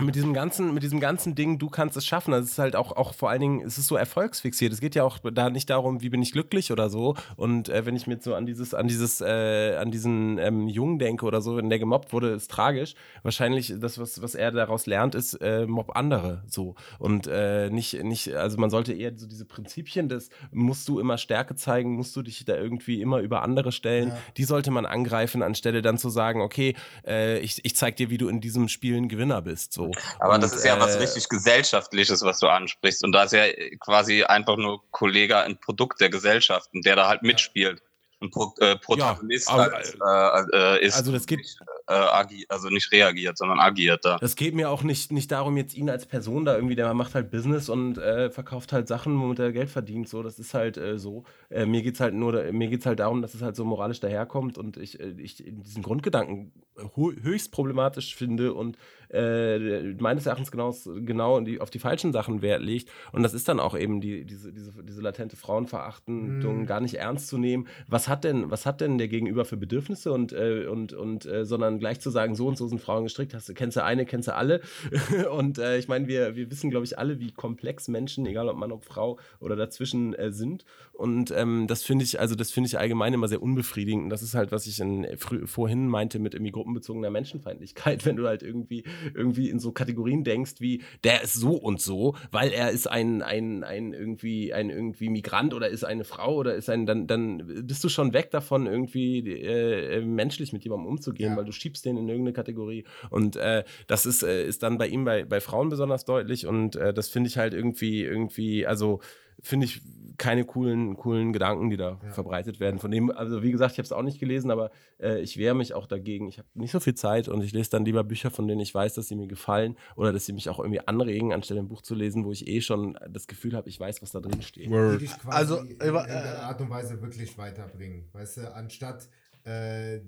Mit 0.00 0.14
diesem 0.14 0.34
ganzen, 0.34 0.72
mit 0.72 0.84
diesem 0.84 1.00
ganzen 1.00 1.34
Ding, 1.34 1.58
du 1.58 1.68
kannst 1.68 1.96
es 1.96 2.06
schaffen. 2.06 2.30
Das 2.30 2.44
ist 2.44 2.58
halt 2.60 2.76
auch, 2.76 2.92
auch 2.92 3.12
vor 3.12 3.28
allen 3.28 3.40
Dingen, 3.40 3.60
es 3.66 3.76
ist 3.76 3.88
so 3.88 3.96
erfolgsfixiert. 3.96 4.72
Es 4.72 4.80
geht 4.80 4.94
ja 4.94 5.02
auch 5.02 5.18
da 5.18 5.50
nicht 5.50 5.68
darum, 5.68 6.00
wie 6.00 6.10
bin 6.10 6.22
ich 6.22 6.30
glücklich 6.30 6.70
oder 6.70 6.88
so. 6.90 7.16
Und 7.34 7.68
äh, 7.68 7.84
wenn 7.84 7.96
ich 7.96 8.06
mir 8.06 8.14
jetzt 8.14 8.24
so 8.24 8.36
an 8.36 8.46
dieses, 8.46 8.72
an 8.72 8.86
dieses, 8.86 9.20
äh, 9.20 9.74
an 9.74 9.90
diesen 9.90 10.38
ähm, 10.38 10.68
Jungen 10.68 11.00
denke 11.00 11.26
oder 11.26 11.40
so, 11.40 11.56
wenn 11.56 11.70
der 11.70 11.80
gemobbt 11.80 12.12
wurde, 12.12 12.28
ist 12.28 12.52
tragisch. 12.52 12.94
Wahrscheinlich 13.24 13.74
das, 13.80 13.98
was, 13.98 14.22
was 14.22 14.36
er 14.36 14.52
daraus 14.52 14.86
lernt, 14.86 15.16
ist 15.16 15.34
äh, 15.34 15.66
mobb 15.66 15.96
andere 15.96 16.44
so. 16.46 16.76
Und 17.00 17.26
äh, 17.26 17.68
nicht, 17.68 18.00
nicht, 18.04 18.32
also 18.36 18.58
man 18.58 18.70
sollte 18.70 18.92
eher 18.92 19.12
so 19.16 19.26
diese 19.26 19.44
Prinzipien 19.44 20.08
des 20.08 20.30
musst 20.52 20.88
du 20.88 21.00
immer 21.00 21.18
Stärke 21.18 21.56
zeigen, 21.56 21.96
musst 21.96 22.14
du 22.14 22.22
dich 22.22 22.44
da 22.44 22.54
irgendwie 22.54 23.00
immer 23.02 23.18
über 23.18 23.42
andere 23.42 23.72
stellen, 23.72 24.10
Ja. 24.10 24.18
die 24.36 24.44
sollte 24.44 24.70
man 24.70 24.86
angreifen, 24.86 25.42
anstelle 25.42 25.82
dann 25.82 25.98
zu 25.98 26.10
sagen, 26.10 26.42
okay, 26.42 26.76
äh, 27.04 27.40
ich, 27.40 27.64
ich 27.64 27.74
zeig 27.74 27.96
dir, 27.96 28.08
wie 28.08 28.18
du 28.18 28.28
in 28.28 28.40
diesem 28.40 28.68
Spiel 28.68 28.96
ein 28.96 29.08
Gewinner 29.08 29.42
bist. 29.42 29.47
So. 29.56 29.90
Aber 30.18 30.34
Und, 30.34 30.42
das 30.42 30.52
ist 30.52 30.64
ja 30.64 30.78
was 30.78 30.96
äh, 30.96 30.98
richtig 30.98 31.28
Gesellschaftliches, 31.28 32.22
was 32.22 32.38
du 32.38 32.48
ansprichst. 32.48 33.04
Und 33.04 33.12
da 33.12 33.24
ist 33.24 33.32
ja 33.32 33.44
quasi 33.80 34.24
einfach 34.24 34.56
nur 34.56 34.82
Kollege 34.90 35.38
ein 35.38 35.58
Produkt 35.58 36.00
der 36.00 36.10
Gesellschaft, 36.10 36.70
und 36.72 36.84
der 36.84 36.96
da 36.96 37.08
halt 37.08 37.22
mitspielt. 37.22 37.82
Ein 38.20 38.30
Pro 38.30 38.52
äh, 38.58 38.74
Protagonist 38.76 39.48
aber, 39.48 39.70
halt, 39.70 40.50
äh, 40.52 40.76
äh, 40.76 40.84
ist 40.84 40.96
Also 40.96 41.12
das 41.12 41.24
geht, 41.26 41.38
nicht, 41.38 41.56
äh, 41.86 42.44
also 42.48 42.68
nicht 42.68 42.90
reagiert, 42.90 43.38
sondern 43.38 43.60
agiert 43.60 44.04
da. 44.04 44.18
das 44.18 44.34
geht 44.34 44.56
mir 44.56 44.70
auch 44.70 44.82
nicht, 44.82 45.12
nicht 45.12 45.30
darum, 45.30 45.56
jetzt 45.56 45.74
ihn 45.74 45.88
als 45.88 46.04
Person 46.04 46.44
da 46.44 46.56
irgendwie, 46.56 46.74
der 46.74 46.92
macht 46.94 47.14
halt 47.14 47.30
Business 47.30 47.68
und 47.68 47.96
äh, 47.96 48.30
verkauft 48.30 48.72
halt 48.72 48.88
Sachen, 48.88 49.20
womit 49.20 49.38
er 49.38 49.52
Geld 49.52 49.70
verdient. 49.70 50.08
So, 50.08 50.24
das 50.24 50.40
ist 50.40 50.52
halt 50.52 50.76
äh, 50.76 50.98
so. 50.98 51.22
Äh, 51.48 51.66
mir 51.66 51.82
geht's 51.82 52.00
halt 52.00 52.14
nur, 52.14 52.32
mir 52.50 52.66
geht's 52.66 52.86
halt 52.86 52.98
darum, 52.98 53.22
dass 53.22 53.34
es 53.34 53.42
halt 53.42 53.54
so 53.54 53.64
moralisch 53.64 54.00
daherkommt 54.00 54.58
und 54.58 54.78
ich, 54.78 54.98
äh, 54.98 55.14
ich 55.18 55.36
diesen 55.36 55.84
Grundgedanken 55.84 56.52
höchst 56.94 57.52
problematisch 57.52 58.14
finde 58.14 58.54
und 58.54 58.76
äh, 59.10 59.94
meines 59.94 60.26
Erachtens 60.26 60.50
genau, 60.50 60.74
genau 61.04 61.40
die, 61.40 61.60
auf 61.60 61.70
die 61.70 61.78
falschen 61.78 62.12
Sachen 62.12 62.42
Wert 62.42 62.62
legt. 62.62 62.90
Und 63.12 63.22
das 63.22 63.34
ist 63.34 63.48
dann 63.48 63.60
auch 63.60 63.76
eben 63.76 64.00
die, 64.00 64.24
diese, 64.24 64.52
diese, 64.52 64.72
diese 64.82 65.00
latente 65.00 65.36
Frauenverachtung 65.36 66.38
Mhm. 66.38 66.66
gar 66.66 66.80
nicht 66.80 66.94
ernst 66.94 67.28
zu 67.28 67.38
nehmen. 67.38 67.66
Was 67.86 68.08
hat 68.08 68.24
denn, 68.24 68.50
was 68.50 68.66
hat 68.66 68.80
denn 68.80 68.98
der 68.98 69.08
Gegenüber 69.08 69.44
für 69.44 69.56
Bedürfnisse 69.56 70.12
und, 70.12 70.32
äh, 70.32 70.66
und, 70.66 70.92
und 70.92 71.26
äh, 71.26 71.44
sondern 71.44 71.78
gleich 71.78 72.00
zu 72.00 72.10
sagen, 72.10 72.34
so 72.34 72.46
und 72.46 72.58
so 72.58 72.66
sind 72.66 72.80
Frauen 72.80 73.04
gestrickt, 73.04 73.34
hast 73.34 73.48
du, 73.48 73.54
kennst 73.54 73.76
du 73.76 73.84
eine, 73.84 74.04
kennst 74.04 74.28
du 74.28 74.34
alle. 74.34 74.60
und 75.32 75.58
äh, 75.58 75.78
ich 75.78 75.88
meine, 75.88 76.06
wir, 76.06 76.36
wir 76.36 76.50
wissen, 76.50 76.70
glaube 76.70 76.84
ich, 76.84 76.98
alle, 76.98 77.18
wie 77.18 77.32
komplex 77.32 77.88
Menschen, 77.88 78.26
egal 78.26 78.48
ob 78.48 78.56
Mann, 78.56 78.72
ob 78.72 78.84
Frau 78.84 79.18
oder 79.40 79.56
dazwischen 79.56 80.14
äh, 80.14 80.32
sind. 80.32 80.64
Und 80.92 81.30
ähm, 81.30 81.66
das 81.66 81.82
finde 81.82 82.04
ich, 82.04 82.20
also 82.20 82.34
das 82.34 82.50
finde 82.50 82.68
ich 82.68 82.78
allgemein 82.78 83.14
immer 83.14 83.28
sehr 83.28 83.42
unbefriedigend. 83.42 84.04
Und 84.04 84.10
das 84.10 84.22
ist 84.22 84.34
halt, 84.34 84.52
was 84.52 84.66
ich 84.66 84.80
in, 84.80 85.06
vorhin 85.16 85.88
meinte 85.88 86.18
mit 86.18 86.34
irgendwie 86.34 86.52
gruppenbezogener 86.68 87.10
Menschenfeindlichkeit, 87.10 88.04
wenn 88.06 88.16
du 88.16 88.26
halt 88.26 88.42
irgendwie, 88.42 88.84
irgendwie 89.14 89.48
in 89.48 89.58
so 89.58 89.72
Kategorien 89.72 90.24
denkst 90.24 90.54
wie, 90.60 90.82
der 91.04 91.22
ist 91.22 91.34
so 91.34 91.52
und 91.56 91.80
so, 91.80 92.14
weil 92.30 92.50
er 92.52 92.70
ist 92.70 92.86
ein, 92.86 93.22
ein, 93.22 93.64
ein 93.64 93.92
irgendwie, 93.92 94.52
ein 94.52 94.70
irgendwie 94.70 95.08
Migrant 95.08 95.54
oder 95.54 95.68
ist 95.68 95.84
eine 95.84 96.04
Frau 96.04 96.36
oder 96.36 96.54
ist 96.54 96.68
ein, 96.68 96.86
dann, 96.86 97.06
dann 97.06 97.64
bist 97.66 97.82
du 97.84 97.88
schon 97.88 98.12
weg 98.12 98.30
davon, 98.30 98.66
irgendwie 98.66 99.18
äh, 99.20 99.98
äh, 99.98 100.04
menschlich 100.04 100.52
mit 100.52 100.62
jemandem 100.64 100.86
umzugehen, 100.88 101.30
Ja. 101.32 101.36
weil 101.36 101.44
du 101.44 101.52
schiebst 101.52 101.84
den 101.84 101.96
in 101.96 102.08
irgendeine 102.08 102.34
Kategorie. 102.34 102.84
Und 103.10 103.36
äh, 103.36 103.64
das 103.86 104.06
ist, 104.06 104.22
äh, 104.22 104.46
ist 104.46 104.62
dann 104.62 104.78
bei 104.78 104.88
ihm 104.88 105.04
bei, 105.04 105.24
bei 105.24 105.40
Frauen 105.40 105.68
besonders 105.68 106.04
deutlich 106.04 106.46
und 106.46 106.76
äh, 106.76 106.92
das 106.92 107.08
finde 107.08 107.28
ich 107.28 107.38
halt 107.38 107.54
irgendwie, 107.54 108.02
irgendwie, 108.02 108.66
also 108.66 109.00
finde 109.40 109.66
ich 109.66 109.80
keine 110.16 110.44
coolen, 110.44 110.96
coolen 110.96 111.32
Gedanken, 111.32 111.70
die 111.70 111.76
da 111.76 112.00
Ja. 112.02 112.10
verbreitet 112.10 112.58
werden. 112.58 112.80
Von 112.80 112.90
dem, 112.90 113.10
also 113.10 113.42
wie 113.44 113.52
gesagt, 113.52 113.72
ich 113.72 113.78
habe 113.78 113.84
es 113.84 113.92
auch 113.92 114.02
nicht 114.02 114.18
gelesen, 114.18 114.50
aber 114.50 114.72
äh, 114.98 115.20
ich 115.20 115.36
wehre 115.36 115.54
mich 115.54 115.74
auch 115.74 115.86
dagegen. 115.86 116.26
Ich 116.26 116.38
habe 116.38 116.48
nicht 116.54 116.72
so 116.72 116.80
viel 116.80 116.94
Zeit 116.96 117.28
und 117.28 117.42
ich 117.44 117.52
lese 117.52 117.70
dann 117.70 117.84
lieber 117.84 118.02
Bücher, 118.02 118.32
von 118.32 118.48
denen 118.48 118.60
ich 118.60 118.74
weiß, 118.74 118.94
dass 118.94 119.06
sie 119.06 119.14
mir 119.14 119.28
gefallen 119.28 119.76
oder 119.94 120.12
dass 120.12 120.26
sie 120.26 120.32
mich 120.32 120.48
auch 120.48 120.58
irgendwie 120.58 120.80
anregen, 120.80 121.32
anstelle 121.32 121.60
ein 121.60 121.68
Buch 121.68 121.82
zu 121.82 121.94
lesen, 121.94 122.24
wo 122.24 122.32
ich 122.32 122.48
eh 122.48 122.60
schon 122.60 122.98
das 123.08 123.28
Gefühl 123.28 123.54
habe, 123.54 123.68
ich 123.68 123.78
weiß, 123.78 124.02
was 124.02 124.10
da 124.10 124.18
drin 124.20 124.42
steht. 124.42 124.66
die 124.66 124.70
Word. 124.72 125.00
dich 125.00 125.16
quasi 125.18 125.36
Also, 125.36 125.58
in, 125.60 125.80
äh, 125.80 125.86
in 125.86 125.92
der 125.94 126.42
Art 126.42 126.60
und 126.60 126.70
Weise 126.70 127.00
wirklich 127.00 127.38
weiterbringen. 127.38 128.08
Weißt 128.12 128.38
du, 128.38 128.52
anstatt 128.54 129.08
äh, 129.44 130.00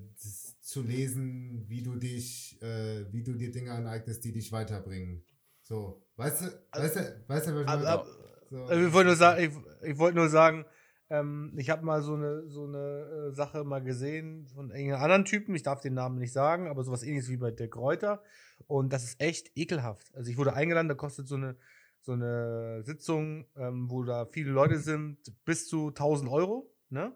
zu 0.59 0.81
lesen, 0.83 1.63
wie 1.69 1.81
du 1.83 1.95
dich, 1.95 2.61
äh, 2.61 3.05
wie 3.13 3.23
du 3.23 3.33
dir 3.33 3.49
Dinge 3.51 3.71
aneignest, 3.71 4.23
die 4.25 4.33
dich 4.33 4.51
weiterbringen. 4.51 5.23
So, 5.61 6.03
weißt 6.17 6.41
du, 6.41 6.45
weißt 6.77 6.95
du, 6.97 7.23
weißt 7.27 7.47
du, 7.47 7.55
was 7.55 7.61
ich 7.61 7.65
meine? 7.67 8.03
So, 8.51 8.69
Äh, 8.69 8.85
Ich 8.87 8.93
wollte 8.93 9.07
nur 9.07 9.15
sagen, 9.15 9.41
ich, 9.81 9.89
ich 9.91 9.97
wollte 9.97 10.17
nur 10.17 10.29
sagen, 10.29 10.65
ähm, 11.09 11.53
ich 11.57 11.69
habe 11.69 11.85
mal 11.85 12.01
so 12.01 12.13
eine, 12.15 12.47
so 12.47 12.65
eine 12.65 13.29
äh, 13.31 13.33
Sache 13.33 13.63
mal 13.63 13.81
gesehen 13.81 14.45
von 14.53 14.71
einem 14.71 14.95
anderen 14.95 15.25
Typen, 15.25 15.55
ich 15.55 15.63
darf 15.63 15.81
den 15.81 15.93
Namen 15.93 16.19
nicht 16.19 16.33
sagen, 16.33 16.67
aber 16.67 16.83
sowas 16.83 17.03
ähnliches 17.03 17.29
wie 17.29 17.37
bei 17.37 17.51
Dirk 17.51 17.75
Reuter. 17.77 18.21
Und 18.67 18.93
das 18.93 19.03
ist 19.03 19.21
echt 19.21 19.51
ekelhaft. 19.55 20.13
Also 20.13 20.29
ich 20.29 20.37
wurde 20.37 20.53
eingeladen, 20.53 20.87
da 20.89 20.95
kostet 20.95 21.27
so 21.27 21.35
eine, 21.35 21.55
so 22.01 22.11
eine 22.13 22.83
Sitzung, 22.83 23.45
ähm, 23.55 23.89
wo 23.89 24.03
da 24.03 24.25
viele 24.25 24.51
Leute 24.51 24.77
sind, 24.79 25.17
bis 25.45 25.67
zu 25.67 25.91
1000 25.91 26.29
Euro, 26.29 26.71
ne? 26.89 27.15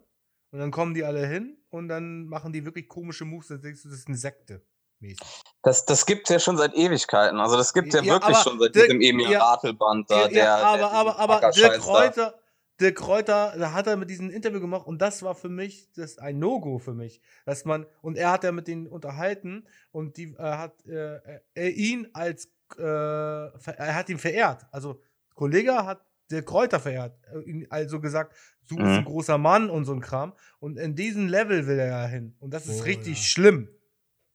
Und 0.51 0.59
dann 0.59 0.71
kommen 0.71 0.93
die 0.93 1.03
alle 1.03 1.27
hin 1.27 1.57
und 1.69 1.89
dann 1.89 2.27
machen 2.27 2.53
die 2.53 2.63
wirklich 2.63 2.87
komische 2.87 3.25
Moves, 3.25 3.49
dann 3.49 3.61
denkst 3.61 3.83
du, 3.83 3.89
das 3.89 3.99
ist 3.99 4.07
eine 4.07 4.15
Sekte. 4.15 4.61
Mäßig. 4.99 5.27
Das, 5.61 5.85
das 5.85 6.05
gibt's 6.05 6.29
ja 6.29 6.39
schon 6.39 6.57
seit 6.57 6.73
Ewigkeiten. 6.75 7.39
Also 7.39 7.57
das 7.57 7.73
gibt's 7.73 7.93
ja, 7.95 8.01
Ja, 8.01 8.13
wirklich 8.13 8.37
schon 8.37 8.59
seit 8.59 8.75
Dirk- 8.75 8.85
diesem 8.87 9.01
Emil 9.01 9.29
ja, 9.31 9.43
Ratelband 9.43 10.09
da, 10.09 10.21
Ja, 10.23 10.27
der, 10.27 10.55
aber, 10.55 10.77
der 10.77 10.91
aber, 10.91 11.19
aber 11.19 11.51
Dirk 11.51 11.79
Kräuter, 11.79 12.35
Dirk 12.79 12.95
Kräuter, 12.97 13.53
da 13.57 13.71
hat 13.73 13.87
er 13.87 13.95
mit 13.97 14.09
diesem 14.09 14.29
Interview 14.29 14.59
gemacht 14.59 14.85
und 14.85 15.01
das 15.01 15.23
war 15.23 15.33
für 15.35 15.49
mich 15.49 15.89
das 15.95 16.17
ein 16.17 16.39
No-Go 16.39 16.77
für 16.79 16.93
mich, 16.93 17.21
dass 17.45 17.65
man 17.65 17.85
und 18.01 18.17
er 18.17 18.31
hat 18.31 18.43
ja 18.43 18.51
mit 18.51 18.67
denen 18.67 18.87
unterhalten 18.87 19.65
und 19.91 20.17
die 20.17 20.33
äh, 20.37 20.41
hat 20.43 20.85
äh, 20.85 21.19
er 21.53 21.71
ihn 21.71 22.09
als 22.13 22.49
äh, 22.77 22.81
er 22.81 23.95
hat 23.95 24.09
ihn 24.09 24.17
verehrt. 24.19 24.65
Also 24.71 25.01
Kollege 25.35 25.85
hat 25.85 26.01
Dirk 26.31 26.47
Kräuter 26.47 26.79
verehrt, 26.79 27.17
äh, 27.33 27.65
also 27.69 27.99
gesagt, 28.01 28.35
du 28.67 28.75
bist 28.75 28.87
ein 28.89 29.01
Mhm. 29.01 29.05
großer 29.05 29.37
Mann 29.37 29.69
und 29.69 29.85
so 29.85 29.93
ein 29.93 30.01
Kram 30.01 30.33
und 30.59 30.77
in 30.77 30.95
diesen 30.95 31.27
Level 31.29 31.67
will 31.67 31.79
er 31.79 31.87
ja 31.87 32.05
hin 32.07 32.35
und 32.39 32.53
das 32.53 32.65
ist 32.67 32.81
Oh, 32.81 32.83
richtig 32.85 33.17
ja. 33.17 33.23
schlimm. 33.23 33.69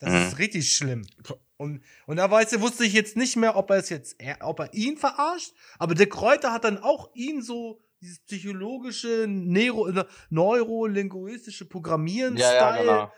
Das 0.00 0.10
Mhm. 0.12 0.26
ist 0.28 0.38
richtig 0.38 0.74
schlimm. 0.74 1.06
Und, 1.56 1.82
und 2.06 2.16
da 2.16 2.30
weißt 2.30 2.54
du, 2.54 2.60
wusste 2.62 2.84
ich 2.84 2.94
jetzt 2.94 3.16
nicht 3.16 3.36
mehr, 3.36 3.54
ob 3.54 3.70
er 3.70 3.76
es 3.76 3.90
jetzt, 3.90 4.16
ob 4.40 4.60
er 4.60 4.72
ihn 4.74 4.96
verarscht, 4.96 5.52
aber 5.78 5.94
der 5.94 6.08
Kräuter 6.08 6.52
hat 6.52 6.64
dann 6.64 6.78
auch 6.78 7.10
ihn 7.14 7.42
so 7.42 7.82
dieses 8.00 8.20
psychologische, 8.20 9.26
neuro, 9.28 9.88
äh, 9.88 10.04
neurolinguistische 10.30 11.66
Programmieren 11.66 12.36
Ja, 12.36 12.54
ja, 12.54 12.76
genau. 12.80 13.12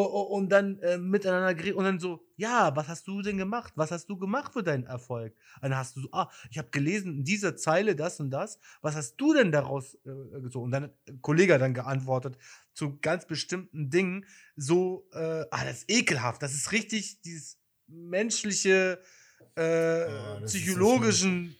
Und 0.00 0.48
dann 0.48 0.78
äh, 0.78 0.96
miteinander 0.96 1.54
geredet 1.54 1.76
und 1.76 1.84
dann 1.84 2.00
so, 2.00 2.24
ja, 2.36 2.74
was 2.74 2.88
hast 2.88 3.06
du 3.06 3.20
denn 3.20 3.36
gemacht? 3.36 3.74
Was 3.76 3.90
hast 3.90 4.06
du 4.08 4.16
gemacht 4.16 4.54
für 4.54 4.62
deinen 4.62 4.84
Erfolg? 4.84 5.34
Und 5.56 5.70
dann 5.70 5.76
hast 5.76 5.96
du 5.96 6.00
so, 6.00 6.08
ah, 6.12 6.30
ich 6.50 6.56
habe 6.56 6.68
gelesen 6.70 7.18
in 7.18 7.24
dieser 7.24 7.56
Zeile 7.56 7.94
das 7.94 8.18
und 8.18 8.30
das. 8.30 8.58
Was 8.80 8.96
hast 8.96 9.16
du 9.16 9.34
denn 9.34 9.52
daraus 9.52 9.94
äh, 10.06 10.40
gezogen? 10.40 10.64
Und 10.64 10.70
dann 10.70 10.84
hat 10.84 10.94
ein 11.08 11.20
Kollege 11.20 11.58
dann 11.58 11.74
geantwortet 11.74 12.38
zu 12.72 12.98
ganz 13.00 13.26
bestimmten 13.26 13.90
Dingen 13.90 14.24
so, 14.56 15.06
äh, 15.12 15.44
ah, 15.50 15.64
das 15.64 15.80
ist 15.80 15.90
ekelhaft. 15.90 16.42
Das 16.42 16.54
ist 16.54 16.72
richtig 16.72 17.20
dieses 17.20 17.58
menschliche, 17.86 18.98
äh, 19.58 20.00
Ja, 20.00 20.38
ist 20.38 20.52
so 20.52 20.58
psychologischen 20.58 21.54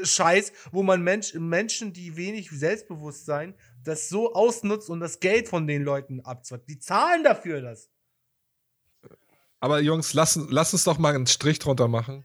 äh, 0.00 0.04
Scheiß, 0.04 0.52
wo 0.70 0.84
man 0.84 1.02
Mensch, 1.02 1.34
Menschen, 1.34 1.92
die 1.92 2.16
wenig 2.16 2.50
Selbstbewusstsein, 2.50 3.54
das 3.84 4.08
so 4.08 4.34
ausnutzt 4.34 4.88
und 4.90 5.00
das 5.00 5.20
Geld 5.20 5.48
von 5.48 5.66
den 5.66 5.82
Leuten 5.84 6.20
abzwackt. 6.20 6.68
Die 6.68 6.78
zahlen 6.78 7.24
dafür 7.24 7.60
das. 7.60 7.88
Aber 9.60 9.80
Jungs, 9.80 10.14
lass, 10.14 10.38
lass 10.48 10.72
uns 10.72 10.84
doch 10.84 10.98
mal 10.98 11.14
einen 11.14 11.26
Strich 11.26 11.58
drunter 11.58 11.88
machen. 11.88 12.24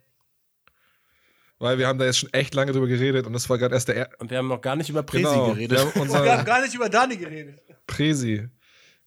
Weil 1.57 1.77
wir 1.77 1.87
haben 1.87 1.97
da 1.99 2.05
jetzt 2.05 2.19
schon 2.19 2.33
echt 2.33 2.53
lange 2.53 2.73
drüber 2.73 2.87
geredet 2.87 3.25
und 3.25 3.33
das 3.33 3.49
war 3.49 3.57
gerade 3.57 3.75
erst 3.75 3.87
der 3.87 3.95
er 3.95 4.09
Und 4.19 4.29
wir 4.29 4.37
haben 4.37 4.47
noch 4.49 4.61
gar 4.61 4.75
nicht 4.75 4.89
über 4.89 5.03
Presi 5.03 5.23
Genau, 5.23 5.53
geredet. 5.53 5.71
wir 5.71 5.85
haben 6.03 6.09
Wir 6.25 6.37
haben 6.37 6.45
gar 6.45 6.61
nicht 6.61 6.75
über 6.75 6.89
Dani 6.89 7.15
geredet. 7.17 7.61
Presi. 7.87 8.49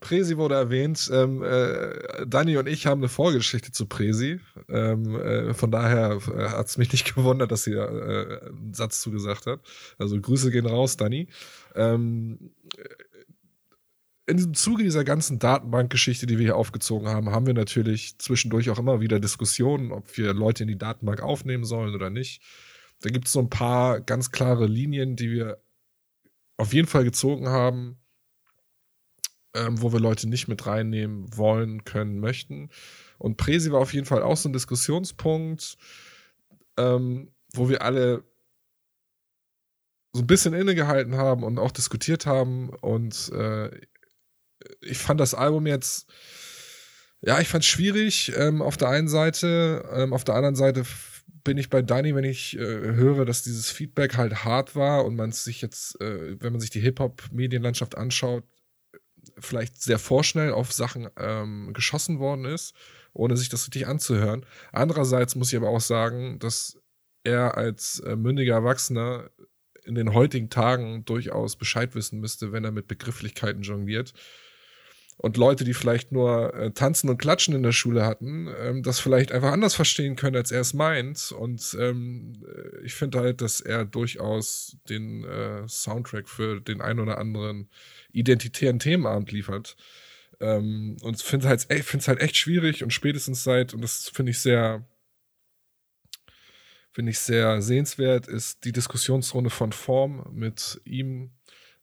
Presi 0.00 0.36
wurde 0.36 0.54
erwähnt. 0.54 1.10
Ähm, 1.12 1.42
äh, 1.42 2.26
Dani 2.26 2.56
und 2.56 2.68
ich 2.68 2.86
haben 2.86 3.00
eine 3.00 3.08
Vorgeschichte 3.08 3.72
zu 3.72 3.86
Presi. 3.86 4.40
Ähm, 4.68 5.16
äh, 5.16 5.54
von 5.54 5.70
daher 5.70 6.18
äh, 6.36 6.48
hat 6.50 6.66
es 6.66 6.78
mich 6.78 6.92
nicht 6.92 7.14
gewundert, 7.14 7.50
dass 7.50 7.64
sie 7.64 7.72
da 7.72 7.86
äh, 7.86 8.48
einen 8.48 8.74
Satz 8.74 9.00
zugesagt 9.00 9.46
hat. 9.46 9.60
Also 9.98 10.20
Grüße 10.20 10.50
gehen 10.50 10.66
raus, 10.66 10.96
Dani. 10.96 11.28
Ähm, 11.74 12.52
in 14.26 14.36
diesem 14.36 14.54
Zuge 14.54 14.84
dieser 14.84 15.04
ganzen 15.04 15.38
Datenbankgeschichte, 15.38 16.26
die 16.26 16.38
wir 16.38 16.44
hier 16.44 16.56
aufgezogen 16.56 17.08
haben, 17.08 17.30
haben 17.30 17.46
wir 17.46 17.54
natürlich 17.54 18.18
zwischendurch 18.18 18.68
auch 18.68 18.78
immer 18.78 19.00
wieder 19.00 19.20
Diskussionen, 19.20 19.90
ob 19.90 20.18
wir 20.18 20.34
Leute 20.34 20.64
in 20.64 20.68
die 20.68 20.78
Datenbank 20.78 21.22
aufnehmen 21.22 21.64
sollen 21.64 21.94
oder 21.94 22.10
nicht. 22.10 22.42
Da 23.00 23.08
gibt 23.08 23.26
es 23.26 23.32
so 23.32 23.40
ein 23.40 23.48
paar 23.48 24.00
ganz 24.00 24.30
klare 24.30 24.66
Linien, 24.66 25.16
die 25.16 25.30
wir 25.30 25.62
auf 26.58 26.74
jeden 26.74 26.88
Fall 26.88 27.04
gezogen 27.04 27.48
haben, 27.48 27.96
ähm, 29.58 29.82
wo 29.82 29.92
wir 29.92 30.00
Leute 30.00 30.28
nicht 30.28 30.48
mit 30.48 30.66
reinnehmen 30.66 31.36
wollen, 31.36 31.84
können, 31.84 32.20
möchten. 32.20 32.70
Und 33.18 33.36
Presi 33.36 33.72
war 33.72 33.80
auf 33.80 33.92
jeden 33.92 34.06
Fall 34.06 34.22
auch 34.22 34.36
so 34.36 34.48
ein 34.48 34.52
Diskussionspunkt, 34.52 35.76
ähm, 36.76 37.32
wo 37.52 37.68
wir 37.68 37.82
alle 37.82 38.24
so 40.12 40.22
ein 40.22 40.26
bisschen 40.26 40.54
innegehalten 40.54 41.16
haben 41.16 41.42
und 41.42 41.58
auch 41.58 41.72
diskutiert 41.72 42.26
haben. 42.26 42.70
Und 42.70 43.30
äh, 43.32 43.70
ich 44.80 44.98
fand 44.98 45.20
das 45.20 45.34
Album 45.34 45.66
jetzt, 45.66 46.10
ja, 47.20 47.40
ich 47.40 47.48
fand 47.48 47.64
es 47.64 47.68
schwierig 47.68 48.32
ähm, 48.36 48.62
auf 48.62 48.76
der 48.76 48.88
einen 48.88 49.08
Seite. 49.08 49.88
Ähm, 49.92 50.12
auf 50.12 50.24
der 50.24 50.36
anderen 50.36 50.56
Seite 50.56 50.84
bin 51.44 51.58
ich 51.58 51.70
bei 51.70 51.82
Danny, 51.82 52.14
wenn 52.14 52.24
ich 52.24 52.56
äh, 52.56 52.60
höre, 52.60 53.24
dass 53.24 53.42
dieses 53.42 53.70
Feedback 53.70 54.16
halt 54.16 54.44
hart 54.44 54.76
war 54.76 55.04
und 55.04 55.16
man 55.16 55.32
sich 55.32 55.60
jetzt, 55.60 56.00
äh, 56.00 56.40
wenn 56.40 56.52
man 56.52 56.60
sich 56.60 56.70
die 56.70 56.80
Hip-Hop-Medienlandschaft 56.80 57.96
anschaut, 57.96 58.44
vielleicht 59.38 59.80
sehr 59.80 59.98
vorschnell 59.98 60.52
auf 60.52 60.72
Sachen 60.72 61.08
ähm, 61.16 61.72
geschossen 61.72 62.18
worden 62.18 62.44
ist, 62.44 62.74
ohne 63.12 63.36
sich 63.36 63.48
das 63.48 63.66
richtig 63.66 63.86
anzuhören. 63.86 64.44
Andererseits 64.72 65.34
muss 65.34 65.52
ich 65.52 65.56
aber 65.56 65.70
auch 65.70 65.80
sagen, 65.80 66.38
dass 66.38 66.78
er 67.24 67.56
als 67.56 68.00
äh, 68.00 68.16
mündiger 68.16 68.54
Erwachsener 68.54 69.30
in 69.84 69.94
den 69.94 70.12
heutigen 70.12 70.50
Tagen 70.50 71.04
durchaus 71.04 71.56
Bescheid 71.56 71.94
wissen 71.94 72.20
müsste, 72.20 72.52
wenn 72.52 72.64
er 72.64 72.72
mit 72.72 72.88
Begrifflichkeiten 72.88 73.62
jongliert. 73.62 74.12
Und 75.20 75.36
Leute, 75.36 75.64
die 75.64 75.74
vielleicht 75.74 76.12
nur 76.12 76.54
äh, 76.54 76.70
Tanzen 76.70 77.10
und 77.10 77.18
Klatschen 77.18 77.52
in 77.52 77.64
der 77.64 77.72
Schule 77.72 78.06
hatten, 78.06 78.48
ähm, 78.60 78.84
das 78.84 79.00
vielleicht 79.00 79.32
einfach 79.32 79.50
anders 79.50 79.74
verstehen 79.74 80.14
können, 80.14 80.36
als 80.36 80.52
er 80.52 80.60
es 80.60 80.74
meint. 80.74 81.32
Und 81.32 81.76
ähm, 81.80 82.34
äh, 82.46 82.84
ich 82.84 82.94
finde 82.94 83.18
halt, 83.18 83.40
dass 83.40 83.60
er 83.60 83.84
durchaus 83.84 84.76
den 84.88 85.24
äh, 85.24 85.66
Soundtrack 85.68 86.28
für 86.28 86.60
den 86.60 86.80
ein 86.80 87.00
oder 87.00 87.18
anderen 87.18 87.68
identitären 88.12 88.78
Themenabend 88.78 89.32
liefert. 89.32 89.76
Ähm, 90.38 90.96
und 91.02 91.20
finde 91.20 91.52
es 91.52 91.68
halt, 91.68 92.06
halt 92.06 92.20
echt 92.20 92.36
schwierig 92.36 92.84
und 92.84 92.92
spätestens 92.92 93.42
seit, 93.42 93.74
und 93.74 93.80
das 93.80 94.08
finde 94.08 94.30
ich 94.30 94.38
sehr, 94.38 94.86
finde 96.92 97.10
ich 97.10 97.18
sehr 97.18 97.60
sehenswert, 97.60 98.28
ist 98.28 98.64
die 98.64 98.72
Diskussionsrunde 98.72 99.50
von 99.50 99.72
Form 99.72 100.24
mit 100.32 100.80
ihm, 100.84 101.32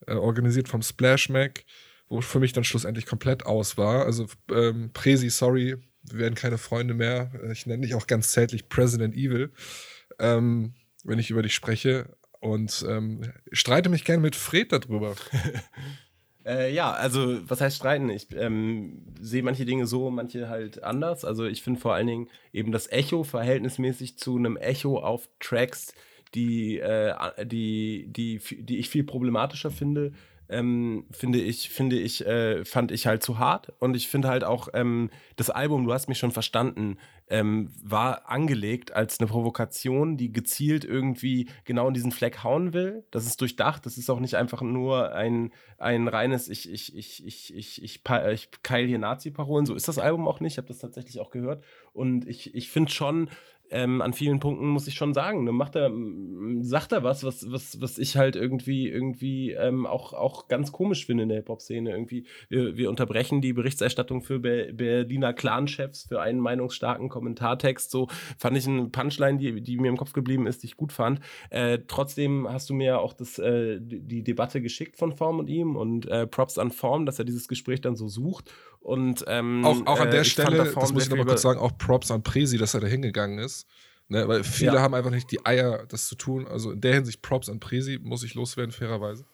äh, 0.07 0.13
organisiert 0.13 0.69
vom 0.69 0.81
Splash 0.81 1.27
Mac, 1.27 1.65
wo 2.07 2.21
für 2.21 2.39
mich 2.39 2.53
dann 2.53 2.63
schlussendlich 2.63 3.05
komplett 3.05 3.45
aus 3.45 3.77
war. 3.77 4.05
Also 4.05 4.27
ähm, 4.51 4.91
Presi, 4.93 5.29
sorry, 5.29 5.77
wir 6.03 6.19
werden 6.19 6.35
keine 6.35 6.57
Freunde 6.57 6.93
mehr. 6.93 7.31
Ich 7.51 7.65
nenne 7.65 7.83
dich 7.83 7.95
auch 7.95 8.07
ganz 8.07 8.31
zärtlich 8.31 8.69
President 8.69 9.15
Evil, 9.15 9.51
ähm, 10.19 10.75
wenn 11.03 11.19
ich 11.19 11.29
über 11.29 11.41
dich 11.41 11.55
spreche. 11.55 12.15
Und 12.39 12.85
ähm, 12.87 13.21
streite 13.51 13.89
mich 13.89 14.05
gerne 14.05 14.21
mit 14.21 14.35
Fred 14.35 14.71
darüber. 14.71 15.15
Äh, 16.45 16.71
ja, 16.73 16.91
also 16.91 17.39
was 17.49 17.59
heißt 17.59 17.77
streiten? 17.77 18.09
Ich 18.11 18.27
ähm, 18.35 19.03
sehe 19.19 19.41
manche 19.41 19.65
Dinge 19.65 19.87
so, 19.87 20.11
manche 20.11 20.47
halt 20.47 20.83
anders. 20.83 21.25
Also 21.25 21.45
ich 21.45 21.63
finde 21.63 21.79
vor 21.79 21.95
allen 21.95 22.05
Dingen 22.05 22.29
eben 22.53 22.71
das 22.71 22.91
Echo 22.91 23.23
verhältnismäßig 23.23 24.19
zu 24.19 24.37
einem 24.37 24.55
Echo 24.55 24.99
auf 24.99 25.27
Tracks, 25.39 25.95
die, 26.35 26.77
äh, 26.77 27.15
die, 27.45 28.05
die, 28.09 28.39
die 28.59 28.77
ich 28.77 28.89
viel 28.89 29.03
problematischer 29.03 29.71
finde, 29.71 30.13
ähm, 30.49 31.05
finde 31.11 31.39
ich, 31.39 31.69
finde 31.69 31.97
ich, 31.97 32.25
äh, 32.25 32.63
fand 32.65 32.91
ich 32.91 33.07
halt 33.07 33.23
zu 33.23 33.39
hart. 33.39 33.73
Und 33.79 33.95
ich 33.95 34.07
finde 34.07 34.27
halt 34.27 34.43
auch, 34.43 34.69
ähm, 34.73 35.09
das 35.35 35.49
Album, 35.49 35.85
du 35.85 35.93
hast 35.93 36.07
mich 36.07 36.17
schon 36.17 36.31
verstanden, 36.31 36.97
ähm, 37.27 37.71
war 37.83 38.29
angelegt 38.29 38.93
als 38.93 39.19
eine 39.19 39.27
Provokation, 39.27 40.15
die 40.17 40.31
gezielt 40.31 40.85
irgendwie 40.85 41.49
genau 41.63 41.87
in 41.87 41.95
diesen 41.95 42.11
Fleck 42.11 42.43
hauen 42.43 42.73
will. 42.73 43.03
Das 43.09 43.25
ist 43.25 43.41
durchdacht, 43.41 43.85
das 43.85 43.97
ist 43.97 44.09
auch 44.09 44.19
nicht 44.19 44.35
einfach 44.35 44.61
nur 44.61 45.13
ein, 45.13 45.51
ein 45.79 46.07
reines, 46.07 46.47
ich, 46.49 46.71
ich, 46.71 46.95
ich, 46.95 47.25
ich, 47.25 47.55
ich, 47.55 47.83
ich, 47.83 48.01
ich 48.05 48.49
keil 48.61 48.85
hier 48.85 48.99
Nazi-Parolen. 48.99 49.65
So 49.65 49.73
ist 49.73 49.87
das 49.87 49.97
Album 49.97 50.27
auch 50.27 50.39
nicht. 50.39 50.53
Ich 50.53 50.57
habe 50.57 50.67
das 50.67 50.79
tatsächlich 50.79 51.19
auch 51.19 51.31
gehört. 51.31 51.63
Und 51.93 52.27
ich, 52.27 52.53
ich 52.53 52.69
finde 52.69 52.91
schon, 52.91 53.29
ähm, 53.71 54.01
an 54.01 54.13
vielen 54.13 54.39
Punkten 54.39 54.67
muss 54.67 54.87
ich 54.87 54.95
schon 54.95 55.13
sagen, 55.13 55.43
ne, 55.43 55.51
macht 55.51 55.75
er, 55.75 55.91
sagt 56.61 56.91
er 56.91 57.03
was, 57.03 57.23
was, 57.23 57.51
was, 57.51 57.81
was 57.81 57.97
ich 57.97 58.17
halt 58.17 58.35
irgendwie, 58.35 58.87
irgendwie 58.87 59.51
ähm, 59.51 59.85
auch, 59.85 60.13
auch 60.13 60.47
ganz 60.47 60.71
komisch 60.71 61.05
finde 61.05 61.23
in 61.23 61.29
der 61.29 61.39
Hip-Hop-Szene. 61.39 61.91
Irgendwie, 61.91 62.25
wir, 62.49 62.77
wir 62.77 62.89
unterbrechen 62.89 63.41
die 63.41 63.53
Berichterstattung 63.53 64.21
für 64.21 64.39
Be 64.39 64.71
Berliner 64.73 65.33
Clan-Chefs 65.33 66.05
für 66.07 66.21
einen 66.21 66.39
meinungsstarken 66.39 67.09
Kommentartext. 67.09 67.91
So 67.91 68.07
fand 68.37 68.57
ich 68.57 68.67
eine 68.67 68.89
Punchline, 68.89 69.37
die, 69.37 69.61
die 69.61 69.77
mir 69.77 69.89
im 69.89 69.97
Kopf 69.97 70.13
geblieben 70.13 70.47
ist, 70.47 70.63
die 70.63 70.67
ich 70.67 70.77
gut 70.77 70.91
fand. 70.91 71.19
Äh, 71.49 71.79
trotzdem 71.87 72.47
hast 72.49 72.69
du 72.69 72.73
mir 72.73 72.99
auch 72.99 73.13
das, 73.13 73.39
äh, 73.39 73.79
die 73.81 74.23
Debatte 74.23 74.61
geschickt 74.61 74.97
von 74.97 75.13
Form 75.13 75.39
und 75.39 75.49
ihm 75.49 75.75
und 75.75 76.07
äh, 76.07 76.27
Props 76.27 76.57
an 76.57 76.71
Form, 76.71 77.05
dass 77.05 77.19
er 77.19 77.25
dieses 77.25 77.47
Gespräch 77.47 77.81
dann 77.81 77.95
so 77.95 78.07
sucht. 78.07 78.51
Und 78.85 79.25
ähm, 79.27 79.65
auch, 79.65 79.85
auch 79.87 79.99
an 79.99 80.11
der 80.11 80.23
Stelle, 80.23 80.71
das 80.75 80.93
muss 80.93 81.05
ich 81.05 81.09
nochmal 81.09 81.25
kurz 81.25 81.41
sagen, 81.41 81.59
auch 81.59 81.75
Props 81.75 82.11
an 82.11 82.21
Presi, 82.21 82.59
dass 82.59 82.75
er 82.75 82.81
da 82.81 82.87
hingegangen 82.87 83.39
ist. 83.39 83.54
Ne, 84.07 84.27
weil 84.27 84.43
viele 84.43 84.75
ja. 84.75 84.81
haben 84.81 84.93
einfach 84.93 85.09
nicht 85.09 85.31
die 85.31 85.43
Eier, 85.45 85.85
das 85.87 86.07
zu 86.07 86.15
tun. 86.15 86.47
Also 86.47 86.71
in 86.71 86.81
der 86.81 86.93
Hinsicht 86.93 87.23
Props 87.23 87.49
an 87.49 87.59
Presi, 87.59 87.99
muss 88.01 88.23
ich 88.23 88.35
loswerden, 88.35 88.71
fairerweise. 88.71 89.25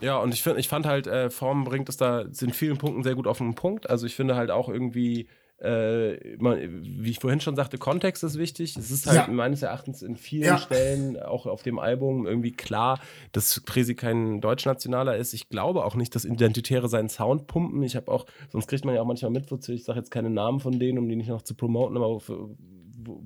Ja, 0.00 0.18
und 0.18 0.32
ich, 0.32 0.42
find, 0.42 0.58
ich 0.58 0.68
fand 0.68 0.86
halt, 0.86 1.06
äh, 1.06 1.28
Form 1.28 1.64
bringt 1.64 1.88
es 1.88 1.96
da, 1.96 2.24
sind 2.30 2.54
vielen 2.54 2.78
Punkten 2.78 3.02
sehr 3.02 3.16
gut 3.16 3.26
auf 3.26 3.38
den 3.38 3.54
Punkt. 3.54 3.90
Also 3.90 4.06
ich 4.06 4.14
finde 4.14 4.36
halt 4.36 4.50
auch 4.50 4.68
irgendwie, 4.68 5.28
äh, 5.60 6.36
man, 6.38 6.58
wie 6.82 7.10
ich 7.10 7.18
vorhin 7.18 7.40
schon 7.40 7.54
sagte, 7.54 7.76
Kontext 7.76 8.24
ist 8.24 8.38
wichtig. 8.38 8.76
Es 8.76 8.90
ist 8.90 9.06
halt 9.06 9.28
ja. 9.28 9.32
meines 9.32 9.62
Erachtens 9.62 10.02
in 10.02 10.16
vielen 10.16 10.44
ja. 10.44 10.58
Stellen, 10.58 11.20
auch 11.20 11.46
auf 11.46 11.62
dem 11.62 11.78
Album, 11.78 12.26
irgendwie 12.26 12.52
klar, 12.52 12.98
dass 13.32 13.60
Presi 13.60 13.94
kein 13.94 14.40
Deutschnationaler 14.40 15.16
ist. 15.16 15.34
Ich 15.34 15.50
glaube 15.50 15.84
auch 15.84 15.96
nicht, 15.96 16.14
dass 16.14 16.24
Identitäre 16.24 16.88
seinen 16.88 17.10
Sound 17.10 17.46
pumpen. 17.46 17.82
Ich 17.82 17.94
habe 17.94 18.10
auch, 18.10 18.24
sonst 18.48 18.68
kriegt 18.68 18.84
man 18.86 18.94
ja 18.94 19.02
auch 19.02 19.06
manchmal 19.06 19.30
mit, 19.30 19.50
wozu 19.50 19.72
ich 19.72 19.84
sage 19.84 19.98
jetzt 19.98 20.10
keine 20.10 20.30
Namen 20.30 20.60
von 20.60 20.78
denen, 20.78 20.98
um 20.98 21.08
die 21.08 21.16
nicht 21.16 21.28
noch 21.28 21.42
zu 21.42 21.54
promoten, 21.54 21.96
aber 21.96 22.20
wo, 22.26 22.56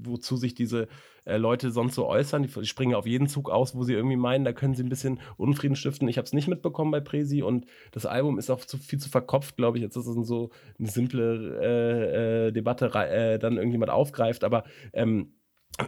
wozu 0.02 0.36
sich 0.36 0.54
diese 0.54 0.88
äh, 1.24 1.36
Leute 1.36 1.70
sonst 1.70 1.94
so 1.94 2.06
äußern. 2.06 2.42
Die, 2.42 2.48
die, 2.48 2.66
springen 2.66 2.94
auf 2.94 3.06
jeden 3.06 3.28
Zug 3.28 3.50
aus, 3.50 3.74
wo 3.74 3.82
sie 3.82 3.94
irgendwie 3.94 4.16
meinen, 4.16 4.44
da 4.44 4.52
können 4.52 4.74
sie 4.74 4.82
ein 4.82 4.88
bisschen 4.88 5.20
Unfrieden 5.36 5.76
stiften. 5.76 6.08
Ich 6.08 6.18
habe 6.18 6.26
es 6.26 6.32
nicht 6.32 6.48
mitbekommen 6.48 6.90
bei 6.90 7.00
Presi 7.00 7.42
und 7.42 7.66
das 7.92 8.06
Album 8.06 8.38
ist 8.38 8.50
auch 8.50 8.64
zu, 8.64 8.78
viel 8.78 8.98
zu 8.98 9.08
verkopft, 9.08 9.56
glaube 9.56 9.78
ich, 9.78 9.82
jetzt 9.82 9.96
ist 9.96 10.06
es 10.06 10.26
so 10.26 10.50
eine 10.78 10.88
simple 10.88 11.58
äh, 11.62 12.48
äh, 12.48 12.52
Debatte 12.52 12.86
äh, 12.94 13.38
dann 13.38 13.56
irgendjemand 13.56 13.90
aufgreift, 13.90 14.44
aber 14.44 14.64
ähm, 14.92 15.32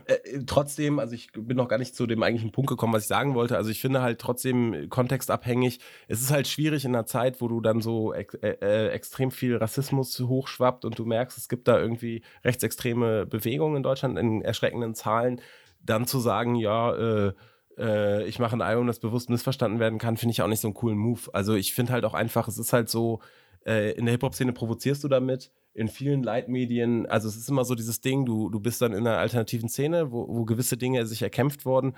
äh, 0.06 0.44
trotzdem, 0.46 0.98
also 0.98 1.14
ich 1.14 1.30
bin 1.32 1.56
noch 1.56 1.68
gar 1.68 1.78
nicht 1.78 1.94
zu 1.94 2.06
dem 2.06 2.22
eigentlichen 2.22 2.50
Punkt 2.50 2.68
gekommen, 2.68 2.92
was 2.92 3.02
ich 3.02 3.08
sagen 3.08 3.34
wollte. 3.34 3.56
Also 3.56 3.70
ich 3.70 3.80
finde 3.80 4.02
halt 4.02 4.20
trotzdem 4.20 4.88
kontextabhängig. 4.88 5.78
Es 6.08 6.20
ist 6.20 6.30
halt 6.32 6.48
schwierig 6.48 6.84
in 6.84 6.94
einer 6.94 7.06
Zeit, 7.06 7.40
wo 7.40 7.48
du 7.48 7.60
dann 7.60 7.80
so 7.80 8.12
ex 8.12 8.34
äh, 8.34 8.56
äh, 8.60 8.88
extrem 8.88 9.30
viel 9.30 9.56
Rassismus 9.56 10.18
hochschwappt 10.18 10.84
und 10.84 10.98
du 10.98 11.04
merkst, 11.04 11.38
es 11.38 11.48
gibt 11.48 11.68
da 11.68 11.78
irgendwie 11.78 12.22
rechtsextreme 12.44 13.26
Bewegungen 13.26 13.76
in 13.76 13.82
Deutschland 13.84 14.18
in 14.18 14.42
erschreckenden 14.42 14.94
Zahlen, 14.94 15.40
dann 15.80 16.06
zu 16.06 16.18
sagen, 16.18 16.56
ja, 16.56 16.94
äh, 16.94 17.32
äh 17.78 18.24
ich 18.24 18.40
mache 18.40 18.56
ein 18.56 18.62
Album, 18.62 18.88
das 18.88 18.98
bewusst 18.98 19.30
missverstanden 19.30 19.78
werden 19.78 20.00
kann, 20.00 20.16
finde 20.16 20.32
ich 20.32 20.42
auch 20.42 20.48
nicht 20.48 20.60
so 20.60 20.68
einen 20.68 20.74
coolen 20.74 20.98
Move. 20.98 21.20
Also 21.32 21.54
ich 21.54 21.74
finde 21.74 21.92
halt 21.92 22.04
auch 22.04 22.14
einfach, 22.14 22.48
es 22.48 22.58
ist 22.58 22.72
halt 22.72 22.88
so, 22.88 23.20
äh, 23.64 23.92
in 23.92 24.06
der 24.06 24.12
Hip-Hop-Szene 24.12 24.52
provozierst 24.52 25.04
du 25.04 25.08
damit 25.08 25.52
in 25.76 25.88
vielen 25.88 26.22
Leitmedien, 26.22 27.06
also 27.06 27.28
es 27.28 27.36
ist 27.36 27.48
immer 27.48 27.64
so 27.64 27.74
dieses 27.74 28.00
Ding, 28.00 28.24
du, 28.24 28.48
du 28.48 28.60
bist 28.60 28.80
dann 28.80 28.92
in 28.92 29.06
einer 29.06 29.18
alternativen 29.18 29.68
Szene, 29.68 30.10
wo, 30.10 30.26
wo 30.28 30.44
gewisse 30.44 30.76
Dinge 30.76 31.06
sich 31.06 31.22
erkämpft 31.22 31.66
wurden 31.66 31.94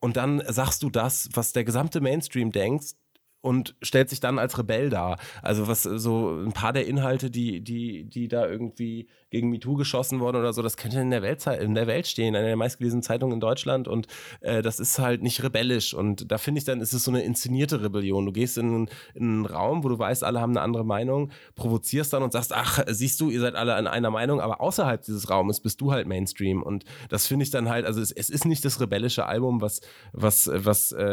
und 0.00 0.16
dann 0.16 0.42
sagst 0.46 0.82
du 0.82 0.90
das, 0.90 1.28
was 1.34 1.52
der 1.52 1.64
gesamte 1.64 2.00
Mainstream 2.00 2.50
denkt, 2.50 2.96
und 3.42 3.74
stellt 3.80 4.10
sich 4.10 4.20
dann 4.20 4.38
als 4.38 4.58
Rebell 4.58 4.90
dar. 4.90 5.18
Also 5.42 5.66
was 5.66 5.82
so 5.84 6.42
ein 6.42 6.52
paar 6.52 6.72
der 6.72 6.86
Inhalte, 6.86 7.30
die, 7.30 7.62
die, 7.62 8.04
die 8.04 8.28
da 8.28 8.46
irgendwie 8.46 9.08
gegen 9.30 9.50
MeToo 9.50 9.76
geschossen 9.76 10.20
wurden 10.20 10.36
oder 10.36 10.52
so, 10.52 10.62
das 10.62 10.76
könnte 10.76 11.00
in 11.00 11.10
der 11.10 11.22
Welt, 11.22 11.46
in 11.46 11.74
der 11.74 11.86
Welt 11.86 12.06
stehen, 12.06 12.34
in 12.34 12.44
der 12.44 12.56
meistgelesenen 12.56 13.02
Zeitungen 13.02 13.34
in 13.34 13.40
Deutschland 13.40 13.88
und 13.88 14.06
äh, 14.40 14.62
das 14.62 14.80
ist 14.80 14.98
halt 14.98 15.22
nicht 15.22 15.42
rebellisch 15.42 15.94
und 15.94 16.30
da 16.30 16.38
finde 16.38 16.58
ich 16.58 16.64
dann, 16.64 16.80
ist 16.80 16.92
es 16.92 17.04
so 17.04 17.10
eine 17.10 17.22
inszenierte 17.22 17.82
Rebellion. 17.82 18.26
Du 18.26 18.32
gehst 18.32 18.58
in, 18.58 18.88
in, 19.14 19.22
einen 19.22 19.46
Raum, 19.46 19.84
wo 19.84 19.88
du 19.88 19.98
weißt, 19.98 20.24
alle 20.24 20.40
haben 20.40 20.52
eine 20.52 20.62
andere 20.62 20.84
Meinung, 20.84 21.30
provozierst 21.54 22.12
dann 22.12 22.22
und 22.22 22.32
sagst, 22.32 22.52
ach, 22.52 22.84
siehst 22.88 23.20
du, 23.20 23.30
ihr 23.30 23.40
seid 23.40 23.54
alle 23.54 23.74
an 23.74 23.86
einer 23.86 24.10
Meinung, 24.10 24.40
aber 24.40 24.60
außerhalb 24.60 25.02
dieses 25.02 25.30
Raumes 25.30 25.60
bist 25.60 25.80
du 25.80 25.92
halt 25.92 26.06
Mainstream 26.06 26.62
und 26.62 26.84
das 27.08 27.26
finde 27.26 27.44
ich 27.44 27.50
dann 27.50 27.68
halt, 27.68 27.86
also 27.86 28.00
es, 28.00 28.10
es, 28.10 28.30
ist 28.30 28.44
nicht 28.44 28.64
das 28.64 28.80
rebellische 28.80 29.26
Album, 29.26 29.60
was, 29.60 29.80
was, 30.12 30.50
was, 30.52 30.92
äh, 30.92 31.04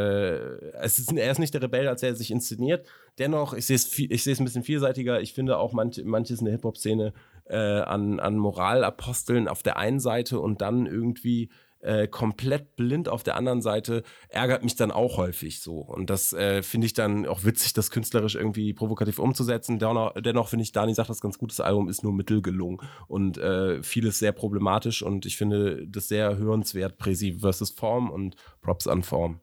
es 0.81 0.99
ist, 0.99 1.11
er 1.11 1.31
ist 1.31 1.39
nicht 1.39 1.53
der 1.53 1.61
Rebell, 1.61 1.87
als 1.87 2.03
er 2.03 2.15
sich 2.15 2.31
inszeniert. 2.31 2.87
Dennoch, 3.19 3.53
ich 3.53 3.65
sehe 3.65 3.75
es 3.75 3.97
ich 3.97 4.39
ein 4.39 4.45
bisschen 4.45 4.63
vielseitiger. 4.63 5.21
Ich 5.21 5.33
finde 5.33 5.57
auch 5.57 5.73
manch, 5.73 6.01
manches 6.03 6.39
in 6.39 6.45
der 6.45 6.53
Hip-Hop-Szene 6.53 7.13
äh, 7.49 7.81
an, 7.81 8.19
an 8.19 8.37
Moralaposteln 8.37 9.47
auf 9.47 9.63
der 9.63 9.77
einen 9.77 9.99
Seite 9.99 10.39
und 10.39 10.61
dann 10.61 10.85
irgendwie 10.85 11.49
äh, 11.79 12.07
komplett 12.07 12.75
blind 12.75 13.07
auf 13.07 13.23
der 13.23 13.35
anderen 13.35 13.61
Seite 13.61 14.03
ärgert 14.29 14.63
mich 14.63 14.75
dann 14.75 14.91
auch 14.91 15.17
häufig 15.17 15.61
so. 15.61 15.77
Und 15.79 16.09
das 16.09 16.33
äh, 16.33 16.63
finde 16.63 16.87
ich 16.87 16.93
dann 16.93 17.25
auch 17.25 17.43
witzig, 17.43 17.73
das 17.73 17.91
künstlerisch 17.91 18.35
irgendwie 18.35 18.73
provokativ 18.73 19.19
umzusetzen. 19.19 19.79
Dennoch, 19.79 20.13
dennoch 20.19 20.49
finde 20.49 20.63
ich, 20.63 20.71
Dani 20.71 20.93
sagt 20.93 21.09
das 21.09 21.21
ganz 21.21 21.37
gut, 21.37 21.51
das 21.51 21.59
Album 21.59 21.87
ist 21.87 22.03
nur 22.03 22.13
mittelgelungen 22.13 22.79
und 23.07 23.37
äh, 23.37 23.81
vieles 23.83 24.19
sehr 24.19 24.31
problematisch 24.31 25.01
und 25.01 25.25
ich 25.25 25.37
finde 25.37 25.87
das 25.87 26.07
sehr 26.07 26.37
hörenswert, 26.37 26.97
Presi 26.97 27.37
versus 27.39 27.71
Form 27.71 28.09
und 28.09 28.35
Props 28.61 28.87
an 28.87 29.03
Form. 29.03 29.41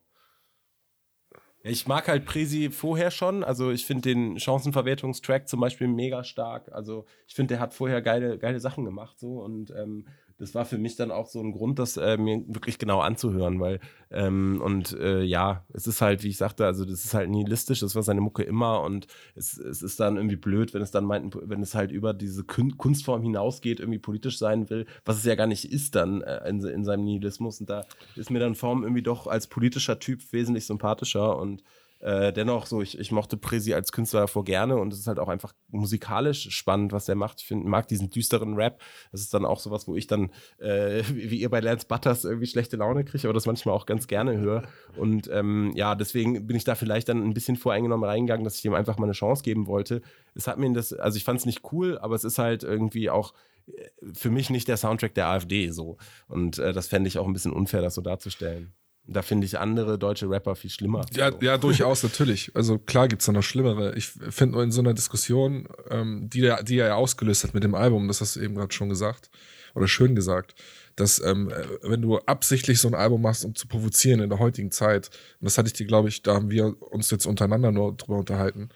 Ich 1.67 1.87
mag 1.87 2.09
halt 2.09 2.27
Presi 2.27 2.71
vorher 2.71 3.11
schon. 3.11 3.43
Also 3.43 3.71
ich 3.71 3.87
finde 3.87 4.03
den 4.03 4.39
Chancenverwertungstrack 4.39 5.49
zum 5.49 5.61
Beispiel 5.61 5.89
mega 5.89 6.23
stark. 6.23 6.71
Also 6.71 7.07
ich 7.27 7.35
finde, 7.35 7.55
der 7.55 7.61
hat 7.61 7.73
vorher 7.73 8.03
geile, 8.03 8.39
geile 8.39 8.61
Sachen 8.61 8.85
gemacht 8.85 9.19
so 9.19 9.41
und 9.41 9.71
ähm, 9.71 10.07
das 10.45 10.55
war 10.55 10.67
für 10.67 10.77
mich 10.77 10.95
dann 10.97 11.11
auch 11.11 11.27
so 11.27 11.41
ein 11.41 11.53
Grund, 11.53 11.79
das 11.79 11.97
äh, 11.97 12.19
mir 12.19 12.45
wirklich 12.47 12.79
genau 12.79 13.01
anzuhören, 13.01 13.61
weil 13.61 13.81
ähm, 14.11 14.61
und 14.63 14.93
äh, 14.93 15.23
ja, 15.23 15.65
es 15.73 15.87
ist 15.87 16.03
halt, 16.03 16.23
wie 16.23 16.29
ich 16.29 16.37
sagte, 16.37 16.67
also 16.67 16.85
das 16.85 17.03
ist 17.03 17.15
halt 17.15 17.31
nihilistisch, 17.31 17.81
das 17.81 17.95
war 17.95 18.03
seine 18.03 18.21
Mucke 18.21 18.43
immer 18.43 18.83
und 18.83 19.07
es, 19.35 19.57
es 19.57 19.83
ist 19.83 20.01
dann 20.01 20.17
irgendwie 20.17 20.37
blöd, 20.37 20.75
wenn 20.75 20.83
es 20.83 20.91
dann 20.91 21.07
meint, 21.07 21.35
wenn 21.41 21.63
es 21.63 21.75
halt 21.75 21.91
über 21.93 22.13
diese 22.13 22.45
Kun 22.45 22.77
Kunstform 22.77 23.23
hinausgeht, 23.23 23.81
irgendwie 23.81 23.99
politisch 23.99 24.39
sein 24.39 24.69
will, 24.69 24.85
was 25.07 25.17
es 25.17 25.25
ja 25.25 25.35
gar 25.35 25.47
nicht 25.47 25.65
ist 25.65 25.95
dann 25.95 26.21
äh, 26.21 26.47
in, 26.47 26.63
in 26.63 26.85
seinem 26.85 27.05
Nihilismus. 27.05 27.61
Und 27.61 27.71
da 27.71 27.87
ist 28.15 28.31
mir 28.31 28.39
dann 28.39 28.55
Form 28.55 28.83
irgendwie 28.83 29.03
doch 29.03 29.27
als 29.27 29.47
politischer 29.47 29.99
Typ 29.99 30.21
wesentlich 30.31 30.67
sympathischer 30.67 31.39
und 31.39 31.63
äh, 32.01 32.33
dennoch, 32.33 32.67
so, 32.67 32.83
ich, 32.83 32.99
ich 32.99 33.13
mochte 33.13 33.37
Presi 33.37 33.73
als 33.73 33.91
Künstler 33.91 34.21
davor 34.21 34.45
gerne 34.45 34.77
und 34.77 34.93
es 34.93 34.99
ist 34.99 35.07
halt 35.07 35.19
auch 35.19 35.29
einfach 35.29 35.55
musikalisch 35.69 36.51
spannend, 36.51 36.93
was 36.93 37.09
er 37.09 37.15
macht. 37.15 37.41
Ich 37.41 37.47
find, 37.47 37.65
mag 37.65 37.89
diesen 37.89 38.11
düsteren 38.11 38.55
Rap. 38.55 38.83
Das 39.11 39.23
ist 39.23 39.33
dann 39.33 39.47
auch 39.47 39.59
sowas, 39.59 39.89
wo 39.89 39.97
ich 39.97 40.07
dann, 40.07 40.31
äh, 40.59 41.03
wie 41.15 41.41
ihr 41.41 41.49
bei 41.49 41.61
Lance 41.61 41.87
Butters, 41.87 42.25
irgendwie 42.25 42.47
schlechte 42.47 42.77
Laune 42.77 43.05
kriege, 43.05 43.27
aber 43.27 43.33
das 43.33 43.47
manchmal 43.47 43.75
auch 43.75 43.87
ganz 43.87 44.07
gerne 44.07 44.37
höre. 44.37 44.65
Und 44.97 45.29
ähm, 45.33 45.73
ja, 45.75 45.95
deswegen 45.95 46.47
bin 46.47 46.57
ich 46.57 46.65
da 46.65 46.75
vielleicht 46.75 47.09
dann 47.09 47.25
ein 47.25 47.35
bisschen 47.35 47.57
voreingenommen 47.57 48.09
reingegangen, 48.09 48.45
dass 48.45 48.59
ich 48.59 48.65
ihm 48.65 48.75
einfach 48.75 48.99
mal 48.99 49.07
eine 49.07 49.13
Chance 49.13 49.43
geben 49.43 49.67
wollte. 49.67 50.03
Es 50.35 50.47
hat 50.47 50.59
mir 50.59 50.71
das, 50.73 50.93
also 50.93 51.17
ich 51.17 51.25
fand 51.25 51.41
es 51.41 51.47
nicht 51.47 51.63
cool, 51.73 51.99
aber 51.99 52.15
es 52.15 52.25
ist 52.25 52.39
halt 52.39 52.65
irgendwie 52.65 53.09
auch 53.09 53.33
äh, 53.67 53.89
für 54.13 54.31
mich 54.31 54.51
nicht 54.51 54.69
der 54.69 54.77
Soundtrack 54.77 55.15
der 55.15 55.29
AfD 55.29 55.71
so. 55.71 55.97
Und 56.29 56.59
äh, 56.59 56.75
das 56.75 56.89
fände 56.89 57.09
ich 57.09 57.19
auch 57.19 57.27
ein 57.27 57.33
bisschen 57.33 57.53
unfair, 57.53 57.81
das 57.81 57.95
so 57.95 58.03
darzustellen. 58.03 58.75
Da 59.07 59.21
finde 59.21 59.47
ich 59.47 59.59
andere 59.59 59.99
deutsche 59.99 60.31
Rapper 60.31 60.57
viel 60.57 60.71
schlimmer. 60.71 61.05
Ja, 61.15 61.31
so. 61.31 61.39
ja 61.41 61.59
durchaus, 61.59 62.03
natürlich. 62.03 62.51
Also 62.55 62.79
klar 62.79 63.07
gibt 63.07 63.21
es 63.21 63.27
da 63.27 63.33
noch 63.33 63.43
schlimmere. 63.43 63.95
Ich 63.97 64.07
finde 64.07 64.55
nur 64.55 64.63
in 64.63 64.73
so 64.73 64.81
einer 64.81 64.95
Diskussion, 64.95 65.69
ähm, 65.91 66.31
die, 66.31 66.41
der, 66.41 66.63
die 66.63 66.79
er 66.79 66.89
ja 66.89 66.95
ausgelöst 66.95 67.45
hat 67.45 67.53
mit 67.53 67.65
dem 67.65 67.75
Album, 67.75 68.09
das 68.09 68.23
hast 68.23 68.37
du 68.37 68.41
eben 68.41 68.55
gerade 68.55 68.73
schon 68.73 68.89
gesagt, 68.89 69.31
oder 69.75 69.89
schön 69.89 70.15
gesagt, 70.15 70.55
dass 70.97 71.23
ähm, 71.23 71.53
wenn 71.83 72.01
du 72.01 72.19
absichtlich 72.19 72.81
so 72.81 72.89
ein 72.89 72.95
Album 72.95 73.23
machst, 73.23 73.45
um 73.45 73.55
zu 73.55 73.67
provozieren 73.67 74.21
in 74.21 74.31
der 74.31 74.39
heutigen 74.39 74.71
Zeit, 74.71 75.11
und 75.41 75.45
das 75.45 75.59
hatte 75.59 75.67
ich 75.67 75.75
dir, 75.75 75.87
glaube 75.87 76.09
ich, 76.09 76.23
da 76.23 76.35
haben 76.35 76.51
wir 76.51 76.81
uns 76.81 77.11
jetzt 77.11 77.27
untereinander 77.27 77.73
nur 77.73 77.95
drüber 77.97 78.19
unterhalten, 78.19 78.71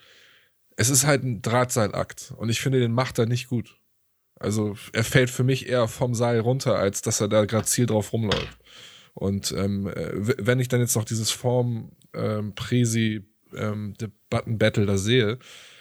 es 0.76 0.90
ist 0.90 1.06
halt 1.06 1.24
ein 1.24 1.42
Drahtseilakt 1.42 2.34
und 2.36 2.50
ich 2.50 2.60
finde, 2.60 2.80
den 2.80 2.92
macht 2.92 3.18
er 3.18 3.26
nicht 3.26 3.48
gut. 3.48 3.78
Also 4.38 4.76
er 4.92 5.04
fällt 5.04 5.30
für 5.30 5.42
mich 5.42 5.68
eher 5.68 5.88
vom 5.88 6.14
Seil 6.14 6.40
runter, 6.40 6.76
als 6.76 7.02
dass 7.02 7.20
er 7.20 7.28
da 7.28 7.44
gerade 7.44 7.66
Ziel 7.66 7.86
drauf 7.86 8.12
rumläuft. 8.12 8.58
Und 9.18 9.52
ähm, 9.56 9.88
äh, 9.88 10.12
wenn 10.14 10.60
ich 10.60 10.68
dann 10.68 10.78
jetzt 10.78 10.94
noch 10.94 11.04
dieses 11.04 11.32
Form 11.32 11.90
ähm, 12.14 12.54
Presi 12.54 13.24
ähm, 13.52 13.94
Button 14.30 14.58
Battle 14.58 14.86
da 14.86 14.96
sehe, 14.96 15.40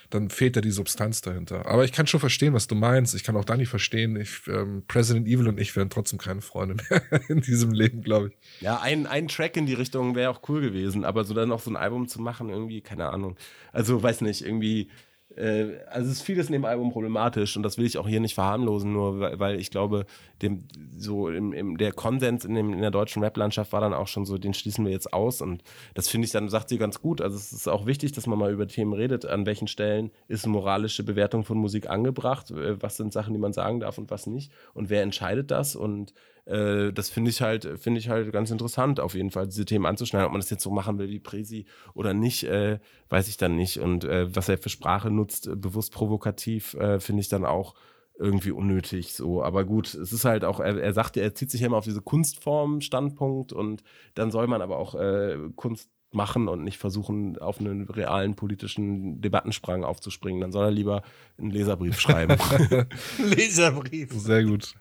dann 0.09 0.31
fehlt 0.31 0.55
da 0.55 0.61
die 0.61 0.71
Substanz 0.71 1.21
dahinter. 1.21 1.67
Aber 1.67 1.85
ich 1.85 1.91
kann 1.91 2.07
schon 2.07 2.19
verstehen, 2.19 2.53
was 2.53 2.65
du 2.65 2.73
meinst. 2.73 3.13
Ich 3.13 3.23
kann 3.23 3.35
auch 3.35 3.45
Dani 3.45 3.67
verstehen. 3.67 4.15
Ich, 4.15 4.47
ähm, 4.47 4.85
President 4.87 5.27
Evil 5.27 5.49
und 5.49 5.59
ich 5.59 5.75
wären 5.75 5.91
trotzdem 5.91 6.17
keine 6.17 6.41
Freunde 6.41 6.77
mehr 6.89 7.03
in 7.29 7.41
diesem 7.41 7.73
Leben, 7.73 8.01
glaube 8.01 8.29
ich. 8.29 8.61
Ja, 8.61 8.79
ein, 8.79 9.05
ein 9.05 9.27
Track 9.27 9.55
in 9.55 9.67
die 9.67 9.75
Richtung 9.75 10.15
wäre 10.15 10.31
auch 10.31 10.41
cool 10.49 10.61
gewesen, 10.61 11.05
aber 11.05 11.23
so 11.23 11.35
dann 11.35 11.49
noch 11.49 11.59
so 11.59 11.69
ein 11.69 11.75
Album 11.75 12.07
zu 12.07 12.19
machen, 12.19 12.49
irgendwie, 12.49 12.81
keine 12.81 13.09
Ahnung. 13.09 13.35
Also, 13.71 14.01
weiß 14.01 14.21
nicht, 14.21 14.41
irgendwie 14.41 14.89
äh, 15.37 15.79
also 15.89 16.09
es 16.09 16.17
ist 16.17 16.21
vieles 16.23 16.47
in 16.47 16.53
dem 16.53 16.65
Album 16.65 16.91
problematisch 16.91 17.55
und 17.55 17.63
das 17.63 17.77
will 17.77 17.85
ich 17.85 17.97
auch 17.97 18.07
hier 18.07 18.19
nicht 18.19 18.33
verharmlosen, 18.33 18.91
nur 18.91 19.19
weil, 19.19 19.39
weil 19.39 19.59
ich 19.59 19.71
glaube, 19.71 20.05
dem, 20.41 20.63
so 20.97 21.29
im, 21.29 21.53
im, 21.53 21.77
der 21.77 21.91
Konsens 21.91 22.45
in, 22.45 22.55
dem, 22.55 22.73
in 22.73 22.81
der 22.81 22.91
deutschen 22.91 23.23
Rap-Landschaft 23.23 23.71
war 23.71 23.81
dann 23.81 23.93
auch 23.93 24.07
schon 24.07 24.25
so, 24.25 24.37
den 24.37 24.53
schließen 24.53 24.83
wir 24.85 24.91
jetzt 24.91 25.13
aus 25.13 25.41
und 25.41 25.63
das 25.93 26.09
finde 26.09 26.25
ich 26.25 26.31
dann, 26.31 26.49
sagt 26.49 26.69
sie 26.69 26.77
ganz 26.77 27.01
gut. 27.01 27.21
Also 27.21 27.37
es 27.37 27.53
ist 27.53 27.67
auch 27.67 27.85
wichtig, 27.85 28.11
dass 28.11 28.27
man 28.27 28.39
mal 28.39 28.51
über 28.51 28.67
Themen 28.67 28.93
redet, 28.93 29.25
an 29.25 29.45
welchen 29.45 29.67
Stellen 29.67 30.11
ist 30.27 30.47
moralische 30.47 31.03
Bewertung 31.03 31.43
von 31.43 31.57
Musik 31.57 31.89
angebracht, 31.89 32.51
äh, 32.51 32.81
was 32.81 32.97
sind 32.97 33.13
Sachen, 33.13 33.33
die 33.33 33.39
man 33.39 33.53
sagen 33.53 33.79
darf 33.79 33.97
und 33.97 34.09
was 34.09 34.27
nicht 34.27 34.51
und 34.73 34.89
wer 34.89 35.03
entscheidet 35.03 35.51
das 35.51 35.75
und 35.75 36.13
äh, 36.47 36.93
das 36.93 37.09
finde 37.09 37.29
ich 37.29 37.41
halt, 37.41 37.67
finde 37.79 37.99
ich 37.99 38.09
halt 38.09 38.31
ganz 38.31 38.51
interessant, 38.51 38.99
auf 38.99 39.13
jeden 39.13 39.31
Fall, 39.31 39.47
diese 39.47 39.65
Themen 39.65 39.85
anzuschneiden. 39.85 40.27
Ob 40.27 40.31
man 40.31 40.41
das 40.41 40.49
jetzt 40.49 40.63
so 40.63 40.71
machen 40.71 40.97
will 40.97 41.09
wie 41.09 41.19
Presi 41.19 41.65
oder 41.93 42.13
nicht, 42.13 42.43
äh, 42.45 42.79
weiß 43.09 43.27
ich 43.27 43.37
dann 43.37 43.55
nicht. 43.55 43.79
Und 43.79 44.05
äh, 44.05 44.33
was 44.33 44.49
er 44.49 44.57
für 44.57 44.69
Sprache 44.69 45.11
nutzt, 45.11 45.47
äh, 45.47 45.55
bewusst 45.55 45.91
provokativ, 45.93 46.73
äh, 46.75 46.99
finde 46.99 47.21
ich 47.21 47.29
dann 47.29 47.45
auch 47.45 47.75
irgendwie 48.17 48.51
unnötig 48.51 49.13
so. 49.13 49.43
Aber 49.43 49.65
gut, 49.65 49.93
es 49.93 50.13
ist 50.13 50.25
halt 50.25 50.43
auch, 50.43 50.59
er, 50.59 50.81
er 50.81 50.93
sagt 50.93 51.17
ja, 51.17 51.23
er 51.23 51.35
zieht 51.35 51.51
sich 51.51 51.61
ja 51.61 51.67
immer 51.67 51.77
auf 51.77 51.85
diese 51.85 52.01
Kunstform-Standpunkt 52.01 53.53
und 53.53 53.83
dann 54.15 54.31
soll 54.31 54.47
man 54.47 54.61
aber 54.61 54.77
auch 54.77 54.95
äh, 54.95 55.37
Kunst 55.55 55.89
machen 56.11 56.47
und 56.47 56.63
nicht 56.63 56.77
versuchen, 56.77 57.37
auf 57.37 57.59
einen 57.59 57.87
realen 57.89 58.35
politischen 58.35 59.19
Debattensprang 59.21 59.83
aufzuspringen. 59.83 60.39
Dann 60.39 60.53
soll 60.53 60.65
er 60.65 60.71
lieber 60.71 61.03
einen 61.37 61.51
Leserbrief 61.51 61.99
schreiben. 61.99 62.37
Leserbrief. 63.17 64.13
Sehr 64.13 64.45
gut. 64.45 64.73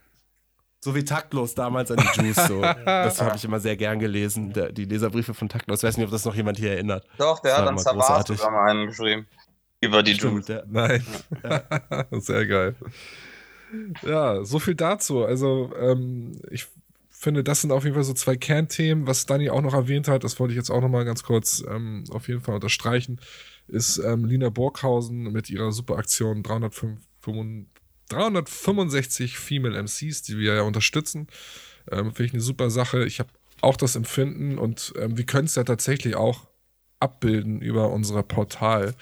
So 0.80 0.94
wie 0.94 1.04
taktlos 1.04 1.54
damals 1.54 1.90
an 1.90 1.98
die 1.98 2.20
Juice. 2.20 2.46
So. 2.46 2.60
Das 2.84 3.20
habe 3.20 3.36
ich 3.36 3.44
immer 3.44 3.60
sehr 3.60 3.76
gern 3.76 3.98
gelesen, 3.98 4.52
der, 4.52 4.72
die 4.72 4.84
Leserbriefe 4.84 5.34
von 5.34 5.48
taktlos. 5.48 5.80
Ich 5.80 5.84
weiß 5.84 5.96
nicht, 5.96 6.06
ob 6.06 6.12
das 6.12 6.24
noch 6.24 6.34
jemand 6.34 6.58
hier 6.58 6.72
erinnert. 6.72 7.06
Doch, 7.18 7.40
der 7.40 7.56
hat 7.56 7.66
an 7.66 7.76
großartig. 7.76 8.38
sogar 8.38 8.52
mal 8.52 8.70
einen 8.70 8.86
geschrieben. 8.86 9.26
Über 9.80 10.02
die 10.02 10.14
Stimmt, 10.14 10.48
Juice. 10.48 10.48
ja. 10.48 10.62
Nein. 10.66 11.04
Sehr 12.20 12.46
geil. 12.46 12.74
Ja, 14.02 14.44
so 14.44 14.58
viel 14.58 14.74
dazu. 14.74 15.24
Also, 15.24 15.72
ähm, 15.78 16.40
ich 16.50 16.66
finde, 17.10 17.42
das 17.42 17.62
sind 17.62 17.72
auf 17.72 17.84
jeden 17.84 17.94
Fall 17.94 18.04
so 18.04 18.14
zwei 18.14 18.36
Kernthemen. 18.36 19.06
Was 19.06 19.26
Dani 19.26 19.50
auch 19.50 19.62
noch 19.62 19.74
erwähnt 19.74 20.08
hat, 20.08 20.22
das 20.24 20.38
wollte 20.38 20.52
ich 20.52 20.56
jetzt 20.56 20.70
auch 20.70 20.80
noch 20.80 20.88
mal 20.88 21.04
ganz 21.04 21.22
kurz 21.24 21.64
ähm, 21.68 22.04
auf 22.10 22.28
jeden 22.28 22.40
Fall 22.40 22.54
unterstreichen, 22.54 23.20
ist 23.68 23.98
ähm, 23.98 24.24
Lina 24.24 24.50
Burghausen 24.50 25.32
mit 25.32 25.50
ihrer 25.50 25.72
Superaktion 25.72 26.42
305, 26.42 27.00
365 28.08 29.38
Female 29.38 29.76
MCs, 29.82 30.22
die 30.22 30.38
wir 30.38 30.54
ja 30.54 30.62
unterstützen. 30.62 31.26
Ähm, 31.90 32.12
finde 32.12 32.24
ich 32.24 32.32
eine 32.32 32.42
super 32.42 32.70
Sache. 32.70 33.04
Ich 33.04 33.20
habe 33.20 33.30
auch 33.60 33.76
das 33.76 33.96
Empfinden 33.96 34.58
und 34.58 34.92
ähm, 34.98 35.16
wir 35.16 35.24
können 35.24 35.46
es 35.46 35.54
ja 35.54 35.64
tatsächlich 35.64 36.16
auch 36.16 36.46
abbilden 37.00 37.60
über 37.60 37.90
unser 37.90 38.22
Portal, 38.22 38.94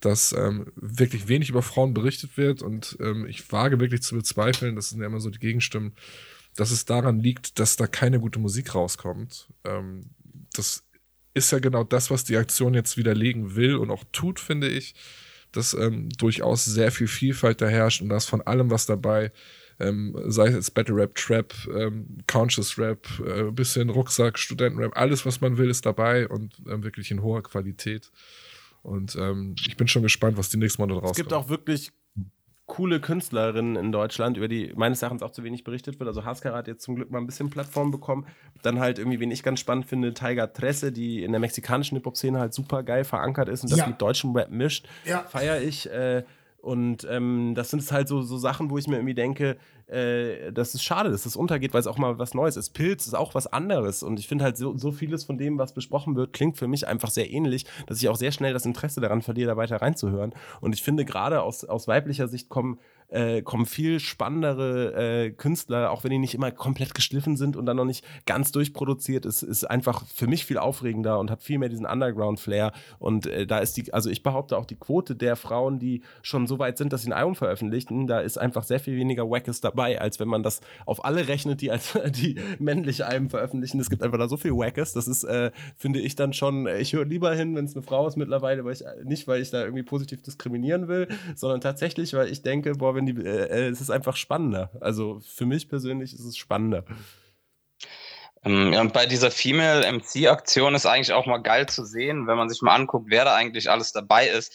dass 0.00 0.32
ähm, 0.32 0.66
wirklich 0.74 1.28
wenig 1.28 1.50
über 1.50 1.62
Frauen 1.62 1.94
berichtet 1.94 2.36
wird 2.36 2.62
und 2.62 2.96
ähm, 3.00 3.26
ich 3.26 3.50
wage 3.52 3.80
wirklich 3.80 4.02
zu 4.02 4.16
bezweifeln, 4.16 4.76
das 4.76 4.90
sind 4.90 5.00
ja 5.00 5.06
immer 5.06 5.20
so 5.20 5.30
die 5.30 5.38
Gegenstimmen, 5.38 5.94
dass 6.56 6.70
es 6.70 6.84
daran 6.84 7.20
liegt, 7.20 7.58
dass 7.58 7.76
da 7.76 7.86
keine 7.86 8.20
gute 8.20 8.38
Musik 8.38 8.74
rauskommt. 8.74 9.48
Ähm, 9.64 10.10
das 10.52 10.84
ist 11.34 11.50
ja 11.52 11.60
genau 11.60 11.84
das, 11.84 12.10
was 12.10 12.24
die 12.24 12.36
Aktion 12.36 12.74
jetzt 12.74 12.96
widerlegen 12.96 13.54
will 13.54 13.76
und 13.76 13.90
auch 13.90 14.04
tut, 14.12 14.40
finde 14.40 14.68
ich, 14.68 14.94
dass 15.52 15.74
ähm, 15.74 16.08
durchaus 16.10 16.64
sehr 16.64 16.90
viel 16.90 17.06
Vielfalt 17.06 17.60
da 17.60 17.68
herrscht 17.68 18.02
und 18.02 18.08
da 18.08 18.16
ist 18.16 18.26
von 18.26 18.42
allem 18.42 18.70
was 18.70 18.86
dabei, 18.86 19.32
ähm, 19.78 20.16
sei 20.26 20.48
es 20.48 20.54
jetzt 20.54 20.74
Battle 20.74 20.94
Rap, 20.96 21.14
Trap, 21.14 21.54
ähm, 21.74 22.18
Conscious 22.26 22.78
Rap, 22.78 23.06
äh, 23.24 23.50
bisschen 23.50 23.90
Rucksack, 23.90 24.38
Studentenrap, 24.38 24.96
alles, 24.96 25.24
was 25.26 25.40
man 25.40 25.56
will, 25.56 25.70
ist 25.70 25.86
dabei 25.86 26.28
und 26.28 26.54
ähm, 26.68 26.84
wirklich 26.84 27.10
in 27.10 27.22
hoher 27.22 27.42
Qualität. 27.42 28.10
Und 28.82 29.14
ähm, 29.16 29.54
ich 29.64 29.76
bin 29.76 29.88
schon 29.88 30.02
gespannt, 30.02 30.36
was 30.36 30.48
die 30.48 30.56
nächste 30.56 30.82
da 30.82 30.94
Es 30.94 31.02
rauskommt. 31.02 31.16
gibt 31.16 31.32
auch 31.32 31.48
wirklich 31.48 31.92
coole 32.72 33.00
Künstlerinnen 33.00 33.76
in 33.76 33.92
Deutschland, 33.92 34.38
über 34.38 34.48
die 34.48 34.72
meines 34.74 35.02
Erachtens 35.02 35.22
auch 35.22 35.30
zu 35.30 35.44
wenig 35.44 35.62
berichtet 35.62 36.00
wird. 36.00 36.08
Also 36.08 36.24
Haskara 36.24 36.56
hat 36.56 36.68
jetzt 36.68 36.82
zum 36.82 36.94
Glück 36.96 37.10
mal 37.10 37.18
ein 37.18 37.26
bisschen 37.26 37.50
Plattform 37.50 37.90
bekommen. 37.90 38.24
Dann 38.62 38.80
halt 38.80 38.98
irgendwie, 38.98 39.20
wen 39.20 39.30
ich 39.30 39.42
ganz 39.42 39.60
spannend 39.60 39.84
finde, 39.84 40.14
Tiger 40.14 40.50
Tresse, 40.50 40.90
die 40.90 41.22
in 41.22 41.32
der 41.32 41.40
mexikanischen 41.40 41.96
Hip-Hop-Szene 41.96 42.38
halt 42.40 42.54
super 42.54 42.82
geil 42.82 43.04
verankert 43.04 43.50
ist 43.50 43.62
und 43.62 43.70
das 43.72 43.78
Ja. 43.80 43.86
mit 43.88 44.00
deutschem 44.00 44.34
Rap 44.34 44.50
mischt. 44.50 44.88
Ja. 45.04 45.18
Feier 45.28 45.60
ich. 45.60 45.90
Äh, 45.90 46.22
und 46.62 47.06
ähm, 47.10 47.52
das 47.54 47.68
sind 47.70 47.92
halt 47.92 48.08
so, 48.08 48.22
so 48.22 48.38
Sachen, 48.38 48.70
wo 48.70 48.78
ich 48.78 48.86
mir 48.86 48.96
irgendwie 48.96 49.14
denke, 49.14 49.58
äh, 49.92 50.52
das 50.52 50.74
ist 50.74 50.82
schade, 50.82 51.10
dass 51.10 51.24
das 51.24 51.36
untergeht, 51.36 51.74
weil 51.74 51.80
es 51.80 51.86
auch 51.86 51.98
mal 51.98 52.18
was 52.18 52.34
Neues 52.34 52.56
ist. 52.56 52.70
Pilz 52.70 53.06
ist 53.06 53.14
auch 53.14 53.34
was 53.34 53.46
anderes. 53.46 54.02
Und 54.02 54.18
ich 54.18 54.26
finde 54.26 54.44
halt 54.44 54.56
so, 54.56 54.76
so 54.76 54.90
vieles 54.90 55.24
von 55.24 55.38
dem, 55.38 55.58
was 55.58 55.74
besprochen 55.74 56.16
wird, 56.16 56.32
klingt 56.32 56.56
für 56.56 56.68
mich 56.68 56.88
einfach 56.88 57.10
sehr 57.10 57.30
ähnlich, 57.30 57.66
dass 57.86 58.00
ich 58.00 58.08
auch 58.08 58.16
sehr 58.16 58.32
schnell 58.32 58.52
das 58.52 58.64
Interesse 58.64 59.00
daran 59.00 59.22
verliere, 59.22 59.50
da 59.50 59.56
weiter 59.56 59.76
reinzuhören. 59.76 60.32
Und 60.60 60.74
ich 60.74 60.82
finde 60.82 61.04
gerade 61.04 61.42
aus, 61.42 61.64
aus 61.64 61.88
weiblicher 61.88 62.28
Sicht 62.28 62.48
kommen 62.48 62.78
äh, 63.12 63.42
kommen 63.42 63.66
viel 63.66 64.00
spannendere 64.00 65.26
äh, 65.26 65.30
Künstler, 65.30 65.90
auch 65.90 66.04
wenn 66.04 66.10
die 66.10 66.18
nicht 66.18 66.34
immer 66.34 66.50
komplett 66.50 66.94
geschliffen 66.94 67.36
sind 67.36 67.56
und 67.56 67.66
dann 67.66 67.76
noch 67.76 67.84
nicht 67.84 68.04
ganz 68.26 68.52
durchproduziert. 68.52 69.26
Es 69.26 69.42
ist 69.42 69.64
einfach 69.64 70.06
für 70.06 70.26
mich 70.26 70.44
viel 70.46 70.58
aufregender 70.58 71.18
und 71.18 71.30
hat 71.30 71.42
viel 71.42 71.58
mehr 71.58 71.68
diesen 71.68 71.86
Underground-Flair. 71.86 72.72
Und 72.98 73.26
äh, 73.26 73.46
da 73.46 73.58
ist 73.58 73.76
die, 73.76 73.92
also 73.92 74.10
ich 74.10 74.22
behaupte 74.22 74.56
auch 74.56 74.64
die 74.64 74.76
Quote 74.76 75.14
der 75.14 75.36
Frauen, 75.36 75.78
die 75.78 76.02
schon 76.22 76.46
so 76.46 76.58
weit 76.58 76.78
sind, 76.78 76.92
dass 76.92 77.02
sie 77.02 77.10
ein 77.10 77.12
Album 77.12 77.34
veröffentlichen, 77.34 78.06
da 78.06 78.20
ist 78.20 78.38
einfach 78.38 78.62
sehr 78.62 78.80
viel 78.80 78.96
weniger 78.96 79.28
Wackes 79.28 79.60
dabei, 79.60 80.00
als 80.00 80.18
wenn 80.18 80.28
man 80.28 80.42
das 80.42 80.60
auf 80.86 81.04
alle 81.04 81.28
rechnet, 81.28 81.60
die 81.60 81.70
als 81.70 81.98
die 82.06 82.36
männliche 82.58 83.06
Alben 83.06 83.30
veröffentlichen. 83.30 83.80
Es 83.80 83.90
gibt 83.90 84.02
einfach 84.02 84.18
da 84.18 84.28
so 84.28 84.36
viel 84.36 84.52
Wackes. 84.52 84.92
Das 84.92 85.08
ist, 85.08 85.24
äh, 85.24 85.50
finde 85.76 86.00
ich 86.00 86.16
dann 86.16 86.32
schon, 86.32 86.66
ich 86.66 86.92
höre 86.92 87.04
lieber 87.04 87.34
hin, 87.34 87.54
wenn 87.56 87.64
es 87.64 87.74
eine 87.74 87.82
Frau 87.82 88.06
ist 88.06 88.16
mittlerweile, 88.16 88.64
weil 88.64 88.72
ich 88.72 88.84
nicht, 89.04 89.28
weil 89.28 89.42
ich 89.42 89.50
da 89.50 89.62
irgendwie 89.62 89.82
positiv 89.82 90.22
diskriminieren 90.22 90.88
will, 90.88 91.08
sondern 91.34 91.60
tatsächlich, 91.60 92.14
weil 92.14 92.28
ich 92.28 92.42
denke, 92.42 92.72
boah, 92.72 92.94
wenn 92.94 93.01
die, 93.06 93.24
äh, 93.24 93.46
äh, 93.46 93.68
es 93.68 93.80
ist 93.80 93.90
einfach 93.90 94.16
spannender. 94.16 94.70
Also 94.80 95.20
für 95.20 95.46
mich 95.46 95.68
persönlich 95.68 96.12
ist 96.12 96.24
es 96.24 96.36
spannender. 96.36 96.84
Ähm, 98.44 98.72
ja, 98.72 98.80
und 98.80 98.92
bei 98.92 99.06
dieser 99.06 99.30
Female 99.30 99.90
MC-Aktion 99.92 100.74
ist 100.74 100.86
eigentlich 100.86 101.12
auch 101.12 101.26
mal 101.26 101.38
geil 101.38 101.68
zu 101.68 101.84
sehen, 101.84 102.26
wenn 102.26 102.36
man 102.36 102.48
sich 102.48 102.60
mal 102.62 102.74
anguckt, 102.74 103.06
wer 103.08 103.24
da 103.24 103.34
eigentlich 103.34 103.70
alles 103.70 103.92
dabei 103.92 104.28
ist, 104.28 104.52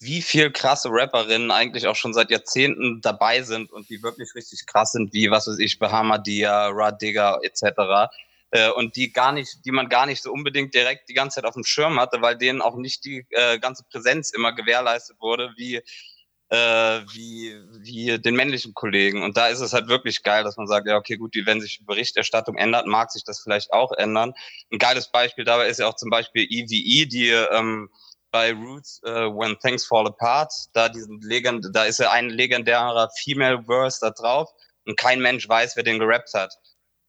wie 0.00 0.22
viel 0.22 0.50
krasse 0.50 0.88
Rapperinnen 0.90 1.50
eigentlich 1.50 1.86
auch 1.86 1.96
schon 1.96 2.14
seit 2.14 2.30
Jahrzehnten 2.30 3.00
dabei 3.00 3.42
sind 3.42 3.70
und 3.70 3.88
die 3.88 4.02
wirklich 4.02 4.34
richtig 4.34 4.66
krass 4.66 4.92
sind, 4.92 5.12
wie, 5.12 5.30
was 5.30 5.48
weiß 5.48 5.58
ich, 5.58 5.78
Bahamadia, 5.78 6.68
Rad 6.68 7.02
Digger 7.02 7.40
etc. 7.42 8.10
Äh, 8.50 8.70
und 8.70 8.96
die 8.96 9.12
gar 9.12 9.32
nicht, 9.32 9.64
die 9.64 9.72
man 9.72 9.88
gar 9.88 10.06
nicht 10.06 10.22
so 10.22 10.32
unbedingt 10.32 10.74
direkt 10.74 11.08
die 11.08 11.14
ganze 11.14 11.36
Zeit 11.36 11.44
auf 11.44 11.54
dem 11.54 11.64
Schirm 11.64 11.98
hatte, 11.98 12.22
weil 12.22 12.36
denen 12.36 12.62
auch 12.62 12.76
nicht 12.76 13.04
die 13.04 13.26
äh, 13.30 13.58
ganze 13.58 13.84
Präsenz 13.84 14.30
immer 14.30 14.52
gewährleistet 14.54 15.16
wurde, 15.20 15.52
wie 15.56 15.82
äh, 16.50 17.00
wie, 17.12 17.54
wie 17.80 18.18
den 18.18 18.34
männlichen 18.34 18.74
Kollegen. 18.74 19.22
Und 19.22 19.36
da 19.36 19.48
ist 19.48 19.60
es 19.60 19.72
halt 19.72 19.88
wirklich 19.88 20.22
geil, 20.22 20.44
dass 20.44 20.56
man 20.56 20.66
sagt, 20.66 20.86
ja, 20.86 20.96
okay, 20.96 21.16
gut, 21.16 21.34
wenn 21.44 21.60
sich 21.60 21.78
die 21.78 21.84
Berichterstattung 21.84 22.56
ändert, 22.56 22.86
mag 22.86 23.10
sich 23.10 23.24
das 23.24 23.40
vielleicht 23.40 23.72
auch 23.72 23.92
ändern. 23.92 24.32
Ein 24.72 24.78
geiles 24.78 25.08
Beispiel 25.08 25.44
dabei 25.44 25.68
ist 25.68 25.78
ja 25.78 25.86
auch 25.88 25.96
zum 25.96 26.10
Beispiel 26.10 26.46
EVE, 26.48 27.06
die 27.06 27.28
ähm, 27.28 27.90
bei 28.30 28.52
Roots 28.52 29.00
uh, 29.04 29.30
When 29.34 29.58
Things 29.58 29.86
Fall 29.86 30.06
Apart, 30.06 30.52
da 30.74 30.88
diesen 30.88 31.20
Legend, 31.22 31.66
da 31.72 31.84
ist 31.84 31.98
ja 31.98 32.10
ein 32.10 32.28
legendärer 32.28 33.10
Female 33.22 33.62
Verse 33.64 33.98
da 34.00 34.10
drauf 34.10 34.50
und 34.84 34.98
kein 34.98 35.20
Mensch 35.20 35.48
weiß, 35.48 35.76
wer 35.76 35.82
den 35.82 35.98
gerappt 35.98 36.34
hat. 36.34 36.54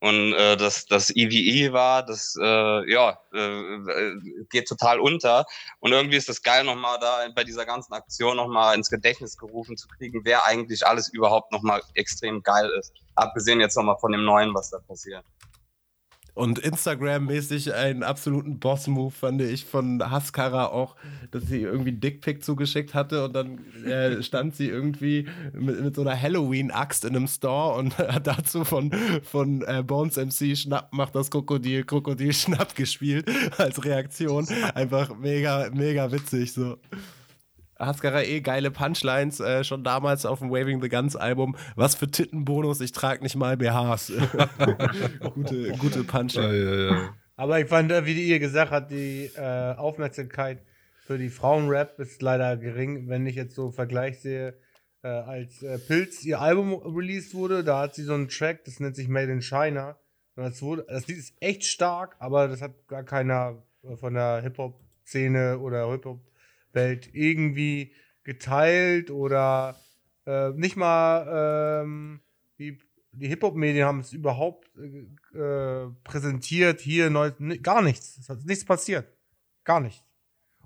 Und 0.02 0.34
äh, 0.34 0.56
das, 0.56 0.86
das 0.86 1.10
EVE 1.14 1.74
war, 1.74 2.04
das 2.04 2.36
äh, 2.42 2.92
ja, 2.92 3.20
äh, 3.34 4.16
geht 4.50 4.68
total 4.68 5.00
unter. 5.00 5.46
Und 5.80 5.92
irgendwie 5.92 6.16
ist 6.16 6.30
das 6.30 6.42
geil, 6.42 6.64
nochmal 6.64 6.98
da 7.00 7.28
bei 7.36 7.44
dieser 7.44 7.66
ganzen 7.66 7.94
Aktion 7.94 8.38
nochmal 8.38 8.76
ins 8.76 8.90
Gedächtnis 8.90 9.38
gerufen 9.38 9.76
zu 9.76 9.90
kriegen, 9.90 10.22
wer 10.24 10.46
eigentlich 10.46 10.88
alles 10.88 11.10
überhaupt 11.10 11.52
nochmal 11.52 11.82
extrem 11.96 12.42
geil 12.44 12.70
ist. 12.80 12.94
Abgesehen 13.16 13.60
jetzt 13.60 13.76
nochmal 13.76 13.98
von 14.00 14.14
dem 14.14 14.24
Neuen, 14.24 14.54
was 14.54 14.70
da 14.70 14.80
passiert. 14.80 15.26
Und 16.40 16.58
Instagram-mäßig 16.58 17.74
einen 17.74 18.02
absoluten 18.02 18.60
Boss-Move 18.60 19.12
fand 19.12 19.42
ich 19.42 19.66
von 19.66 20.10
Haskara 20.10 20.68
auch, 20.68 20.96
dass 21.32 21.44
sie 21.48 21.64
irgendwie 21.64 21.92
Dickpick 21.92 22.46
zugeschickt 22.46 22.94
hatte 22.94 23.26
und 23.26 23.34
dann 23.34 23.60
äh, 23.84 24.24
stand 24.24 24.56
sie 24.56 24.70
irgendwie 24.70 25.28
mit, 25.52 25.84
mit 25.84 25.96
so 25.98 26.02
einer 26.02 26.20
Halloween-Axt 26.20 27.04
in 27.04 27.18
einem 27.18 27.28
Store 27.28 27.78
und 27.78 27.98
hat 27.98 28.26
dazu 28.26 28.64
von, 28.64 28.90
von 29.22 29.64
äh, 29.64 29.84
Bones 29.86 30.16
MC 30.16 30.56
Schnapp 30.56 30.94
macht 30.94 31.14
das 31.14 31.30
Krokodil, 31.30 31.84
Krokodil 31.84 32.32
Schnapp 32.32 32.74
gespielt 32.78 33.30
als 33.58 33.84
Reaktion. 33.84 34.48
Einfach 34.76 35.18
mega, 35.18 35.70
mega 35.74 36.10
witzig 36.10 36.54
so. 36.54 36.78
Haskara 37.80 38.24
eh 38.24 38.42
geile 38.42 38.72
Punchlines, 38.72 39.40
äh, 39.40 39.64
schon 39.64 39.84
damals 39.84 40.26
auf 40.26 40.40
dem 40.40 40.52
Waving 40.52 40.82
the 40.82 40.90
Guns 40.90 41.16
Album. 41.16 41.56
Was 41.76 41.96
für 41.96 42.12
Tittenbonus, 42.12 42.82
ich 42.82 42.92
trage 42.92 43.24
nicht 43.24 43.36
mal 43.36 43.56
BHs. 43.56 44.12
gute, 45.34 45.72
gute 45.78 46.04
Punchlines. 46.04 46.54
Ja, 46.54 46.76
ja, 46.76 46.92
ja. 46.92 47.16
Aber 47.38 47.60
ich 47.60 47.68
fand, 47.68 47.92
äh, 47.92 48.06
wie 48.06 48.22
ihr 48.22 48.40
gesagt 48.40 48.72
habt, 48.72 48.92
die 48.92 49.32
äh, 49.36 49.74
Aufmerksamkeit 49.76 50.62
für 51.06 51.18
die 51.18 51.30
Frauenrap 51.30 51.98
ist 52.00 52.22
leider 52.22 52.58
gering, 52.58 53.08
wenn 53.08 53.26
ich 53.26 53.36
jetzt 53.36 53.56
so 53.56 53.72
Vergleich 53.72 54.20
sehe. 54.20 54.56
Äh, 55.02 55.08
als 55.08 55.64
äh, 55.64 55.80
Pilz 55.80 56.26
ihr 56.26 56.42
Album 56.42 56.74
released 56.74 57.34
wurde, 57.34 57.64
da 57.64 57.80
hat 57.80 57.96
sie 57.96 58.04
so 58.04 58.14
einen 58.14 58.28
Track, 58.28 58.66
das 58.66 58.82
nennt 58.82 58.98
sich 58.98 59.08
Made 59.08 59.32
in 59.32 59.42
China. 59.42 59.98
Und 60.36 60.44
das, 60.44 60.62
wurde, 60.62 60.86
das 60.90 61.08
Lied 61.08 61.18
ist 61.18 61.34
echt 61.40 61.64
stark, 61.64 62.18
aber 62.20 62.50
das 62.50 62.62
hat 62.62 62.88
gar 62.88 63.04
keiner 63.04 63.64
von 63.96 64.14
der 64.14 64.42
Hip-Hop-Szene 64.42 65.60
oder 65.60 65.90
Hip-Hop 65.90 66.20
Welt 66.74 67.10
irgendwie 67.14 67.94
geteilt 68.24 69.12
oder 69.12 69.76
äh, 70.26 70.50
nicht 70.52 70.76
mal 70.76 71.82
ähm, 71.84 72.22
die, 72.60 72.78
die 73.12 73.28
Hip-Hop-Medien 73.28 73.86
haben 73.86 74.00
es 74.00 74.14
überhaupt 74.14 74.70
äh, 74.78 75.38
äh 75.38 75.90
präsentiert, 76.04 76.80
hier 76.80 77.10
neu, 77.10 77.32
gar 77.62 77.82
nichts. 77.82 78.18
Es 78.18 78.30
hat 78.30 78.44
nichts 78.46 78.66
passiert. 78.66 79.08
Gar 79.64 79.80
nichts. 79.80 80.04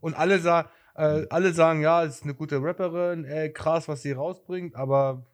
Und 0.02 0.16
alle, 0.16 0.40
sa 0.40 0.70
äh, 0.96 1.26
alle 1.30 1.54
sagen, 1.54 1.82
ja, 1.82 2.04
es 2.04 2.16
ist 2.16 2.24
eine 2.24 2.36
gute 2.36 2.62
Rapperin, 2.62 3.26
ey, 3.26 3.52
krass, 3.52 3.88
was 3.88 4.02
sie 4.02 4.12
rausbringt, 4.12 4.76
aber 4.76 5.26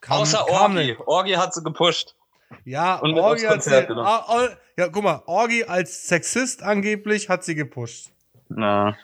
kam, 0.00 0.22
Außer 0.22 0.44
kam 0.48 0.72
Orgi. 0.72 0.86
Nicht. 0.88 1.00
Orgi 1.00 1.32
hat 1.32 1.54
sie 1.54 1.62
gepusht. 1.62 2.16
Ja, 2.64 2.96
und 2.96 3.16
Orgi 3.16 3.42
hat 3.42 3.62
sie, 3.62 3.70
ja, 3.70 4.88
guck 4.88 5.04
mal, 5.04 5.22
Orgi 5.26 5.64
als 5.64 6.08
Sexist 6.08 6.62
angeblich 6.62 7.28
hat 7.28 7.44
sie 7.44 7.54
gepusht. 7.54 8.10
Na. 8.48 8.96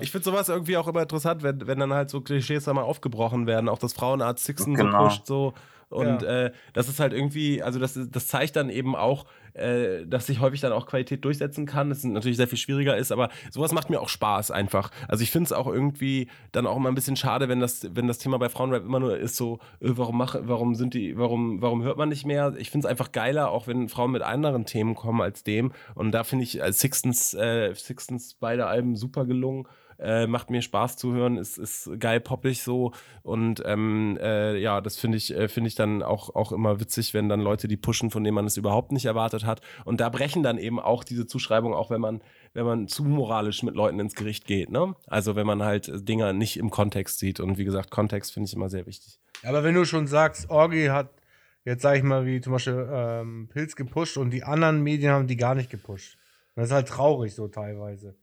Ich 0.00 0.10
finde 0.12 0.24
sowas 0.24 0.48
irgendwie 0.48 0.76
auch 0.76 0.86
immer 0.86 1.02
interessant, 1.02 1.42
wenn, 1.42 1.66
wenn 1.66 1.78
dann 1.78 1.92
halt 1.92 2.10
so 2.10 2.20
Klischees 2.20 2.64
da 2.64 2.72
mal 2.74 2.82
aufgebrochen 2.82 3.46
werden. 3.46 3.68
Auch 3.68 3.78
das 3.78 3.92
Frauenarzt 3.92 4.44
Sixten 4.44 4.74
genau. 4.74 4.92
so 4.92 5.04
pusht 5.08 5.26
so. 5.26 5.54
Und 5.90 6.22
ja. 6.22 6.46
äh, 6.46 6.52
das 6.72 6.88
ist 6.88 7.00
halt 7.00 7.12
irgendwie, 7.12 7.62
also 7.62 7.78
das, 7.78 7.98
das 8.10 8.28
zeigt 8.28 8.56
dann 8.56 8.70
eben 8.70 8.96
auch, 8.96 9.26
äh, 9.54 10.06
dass 10.06 10.26
sich 10.26 10.40
häufig 10.40 10.60
dann 10.60 10.72
auch 10.72 10.86
Qualität 10.86 11.24
durchsetzen 11.24 11.66
kann. 11.66 11.88
Das 11.88 12.04
natürlich 12.04 12.36
sehr 12.36 12.46
viel 12.46 12.58
schwieriger 12.58 12.96
ist, 12.96 13.10
aber 13.10 13.28
sowas 13.50 13.72
macht 13.72 13.90
mir 13.90 14.00
auch 14.00 14.08
Spaß 14.08 14.52
einfach. 14.52 14.90
Also 15.08 15.24
ich 15.24 15.30
finde 15.30 15.46
es 15.46 15.52
auch 15.52 15.66
irgendwie 15.66 16.28
dann 16.52 16.66
auch 16.66 16.76
immer 16.76 16.88
ein 16.88 16.94
bisschen 16.94 17.16
schade, 17.16 17.48
wenn 17.48 17.58
das, 17.58 17.88
wenn 17.92 18.06
das 18.06 18.18
Thema 18.18 18.38
bei 18.38 18.48
Frauenrap 18.48 18.84
immer 18.84 19.00
nur 19.00 19.18
ist 19.18 19.36
so, 19.36 19.58
äh, 19.80 19.90
warum 19.90 20.16
mache, 20.16 20.46
warum 20.46 20.76
sind 20.76 20.94
die, 20.94 21.18
warum, 21.18 21.60
warum 21.60 21.82
hört 21.82 21.98
man 21.98 22.08
nicht 22.08 22.24
mehr? 22.24 22.54
Ich 22.56 22.70
finde 22.70 22.86
es 22.86 22.90
einfach 22.90 23.10
geiler, 23.10 23.50
auch 23.50 23.66
wenn 23.66 23.88
Frauen 23.88 24.12
mit 24.12 24.22
anderen 24.22 24.66
Themen 24.66 24.94
kommen 24.94 25.20
als 25.20 25.42
dem. 25.42 25.72
Und 25.96 26.12
da 26.12 26.22
finde 26.22 26.44
ich 26.44 26.62
als 26.62 26.76
äh, 26.76 26.80
Sixtens, 26.80 27.34
äh, 27.34 27.74
Sixtens 27.74 28.34
beide 28.34 28.66
Alben 28.66 28.94
super 28.94 29.24
gelungen. 29.24 29.66
Äh, 30.00 30.26
macht 30.26 30.48
mir 30.50 30.62
Spaß 30.62 30.96
zu 30.96 31.12
hören, 31.12 31.36
ist, 31.36 31.58
ist 31.58 31.90
geil 31.98 32.20
poppig 32.20 32.62
so 32.62 32.92
und 33.22 33.62
ähm, 33.66 34.18
äh, 34.20 34.56
ja, 34.58 34.80
das 34.80 34.96
finde 34.96 35.18
ich, 35.18 35.34
äh, 35.34 35.48
ich 35.62 35.74
dann 35.74 36.02
auch, 36.02 36.34
auch 36.34 36.52
immer 36.52 36.80
witzig, 36.80 37.12
wenn 37.12 37.28
dann 37.28 37.40
Leute 37.40 37.68
die 37.68 37.76
pushen, 37.76 38.10
von 38.10 38.24
denen 38.24 38.34
man 38.34 38.46
es 38.46 38.56
überhaupt 38.56 38.92
nicht 38.92 39.04
erwartet 39.04 39.44
hat 39.44 39.60
und 39.84 40.00
da 40.00 40.08
brechen 40.08 40.42
dann 40.42 40.56
eben 40.56 40.80
auch 40.80 41.04
diese 41.04 41.26
Zuschreibungen, 41.26 41.76
auch 41.76 41.90
wenn 41.90 42.00
man, 42.00 42.22
wenn 42.54 42.64
man 42.64 42.88
zu 42.88 43.04
moralisch 43.04 43.62
mit 43.62 43.74
Leuten 43.74 44.00
ins 44.00 44.14
Gericht 44.14 44.46
geht, 44.46 44.70
ne? 44.70 44.94
Also 45.06 45.36
wenn 45.36 45.46
man 45.46 45.62
halt 45.62 46.08
Dinge 46.08 46.32
nicht 46.32 46.56
im 46.56 46.70
Kontext 46.70 47.18
sieht 47.18 47.38
und 47.38 47.58
wie 47.58 47.64
gesagt, 47.64 47.90
Kontext 47.90 48.32
finde 48.32 48.46
ich 48.46 48.54
immer 48.54 48.70
sehr 48.70 48.86
wichtig. 48.86 49.20
Aber 49.42 49.62
wenn 49.64 49.74
du 49.74 49.84
schon 49.84 50.06
sagst, 50.06 50.48
Orgi 50.48 50.86
hat 50.86 51.10
jetzt 51.64 51.82
sage 51.82 51.98
ich 51.98 52.04
mal, 52.04 52.26
wie 52.26 52.40
zum 52.40 52.54
Beispiel 52.54 52.88
ähm, 52.90 53.48
Pilz 53.52 53.76
gepusht 53.76 54.16
und 54.16 54.30
die 54.30 54.44
anderen 54.44 54.82
Medien 54.82 55.12
haben 55.12 55.26
die 55.26 55.36
gar 55.36 55.54
nicht 55.54 55.70
gepusht. 55.70 56.16
Das 56.54 56.66
ist 56.66 56.72
halt 56.72 56.88
traurig 56.88 57.34
so 57.34 57.48
teilweise. 57.48 58.16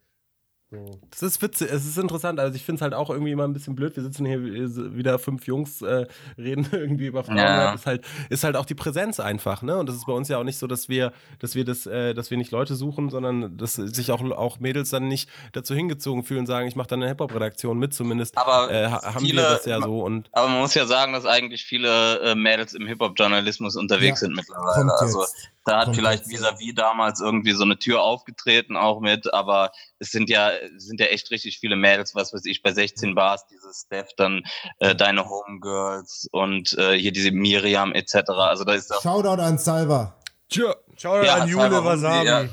Das 1.12 1.24
ist 1.24 1.42
witzig, 1.42 1.70
es 1.72 1.86
ist 1.86 1.98
interessant. 1.98 2.42
Also 2.42 2.56
ich 2.56 2.64
finde 2.64 2.78
es 2.80 2.82
halt 2.82 2.94
auch 2.94 3.10
irgendwie 3.10 3.32
immer 3.32 3.46
ein 3.46 3.54
bisschen 3.54 3.74
blöd. 3.74 3.96
Wir 3.96 4.04
sitzen 4.04 4.26
hier 4.26 4.44
wieder 4.44 5.18
fünf 5.18 5.48
Jungs, 5.48 5.82
äh, 5.82 6.08
reden 6.38 6.68
irgendwie 6.74 7.06
über 7.06 7.24
Frauen. 7.24 7.38
Ja. 7.38 7.74
Ist 7.74 7.86
halt, 7.86 8.06
ist 8.30 8.44
halt 8.44 8.58
auch 8.58 8.66
die 8.66 8.76
Präsenz 8.76 9.22
einfach, 9.22 9.62
ne? 9.62 9.78
Und 9.78 9.88
das 9.88 9.96
ist 9.96 10.06
bei 10.06 10.12
uns 10.12 10.28
ja 10.28 10.38
auch 10.38 10.44
nicht 10.44 10.58
so, 10.58 10.68
dass 10.68 10.90
wir, 10.90 11.14
dass 11.40 11.56
wir 11.56 11.64
das, 11.64 11.86
äh, 11.86 12.14
dass 12.14 12.32
wir 12.32 12.38
nicht 12.38 12.52
Leute 12.52 12.76
suchen, 12.76 13.10
sondern 13.10 13.56
dass 13.58 13.76
sich 13.76 14.12
auch, 14.12 14.22
auch 14.32 14.60
Mädels 14.60 14.90
dann 14.90 15.08
nicht 15.08 15.30
dazu 15.54 15.74
hingezogen 15.74 16.24
fühlen 16.24 16.42
und 16.42 16.48
sagen, 16.48 16.68
ich 16.68 16.76
mache 16.76 16.88
dann 16.88 17.02
eine 17.02 17.10
Hip-Hop-Redaktion 17.10 17.80
mit 17.80 17.94
zumindest. 17.94 18.38
Aber 18.38 18.70
äh, 18.70 18.90
haben 18.90 19.26
viele, 19.26 19.44
wir 19.44 19.50
das 19.50 19.66
ja 19.66 19.82
so. 19.82 20.04
Und 20.04 20.28
aber 20.34 20.50
man 20.50 20.60
muss 20.60 20.74
ja 20.74 20.86
sagen, 20.86 21.14
dass 21.14 21.26
eigentlich 21.26 21.64
viele 21.64 22.20
äh, 22.20 22.36
Mädels 22.36 22.74
im 22.74 22.88
Hip-Hop-Journalismus 22.88 23.78
unterwegs 23.78 24.20
ja. 24.20 24.28
sind 24.28 24.36
mittlerweile. 24.36 24.92
Also 25.00 25.24
da 25.68 25.80
hat 25.80 25.96
vielleicht 25.96 26.26
vis-à-vis 26.26 26.70
-vis 26.70 26.76
damals 26.76 27.20
irgendwie 27.20 27.52
so 27.52 27.64
eine 27.64 27.78
Tür 27.78 28.02
aufgetreten 28.02 28.78
auch 28.78 29.02
mit, 29.02 29.34
aber 29.34 29.72
es 30.00 30.12
sind 30.12 30.30
ja, 30.30 30.52
sind 30.78 31.00
ja 31.00 31.08
echt 31.08 31.30
richtig 31.30 31.60
viele 31.60 31.76
Mädels, 31.76 32.16
was 32.16 32.34
weiß 32.34 32.46
ich, 32.46 32.64
bei 32.64 32.72
16 32.72 33.16
Bars, 33.16 33.46
dieses 33.48 33.82
Steph, 33.86 34.10
dann 34.16 34.44
äh, 34.80 34.96
deine 34.96 35.28
Homegirls 35.30 36.28
und 36.32 36.78
äh, 36.78 36.98
hier 36.98 37.12
diese 37.12 37.32
Miriam 37.32 37.94
etc. 37.94 38.30
Also 38.30 38.64
da 38.64 38.74
ist 38.74 38.94
Shoutout 39.02 39.42
an 39.42 39.58
Salva. 39.58 40.16
Tja. 40.50 40.74
Shoutout 40.96 41.26
ja, 41.26 41.36
an 41.36 41.50
Jule 41.50 41.84
Wasabi. 41.84 42.28
Ja. 42.28 42.46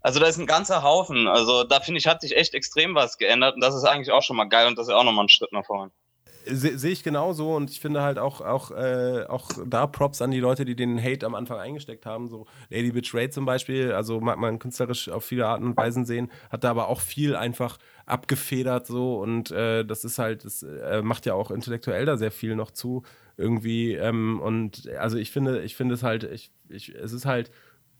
Also 0.00 0.20
da 0.20 0.26
ist 0.26 0.38
ein 0.38 0.46
ganzer 0.46 0.82
Haufen. 0.82 1.26
Also 1.26 1.64
da 1.64 1.80
finde 1.80 1.98
ich, 1.98 2.06
hat 2.06 2.20
sich 2.20 2.36
echt 2.36 2.54
extrem 2.54 2.94
was 2.94 3.18
geändert 3.18 3.56
und 3.56 3.60
das 3.60 3.74
ist 3.74 3.84
eigentlich 3.84 4.12
auch 4.12 4.22
schon 4.22 4.36
mal 4.36 4.48
geil 4.48 4.68
und 4.68 4.78
das 4.78 4.86
ist 4.86 4.94
auch 4.94 5.04
nochmal 5.04 5.24
ein 5.24 5.28
Schritt 5.28 5.52
nach 5.52 5.66
vorne. 5.66 5.90
Se- 6.46 6.78
sehe 6.78 6.92
ich 6.92 7.02
genauso 7.02 7.54
und 7.54 7.70
ich 7.70 7.80
finde 7.80 8.02
halt 8.02 8.18
auch, 8.18 8.40
auch, 8.40 8.70
äh, 8.70 9.24
auch 9.28 9.48
da 9.66 9.86
Props 9.86 10.22
an 10.22 10.30
die 10.30 10.40
Leute, 10.40 10.64
die 10.64 10.76
den 10.76 11.02
Hate 11.02 11.26
am 11.26 11.34
Anfang 11.34 11.58
eingesteckt 11.58 12.06
haben. 12.06 12.28
So 12.28 12.46
Lady 12.70 12.92
Bitch 12.92 13.14
Ray 13.14 13.30
zum 13.30 13.44
Beispiel, 13.44 13.92
also 13.92 14.20
mag 14.20 14.38
man 14.38 14.58
künstlerisch 14.58 15.08
auf 15.08 15.24
viele 15.24 15.46
Arten 15.46 15.64
und 15.64 15.76
Weisen 15.76 16.04
sehen, 16.04 16.30
hat 16.50 16.64
da 16.64 16.70
aber 16.70 16.88
auch 16.88 17.00
viel 17.00 17.36
einfach 17.36 17.78
abgefedert 18.06 18.86
so 18.86 19.20
und 19.20 19.50
äh, 19.50 19.84
das 19.84 20.04
ist 20.04 20.18
halt, 20.18 20.44
das 20.44 20.62
äh, 20.62 21.02
macht 21.02 21.26
ja 21.26 21.34
auch 21.34 21.50
intellektuell 21.50 22.04
da 22.06 22.16
sehr 22.16 22.32
viel 22.32 22.56
noch 22.56 22.70
zu 22.70 23.02
irgendwie 23.36 23.94
ähm, 23.94 24.40
und 24.40 24.88
also 24.98 25.16
ich 25.16 25.30
finde, 25.30 25.62
ich 25.62 25.76
finde 25.76 25.94
es 25.94 26.02
halt, 26.02 26.24
ich, 26.24 26.50
ich, 26.68 26.94
es 26.94 27.12
ist 27.12 27.26
halt 27.26 27.50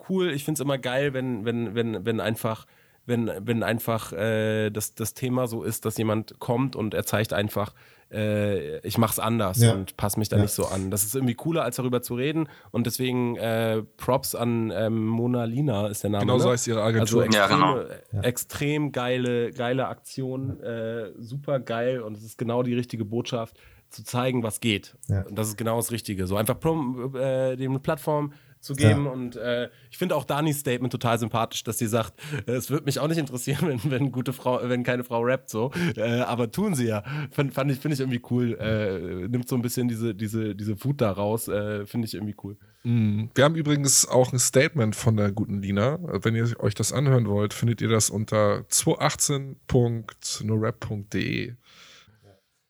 cool, 0.08 0.30
ich 0.30 0.44
finde 0.44 0.56
es 0.58 0.60
immer 0.60 0.78
geil, 0.78 1.14
wenn, 1.14 1.44
wenn, 1.44 1.74
wenn, 1.74 2.04
wenn 2.04 2.20
einfach 2.20 2.66
wenn, 3.04 3.30
wenn 3.40 3.62
einfach 3.64 4.12
äh, 4.12 4.70
das, 4.70 4.94
das 4.94 5.14
Thema 5.14 5.48
so 5.48 5.64
ist, 5.64 5.84
dass 5.84 5.98
jemand 5.98 6.38
kommt 6.38 6.76
und 6.76 6.94
er 6.94 7.04
zeigt 7.04 7.32
einfach, 7.32 7.74
äh, 8.12 8.78
ich 8.86 8.98
mach's 8.98 9.18
anders 9.18 9.58
Ja. 9.60 9.72
und 9.72 9.96
passe 9.96 10.18
mich 10.18 10.28
da 10.28 10.36
Ja. 10.36 10.42
nicht 10.42 10.52
so 10.52 10.66
an. 10.66 10.90
Das 10.90 11.04
ist 11.04 11.14
irgendwie 11.14 11.34
cooler, 11.34 11.64
als 11.64 11.76
darüber 11.76 12.02
zu 12.02 12.14
reden. 12.14 12.48
Und 12.70 12.86
deswegen 12.86 13.36
äh, 13.36 13.82
Props 13.96 14.34
an 14.34 14.70
ähm, 14.74 15.06
Mona 15.06 15.44
Lina 15.44 15.86
ist 15.88 16.02
der 16.02 16.10
Name. 16.10 16.26
Genau 16.26 16.38
so 16.38 16.46
ne? 16.46 16.52
heißt 16.52 16.66
ihre 16.68 16.82
Also 16.82 17.20
Agentur. 17.20 17.24
Ja, 17.32 17.44
extrem, 17.46 17.60
genau. 17.60 18.22
extrem 18.22 18.92
geile, 18.92 19.50
geile 19.50 19.88
Aktion, 19.88 20.60
äh, 20.60 21.10
super 21.18 21.60
geil 21.60 22.00
und 22.00 22.16
es 22.16 22.22
ist 22.24 22.38
genau 22.38 22.62
die 22.62 22.74
richtige 22.74 23.04
Botschaft, 23.04 23.56
zu 23.90 24.04
zeigen, 24.04 24.42
was 24.42 24.60
geht. 24.60 24.96
Ja. 25.08 25.22
Und 25.22 25.36
das 25.38 25.48
ist 25.48 25.58
genau 25.58 25.76
das 25.76 25.90
Richtige. 25.92 26.26
So 26.26 26.36
einfach 26.36 26.58
prom, 26.58 27.14
äh, 27.14 27.56
dem 27.56 27.72
eine 27.72 27.78
Plattform 27.80 28.32
zu 28.62 28.74
geben. 28.74 29.04
Ja. 29.06 29.10
Und 29.10 29.36
äh, 29.36 29.68
ich 29.90 29.98
finde 29.98 30.16
auch 30.16 30.24
Danis 30.24 30.60
Statement 30.60 30.90
total 30.92 31.18
sympathisch, 31.18 31.64
dass 31.64 31.78
sie 31.78 31.88
sagt, 31.88 32.14
äh, 32.46 32.52
es 32.52 32.70
würde 32.70 32.84
mich 32.84 33.00
auch 33.00 33.08
nicht 33.08 33.18
interessieren, 33.18 33.58
wenn, 33.68 33.80
wenn 33.90 34.12
gute 34.12 34.32
Frau, 34.32 34.60
wenn 34.62 34.84
keine 34.84 35.04
Frau 35.04 35.20
rappt 35.22 35.50
so. 35.50 35.70
Äh, 35.96 36.20
aber 36.20 36.50
tun 36.50 36.74
sie 36.74 36.86
ja. 36.86 37.04
Fand, 37.30 37.52
fand 37.52 37.70
ich, 37.70 37.78
finde 37.78 37.92
ich 37.94 38.00
irgendwie 38.00 38.22
cool. 38.30 38.56
Äh, 38.58 39.28
nimmt 39.28 39.46
so 39.48 39.56
ein 39.56 39.62
bisschen 39.62 39.88
diese, 39.88 40.14
diese, 40.14 40.54
diese 40.54 40.82
Wut 40.84 41.00
da 41.00 41.10
raus. 41.10 41.48
Äh, 41.48 41.86
finde 41.86 42.06
ich 42.06 42.14
irgendwie 42.14 42.36
cool. 42.42 42.56
Mm. 42.84 43.24
Wir 43.34 43.44
haben 43.44 43.56
übrigens 43.56 44.06
auch 44.06 44.32
ein 44.32 44.38
Statement 44.38 44.94
von 44.96 45.16
der 45.16 45.32
guten 45.32 45.60
Lina. 45.60 45.98
Wenn 46.00 46.36
ihr 46.36 46.48
euch 46.60 46.74
das 46.74 46.92
anhören 46.92 47.28
wollt, 47.28 47.54
findet 47.54 47.80
ihr 47.80 47.88
das 47.88 48.10
unter 48.10 48.66
218.norap.de. 48.68 51.54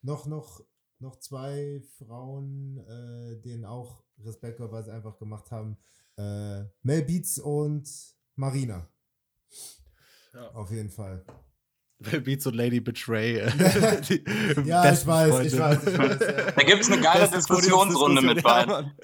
Noch, 0.05 0.27
noch, 0.27 0.61
noch 0.99 1.15
zwei 1.17 1.81
Frauen, 1.99 2.79
äh, 2.79 3.37
denen 3.43 3.65
auch 3.65 4.03
Respekt, 4.25 4.61
weil 4.61 4.85
sie 4.85 4.93
einfach 4.93 5.19
gemacht 5.19 5.51
haben. 5.51 5.77
Äh, 6.17 6.65
Mel 6.83 7.03
Beats 7.03 7.39
und 7.39 7.89
Marina. 8.37 8.89
Ja. 10.35 10.49
Auf 10.53 10.71
jeden 10.71 10.91
Fall. 10.91 11.25
Beats 12.25 12.47
und 12.47 12.55
Lady 12.55 12.81
Betray. 12.81 13.37
Ja, 14.65 14.93
ich 14.93 15.07
weiß, 15.07 15.47
ich 15.47 15.59
weiß, 15.59 15.87
ich 15.87 15.99
weiß. 15.99 16.21
Ja. 16.21 16.51
Da 16.51 16.63
gibt 16.63 16.81
es 16.81 16.91
eine 16.91 17.01
geile 17.01 17.29
Diskussionsrunde 17.29 18.23
mit 18.23 18.43
beiden. 18.43 18.93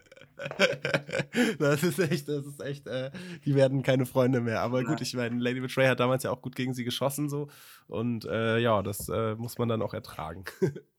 Das 1.59 1.83
ist 1.83 1.99
echt, 1.99 2.29
das 2.29 2.47
ist 2.47 2.63
echt, 2.63 2.87
äh, 2.87 3.11
die 3.45 3.57
werden 3.57 3.83
keine 3.83 4.07
Freunde 4.07 4.41
mehr. 4.41 4.61
Aber 4.61 4.85
gut, 4.85 5.01
ich 5.01 5.15
meine, 5.15 5.37
Lady 5.41 5.61
Betray 5.61 5.89
hat 5.89 5.99
damals 5.99 6.23
ja 6.23 6.31
auch 6.31 6.43
gut 6.43 6.55
gegen 6.55 6.75
sie 6.75 6.85
geschossen 6.85 7.29
so. 7.29 7.49
Und 7.89 8.25
äh, 8.25 8.59
ja, 8.59 8.83
das 8.83 9.09
äh, 9.09 9.35
muss 9.35 9.59
man 9.59 9.69
dann 9.69 9.83
auch 9.83 9.95
ertragen. 9.95 10.45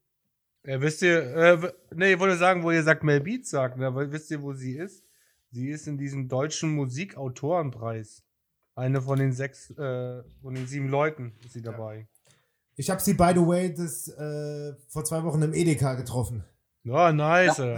Ja, 0.65 0.81
wisst 0.81 1.01
ihr, 1.01 1.35
äh, 1.35 1.71
nee, 1.95 2.13
ich 2.13 2.19
wollte 2.19 2.37
sagen, 2.37 2.63
wo 2.63 2.71
ihr 2.71 2.83
sagt, 2.83 3.03
Mel 3.03 3.21
Beats 3.21 3.49
sagt, 3.49 3.77
ne, 3.77 3.87
aber 3.87 4.11
wisst 4.11 4.29
ihr, 4.31 4.41
wo 4.41 4.53
sie 4.53 4.73
ist? 4.73 5.05
Sie 5.51 5.69
ist 5.69 5.87
in 5.87 5.97
diesem 5.97 6.27
deutschen 6.27 6.71
Musikautorenpreis. 6.75 8.23
Eine 8.75 9.01
von 9.01 9.19
den 9.19 9.33
sechs, 9.33 9.71
äh, 9.71 10.23
von 10.41 10.53
den 10.53 10.67
sieben 10.67 10.89
Leuten 10.89 11.33
ist 11.43 11.53
sie 11.53 11.61
dabei. 11.61 12.07
Ich 12.75 12.89
habe 12.89 13.01
sie, 13.01 13.13
by 13.13 13.31
the 13.33 13.45
way, 13.45 13.73
das, 13.73 14.07
äh, 14.07 14.73
vor 14.87 15.03
zwei 15.03 15.23
Wochen 15.23 15.41
im 15.41 15.53
Edeka 15.53 15.95
getroffen. 15.95 16.43
Ja, 16.83 17.11
nice. 17.11 17.59
äh. 17.59 17.77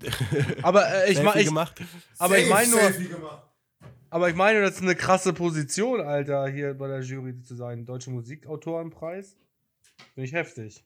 aber 0.62 0.86
äh, 0.88 1.10
ich, 1.10 1.16
Selfie 1.16 1.22
mein, 1.24 1.38
ich, 1.38 1.46
gemacht. 1.46 1.82
aber 2.18 2.38
ich 2.38 2.48
meine 2.48 2.70
nur, 2.70 2.80
aber 4.10 4.28
ich 4.28 4.36
meine, 4.36 4.60
das 4.60 4.76
ist 4.76 4.82
eine 4.82 4.94
krasse 4.94 5.32
Position, 5.32 6.00
Alter, 6.00 6.46
hier 6.48 6.74
bei 6.74 6.86
der 6.86 7.00
Jury 7.00 7.42
zu 7.42 7.56
sein. 7.56 7.84
Deutsche 7.84 8.10
Musikautorenpreis. 8.10 9.36
Finde 10.14 10.26
ich 10.26 10.32
heftig. 10.32 10.84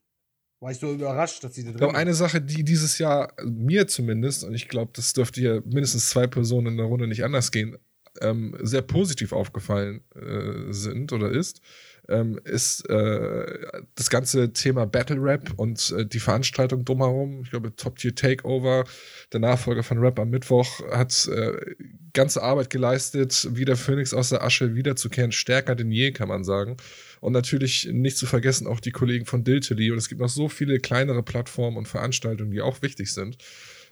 War 0.60 0.70
ich 0.70 0.78
so 0.78 0.92
überrascht, 0.92 1.42
dass 1.42 1.54
sie 1.54 1.62
da 1.62 1.70
Ich 1.70 1.76
drin 1.76 1.78
glaube, 1.78 1.96
eine 1.96 2.14
Sache, 2.14 2.40
die 2.40 2.64
dieses 2.64 2.98
Jahr 2.98 3.32
äh, 3.38 3.44
mir 3.46 3.86
zumindest, 3.88 4.44
und 4.44 4.54
ich 4.54 4.68
glaube, 4.68 4.92
das 4.94 5.14
dürfte 5.14 5.40
hier 5.40 5.62
mindestens 5.64 6.10
zwei 6.10 6.26
Personen 6.26 6.68
in 6.68 6.76
der 6.76 6.86
Runde 6.86 7.06
nicht 7.06 7.24
anders 7.24 7.50
gehen, 7.50 7.76
ähm, 8.20 8.56
sehr 8.60 8.82
positiv 8.82 9.32
aufgefallen 9.32 10.02
äh, 10.14 10.72
sind 10.72 11.12
oder 11.12 11.30
ist, 11.30 11.62
ähm, 12.08 12.40
ist 12.44 12.88
äh, 12.90 13.58
das 13.94 14.10
ganze 14.10 14.52
Thema 14.52 14.84
Battle 14.84 15.22
Rap 15.22 15.52
und 15.56 15.94
äh, 15.96 16.04
die 16.04 16.18
Veranstaltung 16.18 16.84
drumherum. 16.84 17.42
Ich 17.44 17.50
glaube, 17.50 17.74
Top 17.76 17.96
Tier 17.96 18.14
Takeover, 18.14 18.84
der 19.32 19.40
Nachfolger 19.40 19.82
von 19.82 19.98
Rap 19.98 20.18
am 20.18 20.30
Mittwoch, 20.30 20.80
hat 20.90 21.28
äh, 21.28 21.52
ganze 22.12 22.42
Arbeit 22.42 22.68
geleistet, 22.70 23.48
wie 23.52 23.64
der 23.64 23.76
Phönix 23.76 24.12
aus 24.12 24.30
der 24.30 24.42
Asche 24.42 24.74
wiederzukehren, 24.74 25.32
stärker 25.32 25.76
denn 25.76 25.92
je, 25.92 26.12
kann 26.12 26.28
man 26.28 26.44
sagen. 26.44 26.76
Und 27.20 27.32
natürlich 27.32 27.86
nicht 27.86 28.16
zu 28.16 28.26
vergessen 28.26 28.66
auch 28.66 28.80
die 28.80 28.92
Kollegen 28.92 29.26
von 29.26 29.44
Diltily. 29.44 29.90
Und 29.90 29.98
es 29.98 30.08
gibt 30.08 30.20
noch 30.20 30.28
so 30.28 30.48
viele 30.48 30.80
kleinere 30.80 31.22
Plattformen 31.22 31.76
und 31.76 31.86
Veranstaltungen, 31.86 32.50
die 32.50 32.62
auch 32.62 32.82
wichtig 32.82 33.12
sind. 33.12 33.36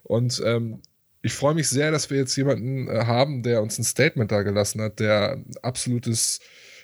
Und 0.03 0.41
ähm, 0.45 0.83
ich 1.23 1.33
freue 1.33 1.55
mich 1.55 1.69
sehr, 1.69 1.91
dass 1.91 2.11
wir 2.11 2.17
jetzt 2.17 2.37
jemanden 2.37 2.89
äh, 2.89 3.05
haben, 3.05 3.43
der 3.43 3.63
uns 3.63 3.79
ein 3.79 3.85
Statement 3.85 4.33
da 4.33 4.43
gelassen 4.43 4.81
hat, 4.81 5.01
der 5.01 5.45
absolutes 5.63 6.41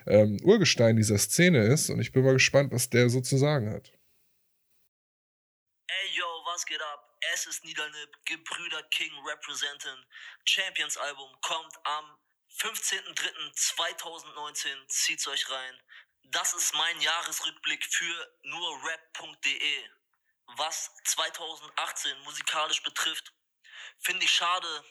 ähm, 0.06 0.38
Urgestein 0.42 0.96
dieser 0.96 1.18
Szene 1.18 1.64
ist. 1.64 1.90
Und 1.90 2.00
ich 2.00 2.12
bin 2.12 2.24
mal 2.24 2.34
gespannt, 2.34 2.72
was 2.72 2.90
der 2.90 3.08
so 3.08 3.20
zu 3.20 3.36
sagen 3.36 3.70
hat. 3.70 3.92
Ey 5.86 6.16
yo, 6.16 6.26
was 6.46 6.66
geht 6.66 6.80
ab? 6.80 7.16
Es 7.32 7.46
ist 7.46 7.64
Niederlip, 7.64 8.10
Gebrüder 8.26 8.82
King 8.90 9.12
representen. 9.26 10.04
Champions 10.44 10.98
Album 10.98 11.30
kommt 11.40 11.74
am 11.84 12.04
15.03.2019. 12.58 14.88
Zieht's 14.88 15.26
euch 15.26 15.50
rein. 15.50 15.74
Das 16.28 16.54
ist 16.54 16.74
mein 16.74 17.00
Jahresrückblick 17.00 17.84
für 17.84 18.38
nurrap.de. 18.42 19.90
Was 20.56 20.90
2018 21.04 22.18
musikalisch 22.20 22.82
betrifft, 22.82 23.32
finde 23.98 24.24
ich 24.24 24.32
schade, 24.32 24.84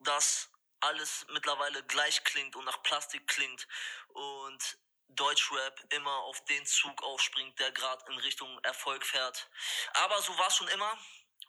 dass 0.00 0.50
alles 0.80 1.26
mittlerweile 1.30 1.82
gleich 1.84 2.22
klingt 2.24 2.56
und 2.56 2.64
nach 2.64 2.82
Plastik 2.82 3.26
klingt 3.26 3.66
und 4.08 4.78
Deutschrap 5.08 5.84
immer 5.92 6.16
auf 6.24 6.44
den 6.46 6.66
Zug 6.66 7.02
aufspringt, 7.02 7.58
der 7.58 7.70
gerade 7.72 8.04
in 8.10 8.18
Richtung 8.18 8.58
Erfolg 8.64 9.04
fährt. 9.04 9.48
Aber 9.94 10.20
so 10.20 10.36
war 10.36 10.48
es 10.48 10.56
schon 10.56 10.68
immer 10.68 10.98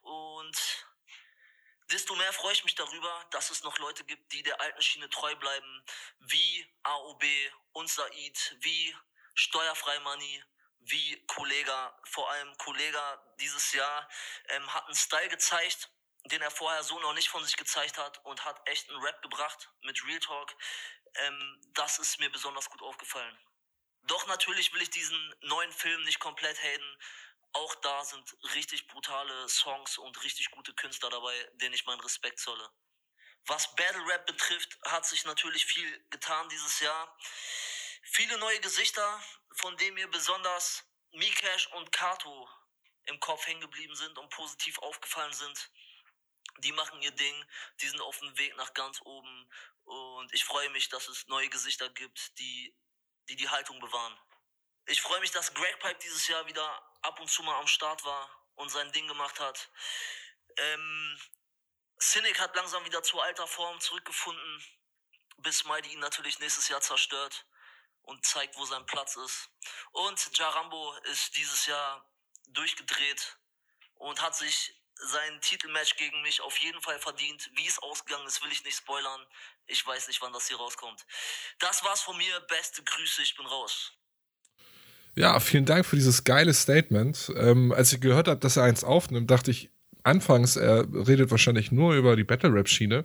und 0.02 0.86
desto 1.92 2.16
mehr 2.16 2.34
freue 2.34 2.54
ich 2.54 2.64
mich 2.64 2.76
darüber, 2.76 3.26
dass 3.32 3.50
es 3.50 3.64
noch 3.64 3.78
Leute 3.78 4.04
gibt, 4.04 4.32
die 4.34 4.44
der 4.44 4.60
alten 4.62 4.82
Schiene 4.82 5.10
treu 5.10 5.36
bleiben, 5.36 5.86
wie 6.20 6.68
AOB 6.84 7.24
und 7.74 7.90
Said, 7.90 8.58
wie 8.60 8.96
Steuerfrei 9.36 10.00
Money, 10.00 10.44
wie 10.80 11.26
Kollega. 11.28 11.98
Vor 12.06 12.30
allem 12.30 12.58
Kollega 12.58 13.36
dieses 13.40 13.74
Jahr 13.74 14.10
ähm, 14.50 14.74
hat 14.74 14.86
einen 14.86 14.96
Style 14.96 15.30
gezeigt, 15.30 15.90
den 16.26 16.42
er 16.42 16.52
vorher 16.52 16.84
so 16.84 17.00
noch 17.00 17.14
nicht 17.14 17.30
von 17.30 17.44
sich 17.44 17.56
gezeigt 17.56 17.98
hat 17.98 18.24
und 18.26 18.44
hat 18.44 18.68
echt 18.68 18.90
einen 18.90 19.02
Rap 19.02 19.22
gebracht 19.22 19.70
mit 19.82 20.04
Real 20.06 20.20
Talk. 20.20 20.56
Ähm, 21.16 21.62
das 21.74 22.00
ist 22.00 22.20
mir 22.20 22.32
besonders 22.32 22.70
gut 22.70 22.82
aufgefallen. 22.82 23.38
Doch 24.04 24.26
natürlich 24.28 24.74
will 24.74 24.82
ich 24.82 24.90
diesen 24.90 25.36
neuen 25.42 25.72
Film 25.72 26.02
nicht 26.04 26.20
komplett 26.20 26.62
haten. 26.62 26.98
Auch 27.58 27.74
da 27.76 28.06
sind 28.06 28.38
richtig 28.54 28.88
brutale 28.88 29.50
Songs 29.50 29.98
und 29.98 30.24
richtig 30.24 30.52
gute 30.52 30.76
Künstler 30.76 31.10
dabei, 31.10 31.34
denen 31.56 31.74
ich 31.74 31.88
meinen 31.88 32.02
Respekt 32.02 32.40
zolle. 32.40 32.70
Was 33.48 33.74
Battle 33.76 34.06
Rap 34.08 34.28
betrifft, 34.28 34.78
hat 34.86 35.08
sich 35.08 35.26
natürlich 35.26 35.66
viel 35.66 36.06
getan 36.12 36.48
dieses 36.50 36.80
Jahr. 36.82 37.18
Viele 38.04 38.38
neue 38.38 38.60
Gesichter, 38.60 39.24
von 39.54 39.76
denen 39.78 39.96
mir 39.96 40.08
besonders 40.08 40.86
Mikesh 41.14 41.66
und 41.74 41.92
Kato 41.92 42.48
im 43.06 43.20
Kopf 43.20 43.48
hängen 43.48 43.62
geblieben 43.62 43.96
sind 43.96 44.16
und 44.20 44.30
positiv 44.30 44.78
aufgefallen 44.78 45.34
sind. 45.34 45.72
Die 46.60 46.74
machen 46.74 47.02
ihr 47.02 47.12
Ding, 47.12 47.46
die 47.82 47.88
sind 47.88 48.02
auf 48.02 48.20
dem 48.20 48.38
Weg 48.38 48.56
nach 48.58 48.72
ganz 48.76 49.02
oben 49.02 49.50
und 49.84 50.32
ich 50.32 50.46
freue 50.46 50.70
mich, 50.70 50.90
dass 50.90 51.08
es 51.08 51.26
neue 51.26 51.50
Gesichter 51.50 51.90
gibt, 51.90 52.38
die 52.38 52.76
die, 53.30 53.36
die 53.36 53.50
Haltung 53.50 53.80
bewahren. 53.80 54.16
Ich 54.86 55.02
freue 55.02 55.20
mich, 55.20 55.32
dass 55.32 55.54
Greg 55.54 55.80
Pipe 55.80 56.00
dieses 56.04 56.28
Jahr 56.28 56.46
wieder 56.46 56.82
ab 57.08 57.20
und 57.20 57.30
zu 57.30 57.42
mal 57.44 57.58
am 57.60 57.68
Start 57.68 58.04
war 58.04 58.30
und 58.56 58.70
sein 58.70 58.92
Ding 58.92 59.08
gemacht 59.08 59.40
hat. 59.40 59.70
Ähm, 60.58 61.20
Cynic 62.00 62.40
hat 62.40 62.56
langsam 62.56 62.86
wieder 62.86 63.02
zu 63.02 63.20
alter 63.20 63.48
Form 63.48 63.80
zurückgefunden, 63.80 64.64
bis 65.38 65.64
Mighty 65.66 65.94
ihn 65.94 66.00
natürlich 66.00 66.40
nächstes 66.40 66.68
Jahr 66.68 66.82
zerstört 66.82 67.46
und 68.02 68.26
zeigt, 68.26 68.58
wo 68.58 68.66
sein 68.66 68.86
Platz 68.86 69.16
ist. 69.16 69.50
Und 69.92 70.38
Jarambo 70.38 70.94
ist 71.12 71.36
dieses 71.36 71.66
Jahr 71.66 72.10
durchgedreht 72.50 73.38
und 73.96 74.22
hat 74.22 74.36
sich 74.36 74.74
sein 75.00 75.42
Titelmatch 75.42 75.96
gegen 75.98 76.22
mich 76.22 76.42
auf 76.42 76.58
jeden 76.58 76.82
Fall 76.82 77.00
verdient. 77.00 77.50
Wie 77.54 77.68
es 77.68 77.80
ausgegangen 77.80 78.26
ist, 78.28 78.42
will 78.44 78.52
ich 78.52 78.64
nicht 78.64 78.78
spoilern. 78.78 79.28
Ich 79.66 79.86
weiß 79.86 80.08
nicht, 80.08 80.22
wann 80.22 80.34
das 80.34 80.48
hier 80.48 80.58
rauskommt. 80.58 81.06
Das 81.60 81.84
war's 81.84 82.02
von 82.02 82.18
mir. 82.18 82.40
Beste 82.42 82.84
Grüße, 82.84 83.22
ich 83.22 83.36
bin 83.36 83.46
raus. 83.46 83.94
Ja, 85.18 85.40
vielen 85.40 85.66
Dank 85.66 85.84
für 85.84 85.96
dieses 85.96 86.26
geile 86.26 86.54
Statement. 86.54 87.34
Ähm, 87.36 87.72
als 87.72 87.92
ich 87.92 88.00
gehört 88.00 88.28
habe, 88.28 88.40
dass 88.40 88.56
er 88.56 88.64
eins 88.64 88.84
aufnimmt, 88.84 89.32
dachte 89.32 89.50
ich 89.50 89.72
anfangs, 90.04 90.58
er 90.58 90.88
redet 90.94 91.32
wahrscheinlich 91.32 91.72
nur 91.72 91.96
über 91.96 92.16
die 92.16 92.24
Battle-Rap-Schiene. 92.24 93.04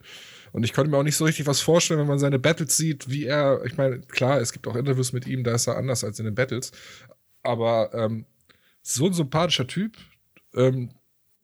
Und 0.53 0.63
ich 0.63 0.75
konnte 0.75 0.91
mir 0.91 0.99
auch 0.99 1.05
nicht 1.05 1.17
so 1.17 1.25
richtig 1.25 1.47
was 1.47 1.63
vorstellen, 1.63 2.01
wenn 2.01 2.07
man 2.07 2.19
seine 2.19 2.39
Battles 2.39 2.77
sieht, 2.77 3.09
wie 3.09 3.25
er, 3.25 3.65
ich 3.65 3.79
meine, 3.79 4.01
klar, 4.01 4.43
es 4.43 4.53
gibt 4.53 4.67
auch 4.69 4.77
Interviews 4.77 5.15
mit 5.15 5.27
ihm, 5.27 5.43
da 5.43 5.55
ist 5.55 5.67
er 5.67 5.79
anders 5.79 6.05
als 6.05 6.19
in 6.19 6.27
den 6.27 6.35
Battles. 6.35 6.73
Aber 7.43 7.95
ähm, 7.95 8.27
so 8.83 9.07
ein 9.07 9.15
sympathischer 9.15 9.67
Typ, 9.67 9.97
ähm, 10.55 10.91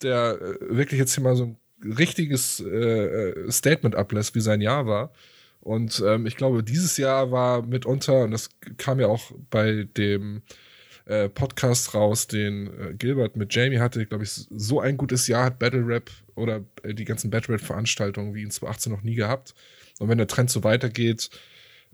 der 0.02 0.38
äh, 0.38 0.76
wirklich 0.76 1.00
jetzt 1.00 1.14
hier 1.14 1.24
mal 1.24 1.34
so 1.34 1.44
ein 1.44 1.58
richtiges 1.82 2.60
äh, 2.60 2.66
äh, 2.66 3.50
Statement 3.50 3.94
ablässt, 3.96 4.34
wie 4.34 4.42
sein 4.42 4.60
Jahr 4.60 4.86
war. 4.86 5.14
Und 5.60 6.02
ähm, 6.06 6.26
ich 6.26 6.36
glaube, 6.36 6.62
dieses 6.62 6.96
Jahr 6.96 7.30
war 7.30 7.62
mitunter, 7.62 8.24
und 8.24 8.30
das 8.30 8.50
kam 8.76 9.00
ja 9.00 9.08
auch 9.08 9.32
bei 9.50 9.88
dem 9.96 10.42
äh, 11.04 11.28
Podcast 11.28 11.94
raus, 11.94 12.26
den 12.26 12.66
äh, 12.66 12.94
Gilbert 12.94 13.36
mit 13.36 13.54
Jamie 13.54 13.78
hatte, 13.78 14.04
glaube 14.06 14.24
ich, 14.24 14.30
so 14.30 14.80
ein 14.80 14.96
gutes 14.96 15.26
Jahr 15.26 15.44
hat 15.46 15.58
Battle 15.58 15.86
Rap 15.86 16.10
oder 16.34 16.64
äh, 16.82 16.94
die 16.94 17.04
ganzen 17.04 17.30
Battle 17.30 17.54
Rap 17.54 17.62
Veranstaltungen 17.62 18.34
wie 18.34 18.42
in 18.42 18.50
2018 18.50 18.92
noch 18.92 19.02
nie 19.02 19.14
gehabt. 19.14 19.54
Und 19.98 20.08
wenn 20.08 20.18
der 20.18 20.26
Trend 20.26 20.50
so 20.50 20.64
weitergeht, 20.64 21.30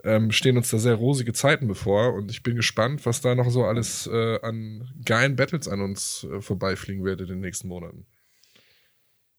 ähm, 0.03 0.33
stehen 0.33 0.57
uns 0.57 0.71
da 0.71 0.79
sehr 0.79 0.95
rosige 0.95 1.33
Zeiten 1.33 1.69
bevor. 1.69 2.15
Und 2.15 2.31
ich 2.31 2.43
bin 2.43 2.57
gespannt, 2.57 3.07
was 3.07 3.21
da 3.21 3.35
noch 3.35 3.51
so 3.51 3.65
alles 3.65 4.07
äh, 4.07 4.41
an 4.41 4.93
geilen 5.05 5.37
Battles 5.37 5.69
an 5.69 5.81
uns 5.81 6.27
äh, 6.31 6.41
vorbeifliegen 6.41 7.05
wird 7.05 7.21
in 7.21 7.29
den 7.29 7.41
nächsten 7.41 7.69
Monaten. 7.69 8.07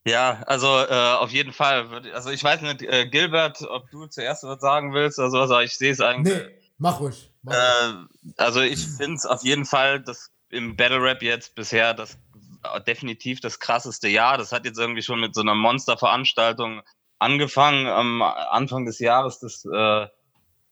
Ja, 0.08 0.44
also 0.46 0.68
äh, 0.68 1.16
auf 1.16 1.32
jeden 1.32 1.52
Fall. 1.52 1.88
Also 2.14 2.30
ich 2.30 2.44
weiß 2.44 2.62
nicht, 2.62 2.84
äh, 2.84 3.08
Gilbert, 3.08 3.62
ob 3.64 3.90
du 3.90 4.06
zuerst 4.06 4.44
was 4.44 4.62
sagen 4.62 4.94
willst 4.94 5.18
oder 5.18 5.32
sowas, 5.32 5.50
aber 5.50 5.64
ich 5.64 5.76
sehe 5.78 5.92
es 5.92 6.00
eigentlich. 6.00 6.36
Nee, 6.36 6.56
mach 6.78 7.00
ruhig. 7.00 7.32
Mach 7.42 7.54
ruhig. 7.54 8.08
Äh, 8.24 8.34
also 8.38 8.62
ich 8.62 8.86
finde 8.86 9.16
es 9.16 9.26
auf 9.26 9.44
jeden 9.44 9.66
Fall 9.66 10.02
das 10.02 10.32
im 10.50 10.76
Battle 10.76 11.02
Rap 11.02 11.24
jetzt 11.24 11.56
bisher 11.56 11.96
das 11.96 12.20
äh, 12.64 12.82
definitiv 12.82 13.40
das 13.40 13.60
krasseste 13.60 14.08
Jahr. 14.08 14.38
Das 14.38 14.52
hat 14.52 14.66
jetzt 14.66 14.78
irgendwie 14.78 15.02
schon 15.02 15.20
mit 15.20 15.34
so 15.34 15.42
einer 15.42 15.56
Monsterveranstaltung 15.56 16.84
angefangen 17.18 17.88
am 17.88 18.22
Anfang 18.22 18.86
des 18.86 19.00
Jahres. 19.00 19.40
Das 19.40 19.66
äh, 19.66 20.08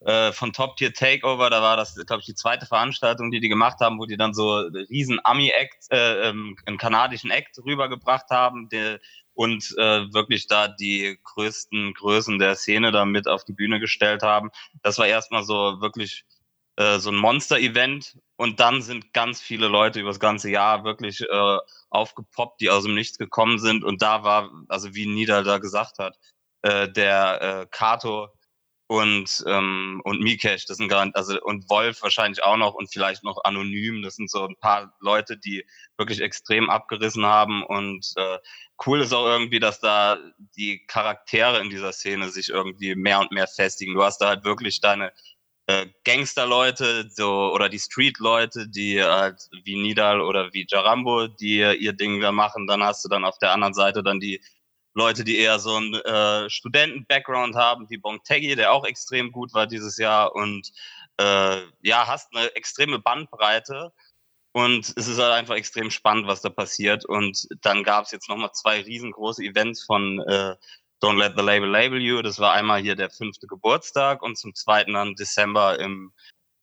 äh, 0.06 0.34
von 0.34 0.52
Top 0.52 0.76
Tier 0.76 0.94
Takeover, 0.94 1.50
da 1.50 1.62
war 1.62 1.78
das, 1.78 1.96
glaube 1.96 2.20
ich, 2.20 2.26
die 2.26 2.36
zweite 2.36 2.66
Veranstaltung, 2.66 3.32
die 3.32 3.40
die 3.40 3.50
gemacht 3.50 3.80
haben, 3.80 4.00
wo 4.00 4.06
die 4.06 4.18
dann 4.18 4.34
so 4.34 4.58
riesen 4.58 5.20
Ami-Act, 5.24 5.92
äh, 5.92 6.30
ähm, 6.30 6.58
einen 6.66 6.78
kanadischen 6.78 7.32
Act 7.32 7.58
rübergebracht 7.64 8.30
haben, 8.30 8.68
der, 8.70 9.00
und 9.34 9.74
äh, 9.78 10.14
wirklich 10.14 10.48
da 10.48 10.68
die 10.68 11.20
größten 11.24 11.94
Größen 11.94 12.40
der 12.40 12.56
Szene 12.56 12.92
da 12.92 13.06
mit 13.06 13.28
auf 13.28 13.44
die 13.46 13.54
Bühne 13.54 13.80
gestellt 13.80 14.24
haben. 14.24 14.52
Das 14.82 14.98
war 14.98 15.08
erstmal 15.08 15.44
so 15.44 15.82
wirklich 15.82 16.26
äh, 16.76 17.00
so 17.00 17.12
ein 17.12 17.16
Monster-Event 17.16 18.18
und 18.36 18.60
dann 18.60 18.82
sind 18.82 19.14
ganz 19.14 19.42
viele 19.42 19.68
Leute 19.68 20.00
über 20.00 20.10
das 20.10 20.20
ganze 20.20 20.50
Jahr 20.50 20.84
wirklich 20.84 21.22
äh, 21.22 21.58
aufgepoppt, 21.90 22.62
die 22.62 22.70
aus 22.70 22.84
dem 22.84 22.96
Nichts 22.96 23.18
gekommen 23.18 23.60
sind 23.60 23.84
und 23.84 24.02
da 24.02 24.24
war, 24.24 24.52
also 24.70 24.96
wie 24.96 25.06
Nidal 25.06 25.44
da 25.44 25.60
gesagt 25.60 26.00
hat, 26.00 26.18
äh, 26.64 26.90
der 26.90 27.42
äh, 27.42 27.68
Kato 27.70 28.30
und 28.88 29.44
ähm, 29.48 30.02
und 30.04 30.22
Mikesh, 30.22 30.66
das 30.66 30.78
sind 30.78 30.90
gar 30.90 31.10
also 31.14 31.42
und 31.42 31.70
Wolf 31.70 32.02
wahrscheinlich 32.02 32.44
auch 32.44 32.58
noch 32.58 32.74
und 32.74 32.92
vielleicht 32.92 33.24
noch 33.24 33.44
anonym, 33.44 34.02
das 34.02 34.16
sind 34.16 34.30
so 34.30 34.46
ein 34.46 34.56
paar 34.60 34.94
Leute, 35.00 35.38
die 35.38 35.66
wirklich 35.98 36.22
extrem 36.22 36.70
abgerissen 36.70 37.26
haben 37.26 37.64
und 37.64 38.14
äh, 38.18 38.38
cool 38.86 39.02
ist 39.02 39.14
auch 39.14 39.26
irgendwie, 39.26 39.60
dass 39.60 39.80
da 39.80 40.18
die 40.58 40.86
Charaktere 40.88 41.60
in 41.62 41.70
dieser 41.70 41.94
Szene 41.94 42.30
sich 42.30 42.50
irgendwie 42.50 42.96
mehr 42.96 43.20
und 43.20 43.32
mehr 43.32 43.48
festigen. 43.48 43.96
Du 43.96 44.04
hast 44.04 44.20
da 44.20 44.30
halt 44.30 44.44
wirklich 44.44 44.82
deine 44.82 45.14
äh, 45.68 45.88
Gangsterleute 46.04 47.10
so 47.10 47.52
oder 47.54 47.70
die 47.70 47.80
Street-Leute, 47.80 48.68
die 48.68 49.02
halt 49.02 49.48
wie 49.64 49.82
Nidal 49.82 50.22
oder 50.22 50.54
wie 50.54 50.66
Jarambo, 50.68 51.28
die 51.28 51.60
ihr 51.60 51.94
Ding 51.94 52.20
da 52.20 52.32
machen. 52.32 52.68
Dann 52.68 52.84
hast 52.84 53.06
du 53.06 53.10
dann 53.10 53.26
auf 53.26 53.38
der 53.38 53.52
anderen 53.54 53.74
Seite 53.74 54.04
dann 54.04 54.20
die 54.20 54.42
Leute, 54.94 55.24
die 55.24 55.38
eher 55.38 55.60
so 55.60 55.76
einen 55.76 55.96
äh, 55.96 56.50
Studenten-Background 56.50 57.56
haben, 57.56 57.90
wie 57.90 57.98
Bongtegi, 57.98 58.56
der 58.56 58.72
auch 58.72 58.86
extrem 58.86 59.32
gut 59.32 59.54
war 59.54 59.68
dieses 59.68 59.98
Jahr. 59.98 60.36
Und 60.36 60.72
äh, 61.18 61.62
ja, 61.82 62.08
hast 62.08 62.36
eine 62.36 62.56
extreme 62.56 63.00
Bandbreite. 63.00 63.92
Und 64.52 64.94
es 64.96 65.08
ist 65.08 65.20
halt 65.20 65.34
einfach 65.34 65.56
extrem 65.56 65.90
spannend, 65.90 66.28
was 66.28 66.42
da 66.42 66.50
passiert. 66.50 67.06
Und 67.06 67.48
dann 67.62 67.84
gab 67.84 68.06
es 68.06 68.12
jetzt 68.12 68.30
nochmal 68.30 68.52
zwei 68.54 68.82
riesengroße 68.82 69.44
Events 69.44 69.84
von 69.84 70.20
äh, 70.28 70.56
Don't 71.04 71.18
Let 71.18 71.34
the 71.36 71.44
Label 71.44 71.70
Label 71.70 72.00
You, 72.00 72.22
das 72.22 72.40
war 72.40 72.54
einmal 72.54 72.82
hier 72.82 72.96
der 72.96 73.10
fünfte 73.10 73.46
Geburtstag 73.46 74.22
und 74.22 74.38
zum 74.38 74.56
zweiten 74.56 74.94
dann 74.94 75.16
Dezember 75.16 75.78
im 75.80 76.14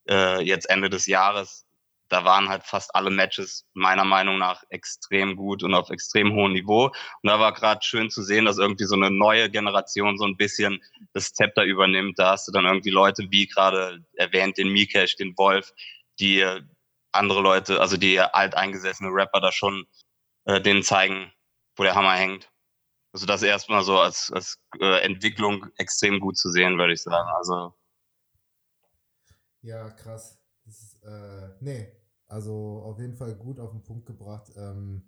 äh, 0.08 0.40
jetzt 0.42 0.70
Ende 0.70 0.88
des 0.88 1.06
Jahres 1.06 1.66
da 2.10 2.24
waren 2.24 2.48
halt 2.48 2.64
fast 2.64 2.94
alle 2.94 3.10
Matches 3.10 3.66
meiner 3.72 4.04
Meinung 4.04 4.38
nach 4.38 4.64
extrem 4.68 5.36
gut 5.36 5.62
und 5.62 5.74
auf 5.74 5.90
extrem 5.90 6.34
hohem 6.34 6.52
Niveau. 6.52 6.86
Und 6.86 6.94
da 7.22 7.38
war 7.38 7.54
gerade 7.54 7.82
schön 7.82 8.10
zu 8.10 8.22
sehen, 8.22 8.44
dass 8.44 8.58
irgendwie 8.58 8.84
so 8.84 8.96
eine 8.96 9.10
neue 9.10 9.48
Generation 9.48 10.18
so 10.18 10.24
ein 10.24 10.36
bisschen 10.36 10.82
das 11.14 11.32
Zepter 11.32 11.64
übernimmt. 11.64 12.18
Da 12.18 12.32
hast 12.32 12.48
du 12.48 12.52
dann 12.52 12.66
irgendwie 12.66 12.90
Leute 12.90 13.26
wie 13.30 13.46
gerade 13.46 14.04
erwähnt, 14.14 14.58
den 14.58 14.72
Mikesh, 14.72 15.16
den 15.16 15.36
Wolf, 15.38 15.72
die 16.18 16.44
andere 17.12 17.40
Leute, 17.40 17.80
also 17.80 17.96
die 17.96 18.20
alteingesessene 18.20 19.10
Rapper 19.10 19.40
da 19.40 19.52
schon 19.52 19.86
äh, 20.44 20.60
denen 20.60 20.82
zeigen, 20.82 21.32
wo 21.76 21.84
der 21.84 21.94
Hammer 21.94 22.14
hängt. 22.14 22.50
Also 23.12 23.26
das 23.26 23.42
erstmal 23.42 23.82
so 23.82 23.98
als, 23.98 24.30
als 24.32 24.58
äh, 24.80 25.00
Entwicklung 25.02 25.66
extrem 25.76 26.20
gut 26.20 26.36
zu 26.36 26.50
sehen, 26.50 26.78
würde 26.78 26.92
ich 26.92 27.02
sagen. 27.02 27.28
Also 27.36 27.74
Ja, 29.62 29.90
krass. 29.90 30.38
Ist, 30.66 31.02
äh, 31.02 31.48
nee, 31.60 31.99
also 32.30 32.82
auf 32.84 32.98
jeden 32.98 33.14
Fall 33.14 33.34
gut 33.34 33.58
auf 33.58 33.72
den 33.72 33.82
Punkt 33.82 34.06
gebracht. 34.06 34.52
Ähm, 34.56 35.02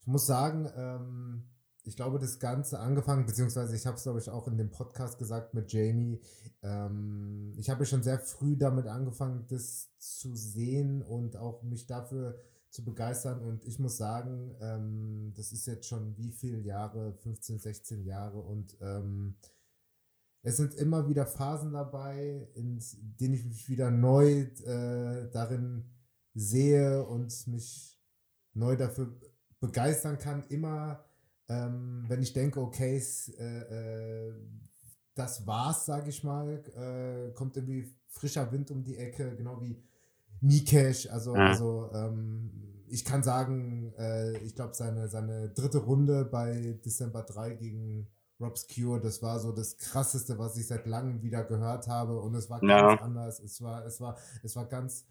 ich 0.00 0.06
muss 0.06 0.26
sagen, 0.26 0.68
ähm, 0.76 1.44
ich 1.84 1.96
glaube, 1.96 2.18
das 2.18 2.38
Ganze 2.38 2.78
angefangen, 2.78 3.26
beziehungsweise 3.26 3.74
ich 3.74 3.86
habe 3.86 3.96
es, 3.96 4.04
glaube 4.04 4.20
ich, 4.20 4.30
auch 4.30 4.46
in 4.46 4.56
dem 4.56 4.70
Podcast 4.70 5.18
gesagt 5.18 5.52
mit 5.54 5.72
Jamie. 5.72 6.20
Ähm, 6.62 7.52
ich 7.56 7.70
habe 7.70 7.84
schon 7.84 8.02
sehr 8.02 8.18
früh 8.18 8.56
damit 8.56 8.86
angefangen, 8.86 9.46
das 9.48 9.90
zu 9.98 10.34
sehen 10.34 11.02
und 11.02 11.36
auch 11.36 11.62
mich 11.62 11.86
dafür 11.86 12.40
zu 12.70 12.84
begeistern. 12.84 13.40
Und 13.40 13.64
ich 13.64 13.78
muss 13.78 13.96
sagen, 13.96 14.54
ähm, 14.60 15.32
das 15.36 15.52
ist 15.52 15.66
jetzt 15.66 15.88
schon 15.88 16.16
wie 16.16 16.30
viele 16.30 16.58
Jahre, 16.58 17.14
15, 17.14 17.58
16 17.58 18.04
Jahre 18.04 18.40
und 18.40 18.76
ähm, 18.80 19.36
es 20.44 20.56
sind 20.56 20.74
immer 20.74 21.08
wieder 21.08 21.24
Phasen 21.24 21.72
dabei, 21.72 22.48
in 22.54 22.82
denen 23.20 23.34
ich 23.34 23.44
mich 23.44 23.68
wieder 23.68 23.90
neu 23.92 24.40
äh, 24.40 25.30
darin 25.30 25.84
sehe 26.34 27.04
und 27.06 27.46
mich 27.48 27.98
neu 28.54 28.76
dafür 28.76 29.14
begeistern 29.60 30.18
kann. 30.18 30.44
Immer, 30.48 31.04
ähm, 31.48 32.04
wenn 32.08 32.22
ich 32.22 32.32
denke, 32.32 32.60
okay, 32.60 33.02
äh, 33.38 34.28
äh, 34.28 34.34
das 35.14 35.46
war's, 35.46 35.86
sage 35.86 36.08
ich 36.10 36.24
mal, 36.24 36.64
äh, 36.76 37.32
kommt 37.34 37.56
irgendwie 37.56 37.94
frischer 38.08 38.50
Wind 38.52 38.70
um 38.70 38.82
die 38.82 38.96
Ecke, 38.96 39.36
genau 39.36 39.60
wie 39.60 39.82
Mikesh. 40.40 41.08
Also, 41.10 41.40
Ja. 41.40 41.42
also 41.42 41.90
ähm, 41.94 42.84
ich 42.88 43.04
kann 43.04 43.22
sagen, 43.22 43.92
äh, 43.98 44.38
ich 44.38 44.54
glaube, 44.54 44.74
seine, 44.74 45.08
seine 45.08 45.50
dritte 45.50 45.78
Runde 45.78 46.24
bei 46.24 46.78
December 46.84 47.22
3 47.22 47.50
gegen 47.54 48.08
Rob's 48.40 48.66
Cure, 48.66 49.00
das 49.00 49.22
war 49.22 49.38
so 49.38 49.52
das 49.52 49.76
krasseste, 49.78 50.38
was 50.38 50.56
ich 50.56 50.66
seit 50.66 50.86
langem 50.86 51.22
wieder 51.22 51.44
gehört 51.44 51.86
habe. 51.88 52.20
Und 52.20 52.34
es 52.34 52.50
war 52.50 52.62
Ja. 52.62 52.66
ganz 52.66 52.96
anders. 52.96 53.40
Es 53.40 53.60
war, 53.62 53.84
es 53.86 54.00
war, 54.00 54.18
es 54.42 54.56
war 54.56 54.66
ganz 54.66 55.06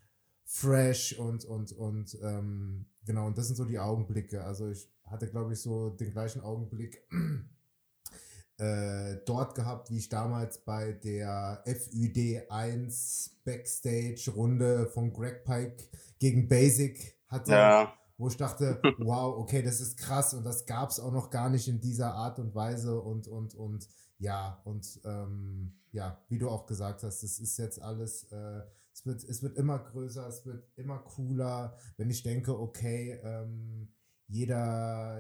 fresh 0.54 1.18
und, 1.18 1.46
und, 1.46 1.72
und 1.72 2.18
ähm, 2.22 2.86
genau, 3.06 3.26
und 3.28 3.38
das 3.38 3.48
sind 3.48 3.56
so 3.56 3.64
die 3.64 3.80
Augenblicke. 3.80 4.44
Also 4.44 4.70
ich 4.70 4.92
hatte, 5.06 5.30
glaube 5.30 5.54
ich, 5.54 5.62
so 5.62 5.90
den 5.92 6.12
gleichen 6.12 6.42
Augenblick 6.42 7.08
äh, 8.58 9.16
dort 9.26 9.56
gehabt, 9.56 9.90
wie 9.90 9.98
ich 9.98 10.10
damals 10.10 10.58
bei 10.66 10.92
der 10.92 11.64
FÜD 11.66 12.52
1 12.52 13.40
Backstage-Runde 13.46 14.88
von 14.88 15.14
Greg 15.14 15.46
Pike 15.46 15.88
gegen 16.20 16.50
Basic 16.50 17.18
hatte, 17.28 17.52
Ja. 17.54 17.94
wo 18.18 18.28
ich 18.28 18.36
dachte, 18.36 18.82
wow, 19.00 19.38
okay, 19.38 19.62
das 19.64 19.80
ist 19.80 19.98
krass 19.98 20.34
und 20.34 20.44
das 20.44 20.66
gab 20.66 20.90
es 20.90 21.00
auch 21.00 21.14
noch 21.14 21.30
gar 21.30 21.50
nicht 21.50 21.70
in 21.70 21.80
dieser 21.80 22.14
Art 22.14 22.40
und 22.40 22.54
Weise 22.54 23.00
und, 23.00 23.26
und, 23.30 23.56
und 23.56 23.88
ja, 24.20 24.62
und 24.66 25.00
ähm, 25.06 25.80
ja, 25.94 26.22
wie 26.28 26.38
du 26.40 26.50
auch 26.50 26.66
gesagt 26.66 27.04
hast, 27.04 27.24
das 27.24 27.40
ist 27.40 27.58
jetzt 27.58 27.82
alles, 27.82 28.26
äh, 28.34 28.62
es, 29.02 29.06
wird, 29.06 29.24
es 29.24 29.42
wird 29.42 29.58
immer 29.58 29.80
größer, 29.80 30.28
es 30.28 30.46
wird 30.46 30.64
immer 30.76 31.00
cooler, 31.00 31.76
wenn 31.98 32.10
ich 32.10 32.22
denke, 32.22 32.58
okay, 32.60 33.20
ähm, 33.24 33.90
jeder 34.28 35.20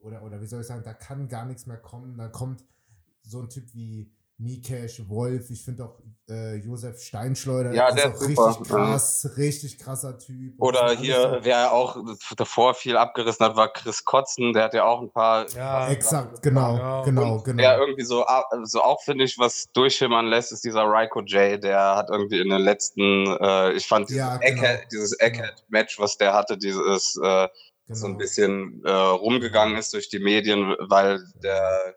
oder, 0.00 0.22
oder 0.22 0.40
wie 0.40 0.46
soll 0.46 0.62
ich 0.62 0.66
sagen, 0.66 0.82
da 0.84 0.94
kann 0.94 1.28
gar 1.28 1.44
nichts 1.44 1.66
mehr 1.66 1.76
kommen, 1.76 2.16
dann 2.16 2.32
kommt 2.32 2.64
so 3.22 3.42
ein 3.42 3.50
Typ 3.50 3.74
wie 3.74 4.10
Mikesh, 4.38 5.06
Wolf, 5.08 5.50
ich 5.50 5.62
finde 5.62 5.84
auch 5.84 6.02
äh, 6.30 6.54
Josef 6.56 7.00
Steinschleuder 7.00 7.72
Ja, 7.72 7.88
ist 7.88 7.96
der 7.98 8.10
auch 8.10 8.14
ist 8.14 8.20
super, 8.20 8.46
richtig 8.48 8.68
krass, 8.68 9.30
richtig 9.36 9.78
krasser 9.78 10.18
Typ. 10.18 10.54
Oder 10.58 10.92
hier, 10.92 11.40
wer 11.42 11.72
auch 11.72 11.96
davor 12.36 12.74
viel 12.74 12.96
abgerissen 12.96 13.44
hat, 13.44 13.56
war 13.56 13.72
Chris 13.72 14.04
Kotzen. 14.04 14.52
Der 14.52 14.64
hat 14.64 14.74
ja 14.74 14.84
auch 14.84 15.00
ein 15.02 15.10
paar. 15.10 15.48
Ja, 15.50 15.88
exakt, 15.90 16.42
genau, 16.42 17.02
genau, 17.04 17.34
Und 17.34 17.44
genau. 17.44 17.56
Der 17.58 17.78
irgendwie 17.78 18.04
so, 18.04 18.24
so 18.64 18.82
auch, 18.82 19.02
finde 19.02 19.24
ich, 19.24 19.38
was 19.38 19.70
durchschimmern 19.72 20.26
lässt, 20.26 20.52
ist 20.52 20.64
dieser 20.64 20.84
Raiko 20.84 21.20
J. 21.20 21.62
Der 21.62 21.96
hat 21.96 22.08
irgendwie 22.10 22.40
in 22.40 22.48
den 22.48 22.62
letzten, 22.62 23.26
äh, 23.40 23.72
ich 23.72 23.86
fand 23.86 24.08
dieses 24.08 24.18
Ja, 24.20 24.36
genau, 24.38 24.62
dieses 24.90 25.18
Egghead-Match, 25.18 25.98
was 25.98 26.16
der 26.16 26.32
hatte, 26.32 26.56
dieses 26.56 27.16
äh, 27.22 27.48
so 27.92 28.06
Genau. 28.06 28.14
ein 28.14 28.18
bisschen 28.18 28.82
äh, 28.84 28.90
rumgegangen 28.90 29.76
ist 29.76 29.92
durch 29.92 30.08
die 30.08 30.20
Medien, 30.20 30.76
weil 30.78 31.24
der 31.42 31.96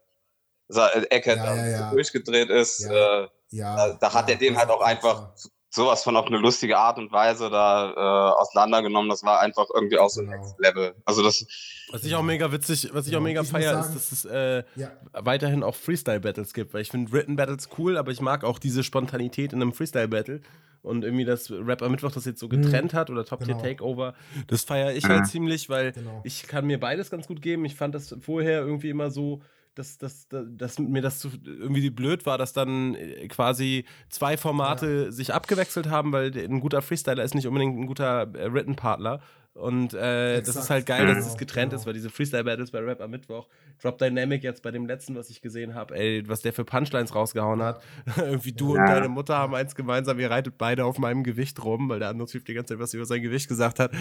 Egghead 1.09 1.37
Ja, 1.37 1.45
da 1.45 1.55
ja, 1.55 1.67
ja. 1.67 1.91
durchgedreht 1.91 2.49
ist. 2.49 2.79
Ja, 2.81 3.23
äh, 3.23 3.27
ja, 3.53 3.75
da, 3.75 3.93
da 3.99 4.13
hat 4.13 4.27
ja, 4.29 4.35
er 4.35 4.39
den 4.39 4.53
das 4.53 4.61
halt 4.63 4.71
auch 4.71 4.81
einfach 4.81 5.29
so. 5.35 5.49
sowas 5.69 6.03
von 6.03 6.15
auf 6.17 6.25
eine 6.27 6.37
lustige 6.37 6.77
Art 6.77 6.97
und 6.97 7.11
Weise 7.11 7.49
da 7.49 7.91
äh, 7.91 8.41
auseinandergenommen. 8.41 9.09
Das 9.09 9.23
war 9.23 9.39
einfach 9.39 9.65
irgendwie 9.73 9.97
auch 9.97 10.09
so 10.09 10.21
ein 10.21 10.27
Genau. 10.29 10.55
Level. 10.59 10.95
Also 11.05 11.23
das 11.23 11.45
Was 11.91 12.03
ich 12.03 12.15
auch 12.15 12.21
mega 12.23 12.51
witzig, 12.51 12.89
was 12.93 13.07
ich 13.07 13.13
auch 13.15 13.19
Genau. 13.19 13.29
mega 13.29 13.43
feier, 13.43 13.79
ist, 13.79 13.93
dass 13.95 14.11
es 14.11 14.25
äh, 14.25 14.63
Ja. 14.75 14.91
weiterhin 15.13 15.63
auch 15.63 15.75
Freestyle-Battles 15.75 16.53
gibt, 16.53 16.73
weil 16.73 16.81
ich 16.81 16.89
finde 16.91 17.11
Written 17.11 17.35
Battles 17.35 17.69
cool, 17.77 17.97
aber 17.97 18.11
ich 18.11 18.21
mag 18.21 18.43
auch 18.43 18.59
diese 18.59 18.83
Spontanität 18.83 19.53
in 19.53 19.61
einem 19.61 19.73
Freestyle-Battle. 19.73 20.41
Und 20.81 21.05
irgendwie, 21.05 21.23
dass 21.23 21.49
Rap 21.49 21.81
am 21.81 21.91
Mittwoch 21.91 22.11
das 22.11 22.25
jetzt 22.25 22.41
so 22.41 22.49
getrennt 22.49 22.93
hat 22.93 23.09
oder 23.09 23.23
Top 23.23 23.39
Tier 23.39 23.53
Genau. 23.53 23.61
Takeover, 23.63 24.15
das 24.47 24.65
feiere 24.65 24.91
ich 24.93 25.05
Mhm. 25.05 25.09
halt 25.09 25.27
ziemlich, 25.27 25.69
weil 25.69 25.93
Genau. 25.93 26.19
ich 26.25 26.43
kann 26.45 26.65
mir 26.65 26.77
beides 26.77 27.09
ganz 27.09 27.25
gut 27.27 27.41
geben. 27.41 27.63
Ich 27.63 27.75
fand 27.75 27.95
das 27.95 28.13
vorher 28.19 28.59
irgendwie 28.59 28.89
immer 28.89 29.09
so, 29.09 29.41
dass, 29.75 29.97
dass, 29.97 30.27
dass, 30.27 30.45
dass 30.49 30.79
mir 30.79 31.01
das 31.01 31.19
zu, 31.19 31.29
irgendwie 31.45 31.89
blöd 31.89 32.25
war, 32.25 32.37
dass 32.37 32.53
dann 32.53 32.95
äh, 32.95 33.27
quasi 33.27 33.85
zwei 34.09 34.37
Formate 34.37 35.11
sich 35.11 35.33
abgewechselt 35.33 35.89
haben, 35.89 36.11
weil 36.11 36.31
ein 36.37 36.59
guter 36.59 36.81
Freestyler 36.81 37.23
ist 37.23 37.35
nicht 37.35 37.47
unbedingt 37.47 37.77
ein 37.79 37.87
guter 37.87 38.23
äh, 38.35 38.51
Written-Partner. 38.53 39.19
Und 39.55 39.93
äh, 39.93 40.41
das 40.41 40.55
ist 40.55 40.71
halt 40.71 40.87
geil, 40.87 41.05
dass 41.05 41.17
Genau, 41.17 41.27
es 41.27 41.37
getrennt 41.37 41.69
genau. 41.69 41.79
ist, 41.79 41.85
weil 41.85 41.93
diese 41.93 42.09
Freestyle-Battles 42.09 42.71
bei 42.71 42.79
Rap 42.79 42.99
am 43.01 43.11
Mittwoch, 43.11 43.47
Drop 43.79 43.99
Dynamic 43.99 44.41
jetzt 44.41 44.63
bei 44.63 44.71
dem 44.71 44.87
letzten, 44.87 45.15
was 45.15 45.29
ich 45.29 45.41
gesehen 45.43 45.75
habe, 45.75 45.93
ey, 45.95 46.27
was 46.27 46.41
der 46.41 46.53
für 46.53 46.65
Punchlines 46.65 47.13
rausgehauen 47.13 47.61
hat. 47.61 47.83
Irgendwie 48.17 48.51
du 48.53 48.71
und 48.71 48.77
Ja. 48.79 48.87
deine 48.95 49.09
Mutter 49.09 49.37
haben 49.37 49.53
eins 49.53 49.75
gemeinsam, 49.75 50.19
ihr 50.19 50.31
reitet 50.31 50.57
beide 50.57 50.85
auf 50.85 50.97
meinem 50.97 51.23
Gewicht 51.23 51.63
rum, 51.63 51.87
weil 51.87 51.99
der 51.99 52.09
andere 52.09 52.27
Typ 52.27 52.45
die 52.45 52.55
ganze 52.55 52.73
Zeit 52.73 52.81
was 52.81 52.95
über 52.95 53.05
sein 53.05 53.21
Gewicht 53.21 53.47
gesagt 53.47 53.77
hat. 53.79 53.91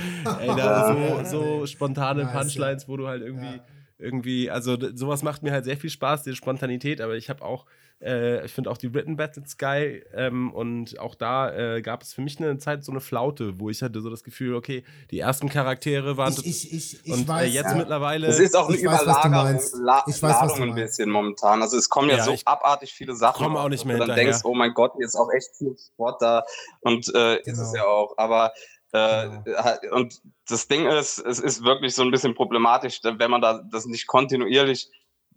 Ey, 0.40 0.46
da 0.56 1.24
so, 1.26 1.58
so 1.60 1.66
spontane 1.66 2.22
Nice, 2.24 2.32
ja. 2.32 2.40
Punchlines, 2.40 2.88
wo 2.88 2.96
du 2.96 3.06
halt 3.08 3.20
irgendwie, 3.20 3.44
Ja. 3.56 3.64
Irgendwie, 4.02 4.50
also 4.50 4.76
sowas 4.94 5.22
macht 5.22 5.42
mir 5.42 5.52
halt 5.52 5.64
sehr 5.64 5.76
viel 5.76 5.90
Spaß, 5.90 6.24
diese 6.24 6.36
Spontanität, 6.36 7.00
aber 7.00 7.14
ich 7.16 7.30
habe 7.30 7.42
auch, 7.42 7.64
äh, 8.02 8.44
ich 8.44 8.52
finde 8.52 8.68
auch 8.70 8.78
die 8.78 8.92
Written 8.92 9.16
Battles 9.16 9.56
geil 9.58 10.04
ähm, 10.12 10.52
und 10.52 10.98
auch 10.98 11.14
da 11.14 11.52
äh, 11.76 11.82
gab 11.82 12.02
es 12.02 12.12
für 12.12 12.20
mich 12.20 12.40
eine 12.40 12.58
Zeit 12.58 12.84
so 12.84 12.90
eine 12.90 13.00
Flaute, 13.00 13.60
wo 13.60 13.70
ich 13.70 13.80
hatte 13.80 14.00
so 14.00 14.10
das 14.10 14.24
Gefühl, 14.24 14.56
okay, 14.56 14.82
die 15.12 15.20
ersten 15.20 15.48
Charaktere 15.48 16.16
waren 16.16 16.32
Ich, 16.42 16.44
ich, 16.46 16.72
ich, 16.72 17.06
ich 17.06 17.12
und 17.12 17.28
weiß, 17.28 17.44
äh, 17.44 17.54
jetzt 17.54 17.70
ja. 17.70 17.74
mittlerweile. 17.76 18.26
Es 18.26 18.40
ist 18.40 18.56
auch 18.56 18.68
eine 18.68 18.76
Überlagerung. 18.78 19.60
La 19.84 20.02
Ich 20.08 20.20
weiß, 20.20 20.40
Ladung 20.40 20.62
ein 20.70 20.74
bisschen 20.74 21.10
momentan. 21.10 21.62
Also 21.62 21.76
es 21.76 21.88
kommen 21.88 22.08
ja, 22.10 22.16
Ja, 22.16 22.24
so 22.24 22.32
ich 22.32 22.46
abartig 22.48 22.92
viele 22.92 23.14
Sachen. 23.14 23.44
komm 23.44 23.56
auch 23.56 23.68
nicht 23.68 23.84
mehr 23.84 23.94
du 23.98 24.00
dann 24.00 24.08
hinterher. 24.16 24.32
denkst, 24.32 24.44
oh 24.44 24.54
mein 24.54 24.74
Gott, 24.74 24.94
hier 24.96 25.06
ist 25.06 25.14
auch 25.14 25.30
echt 25.32 25.54
viel 25.56 25.76
Sport 25.78 26.20
da. 26.22 26.44
Und 26.80 27.14
äh, 27.14 27.36
ist 27.42 27.58
es 27.58 27.72
Genau. 27.72 27.84
ja 27.84 27.84
auch. 27.84 28.14
Aber 28.18 28.52
äh, 28.92 29.28
Genau. 29.44 29.96
und 29.96 30.20
das 30.48 30.68
Ding 30.68 30.86
ist, 30.86 31.18
es 31.18 31.38
ist 31.38 31.64
wirklich 31.64 31.94
so 31.94 32.02
ein 32.02 32.10
bisschen 32.10 32.34
problematisch, 32.34 33.00
wenn 33.02 33.30
man 33.30 33.40
da 33.40 33.62
das 33.70 33.86
nicht 33.86 34.06
kontinuierlich 34.06 34.88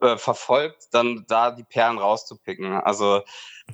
äh, 0.01 0.17
verfolgt, 0.17 0.88
dann 0.92 1.24
da 1.30 1.51
die 1.51 1.64
Perlen 1.64 1.98
rauszupicken. 1.98 2.74
Also 2.74 3.22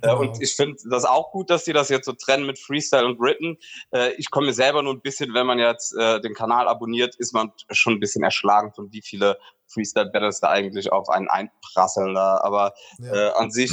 äh, 0.03 0.13
und 0.13 0.39
ich 0.41 0.55
finde 0.55 0.77
das 0.89 1.03
auch 1.03 1.31
gut, 1.31 1.49
dass 1.49 1.63
die 1.63 1.73
das 1.73 1.89
jetzt 1.89 2.05
so 2.05 2.13
trennen 2.13 2.45
mit 2.45 2.59
Freestyle 2.59 3.05
und 3.07 3.19
Written. 3.19 3.57
Äh, 3.91 4.11
ich 4.13 4.29
komme 4.29 4.45
mir 4.47 4.53
selber 4.53 4.83
nur 4.83 4.93
ein 4.93 5.01
bisschen, 5.01 5.33
wenn 5.33 5.47
man 5.47 5.57
jetzt 5.57 5.95
äh, 5.97 6.21
den 6.21 6.35
Kanal 6.35 6.67
abonniert, 6.67 7.15
ist 7.15 7.33
man 7.33 7.51
schon 7.71 7.93
ein 7.93 7.99
bisschen 7.99 8.23
erschlagen 8.23 8.71
von 8.73 8.91
wie 8.93 9.01
viele 9.01 9.39
Freestyle-Battles 9.67 10.41
da 10.41 10.49
eigentlich 10.49 10.91
auf 10.91 11.09
einen 11.09 11.27
einprasseln 11.27 12.13
da. 12.13 12.39
Aber 12.43 12.73
Ja. 12.99 13.13
äh, 13.13 13.31
an 13.33 13.49
sich, 13.49 13.71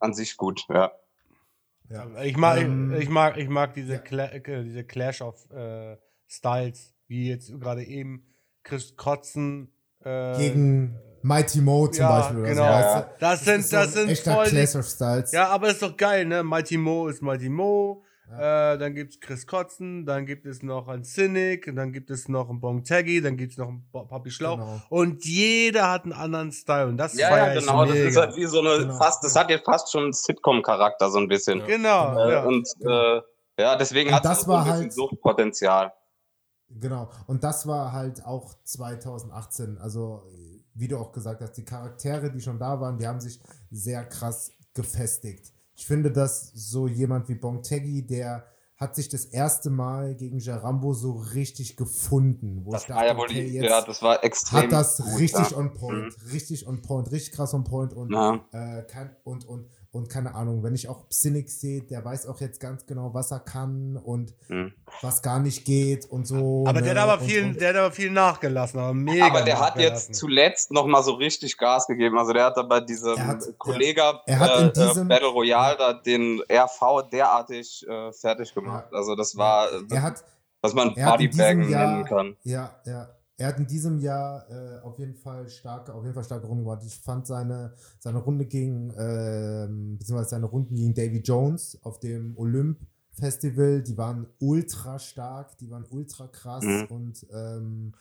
an 0.00 0.14
sich 0.14 0.38
gut, 0.38 0.62
ja. 0.70 0.92
Ja. 1.90 2.22
Ich 2.22 2.36
mag, 2.36 2.58
Ähm, 2.58 2.94
ich 2.98 3.08
mag, 3.08 3.36
ich 3.36 3.48
mag 3.48 3.74
diese, 3.74 3.94
ja. 3.94 3.98
Cla 3.98 4.26
äh, 4.26 4.64
diese 4.64 4.84
Clash 4.84 5.20
of 5.20 5.50
äh, 5.50 5.96
Styles, 6.28 6.94
wie 7.08 7.28
jetzt 7.28 7.52
gerade 7.60 7.84
eben 7.84 8.24
Chris 8.62 8.96
Kotzen 8.96 9.72
äh, 10.04 10.36
Gegen 10.38 10.98
Mighty 11.22 11.60
Mo 11.60 11.86
zum 11.88 12.02
ja, 12.02 12.20
Beispiel. 12.20 12.40
Oder 12.40 12.48
genau. 12.48 12.62
so, 12.64 12.70
weißt 12.70 12.96
du? 12.96 13.10
Das 13.18 13.44
sind, 13.44 13.72
das 13.72 13.72
ein 13.72 13.88
sind 13.88 14.08
echter 14.08 14.34
voll 14.34 14.46
Clash 14.46 14.76
of 14.76 14.86
Styles. 14.86 15.32
Ja, 15.32 15.48
aber 15.48 15.68
ist 15.68 15.82
doch 15.82 15.96
geil, 15.96 16.24
ne? 16.24 16.42
Mighty 16.42 16.78
Mo 16.78 17.08
ist 17.08 17.22
Mighty 17.22 17.48
Mo. 17.48 18.02
Äh, 18.32 18.78
dann 18.78 18.94
gibt's 18.94 19.18
Chris 19.20 19.46
Kotzen, 19.46 20.06
dann 20.06 20.24
gibt 20.26 20.46
es 20.46 20.62
noch 20.62 20.88
einen 20.88 21.04
Cynic, 21.04 21.66
und 21.66 21.76
dann 21.76 21.92
gibt 21.92 22.10
es 22.10 22.28
noch 22.28 22.48
einen 22.48 22.60
Bong 22.60 22.84
Taggy, 22.84 23.20
dann 23.20 23.36
gibt's 23.36 23.56
noch 23.56 23.68
einen 23.68 23.84
Papi 23.92 24.30
Schlauch. 24.30 24.56
Genau. 24.58 24.80
Und 24.88 25.24
jeder 25.24 25.90
hat 25.90 26.04
einen 26.04 26.12
anderen 26.12 26.52
Style. 26.52 26.86
Und 26.86 26.96
das 26.96 27.14
Ja, 27.14 27.36
ja, 27.36 27.54
genau. 27.60 27.84
Das 27.84 27.96
ist 27.96 28.16
halt 28.16 28.36
wie 28.36 28.46
so 28.46 28.60
eine 28.60 28.78
Genau. 28.84 28.96
fast, 28.98 29.24
das 29.24 29.34
hat 29.36 29.50
jetzt 29.50 29.64
fast 29.64 29.90
schon 29.90 30.04
einen 30.04 30.12
Sitcom-Charakter, 30.12 31.10
so 31.10 31.18
ein 31.18 31.28
bisschen. 31.28 31.64
Genau, 31.66 32.10
Genau. 32.10 32.28
Äh, 32.28 32.32
ja. 32.32 32.44
Und 32.44 32.68
äh, 32.82 33.20
ja, 33.62 33.76
deswegen 33.76 34.14
hat 34.14 34.24
das 34.24 34.38
es 34.38 34.44
so 34.44 34.50
war 34.52 34.58
ein 34.60 34.64
bisschen 34.64 34.80
halt- 34.82 34.92
Suchtpotenzial. 34.94 35.92
Genau. 36.68 37.10
Und 37.26 37.42
das 37.42 37.66
war 37.66 37.92
halt 37.92 38.24
auch 38.24 38.54
2018. 38.64 39.76
Also, 39.78 40.22
wie 40.74 40.86
du 40.86 40.98
auch 40.98 41.10
gesagt 41.10 41.40
hast, 41.42 41.52
die 41.56 41.64
Charaktere, 41.64 42.30
die 42.30 42.40
schon 42.40 42.58
da 42.60 42.80
waren, 42.80 42.96
die 42.96 43.06
haben 43.08 43.20
sich 43.20 43.40
sehr 43.70 44.04
krass 44.04 44.52
gefestigt. 44.72 45.52
Ich 45.80 45.86
finde, 45.86 46.10
dass 46.12 46.52
so 46.54 46.86
jemand 46.86 47.30
wie 47.30 47.34
Bongtegi, 47.36 48.06
der 48.06 48.44
hat 48.76 48.94
sich 48.94 49.08
das 49.08 49.24
erste 49.24 49.70
Mal 49.70 50.14
gegen 50.14 50.38
Jarambo 50.38 50.92
so 50.92 51.12
richtig 51.12 51.74
gefunden. 51.74 52.66
Wo 52.66 52.72
Das 52.72 52.82
ich 52.82 52.90
war 52.90 52.96
ja 53.06 53.14
dachte, 53.14 53.16
wohl 53.18 53.24
okay, 53.30 53.46
jetzt 53.46 53.64
ja, 53.64 53.80
das 53.80 54.02
war 54.02 54.22
extrem. 54.22 54.60
hat 54.64 54.72
das 54.72 54.98
gut, 54.98 55.18
richtig 55.18 55.50
ja. 55.52 55.56
on 55.56 55.72
point, 55.72 56.14
richtig 56.34 56.66
on 56.66 56.82
point, 56.82 57.10
richtig 57.10 57.32
krass 57.32 57.54
on 57.54 57.64
point 57.64 57.94
und, 57.94 58.12
Ja. 58.12 58.44
äh, 58.52 58.82
kann, 58.82 59.16
und, 59.24 59.46
und, 59.46 59.70
und 59.92 60.08
keine 60.08 60.34
Ahnung, 60.36 60.62
wenn 60.62 60.74
ich 60.74 60.88
auch 60.88 61.06
Cynic 61.10 61.50
sehe, 61.50 61.82
der 61.82 62.04
weiß 62.04 62.26
auch 62.28 62.40
jetzt 62.40 62.60
ganz 62.60 62.86
genau, 62.86 63.12
was 63.12 63.32
er 63.32 63.40
kann 63.40 63.96
und 63.96 64.34
Mhm. 64.48 64.72
was 65.02 65.20
gar 65.20 65.40
nicht 65.40 65.64
geht 65.64 66.06
und 66.06 66.26
so. 66.26 66.64
aber 66.66 66.80
der 66.80 66.94
ne? 66.94 67.00
hat 67.00 67.08
aber 67.08 67.22
und, 67.22 67.28
viel, 67.28 67.44
und, 67.44 67.60
der 67.60 67.70
hat 67.70 67.76
aber 67.76 67.90
viel 67.92 68.10
nachgelassen, 68.10 68.78
aber 68.78 68.94
mega. 68.94 69.26
Aber 69.26 69.42
der 69.42 69.58
hat 69.58 69.78
jetzt 69.78 70.14
zuletzt 70.14 70.70
noch 70.70 70.86
mal 70.86 71.02
so 71.02 71.14
richtig 71.14 71.58
Gas 71.58 71.86
gegeben. 71.88 72.18
Also 72.18 72.32
der 72.32 72.44
hat 72.44 72.56
da 72.56 72.62
bei 72.62 72.80
diesem 72.80 73.18
hat- 73.26 73.42
Kollega 73.58 74.22
er 74.26 74.38
hat 74.38 74.58
in 74.60 74.64
äh, 74.66 74.68
äh, 74.68 74.72
diesem- 74.72 75.08
Battle 75.08 75.28
Royale 75.28 75.76
da 75.76 75.92
den 75.94 76.40
RV 76.48 77.02
derartig 77.10 77.84
äh, 77.88 78.12
fertig 78.12 78.54
gemacht. 78.54 78.92
Also 78.92 79.16
das 79.16 79.36
war, 79.36 79.68
er 79.90 80.02
hat, 80.02 80.22
was 80.60 80.72
man 80.74 80.94
Jahr, 80.94 81.16
nennen 81.18 82.04
kann. 82.04 82.36
ja, 82.44 82.78
ja, 82.86 83.08
er 83.40 83.48
hat 83.48 83.58
in 83.58 83.66
diesem 83.66 83.98
Jahr 84.00 84.44
äh, 84.50 84.80
auf 84.82 84.98
jeden 84.98 85.14
Fall 85.14 85.48
starke, 85.48 85.94
auf 85.94 86.02
jeden 86.02 86.14
Fall 86.14 86.24
starke 86.24 86.46
Runden 86.46 86.64
gemacht. 86.64 86.82
Ich 86.86 87.00
fand 87.00 87.26
seine, 87.26 87.72
seine 87.98 88.18
Runde 88.18 88.44
gegen, 88.44 88.92
ähm, 88.98 89.96
beziehungsweise 89.98 90.30
seine 90.30 90.44
Runden 90.44 90.74
gegen 90.74 90.92
Davy 90.92 91.20
Jones 91.20 91.78
auf 91.82 91.98
dem 92.00 92.36
Olymp 92.36 92.78
Festival, 93.12 93.82
die 93.82 93.96
waren 93.96 94.26
ultra 94.40 94.98
stark, 94.98 95.56
die 95.58 95.70
waren 95.70 95.86
ultra 95.90 96.26
krass 96.26 96.64
Mhm. 96.64 96.86
und 96.90 97.26
ähm, 97.32 97.92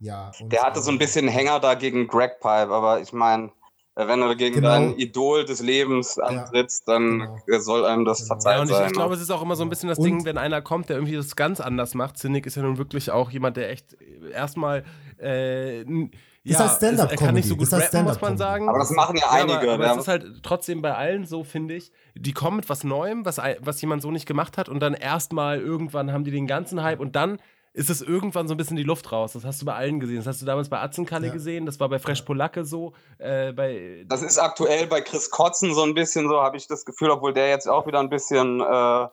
ja. 0.00 0.30
Und, 0.38 0.52
Der 0.52 0.62
hatte 0.62 0.80
so 0.82 0.90
ein 0.90 0.96
äh, 0.96 0.98
bisschen 0.98 1.28
Hänger 1.28 1.60
da 1.60 1.74
gegen 1.74 2.06
Greg 2.06 2.38
Pipe, 2.40 2.70
aber 2.70 3.00
ich 3.00 3.12
meine, 3.14 3.52
wenn 3.96 4.20
du 4.20 4.34
gegen 4.36 4.56
Genau. 4.56 4.68
dein 4.68 4.96
Idol 4.98 5.44
des 5.44 5.60
Lebens 5.62 6.18
antrittst, 6.18 6.88
dann 6.88 7.28
Genau. 7.46 7.60
soll 7.60 7.84
einem 7.84 8.04
das 8.04 8.18
Genau. 8.18 8.28
verzeiht 8.34 8.54
Ja, 8.56 8.60
und 8.62 8.70
ich, 8.70 8.76
sein. 8.76 8.86
ich 8.88 8.92
glaube, 8.92 9.14
es 9.14 9.20
ist 9.20 9.30
auch 9.30 9.42
immer 9.42 9.54
so 9.56 9.62
ein 9.62 9.68
bisschen 9.68 9.88
das 9.88 9.98
Und- 9.98 10.04
Ding, 10.06 10.24
wenn 10.24 10.36
einer 10.38 10.62
kommt, 10.62 10.88
der 10.88 10.96
irgendwie 10.96 11.14
das 11.16 11.36
ganz 11.36 11.60
anders 11.60 11.94
macht. 11.94 12.18
Cynic 12.18 12.46
ist 12.46 12.56
ja 12.56 12.62
nun 12.62 12.78
wirklich 12.78 13.10
auch 13.10 13.30
jemand, 13.30 13.56
der 13.56 13.70
echt 13.70 13.96
erstmal 14.32 14.84
äh, 15.20 15.82
n- 15.82 16.10
Ist 16.42 16.54
ja, 16.54 16.68
halt 16.68 16.72
Stand-up 16.76 17.10
er 17.10 17.16
kann 17.16 17.34
nicht 17.36 17.48
so 17.48 17.54
gut 17.54 17.62
Ist 17.62 17.72
rappen, 17.72 17.84
muss 18.04 18.16
Stand-up 18.16 18.20
man 18.22 18.36
sagen. 18.36 18.68
Aber 18.68 18.78
das 18.80 18.90
machen 18.90 19.16
ja 19.16 19.30
einige, 19.30 19.60
aber, 19.60 19.74
aber 19.74 19.84
ja. 19.86 19.92
es 19.92 19.98
ist 19.98 20.08
halt 20.08 20.42
trotzdem 20.42 20.82
bei 20.82 20.94
allen 20.94 21.24
so, 21.24 21.44
finde 21.44 21.74
ich. 21.74 21.92
Die 22.16 22.32
kommen 22.32 22.56
mit 22.56 22.68
was 22.68 22.82
Neuem, 22.84 23.24
was, 23.24 23.38
was 23.60 23.80
jemand 23.80 24.02
so 24.02 24.10
nicht 24.10 24.26
gemacht 24.26 24.58
hat 24.58 24.68
und 24.68 24.80
dann 24.80 24.92
erstmal 24.94 25.60
irgendwann 25.60 26.12
haben 26.12 26.24
die 26.24 26.32
den 26.32 26.46
ganzen 26.48 26.82
Hype 26.82 27.00
und 27.00 27.14
dann 27.16 27.38
ist 27.74 27.90
es 27.90 28.00
irgendwann 28.00 28.46
so 28.48 28.54
ein 28.54 28.56
bisschen 28.56 28.76
die 28.76 28.84
Luft 28.84 29.10
raus. 29.12 29.32
Das 29.34 29.44
hast 29.44 29.60
du 29.60 29.66
bei 29.66 29.74
allen 29.74 30.00
gesehen. 30.00 30.16
Das 30.16 30.26
hast 30.26 30.40
du 30.40 30.46
damals 30.46 30.68
bei 30.68 30.78
Atzenkalle 30.80 31.26
Ja. 31.26 31.32
gesehen, 31.32 31.66
das 31.66 31.78
war 31.80 31.88
bei 31.88 31.98
Fresh 31.98 32.22
Polacke 32.22 32.64
so, 32.64 32.92
äh, 33.18 33.52
bei 33.52 34.04
Das 34.08 34.22
ist 34.22 34.38
aktuell 34.38 34.86
bei 34.86 35.00
Chris 35.00 35.28
Kotzen 35.30 35.74
so 35.74 35.82
ein 35.82 35.92
bisschen 35.92 36.28
so, 36.28 36.40
habe 36.40 36.56
ich 36.56 36.66
das 36.68 36.84
Gefühl, 36.84 37.10
obwohl 37.10 37.32
der 37.34 37.48
jetzt 37.48 37.68
auch 37.68 37.86
wieder 37.86 37.98
ein 38.00 38.08
bisschen. 38.08 38.60
Äh, 38.60 38.64
ja. 38.64 39.10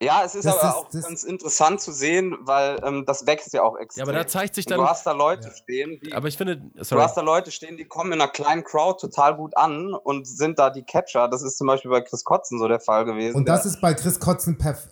ja, 0.00 0.22
es 0.24 0.34
ist 0.34 0.46
Das 0.46 0.58
aber 0.58 0.68
ist- 0.70 0.74
auch 0.76 0.88
das- 0.90 1.02
ganz 1.04 1.22
interessant 1.24 1.80
zu 1.82 1.92
sehen, 1.92 2.36
weil 2.40 2.78
ähm, 2.82 3.04
das 3.06 3.26
wächst 3.26 3.52
ja 3.52 3.62
auch 3.62 3.76
extrem. 3.76 4.06
Ja, 4.06 4.10
aber 4.10 4.18
da 4.18 4.26
zeigt 4.26 4.54
sich 4.54 4.64
Und 4.66 4.70
dann. 4.70 4.80
Du 4.80 4.86
hast 4.88 5.06
da 5.06 5.12
Leute 5.12 5.48
Ja. 5.48 5.54
stehen, 5.54 6.00
die. 6.02 6.14
Aber 6.14 6.28
ich 6.28 6.36
finde, 6.38 6.56
Du 6.56 6.82
sorry. 6.82 7.02
hast 7.02 7.14
da 7.16 7.20
Leute 7.20 7.50
stehen, 7.50 7.76
die 7.76 7.84
kommen 7.84 8.10
in 8.12 8.20
einer 8.22 8.30
kleinen 8.30 8.64
Crowd 8.64 8.98
total 9.00 9.36
gut 9.36 9.54
an 9.56 9.92
und 9.92 10.26
sind 10.26 10.58
da 10.58 10.70
die 10.70 10.82
Catcher. 10.82 11.28
Das 11.28 11.42
ist 11.42 11.58
zum 11.58 11.66
Beispiel 11.66 11.90
bei 11.90 12.00
Chris 12.00 12.24
Kotzen 12.24 12.58
so 12.58 12.68
der 12.68 12.80
Fall 12.80 13.04
gewesen. 13.04 13.36
Und 13.36 13.46
das 13.48 13.66
ist 13.66 13.82
bei 13.82 13.92
Chris 13.92 14.18
Kotzen 14.18 14.56
perf 14.56 14.88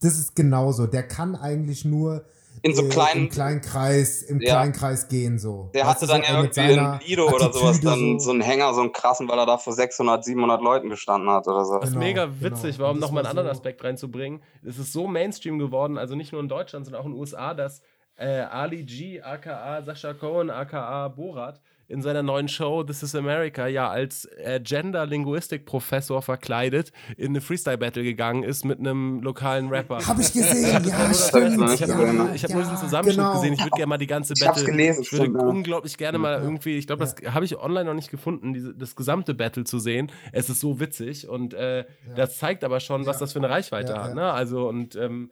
das 0.00 0.18
ist 0.18 0.34
genauso. 0.36 0.86
Der 0.86 1.02
kann 1.06 1.34
eigentlich 1.36 1.84
nur 1.84 2.24
in 2.62 2.74
so 2.74 2.82
äh, 2.84 2.88
kleinen. 2.88 3.20
im 3.24 3.28
kleinen 3.28 3.60
Kreis, 3.60 4.22
im 4.22 4.40
Ja. 4.40 4.54
kleinen 4.54 4.72
Kreis 4.72 5.08
gehen 5.08 5.38
so. 5.38 5.70
Der 5.74 5.86
hatte 5.86 6.06
du, 6.06 6.12
dann 6.12 6.22
so, 6.22 6.32
ja 6.32 6.42
mit 6.42 6.56
irgendwie 6.56 6.78
in 6.78 7.00
Lido 7.08 7.28
oder 7.28 7.52
sowas 7.52 7.80
dann 7.80 8.18
so 8.18 8.30
einen 8.30 8.40
Hänger, 8.40 8.72
so 8.74 8.80
einen 8.80 8.92
krassen, 8.92 9.28
weil 9.28 9.38
er 9.38 9.46
da 9.46 9.58
vor 9.58 9.72
600, 9.74 10.24
700 10.24 10.62
Leuten 10.62 10.88
gestanden 10.88 11.28
hat 11.30 11.46
oder 11.46 11.64
so. 11.64 11.74
Das 11.78 11.90
ist 11.90 11.94
Genau, 11.94 12.04
mega 12.06 12.24
genau. 12.26 12.40
witzig, 12.40 12.76
Und 12.76 12.80
warum 12.80 13.00
das 13.00 13.08
nochmal 13.08 13.24
war 13.24 13.30
einen 13.30 13.38
anderen 13.38 13.54
so- 13.54 13.60
Aspekt 13.60 13.84
reinzubringen. 13.84 14.42
Es 14.64 14.78
ist 14.78 14.92
so 14.92 15.06
Mainstream 15.06 15.58
geworden, 15.58 15.98
also 15.98 16.14
nicht 16.14 16.32
nur 16.32 16.40
in 16.40 16.48
Deutschland, 16.48 16.86
sondern 16.86 17.02
auch 17.02 17.06
in 17.06 17.12
den 17.12 17.20
USA, 17.20 17.52
dass 17.54 17.82
äh, 18.16 18.40
Ali 18.40 18.82
G, 18.84 19.20
aka 19.20 19.82
Sascha 19.82 20.14
Cohen, 20.14 20.48
aka 20.48 21.08
Borat, 21.08 21.60
in 21.88 22.02
seiner 22.02 22.22
neuen 22.22 22.48
Show 22.48 22.82
This 22.84 23.02
is 23.02 23.14
America 23.14 23.66
ja 23.66 23.88
als 23.88 24.24
äh, 24.38 24.60
Gender-Linguistik-Professor 24.60 26.22
verkleidet 26.22 26.92
in 27.16 27.28
eine 27.28 27.40
Freestyle-Battle 27.40 28.02
gegangen 28.02 28.42
ist 28.42 28.64
mit 28.64 28.78
einem 28.78 29.20
lokalen 29.22 29.68
Rapper. 29.68 29.98
Hab 30.06 30.18
ich 30.18 30.32
gesehen, 30.32 30.82
Ich 30.84 30.88
ja, 30.90 31.14
stimmt. 31.14 31.70
Ich 31.72 31.82
habe 31.82 31.92
Ja, 32.06 32.12
nur, 32.12 32.34
ich 32.34 32.44
hab 32.44 32.50
nur 32.52 32.62
diesen 32.62 32.76
Zusammenschnitt 32.76 33.16
genau. 33.24 33.34
gesehen. 33.34 33.52
Ich 33.54 33.60
würde 33.60 33.70
gerne 33.70 33.86
mal 33.86 33.98
die 33.98 34.06
ganze 34.06 34.34
Ich 34.36 34.46
hab's 34.46 34.60
Battle. 34.60 34.72
gelesen, 34.72 35.02
ich 35.02 35.12
würde 35.12 35.24
stimmt, 35.24 35.40
ja. 35.40 35.46
unglaublich 35.46 35.96
gerne 35.96 36.18
mal 36.18 36.40
irgendwie, 36.42 36.76
ich 36.78 36.86
glaube, 36.86 37.04
das 37.04 37.14
habe 37.32 37.44
ich 37.44 37.56
online 37.58 37.84
noch 37.84 37.94
nicht 37.94 38.10
gefunden, 38.10 38.52
diese, 38.52 38.74
das 38.74 38.96
gesamte 38.96 39.34
Battle 39.34 39.64
zu 39.64 39.78
sehen. 39.78 40.10
Es 40.32 40.48
ist 40.50 40.60
so 40.60 40.80
witzig 40.80 41.28
und 41.28 41.54
äh, 41.54 41.84
das 42.14 42.38
zeigt 42.38 42.64
aber 42.64 42.80
schon, 42.80 43.06
was 43.06 43.16
Ja. 43.16 43.20
das 43.20 43.32
für 43.32 43.38
eine 43.38 43.50
Reichweite 43.50 43.92
Ja, 43.92 44.02
hat. 44.02 44.08
ja. 44.10 44.14
Ne? 44.14 44.32
Also 44.32 44.68
und 44.68 44.96
ähm, 44.96 45.30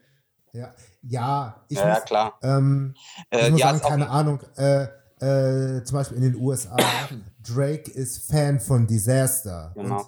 Ja, 0.52 0.72
ja 1.02 1.64
ich 1.68 1.78
Ja, 1.78 1.88
muss, 1.88 2.04
klar. 2.04 2.38
Ähm, 2.42 2.94
Äh, 3.30 3.46
ich 3.46 3.50
muss 3.52 3.60
ja, 3.60 3.74
sagen, 3.74 3.80
keine 3.88 4.08
Ahnung. 4.10 4.40
Äh, 4.56 4.86
äh, 5.24 5.84
zum 5.84 5.98
Beispiel 5.98 6.18
in 6.18 6.22
den 6.32 6.36
USA, 6.36 6.76
Drake 7.42 7.90
ist 7.90 8.30
Fan 8.30 8.60
von 8.60 8.86
Disaster. 8.86 9.72
Genau. 9.74 9.98
Und 9.98 10.06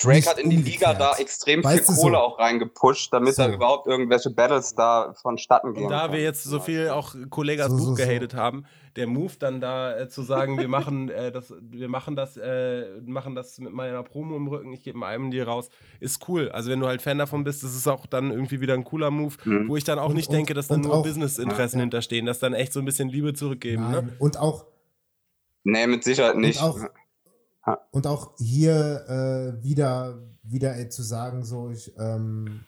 Drake 0.00 0.16
nicht 0.16 0.28
hat 0.28 0.38
in 0.38 0.50
die 0.50 0.56
Liga 0.56 0.94
da 0.94 1.16
extrem 1.16 1.64
Weißt 1.64 1.86
viel 1.86 1.94
Kohle 1.96 2.12
so. 2.16 2.18
auch 2.18 2.38
reingepusht, 2.38 3.12
damit 3.12 3.34
So. 3.34 3.42
da 3.42 3.52
überhaupt 3.52 3.86
irgendwelche 3.86 4.30
Battles 4.30 4.74
da 4.74 5.12
vonstatten 5.20 5.74
gehen. 5.74 5.84
Und 5.84 5.90
da 5.90 6.02
können. 6.02 6.12
wir 6.14 6.22
jetzt 6.22 6.44
so 6.44 6.60
viel 6.60 6.88
auch 6.90 7.14
Kollegas 7.30 7.68
So, 7.70 7.76
Buch 7.76 7.84
so, 7.84 7.90
so. 7.90 7.94
gehatet 7.96 8.34
haben, 8.34 8.64
der 8.96 9.06
Move 9.06 9.32
dann 9.38 9.60
da 9.60 9.96
äh, 9.98 10.08
zu 10.08 10.22
sagen, 10.22 10.56
wir 10.58 10.68
machen 10.68 11.08
äh, 11.08 11.30
das, 11.32 11.52
wir 11.60 11.88
machen 11.88 12.16
das, 12.16 12.36
äh, 12.36 12.84
machen 13.04 13.34
das 13.34 13.58
mit 13.58 13.72
meiner 13.72 14.02
Promo 14.02 14.36
im 14.36 14.46
Rücken, 14.48 14.72
ich 14.72 14.82
gebe 14.82 15.04
einen 15.04 15.30
dir 15.30 15.46
raus, 15.48 15.68
ist 16.00 16.28
cool. 16.28 16.48
Also 16.50 16.70
wenn 16.70 16.80
du 16.80 16.86
halt 16.86 17.02
Fan 17.02 17.18
davon 17.18 17.42
bist, 17.44 17.62
das 17.64 17.74
ist 17.74 17.86
auch 17.88 18.06
dann 18.06 18.30
irgendwie 18.30 18.60
wieder 18.60 18.74
ein 18.74 18.84
cooler 18.84 19.10
Move, 19.10 19.34
Mhm. 19.44 19.68
wo 19.68 19.76
ich 19.76 19.84
dann 19.84 19.98
auch 19.98 20.10
Und- 20.10 20.14
nicht 20.16 20.28
und- 20.28 20.34
denke, 20.36 20.54
dass 20.54 20.68
dann 20.68 20.80
nur 20.80 21.02
Businessinteressen 21.02 21.78
Ja. 21.78 21.82
hinterstehen, 21.82 22.24
dass 22.26 22.38
dann 22.38 22.54
echt 22.54 22.72
so 22.72 22.78
ein 22.80 22.84
bisschen 22.84 23.08
Liebe 23.08 23.34
zurückgeben. 23.34 23.90
Ne? 23.90 24.08
Und 24.20 24.36
auch 24.38 24.64
Nee, 25.64 25.86
mit 25.86 26.04
Sicherheit 26.04 26.36
nicht. 26.36 26.62
Und 26.62 26.68
auch, 26.68 26.78
und 27.90 28.06
auch 28.06 28.36
hier 28.38 29.04
äh, 29.08 29.62
wieder, 29.62 30.22
wieder 30.42 30.76
ey, 30.76 30.88
zu 30.88 31.02
sagen, 31.02 31.44
so 31.44 31.70
ich, 31.70 31.92
ähm, 31.98 32.60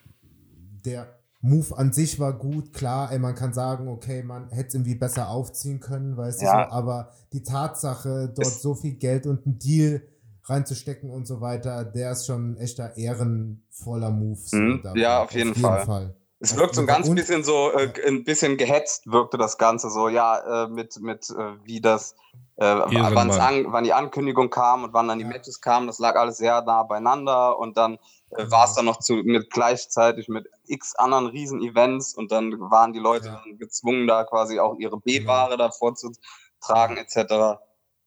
der 0.85 1.07
Move 1.41 1.75
an 1.75 1.91
sich 1.91 2.19
war 2.19 2.37
gut, 2.37 2.71
klar, 2.73 3.11
ey, 3.11 3.17
man 3.17 3.33
kann 3.33 3.51
sagen, 3.53 3.87
okay, 3.87 4.21
man 4.21 4.49
hätte 4.49 4.67
es 4.69 4.73
irgendwie 4.75 4.95
besser 4.95 5.29
aufziehen 5.29 5.79
können, 5.79 6.15
weißt 6.15 6.41
Ja. 6.43 6.65
du 6.65 6.69
so, 6.69 6.75
aber 6.75 7.09
die 7.33 7.41
Tatsache, 7.43 8.31
dort 8.35 8.47
Es- 8.47 8.61
so 8.61 8.75
viel 8.75 8.93
Geld 8.95 9.25
und 9.25 9.45
einen 9.45 9.57
Deal 9.57 10.03
reinzustecken 10.43 11.09
und 11.09 11.25
so 11.25 11.41
weiter, 11.41 11.83
der 11.85 12.11
ist 12.11 12.25
schon 12.27 12.51
ein 12.53 12.57
echter 12.57 12.95
ehrenvoller 12.97 14.11
Move. 14.11 14.39
So 14.43 14.57
Mhm, 14.57 14.81
ja, 14.95 15.23
auf 15.23 15.31
jeden 15.31 15.53
Fall. 15.55 16.15
Es 16.43 16.57
wirkt 16.57 16.73
so 16.73 16.81
ein 16.81 16.87
ganz 16.87 17.07
bisschen 17.13 17.43
so, 17.43 17.71
äh, 17.71 17.93
ein 18.07 18.23
bisschen 18.23 18.57
gehetzt 18.57 19.11
wirkte 19.11 19.37
das 19.37 19.59
Ganze 19.59 19.91
so, 19.91 20.09
ja, 20.09 20.63
äh, 20.65 20.67
mit, 20.67 20.99
mit 20.99 21.29
äh, 21.29 21.53
wie 21.63 21.79
das, 21.81 22.15
äh, 22.55 22.65
an, 22.65 23.71
wann 23.71 23.83
die 23.83 23.93
Ankündigung 23.93 24.49
kam 24.49 24.83
und 24.83 24.91
wann 24.93 25.07
dann 25.07 25.19
die 25.19 25.23
Ja. 25.23 25.29
Matches 25.29 25.61
kamen, 25.61 25.85
das 25.85 25.99
lag 25.99 26.15
alles 26.15 26.37
sehr 26.37 26.63
nah 26.63 26.81
beieinander 26.81 27.59
und 27.59 27.77
dann 27.77 27.99
äh, 28.31 28.49
war 28.49 28.65
es 28.65 28.73
dann 28.73 28.85
noch 28.85 28.97
zu, 28.99 29.15
mit 29.17 29.51
gleichzeitig 29.51 30.29
mit 30.29 30.47
x 30.65 30.95
anderen 30.95 31.27
Riesen-Events 31.27 32.15
und 32.15 32.31
dann 32.31 32.59
waren 32.59 32.91
die 32.91 32.99
Leute 32.99 33.27
Ja. 33.27 33.41
dann 33.45 33.59
gezwungen, 33.59 34.07
da 34.07 34.23
quasi 34.23 34.59
auch 34.59 34.75
ihre 34.79 34.99
B-Ware 34.99 35.57
davor 35.57 35.93
zu 35.93 36.11
tragen, 36.59 36.97
etc. 36.97 37.59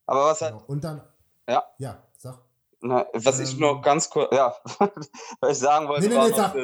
Aber 0.06 0.24
was 0.24 0.40
halt 0.42 0.54
Genau. 0.54 0.64
Und 0.66 0.82
dann, 0.82 1.02
Ja. 1.48 1.62
ja, 1.78 2.02
sag. 2.16 2.38
Na, 2.80 3.06
was 3.12 3.38
ich 3.38 3.54
Ähm, 3.54 3.60
noch 3.60 3.80
ganz 3.80 4.10
kurz, 4.10 4.34
ja, 4.34 4.56
was 5.40 5.52
ich 5.52 5.58
sagen 5.58 5.86
wollte, 5.88 6.02
Nee, 6.02 6.08
nee, 6.08 6.16
war 6.16 6.24
nee, 6.24 6.30
noch 6.30 6.36
sag. 6.36 6.54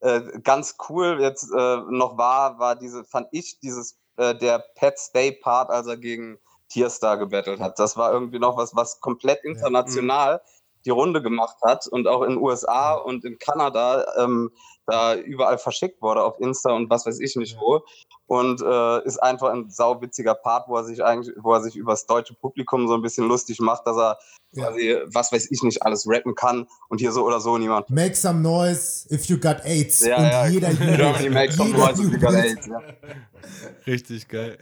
Äh, 0.00 0.20
ganz 0.42 0.76
cool 0.88 1.18
jetzt 1.20 1.50
äh, 1.52 1.76
noch 1.88 2.16
war, 2.18 2.58
war 2.58 2.76
diese, 2.76 3.04
fand 3.04 3.28
ich, 3.32 3.58
dieses, 3.60 3.98
äh, 4.16 4.34
der 4.34 4.64
Pat 4.76 4.98
Stay 4.98 5.32
Part, 5.32 5.70
als 5.70 5.86
er 5.86 5.96
gegen 5.96 6.38
Tierstar 6.68 7.18
gebettelt 7.18 7.60
hat. 7.60 7.78
Das 7.78 7.96
war 7.96 8.12
irgendwie 8.12 8.38
noch 8.38 8.56
was, 8.56 8.74
was 8.76 9.00
komplett 9.00 9.44
international 9.44 10.40
die 10.84 10.90
Runde 10.90 11.20
gemacht 11.20 11.56
hat 11.62 11.86
und 11.88 12.06
auch 12.06 12.22
in 12.22 12.30
den 12.30 12.38
USA 12.38 12.94
und 12.94 13.24
in 13.24 13.38
Kanada 13.38 14.06
ähm, 14.16 14.50
da 14.86 15.14
überall 15.14 15.58
verschickt 15.58 16.00
wurde 16.00 16.22
auf 16.22 16.40
Insta 16.40 16.72
und 16.72 16.88
was 16.88 17.04
weiß 17.06 17.20
ich 17.20 17.36
nicht 17.36 17.54
Ja. 17.54 17.60
wo. 17.60 17.80
Und 18.30 18.62
äh, 18.62 19.04
ist 19.06 19.18
einfach 19.20 19.50
ein 19.50 19.70
sauwitziger 19.70 20.36
Part, 20.36 20.68
wo 20.68 20.76
er 20.76 20.84
sich 20.84 21.02
eigentlich, 21.02 21.34
wo 21.42 21.52
er 21.52 21.62
sich 21.64 21.74
über 21.74 21.94
das 21.94 22.06
deutsche 22.06 22.32
Publikum 22.34 22.86
so 22.86 22.94
ein 22.94 23.02
bisschen 23.02 23.26
lustig 23.26 23.58
macht, 23.58 23.84
dass 23.88 23.96
er 23.96 24.18
Ja. 24.52 24.68
quasi, 24.68 24.96
was 25.12 25.32
weiß 25.32 25.50
ich 25.50 25.64
nicht, 25.64 25.82
alles 25.82 26.06
rappen 26.06 26.36
kann 26.36 26.68
und 26.88 27.00
hier 27.00 27.10
so 27.10 27.26
oder 27.26 27.40
so 27.40 27.58
niemand. 27.58 27.90
Make 27.90 28.14
some 28.14 28.40
noise 28.40 29.12
if 29.12 29.24
you 29.24 29.36
got 29.36 29.64
AIDS. 29.64 29.98
Ja, 30.06 30.16
und 30.18 30.22
ja, 30.26 30.46
jeder 30.46 30.68
Germany 30.74 31.24
jubelt. 31.24 31.34
makes 31.34 31.56
some 31.56 31.70
Jeder 31.70 31.86
noise 31.86 32.02
if 32.04 32.12
you 32.12 32.18
got. 32.20 32.34
AIDS. 32.34 32.66
Ja. 32.66 32.80
Richtig 33.86 34.28
geil. 34.28 34.58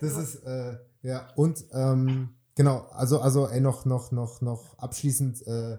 Das 0.00 0.16
ist, 0.16 0.44
äh, 0.44 0.76
ja, 1.00 1.28
und, 1.34 1.64
ähm, 1.72 2.34
genau, 2.54 2.86
also, 2.92 3.20
also, 3.20 3.48
ey, 3.48 3.60
noch, 3.62 3.86
noch, 3.86 4.12
noch, 4.12 4.42
noch 4.42 4.76
abschließend, 4.78 5.46
äh, 5.46 5.78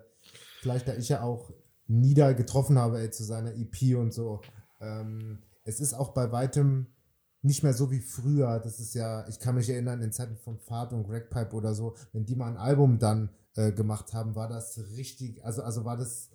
vielleicht, 0.61 0.87
da 0.87 0.95
ich 0.95 1.09
ja 1.09 1.21
auch 1.21 1.51
Nieder 1.87 2.33
getroffen 2.33 2.79
habe, 2.79 2.99
ey, 2.99 3.11
zu 3.11 3.23
seiner 3.23 3.51
EP 3.53 3.95
und 3.97 4.13
so, 4.15 4.41
ähm, 4.81 5.43
es 5.63 5.79
ist 5.79 5.93
auch 5.93 6.09
bei 6.15 6.31
weitem 6.31 6.87
nicht 7.43 7.61
mehr 7.61 7.73
so 7.73 7.91
wie 7.91 7.99
früher. 7.99 8.59
Das 8.59 8.79
ist 8.79 8.95
ja, 8.95 9.27
ich 9.27 9.39
kann 9.39 9.55
mich 9.55 9.69
erinnern, 9.69 10.01
in 10.01 10.11
Zeiten 10.11 10.37
von 10.37 10.57
Fahrt 10.57 10.93
und 10.93 11.03
Gregpipe 11.03 11.55
oder 11.55 11.75
so, 11.75 11.95
wenn 12.13 12.25
die 12.25 12.35
mal 12.35 12.47
ein 12.47 12.57
Album 12.57 12.99
dann 12.99 13.29
äh, 13.55 13.71
gemacht 13.71 14.13
haben, 14.13 14.35
war 14.35 14.47
das 14.47 14.79
richtig, 14.95 15.43
also, 15.45 15.61
also 15.61 15.85
war 15.85 15.97
das, 15.97 16.29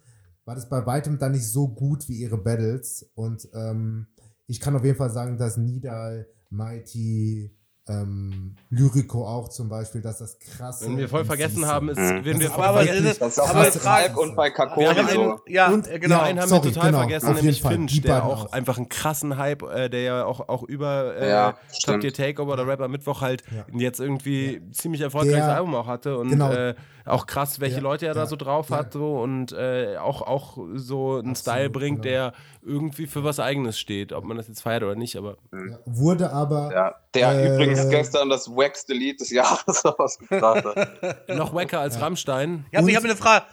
war 0.45 0.55
das 0.55 0.69
bei 0.69 0.85
weitem 0.87 1.19
dann 1.19 1.33
nicht 1.33 1.49
so 1.49 1.69
gut 1.69 2.09
wie 2.09 2.19
ihre 2.19 2.39
Battles. 2.39 3.11
Und 3.15 3.49
ähm, 3.55 4.07
ich 4.47 4.61
kann 4.61 4.77
auf 4.77 4.85
jeden 4.85 4.97
Fall 4.97 5.11
sagen, 5.11 5.39
dass 5.39 5.57
Nidal, 5.57 6.29
Mighty, 6.51 7.51
ähm, 7.89 8.55
Lyrico 8.71 9.27
auch 9.27 9.49
zum 9.49 9.69
Beispiel, 9.69 10.01
dass 10.03 10.19
das 10.19 10.39
krass 10.39 10.83
Wenn 10.85 10.99
wir 10.99 11.09
voll 11.09 11.25
vergessen 11.25 11.65
haben, 11.67 11.89
ist, 11.89 11.99
Mhm. 11.99 12.25
wenn 12.25 12.41
wir 12.41 12.49
Das 12.49 12.55
voll 12.57 12.65
ist 12.65 12.69
aber 12.69 12.79
vergessen, 12.85 13.05
das- 13.05 13.19
Das 13.19 13.33
ist 13.33 13.39
auch 13.41 13.49
Aber 13.51 13.59
bei 13.65 13.71
Falk 13.71 14.17
und 14.19 14.37
bei 14.37 14.45
Wir 14.47 14.53
Kakori 14.53 15.13
so. 15.15 15.41
ja, 15.47 15.69
Und- 15.71 15.89
genau. 16.01 16.17
Ja, 16.17 16.23
einen 16.23 16.41
haben 16.41 16.49
sorry, 16.49 16.65
wir 16.67 16.73
total 16.75 16.87
genau, 16.91 16.99
vergessen, 17.01 17.29
auf 17.29 17.35
nämlich 17.37 17.57
jeden 17.57 17.63
Fall, 17.69 17.73
Finch, 17.75 18.01
der 18.03 18.25
auch, 18.25 18.45
auch. 18.47 18.53
einfach 18.53 18.77
einen 18.77 18.89
krassen 18.89 19.37
Hype, 19.39 19.63
äh, 19.63 19.89
der 19.89 20.01
ja 20.03 20.25
auch, 20.25 20.49
auch 20.49 20.63
über 20.65 21.17
äh, 21.17 21.29
Ja, 21.31 21.53
Top 21.53 21.61
stimmt. 21.73 22.03
Tier 22.03 22.13
Takeover 22.13 22.53
oder 22.55 22.67
Rapper 22.67 22.89
Mittwoch 22.89 23.21
halt 23.21 23.43
Ja. 23.55 23.65
jetzt 23.79 24.01
irgendwie 24.01 24.61
ziemlich 24.73 25.01
erfolgreiches 25.01 25.43
Album 25.49 25.75
auch 25.75 25.87
hatte 25.87 26.19
und 26.19 26.29
genau. 26.31 26.53
äh, 26.53 26.75
auch 27.09 27.27
krass, 27.27 27.61
welche 27.61 27.77
Ja, 27.77 27.83
Leute 27.83 28.07
er 28.07 28.15
da 28.15 28.21
ja, 28.21 28.27
so 28.27 28.37
drauf 28.37 28.71
ja. 28.71 28.79
hat 28.79 28.93
so 28.93 29.21
und 29.21 29.53
äh, 29.53 29.97
auch, 29.99 30.23
auch 30.23 30.59
so 30.75 31.17
einen 31.19 31.31
Absolut, 31.31 31.39
Style 31.39 31.71
bringt, 31.71 32.03
genau. 32.03 32.13
der 32.15 32.33
irgendwie 32.63 33.07
für 33.07 33.25
was 33.25 33.41
Eigenes 33.41 33.79
steht, 33.79 34.13
ob 34.13 34.25
man 34.25 34.37
das 34.37 34.49
jetzt 34.49 34.63
feiert 34.63 34.83
oder 34.83 34.95
nicht, 34.95 35.17
aber 35.17 35.37
Ja, 35.53 35.79
wurde 35.87 36.33
aber, 36.33 36.71
Ja, 36.73 36.95
der 37.15 37.33
Äh, 37.33 37.55
übrigens 37.55 37.89
gestern 37.89 38.29
das 38.31 38.49
wackste 38.49 38.93
Lied 38.95 39.21
des 39.21 39.31
Jahres 39.31 39.85
rausgebracht 39.99 40.65
hat. 40.65 41.29
noch 41.37 41.55
wacker 41.55 41.81
als 41.81 42.01
Rammstein. 42.01 42.67
Ja, 42.73 42.81
aber 42.81 42.89
ich 42.89 42.95
Und- 42.95 43.03
habe 43.03 43.09
eine 43.13 43.17
Frage. 43.17 43.45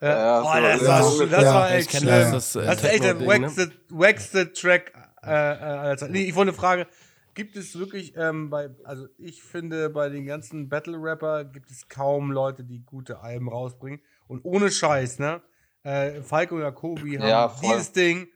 Ja, 0.00 0.40
oh, 0.42 0.44
so- 0.44 0.60
das, 0.60 0.82
ja, 0.82 0.88
war, 0.88 1.02
so- 1.04 1.26
das 1.26 1.42
ja, 1.44 1.54
war 1.54 1.68
ich 1.70 1.74
echt 1.76 1.90
schlimm. 1.96 2.06
das, 2.08 2.30
das, 2.32 2.56
äh, 2.56 2.66
Das 2.66 2.76
ist 2.82 2.90
echt 2.90 3.04
der 3.04 3.14
ne? 3.14 3.70
wackste 3.90 4.52
Track. 4.52 4.92
Äh, 5.24 5.30
äh, 5.30 5.32
aller 5.32 5.96
Zeiten. 5.96 6.12
nee, 6.12 6.24
ich 6.24 6.34
wollte 6.34 6.50
eine 6.50 6.58
Frage. 6.58 6.86
Gibt 7.34 7.56
es 7.56 7.78
wirklich 7.78 8.14
ähm, 8.16 8.50
bei, 8.50 8.70
also 8.84 9.06
ich 9.18 9.42
finde, 9.42 9.88
bei 9.90 10.08
den 10.10 10.26
ganzen 10.26 10.68
Battle-Rapper 10.68 11.44
gibt 11.44 11.70
es 11.70 11.88
kaum 11.88 12.30
Leute, 12.30 12.64
die 12.64 12.84
gute 12.84 13.20
Alben 13.20 13.48
rausbringen. 13.48 14.00
Und 14.26 14.44
ohne 14.44 14.70
Scheiß, 14.70 15.18
ne? 15.18 15.40
Äh, 15.82 16.20
Falco 16.22 16.56
und 16.56 16.60
Jacobi 16.62 17.16
haben 17.16 17.28
Ja, 17.28 17.56
dieses 17.62 17.92
Ding. 17.92 18.28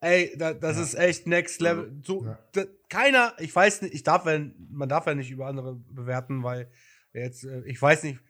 Ey, 0.00 0.32
da, 0.38 0.54
das 0.54 0.78
ist 0.78 0.94
echt 0.94 1.26
next 1.26 1.60
level. 1.60 1.92
So, 2.04 2.24
Ja. 2.24 2.38
da, 2.52 2.62
keiner, 2.88 3.34
ich 3.38 3.54
weiß 3.54 3.82
nicht, 3.82 3.94
ich 3.94 4.02
darf 4.02 4.24
ja, 4.26 4.38
man 4.70 4.88
darf 4.88 5.06
ja 5.06 5.14
nicht 5.14 5.30
über 5.30 5.46
andere 5.46 5.74
bewerten, 5.74 6.42
weil 6.42 6.70
jetzt, 7.12 7.44
äh, 7.44 7.62
ich 7.66 7.80
weiß 7.80 8.04
nicht, 8.04 8.20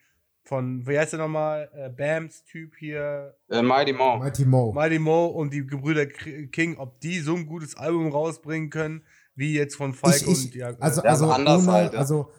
von, 0.45 0.87
wie 0.87 0.99
heißt 0.99 1.13
der 1.13 1.21
nochmal? 1.21 1.71
Äh, 1.75 1.91
Bams 1.91 2.43
Typ 2.45 2.75
hier, 2.77 3.37
Äh, 3.51 3.61
Mighty 3.61 3.93
Mo. 3.93 4.17
Mighty 4.17 4.47
Mo. 4.47 4.73
Mighty 4.73 4.99
Mo 4.99 5.27
und 5.27 5.53
die 5.53 5.67
Gebrüder 5.67 6.07
King, 6.07 6.79
ob 6.79 7.01
die 7.01 7.21
so 7.21 7.37
ein 7.37 7.47
gutes 7.47 7.77
Album 7.77 8.09
rausbringen 8.11 8.71
können, 8.71 9.05
wie 9.39 9.55
jetzt 9.55 9.77
von 9.77 9.95
Falco 9.95 10.17
Ich, 10.17 10.23
ich, 10.23 10.45
und 10.47 10.55
ja, 10.57 10.73
also, 10.81 11.01
also, 11.03 11.31
anders 11.31 11.63
ohne, 11.63 11.73
halt, 11.73 11.93
ja. 11.93 11.99
also, 12.01 12.31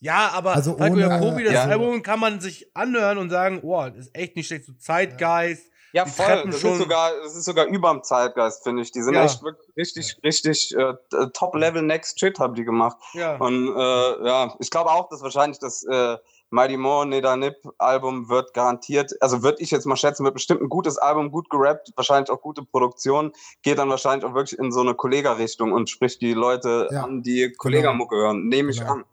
ja, 0.00 0.30
aber 0.34 0.54
also 0.54 0.76
Falco 0.76 0.94
ohne- 0.94 1.02
Jacobi, 1.02 1.44
das 1.44 1.52
ja. 1.54 1.64
Album 1.64 2.02
kann 2.02 2.18
man 2.18 2.40
sich 2.40 2.68
anhören 2.74 3.18
und 3.18 3.30
sagen, 3.30 3.60
oh, 3.62 3.82
das 3.88 4.06
ist 4.06 4.16
echt 4.16 4.34
nicht 4.36 4.48
schlecht, 4.48 4.64
so 4.66 4.72
Zeitgeist. 4.72 5.62
Ja, 5.94 6.06
voll. 6.06 6.24
treffen 6.26 6.50
Das 6.50 6.60
schon- 6.60 6.72
ist 6.72 6.78
sogar, 6.78 7.10
das 7.22 7.36
ist 7.36 7.44
sogar 7.44 7.66
überm 7.66 8.02
Zeitgeist, 8.02 8.62
finde 8.64 8.82
ich. 8.82 8.90
Die 8.92 9.02
sind 9.02 9.14
Ja. 9.14 9.24
echt 9.24 9.42
wirklich 9.42 9.68
richtig, 9.76 10.16
richtig 10.24 10.74
äh, 10.74 10.94
Top-Level 11.34 11.82
Next 11.82 12.18
Shit 12.18 12.38
haben 12.38 12.54
die 12.54 12.64
gemacht. 12.64 12.96
Ja. 13.12 13.36
Und 13.36 13.68
äh, 13.68 14.26
ja, 14.26 14.54
ich 14.58 14.70
glaube 14.70 14.90
auch, 14.90 15.08
dass 15.10 15.22
wahrscheinlich 15.22 15.58
das, 15.58 15.84
äh, 15.84 16.16
Mighty 16.52 16.76
Mo, 16.76 17.04
Neda 17.04 17.36
Nip 17.36 17.56
Album 17.78 18.28
wird 18.28 18.52
garantiert, 18.52 19.12
also 19.20 19.42
würde 19.42 19.62
ich 19.62 19.70
jetzt 19.70 19.86
mal 19.86 19.96
schätzen, 19.96 20.24
wird 20.24 20.34
bestimmt 20.34 20.60
ein 20.60 20.68
gutes 20.68 20.98
Album, 20.98 21.30
gut 21.30 21.48
gerappt, 21.50 21.92
wahrscheinlich 21.96 22.30
auch 22.30 22.40
gute 22.40 22.62
Produktion, 22.62 23.32
geht 23.62 23.78
dann 23.78 23.88
wahrscheinlich 23.88 24.24
auch 24.24 24.34
wirklich 24.34 24.58
in 24.58 24.70
so 24.70 24.80
eine 24.80 24.94
Kollega-Richtung 24.94 25.72
und 25.72 25.88
spricht 25.88 26.20
die 26.20 26.34
Leute 26.34 26.88
Ja, 26.90 27.04
an, 27.04 27.22
die 27.22 27.52
Kollegamucke 27.56 28.16
hören, 28.16 28.48
nehme 28.48 28.70
ich 28.70 28.78
Genau. 28.80 28.92
an. 28.92 29.04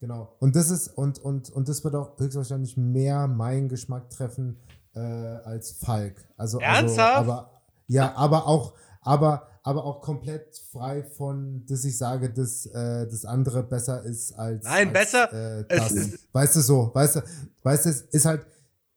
Genau. 0.00 0.36
Und 0.38 0.54
das 0.54 0.70
ist, 0.70 0.88
und, 0.88 1.18
und, 1.18 1.50
und 1.50 1.68
das 1.68 1.82
wird 1.82 1.94
auch 1.94 2.18
höchstwahrscheinlich 2.18 2.76
mehr 2.76 3.26
meinen 3.26 3.68
Geschmack 3.68 4.10
treffen 4.10 4.60
äh, 4.94 5.00
als 5.00 5.72
Falk. 5.72 6.28
Also, 6.36 6.60
Ernsthaft? 6.60 7.16
Also, 7.16 7.32
aber, 7.32 7.62
ja, 7.88 8.14
aber 8.14 8.46
auch, 8.46 8.74
aber, 9.04 9.46
aber 9.62 9.84
auch 9.84 10.00
komplett 10.00 10.56
frei 10.72 11.02
von, 11.04 11.64
dass 11.66 11.84
ich 11.84 11.96
sage, 11.96 12.30
dass 12.32 12.66
äh, 12.66 13.06
das 13.06 13.24
andere 13.24 13.62
besser 13.62 14.02
ist 14.02 14.32
als. 14.32 14.64
Nein, 14.64 14.88
als, 14.88 14.92
besser. 15.12 15.60
Äh, 15.60 15.64
das. 15.68 15.92
ist- 15.92 16.28
weißt 16.32 16.56
du 16.56 16.60
so, 16.60 16.90
weißt 16.94 17.16
du, 17.16 17.20
weißt 17.62 17.84
du, 17.86 17.90
es 17.90 18.00
ist 18.02 18.24
halt. 18.26 18.46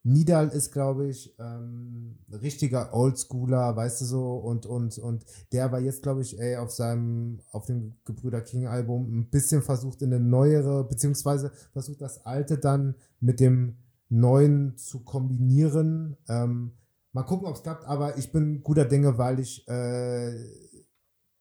Nidal 0.03 0.48
ist, 0.48 0.72
glaube 0.72 1.10
ich, 1.10 1.36
ähm, 1.38 2.16
richtiger 2.32 2.94
Oldschooler, 2.94 3.76
weißt 3.76 4.00
du 4.00 4.06
so, 4.06 4.36
und, 4.38 4.66
und, 4.66 4.98
und 5.00 5.26
der 5.52 5.69
war 5.74 5.82
jetzt, 5.82 6.02
glaube 6.02 6.22
ich, 6.22 6.40
ey, 6.40 6.56
auf 6.56 6.72
seinem, 6.72 7.42
auf 7.52 7.66
dem 7.66 7.94
Gebrüder 8.06 8.40
King 8.40 8.68
Album 8.68 9.03
ein 9.19 9.30
bisschen 9.30 9.61
versucht 9.61 10.02
in 10.02 10.14
eine 10.14 10.24
neuere, 10.24 10.86
beziehungsweise 10.86 11.52
versucht 11.74 12.00
das 12.00 12.26
alte 12.26 12.58
dann 12.58 12.95
mit 13.19 13.42
dem 13.42 13.76
neuen 14.08 14.77
zu 14.77 15.00
kombinieren. 15.03 16.16
Ähm, 16.30 16.72
mal 17.14 17.24
gucken, 17.24 17.48
ob 17.48 17.56
es 17.56 17.64
klappt, 17.64 17.86
aber 17.86 18.18
ich 18.18 18.32
bin 18.32 18.61
guter 18.64 18.86
Dinge, 18.86 19.18
weil 19.18 19.40
ich, 19.40 19.68
äh, 19.68 20.34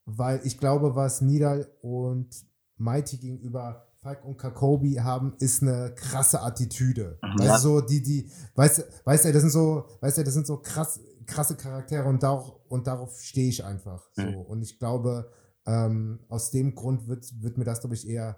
weil 0.04 0.40
ich 0.44 0.58
glaube, 0.58 0.94
was 0.94 1.20
Nidal 1.20 1.68
und 1.82 2.28
Mighty 2.76 3.18
gegenüber 3.18 3.86
Falk 4.02 4.24
und 4.24 4.36
Kakobi 4.38 4.94
haben, 4.96 5.34
ist 5.40 5.62
eine 5.62 5.92
krasse 5.96 6.40
Attitüde. 6.42 7.18
Mhm. 7.22 7.38
Weißt 7.40 7.48
Ja. 7.48 7.58
so 7.58 7.80
die, 7.80 8.02
die, 8.02 8.30
weißt 8.54 8.78
du, 8.78 8.82
weißt 9.04 9.24
du, 9.24 9.32
das 9.32 9.42
sind 9.42 9.50
so, 9.50 9.84
weißt 10.00 10.18
du, 10.18 10.24
das 10.24 10.34
sind 10.34 10.46
so 10.46 10.58
krass, 10.58 11.00
krasse 11.26 11.56
Charaktere 11.56 12.04
und 12.08 12.22
darauf, 12.22 12.52
und 12.68 12.86
darauf 12.86 13.18
stehe 13.20 13.48
ich 13.48 13.64
einfach. 13.64 14.08
So. 14.12 14.22
Mhm. 14.22 14.36
Und 14.42 14.62
ich 14.62 14.78
glaube, 14.78 15.30
ähm, 15.66 16.20
aus 16.28 16.52
dem 16.52 16.74
Grund 16.76 17.08
wird, 17.08 17.26
wird 17.42 17.58
mir 17.58 17.64
das, 17.64 17.80
glaube 17.80 17.96
ich, 17.96 18.08
eher 18.08 18.36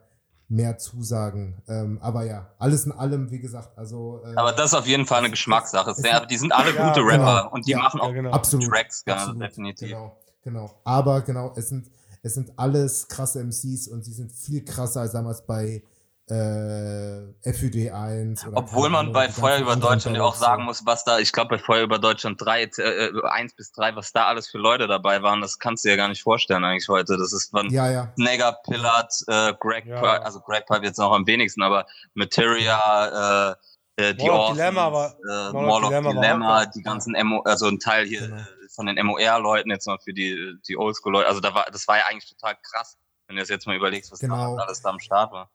mehr 0.49 0.78
zusagen. 0.78 1.62
Ähm, 1.68 1.99
aber 2.01 2.25
ja, 2.25 2.49
alles 2.59 2.86
in 2.86 2.93
allem, 2.93 3.31
wie 3.31 3.39
gesagt, 3.39 3.77
also. 3.77 4.23
Äh, 4.25 4.35
Aber 4.36 4.52
das 4.52 4.73
ist 4.73 4.75
auf 4.78 4.86
jeden 4.86 5.07
Fall 5.07 5.18
eine 5.18 5.31
Geschmackssache. 5.31 5.91
es- 5.91 5.99
Sehr, 5.99 6.25
die 6.27 6.36
sind 6.39 6.52
alle 6.52 6.75
Ja, 6.75 6.89
gute 6.89 7.01
genau. 7.07 7.12
Rapper 7.12 7.52
und 7.52 7.67
die 7.67 7.73
Ja, 7.73 7.78
machen 7.78 8.01
auch 8.01 8.09
ja, 8.09 8.12
genau. 8.15 8.31
absolut, 8.31 8.67
Tracks, 8.68 9.05
ja, 9.07 9.15
absolut, 9.15 9.43
definitiv. 9.43 9.89
Genau, 9.89 10.17
genau. 10.43 10.75
Aber 10.85 11.20
genau, 11.20 11.52
es 11.57 11.68
sind, 11.68 11.91
es 12.23 12.35
sind 12.35 12.52
alles 12.59 13.09
krasse 13.09 13.41
MCs 13.41 13.89
und 13.89 14.05
sie 14.05 14.12
sind 14.12 14.33
viel 14.33 14.65
krasser 14.65 15.02
als 15.02 15.12
damals 15.12 15.43
bei 15.47 15.83
äh, 16.31 17.52
FUD 17.52 17.90
1. 17.92 18.47
Oder 18.47 18.57
Obwohl 18.57 18.89
man 18.90 19.12
bei 19.12 19.28
Feuer 19.28 19.58
über 19.58 19.76
Deutschland 19.76 20.16
ja 20.16 20.23
auch 20.23 20.34
sagen 20.34 20.65
muss, 20.65 20.84
was 20.86 21.05
da, 21.05 21.18
ich 21.18 21.32
glaube 21.32 21.57
bei 21.57 21.58
Feuer 21.62 21.82
über 21.82 21.98
Deutschland 21.98 22.40
3, 22.40 22.62
äh, 22.62 22.66
äh, 23.07 23.23
1 23.24 23.55
bis 23.57 23.73
3, 23.73 23.97
was 23.97 24.12
da 24.12 24.26
alles 24.26 24.48
für 24.48 24.58
Leute 24.58 24.86
dabei 24.86 25.23
waren, 25.23 25.40
das 25.40 25.58
kannst 25.58 25.84
du 25.84 25.89
dir 25.89 25.97
gar 25.97 26.08
nicht 26.08 26.23
vorstellen 26.23 26.65
eigentlich 26.65 26.89
heute. 26.89 27.16
Das 27.16 27.32
ist 27.32 27.50
von 27.50 27.70
Ja, 27.70 27.90
ja. 27.90 28.12
Snagger, 28.18 28.58
Pillard, 28.65 29.12
äh, 29.26 29.55
Greg, 29.58 29.86
Ja. 29.86 30.00
Pipe, 30.00 30.24
also 30.24 30.40
Greg 30.40 30.66
Pipe 30.66 30.84
jetzt 30.84 30.98
noch 30.98 31.12
am 31.12 31.26
wenigsten, 31.26 31.62
aber 31.62 31.86
Materia, 32.15 33.50
äh, 33.50 33.55
äh, 33.97 34.15
die 34.15 34.26
Mall 34.26 34.36
Orsons, 34.39 34.58
Dilemma 34.58 34.92
war- 34.92 35.16
äh, 35.28 35.52
Mall 35.52 35.82
of 35.84 35.89
Dilemma 35.89 36.07
war 36.08 36.15
Dilemma, 36.23 36.66
die 36.66 36.82
ganzen 36.82 37.15
MO, 37.26 37.40
also 37.44 37.66
ein 37.66 37.78
Teil 37.78 38.07
hier 38.07 38.20
Genau. 38.20 38.36
äh, 38.36 38.44
von 38.74 38.86
den 38.86 38.97
MOR-Leuten 39.05 39.70
jetzt 39.70 39.86
mal 39.86 39.98
für 39.98 40.12
die, 40.12 40.55
die 40.68 40.76
Oldschool-Leute, 40.76 41.26
also 41.26 41.40
da 41.40 41.55
war, 41.55 41.66
das 41.73 41.89
war 41.89 41.97
ja 41.98 42.05
eigentlich 42.08 42.28
total 42.31 42.55
krass, 42.62 42.97
wenn 43.26 43.36
du 43.36 43.42
das 43.42 43.48
jetzt 43.48 43.66
mal 43.66 43.74
überlegst, 43.76 44.12
was 44.12 44.20
Genau. 44.20 44.57
da 44.57 44.62
alles 44.65 44.82
da 44.82 44.90
am 44.90 45.00
Start 45.00 45.32
war. 45.32 45.50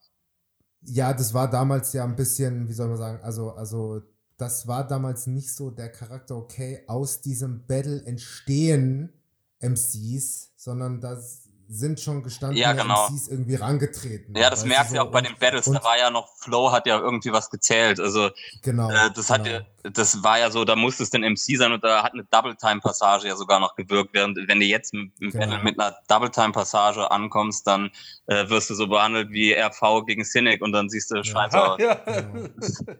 Ja, 0.86 1.14
das 1.14 1.34
war 1.34 1.50
damals 1.50 1.94
ja 1.94 2.03
ein 2.03 2.16
bisschen, 2.16 2.68
wie 2.68 2.74
soll 2.74 2.90
man 2.90 2.98
sagen, 2.98 3.24
also, 3.24 3.52
also 3.52 4.02
das 4.38 4.68
war 4.68 4.86
damals 4.88 5.28
nicht 5.28 5.53
so 5.53 5.72
der 5.72 5.90
Charakter, 5.90 6.36
okay, 6.36 6.84
aus 6.88 7.22
diesem 7.22 7.66
Battle 7.66 8.03
entstehen 8.06 9.14
MCs, 9.60 10.52
sondern 10.58 11.00
das 11.00 11.43
sind 11.74 12.00
schon 12.00 12.22
gestandene 12.24 12.61
Ja, 12.61 12.74
genau. 12.74 13.08
MCs 13.10 13.27
irgendwie 13.27 13.56
rangetreten. 13.56 14.35
Ja, 14.38 14.50
das 14.50 14.64
merkst 14.66 14.92
du 14.92 14.95
so? 14.95 14.95
ja 14.95 15.02
auch 15.03 15.11
bei 15.11 15.22
den 15.22 15.35
Battles. 15.40 15.68
und- 15.68 15.74
da 15.76 15.84
war 15.84 15.98
ja 15.98 16.10
noch, 16.10 16.27
Flow 16.38 16.72
hat 16.72 16.85
ja 16.88 17.00
irgendwie 17.00 17.32
was 17.32 17.50
gezählt. 17.50 18.00
Also, 18.00 18.30
Genau. 18.61 18.90
äh, 18.90 19.10
das 19.16 19.30
hat 19.30 19.43
genau. 19.43 19.58
ja, 19.84 19.90
das 19.92 20.24
war 20.24 20.40
ja 20.40 20.52
so, 20.52 20.66
da 20.66 20.76
musste 20.76 21.03
es 21.03 21.10
den 21.10 21.24
MC 21.24 21.58
sein 21.58 21.72
und 21.72 21.84
da 21.84 22.03
hat 22.03 22.14
eine 22.14 22.24
Double-Time-Passage 22.26 23.27
ja 23.27 23.35
sogar 23.35 23.60
noch 23.60 23.76
gewirkt. 23.76 24.14
Während, 24.14 24.38
wenn 24.48 24.60
du 24.60 24.66
jetzt 24.66 24.93
im, 24.93 25.11
Genau. 25.19 25.38
Battle 25.40 25.64
mit 25.64 25.80
einer 25.80 25.95
Double-Time-Passage 26.08 27.10
ankommst, 27.11 27.66
dann 27.68 27.90
äh, 28.27 28.48
wirst 28.50 28.69
du 28.69 28.76
so 28.76 28.88
behandelt 28.88 29.32
wie 29.32 29.53
RV 29.53 30.06
gegen 30.06 30.24
Cynic 30.24 30.61
und 30.61 30.72
dann 30.72 30.90
siehst 30.90 31.11
du 31.11 31.24
scheiße 31.24 31.61
aus. 31.61 31.80
ja. 31.82 31.95
Genau. 31.95 32.50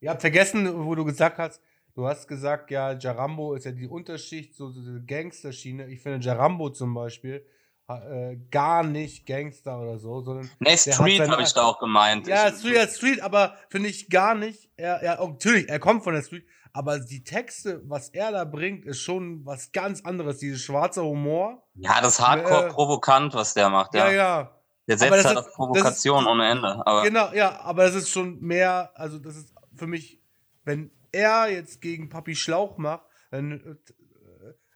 Ihr 0.00 0.10
habt 0.10 0.20
vergessen, 0.20 0.84
wo 0.86 0.94
du 0.94 1.04
gesagt 1.04 1.38
hast, 1.38 1.60
du 1.98 2.06
hast 2.06 2.28
gesagt, 2.28 2.70
ja, 2.70 2.92
Jarambo 2.92 3.54
ist 3.54 3.64
ja 3.64 3.72
die 3.72 3.88
Unterschicht, 3.88 4.54
so 4.54 4.70
diese 4.70 5.02
Gangsterschiene. 5.04 5.88
Ich 5.88 6.00
finde 6.00 6.24
Jarambo 6.24 6.70
zum 6.70 6.94
Beispiel 6.94 7.44
äh, 7.88 8.36
gar 8.52 8.84
nicht 8.84 9.26
Gangster 9.26 9.80
oder 9.80 9.98
so, 9.98 10.20
sondern. 10.20 10.48
Hat 10.64 10.78
Street 10.78 11.28
habe 11.28 11.42
ich 11.42 11.52
da 11.52 11.64
auch 11.64 11.80
gemeint. 11.80 12.28
Ja, 12.28 12.52
Street, 12.52 12.76
ja, 12.76 12.86
Street, 12.86 13.20
aber 13.20 13.54
finde 13.68 13.88
ich 13.88 14.08
gar 14.10 14.36
nicht. 14.36 14.70
Er, 14.76 15.02
er, 15.02 15.20
oh, 15.20 15.28
natürlich, 15.30 15.68
er 15.68 15.80
kommt 15.80 16.04
von 16.04 16.14
der 16.14 16.22
Street, 16.22 16.44
aber 16.72 17.00
die 17.00 17.24
Texte, 17.24 17.82
was 17.86 18.10
er 18.10 18.30
da 18.30 18.44
bringt, 18.44 18.84
ist 18.84 19.00
schon 19.00 19.44
was 19.44 19.72
ganz 19.72 20.04
anderes. 20.04 20.38
Dieses 20.38 20.60
schwarze 20.62 21.02
Humor. 21.02 21.64
ja, 21.74 22.00
das 22.00 22.12
ist 22.14 22.20
Äh, 22.20 22.24
Hardcore-provokant, 22.24 23.34
was 23.34 23.54
der 23.54 23.70
macht. 23.70 23.94
Ja, 23.94 24.06
Ja, 24.08 24.12
ja. 24.12 24.54
Der 24.86 24.96
setzt 24.98 25.10
halt 25.12 25.20
ist- 25.24 25.26
auf 25.30 25.34
das 25.34 25.46
ist- 25.48 25.54
Provokation 25.56 26.26
ohne 26.28 26.48
Ende. 26.48 26.86
Aber 26.86 27.02
Genau, 27.02 27.32
ja, 27.34 27.60
aber 27.62 27.82
das 27.86 27.94
ist 27.96 28.08
schon 28.10 28.38
mehr, 28.40 28.92
also 28.94 29.18
das 29.18 29.36
ist 29.36 29.52
für 29.74 29.86
mich, 29.88 30.22
wenn 30.64 30.90
er 31.12 31.50
jetzt 31.50 31.80
gegen 31.80 32.08
Papi 32.08 32.34
Schlauch 32.34 32.78
macht, 32.78 33.02
dann 33.30 33.52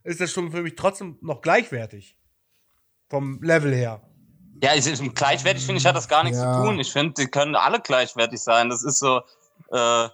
äh, 0.04 0.08
ist 0.08 0.20
das 0.20 0.30
schon 0.32 0.50
für 0.50 0.62
mich 0.62 0.74
trotzdem 0.76 1.18
noch 1.22 1.40
gleichwertig. 1.40 2.16
Vom 3.08 3.42
Level 3.42 3.74
her. 3.74 4.02
Ja, 4.62 4.74
ich, 4.74 4.86
ich, 4.86 5.14
gleichwertig 5.14 5.64
finde 5.64 5.80
ich, 5.80 5.86
hat 5.86 5.96
das 5.96 6.08
gar 6.08 6.22
nichts 6.24 6.38
Ja. 6.38 6.52
zu 6.54 6.62
tun. 6.62 6.78
Ich 6.80 6.92
finde, 6.92 7.14
die 7.18 7.26
können 7.26 7.56
alle 7.56 7.80
gleichwertig 7.80 8.40
sein. 8.40 8.70
Das 8.70 8.84
ist 8.84 8.98
so, 9.00 9.20
äh, 9.70 10.08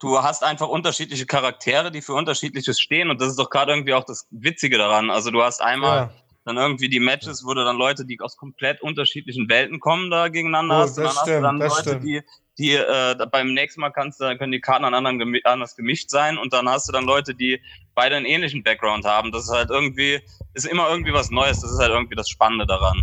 du 0.00 0.22
hast 0.22 0.44
einfach 0.44 0.68
unterschiedliche 0.68 1.26
Charaktere, 1.26 1.90
die 1.90 2.02
für 2.02 2.12
unterschiedliches 2.14 2.80
stehen 2.80 3.10
und 3.10 3.20
das 3.20 3.28
ist 3.30 3.38
doch 3.38 3.50
gerade 3.50 3.72
irgendwie 3.72 3.94
auch 3.94 4.04
das 4.04 4.26
Witzige 4.30 4.78
daran. 4.78 5.10
Also 5.10 5.30
du 5.30 5.42
hast 5.42 5.62
einmal 5.62 5.96
Ja. 5.98 6.10
dann 6.44 6.56
irgendwie 6.58 6.88
die 6.88 7.00
Matches, 7.00 7.44
wo 7.44 7.54
du 7.54 7.64
dann 7.64 7.76
Leute, 7.76 8.04
die 8.04 8.20
aus 8.20 8.36
komplett 8.36 8.82
unterschiedlichen 8.82 9.48
Welten 9.48 9.80
kommen, 9.80 10.10
da 10.10 10.28
gegeneinander 10.28 10.76
Oh, 10.76 10.82
hast. 10.82 10.98
Und 10.98 11.04
dann 11.04 11.06
hast 11.08 11.16
du 11.16 11.30
stimmt, 11.30 11.44
dann 11.44 11.58
Leute, 11.58 11.80
stimmt. 11.80 12.04
die, 12.04 12.22
die 12.58 12.72
äh, 12.74 13.16
beim 13.32 13.52
nächsten 13.52 13.80
Mal 13.80 13.90
kannst 13.90 14.20
du, 14.20 14.36
können 14.38 14.52
die 14.52 14.60
Karten 14.60 14.84
an 14.84 14.94
anderen 14.94 15.18
gemi 15.18 15.40
anders 15.44 15.74
gemischt 15.76 16.10
sein 16.10 16.38
und 16.38 16.52
dann 16.52 16.68
hast 16.68 16.88
du 16.88 16.92
dann 16.92 17.04
Leute, 17.04 17.34
die 17.34 17.60
beide 17.94 18.16
einen 18.16 18.26
ähnlichen 18.26 18.62
Background 18.62 19.04
haben. 19.04 19.32
Das 19.32 19.44
ist 19.44 19.50
halt 19.50 19.70
irgendwie, 19.70 20.20
ist 20.54 20.66
immer 20.66 20.88
irgendwie 20.90 21.12
was 21.12 21.30
Neues. 21.30 21.60
Das 21.60 21.70
ist 21.72 21.78
halt 21.78 21.90
irgendwie 21.90 22.14
das 22.14 22.28
Spannende 22.28 22.66
daran. 22.66 23.02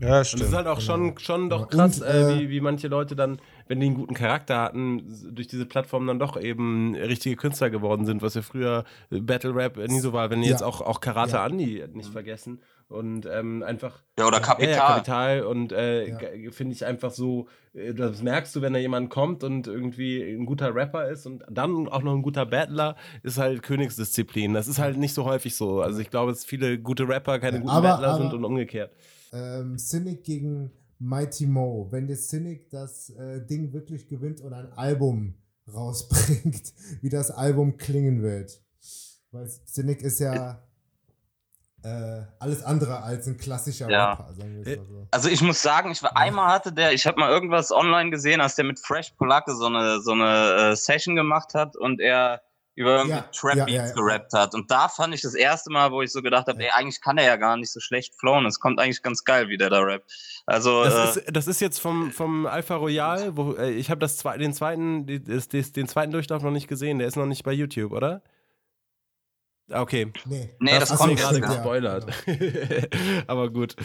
Ja, 0.00 0.18
Und 0.18 0.22
es 0.22 0.32
ist 0.34 0.54
halt 0.54 0.68
auch 0.68 0.80
schon, 0.80 1.08
Genau. 1.08 1.18
schon 1.18 1.50
doch 1.50 1.68
krass, 1.70 2.00
Und, 2.00 2.06
äh, 2.06 2.20
äh, 2.22 2.38
wie, 2.40 2.50
wie 2.50 2.60
manche 2.60 2.86
Leute 2.86 3.16
dann, 3.16 3.40
wenn 3.66 3.80
die 3.80 3.86
einen 3.86 3.96
guten 3.96 4.14
Charakter 4.14 4.60
hatten, 4.60 5.02
durch 5.34 5.48
diese 5.48 5.66
Plattform 5.66 6.06
dann 6.06 6.20
doch 6.20 6.40
eben 6.40 6.94
richtige 6.94 7.34
Künstler 7.34 7.68
geworden 7.68 8.06
sind, 8.06 8.22
was 8.22 8.34
ja 8.34 8.42
früher 8.42 8.84
Battle 9.10 9.54
Rap 9.56 9.76
nie 9.76 9.98
so 9.98 10.12
war. 10.12 10.30
Wenn 10.30 10.42
Ja. 10.44 10.50
jetzt 10.50 10.62
auch, 10.62 10.80
auch 10.82 11.00
Karate 11.00 11.32
Ja. 11.32 11.44
Andi 11.44 11.84
nicht 11.94 12.10
vergessen 12.10 12.62
und 12.88 13.26
ähm, 13.30 13.62
einfach. 13.62 14.02
Ja, 14.18 14.26
oder 14.26 14.40
Kapital. 14.40 14.70
Ja, 14.72 14.76
ja, 14.78 14.86
Kapital 14.94 15.42
und 15.44 15.72
äh, 15.72 16.08
Ja. 16.08 16.50
finde 16.50 16.72
ich 16.74 16.84
einfach 16.86 17.10
so, 17.10 17.46
äh, 17.74 17.92
das 17.94 18.22
merkst 18.22 18.54
du, 18.56 18.62
wenn 18.62 18.72
da 18.72 18.78
jemand 18.78 19.10
kommt 19.10 19.44
und 19.44 19.66
irgendwie 19.66 20.22
ein 20.22 20.46
guter 20.46 20.74
Rapper 20.74 21.08
ist 21.08 21.26
und 21.26 21.44
dann 21.50 21.86
auch 21.88 22.02
noch 22.02 22.14
ein 22.14 22.22
guter 22.22 22.46
Battler, 22.46 22.96
ist 23.22 23.38
halt 23.38 23.62
Königsdisziplin. 23.62 24.54
Das 24.54 24.68
ist 24.68 24.78
halt 24.78 24.96
nicht 24.96 25.14
so 25.14 25.24
häufig 25.24 25.54
so. 25.54 25.80
Also 25.82 26.00
ich 26.00 26.10
glaube, 26.10 26.32
dass 26.32 26.44
viele 26.44 26.78
gute 26.78 27.06
Rapper 27.08 27.38
keine 27.38 27.58
Ja, 27.58 27.62
guten 27.62 27.72
aber- 27.74 27.88
Battler 27.88 28.16
sind 28.16 28.26
aber- 28.26 28.36
und 28.36 28.44
umgekehrt. 28.44 28.92
ähm, 29.32 29.76
Cynic 29.78 30.24
gegen 30.24 30.70
Mighty 30.98 31.46
Mo. 31.46 31.88
Wenn 31.90 32.06
der 32.08 32.16
Cynic 32.16 32.70
das 32.70 33.10
äh, 33.10 33.44
Ding 33.46 33.72
wirklich 33.72 34.08
gewinnt 34.08 34.40
und 34.40 34.52
ein 34.52 34.72
Album 34.72 35.34
rausbringt, 35.72 36.72
wie 37.02 37.08
das 37.08 37.30
Album 37.30 37.76
klingen 37.76 38.22
wird. 38.22 38.60
Weil 39.30 39.46
Cynic 39.66 40.00
ist 40.02 40.20
ja 40.20 40.62
äh, 41.84 42.22
alles 42.40 42.62
andere 42.64 43.02
als 43.02 43.26
ein 43.26 43.36
klassischer 43.36 43.88
Ja. 43.90 44.10
Rapper, 44.12 44.32
sagen 44.34 44.54
wir 44.64 44.72
es 44.72 44.78
mal 44.78 44.86
so. 44.86 45.08
Also 45.10 45.28
ich 45.28 45.40
muss 45.42 45.62
sagen, 45.62 45.90
ich 45.92 46.02
war 46.02 46.16
einmal 46.16 46.48
hatte 46.52 46.72
der, 46.72 46.92
ich 46.92 47.06
habe 47.06 47.18
mal 47.20 47.30
irgendwas 47.30 47.70
online 47.72 48.10
gesehen, 48.10 48.40
als 48.40 48.56
der 48.56 48.64
mit 48.64 48.78
Fresh 48.80 49.10
Polacke 49.12 49.54
so 49.54 49.66
eine 49.66 50.00
so 50.00 50.12
eine 50.12 50.72
äh, 50.72 50.76
Session 50.76 51.14
gemacht 51.16 51.54
hat 51.54 51.76
und 51.76 52.00
er 52.00 52.42
über 52.74 52.98
irgendwie 52.98 53.16
Ja, 53.16 53.24
Trap 53.32 53.54
Beats 53.66 53.72
ja, 53.72 53.86
ja. 53.88 53.92
gerappt 53.92 54.32
hat. 54.34 54.54
Und 54.54 54.70
da 54.70 54.88
fand 54.88 55.12
ich 55.12 55.20
das 55.22 55.34
erste 55.34 55.68
Mal, 55.72 55.90
wo 55.90 56.00
ich 56.00 56.12
so 56.12 56.22
gedacht 56.22 56.46
habe, 56.46 56.62
ey, 56.62 56.70
eigentlich 56.70 57.00
kann 57.00 57.18
er 57.18 57.24
ja 57.24 57.34
gar 57.34 57.56
nicht 57.56 57.72
so 57.72 57.80
schlecht 57.80 58.14
flowen. 58.14 58.46
Es 58.46 58.60
kommt 58.60 58.78
eigentlich 58.78 59.02
ganz 59.02 59.24
geil, 59.24 59.48
wie 59.48 59.56
der 59.56 59.68
da 59.68 59.80
rappt. 59.80 60.12
Also 60.46 60.84
äh, 60.84 60.88
Das 60.88 61.16
ist, 61.16 61.26
das 61.36 61.46
ist 61.48 61.60
jetzt 61.60 61.80
vom, 61.80 62.12
vom 62.12 62.46
Alpha 62.46 62.76
Royal, 62.76 63.36
wo 63.36 63.54
äh, 63.54 63.70
ich 63.70 63.90
habe 63.90 63.98
das 63.98 64.16
zwei, 64.16 64.38
den 64.38 64.52
zweiten, 64.54 65.06
die- 65.06 65.22
das, 65.22 65.48
das, 65.48 65.72
den 65.72 65.88
zweiten 65.88 66.12
Durchlauf 66.12 66.42
noch 66.44 66.52
nicht 66.52 66.68
gesehen. 66.68 66.98
Der 67.00 67.08
ist 67.08 67.16
noch 67.16 67.26
nicht 67.26 67.42
bei 67.42 67.52
YouTube, 67.52 67.90
oder? 67.92 68.22
Okay. 69.70 70.12
Nee, 70.26 70.50
Nee, 70.60 70.78
das 70.78 70.90
hast 70.90 70.98
kommt 70.98 71.16
gerade 71.18 71.40
ja. 71.40 71.46
gespoilert. 71.46 72.06
Aber 73.26 73.50
gut. 73.50 73.76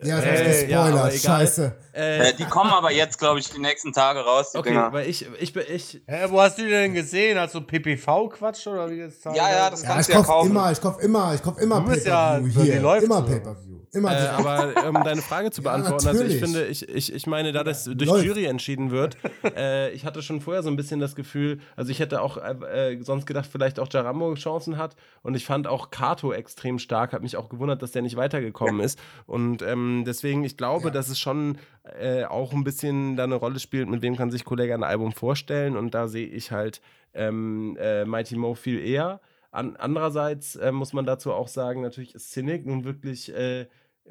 Ja, 0.00 0.20
du 0.20 0.26
Äh, 0.28 0.70
ja, 0.70 0.82
aber 0.82 0.90
gespoilert. 0.92 1.14
egal. 1.14 1.38
Scheiße. 1.40 1.76
Äh, 1.92 2.28
Äh, 2.28 2.34
die 2.34 2.44
kommen 2.44 2.70
aber 2.70 2.92
jetzt, 2.92 3.18
glaube 3.18 3.40
ich, 3.40 3.50
die 3.50 3.58
nächsten 3.58 3.92
Tage 3.92 4.20
raus, 4.20 4.52
die 4.52 4.58
okay, 4.58 4.68
Dinger. 4.68 4.92
weil 4.92 5.08
ich, 5.08 5.26
ich, 5.40 5.52
bin- 5.52 5.64
ich, 5.68 6.00
Hä, 6.06 6.26
wo 6.28 6.40
hast 6.40 6.56
du 6.56 6.62
die 6.62 6.68
denn 6.68 6.94
gesehen? 6.94 7.36
Hast 7.36 7.56
du 7.56 7.60
PPV-Quatsch 7.62 8.68
oder 8.68 8.88
wie 8.88 9.00
das 9.00 9.24
Ja, 9.24 9.32
ja, 9.50 9.70
das 9.70 9.82
Ja, 9.82 9.88
kannst 9.88 10.08
ich 10.08 10.14
du 10.14 10.20
ja 10.20 10.24
kauf 10.24 10.36
kaufen. 10.36 10.50
immer, 10.50 10.70
ich 10.70 10.80
kauf 10.80 11.00
immer, 11.00 11.34
ich 11.34 11.42
kauf 11.42 11.58
immer 11.58 11.80
Du 11.80 11.90
bist 11.90 12.06
ja- 12.06 12.38
hier. 12.38 12.80
läuft 12.80 13.06
Immer 13.06 13.22
so. 13.22 13.26
Pay-Per-View. 13.26 13.78
Immer 13.92 14.12
Äh, 14.12 14.26
aber 14.28 14.88
um 14.88 15.02
deine 15.04 15.22
Frage 15.22 15.50
zu 15.50 15.62
Ja, 15.62 15.70
beantworten, 15.70 16.06
also 16.08 16.24
ich 16.24 16.36
finde, 16.38 16.66
ich, 16.66 16.88
ich, 16.88 17.12
ich 17.12 17.26
meine, 17.26 17.52
da 17.52 17.64
das 17.64 17.84
durch 17.84 18.04
Läuft. 18.10 18.24
Jury 18.26 18.44
entschieden 18.46 18.90
wird, 18.90 19.16
äh, 19.56 19.90
ich 19.92 20.04
hatte 20.04 20.22
schon 20.22 20.40
vorher 20.40 20.62
so 20.62 20.68
ein 20.70 20.76
bisschen 20.76 21.00
das 21.00 21.14
Gefühl, 21.14 21.58
also 21.76 21.90
ich 21.90 22.00
hätte 22.00 22.20
auch 22.22 22.36
äh, 22.36 22.92
äh, 22.94 23.02
sonst 23.02 23.26
gedacht, 23.26 23.48
vielleicht 23.50 23.78
auch 23.80 23.88
Jarambo 23.90 24.34
Chancen 24.34 24.76
hat 24.76 24.94
und 25.22 25.34
ich 25.36 25.44
fand 25.46 25.66
auch 25.66 25.90
Kato 25.90 26.32
extrem 26.32 26.78
stark, 26.78 27.12
hat 27.12 27.22
mich 27.22 27.36
auch 27.36 27.48
gewundert, 27.48 27.82
dass 27.82 27.92
der 27.92 28.02
nicht 28.02 28.16
weitergekommen 28.16 28.80
ist 28.80 28.98
und 29.26 29.62
ähm, 29.62 30.04
deswegen, 30.06 30.44
ich 30.44 30.56
glaube, 30.56 30.86
Ja. 30.88 30.90
dass 30.90 31.08
es 31.08 31.18
schon 31.18 31.58
äh, 31.98 32.24
auch 32.24 32.52
ein 32.52 32.64
bisschen 32.64 33.16
da 33.16 33.24
eine 33.24 33.36
Rolle 33.36 33.58
spielt, 33.58 33.88
mit 33.88 34.02
wem 34.02 34.16
kann 34.16 34.30
sich 34.30 34.44
Kollege 34.44 34.74
ein 34.74 34.84
Album 34.84 35.12
vorstellen 35.12 35.76
und 35.76 35.94
da 35.94 36.08
sehe 36.08 36.26
ich 36.26 36.52
halt 36.52 36.80
ähm, 37.14 37.76
äh, 37.80 38.04
Mighty 38.04 38.36
Mo 38.36 38.54
viel 38.54 38.78
eher. 38.86 39.20
An, 39.50 39.76
andererseits 39.76 40.56
äh, 40.56 40.72
muss 40.72 40.92
man 40.92 41.06
dazu 41.06 41.32
auch 41.32 41.48
sagen, 41.48 41.80
natürlich 41.82 42.14
ist 42.14 42.30
Cynic 42.32 42.66
nun 42.66 42.84
wirklich 42.84 43.34
äh, 43.34 43.66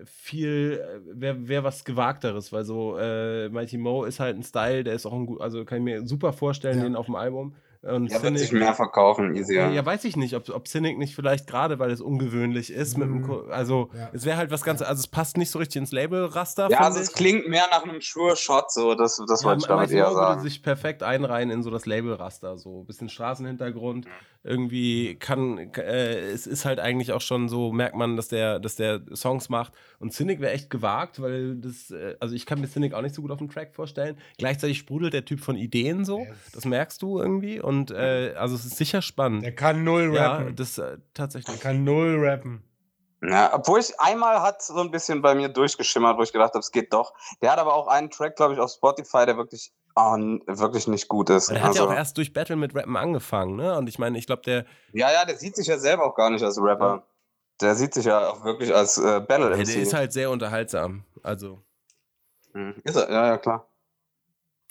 viel, 0.05 0.83
wäre 1.05 1.47
wär 1.47 1.63
was 1.63 1.83
Gewagteres, 1.85 2.51
weil 2.53 2.63
so 2.65 2.97
äh, 2.97 3.49
Mighty 3.49 3.77
Mo 3.77 4.03
ist 4.03 4.19
halt 4.19 4.37
ein 4.37 4.43
Style, 4.43 4.83
der 4.83 4.93
ist 4.93 5.05
auch 5.05 5.13
ein 5.13 5.25
gut, 5.25 5.41
also 5.41 5.65
kann 5.65 5.79
ich 5.79 5.83
mir 5.83 6.05
super 6.07 6.33
vorstellen, 6.33 6.77
Ja. 6.79 6.83
den 6.83 6.95
auf 6.95 7.05
dem 7.07 7.15
Album. 7.15 7.55
Und 7.83 8.07
Ja, 8.11 8.15
wird 8.23 8.33
Cynic- 8.33 8.37
sich 8.39 8.51
mehr 8.51 8.73
verkaufen, 8.73 9.35
easier. 9.35 9.61
ja, 9.67 9.69
ja, 9.71 9.85
weiß 9.85 10.03
ich 10.05 10.17
nicht, 10.17 10.35
ob, 10.35 10.49
ob 10.49 10.67
Cynic 10.67 10.97
nicht 10.97 11.15
vielleicht 11.15 11.45
gerade, 11.47 11.77
weil 11.77 11.91
es 11.91 12.01
ungewöhnlich 12.01 12.71
ist, 12.73 12.97
mit 12.97 13.07
dem, 13.07 13.21
Ko- 13.21 13.45
also 13.51 13.91
Ja. 13.93 14.09
es 14.13 14.25
wäre 14.25 14.35
halt 14.37 14.49
was 14.51 14.63
ganz, 14.63 14.81
also 14.81 14.99
es 14.99 15.07
passt 15.07 15.37
nicht 15.37 15.51
so 15.51 15.59
richtig 15.59 15.79
ins 15.81 15.91
Label-Raster. 15.91 16.69
Ja, 16.71 16.79
also 16.79 16.99
es 16.99 17.09
ich. 17.09 17.15
klingt 17.15 17.47
mehr 17.47 17.65
nach 17.69 17.83
einem 17.83 18.01
Sure-Shot, 18.01 18.71
so, 18.71 18.95
das, 18.95 19.21
das 19.27 19.41
Ja, 19.43 19.49
wollte 19.49 19.59
ich 19.61 19.67
damit 19.67 19.89
Mighty 19.89 19.95
eher 19.99 20.09
Mo 20.09 20.15
würde 20.15 20.27
sagen. 20.27 20.41
sich 20.41 20.63
perfekt 20.63 21.03
einreihen 21.03 21.51
in 21.51 21.61
so 21.61 21.69
das 21.69 21.85
Labelraster, 21.85 22.57
so 22.57 22.81
ein 22.81 22.85
bisschen 22.85 23.09
Straßenhintergrund. 23.09 24.07
Irgendwie 24.47 25.15
kann, 25.15 25.57
äh, 25.75 26.19
es 26.29 26.47
ist 26.47 26.65
halt 26.65 26.79
eigentlich 26.79 27.11
auch 27.11 27.21
schon 27.21 27.49
so, 27.49 27.71
merkt 27.71 27.95
man, 27.95 28.15
dass 28.15 28.29
der, 28.29 28.59
dass 28.59 28.75
der 28.75 29.01
Songs 29.13 29.49
macht. 29.49 29.73
Und 29.99 30.13
Cynic 30.13 30.39
wäre 30.39 30.53
echt 30.53 30.69
gewagt, 30.69 31.21
weil 31.21 31.55
das, 31.55 31.91
äh, 31.91 32.15
also 32.19 32.33
ich 32.33 32.45
kann 32.45 32.59
mir 32.59 32.67
Cynic 32.67 32.93
auch 32.93 33.01
nicht 33.01 33.15
so 33.15 33.21
gut 33.21 33.31
auf 33.31 33.37
dem 33.37 33.49
Track 33.49 33.75
vorstellen. 33.75 34.17
Gleichzeitig 34.37 34.77
sprudelt 34.77 35.13
der 35.13 35.25
Typ 35.25 35.39
von 35.39 35.55
Ideen 35.55 36.05
so, 36.05 36.25
das 36.53 36.65
merkst 36.65 37.01
du 37.01 37.19
irgendwie. 37.19 37.59
Und 37.59 37.91
äh, 37.91 38.33
also 38.37 38.55
es 38.55 38.65
ist 38.65 38.77
sicher 38.77 39.01
spannend. 39.01 39.43
Der 39.43 39.55
kann 39.55 39.83
null 39.83 40.13
ja, 40.13 40.37
rappen. 40.37 40.55
das 40.55 40.77
äh, 40.77 40.97
tatsächlich. 41.13 41.59
Der 41.59 41.71
kann 41.71 41.83
null 41.83 42.17
rappen. 42.19 42.63
Ja, 43.23 43.53
obwohl 43.53 43.79
ich 43.79 43.99
einmal 43.99 44.41
hat 44.41 44.61
so 44.61 44.79
ein 44.79 44.91
bisschen 44.91 45.21
bei 45.21 45.33
mir 45.33 45.49
durchgeschimmert, 45.49 46.17
wo 46.17 46.21
ich 46.21 46.31
gedacht 46.31 46.53
habe, 46.53 46.59
es 46.59 46.71
geht 46.71 46.93
doch. 46.93 47.13
Der 47.41 47.51
hat 47.51 47.57
aber 47.59 47.73
auch 47.73 47.87
einen 47.87 48.11
Track, 48.11 48.35
glaube 48.35 48.53
ich, 48.53 48.59
auf 48.59 48.71
Spotify, 48.71 49.25
der 49.25 49.37
wirklich, 49.37 49.71
n- 49.97 50.41
wirklich 50.45 50.87
nicht 50.87 51.07
gut 51.07 51.29
ist. 51.29 51.49
Er 51.49 51.55
hat 51.63 51.75
ja 51.75 51.81
Also, 51.81 51.87
auch 51.87 51.93
erst 51.93 52.17
durch 52.17 52.33
Battle 52.33 52.55
mit 52.55 52.75
Rappen 52.75 52.95
angefangen, 52.97 53.55
ne? 53.55 53.75
Und 53.77 53.89
ich 53.89 53.97
meine, 53.99 54.17
ich 54.17 54.25
glaube, 54.27 54.41
der, 54.43 54.65
ja, 54.93 55.11
ja, 55.11 55.25
der 55.25 55.37
sieht 55.37 55.55
sich 55.55 55.67
ja 55.67 55.77
selber 55.77 56.05
auch 56.05 56.15
gar 56.15 56.29
nicht 56.29 56.43
als 56.43 56.57
Rapper. 56.61 57.03
Der 57.61 57.73
sieht 57.75 57.93
sich 57.95 58.05
ja 58.05 58.29
auch 58.29 58.43
wirklich 58.43 58.73
als 58.73 58.97
äh, 58.99 59.19
Battle 59.19 59.49
der 59.49 59.57
MC. 59.57 59.81
ist 59.81 59.93
halt 59.93 60.13
sehr 60.13 60.29
unterhaltsam. 60.29 61.03
Also. 61.23 61.61
Mhm. 62.53 62.75
Ist 62.83 62.95
er, 62.95 63.09
ja, 63.11 63.25
ja, 63.27 63.37
klar. 63.37 63.67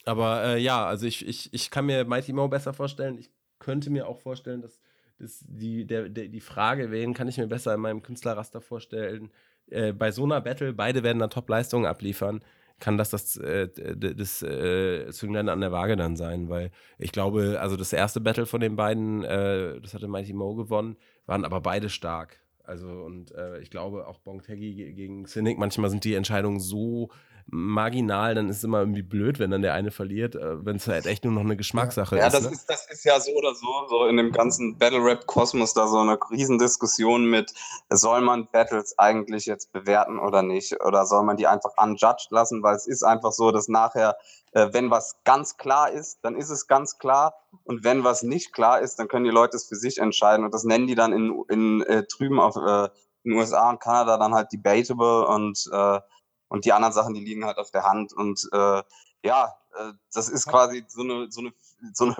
Aber 0.04 0.44
äh, 0.44 0.58
ja, 0.58 0.86
also 0.86 1.06
ich, 1.06 1.26
ich, 1.26 1.52
ich 1.52 1.70
kann 1.70 1.86
mir 1.86 2.04
Mighty 2.04 2.32
Mo 2.32 2.46
besser 2.48 2.72
vorstellen. 2.72 3.18
Ich 3.18 3.30
könnte 3.58 3.90
mir 3.90 4.06
auch 4.06 4.20
vorstellen, 4.20 4.62
dass, 4.62 4.78
dass 5.18 5.40
die, 5.48 5.84
der, 5.84 6.08
der, 6.08 6.28
die 6.28 6.40
Frage, 6.40 6.92
wen 6.92 7.12
kann 7.14 7.26
ich 7.26 7.38
mir 7.38 7.48
besser 7.48 7.74
in 7.74 7.80
meinem 7.80 8.02
Künstlerraster 8.02 8.60
vorstellen, 8.60 9.32
äh, 9.68 9.92
bei 9.92 10.12
so 10.12 10.22
einer 10.22 10.40
Battle, 10.40 10.72
beide 10.72 11.02
werden 11.02 11.18
dann 11.18 11.30
Top-Leistungen 11.30 11.86
abliefern, 11.86 12.42
kann 12.78 12.98
das 12.98 13.10
das, 13.10 13.36
äh, 13.38 13.68
das 13.96 14.42
äh, 14.42 15.10
Zünglein 15.10 15.48
an 15.48 15.60
der 15.60 15.72
Waage 15.72 15.96
dann 15.96 16.16
sein, 16.16 16.48
weil 16.48 16.70
ich 16.98 17.12
glaube, 17.12 17.58
also 17.60 17.76
das 17.76 17.92
erste 17.92 18.20
Battle 18.20 18.46
von 18.46 18.60
den 18.60 18.76
beiden, 18.76 19.24
äh, 19.24 19.80
das 19.80 19.94
hatte 19.94 20.08
Mighty 20.08 20.32
Mo 20.34 20.54
gewonnen, 20.54 20.96
waren 21.26 21.44
aber 21.44 21.60
beide 21.60 21.88
stark. 21.88 22.40
Also 22.64 22.88
und 22.88 23.32
äh, 23.32 23.60
ich 23.60 23.70
glaube 23.70 24.06
auch 24.08 24.18
Bongtegi 24.18 24.74
ge- 24.74 24.92
gegen 24.92 25.26
Cynic, 25.26 25.56
manchmal 25.58 25.88
sind 25.88 26.04
die 26.04 26.14
Entscheidungen 26.14 26.60
so 26.60 27.10
marginal, 27.48 28.34
dann 28.34 28.48
ist 28.48 28.58
es 28.58 28.64
immer 28.64 28.80
irgendwie 28.80 29.02
blöd, 29.02 29.38
wenn 29.38 29.52
dann 29.52 29.62
der 29.62 29.74
eine 29.74 29.92
verliert, 29.92 30.34
äh, 30.34 30.64
wenn 30.64 30.76
es 30.76 30.88
halt 30.88 31.06
echt 31.06 31.24
nur 31.24 31.32
noch 31.32 31.42
eine 31.42 31.56
Geschmackssache 31.56 32.18
Ja, 32.18 32.26
ist. 32.26 32.32
das 32.34 32.42
ne? 32.42 32.50
ist, 32.50 32.66
das 32.68 32.86
ist 32.90 33.04
ja 33.04 33.20
so 33.20 33.32
oder 33.32 33.54
so, 33.54 33.66
so 33.88 34.06
in 34.06 34.16
dem 34.16 34.32
ganzen 34.32 34.78
Battle-Rap-Kosmos 34.78 35.72
da 35.72 35.86
so 35.86 35.98
eine 35.98 36.18
Riesendiskussion 36.30 37.30
mit, 37.30 37.52
soll 37.88 38.20
man 38.20 38.48
Battles 38.50 38.98
eigentlich 38.98 39.46
jetzt 39.46 39.72
bewerten 39.72 40.18
oder 40.18 40.42
nicht? 40.42 40.82
Oder 40.84 41.06
soll 41.06 41.22
man 41.22 41.36
die 41.36 41.46
einfach 41.46 41.70
unjudged 41.80 42.30
lassen? 42.30 42.62
Weil 42.64 42.74
es 42.74 42.88
ist 42.88 43.04
einfach 43.04 43.32
so, 43.32 43.52
dass 43.52 43.68
nachher, 43.68 44.16
äh, 44.52 44.68
wenn 44.72 44.90
was 44.90 45.16
ganz 45.24 45.56
klar 45.56 45.92
ist, 45.92 46.18
dann 46.22 46.36
ist 46.36 46.50
es 46.50 46.66
ganz 46.66 46.98
klar. 46.98 47.34
Und 47.62 47.84
wenn 47.84 48.02
was 48.02 48.24
nicht 48.24 48.52
klar 48.52 48.80
ist, 48.80 48.98
dann 48.98 49.06
können 49.06 49.24
die 49.24 49.30
Leute 49.30 49.56
es 49.56 49.66
für 49.66 49.76
sich 49.76 49.98
entscheiden. 49.98 50.44
Und 50.44 50.52
das 50.52 50.64
nennen 50.64 50.88
die 50.88 50.96
dann 50.96 51.12
in, 51.12 51.44
in 51.48 51.82
äh, 51.82 52.02
drüben 52.04 52.40
auf 52.40 52.56
äh, 52.56 52.88
in 53.22 53.32
den 53.32 53.38
USA 53.40 53.70
und 53.70 53.80
Kanada 53.80 54.18
dann 54.18 54.34
halt 54.34 54.52
debatable 54.52 55.26
und 55.26 55.68
äh, 55.72 56.00
und 56.48 56.64
die 56.64 56.72
anderen 56.72 56.92
Sachen, 56.94 57.14
die 57.14 57.24
liegen 57.24 57.44
halt 57.44 57.58
auf 57.58 57.70
der 57.70 57.84
Hand. 57.84 58.12
Und 58.12 58.48
äh, 58.52 58.82
ja, 59.22 59.54
äh, 59.76 59.92
das 60.12 60.28
ist 60.28 60.46
quasi 60.46 60.84
so 60.88 61.02
eine, 61.02 61.30
so 61.30 61.40
eine, 61.40 61.52
so 61.92 62.04
eine 62.06 62.16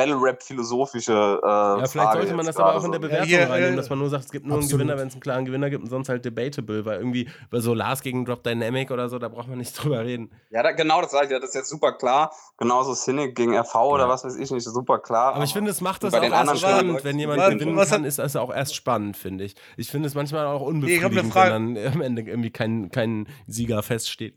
Battle-Rap-philosophische 0.00 1.12
äh, 1.12 1.46
Ja, 1.46 1.74
Frage. 1.76 1.88
vielleicht 1.88 2.12
sollte 2.12 2.34
man 2.34 2.46
das 2.46 2.56
aber 2.56 2.74
auch 2.76 2.84
in 2.84 2.92
der. 2.92 2.98
Bewertung 3.00 3.28
Ja, 3.28 3.46
reinnehmen, 3.46 3.76
dass 3.76 3.88
man 3.90 3.98
nur 3.98 4.08
sagt, 4.10 4.24
es 4.26 4.30
gibt 4.30 4.46
nur 4.46 4.56
einen 4.56 4.64
absolut. 4.64 4.80
Gewinner, 4.82 4.98
wenn 4.98 5.08
es 5.08 5.14
einen 5.14 5.20
klaren 5.22 5.44
Gewinner 5.44 5.70
gibt 5.70 5.82
und 5.84 5.90
sonst 5.90 6.08
halt 6.08 6.24
debatable, 6.24 6.84
weil 6.84 6.98
irgendwie 6.98 7.28
bei 7.50 7.60
so 7.60 7.72
Lars 7.74 8.02
gegen 8.02 8.24
Drop 8.24 8.42
Dynamic 8.42 8.90
oder 8.90 9.08
so, 9.08 9.18
da 9.18 9.28
braucht 9.28 9.48
man 9.48 9.58
nicht 9.58 9.72
drüber 9.82 10.04
reden. 10.04 10.30
Ja, 10.50 10.62
da, 10.62 10.72
genau, 10.72 11.00
das 11.00 11.10
sage 11.12 11.26
ich 11.26 11.32
ja, 11.32 11.38
das 11.38 11.50
ist 11.50 11.54
jetzt 11.54 11.68
super 11.70 11.92
klar. 11.92 12.32
Genauso 12.58 12.94
Cynic 12.94 13.34
gegen 13.34 13.56
RV 13.56 13.74
oder 13.76 14.08
was 14.08 14.24
weiß 14.24 14.36
ich 14.36 14.50
nicht, 14.50 14.64
super 14.64 14.98
klar. 14.98 15.34
Aber 15.34 15.44
ich 15.44 15.52
finde, 15.52 15.70
es 15.70 15.80
macht 15.80 16.02
das 16.02 16.12
bei 16.12 16.18
auch 16.18 16.22
den 16.22 16.32
erst 16.32 16.58
spannend, 16.58 17.04
wenn 17.04 17.18
jemand 17.18 17.40
Was- 17.40 17.50
gewinnen 17.50 17.76
was 17.76 17.90
kann, 17.90 18.04
ist 18.04 18.18
es 18.18 18.36
auch 18.36 18.52
erst 18.54 18.74
spannend, 18.74 19.16
finde 19.16 19.44
ich. 19.44 19.54
Ich 19.76 19.90
finde 19.90 20.08
es 20.08 20.14
manchmal 20.14 20.46
auch 20.46 20.62
unbefriedigend, 20.62 21.32
Frage. 21.32 21.54
wenn 21.54 21.74
dann 21.76 21.92
am 21.94 22.00
Ende 22.02 22.22
irgendwie 22.22 22.50
kein, 22.50 22.90
kein 22.90 23.26
Sieger 23.46 23.82
feststeht. 23.82 24.34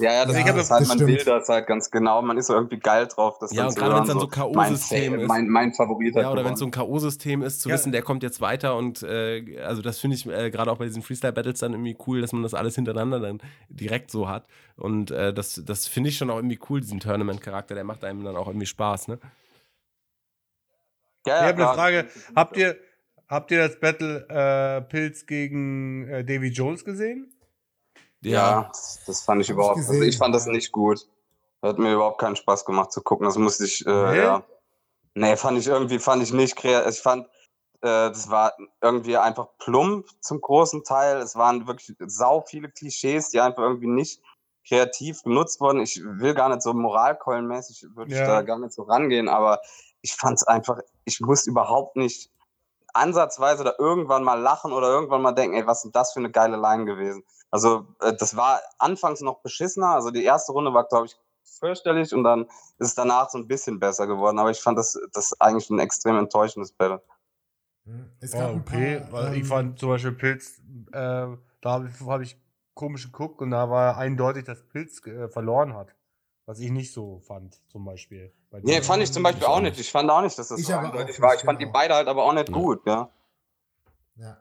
Ja, 0.00 0.12
ja, 0.12 0.24
das 0.24 0.34
Ja, 0.36 0.42
ist 0.42 0.56
das 0.56 0.70
halt, 0.70 0.88
man 0.88 0.98
will 1.00 1.24
das 1.24 1.48
halt 1.48 1.66
ganz 1.66 1.90
genau. 1.90 2.22
Man 2.22 2.36
ist 2.38 2.46
so 2.46 2.54
irgendwie 2.54 2.78
geil 2.78 3.06
drauf, 3.06 3.38
das 3.38 3.52
Ja, 3.52 3.58
dann 3.58 3.68
und 3.68 3.74
gerade 3.76 3.92
hören, 3.94 3.98
wenn's 4.00 4.08
dann 4.08 4.20
so 4.20 4.28
K.O.-System 4.28 5.18
ist. 5.20 5.28
Mein, 5.28 5.48
mein 5.48 5.72
Favorit 5.72 6.14
hat 6.16 6.22
Ja, 6.22 6.32
oder 6.32 6.44
wenn 6.44 6.54
es 6.54 6.58
so 6.58 6.64
ein 6.66 6.70
K.O.-System 6.70 7.44
ist, 7.44 7.60
zu 7.60 7.68
Ja. 7.68 7.74
wissen, 7.74 7.92
der 7.92 8.02
kommt 8.02 8.22
jetzt 8.22 8.40
weiter 8.40 8.76
und 8.76 9.02
äh, 9.02 9.60
also 9.60 9.82
das 9.82 9.98
finde 9.98 10.16
ich 10.16 10.26
äh, 10.26 10.50
gerade 10.50 10.70
auch 10.72 10.78
bei 10.78 10.84
diesen 10.86 11.02
Freestyle-Battles 11.02 11.60
dann 11.60 11.72
irgendwie 11.72 11.96
cool, 12.06 12.20
dass 12.20 12.32
man 12.32 12.42
das 12.42 12.54
alles 12.54 12.74
hintereinander 12.74 13.20
dann 13.20 13.40
direkt 13.68 14.10
so 14.10 14.28
hat. 14.28 14.46
Und 14.76 15.10
äh, 15.10 15.32
das, 15.32 15.62
das 15.64 15.86
finde 15.88 16.10
ich 16.10 16.16
schon 16.16 16.30
auch 16.30 16.36
irgendwie 16.36 16.58
cool, 16.68 16.80
diesen 16.80 17.00
Tournament-Charakter, 17.00 17.74
der 17.74 17.84
macht 17.84 18.04
einem 18.04 18.24
dann 18.24 18.36
auch 18.36 18.48
irgendwie 18.48 18.66
Spaß, 18.66 19.08
ne? 19.08 19.18
Ja, 21.26 21.34
Ich 21.36 21.42
ja, 21.42 21.48
habe 21.48 21.64
eine. 21.66 21.74
Frage. 21.74 22.06
Habt 22.34 22.56
ihr, 22.56 22.76
habt 23.28 23.50
ihr 23.50 23.58
das 23.58 23.80
Battle 23.80 24.26
äh, 24.28 24.80
Pilz 24.82 25.26
gegen 25.26 26.06
äh, 26.08 26.24
Davy 26.24 26.48
Jones 26.48 26.84
gesehen? 26.84 27.32
Ja, 28.30 28.64
das, 28.68 29.00
das 29.06 29.20
fand 29.22 29.40
ich 29.42 29.48
Hab 29.48 29.54
ich 29.54 29.58
überhaupt. 29.58 29.78
also 29.78 29.92
ich 30.02 30.18
fand 30.18 30.34
das 30.34 30.46
nicht 30.46 30.72
gut. 30.72 31.06
Hat 31.62 31.78
mir 31.78 31.94
überhaupt 31.94 32.20
keinen 32.20 32.36
Spaß 32.36 32.64
gemacht 32.64 32.92
zu 32.92 33.02
gucken. 33.02 33.24
Das 33.26 33.36
musste 33.36 33.64
ich, 33.64 33.84
äh, 33.86 33.90
Nee? 33.90 34.18
ja. 34.18 34.42
Nee, 35.14 35.36
fand 35.36 35.58
ich 35.58 35.66
irgendwie, 35.66 35.98
fand 35.98 36.22
ich 36.22 36.32
nicht 36.32 36.56
kreativ. 36.56 36.92
Ich 36.94 37.00
fand, 37.00 37.26
äh, 37.80 38.10
das 38.10 38.28
war 38.30 38.52
irgendwie 38.82 39.16
einfach 39.16 39.48
plump 39.58 40.06
zum 40.20 40.40
großen 40.40 40.84
Teil. 40.84 41.16
Es 41.18 41.34
waren 41.36 41.66
wirklich 41.66 41.96
sau 42.06 42.42
viele 42.42 42.68
Klischees, 42.70 43.30
die 43.30 43.40
einfach 43.40 43.62
irgendwie 43.62 43.86
nicht 43.88 44.20
kreativ 44.68 45.22
genutzt 45.22 45.60
wurden. 45.60 45.80
Ich 45.80 46.02
will 46.04 46.34
gar 46.34 46.48
nicht 46.50 46.62
so 46.62 46.74
moralkeulenmäßig, 46.74 47.86
würde 47.94 48.12
ich 48.12 48.18
Ja. 48.18 48.26
da 48.26 48.42
gar 48.42 48.58
nicht 48.58 48.72
so 48.72 48.82
rangehen, 48.82 49.28
aber 49.28 49.60
ich 50.02 50.14
fand 50.14 50.34
es 50.36 50.42
einfach, 50.46 50.80
ich 51.04 51.20
musste 51.20 51.50
überhaupt 51.50 51.96
nicht 51.96 52.30
ansatzweise 52.92 53.64
da 53.64 53.74
irgendwann 53.78 54.24
mal 54.24 54.40
lachen 54.40 54.72
oder 54.72 54.88
irgendwann 54.88 55.22
mal 55.22 55.32
denken, 55.32 55.56
ey, 55.56 55.66
was 55.66 55.78
ist 55.78 55.82
denn 55.84 55.92
das 55.92 56.12
für 56.12 56.18
eine 56.20 56.30
geile 56.30 56.56
Line 56.56 56.84
gewesen? 56.84 57.24
Also, 57.56 57.86
äh, 58.00 58.14
das 58.14 58.36
war 58.36 58.60
anfangs 58.78 59.22
noch 59.22 59.40
beschissener. 59.40 59.88
Also, 59.88 60.10
die 60.10 60.24
erste 60.24 60.52
Runde 60.52 60.74
war, 60.74 60.84
glaube 60.84 61.06
ich, 61.06 61.16
fürchterlich 61.58 62.12
und 62.12 62.22
dann 62.22 62.42
ist 62.78 62.88
es 62.88 62.94
danach 62.94 63.30
so 63.30 63.38
ein 63.38 63.48
bisschen 63.48 63.80
besser 63.80 64.06
geworden. 64.06 64.38
Aber 64.38 64.50
ich 64.50 64.60
fand 64.60 64.78
das, 64.78 64.98
das 65.12 65.40
eigentlich 65.40 65.70
ein 65.70 65.78
extrem 65.78 66.18
enttäuschendes 66.18 66.72
Battle. 66.72 67.02
Hm, 67.84 68.10
Es 68.20 68.32
Ja, 68.32 68.40
gab 68.40 68.50
ein 68.50 68.60
okay, 68.60 69.00
paar, 69.00 69.12
weil 69.12 69.32
ich 69.32 69.40
ähm, 69.40 69.44
fand 69.46 69.78
zum 69.78 69.88
Beispiel 69.88 70.12
Pilz, 70.12 70.58
äh, 70.92 70.92
da 70.92 71.36
habe 71.64 71.88
ich, 71.88 72.06
hab 72.06 72.20
ich 72.20 72.36
komisch 72.74 73.06
geguckt 73.06 73.40
und 73.40 73.52
da 73.52 73.70
war 73.70 73.96
eindeutig, 73.96 74.44
dass 74.44 74.62
Pilz 74.68 75.04
äh, 75.06 75.28
verloren 75.28 75.74
hat. 75.74 75.94
Was 76.44 76.60
ich 76.60 76.70
nicht 76.70 76.92
so 76.92 77.20
fand, 77.20 77.58
zum 77.70 77.84
Beispiel. 77.84 78.32
Bei 78.50 78.60
Nee, 78.62 78.82
fand 78.82 79.02
ich 79.02 79.12
zum 79.12 79.22
Beispiel 79.22 79.42
Ich 79.42 79.48
auch 79.48 79.60
nicht. 79.60 79.80
Ich 79.80 79.90
fand 79.90 80.10
auch 80.10 80.20
nicht, 80.20 80.38
dass 80.38 80.48
das 80.48 80.60
Ich 80.60 80.66
so 80.66 80.74
eindeutig 80.74 81.20
war. 81.20 81.34
Ich 81.34 81.40
fand 81.40 81.60
die 81.60 81.64
genau. 81.64 81.72
beide 81.72 81.94
halt 81.94 82.06
aber 82.06 82.22
auch 82.24 82.34
nicht 82.34 82.48
Ja. 82.48 82.54
gut. 82.54 82.86
Ja, 82.86 83.10
ja. 84.16 84.36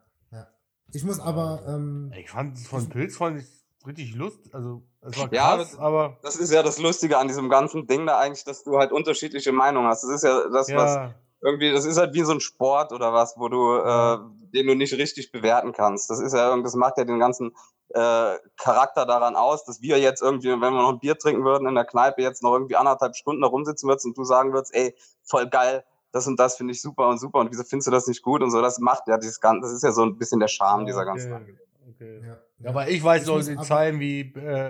Ich 0.93 1.03
muss 1.03 1.19
aber, 1.19 1.63
ähm, 1.67 2.11
Ich 2.17 2.29
fand 2.29 2.57
es 2.57 2.67
von 2.67 2.87
Pilz 2.89 3.17
fand 3.17 3.39
ich 3.39 3.45
richtig 3.85 4.15
lust, 4.15 4.53
also 4.53 4.83
es 5.01 5.17
war 5.17 5.31
Ja, 5.31 5.55
krass, 5.57 5.77
aber 5.77 6.17
Das 6.23 6.35
ist 6.35 6.51
ja 6.51 6.63
das 6.63 6.79
Lustige 6.79 7.17
an 7.17 7.27
diesem 7.27 7.49
ganzen 7.49 7.87
Ding 7.87 8.05
da 8.05 8.17
eigentlich, 8.19 8.43
dass 8.43 8.63
du 8.63 8.77
halt 8.77 8.91
unterschiedliche 8.91 9.51
Meinungen 9.51 9.87
hast. 9.87 10.03
Das 10.03 10.11
ist 10.11 10.23
ja 10.23 10.49
das, 10.49 10.73
was 10.73 10.95
ja, 10.95 11.13
irgendwie, 11.41 11.71
das 11.71 11.85
ist 11.85 11.97
halt 11.97 12.13
wie 12.13 12.23
so 12.23 12.31
ein 12.31 12.39
Sport 12.39 12.91
oder 12.91 13.13
was, 13.13 13.35
wo 13.37 13.49
du, 13.49 13.75
äh, 13.77 14.17
den 14.53 14.67
du 14.67 14.75
nicht 14.75 14.93
richtig 14.93 15.31
bewerten 15.31 15.73
kannst. 15.73 16.09
Das 16.09 16.19
ist 16.19 16.33
ja, 16.33 16.55
das 16.57 16.75
macht 16.75 16.97
ja 16.97 17.03
den 17.03 17.19
ganzen 17.19 17.55
äh, 17.89 18.37
Charakter 18.57 19.05
daran 19.05 19.35
aus, 19.35 19.63
dass 19.65 19.81
wir 19.81 19.99
jetzt 19.99 20.21
irgendwie, 20.21 20.49
wenn 20.49 20.59
wir 20.59 20.71
noch 20.71 20.93
ein 20.93 20.99
Bier 20.99 21.17
trinken 21.17 21.43
würden 21.43 21.67
in 21.67 21.75
der 21.75 21.85
Kneipe, 21.85 22.21
jetzt 22.21 22.41
noch 22.41 22.53
irgendwie 22.53 22.75
anderthalb 22.75 23.15
Stunden 23.15 23.41
da 23.41 23.47
rumsitzen 23.47 23.87
würdest 23.87 24.05
und 24.05 24.17
du 24.17 24.23
sagen 24.23 24.53
würdest, 24.53 24.73
ey, 24.73 24.95
voll 25.23 25.47
geil, 25.47 25.85
das 26.15 26.27
und 26.27 26.39
das 26.39 26.55
finde 26.55 26.71
ich 26.71 26.81
super 26.81 27.09
und 27.09 27.17
super 27.17 27.39
und 27.39 27.51
wieso 27.51 27.63
findest 27.65 27.87
du 27.87 27.91
das 27.91 28.07
nicht 28.07 28.21
gut 28.21 28.41
und 28.41 28.49
so, 28.49 28.61
das 28.61 28.79
macht 28.79 29.05
ja 29.07 29.17
dieses 29.17 29.41
Ganze, 29.41 29.63
das 29.63 29.73
ist 29.73 29.83
ja 29.83 29.91
so 29.91 30.03
ein 30.03 30.17
bisschen 30.17 30.39
der 30.39 30.47
Charme 30.47 30.85
dieser 30.85 31.03
ganzen 31.03 31.33
Okay, 31.33 31.55
okay. 31.89 32.21
Ja, 32.63 32.69
aber 32.69 32.87
ich 32.87 33.03
weiß 33.03 33.25
noch 33.27 33.43
die 33.43 33.57
Zeilen 33.57 33.99
wie 33.99 34.21
äh, 34.21 34.67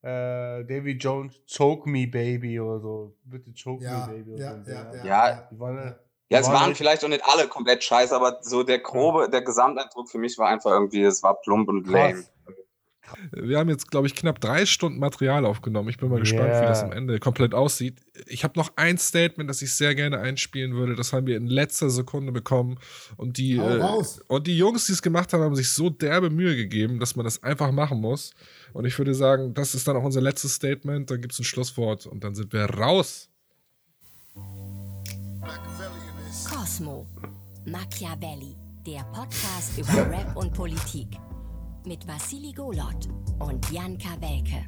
äh, 0.00 0.64
Davy 0.64 0.92
Jones, 0.92 1.42
Choke 1.54 1.88
Me 1.88 2.06
Baby 2.06 2.58
oder 2.58 2.80
so. 2.80 3.16
Bitte 3.24 3.52
choke 3.52 3.84
Ja, 3.84 4.06
me 4.06 4.14
baby. 4.14 4.32
Oder 4.32 4.42
ja, 4.42 4.64
so. 4.64 4.70
ja, 4.70 4.94
ja, 5.04 5.04
Ja. 5.04 5.98
Ja, 6.28 6.40
es 6.40 6.48
waren 6.48 6.74
vielleicht 6.74 7.04
auch 7.04 7.08
nicht 7.08 7.24
alle 7.24 7.46
komplett 7.46 7.84
scheiße, 7.84 8.16
aber 8.16 8.38
so 8.40 8.64
der 8.64 8.80
grobe, 8.80 9.28
der 9.30 9.42
Gesamteindruck 9.42 10.08
für 10.08 10.18
mich 10.18 10.36
war 10.38 10.48
einfach 10.48 10.72
irgendwie, 10.72 11.02
es 11.02 11.22
war 11.22 11.40
plump 11.40 11.68
und 11.68 11.86
lame. 11.86 12.24
Wir 13.32 13.58
haben 13.58 13.68
jetzt, 13.68 13.90
glaube 13.90 14.06
ich, 14.06 14.14
knapp 14.14 14.40
drei 14.40 14.66
Stunden 14.66 14.98
Material 14.98 15.46
aufgenommen. 15.46 15.88
Ich 15.88 15.98
bin 15.98 16.08
mal 16.08 16.20
gespannt, 16.20 16.48
wie 16.48 16.66
das 16.66 16.78
Yeah. 16.78 16.86
am 16.86 16.92
Ende 16.92 17.18
komplett 17.18 17.54
aussieht. 17.54 18.00
Ich 18.26 18.44
habe 18.44 18.58
noch 18.58 18.72
ein 18.76 18.98
Statement, 18.98 19.48
das 19.48 19.62
ich 19.62 19.72
sehr 19.74 19.94
gerne 19.94 20.18
einspielen 20.18 20.74
würde. 20.74 20.94
Das 20.94 21.12
haben 21.12 21.26
wir 21.26 21.36
in 21.36 21.46
letzter 21.46 21.90
Sekunde 21.90 22.32
bekommen. 22.32 22.78
Und 23.16 23.38
die, 23.38 23.56
äh, 23.56 24.02
und 24.28 24.46
die 24.46 24.56
Jungs, 24.58 24.86
die 24.86 24.92
es 24.92 25.02
gemacht 25.02 25.32
haben, 25.32 25.42
haben 25.42 25.56
sich 25.56 25.70
so 25.70 25.90
derbe 25.90 26.30
Mühe 26.30 26.56
gegeben, 26.56 26.98
dass 27.00 27.16
man 27.16 27.24
das 27.24 27.42
einfach 27.42 27.70
machen 27.72 28.00
muss. 28.00 28.32
Und 28.72 28.84
ich 28.84 28.98
würde 28.98 29.14
sagen, 29.14 29.54
das 29.54 29.74
ist 29.74 29.86
dann 29.88 29.96
auch 29.96 30.04
unser 30.04 30.20
letztes 30.20 30.54
Statement. 30.54 31.10
Dann 31.10 31.20
gibt 31.20 31.32
es 31.32 31.38
ein 31.38 31.44
Schlusswort 31.44 32.06
und 32.06 32.24
dann 32.24 32.34
sind 32.34 32.52
wir 32.52 32.64
raus. 32.64 33.28
Cosmo. 36.50 37.06
Machiavelli. 37.64 38.54
Der 38.86 39.02
Podcast 39.12 39.78
über 39.78 40.10
Rap 40.10 40.36
und 40.36 40.52
Politik. 40.52 41.08
Mit 41.86 42.06
Vassili 42.06 42.52
Golot 42.52 43.08
und 43.38 43.70
Jan 43.70 43.96
Kawelke. 43.96 44.66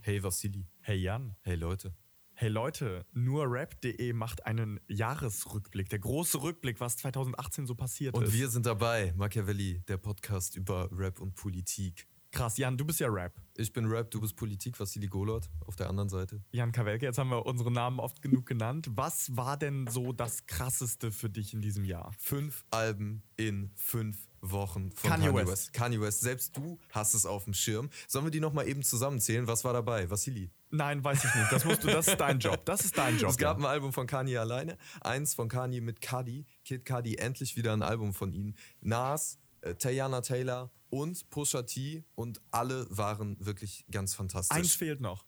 Hey 0.00 0.22
Vassili. 0.22 0.66
Hey 0.80 0.96
Jan. 0.96 1.36
Hey 1.42 1.54
Leute. 1.54 1.94
Hey 2.34 2.48
Leute, 2.48 3.06
nur 3.12 3.44
rap.de 3.46 4.12
macht 4.14 4.46
einen 4.46 4.80
Jahresrückblick, 4.88 5.88
der 5.90 6.00
große 6.00 6.42
Rückblick, 6.42 6.80
was 6.80 6.96
2018 6.96 7.66
so 7.66 7.76
passiert 7.76 8.16
Und 8.16 8.24
ist. 8.24 8.32
wir 8.32 8.48
sind 8.48 8.66
dabei, 8.66 9.12
Machiavelli, 9.16 9.82
der 9.86 9.98
Podcast 9.98 10.56
über 10.56 10.88
Rap 10.90 11.20
und 11.20 11.34
Politik. 11.36 12.08
Krass, 12.32 12.56
Jan, 12.56 12.78
du 12.78 12.86
bist 12.86 12.98
ja 12.98 13.08
Rap. 13.08 13.34
Ich 13.58 13.74
bin 13.74 13.84
Rap, 13.84 14.10
du 14.10 14.18
bist 14.18 14.36
Politik, 14.36 14.80
Vassili 14.80 15.06
Golot 15.06 15.50
auf 15.66 15.76
der 15.76 15.90
anderen 15.90 16.08
Seite. 16.08 16.42
Jan 16.50 16.72
Kawelke, 16.72 17.04
jetzt 17.04 17.18
haben 17.18 17.28
wir 17.28 17.44
unsere 17.44 17.70
Namen 17.70 18.00
oft 18.00 18.22
genug 18.22 18.46
genannt. 18.46 18.88
Was 18.94 19.36
war 19.36 19.58
denn 19.58 19.86
so 19.90 20.14
das 20.14 20.46
krasseste 20.46 21.12
für 21.12 21.28
dich 21.28 21.52
in 21.52 21.60
diesem 21.60 21.84
Jahr? 21.84 22.10
Fünf 22.18 22.64
Alben 22.70 23.22
in 23.36 23.70
fünf 23.76 24.16
Wochen 24.40 24.92
von 24.92 25.10
Kanye 25.10 25.26
Kanye, 25.26 25.36
West. 25.40 25.52
West. 25.52 25.72
Kanye 25.74 26.00
West, 26.00 26.20
selbst 26.22 26.56
du 26.56 26.78
hast 26.90 27.12
es 27.12 27.26
auf 27.26 27.44
dem 27.44 27.52
Schirm. 27.52 27.90
Sollen 28.08 28.24
wir 28.24 28.30
die 28.30 28.40
nochmal 28.40 28.66
eben 28.66 28.82
zusammenzählen? 28.82 29.46
Was 29.46 29.62
war 29.64 29.74
dabei? 29.74 30.08
Vassili? 30.08 30.50
Nein, 30.70 31.04
weiß 31.04 31.24
ich 31.26 31.34
nicht. 31.34 31.52
Das 31.52 31.66
musst 31.66 31.84
du, 31.84 31.88
das 31.88 32.08
ist 32.08 32.16
dein 32.16 32.38
Job. 32.38 32.64
Das 32.64 32.82
ist 32.82 32.96
dein 32.96 33.18
Job. 33.18 33.28
Es 33.28 33.36
gab 33.36 33.58
ein 33.58 33.66
Album 33.66 33.92
von 33.92 34.06
Kanye 34.06 34.38
alleine, 34.38 34.78
eins 35.02 35.34
von 35.34 35.50
Kanye 35.50 35.82
mit 35.82 36.00
Cudi, 36.00 36.46
Kid 36.64 36.86
Cudi, 36.86 37.16
endlich 37.16 37.56
wieder 37.58 37.74
ein 37.74 37.82
Album 37.82 38.14
von 38.14 38.32
ihm. 38.32 38.54
Nas, 38.80 39.38
äh, 39.60 39.74
Tayana 39.74 40.22
Taylor 40.22 40.70
und 40.92 41.30
Pusha 41.30 41.62
T 41.62 42.04
und 42.14 42.42
alle 42.50 42.86
waren 42.90 43.36
wirklich 43.44 43.86
ganz 43.90 44.14
fantastisch. 44.14 44.56
Eins 44.56 44.74
fehlt 44.74 45.00
noch. 45.00 45.24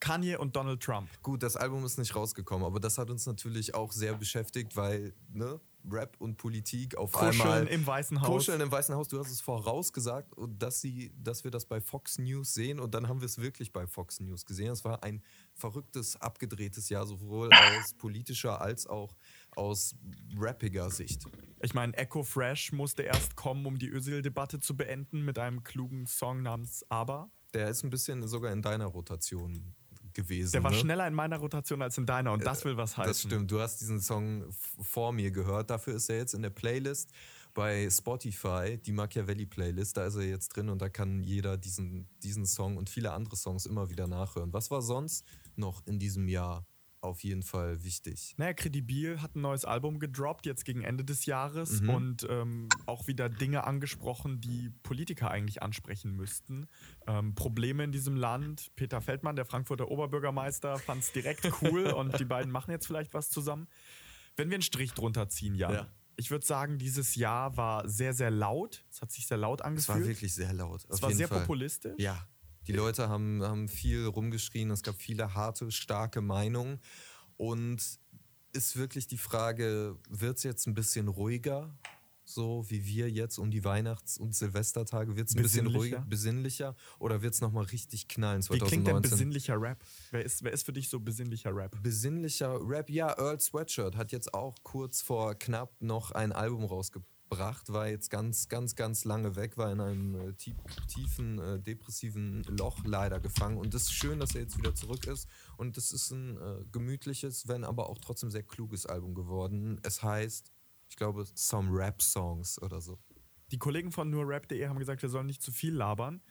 Kanye 0.00 0.36
und 0.36 0.56
Donald 0.56 0.82
Trump. 0.82 1.10
Gut, 1.22 1.42
das 1.42 1.56
Album 1.56 1.84
ist 1.84 1.98
nicht 1.98 2.16
rausgekommen, 2.16 2.66
aber 2.66 2.80
das 2.80 2.96
hat 2.96 3.10
uns 3.10 3.26
natürlich 3.26 3.74
auch 3.74 3.92
sehr 3.92 4.14
beschäftigt, 4.14 4.74
weil 4.76 5.12
ne, 5.28 5.60
Rap 5.88 6.16
und 6.18 6.36
Politik 6.38 6.96
auf 6.96 7.12
Kuscheln 7.12 7.42
einmal 7.42 7.66
im 7.66 7.86
Weißen 7.86 8.20
Haus. 8.22 8.28
Kuscheln 8.28 8.60
im 8.62 8.72
Weißen 8.72 8.94
Haus. 8.94 9.08
Du 9.08 9.18
hast 9.18 9.30
es 9.30 9.42
vorausgesagt, 9.42 10.32
dass 10.58 10.80
sie, 10.80 11.12
dass 11.22 11.44
wir 11.44 11.50
das 11.50 11.66
bei 11.66 11.82
Fox 11.82 12.18
News 12.18 12.54
sehen 12.54 12.80
und 12.80 12.94
dann 12.94 13.06
haben 13.06 13.20
wir 13.20 13.26
es 13.26 13.38
wirklich 13.38 13.72
bei 13.72 13.86
Fox 13.86 14.20
News 14.20 14.46
gesehen. 14.46 14.72
Es 14.72 14.84
war 14.84 15.02
ein 15.02 15.22
verrücktes, 15.52 16.16
abgedrehtes 16.16 16.88
Jahr 16.88 17.06
sowohl 17.06 17.50
aus 17.52 17.92
politischer 17.94 18.60
als 18.62 18.86
auch 18.86 19.14
aus 19.56 19.94
rappiger 20.36 20.90
Sicht. 20.90 21.24
Ich 21.62 21.74
meine, 21.74 21.96
Echo 21.96 22.22
Fresh 22.22 22.72
musste 22.72 23.02
erst 23.02 23.36
kommen, 23.36 23.66
um 23.66 23.78
die 23.78 23.88
Özil-Debatte 23.88 24.60
zu 24.60 24.76
beenden 24.76 25.24
mit 25.24 25.38
einem 25.38 25.62
klugen 25.62 26.06
Song 26.06 26.42
namens 26.42 26.84
Aber. 26.88 27.30
Der 27.52 27.68
ist 27.68 27.82
ein 27.82 27.90
bisschen 27.90 28.26
sogar 28.26 28.52
in 28.52 28.62
deiner 28.62 28.86
Rotation 28.86 29.74
gewesen. 30.12 30.52
Der 30.52 30.62
war 30.62 30.70
ne? 30.70 30.76
schneller 30.78 31.06
in 31.06 31.14
meiner 31.14 31.38
Rotation 31.38 31.82
als 31.82 31.98
in 31.98 32.06
deiner 32.06 32.32
und 32.32 32.44
das 32.44 32.64
will 32.64 32.76
was 32.76 32.96
heißen. 32.96 33.10
Das 33.10 33.20
stimmt. 33.20 33.50
Du 33.50 33.60
hast 33.60 33.80
diesen 33.80 34.00
Song 34.00 34.44
vor 34.80 35.12
mir 35.12 35.30
gehört. 35.30 35.70
Dafür 35.70 35.94
ist 35.94 36.08
er 36.08 36.16
jetzt 36.16 36.34
in 36.34 36.42
der 36.42 36.50
Playlist 36.50 37.12
bei 37.54 37.88
Spotify, 37.90 38.78
die 38.78 38.92
Machiavelli-Playlist. 38.92 39.96
Da 39.96 40.06
ist 40.06 40.16
er 40.16 40.22
jetzt 40.22 40.50
drin 40.50 40.68
und 40.68 40.80
da 40.80 40.88
kann 40.88 41.22
jeder 41.22 41.56
diesen, 41.56 42.08
diesen 42.22 42.46
Song 42.46 42.76
und 42.76 42.88
viele 42.88 43.12
andere 43.12 43.36
Songs 43.36 43.66
immer 43.66 43.90
wieder 43.90 44.06
nachhören. 44.06 44.52
Was 44.52 44.70
war 44.70 44.82
sonst 44.82 45.24
noch 45.56 45.86
in 45.86 45.98
diesem 45.98 46.28
Jahr 46.28 46.66
auf 47.02 47.22
jeden 47.24 47.42
Fall 47.42 47.82
wichtig? 47.82 48.34
Naja, 48.36 48.52
Credibil 48.52 49.22
hat 49.22 49.34
ein 49.36 49.40
neues 49.40 49.64
Album 49.64 49.98
gedroppt, 49.98 50.46
jetzt 50.46 50.64
gegen 50.64 50.82
Ende 50.82 51.04
des 51.04 51.26
Jahres 51.26 51.80
Mhm. 51.80 51.88
und 51.90 52.26
ähm, 52.28 52.68
auch 52.86 53.06
wieder 53.06 53.28
Dinge 53.28 53.64
angesprochen, 53.64 54.40
die 54.40 54.70
Politiker 54.82 55.30
eigentlich 55.30 55.62
ansprechen 55.62 56.14
müssten. 56.14 56.68
Ähm, 57.06 57.34
Probleme 57.34 57.84
in 57.84 57.92
diesem 57.92 58.16
Land. 58.16 58.70
Peter 58.76 59.00
Feldmann, 59.00 59.36
der 59.36 59.44
Frankfurter 59.46 59.88
Oberbürgermeister, 59.90 60.78
fand 60.78 61.02
es 61.02 61.12
direkt 61.12 61.50
cool 61.62 61.86
und 61.92 62.18
die 62.20 62.24
beiden 62.24 62.52
machen 62.52 62.70
jetzt 62.70 62.86
vielleicht 62.86 63.14
was 63.14 63.30
zusammen. 63.30 63.66
Wenn 64.36 64.48
wir 64.50 64.54
einen 64.56 64.62
Strich 64.62 64.92
drunter 64.92 65.28
ziehen, 65.28 65.54
Jan. 65.54 65.72
Ja. 65.72 65.86
Ich 66.16 66.30
würde 66.30 66.44
sagen, 66.44 66.76
dieses 66.76 67.14
Jahr 67.14 67.56
war 67.56 67.88
sehr, 67.88 68.12
sehr 68.12 68.30
laut. 68.30 68.84
Es 68.90 69.00
hat 69.00 69.10
sich 69.10 69.26
sehr 69.26 69.38
laut 69.38 69.60
Es 69.60 69.64
angefühlt. 69.66 70.00
war 70.00 70.06
wirklich 70.06 70.34
sehr 70.34 70.52
laut. 70.52 70.84
Es 70.90 71.00
war 71.00 71.10
sehr 71.12 71.28
Fall. 71.28 71.40
populistisch. 71.40 71.94
Ja. 71.98 72.26
Die 72.66 72.72
Leute 72.72 73.08
haben, 73.08 73.42
haben 73.42 73.68
viel 73.68 74.06
rumgeschrien, 74.06 74.70
es 74.70 74.82
gab 74.82 74.96
viele 74.96 75.34
harte, 75.34 75.70
starke 75.70 76.20
Meinungen. 76.20 76.78
Und 77.36 77.80
ist 78.52 78.76
wirklich 78.76 79.06
die 79.06 79.18
Frage, 79.18 79.96
wird 80.08 80.38
es 80.38 80.42
jetzt 80.42 80.66
ein 80.66 80.74
bisschen 80.74 81.08
ruhiger? 81.08 81.76
So 82.24 82.64
wie 82.68 82.84
wir 82.84 83.10
jetzt 83.10 83.38
um 83.38 83.50
die 83.50 83.64
Weihnachts- 83.64 84.16
und 84.16 84.36
Silvestertage, 84.36 85.16
wird 85.16 85.28
es 85.28 85.34
ein 85.34 85.42
bisschen 85.42 85.66
ruhiger, 85.66 86.00
besinnlicher 86.08 86.76
oder 87.00 87.22
wird 87.22 87.34
es 87.34 87.40
nochmal 87.40 87.64
richtig 87.64 88.06
knallen 88.06 88.42
Wie 88.42 88.58
2019? 88.58 88.68
klingt 88.68 88.86
denn 88.86 89.10
besinnlicher 89.10 89.60
Rap? 89.60 89.82
Wer 90.12 90.24
ist, 90.24 90.44
wer 90.44 90.52
ist 90.52 90.64
für 90.64 90.72
dich 90.72 90.88
so 90.88 91.00
besinnlicher 91.00 91.54
Rap? 91.54 91.76
Besinnlicher 91.82 92.60
Rap, 92.62 92.88
ja, 92.88 93.18
Earl 93.18 93.40
Sweatshirt 93.40 93.96
hat 93.96 94.12
jetzt 94.12 94.32
auch 94.32 94.54
kurz 94.62 95.02
vor 95.02 95.34
knapp 95.34 95.74
noch 95.80 96.12
ein 96.12 96.30
Album 96.30 96.64
rausgebracht, 96.64 97.10
war 97.30 97.88
jetzt 97.88 98.10
ganz, 98.10 98.48
ganz, 98.48 98.74
ganz 98.74 99.04
lange 99.04 99.36
weg, 99.36 99.56
war 99.56 99.70
in 99.70 99.80
einem 99.80 100.14
äh, 100.14 100.32
tie 100.34 100.54
tiefen, 100.88 101.38
äh, 101.38 101.60
depressiven 101.60 102.42
Loch 102.44 102.78
leider 102.84 103.20
gefangen. 103.20 103.56
Und 103.56 103.74
es 103.74 103.84
ist 103.84 103.92
schön, 103.92 104.18
dass 104.18 104.34
er 104.34 104.42
jetzt 104.42 104.58
wieder 104.58 104.74
zurück 104.74 105.06
ist. 105.06 105.28
Und 105.56 105.76
es 105.78 105.92
ist 105.92 106.10
ein 106.10 106.36
äh, 106.36 106.64
gemütliches, 106.72 107.48
wenn 107.48 107.64
aber 107.64 107.88
auch 107.88 107.98
trotzdem 107.98 108.30
sehr 108.30 108.42
kluges 108.42 108.86
Album 108.86 109.14
geworden. 109.14 109.80
Es 109.82 110.02
heißt, 110.02 110.52
ich 110.88 110.96
glaube, 110.96 111.24
Some 111.34 111.70
Rap 111.72 112.02
Songs 112.02 112.60
oder 112.60 112.80
so. 112.80 112.98
Die 113.52 113.58
Kollegen 113.58 113.92
von 113.92 114.10
nurrap.de 114.10 114.66
haben 114.66 114.78
gesagt, 114.78 115.02
wir 115.02 115.08
sollen 115.08 115.26
nicht 115.26 115.42
zu 115.42 115.52
viel 115.52 115.74
labern. 115.74 116.22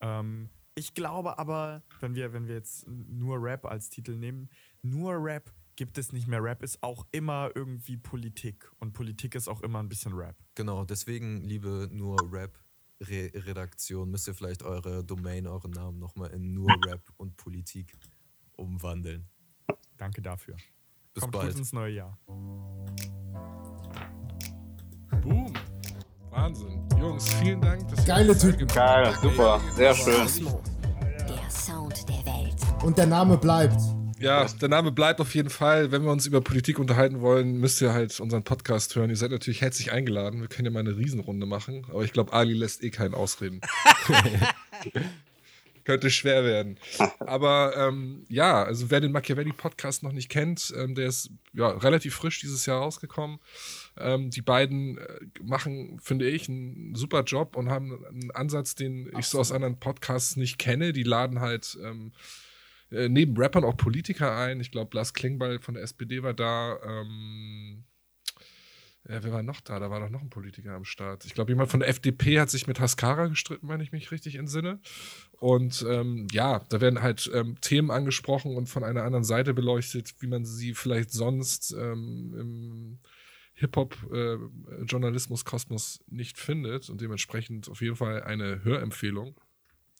Ähm, 0.00 0.50
ich 0.76 0.94
glaube 0.94 1.38
aber, 1.38 1.82
wenn 2.00 2.14
wir, 2.14 2.32
wenn 2.32 2.48
wir 2.48 2.54
jetzt 2.54 2.86
nur 2.88 3.40
Rap 3.40 3.64
als 3.64 3.90
Titel 3.90 4.16
nehmen, 4.16 4.50
nur 4.82 5.14
Rap 5.14 5.52
gibt 5.76 5.98
es 5.98 6.12
nicht 6.12 6.26
mehr. 6.26 6.42
Rap 6.42 6.62
ist 6.62 6.82
auch 6.82 7.06
immer 7.12 7.50
irgendwie 7.54 7.96
Politik. 7.96 8.70
Und 8.78 8.92
Politik 8.92 9.34
ist 9.34 9.48
auch 9.48 9.60
immer 9.62 9.80
ein 9.80 9.88
bisschen 9.88 10.12
Rap. 10.14 10.36
Genau, 10.54 10.84
deswegen, 10.84 11.42
liebe 11.42 11.88
nur 11.90 12.16
Rap. 12.32 12.58
Re 13.00 13.30
Redaktion, 13.34 14.08
müsst 14.10 14.28
ihr 14.28 14.34
vielleicht 14.34 14.62
eure 14.62 15.04
Domain, 15.04 15.48
euren 15.48 15.72
Namen 15.72 15.98
nochmal 15.98 16.30
in 16.30 16.54
nur 16.54 16.70
Rap 16.86 17.02
und 17.16 17.36
Politik 17.36 17.92
umwandeln. 18.52 19.28
Danke 19.96 20.22
dafür. 20.22 20.56
Bis 21.12 21.22
Kommt 21.22 21.32
bald. 21.32 21.50
gut 21.50 21.58
ins 21.58 21.72
neue 21.72 21.92
Jahr. 21.92 22.18
Boom. 25.22 25.52
Wahnsinn. 26.30 26.88
Jungs, 26.98 27.32
vielen 27.34 27.60
Dank. 27.60 27.88
Dass 27.88 28.04
Geile 28.04 28.36
Typen. 28.38 28.66
Geil, 28.68 29.14
super, 29.20 29.60
sehr 29.72 29.94
schön. 29.94 30.28
Der 31.28 31.50
Sound 31.50 32.08
der 32.08 32.24
Welt. 32.26 32.84
Und 32.84 32.96
der 32.96 33.06
Name 33.06 33.36
bleibt. 33.36 33.80
Ja, 34.24 34.44
der 34.44 34.68
Name 34.68 34.90
bleibt 34.90 35.20
auf 35.20 35.34
jeden 35.34 35.50
Fall. 35.50 35.92
Wenn 35.92 36.02
wir 36.02 36.10
uns 36.10 36.26
über 36.26 36.40
Politik 36.40 36.78
unterhalten 36.78 37.20
wollen, 37.20 37.58
müsst 37.58 37.80
ihr 37.82 37.92
halt 37.92 38.18
unseren 38.20 38.42
Podcast 38.42 38.96
hören. 38.96 39.10
Ihr 39.10 39.16
seid 39.16 39.30
natürlich 39.30 39.60
herzlich 39.60 39.92
eingeladen. 39.92 40.40
Wir 40.40 40.48
können 40.48 40.64
ja 40.64 40.72
mal 40.72 40.80
eine 40.80 40.96
Riesenrunde 40.96 41.44
machen. 41.46 41.86
Aber 41.90 42.04
ich 42.04 42.12
glaube, 42.12 42.32
Ali 42.32 42.54
lässt 42.54 42.82
eh 42.82 42.90
keinen 42.90 43.14
ausreden. 43.14 43.60
Könnte 45.84 46.10
schwer 46.10 46.44
werden. 46.44 46.78
Aber 47.18 47.74
ähm, 47.76 48.24
ja, 48.30 48.64
also 48.64 48.90
wer 48.90 49.02
den 49.02 49.12
Machiavelli-Podcast 49.12 50.02
noch 50.02 50.12
nicht 50.12 50.30
kennt, 50.30 50.72
ähm, 50.74 50.94
der 50.94 51.08
ist 51.08 51.28
ja 51.52 51.68
relativ 51.68 52.14
frisch 52.14 52.40
dieses 52.40 52.64
Jahr 52.64 52.80
rausgekommen. 52.80 53.38
Ähm, 53.98 54.30
die 54.30 54.40
beiden 54.40 54.96
äh, 54.96 55.20
machen, 55.42 56.00
finde 56.02 56.26
ich, 56.30 56.48
einen 56.48 56.94
super 56.94 57.22
Job 57.24 57.54
und 57.54 57.68
haben 57.68 58.02
einen 58.06 58.30
Ansatz, 58.30 58.74
den 58.74 59.12
ich 59.18 59.26
so 59.26 59.38
aus 59.38 59.52
anderen 59.52 59.78
Podcasts 59.78 60.36
nicht 60.36 60.58
kenne. 60.58 60.94
Die 60.94 61.02
laden 61.02 61.40
halt 61.40 61.78
ähm, 61.84 62.12
äh, 62.94 63.08
neben 63.08 63.36
Rappern 63.36 63.64
auch 63.64 63.76
Politiker 63.76 64.36
ein. 64.36 64.60
Ich 64.60 64.70
glaube, 64.70 64.96
Lars 64.96 65.14
Klingbeil 65.14 65.58
von 65.60 65.74
der 65.74 65.82
SPD 65.82 66.22
war 66.22 66.34
da. 66.34 66.78
Ähm, 66.84 67.84
Ja, 69.06 69.22
wer 69.22 69.32
war 69.32 69.42
noch 69.42 69.60
da? 69.60 69.78
Da 69.78 69.90
war 69.90 70.00
doch 70.00 70.08
noch 70.08 70.22
ein 70.22 70.30
Politiker 70.30 70.72
am 70.72 70.86
Start. 70.86 71.26
Ich 71.26 71.34
glaube, 71.34 71.52
jemand 71.52 71.70
von 71.70 71.80
der 71.80 71.90
FDP 71.90 72.40
hat 72.40 72.48
sich 72.48 72.66
mit 72.66 72.80
Haskara 72.80 73.26
gestritten, 73.26 73.68
wenn 73.68 73.82
ich 73.82 73.92
mich 73.92 74.10
richtig 74.10 74.36
entsinne. 74.36 74.80
Und 75.32 75.84
ähm, 75.86 76.26
ja, 76.32 76.60
da 76.70 76.80
werden 76.80 77.02
halt 77.02 77.30
ähm, 77.34 77.60
Themen 77.60 77.90
angesprochen 77.90 78.56
und 78.56 78.66
von 78.66 78.82
einer 78.82 79.02
anderen 79.02 79.24
Seite 79.24 79.52
beleuchtet, 79.52 80.14
wie 80.20 80.26
man 80.26 80.46
sie 80.46 80.72
vielleicht 80.72 81.10
sonst 81.10 81.72
ähm, 81.72 82.34
im 82.38 82.98
Hip-Hop-Journalismus-Kosmos 83.56 86.02
nicht 86.08 86.38
findet. 86.38 86.88
Und 86.88 87.02
dementsprechend 87.02 87.68
auf 87.68 87.82
jeden 87.82 87.96
Fall 87.96 88.22
eine 88.22 88.64
Hörempfehlung. 88.64 89.38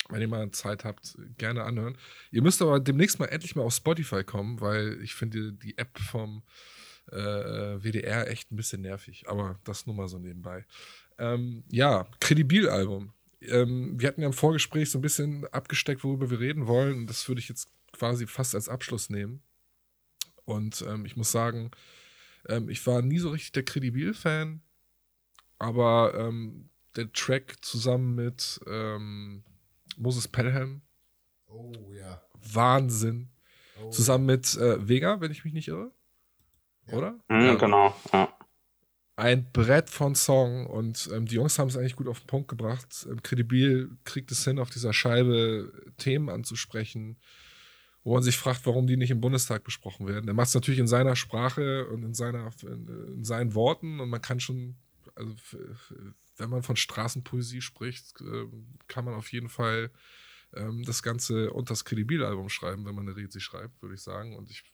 Wenn 0.09 0.21
ihr 0.21 0.29
mal 0.29 0.51
Zeit 0.51 0.85
habt, 0.85 1.17
gerne 1.39 1.65
anhören. 1.65 1.97
Ihr 2.31 2.43
müsst 2.43 2.61
aber 2.61 2.79
demnächst 2.81 3.19
mal 3.19 3.27
endlich 3.27 3.57
mal 3.57 3.63
auf 3.63 3.75
Spotify 3.75 4.23
kommen, 4.23 4.61
weil 4.61 5.01
ich 5.03 5.15
finde 5.15 5.53
die 5.53 5.79
App 5.79 5.99
vom 5.99 6.43
äh, 7.11 7.17
WDR 7.83 8.29
echt 8.31 8.53
ein 8.53 8.57
bisschen 8.57 8.83
nervig. 8.83 9.29
Aber 9.29 9.59
das 9.65 9.87
nur 9.87 9.95
mal 9.95 10.09
so 10.09 10.19
nebenbei. 10.19 10.67
Ähm, 11.19 11.65
ja, 11.71 12.07
Kredibil-Album. 12.21 13.13
Ähm, 13.41 13.99
wir 13.99 14.09
hatten 14.09 14.21
ja 14.21 14.27
im 14.27 14.33
Vorgespräch 14.33 14.91
so 14.91 14.99
ein 14.99 15.03
bisschen 15.03 15.47
abgesteckt, 15.49 16.05
worüber 16.05 16.31
wir 16.31 16.41
reden 16.41 16.67
wollen. 16.67 16.99
Und 16.99 17.07
das 17.07 17.27
würde 17.29 17.41
ich 17.41 17.49
jetzt 17.49 17.69
quasi 17.93 18.27
fast 18.27 18.55
als 18.55 18.69
Abschluss 18.69 19.11
nehmen. 19.11 19.43
Und 20.45 20.85
ähm, 20.87 21.07
ich 21.07 21.17
muss 21.17 21.33
sagen, 21.33 21.71
ähm, 22.49 22.69
ich 22.69 22.87
war 22.87 23.03
nie 23.03 23.19
so 23.19 23.31
richtig 23.31 23.53
der 23.53 23.65
Kredibil-Fan. 23.65 24.61
Aber 25.59 26.15
ähm, 26.15 26.69
der 26.97 27.13
Track 27.13 27.65
zusammen 27.65 28.15
mit 28.15 28.61
ähm, 28.67 29.45
Moses 29.99 30.29
Pelham. 30.29 30.83
Oh 31.47 31.73
ja. 31.93 32.23
Wahnsinn. 32.53 33.31
Oh. 33.83 33.91
Zusammen 33.91 34.27
mit 34.27 34.57
äh, 34.57 34.87
Vega, 34.89 35.21
wenn 35.21 35.31
ich 35.33 35.45
mich 35.45 35.55
nicht 35.55 35.69
irre. 35.69 35.93
Oder? 36.93 37.19
Mhm, 37.29 37.59
Genau. 37.59 37.95
Ja. 38.13 38.29
Ein 39.17 39.53
Brett 39.53 39.91
von 39.91 40.17
Song 40.17 40.67
und 40.67 41.09
ähm, 41.15 41.27
die 41.27 41.37
Jungs 41.37 41.57
haben 41.59 41.69
es 41.69 41.77
eigentlich 41.77 41.95
gut 41.95 42.09
auf 42.09 42.19
den 42.19 42.27
Punkt 42.27 42.49
gebracht. 42.49 43.07
Ähm, 43.09 43.23
Credibil 43.23 43.97
kriegt 44.03 44.33
es 44.33 44.43
hin, 44.45 44.59
auf 44.59 44.71
dieser 44.71 44.93
Scheibe 44.93 45.73
Themen 45.99 46.29
anzusprechen, 46.29 47.17
wo 48.03 48.15
man 48.15 48.25
sich 48.25 48.37
fragt, 48.37 48.67
warum 48.67 48.89
die 48.89 48.97
nicht 48.97 49.13
im 49.13 49.21
Bundestag 49.21 49.63
besprochen 49.63 50.09
werden. 50.09 50.27
Er 50.27 50.35
macht 50.35 50.49
es 50.49 50.55
natürlich 50.55 50.81
in 50.81 50.89
seiner 50.89 51.15
Sprache 51.15 51.87
und 51.87 52.03
in, 52.03 52.13
seiner, 52.13 52.51
in, 52.63 52.89
in 53.15 53.25
seinen 53.25 53.55
Worten 53.55 54.01
und 54.01 54.09
man 54.11 54.21
kann 54.21 54.41
schon, 54.41 54.75
also 55.15 55.35
wenn 56.37 56.51
man 56.51 56.63
von 56.63 56.77
Straßenpoesie 56.77 57.61
spricht, 57.61 58.21
ähm, 58.21 58.79
kann 58.89 59.05
man 59.05 59.15
auf 59.15 59.33
jeden 59.33 59.49
Fall 59.49 59.91
ähm, 60.55 60.85
das 60.85 61.03
Ganze 61.03 61.53
unter 61.53 61.73
das 61.73 61.85
Kredibil-Album 61.85 62.49
schreiben, 62.49 62.85
wenn 62.85 62.95
man 62.95 63.09
eine 63.09 63.17
Rezi 63.17 63.41
schreibt, 63.41 63.81
würde 63.83 63.95
ich 63.95 64.03
sagen. 64.03 64.37
Und 64.37 64.51
ich 64.51 64.65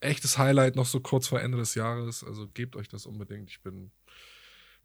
echtes 0.00 0.38
Highlight 0.38 0.76
noch 0.76 0.86
so 0.86 1.00
kurz 1.00 1.28
vor 1.28 1.40
Ende 1.40 1.58
des 1.58 1.74
Jahres. 1.74 2.24
Also 2.24 2.48
gebt 2.48 2.76
euch 2.76 2.88
das 2.88 3.06
unbedingt. 3.06 3.50
Ich 3.50 3.62
bin, 3.62 3.90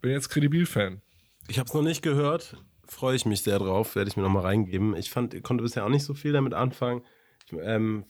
bin 0.02 0.12
jetzt 0.12 0.30
Kredibil-Fan. 0.30 1.02
Ich 1.48 1.60
habe 1.60 1.68
es 1.68 1.74
noch 1.74 1.84
nicht 1.84 2.02
gehört, 2.02 2.58
freue 2.88 3.16
ich 3.16 3.26
mich 3.26 3.42
sehr 3.42 3.60
drauf, 3.60 3.96
werde 3.96 4.10
ich 4.10 4.18
mir 4.18 4.24
noch 4.24 4.32
mal 4.32 4.42
reingeben. 4.42 4.96
Ich 4.96 5.10
fand, 5.10 5.42
konnte 5.44 5.64
bisher 5.64 5.86
auch 5.86 5.90
nicht 5.90 6.04
so 6.04 6.14
viel 6.14 6.34
damit 6.34 6.54
anfangen. 6.54 7.04
Ich 7.46 7.54
ähm, 7.54 8.06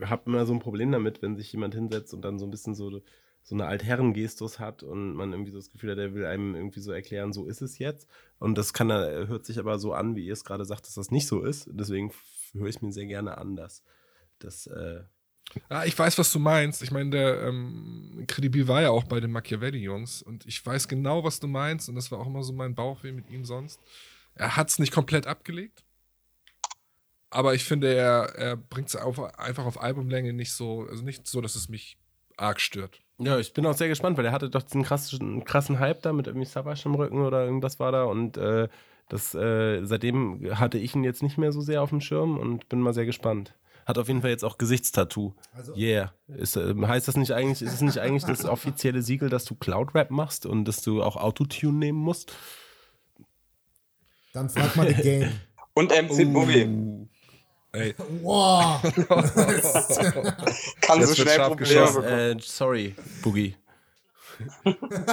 habe 0.00 0.22
immer 0.26 0.46
so 0.46 0.52
ein 0.52 0.60
Problem 0.60 0.92
damit, 0.92 1.22
wenn 1.22 1.36
sich 1.36 1.52
jemand 1.52 1.74
hinsetzt 1.74 2.14
und 2.14 2.22
dann 2.22 2.38
so 2.38 2.46
ein 2.46 2.50
bisschen 2.50 2.74
so, 2.74 3.02
so 3.46 3.54
eine 3.54 3.66
Altherrengestus 3.66 4.58
hat 4.58 4.82
und 4.82 5.14
man 5.14 5.32
irgendwie 5.32 5.52
so 5.52 5.58
das 5.58 5.70
Gefühl 5.70 5.92
hat, 5.92 5.98
der 5.98 6.14
will 6.14 6.26
einem 6.26 6.56
irgendwie 6.56 6.80
so 6.80 6.90
erklären, 6.90 7.32
so 7.32 7.46
ist 7.46 7.62
es 7.62 7.78
jetzt. 7.78 8.08
Und 8.40 8.58
das 8.58 8.72
kann, 8.72 8.88
hört 8.88 9.46
sich 9.46 9.60
aber 9.60 9.78
so 9.78 9.92
an, 9.92 10.16
wie 10.16 10.26
ihr 10.26 10.32
es 10.32 10.42
gerade 10.42 10.64
sagt, 10.64 10.86
dass 10.86 10.94
das 10.94 11.12
nicht 11.12 11.28
so 11.28 11.44
ist. 11.44 11.68
Deswegen 11.70 12.12
höre 12.54 12.66
ich 12.66 12.82
mir 12.82 12.90
sehr 12.90 13.06
gerne 13.06 13.38
an, 13.38 13.54
dass 13.54 13.84
das 14.40 14.66
äh, 14.66 15.04
Ja, 15.70 15.84
ich 15.84 15.96
weiß, 15.96 16.18
was 16.18 16.32
du 16.32 16.40
meinst. 16.40 16.82
Ich 16.82 16.90
meine, 16.90 17.10
der 17.10 17.42
ähm, 17.44 18.24
Kredibil 18.26 18.66
war 18.66 18.82
ja 18.82 18.90
auch 18.90 19.04
bei 19.04 19.20
den 19.20 19.30
Machiavelli-Jungs 19.30 20.22
und 20.22 20.44
ich 20.44 20.66
weiß 20.66 20.88
genau, 20.88 21.22
was 21.22 21.38
du 21.38 21.46
meinst 21.46 21.88
und 21.88 21.94
das 21.94 22.10
war 22.10 22.18
auch 22.18 22.26
immer 22.26 22.42
so 22.42 22.52
mein 22.52 22.74
Bauchweh 22.74 23.12
mit 23.12 23.30
ihm 23.30 23.44
sonst. 23.44 23.80
Er 24.34 24.56
hat 24.56 24.70
es 24.70 24.80
nicht 24.80 24.92
komplett 24.92 25.28
abgelegt, 25.28 25.84
aber 27.30 27.54
ich 27.54 27.62
finde, 27.62 27.94
er, 27.94 28.34
er 28.34 28.56
bringt 28.56 28.88
es 28.88 28.96
einfach 28.96 29.66
auf 29.66 29.80
Albumlänge 29.80 30.32
nicht 30.32 30.52
so, 30.52 30.80
also 30.90 31.04
nicht 31.04 31.28
so, 31.28 31.40
dass 31.40 31.54
es 31.54 31.68
mich 31.68 31.96
arg 32.36 32.60
stört. 32.60 33.00
Ja, 33.18 33.38
ich 33.38 33.54
bin 33.54 33.64
auch 33.66 33.74
sehr 33.76 33.88
gespannt, 33.88 34.18
weil 34.18 34.26
er 34.26 34.32
hatte 34.32 34.50
doch 34.50 34.62
diesen 34.62 34.82
krassen, 34.82 35.44
krassen 35.44 35.78
Hype 35.78 36.02
da 36.02 36.12
mit 36.12 36.26
irgendwie 36.26 36.46
Savage 36.46 36.82
im 36.84 36.94
Rücken 36.94 37.22
oder 37.22 37.44
irgendwas 37.44 37.78
war 37.80 37.92
da 37.92 38.04
und 38.04 38.36
äh, 38.36 38.68
das, 39.08 39.34
äh, 39.34 39.84
seitdem 39.84 40.58
hatte 40.58 40.78
ich 40.78 40.94
ihn 40.94 41.04
jetzt 41.04 41.22
nicht 41.22 41.38
mehr 41.38 41.52
so 41.52 41.60
sehr 41.60 41.82
auf 41.82 41.90
dem 41.90 42.00
Schirm 42.00 42.36
und 42.38 42.68
bin 42.68 42.80
mal 42.80 42.92
sehr 42.92 43.06
gespannt. 43.06 43.54
Hat 43.86 43.98
auf 43.98 44.08
jeden 44.08 44.20
Fall 44.20 44.30
jetzt 44.30 44.44
auch 44.44 44.58
Gesichtstattoo. 44.58 45.32
Also- 45.54 45.74
yeah. 45.76 46.12
Ist, 46.26 46.56
äh, 46.56 46.74
heißt 46.74 47.06
das 47.06 47.16
nicht 47.16 47.30
eigentlich, 47.32 47.62
ist 47.62 47.72
es 47.72 47.80
nicht 47.80 47.98
eigentlich 47.98 48.24
das 48.24 48.44
offizielle 48.44 49.00
Siegel, 49.00 49.30
dass 49.30 49.44
du 49.44 49.54
Cloud-Rap 49.54 50.10
machst 50.10 50.44
und 50.44 50.64
dass 50.66 50.82
du 50.82 51.02
auch 51.04 51.16
Autotune 51.16 51.78
nehmen 51.78 51.98
musst? 51.98 52.34
Dann 54.32 54.50
frag 54.50 54.74
mal 54.76 54.92
die 54.92 55.00
Game. 55.00 55.30
Und 55.72 55.92
MC 55.92 56.24
Boogie. 56.32 57.08
Ey. 57.76 57.94
Wow. 58.22 58.82
Kann 60.80 61.02
so 61.02 61.08
Jetzt 61.08 61.18
wird 61.18 61.28
schnell 61.28 61.38
Probleme 61.46 61.86
bekommen. 61.86 62.04
Äh, 62.04 62.36
sorry, 62.40 62.94
Boogie. 63.22 63.54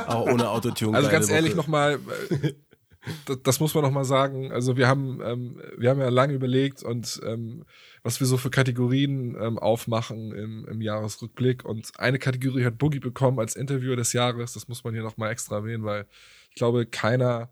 auch 0.08 0.27
ohne 0.27 0.50
Autotune. 0.50 0.98
Also 0.98 1.09
ganz 1.09 1.30
ehrlich 1.30 1.56
nochmal, 1.56 2.00
das, 3.25 3.42
das 3.43 3.59
muss 3.59 3.74
man 3.74 3.83
nochmal 3.83 4.06
sagen. 4.06 4.51
Also 4.51 4.77
wir 4.77 4.88
haben, 4.88 5.22
ähm, 5.24 5.61
wir 5.77 5.90
haben 5.90 6.00
ja 6.00 6.09
lange 6.09 6.33
überlegt 6.33 6.83
und 6.83 7.22
ähm, 7.25 7.66
was 8.01 8.19
wir 8.19 8.27
so 8.27 8.38
für 8.38 8.50
Kategorien 8.50 9.35
ähm, 9.40 9.59
aufmachen 9.59 10.33
im, 10.33 10.66
im 10.66 10.82
Jahresrückblick. 10.82 11.66
Und 11.66 11.92
eine 11.98 12.19
Kategorie 12.19 12.66
hat 12.66 12.77
Boogie 12.77 13.00
bekommen 13.00 13.40
als 13.40 13.56
Interviewer 13.56 13.95
des 13.95 14.14
Jahres. 14.14 14.53
Das 14.53 14.67
muss 14.67 14.83
man 14.83 14.93
hier 14.93 15.03
nochmal 15.03 15.32
extra 15.32 15.58
erwähnen, 15.58 15.83
weil 15.83 16.06
ich 16.50 16.56
glaube, 16.56 16.85
keiner 16.85 17.50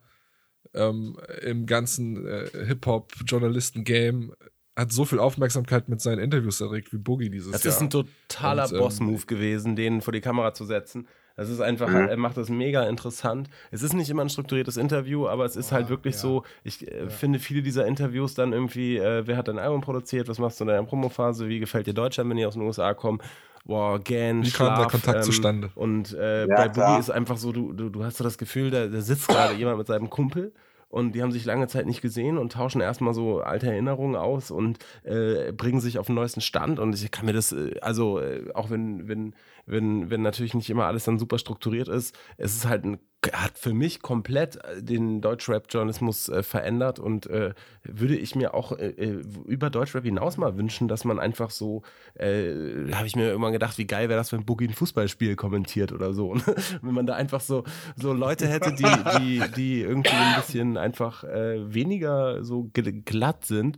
ähm, 0.74 1.18
im 1.42 1.66
ganzen 1.66 2.26
äh, 2.26 2.50
Hip-Hop-Journalisten-Game 2.66 4.34
hat 4.75 4.91
so 4.91 5.06
viel 5.06 5.19
Aufmerksamkeit 5.19 5.90
mit 5.90 6.01
seinen 6.01 6.19
Interviews 6.19 6.61
erregt 6.61 6.93
wie 6.93 6.98
Boogie 6.98 7.30
dieses 7.30 7.51
Das 7.51 7.64
Jahr. 7.64 7.74
ist 7.74 7.82
ein 7.82 7.90
totaler 7.90 8.72
ähm, 8.72 8.77
Boss-Move 8.80 9.25
gewesen, 9.25 9.75
den 9.75 10.01
vor 10.01 10.14
die 10.14 10.22
Kamera 10.22 10.53
zu 10.53 10.66
setzen. 10.66 11.08
Das 11.38 11.50
ist 11.50 11.59
einfach, 11.61 11.88
Mhm. 11.90 12.08
er 12.09 12.17
macht 12.17 12.38
das 12.38 12.50
mega 12.50 12.83
interessant. 12.83 13.50
Es 13.72 13.83
ist 13.83 13.93
nicht 13.93 14.09
immer 14.09 14.22
ein 14.22 14.30
strukturiertes 14.30 14.77
Interview, 14.77 15.27
aber 15.27 15.45
es 15.45 15.56
ist 15.56 15.72
halt 15.72 15.90
wirklich 15.90 16.17
so, 16.17 16.43
ich 16.64 16.88
äh, 16.88 17.09
finde 17.09 17.40
viele 17.40 17.61
dieser 17.61 17.85
Interviews 17.88 18.33
dann 18.33 18.53
irgendwie, 18.53 18.98
äh, 18.98 19.25
wer 19.25 19.38
hat 19.38 19.48
dein 19.48 19.58
Album 19.59 19.82
produziert, 19.82 20.27
was 20.27 20.40
machst 20.40 20.59
du 20.59 20.66
in 20.66 20.69
deiner 20.69 20.83
Promophase, 20.83 21.48
wie 21.48 21.59
gefällt 21.59 21.88
dir 21.88 21.93
Deutschland, 21.93 22.30
wenn 22.30 22.38
die 22.38 22.45
aus 22.45 22.53
den 22.53 22.64
USA 22.64 22.93
kommen, 22.93 23.19
boah, 23.66 23.98
Gan, 24.00 24.43
Wie 24.45 24.51
kam 24.51 24.67
der 24.67 24.75
Schlaf, 24.75 24.91
Kontakt 24.91 25.17
ähm, 25.17 25.24
zustande? 25.24 25.72
Und 25.75 26.14
äh, 26.14 26.48
Ja, 26.48 26.56
bei. 26.56 26.67
Boogie 26.69 27.00
ist 27.00 27.09
einfach 27.09 27.38
so, 27.38 27.51
du, 27.51 27.74
du, 27.74 27.90
du 27.90 28.03
hast 28.03 28.17
so 28.17 28.24
das 28.24 28.38
Gefühl, 28.38 28.69
da, 28.69 28.88
da 28.88 29.01
sitzt 29.01 29.27
gerade 29.30 29.53
jemand 29.56 29.77
mit 29.80 29.88
seinem 29.88 30.09
Kumpel 30.09 30.53
und 30.92 31.16
die 31.16 31.22
haben 31.22 31.32
sich 31.32 31.45
lange 31.45 31.68
Zeit 31.68 31.86
nicht 31.86 32.02
gesehen 32.02 32.38
und 32.38 32.52
tauschen 32.52 32.82
erstmal 32.82 33.14
so 33.14 33.40
alte 33.40 33.68
Erinnerungen 33.68 34.18
aus 34.18 34.52
und 34.52 34.78
äh, 35.03 35.53
bringen 35.53 35.80
sich 35.80 35.98
auf 35.98 36.08
den 36.08 36.16
neuesten 36.16 36.42
Stand. 36.42 36.80
Und 36.80 36.94
ich 36.94 37.10
kann 37.11 37.26
mir 37.26 37.34
das, 37.34 37.53
äh, 37.53 37.80
also 37.82 38.20
äh, 38.20 38.52
auch 38.53 38.70
wenn, 38.70 39.08
wenn, 39.08 39.34
wenn, 39.66 40.10
wenn 40.10 40.22
natürlich 40.22 40.54
nicht 40.54 40.70
immer 40.70 40.86
alles 40.86 41.06
dann 41.06 41.20
super 41.20 41.38
strukturiert 41.38 41.88
ist, 41.88 42.18
es 42.38 42.56
ist 42.56 42.68
halt 42.68 42.86
ein, 42.86 43.00
hat 43.34 43.58
für 43.58 43.74
mich 43.74 44.02
komplett 44.02 44.56
äh, 44.66 44.82
den 44.82 45.22
Deutschrap-Journalismus 45.22 46.30
äh, 46.30 46.42
verändert 46.44 47.00
und 47.00 47.28
äh, 47.28 47.54
würde 47.84 48.16
ich 48.16 48.36
mir 48.36 48.54
auch 48.54 48.72
äh, 48.72 48.88
äh, 48.88 49.22
über 49.46 49.70
Deutschrap 49.70 50.04
hinaus 50.04 50.38
mal 50.38 50.58
wünschen, 50.58 50.88
dass 50.88 51.06
man 51.06 51.20
einfach 51.20 51.52
so, 51.52 51.84
äh, 52.16 52.92
habe 52.94 53.06
ich 53.06 53.16
mir 53.16 53.28
irgendwann 53.28 53.54
gedacht, 53.54 53.78
wie 53.78 53.86
geil 53.86 54.10
wäre 54.10 54.18
das, 54.18 54.32
wenn 54.32 54.46
Boogie 54.46 54.68
ein 54.68 54.74
Fußballspiel 54.74 55.36
kommentiert 55.36 55.92
oder 55.92 56.14
so. 56.14 56.34
ne? 56.36 56.44
wenn 56.82 56.94
man 56.94 57.06
da 57.06 57.14
einfach 57.14 57.42
so, 57.42 57.64
so 57.96 58.14
Leute 58.14 58.48
hätte, 58.48 58.74
die, 58.74 59.20
die, 59.20 59.44
die 59.56 59.82
irgendwie 59.82 60.10
ein 60.10 60.36
bisschen 60.38 60.78
einfach 60.78 61.24
weniger 61.24 62.44
so 62.44 62.70
gl- 62.74 63.04
glatt 63.04 63.46
sind, 63.46 63.78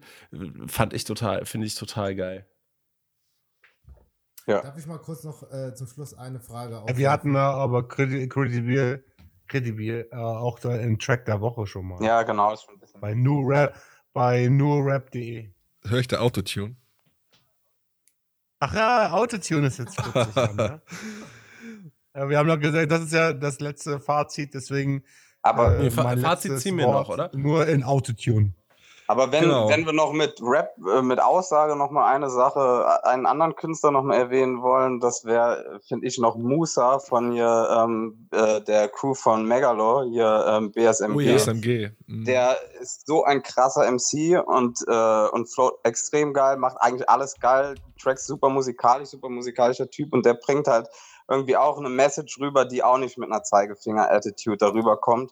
fand 0.68 0.94
ich 0.94 1.04
total, 1.04 1.46
finde 1.46 1.68
ich 1.68 1.76
total 1.76 2.16
geil. 2.16 2.46
Darf 4.46 4.78
ich 4.78 4.86
mal 4.88 4.98
kurz 5.00 5.24
noch 5.24 5.50
äh, 5.52 5.74
zum 5.74 5.88
Schluss 5.88 6.14
eine 6.14 6.40
Frage 6.40 6.84
Ja, 6.88 6.98
Wir 6.98 7.12
hatten 7.12 7.34
ja 7.34 7.52
aber 7.54 7.88
Credibil, 7.88 9.04
Credibil 9.48 10.08
äh, 10.12 10.16
auch 10.16 10.60
da 10.60 10.76
im 10.78 11.00
Track 11.00 11.26
der 11.26 11.40
Woche 11.42 11.66
schon 11.68 11.88
mal. 11.88 12.04
Ja, 12.04 12.24
genau. 12.24 12.54
Ist 12.54 12.64
schon 12.64 12.74
ein 12.76 12.80
bisschen. 12.80 13.00
Bei 13.02 13.14
nurrap, 13.14 13.76
bei 14.14 14.48
nurrap.de. 14.50 15.50
Höre 15.86 16.00
ich 16.00 16.08
da 16.08 16.20
Autotune? 16.20 16.76
Ach 18.60 18.74
ja, 18.74 19.12
Autotune 19.12 19.68
ist 19.68 19.80
jetzt 19.80 19.98
plötzlich 20.12 20.38
an, 20.38 20.56
ne? 20.56 20.82
Ja, 22.16 22.30
wir 22.30 22.38
haben 22.38 22.48
noch 22.48 22.60
gesagt, 22.60 22.92
das 22.92 23.02
ist 23.02 23.14
ja 23.14 23.34
das 23.34 23.60
letzte 23.60 24.00
Fazit, 24.00 24.54
deswegen. 24.54 25.04
Aber- 25.42 25.78
äh, 25.78 25.84
Nee, 25.84 25.90
Fazit 25.92 26.60
ziehen 26.60 26.78
wir 26.78 26.88
noch, 26.88 27.10
oder? 27.10 27.30
Nur 27.34 27.68
in 27.68 27.84
Autotune. 27.84 28.54
Aber 29.08 29.32
wenn, 29.32 29.44
Genau. 29.44 29.70
wenn 29.70 29.86
wir 29.86 29.94
noch 29.94 30.14
mit 30.14 30.40
Rap, 30.42 30.76
äh, 30.88 31.02
mit 31.02 31.22
Aussage 31.22 31.76
noch 31.76 31.92
mal 31.92 32.06
eine 32.06 32.30
Sache, 32.30 32.86
äh, 33.04 33.08
einen 33.08 33.26
anderen 33.26 33.56
Künstler 33.56 33.92
noch 33.92 34.04
mal 34.04 34.16
erwähnen 34.16 34.62
wollen, 34.62 35.00
das 35.00 35.26
wäre, 35.26 35.80
finde 35.88 36.08
ich, 36.08 36.18
noch 36.18 36.36
Musa 36.36 37.00
von 37.00 37.34
hier, 37.34 37.68
ähm, 37.78 38.28
äh, 38.32 38.62
der 38.62 38.88
Crew 38.90 39.14
von 39.14 39.46
Megalo, 39.46 40.04
hier 40.04 40.46
ähm, 40.48 40.72
BSMG. 40.72 41.16
Oh 41.16 41.20
ja. 41.20 41.34
BSMG. 41.34 41.92
Mhm. 42.08 42.26
Der 42.26 42.58
ist 42.82 43.06
so 43.06 43.24
ein 43.24 43.44
krasser 43.44 43.86
MC 43.92 44.40
und, 44.46 44.80
äh, 44.88 45.28
und 45.30 45.48
float 45.48 45.80
extrem 45.84 46.34
geil, 46.34 46.58
macht 46.58 46.78
eigentlich 46.80 47.10
alles 47.10 47.40
geil, 47.40 47.76
Tracks 48.02 48.26
super 48.26 48.50
musikalisch, 48.50 49.10
super 49.10 49.30
musikalischer 49.30 49.90
Typ 49.90 50.14
und 50.14 50.26
der 50.26 50.34
bringt 50.36 50.68
halt 50.68 50.88
irgendwie 51.30 51.56
auch 51.56 51.78
eine 51.78 51.90
Message 51.90 52.40
rüber, 52.40 52.66
die 52.66 52.84
auch 52.84 52.98
nicht 52.98 53.18
mit 53.18 53.32
einer 53.32 53.44
Zeigefinger-Attitude 53.44 54.58
darüber 54.58 54.98
kommt. 54.98 55.32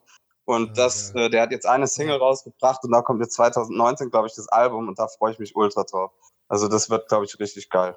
Und 0.51 0.77
das, 0.77 1.13
äh, 1.15 1.29
der 1.29 1.43
hat 1.43 1.51
jetzt 1.51 1.65
eine 1.65 1.87
Single 1.87 2.17
rausgebracht 2.17 2.83
und 2.83 2.91
da 2.91 3.01
kommt 3.01 3.21
jetzt 3.21 3.33
2019, 3.35 4.11
glaube 4.11 4.27
ich, 4.27 4.33
das 4.35 4.47
Album 4.49 4.87
und 4.87 4.99
da 4.99 5.07
freue 5.07 5.31
ich 5.31 5.39
mich 5.39 5.55
ultra 5.55 5.83
drauf. 5.83 6.11
Also 6.47 6.67
das 6.67 6.89
wird, 6.89 7.07
glaube 7.07 7.25
ich, 7.25 7.39
richtig 7.39 7.69
geil. 7.69 7.95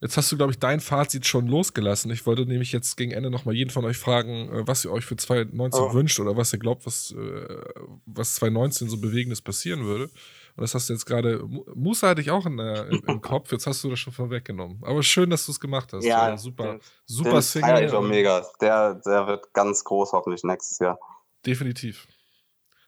Jetzt 0.00 0.16
hast 0.18 0.30
du, 0.30 0.36
glaube 0.36 0.52
ich, 0.52 0.58
dein 0.58 0.80
Fazit 0.80 1.26
schon 1.26 1.46
losgelassen. 1.46 2.10
Ich 2.10 2.26
wollte 2.26 2.44
nämlich 2.44 2.70
jetzt 2.70 2.96
gegen 2.98 3.12
Ende 3.12 3.30
nochmal 3.30 3.54
jeden 3.54 3.70
von 3.70 3.84
euch 3.86 3.96
fragen, 3.96 4.50
äh, 4.52 4.66
was 4.66 4.84
ihr 4.84 4.92
euch 4.92 5.06
für 5.06 5.16
2019 5.16 5.80
Oh. 5.82 5.94
wünscht 5.94 6.20
oder 6.20 6.36
was 6.36 6.52
ihr 6.52 6.58
glaubt, 6.58 6.84
was, 6.84 7.12
äh, 7.12 7.62
was 8.04 8.34
2019 8.34 8.90
so 8.90 8.98
Bewegendes 9.00 9.40
passieren 9.40 9.84
würde. 9.84 10.04
Und 10.04 10.62
das 10.62 10.74
hast 10.74 10.88
du 10.88 10.92
jetzt 10.92 11.06
gerade, 11.06 11.38
Mu- 11.46 11.64
Musa 11.74 12.08
hatte 12.08 12.20
ich 12.20 12.30
auch 12.30 12.44
in 12.46 12.56
der, 12.58 12.88
im, 12.88 13.20
Kopf, 13.22 13.52
jetzt 13.52 13.66
hast 13.66 13.82
du 13.84 13.88
das 13.90 13.98
schon 13.98 14.12
vorweggenommen. 14.12 14.82
Aber 14.82 15.02
schön, 15.02 15.30
dass 15.30 15.46
du 15.46 15.52
es 15.52 15.60
gemacht 15.60 15.90
hast. 15.94 16.04
Ja, 16.04 16.34
Äh, 16.34 16.38
super, 16.38 16.64
den- 16.72 16.80
super 17.06 17.30
den 17.30 17.42
Single. 17.42 17.94
auch 17.94 18.02
mega. 18.02 18.44
Der, 18.60 18.94
der 18.96 19.26
wird 19.28 19.54
ganz 19.54 19.82
groß 19.84 20.12
hoffentlich 20.12 20.42
nächstes 20.44 20.78
Jahr. 20.78 20.98
Definitiv. 21.46 22.08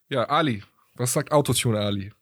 Ja, 0.09 0.25
Ali, 0.25 0.65
was 0.95 1.13
sagt 1.13 1.31
Autotune 1.31 1.79
Ali? 1.79 2.13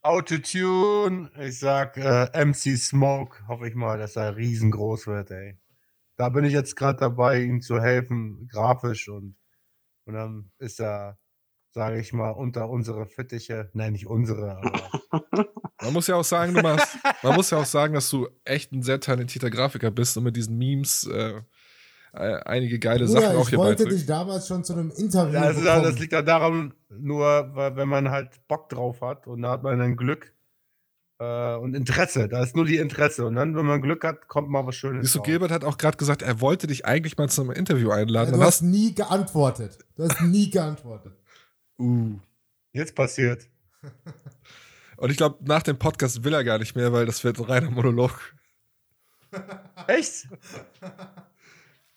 Autotune, 0.00 1.30
ich 1.38 1.58
sag 1.58 1.96
äh, 1.98 2.44
MC 2.44 2.78
Smoke, 2.78 3.46
hoffe 3.46 3.68
ich 3.68 3.74
mal, 3.74 3.98
dass 3.98 4.16
er 4.16 4.36
riesengroß 4.36 5.06
wird, 5.08 5.30
ey. 5.30 5.58
Da 6.16 6.30
bin 6.30 6.44
ich 6.44 6.52
jetzt 6.52 6.76
gerade 6.76 6.98
dabei, 6.98 7.42
ihm 7.42 7.60
zu 7.60 7.80
helfen, 7.80 8.48
grafisch 8.48 9.08
und, 9.08 9.36
und 10.04 10.14
dann 10.14 10.50
ist 10.58 10.80
er, 10.80 11.18
sage 11.72 12.00
ich 12.00 12.12
mal, 12.12 12.30
unter 12.30 12.70
unsere 12.70 13.06
Fittiche. 13.06 13.70
Nein, 13.74 13.92
nicht 13.92 14.06
unsere, 14.06 14.56
aber 14.56 14.90
Man 15.82 15.92
muss 15.92 16.08
ja 16.08 16.16
auch 16.16 16.24
sagen, 16.24 16.54
du 16.54 16.62
machst, 16.62 16.98
man 17.22 17.36
muss 17.36 17.50
ja 17.50 17.58
auch 17.58 17.64
sagen, 17.64 17.94
dass 17.94 18.10
du 18.10 18.28
echt 18.44 18.72
ein 18.72 18.82
sehr 18.82 18.98
talentierter 18.98 19.50
Grafiker 19.50 19.90
bist 19.90 20.16
und 20.16 20.24
mit 20.24 20.36
diesen 20.36 20.58
Memes 20.58 21.06
äh, 21.06 21.40
einige 22.12 22.78
geile 22.78 23.06
Bruder, 23.06 23.20
Sachen 23.20 23.36
auch 23.36 23.42
ich 23.44 23.48
hier 23.50 23.58
wollte 23.58 23.84
beiträgst. 23.84 24.00
dich 24.00 24.06
damals 24.06 24.48
schon 24.48 24.64
zu 24.64 24.72
einem 24.72 24.90
Interview 24.90 25.34
Ja, 25.34 25.48
bekommen. 25.52 25.82
das 25.82 25.98
liegt 25.98 26.12
ja 26.12 26.22
daran, 26.22 26.74
nur 26.88 27.50
weil, 27.54 27.76
wenn 27.76 27.88
man 27.88 28.10
halt 28.10 28.46
Bock 28.48 28.68
drauf 28.68 29.00
hat 29.02 29.26
und 29.26 29.42
da 29.42 29.50
hat 29.50 29.62
man 29.62 29.78
dann 29.78 29.96
Glück 29.96 30.32
äh, 31.18 31.54
und 31.56 31.74
Interesse. 31.74 32.28
Da 32.28 32.42
ist 32.42 32.56
nur 32.56 32.64
die 32.64 32.76
Interesse. 32.78 33.26
Und 33.26 33.34
dann, 33.34 33.56
wenn 33.56 33.66
man 33.66 33.82
Glück 33.82 34.04
hat, 34.04 34.28
kommt 34.28 34.48
mal 34.48 34.66
was 34.66 34.76
Schönes. 34.76 35.16
Raus. 35.16 35.24
Gilbert 35.24 35.50
hat 35.50 35.64
auch 35.64 35.76
gerade 35.76 35.96
gesagt, 35.96 36.22
er 36.22 36.40
wollte 36.40 36.66
dich 36.66 36.86
eigentlich 36.86 37.16
mal 37.18 37.28
zu 37.28 37.42
einem 37.42 37.50
Interview 37.50 37.90
einladen. 37.90 38.30
Ja, 38.32 38.36
du 38.36 38.42
hast 38.42 38.56
hast 38.56 38.62
nie 38.62 38.94
geantwortet. 38.94 39.78
Du 39.96 40.04
hast 40.04 40.20
nie 40.22 40.48
geantwortet. 40.50 41.12
Uh. 41.78 42.18
Jetzt 42.72 42.94
passiert. 42.94 43.46
Und 44.96 45.10
ich 45.10 45.16
glaube, 45.16 45.38
nach 45.44 45.62
dem 45.62 45.78
Podcast 45.78 46.24
will 46.24 46.34
er 46.34 46.42
gar 46.44 46.58
nicht 46.58 46.74
mehr, 46.74 46.92
weil 46.92 47.06
das 47.06 47.22
wird 47.22 47.38
ein 47.38 47.44
reiner 47.44 47.70
Monolog. 47.70 48.18
Echt? 49.86 50.26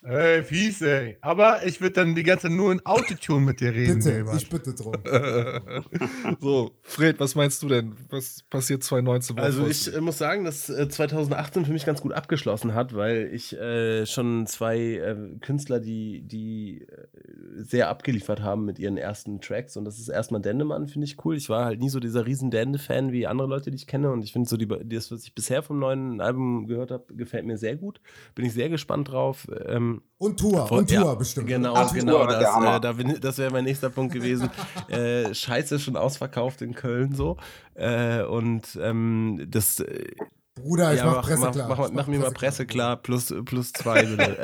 Ey, 0.04 0.42
fies, 0.42 0.82
ey. 0.82 1.16
Aber 1.20 1.64
ich 1.64 1.80
würde 1.80 1.92
dann 1.92 2.16
die 2.16 2.24
ganze 2.24 2.48
Zeit 2.48 2.56
nur 2.56 2.72
in 2.72 2.84
Autotune 2.84 3.46
mit 3.46 3.60
dir 3.60 3.72
reden, 3.72 3.98
Bitte, 3.98 4.12
Gilbert. 4.12 4.36
ich 4.36 4.48
bitte 4.48 4.74
drum. 4.74 4.94
so, 6.40 6.72
Fred, 6.82 7.20
was 7.20 7.36
meinst 7.36 7.62
du 7.62 7.68
denn? 7.68 7.94
Was 8.10 8.42
passiert 8.50 8.82
2019? 8.82 9.36
Worauf 9.36 9.46
Also 9.46 9.66
ich 9.68 9.94
äh, 9.94 10.00
muss 10.00 10.18
sagen, 10.18 10.44
dass 10.44 10.68
äh, 10.68 10.88
2018 10.88 11.66
für 11.66 11.72
mich 11.72 11.86
ganz 11.86 12.00
gut 12.00 12.12
abgeschlossen 12.14 12.74
hat, 12.74 12.94
weil 12.96 13.30
ich 13.32 13.56
äh, 13.56 14.04
schon 14.06 14.48
zwei 14.48 14.78
äh, 14.78 15.16
Künstler, 15.40 15.78
die, 15.78 16.22
die 16.22 16.82
äh, 16.82 17.62
sehr 17.62 17.88
abgeliefert 17.88 18.42
haben 18.42 18.64
mit 18.64 18.80
ihren 18.80 18.96
ersten 18.96 19.40
Tracks 19.40 19.76
und 19.76 19.84
das 19.84 20.00
ist 20.00 20.08
erstmal 20.08 20.40
Dendemann, 20.40 20.88
finde 20.88 21.06
ich 21.06 21.24
cool. 21.24 21.36
Ich 21.36 21.48
war 21.48 21.64
halt 21.64 21.78
nie 21.78 21.90
so 21.90 22.00
dieser 22.00 22.26
riesen 22.26 22.50
Dende-Fan 22.50 23.12
wie 23.12 23.28
andere 23.28 23.46
Leute, 23.46 23.70
die 23.70 23.76
ich 23.76 23.86
kenne 23.86 24.10
und 24.10 24.24
ich 24.24 24.32
finde 24.32 24.48
so 24.48 24.56
die, 24.56 24.66
das, 24.66 25.12
was 25.12 25.22
ich 25.22 25.34
bisher 25.34 25.62
vom 25.62 25.78
neuen 25.78 26.20
Album 26.20 26.66
gehört 26.66 26.90
habe, 26.90 27.14
gefällt 27.14 27.46
mir 27.46 27.56
sehr 27.56 27.76
gut. 27.76 28.00
Bin 28.34 28.44
ich 28.44 28.52
sehr 28.52 28.68
gespannt 28.68 29.12
drauf. 29.12 29.46
Ähm, 29.66 29.91
Und 30.18 30.38
Tour, 30.38 30.70
und 30.70 30.88
Tour 30.88 31.04
ja, 31.04 31.14
bestimmt. 31.14 31.48
Genau, 31.48 31.74
Ach, 31.74 31.92
genau. 31.92 32.24
Tour, 32.24 32.26
Das, 32.28 32.56
äh, 32.56 32.80
da 32.80 32.92
bin, 32.92 33.18
das 33.20 33.38
wäre 33.38 33.50
mein 33.50 33.64
nächster 33.64 33.90
Punkt 33.90 34.12
gewesen. 34.12 34.50
äh, 34.88 35.34
Scheiße, 35.34 35.78
schon 35.80 35.96
ausverkauft 35.96 36.62
in 36.62 36.74
Köln 36.74 37.14
so. 37.14 37.36
Äh, 37.74 38.22
und 38.22 38.78
ähm, 38.80 39.44
das. 39.48 39.80
äh, 39.80 40.14
Bruder, 40.54 40.94
ich 40.94 41.02
mach 41.02 41.22
Presse 41.22 41.40
mach, 41.40 41.52
klar. 41.52 41.68
Mach, 41.68 41.78
mach, 41.78 41.90
mach 41.92 42.06
mir 42.06 42.18
mal 42.18 42.30
Presse 42.30 42.66
klar, 42.66 42.96
plus, 42.96 43.34
plus 43.44 43.72
zwei 43.72 44.04
bitte. 44.04 44.38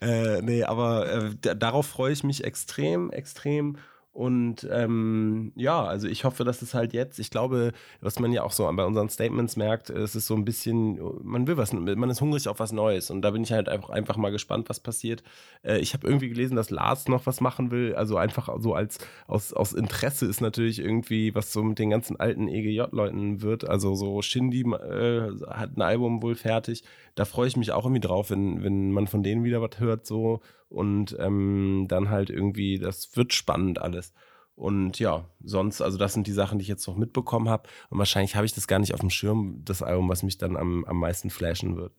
äh, 0.38 0.42
nee, 0.42 0.62
aber 0.62 1.12
äh, 1.12 1.30
da, 1.40 1.54
darauf 1.54 1.86
freue 1.86 2.12
ich 2.12 2.22
mich 2.24 2.44
extrem, 2.44 3.10
extrem. 3.10 3.76
Und 4.18 4.66
ähm, 4.72 5.52
ja, 5.54 5.84
also 5.84 6.08
ich 6.08 6.24
hoffe, 6.24 6.42
dass 6.42 6.60
es 6.60 6.74
halt 6.74 6.92
jetzt, 6.92 7.20
ich 7.20 7.30
glaube, 7.30 7.70
was 8.00 8.18
man 8.18 8.32
ja 8.32 8.42
auch 8.42 8.50
so 8.50 8.68
bei 8.72 8.84
unseren 8.84 9.08
Statements 9.10 9.56
merkt, 9.56 9.90
es 9.90 10.16
ist 10.16 10.26
so 10.26 10.34
ein 10.34 10.44
bisschen, 10.44 10.98
man 11.22 11.46
will 11.46 11.56
was, 11.56 11.72
man 11.72 12.10
ist 12.10 12.20
hungrig 12.20 12.48
auf 12.48 12.58
was 12.58 12.72
Neues. 12.72 13.12
Und 13.12 13.22
da 13.22 13.30
bin 13.30 13.44
ich 13.44 13.52
halt 13.52 13.68
einfach, 13.68 13.90
einfach 13.90 14.16
mal 14.16 14.32
gespannt, 14.32 14.68
was 14.68 14.80
passiert. 14.80 15.22
Äh, 15.62 15.78
ich 15.78 15.94
habe 15.94 16.08
irgendwie 16.08 16.30
gelesen, 16.30 16.56
dass 16.56 16.70
Lars 16.70 17.06
noch 17.06 17.26
was 17.26 17.40
machen 17.40 17.70
will. 17.70 17.94
Also 17.94 18.16
einfach 18.16 18.48
so 18.58 18.74
als 18.74 18.98
aus, 19.28 19.52
aus 19.52 19.72
Interesse 19.72 20.26
ist 20.26 20.40
natürlich 20.40 20.80
irgendwie, 20.80 21.32
was 21.36 21.52
so 21.52 21.62
mit 21.62 21.78
den 21.78 21.90
ganzen 21.90 22.18
alten 22.18 22.48
EGJ-Leuten 22.48 23.42
wird. 23.42 23.68
Also 23.68 23.94
so 23.94 24.20
Shindy 24.20 24.62
äh, 24.62 25.30
hat 25.46 25.76
ein 25.76 25.82
Album 25.82 26.22
wohl 26.22 26.34
fertig. 26.34 26.82
Da 27.14 27.24
freue 27.24 27.46
ich 27.46 27.56
mich 27.56 27.70
auch 27.70 27.84
irgendwie 27.84 28.00
drauf, 28.00 28.30
wenn, 28.30 28.64
wenn 28.64 28.90
man 28.90 29.06
von 29.06 29.22
denen 29.22 29.44
wieder 29.44 29.62
was 29.62 29.78
hört 29.78 30.06
so. 30.06 30.40
Und 30.68 31.16
ähm, 31.18 31.86
dann 31.88 32.10
halt 32.10 32.30
irgendwie, 32.30 32.78
das 32.78 33.16
wird 33.16 33.32
spannend 33.32 33.80
alles. 33.80 34.12
Und 34.54 34.98
ja, 34.98 35.24
sonst, 35.42 35.80
also 35.80 35.98
das 35.98 36.12
sind 36.12 36.26
die 36.26 36.32
Sachen, 36.32 36.58
die 36.58 36.64
ich 36.64 36.68
jetzt 36.68 36.86
noch 36.88 36.96
mitbekommen 36.96 37.48
habe. 37.48 37.68
Und 37.90 37.98
wahrscheinlich 37.98 38.34
habe 38.34 38.44
ich 38.44 38.54
das 38.54 38.66
gar 38.66 38.80
nicht 38.80 38.92
auf 38.92 39.00
dem 39.00 39.10
Schirm, 39.10 39.62
das 39.64 39.82
Album, 39.82 40.08
was 40.08 40.24
mich 40.24 40.36
dann 40.36 40.56
am, 40.56 40.84
am 40.84 40.98
meisten 40.98 41.30
flashen 41.30 41.76
wird. 41.76 41.92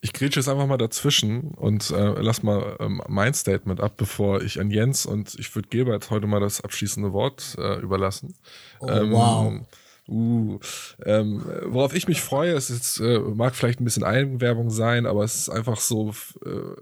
Ich 0.00 0.12
grätsche 0.12 0.40
jetzt 0.40 0.48
einfach 0.48 0.66
mal 0.66 0.76
dazwischen 0.76 1.52
und 1.54 1.90
äh, 1.90 2.20
lass 2.20 2.42
mal 2.42 2.76
ähm, 2.80 3.02
mein 3.08 3.34
Statement 3.34 3.80
ab, 3.80 3.94
bevor 3.96 4.42
ich 4.42 4.60
an 4.60 4.70
Jens 4.70 5.06
und 5.06 5.34
ich 5.38 5.54
würde 5.54 5.68
Gilbert 5.68 6.10
heute 6.10 6.26
mal 6.26 6.40
das 6.40 6.60
abschließende 6.60 7.12
Wort 7.12 7.56
äh, 7.58 7.80
überlassen. 7.80 8.34
Oh, 8.80 8.86
wow. 8.86 9.60
Uh, 10.08 10.58
ähm, 11.04 11.44
worauf 11.66 11.94
ich 11.94 12.08
mich 12.08 12.22
freue, 12.22 12.52
es 12.52 12.70
ist, 12.70 12.98
äh, 12.98 13.18
mag 13.18 13.54
vielleicht 13.54 13.78
ein 13.80 13.84
bisschen 13.84 14.04
Eigenwerbung 14.04 14.70
sein, 14.70 15.04
aber 15.04 15.22
es 15.22 15.34
ist 15.34 15.48
einfach 15.50 15.78
so, 15.78 16.14
äh, 16.46 16.80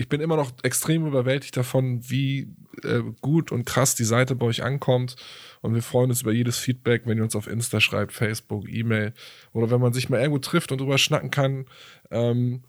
ich 0.00 0.08
bin 0.08 0.22
immer 0.22 0.36
noch 0.36 0.50
extrem 0.62 1.06
überwältigt 1.06 1.58
davon, 1.58 2.00
wie 2.08 2.54
äh, 2.84 3.02
gut 3.20 3.52
und 3.52 3.66
krass 3.66 3.94
die 3.94 4.04
Seite 4.04 4.34
bei 4.34 4.46
euch 4.46 4.62
ankommt. 4.62 5.16
Und 5.60 5.74
wir 5.74 5.82
freuen 5.82 6.08
uns 6.08 6.22
über 6.22 6.32
jedes 6.32 6.56
Feedback, 6.56 7.02
wenn 7.04 7.18
ihr 7.18 7.22
uns 7.24 7.36
auf 7.36 7.46
Insta 7.46 7.82
schreibt, 7.82 8.12
Facebook, 8.12 8.66
E-Mail 8.66 9.12
oder 9.52 9.70
wenn 9.70 9.80
man 9.80 9.92
sich 9.92 10.08
mal 10.08 10.18
irgendwo 10.18 10.38
trifft 10.38 10.72
und 10.72 10.80
drüber 10.80 10.96
schnacken 10.96 11.30
kann. 11.30 11.66
Ähm, 12.10 12.62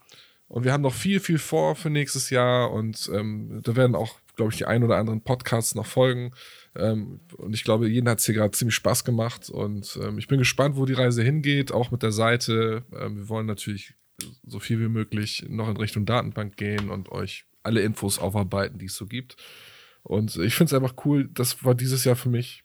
und 0.49 0.65
wir 0.65 0.73
haben 0.73 0.81
noch 0.81 0.93
viel, 0.93 1.21
viel 1.21 1.37
vor 1.37 1.77
für 1.77 1.89
nächstes 1.89 2.31
Jahr 2.31 2.69
und 2.69 3.09
ähm, 3.13 3.61
da 3.63 3.77
werden 3.77 3.95
auch, 3.95 4.19
glaube 4.35 4.51
ich, 4.51 4.57
die 4.57 4.65
ein 4.65 4.83
oder 4.83 4.97
anderen 4.97 5.21
Podcasts 5.21 5.73
noch 5.73 5.85
folgen. 5.85 6.33
Ähm, 6.75 7.21
und 7.37 7.53
ich 7.53 7.63
glaube, 7.63 7.87
jeden 7.87 8.09
hat 8.09 8.19
es 8.19 8.25
hier 8.25 8.35
gerade 8.35 8.51
ziemlich 8.51 8.75
Spaß 8.75 9.05
gemacht 9.05 9.49
und 9.49 9.97
ähm, 10.03 10.17
ich 10.17 10.27
bin 10.27 10.37
gespannt, 10.37 10.75
wo 10.75 10.85
die 10.85 10.91
Reise 10.91 11.23
hingeht, 11.23 11.71
auch 11.71 11.91
mit 11.91 12.03
der 12.03 12.11
Seite. 12.11 12.83
Ähm, 12.93 13.15
wir 13.15 13.29
wollen 13.29 13.45
natürlich 13.45 13.93
so 14.45 14.59
viel 14.59 14.79
wie 14.79 14.89
möglich 14.89 15.45
noch 15.49 15.69
in 15.69 15.77
Richtung 15.77 16.05
Datenbank 16.05 16.57
gehen 16.57 16.89
und 16.89 17.09
euch 17.09 17.45
alle 17.63 17.81
Infos 17.81 18.19
aufarbeiten, 18.19 18.79
die 18.79 18.85
es 18.85 18.95
so 18.95 19.05
gibt. 19.05 19.35
Und 20.03 20.35
ich 20.37 20.55
finde 20.55 20.75
es 20.75 20.81
einfach 20.81 21.05
cool, 21.05 21.29
das 21.33 21.63
war 21.63 21.75
dieses 21.75 22.03
Jahr 22.05 22.15
für 22.15 22.29
mich 22.29 22.63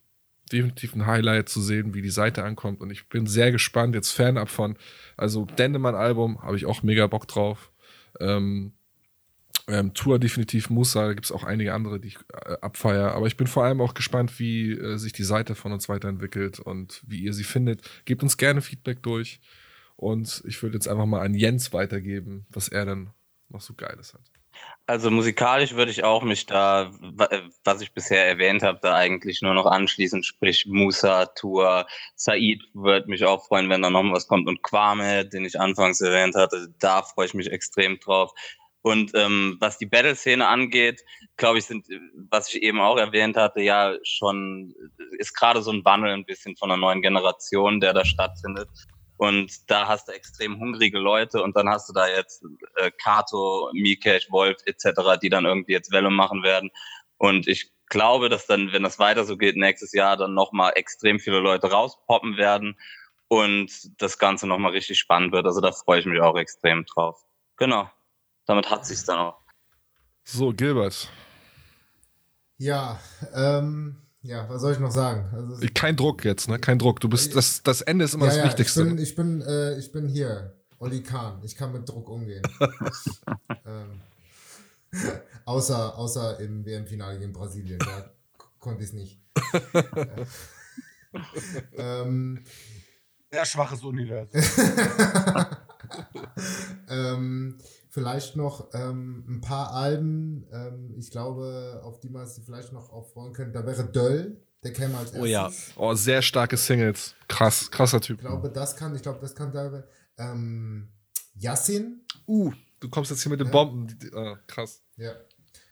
definitiv 0.53 0.95
ein 0.95 1.07
Highlight 1.07 1.49
zu 1.49 1.61
sehen, 1.61 1.95
wie 1.95 2.03
die 2.03 2.11
Seite 2.11 2.45
ankommt. 2.45 2.81
Und 2.81 2.91
ich 2.91 3.09
bin 3.09 3.27
sehr 3.27 3.53
gespannt, 3.53 3.95
jetzt 3.95 4.13
fernab 4.13 4.49
von, 4.49 4.77
also 5.17 5.45
Dendemann-Album, 5.45 6.43
habe 6.43 6.57
ich 6.57 6.67
auch 6.67 6.83
mega 6.83 7.07
Bock 7.07 7.27
drauf. 7.27 7.73
Ähm, 8.21 8.73
ähm, 9.69 9.95
Tour 9.95 10.21
definitiv 10.21 10.71
Musa, 10.71 11.07
da 11.07 11.13
gibt 11.15 11.25
es 11.25 11.33
auch 11.33 11.43
einige 11.43 11.75
andere, 11.75 11.99
die 11.99 12.09
ich 12.09 12.19
äh, 12.33 12.57
abfeier. 12.61 13.13
Aber 13.13 13.27
ich 13.27 13.37
bin 13.37 13.49
vor 13.49 13.65
allem 13.65 13.81
auch 13.81 13.95
gespannt, 13.95 14.39
wie 14.39 14.73
äh, 14.73 14.97
sich 14.97 15.13
die 15.13 15.25
Seite 15.25 15.57
von 15.57 15.73
uns 15.73 15.89
weiterentwickelt 15.89 16.61
und 16.61 17.03
wie 17.07 17.19
ihr 17.19 17.33
sie 17.33 17.45
findet. 17.45 17.83
Gebt 18.05 18.23
uns 18.23 18.37
gerne 18.37 18.63
Feedback 18.63 19.03
durch. 19.03 19.41
Und 19.97 20.43
ich 20.47 20.63
würde 20.63 20.77
jetzt 20.77 20.89
einfach 20.89 21.07
mal 21.07 21.23
an 21.23 21.35
Jens 21.35 21.73
weitergeben, 21.73 22.47
was 22.51 22.69
er 22.69 22.85
dann 22.85 23.11
noch 23.49 23.61
so 23.61 23.75
Geiles 23.75 24.15
hat. 24.15 24.23
Also 24.87 25.11
musikalisch 25.11 25.75
würde 25.75 25.91
ich 25.91 26.05
auch 26.05 26.23
mich 26.23 26.47
da, 26.47 26.93
äh, 27.31 27.43
was 27.65 27.81
ich 27.81 27.93
bisher 27.93 28.27
erwähnt 28.27 28.63
habe, 28.63 28.79
da 28.81 28.95
eigentlich 28.95 29.43
nur 29.43 29.55
noch 29.55 29.67
anschließen, 29.67 30.23
sprich 30.23 30.67
Musa, 30.67 31.27
Tour, 31.27 31.87
Said 32.15 32.63
würde 32.73 33.11
mich 33.11 33.25
auch 33.25 33.47
freuen, 33.47 33.69
wenn 33.69 33.83
da 33.83 33.91
noch 33.91 34.05
was 34.13 34.29
kommt 34.29 34.49
und 34.49 34.63
Kwame, 34.63 35.27
den 35.27 35.45
ich 35.45 35.59
anfangs 35.59 36.01
erwähnt 36.01 36.37
hatte, 36.37 36.69
da 36.79 37.03
freue 37.03 37.27
ich 37.27 37.35
mich 37.35 37.51
extrem 37.51 37.99
drauf. 37.99 38.33
Und 38.83 39.11
ähm, 39.15 39.57
was 39.59 39.79
die 39.79 39.87
Battle-Szene 39.87 40.47
angeht, 40.47 41.03
glaube 41.37 41.59
ich, 41.59 41.65
sind, 41.65 41.87
was 42.31 42.55
ich 42.55 42.63
eben 42.63 42.81
auch 42.81 42.97
erwähnt 42.97 43.37
hatte, 43.37 43.61
ja 43.61 43.97
schon, 44.05 44.73
ist 45.19 45.35
gerade 45.35 45.61
so 45.61 45.73
ein 45.73 45.85
Wandel 45.85 46.13
ein 46.13 46.25
bisschen 46.25 46.57
von 46.57 46.71
einer 46.71 46.81
neuen 46.81 47.03
Generation, 47.03 47.81
der 47.81 47.93
da 47.93 48.05
stattfindet. 48.05 48.69
Und 49.17 49.71
da 49.71 49.89
hast 49.89 50.09
du 50.09 50.13
extrem 50.13 50.59
hungrige 50.59 50.99
Leute 50.99 51.43
und 51.43 51.57
dann 51.57 51.69
hast 51.69 51.89
du 51.89 51.93
da 51.93 52.07
jetzt 52.07 52.45
äh, 52.77 52.91
Kato, 53.03 53.71
Mikesh, 53.73 54.31
Wolf 54.31 54.59
etc., 54.67 55.19
die 55.23 55.31
dann 55.31 55.47
irgendwie 55.47 55.73
jetzt 55.73 55.91
Welle 55.93 56.11
machen 56.11 56.43
werden. 56.43 56.71
Und 57.17 57.49
ich 57.49 57.73
glaube, 57.89 58.29
dass 58.29 58.47
dann, 58.47 58.73
wenn 58.73 58.83
das 58.83 58.99
weiter 58.99 59.25
so 59.25 59.37
geht, 59.37 59.57
nächstes 59.57 59.93
Jahr 59.93 60.17
dann 60.17 60.35
nochmal 60.35 60.73
extrem 60.75 61.19
viele 61.19 61.41
Leute 61.41 61.71
rauspoppen 61.71 62.37
werden 62.37 62.79
und 63.29 63.71
das 64.01 64.19
Ganze 64.19 64.47
nochmal 64.47 64.73
richtig 64.73 64.99
spannend 64.99 65.33
wird. 65.33 65.47
Also 65.47 65.61
da 65.61 65.73
freue 65.73 66.01
ich 66.01 66.07
mich 66.07 66.21
auch 66.21 66.37
extrem 66.37 66.85
drauf. 66.85 67.25
Genau. 67.57 67.91
damit 68.45 68.71
hat 68.71 68.85
sich's 68.85 69.05
dann 69.05 69.19
auch. 69.19 69.41
So, 70.25 70.53
Gilbert. 70.53 71.09
Ja, 72.59 73.01
ähm, 73.35 74.06
ja, 74.27 74.49
was 74.49 74.61
soll 74.61 74.73
ich 74.73 74.79
noch 74.79 74.91
sagen? 74.91 75.29
Also, 75.33 75.67
Kein 75.75 75.97
Druck 75.97 76.25
jetzt, 76.25 76.49
ne? 76.49 76.59
Kein 76.59 76.79
Druck. 76.79 77.01
Du 77.01 77.09
bist, 77.09 77.35
das, 77.37 77.63
das 77.63 77.81
Ende 77.81 78.05
ist 78.05 78.15
immer 78.15 78.27
ja, 78.27 78.31
das 78.31 78.39
ja, 78.39 78.45
Wichtigste. 78.47 78.83
Ich 78.83 78.89
bin, 78.89 78.99
ich 78.99 79.15
bin, 79.15 79.43
äh, 79.43 79.79
ich 79.79 79.93
bin 79.93 80.09
hier, 80.09 80.55
Olli 80.79 81.03
Kahn. 81.03 81.41
Ich 81.45 81.57
kann 81.57 81.73
mit 81.73 81.89
Druck 81.89 82.09
umgehen. 82.09 82.43
ähm, 83.65 84.01
außer, 85.45 85.97
außer 85.97 86.41
im 86.41 86.65
WM-Finale 86.65 87.19
gegen 87.19 87.33
Brasilien. 87.33 87.79
Da 87.79 88.11
konnte 88.59 88.83
ich 88.83 88.89
es 88.89 88.95
nicht. 88.95 89.21
ähm, 91.77 92.43
Sehr 93.31 93.47
schwaches 93.47 93.83
Universum. 93.83 94.43
ähm, 96.89 97.59
vielleicht 97.97 98.37
noch 98.37 98.69
ähm, 98.75 99.25
ein 99.27 99.41
paar 99.41 99.73
Alben, 99.73 100.47
ähm, 100.53 100.95
ich 100.99 101.11
glaube, 101.11 101.81
auf 101.83 101.99
die 101.99 102.11
man 102.11 102.27
sich 102.27 102.45
vielleicht 102.45 102.71
noch 102.75 102.93
auch 102.93 103.11
freuen 103.11 103.33
könnte. 103.33 103.53
Da 103.59 103.65
wäre 103.65 103.87
Döll, 103.91 104.37
der 104.63 104.75
käme 104.75 104.99
als 104.99 105.13
erstes. 105.13 105.23
Oh 105.23 105.25
ja. 105.25 105.51
Oh, 105.77 105.95
sehr 105.95 106.21
starke 106.21 106.59
Singles. 106.59 107.15
Krass, 107.27 107.71
krasser 107.71 108.03
Typ. 108.03 108.19
Ich 108.19 108.27
glaube, 108.27 108.51
das 108.51 108.77
kann, 108.77 108.95
ich 108.95 109.01
glaube, 109.01 109.19
das 109.23 109.35
kann 109.35 109.51
da. 109.51 109.83
Ähm, 110.19 110.91
Yassin. 111.39 112.03
Uh, 112.29 112.53
du 112.81 112.91
kommst 112.91 113.11
jetzt 113.11 113.23
hier 113.23 113.31
mit 113.31 113.41
den 113.41 113.47
Ja. 113.47 113.53
Bomben. 113.53 113.87
Die- 113.87 113.99
die- 113.99 114.13
ah, 114.15 114.39
krass. 114.47 114.83
Ja. 114.97 115.13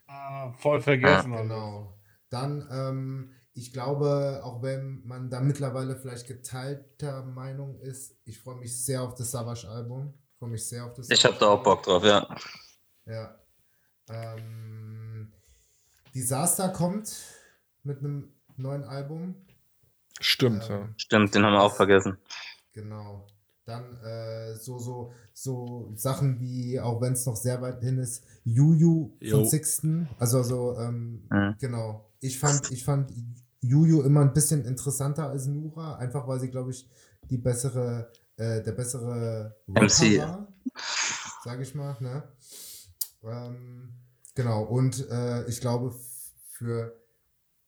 Ah, 0.06 0.52
voll 0.54 0.80
vergessen. 0.80 1.30
Ja, 1.32 1.42
genau. 1.42 1.98
Dann, 2.30 2.66
ähm, 2.70 3.30
ich 3.52 3.70
glaube, 3.70 4.40
auch 4.44 4.62
wenn 4.62 5.02
man 5.04 5.28
da 5.28 5.40
mittlerweile 5.40 5.94
vielleicht 5.96 6.26
geteilter 6.26 7.22
Meinung 7.26 7.78
ist, 7.80 8.16
ich 8.24 8.40
freue 8.40 8.56
mich 8.56 8.82
sehr 8.82 9.02
auf 9.02 9.14
das 9.14 9.30
Savage-Album. 9.30 10.14
Ich 10.44 10.46
freue 10.46 10.50
mich 10.52 10.66
sehr 10.66 10.84
auf 10.84 10.94
das 10.94 11.10
Ich 11.10 11.24
hab 11.24 11.38
da 11.38 11.46
auch 11.46 11.62
Bock 11.62 11.82
drauf, 11.84 12.04
ja. 12.04 12.26
Ja. 13.06 13.34
Ähm, 14.10 15.32
Disaster 16.14 16.68
kommt 16.68 17.16
mit 17.82 17.98
einem 18.00 18.32
neuen 18.56 18.84
Album. 18.84 19.34
Stimmt, 20.20 20.64
Ähm, 20.68 20.70
ja. 20.70 20.88
Stimmt, 20.96 21.34
den 21.34 21.44
haben 21.44 21.54
wir 21.54 21.62
auch 21.62 21.74
vergessen. 21.74 22.18
Genau. 22.72 23.26
Dann 23.64 23.96
äh, 24.02 24.54
so, 24.56 24.78
so, 24.78 25.12
so 25.32 25.90
Sachen 25.96 26.38
wie, 26.40 26.78
auch 26.78 27.00
wenn 27.00 27.14
es 27.14 27.24
noch 27.24 27.36
sehr 27.36 27.62
weit 27.62 27.80
hin 27.80 27.98
ist, 27.98 28.24
Juju 28.44 29.16
Jo. 29.20 29.38
von 29.38 29.46
Sixten. 29.46 30.08
Also, 30.18 30.38
also 30.38 30.78
ähm, 30.78 31.26
Mhm. 31.30 31.56
genau. 31.58 32.10
Ich 32.20 32.38
fand, 32.38 32.70
ich 32.70 32.84
fand 32.84 33.10
Juju 33.60 34.02
immer 34.02 34.20
ein 34.20 34.34
bisschen 34.34 34.64
interessanter 34.66 35.30
als 35.30 35.46
Nura, 35.46 35.96
einfach 35.96 36.28
weil 36.28 36.38
sie, 36.40 36.50
glaube 36.50 36.70
ich, 36.70 36.86
die 37.30 37.38
bessere, 37.38 38.12
äh, 38.36 38.62
der 38.62 38.72
bessere 38.72 39.56
Rapper 39.68 39.84
MC. 39.86 40.18
war. 40.18 40.48
Sag 41.44 41.60
ich 41.60 41.74
mal, 41.74 41.96
ne? 42.00 42.22
Ähm, 43.22 43.92
genau. 44.34 44.62
Und 44.62 45.08
äh, 45.10 45.44
ich 45.46 45.60
glaube, 45.60 45.94
für 46.52 46.94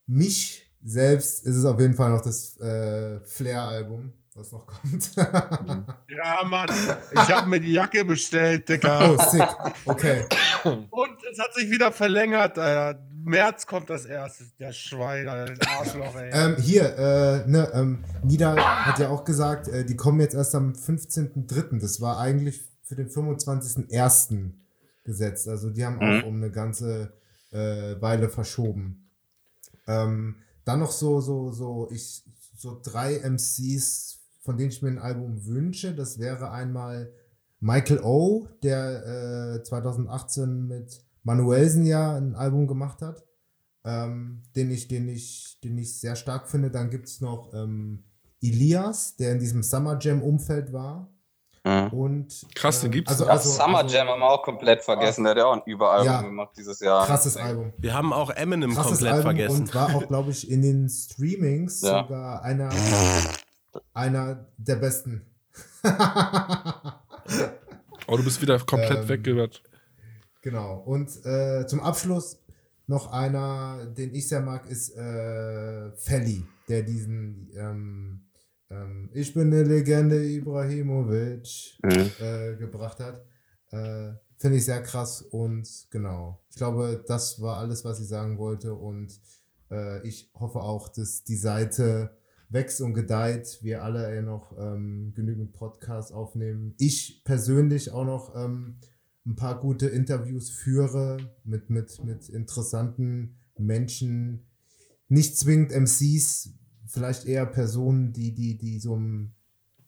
mich 0.07 0.71
selbst 0.83 1.45
ist 1.45 1.57
es 1.57 1.65
auf 1.65 1.81
jeden 1.81 1.95
Fall 1.95 2.11
noch 2.11 2.23
das 2.23 2.57
äh, 2.61 3.21
Flair-Album, 3.21 4.13
was 4.35 4.53
noch 4.53 4.67
kommt. 4.67 5.11
Ja, 6.09 6.45
Mann. 6.45 6.71
Ich 7.13 7.31
habe 7.31 7.49
mir 7.49 7.61
die 7.61 7.73
Jacke 7.73 8.05
bestellt, 8.05 8.69
Digga. 8.69 9.11
Oh, 9.11 9.19
sick. 9.31 9.47
Okay. 9.85 10.25
Und 10.65 11.19
es 11.31 11.39
hat 11.39 11.53
sich 11.55 11.71
wieder 11.71 11.93
verlängert, 11.93 12.59
Alter. 12.59 12.99
März 13.27 13.67
kommt 13.67 13.91
das 13.91 14.05
erste. 14.07 14.45
Der 14.59 14.73
Schwein. 14.73 15.27
Den 15.27 15.59
Arschloch, 15.69 16.15
ey. 16.17 16.31
Ähm, 16.33 16.57
hier, 16.57 16.97
äh, 16.97 17.49
ne, 17.51 17.71
ähm, 17.75 18.05
Nida 18.23 18.57
hat 18.57 18.99
ja 18.99 19.09
auch 19.09 19.25
gesagt, 19.25 19.69
äh, 19.69 19.85
die 19.85 19.97
kommen 19.97 20.21
jetzt 20.21 20.35
erst 20.35 20.55
am 20.55 20.73
15.03. 20.73 21.81
Das 21.81 22.01
war 22.01 22.19
eigentlich 22.19 22.63
für 22.85 22.95
den 22.95 23.09
25.01. 23.11 24.53
gesetzt. 25.05 25.49
Also 25.49 25.71
die 25.71 25.85
haben 25.85 25.97
Mhm. 25.97 26.21
auch 26.23 26.27
um 26.29 26.37
eine 26.37 26.51
ganze 26.51 27.13
äh, 27.53 28.01
Weile 28.01 28.29
verschoben. 28.29 29.09
Ähm, 29.87 30.37
dann 30.65 30.81
noch 30.81 30.91
so, 30.93 31.21
so, 31.21 31.53
so, 31.53 31.89
ich, 31.93 32.25
so 32.57 32.81
drei 32.83 33.19
MCs, 33.21 34.19
von 34.43 34.57
denen 34.57 34.71
ich 34.71 34.83
mir 34.83 34.89
ein 34.91 34.99
Album 34.99 35.47
wünsche. 35.47 35.95
Das 35.95 36.19
wäre 36.19 36.51
einmal 36.51 37.13
Michael 37.61 38.01
O., 38.01 38.49
der 38.63 39.57
äh, 39.59 39.63
2018 39.63 40.67
mit 40.67 41.01
Manuelsen 41.27 41.85
ja 41.85 42.17
ein 42.17 42.35
Album 42.35 42.67
gemacht 42.67 43.03
hat 43.03 43.27
ähm, 43.87 44.43
den, 44.57 44.71
ich, 44.71 44.89
den, 44.89 45.09
ich, 45.09 45.59
den 45.63 45.79
ich 45.79 45.99
sehr 46.01 46.17
stark 46.17 46.49
finde. 46.49 46.71
Dann 46.71 46.91
gibt 46.91 47.07
es 47.07 47.21
noch 47.21 47.53
ähm, 47.55 48.03
Elias, 48.43 49.17
der 49.17 49.33
in 49.33 49.39
diesem 49.39 49.63
Summer 49.63 49.97
Jam-Umfeld 50.01 50.73
war. 50.73 51.09
Mhm. 51.65 51.89
Und, 51.89 52.47
Krass, 52.55 52.81
den 52.81 52.87
ähm, 52.87 52.93
gibt's 52.93 53.13
also, 53.13 53.27
also, 53.27 53.51
Summer 53.51 53.79
also, 53.79 53.95
Jam 53.95 54.09
haben 54.09 54.21
wir 54.21 54.31
auch 54.31 54.43
komplett 54.43 54.83
vergessen. 54.83 55.25
Der 55.25 55.31
hat 55.33 55.39
ja 55.39 55.47
auch 55.47 55.55
ein 55.55 55.63
Überalbum 55.67 56.07
Ja. 56.07 56.23
gemacht 56.23 56.51
dieses 56.57 56.81
Jahr. 56.81 57.07
Krasses 57.07 57.37
Album. 57.37 57.73
Wir 57.79 57.95
haben 57.95 58.13
auch 58.13 58.31
Eminem 58.31 58.75
Krasses 58.75 58.99
komplett 58.99 59.13
Album 59.13 59.23
vergessen. 59.25 59.61
und 59.63 59.75
war 59.75 59.95
auch, 59.95 60.07
glaube 60.07 60.31
ich, 60.31 60.51
in 60.51 60.63
den 60.63 60.89
Streamings 60.89 61.81
Ja. 61.83 62.03
sogar 62.03 62.43
einer, 62.43 62.71
einer 63.95 64.47
der 64.59 64.77
besten. 64.77 65.23
Oh, 68.09 68.17
du 68.17 68.23
bist 68.23 68.41
wieder 68.41 68.59
komplett 68.61 68.99
Ähm, 69.03 69.09
weg, 69.09 69.25
Gilbert. 69.25 69.63
Genau. 70.47 70.77
Und 70.87 71.09
äh, 71.27 71.67
zum 71.67 71.81
Abschluss 71.81 72.39
noch 72.87 73.11
einer, 73.11 73.85
den 73.87 74.15
ich 74.15 74.29
sehr 74.29 74.41
mag, 74.43 74.71
ist 74.71 74.97
äh, 74.97 75.91
Felly, 75.97 76.45
der 76.69 76.85
diesen 76.85 77.51
ähm, 77.57 78.21
ähm, 78.71 79.11
Ich 79.13 79.35
bin 79.35 79.53
eine 79.53 79.65
Legende 79.65 80.25
Ibrahimovic 80.25 81.81
Mhm. 81.83 82.11
äh, 82.21 82.55
gebracht 82.55 83.01
hat. 83.01 83.25
Äh, 83.73 84.13
Finde 84.39 84.59
ich 84.59 84.65
sehr 84.65 84.85
krass 84.85 85.21
und 85.21 85.69
genau. 85.91 86.39
Ich 86.51 86.55
glaube, 86.59 87.03
das 87.09 87.41
war 87.43 87.57
alles, 87.57 87.85
was 87.85 87.99
ich 87.99 88.07
sagen 88.07 88.39
wollte 88.39 88.73
und 88.73 89.21
äh, 89.73 90.07
ich 90.07 90.31
hoffe 90.39 90.61
auch, 90.61 90.87
dass 90.87 91.25
die 91.25 91.35
Seite 91.37 92.17
wächst 92.51 92.81
und 92.81 92.95
gedeiht. 92.95 93.59
Wir 93.63 93.83
alle 93.83 94.23
noch 94.23 94.57
ähm, 94.57 95.13
genügend 95.13 95.55
Podcasts 95.55 96.13
aufnehmen. 96.13 96.77
Ich 96.79 97.23
persönlich 97.25 97.91
auch 97.91 98.05
noch 98.05 98.37
ähm, 98.37 98.77
ein 99.27 99.37
paar 99.37 99.59
gute 99.59 99.89
Interviews 99.89 100.51
führe 100.51 101.19
mit, 101.45 101.69
mit, 101.69 102.03
mit 102.05 102.29
interessanten 102.29 103.37
Menschen. 103.59 104.47
Nicht 105.09 105.37
zwingend 105.37 105.73
MCs, 105.73 106.51
vielleicht 106.87 107.27
eher 107.27 107.47
Personen, 107.47 108.13
die, 108.13 108.33
die, 108.35 108.57
die 108.57 108.79
so 108.79 108.95
im 108.95 109.33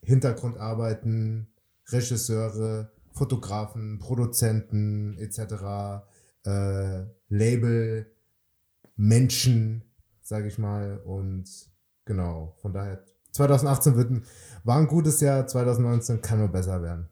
Hintergrund 0.02 0.58
arbeiten, 0.58 1.48
Regisseure, 1.88 2.90
Fotografen, 3.12 3.98
Produzenten 3.98 5.16
etc., 5.18 6.02
äh, 6.44 7.04
Label, 7.28 8.06
Menschen, 8.96 9.84
sage 10.22 10.48
ich 10.48 10.58
mal. 10.58 10.98
Und 10.98 11.48
genau, 12.04 12.56
von 12.60 12.72
daher, 12.72 13.04
2018 13.32 13.96
wird 13.96 14.10
ein, 14.10 14.24
war 14.64 14.78
ein 14.78 14.88
gutes 14.88 15.20
Jahr, 15.20 15.46
2019 15.46 16.20
kann 16.20 16.38
nur 16.38 16.48
besser 16.48 16.82
werden. 16.82 17.08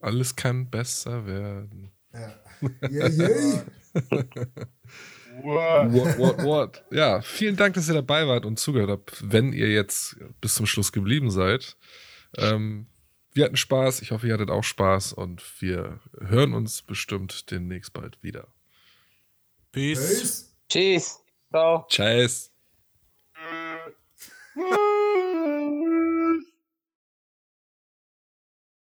Alles 0.00 0.36
kann 0.36 0.70
besser 0.70 1.26
werden. 1.26 1.92
Ja. 2.12 2.34
Yeah, 2.90 3.08
yeah. 3.08 3.64
What, 5.42 6.18
what, 6.18 6.38
what? 6.42 6.84
Ja, 6.90 7.20
vielen 7.20 7.56
Dank, 7.56 7.74
dass 7.74 7.88
ihr 7.88 7.94
dabei 7.94 8.26
wart 8.26 8.46
und 8.46 8.58
zugehört 8.58 8.90
habt, 8.90 9.30
wenn 9.30 9.52
ihr 9.52 9.70
jetzt 9.70 10.16
bis 10.40 10.54
zum 10.54 10.66
Schluss 10.66 10.92
geblieben 10.92 11.30
seid. 11.30 11.76
Ähm, 12.38 12.86
wir 13.32 13.44
hatten 13.44 13.56
Spaß, 13.56 14.00
ich 14.00 14.12
hoffe, 14.12 14.26
ihr 14.26 14.34
hattet 14.34 14.50
auch 14.50 14.64
Spaß 14.64 15.12
und 15.12 15.42
wir 15.60 16.00
hören 16.20 16.54
uns 16.54 16.82
bestimmt 16.82 17.50
demnächst 17.50 17.92
bald 17.92 18.22
wieder. 18.22 18.48
Peace. 19.72 20.56
Tschüss. 20.68 21.20
Ciao. 21.50 21.86
Tschüss. 21.88 22.50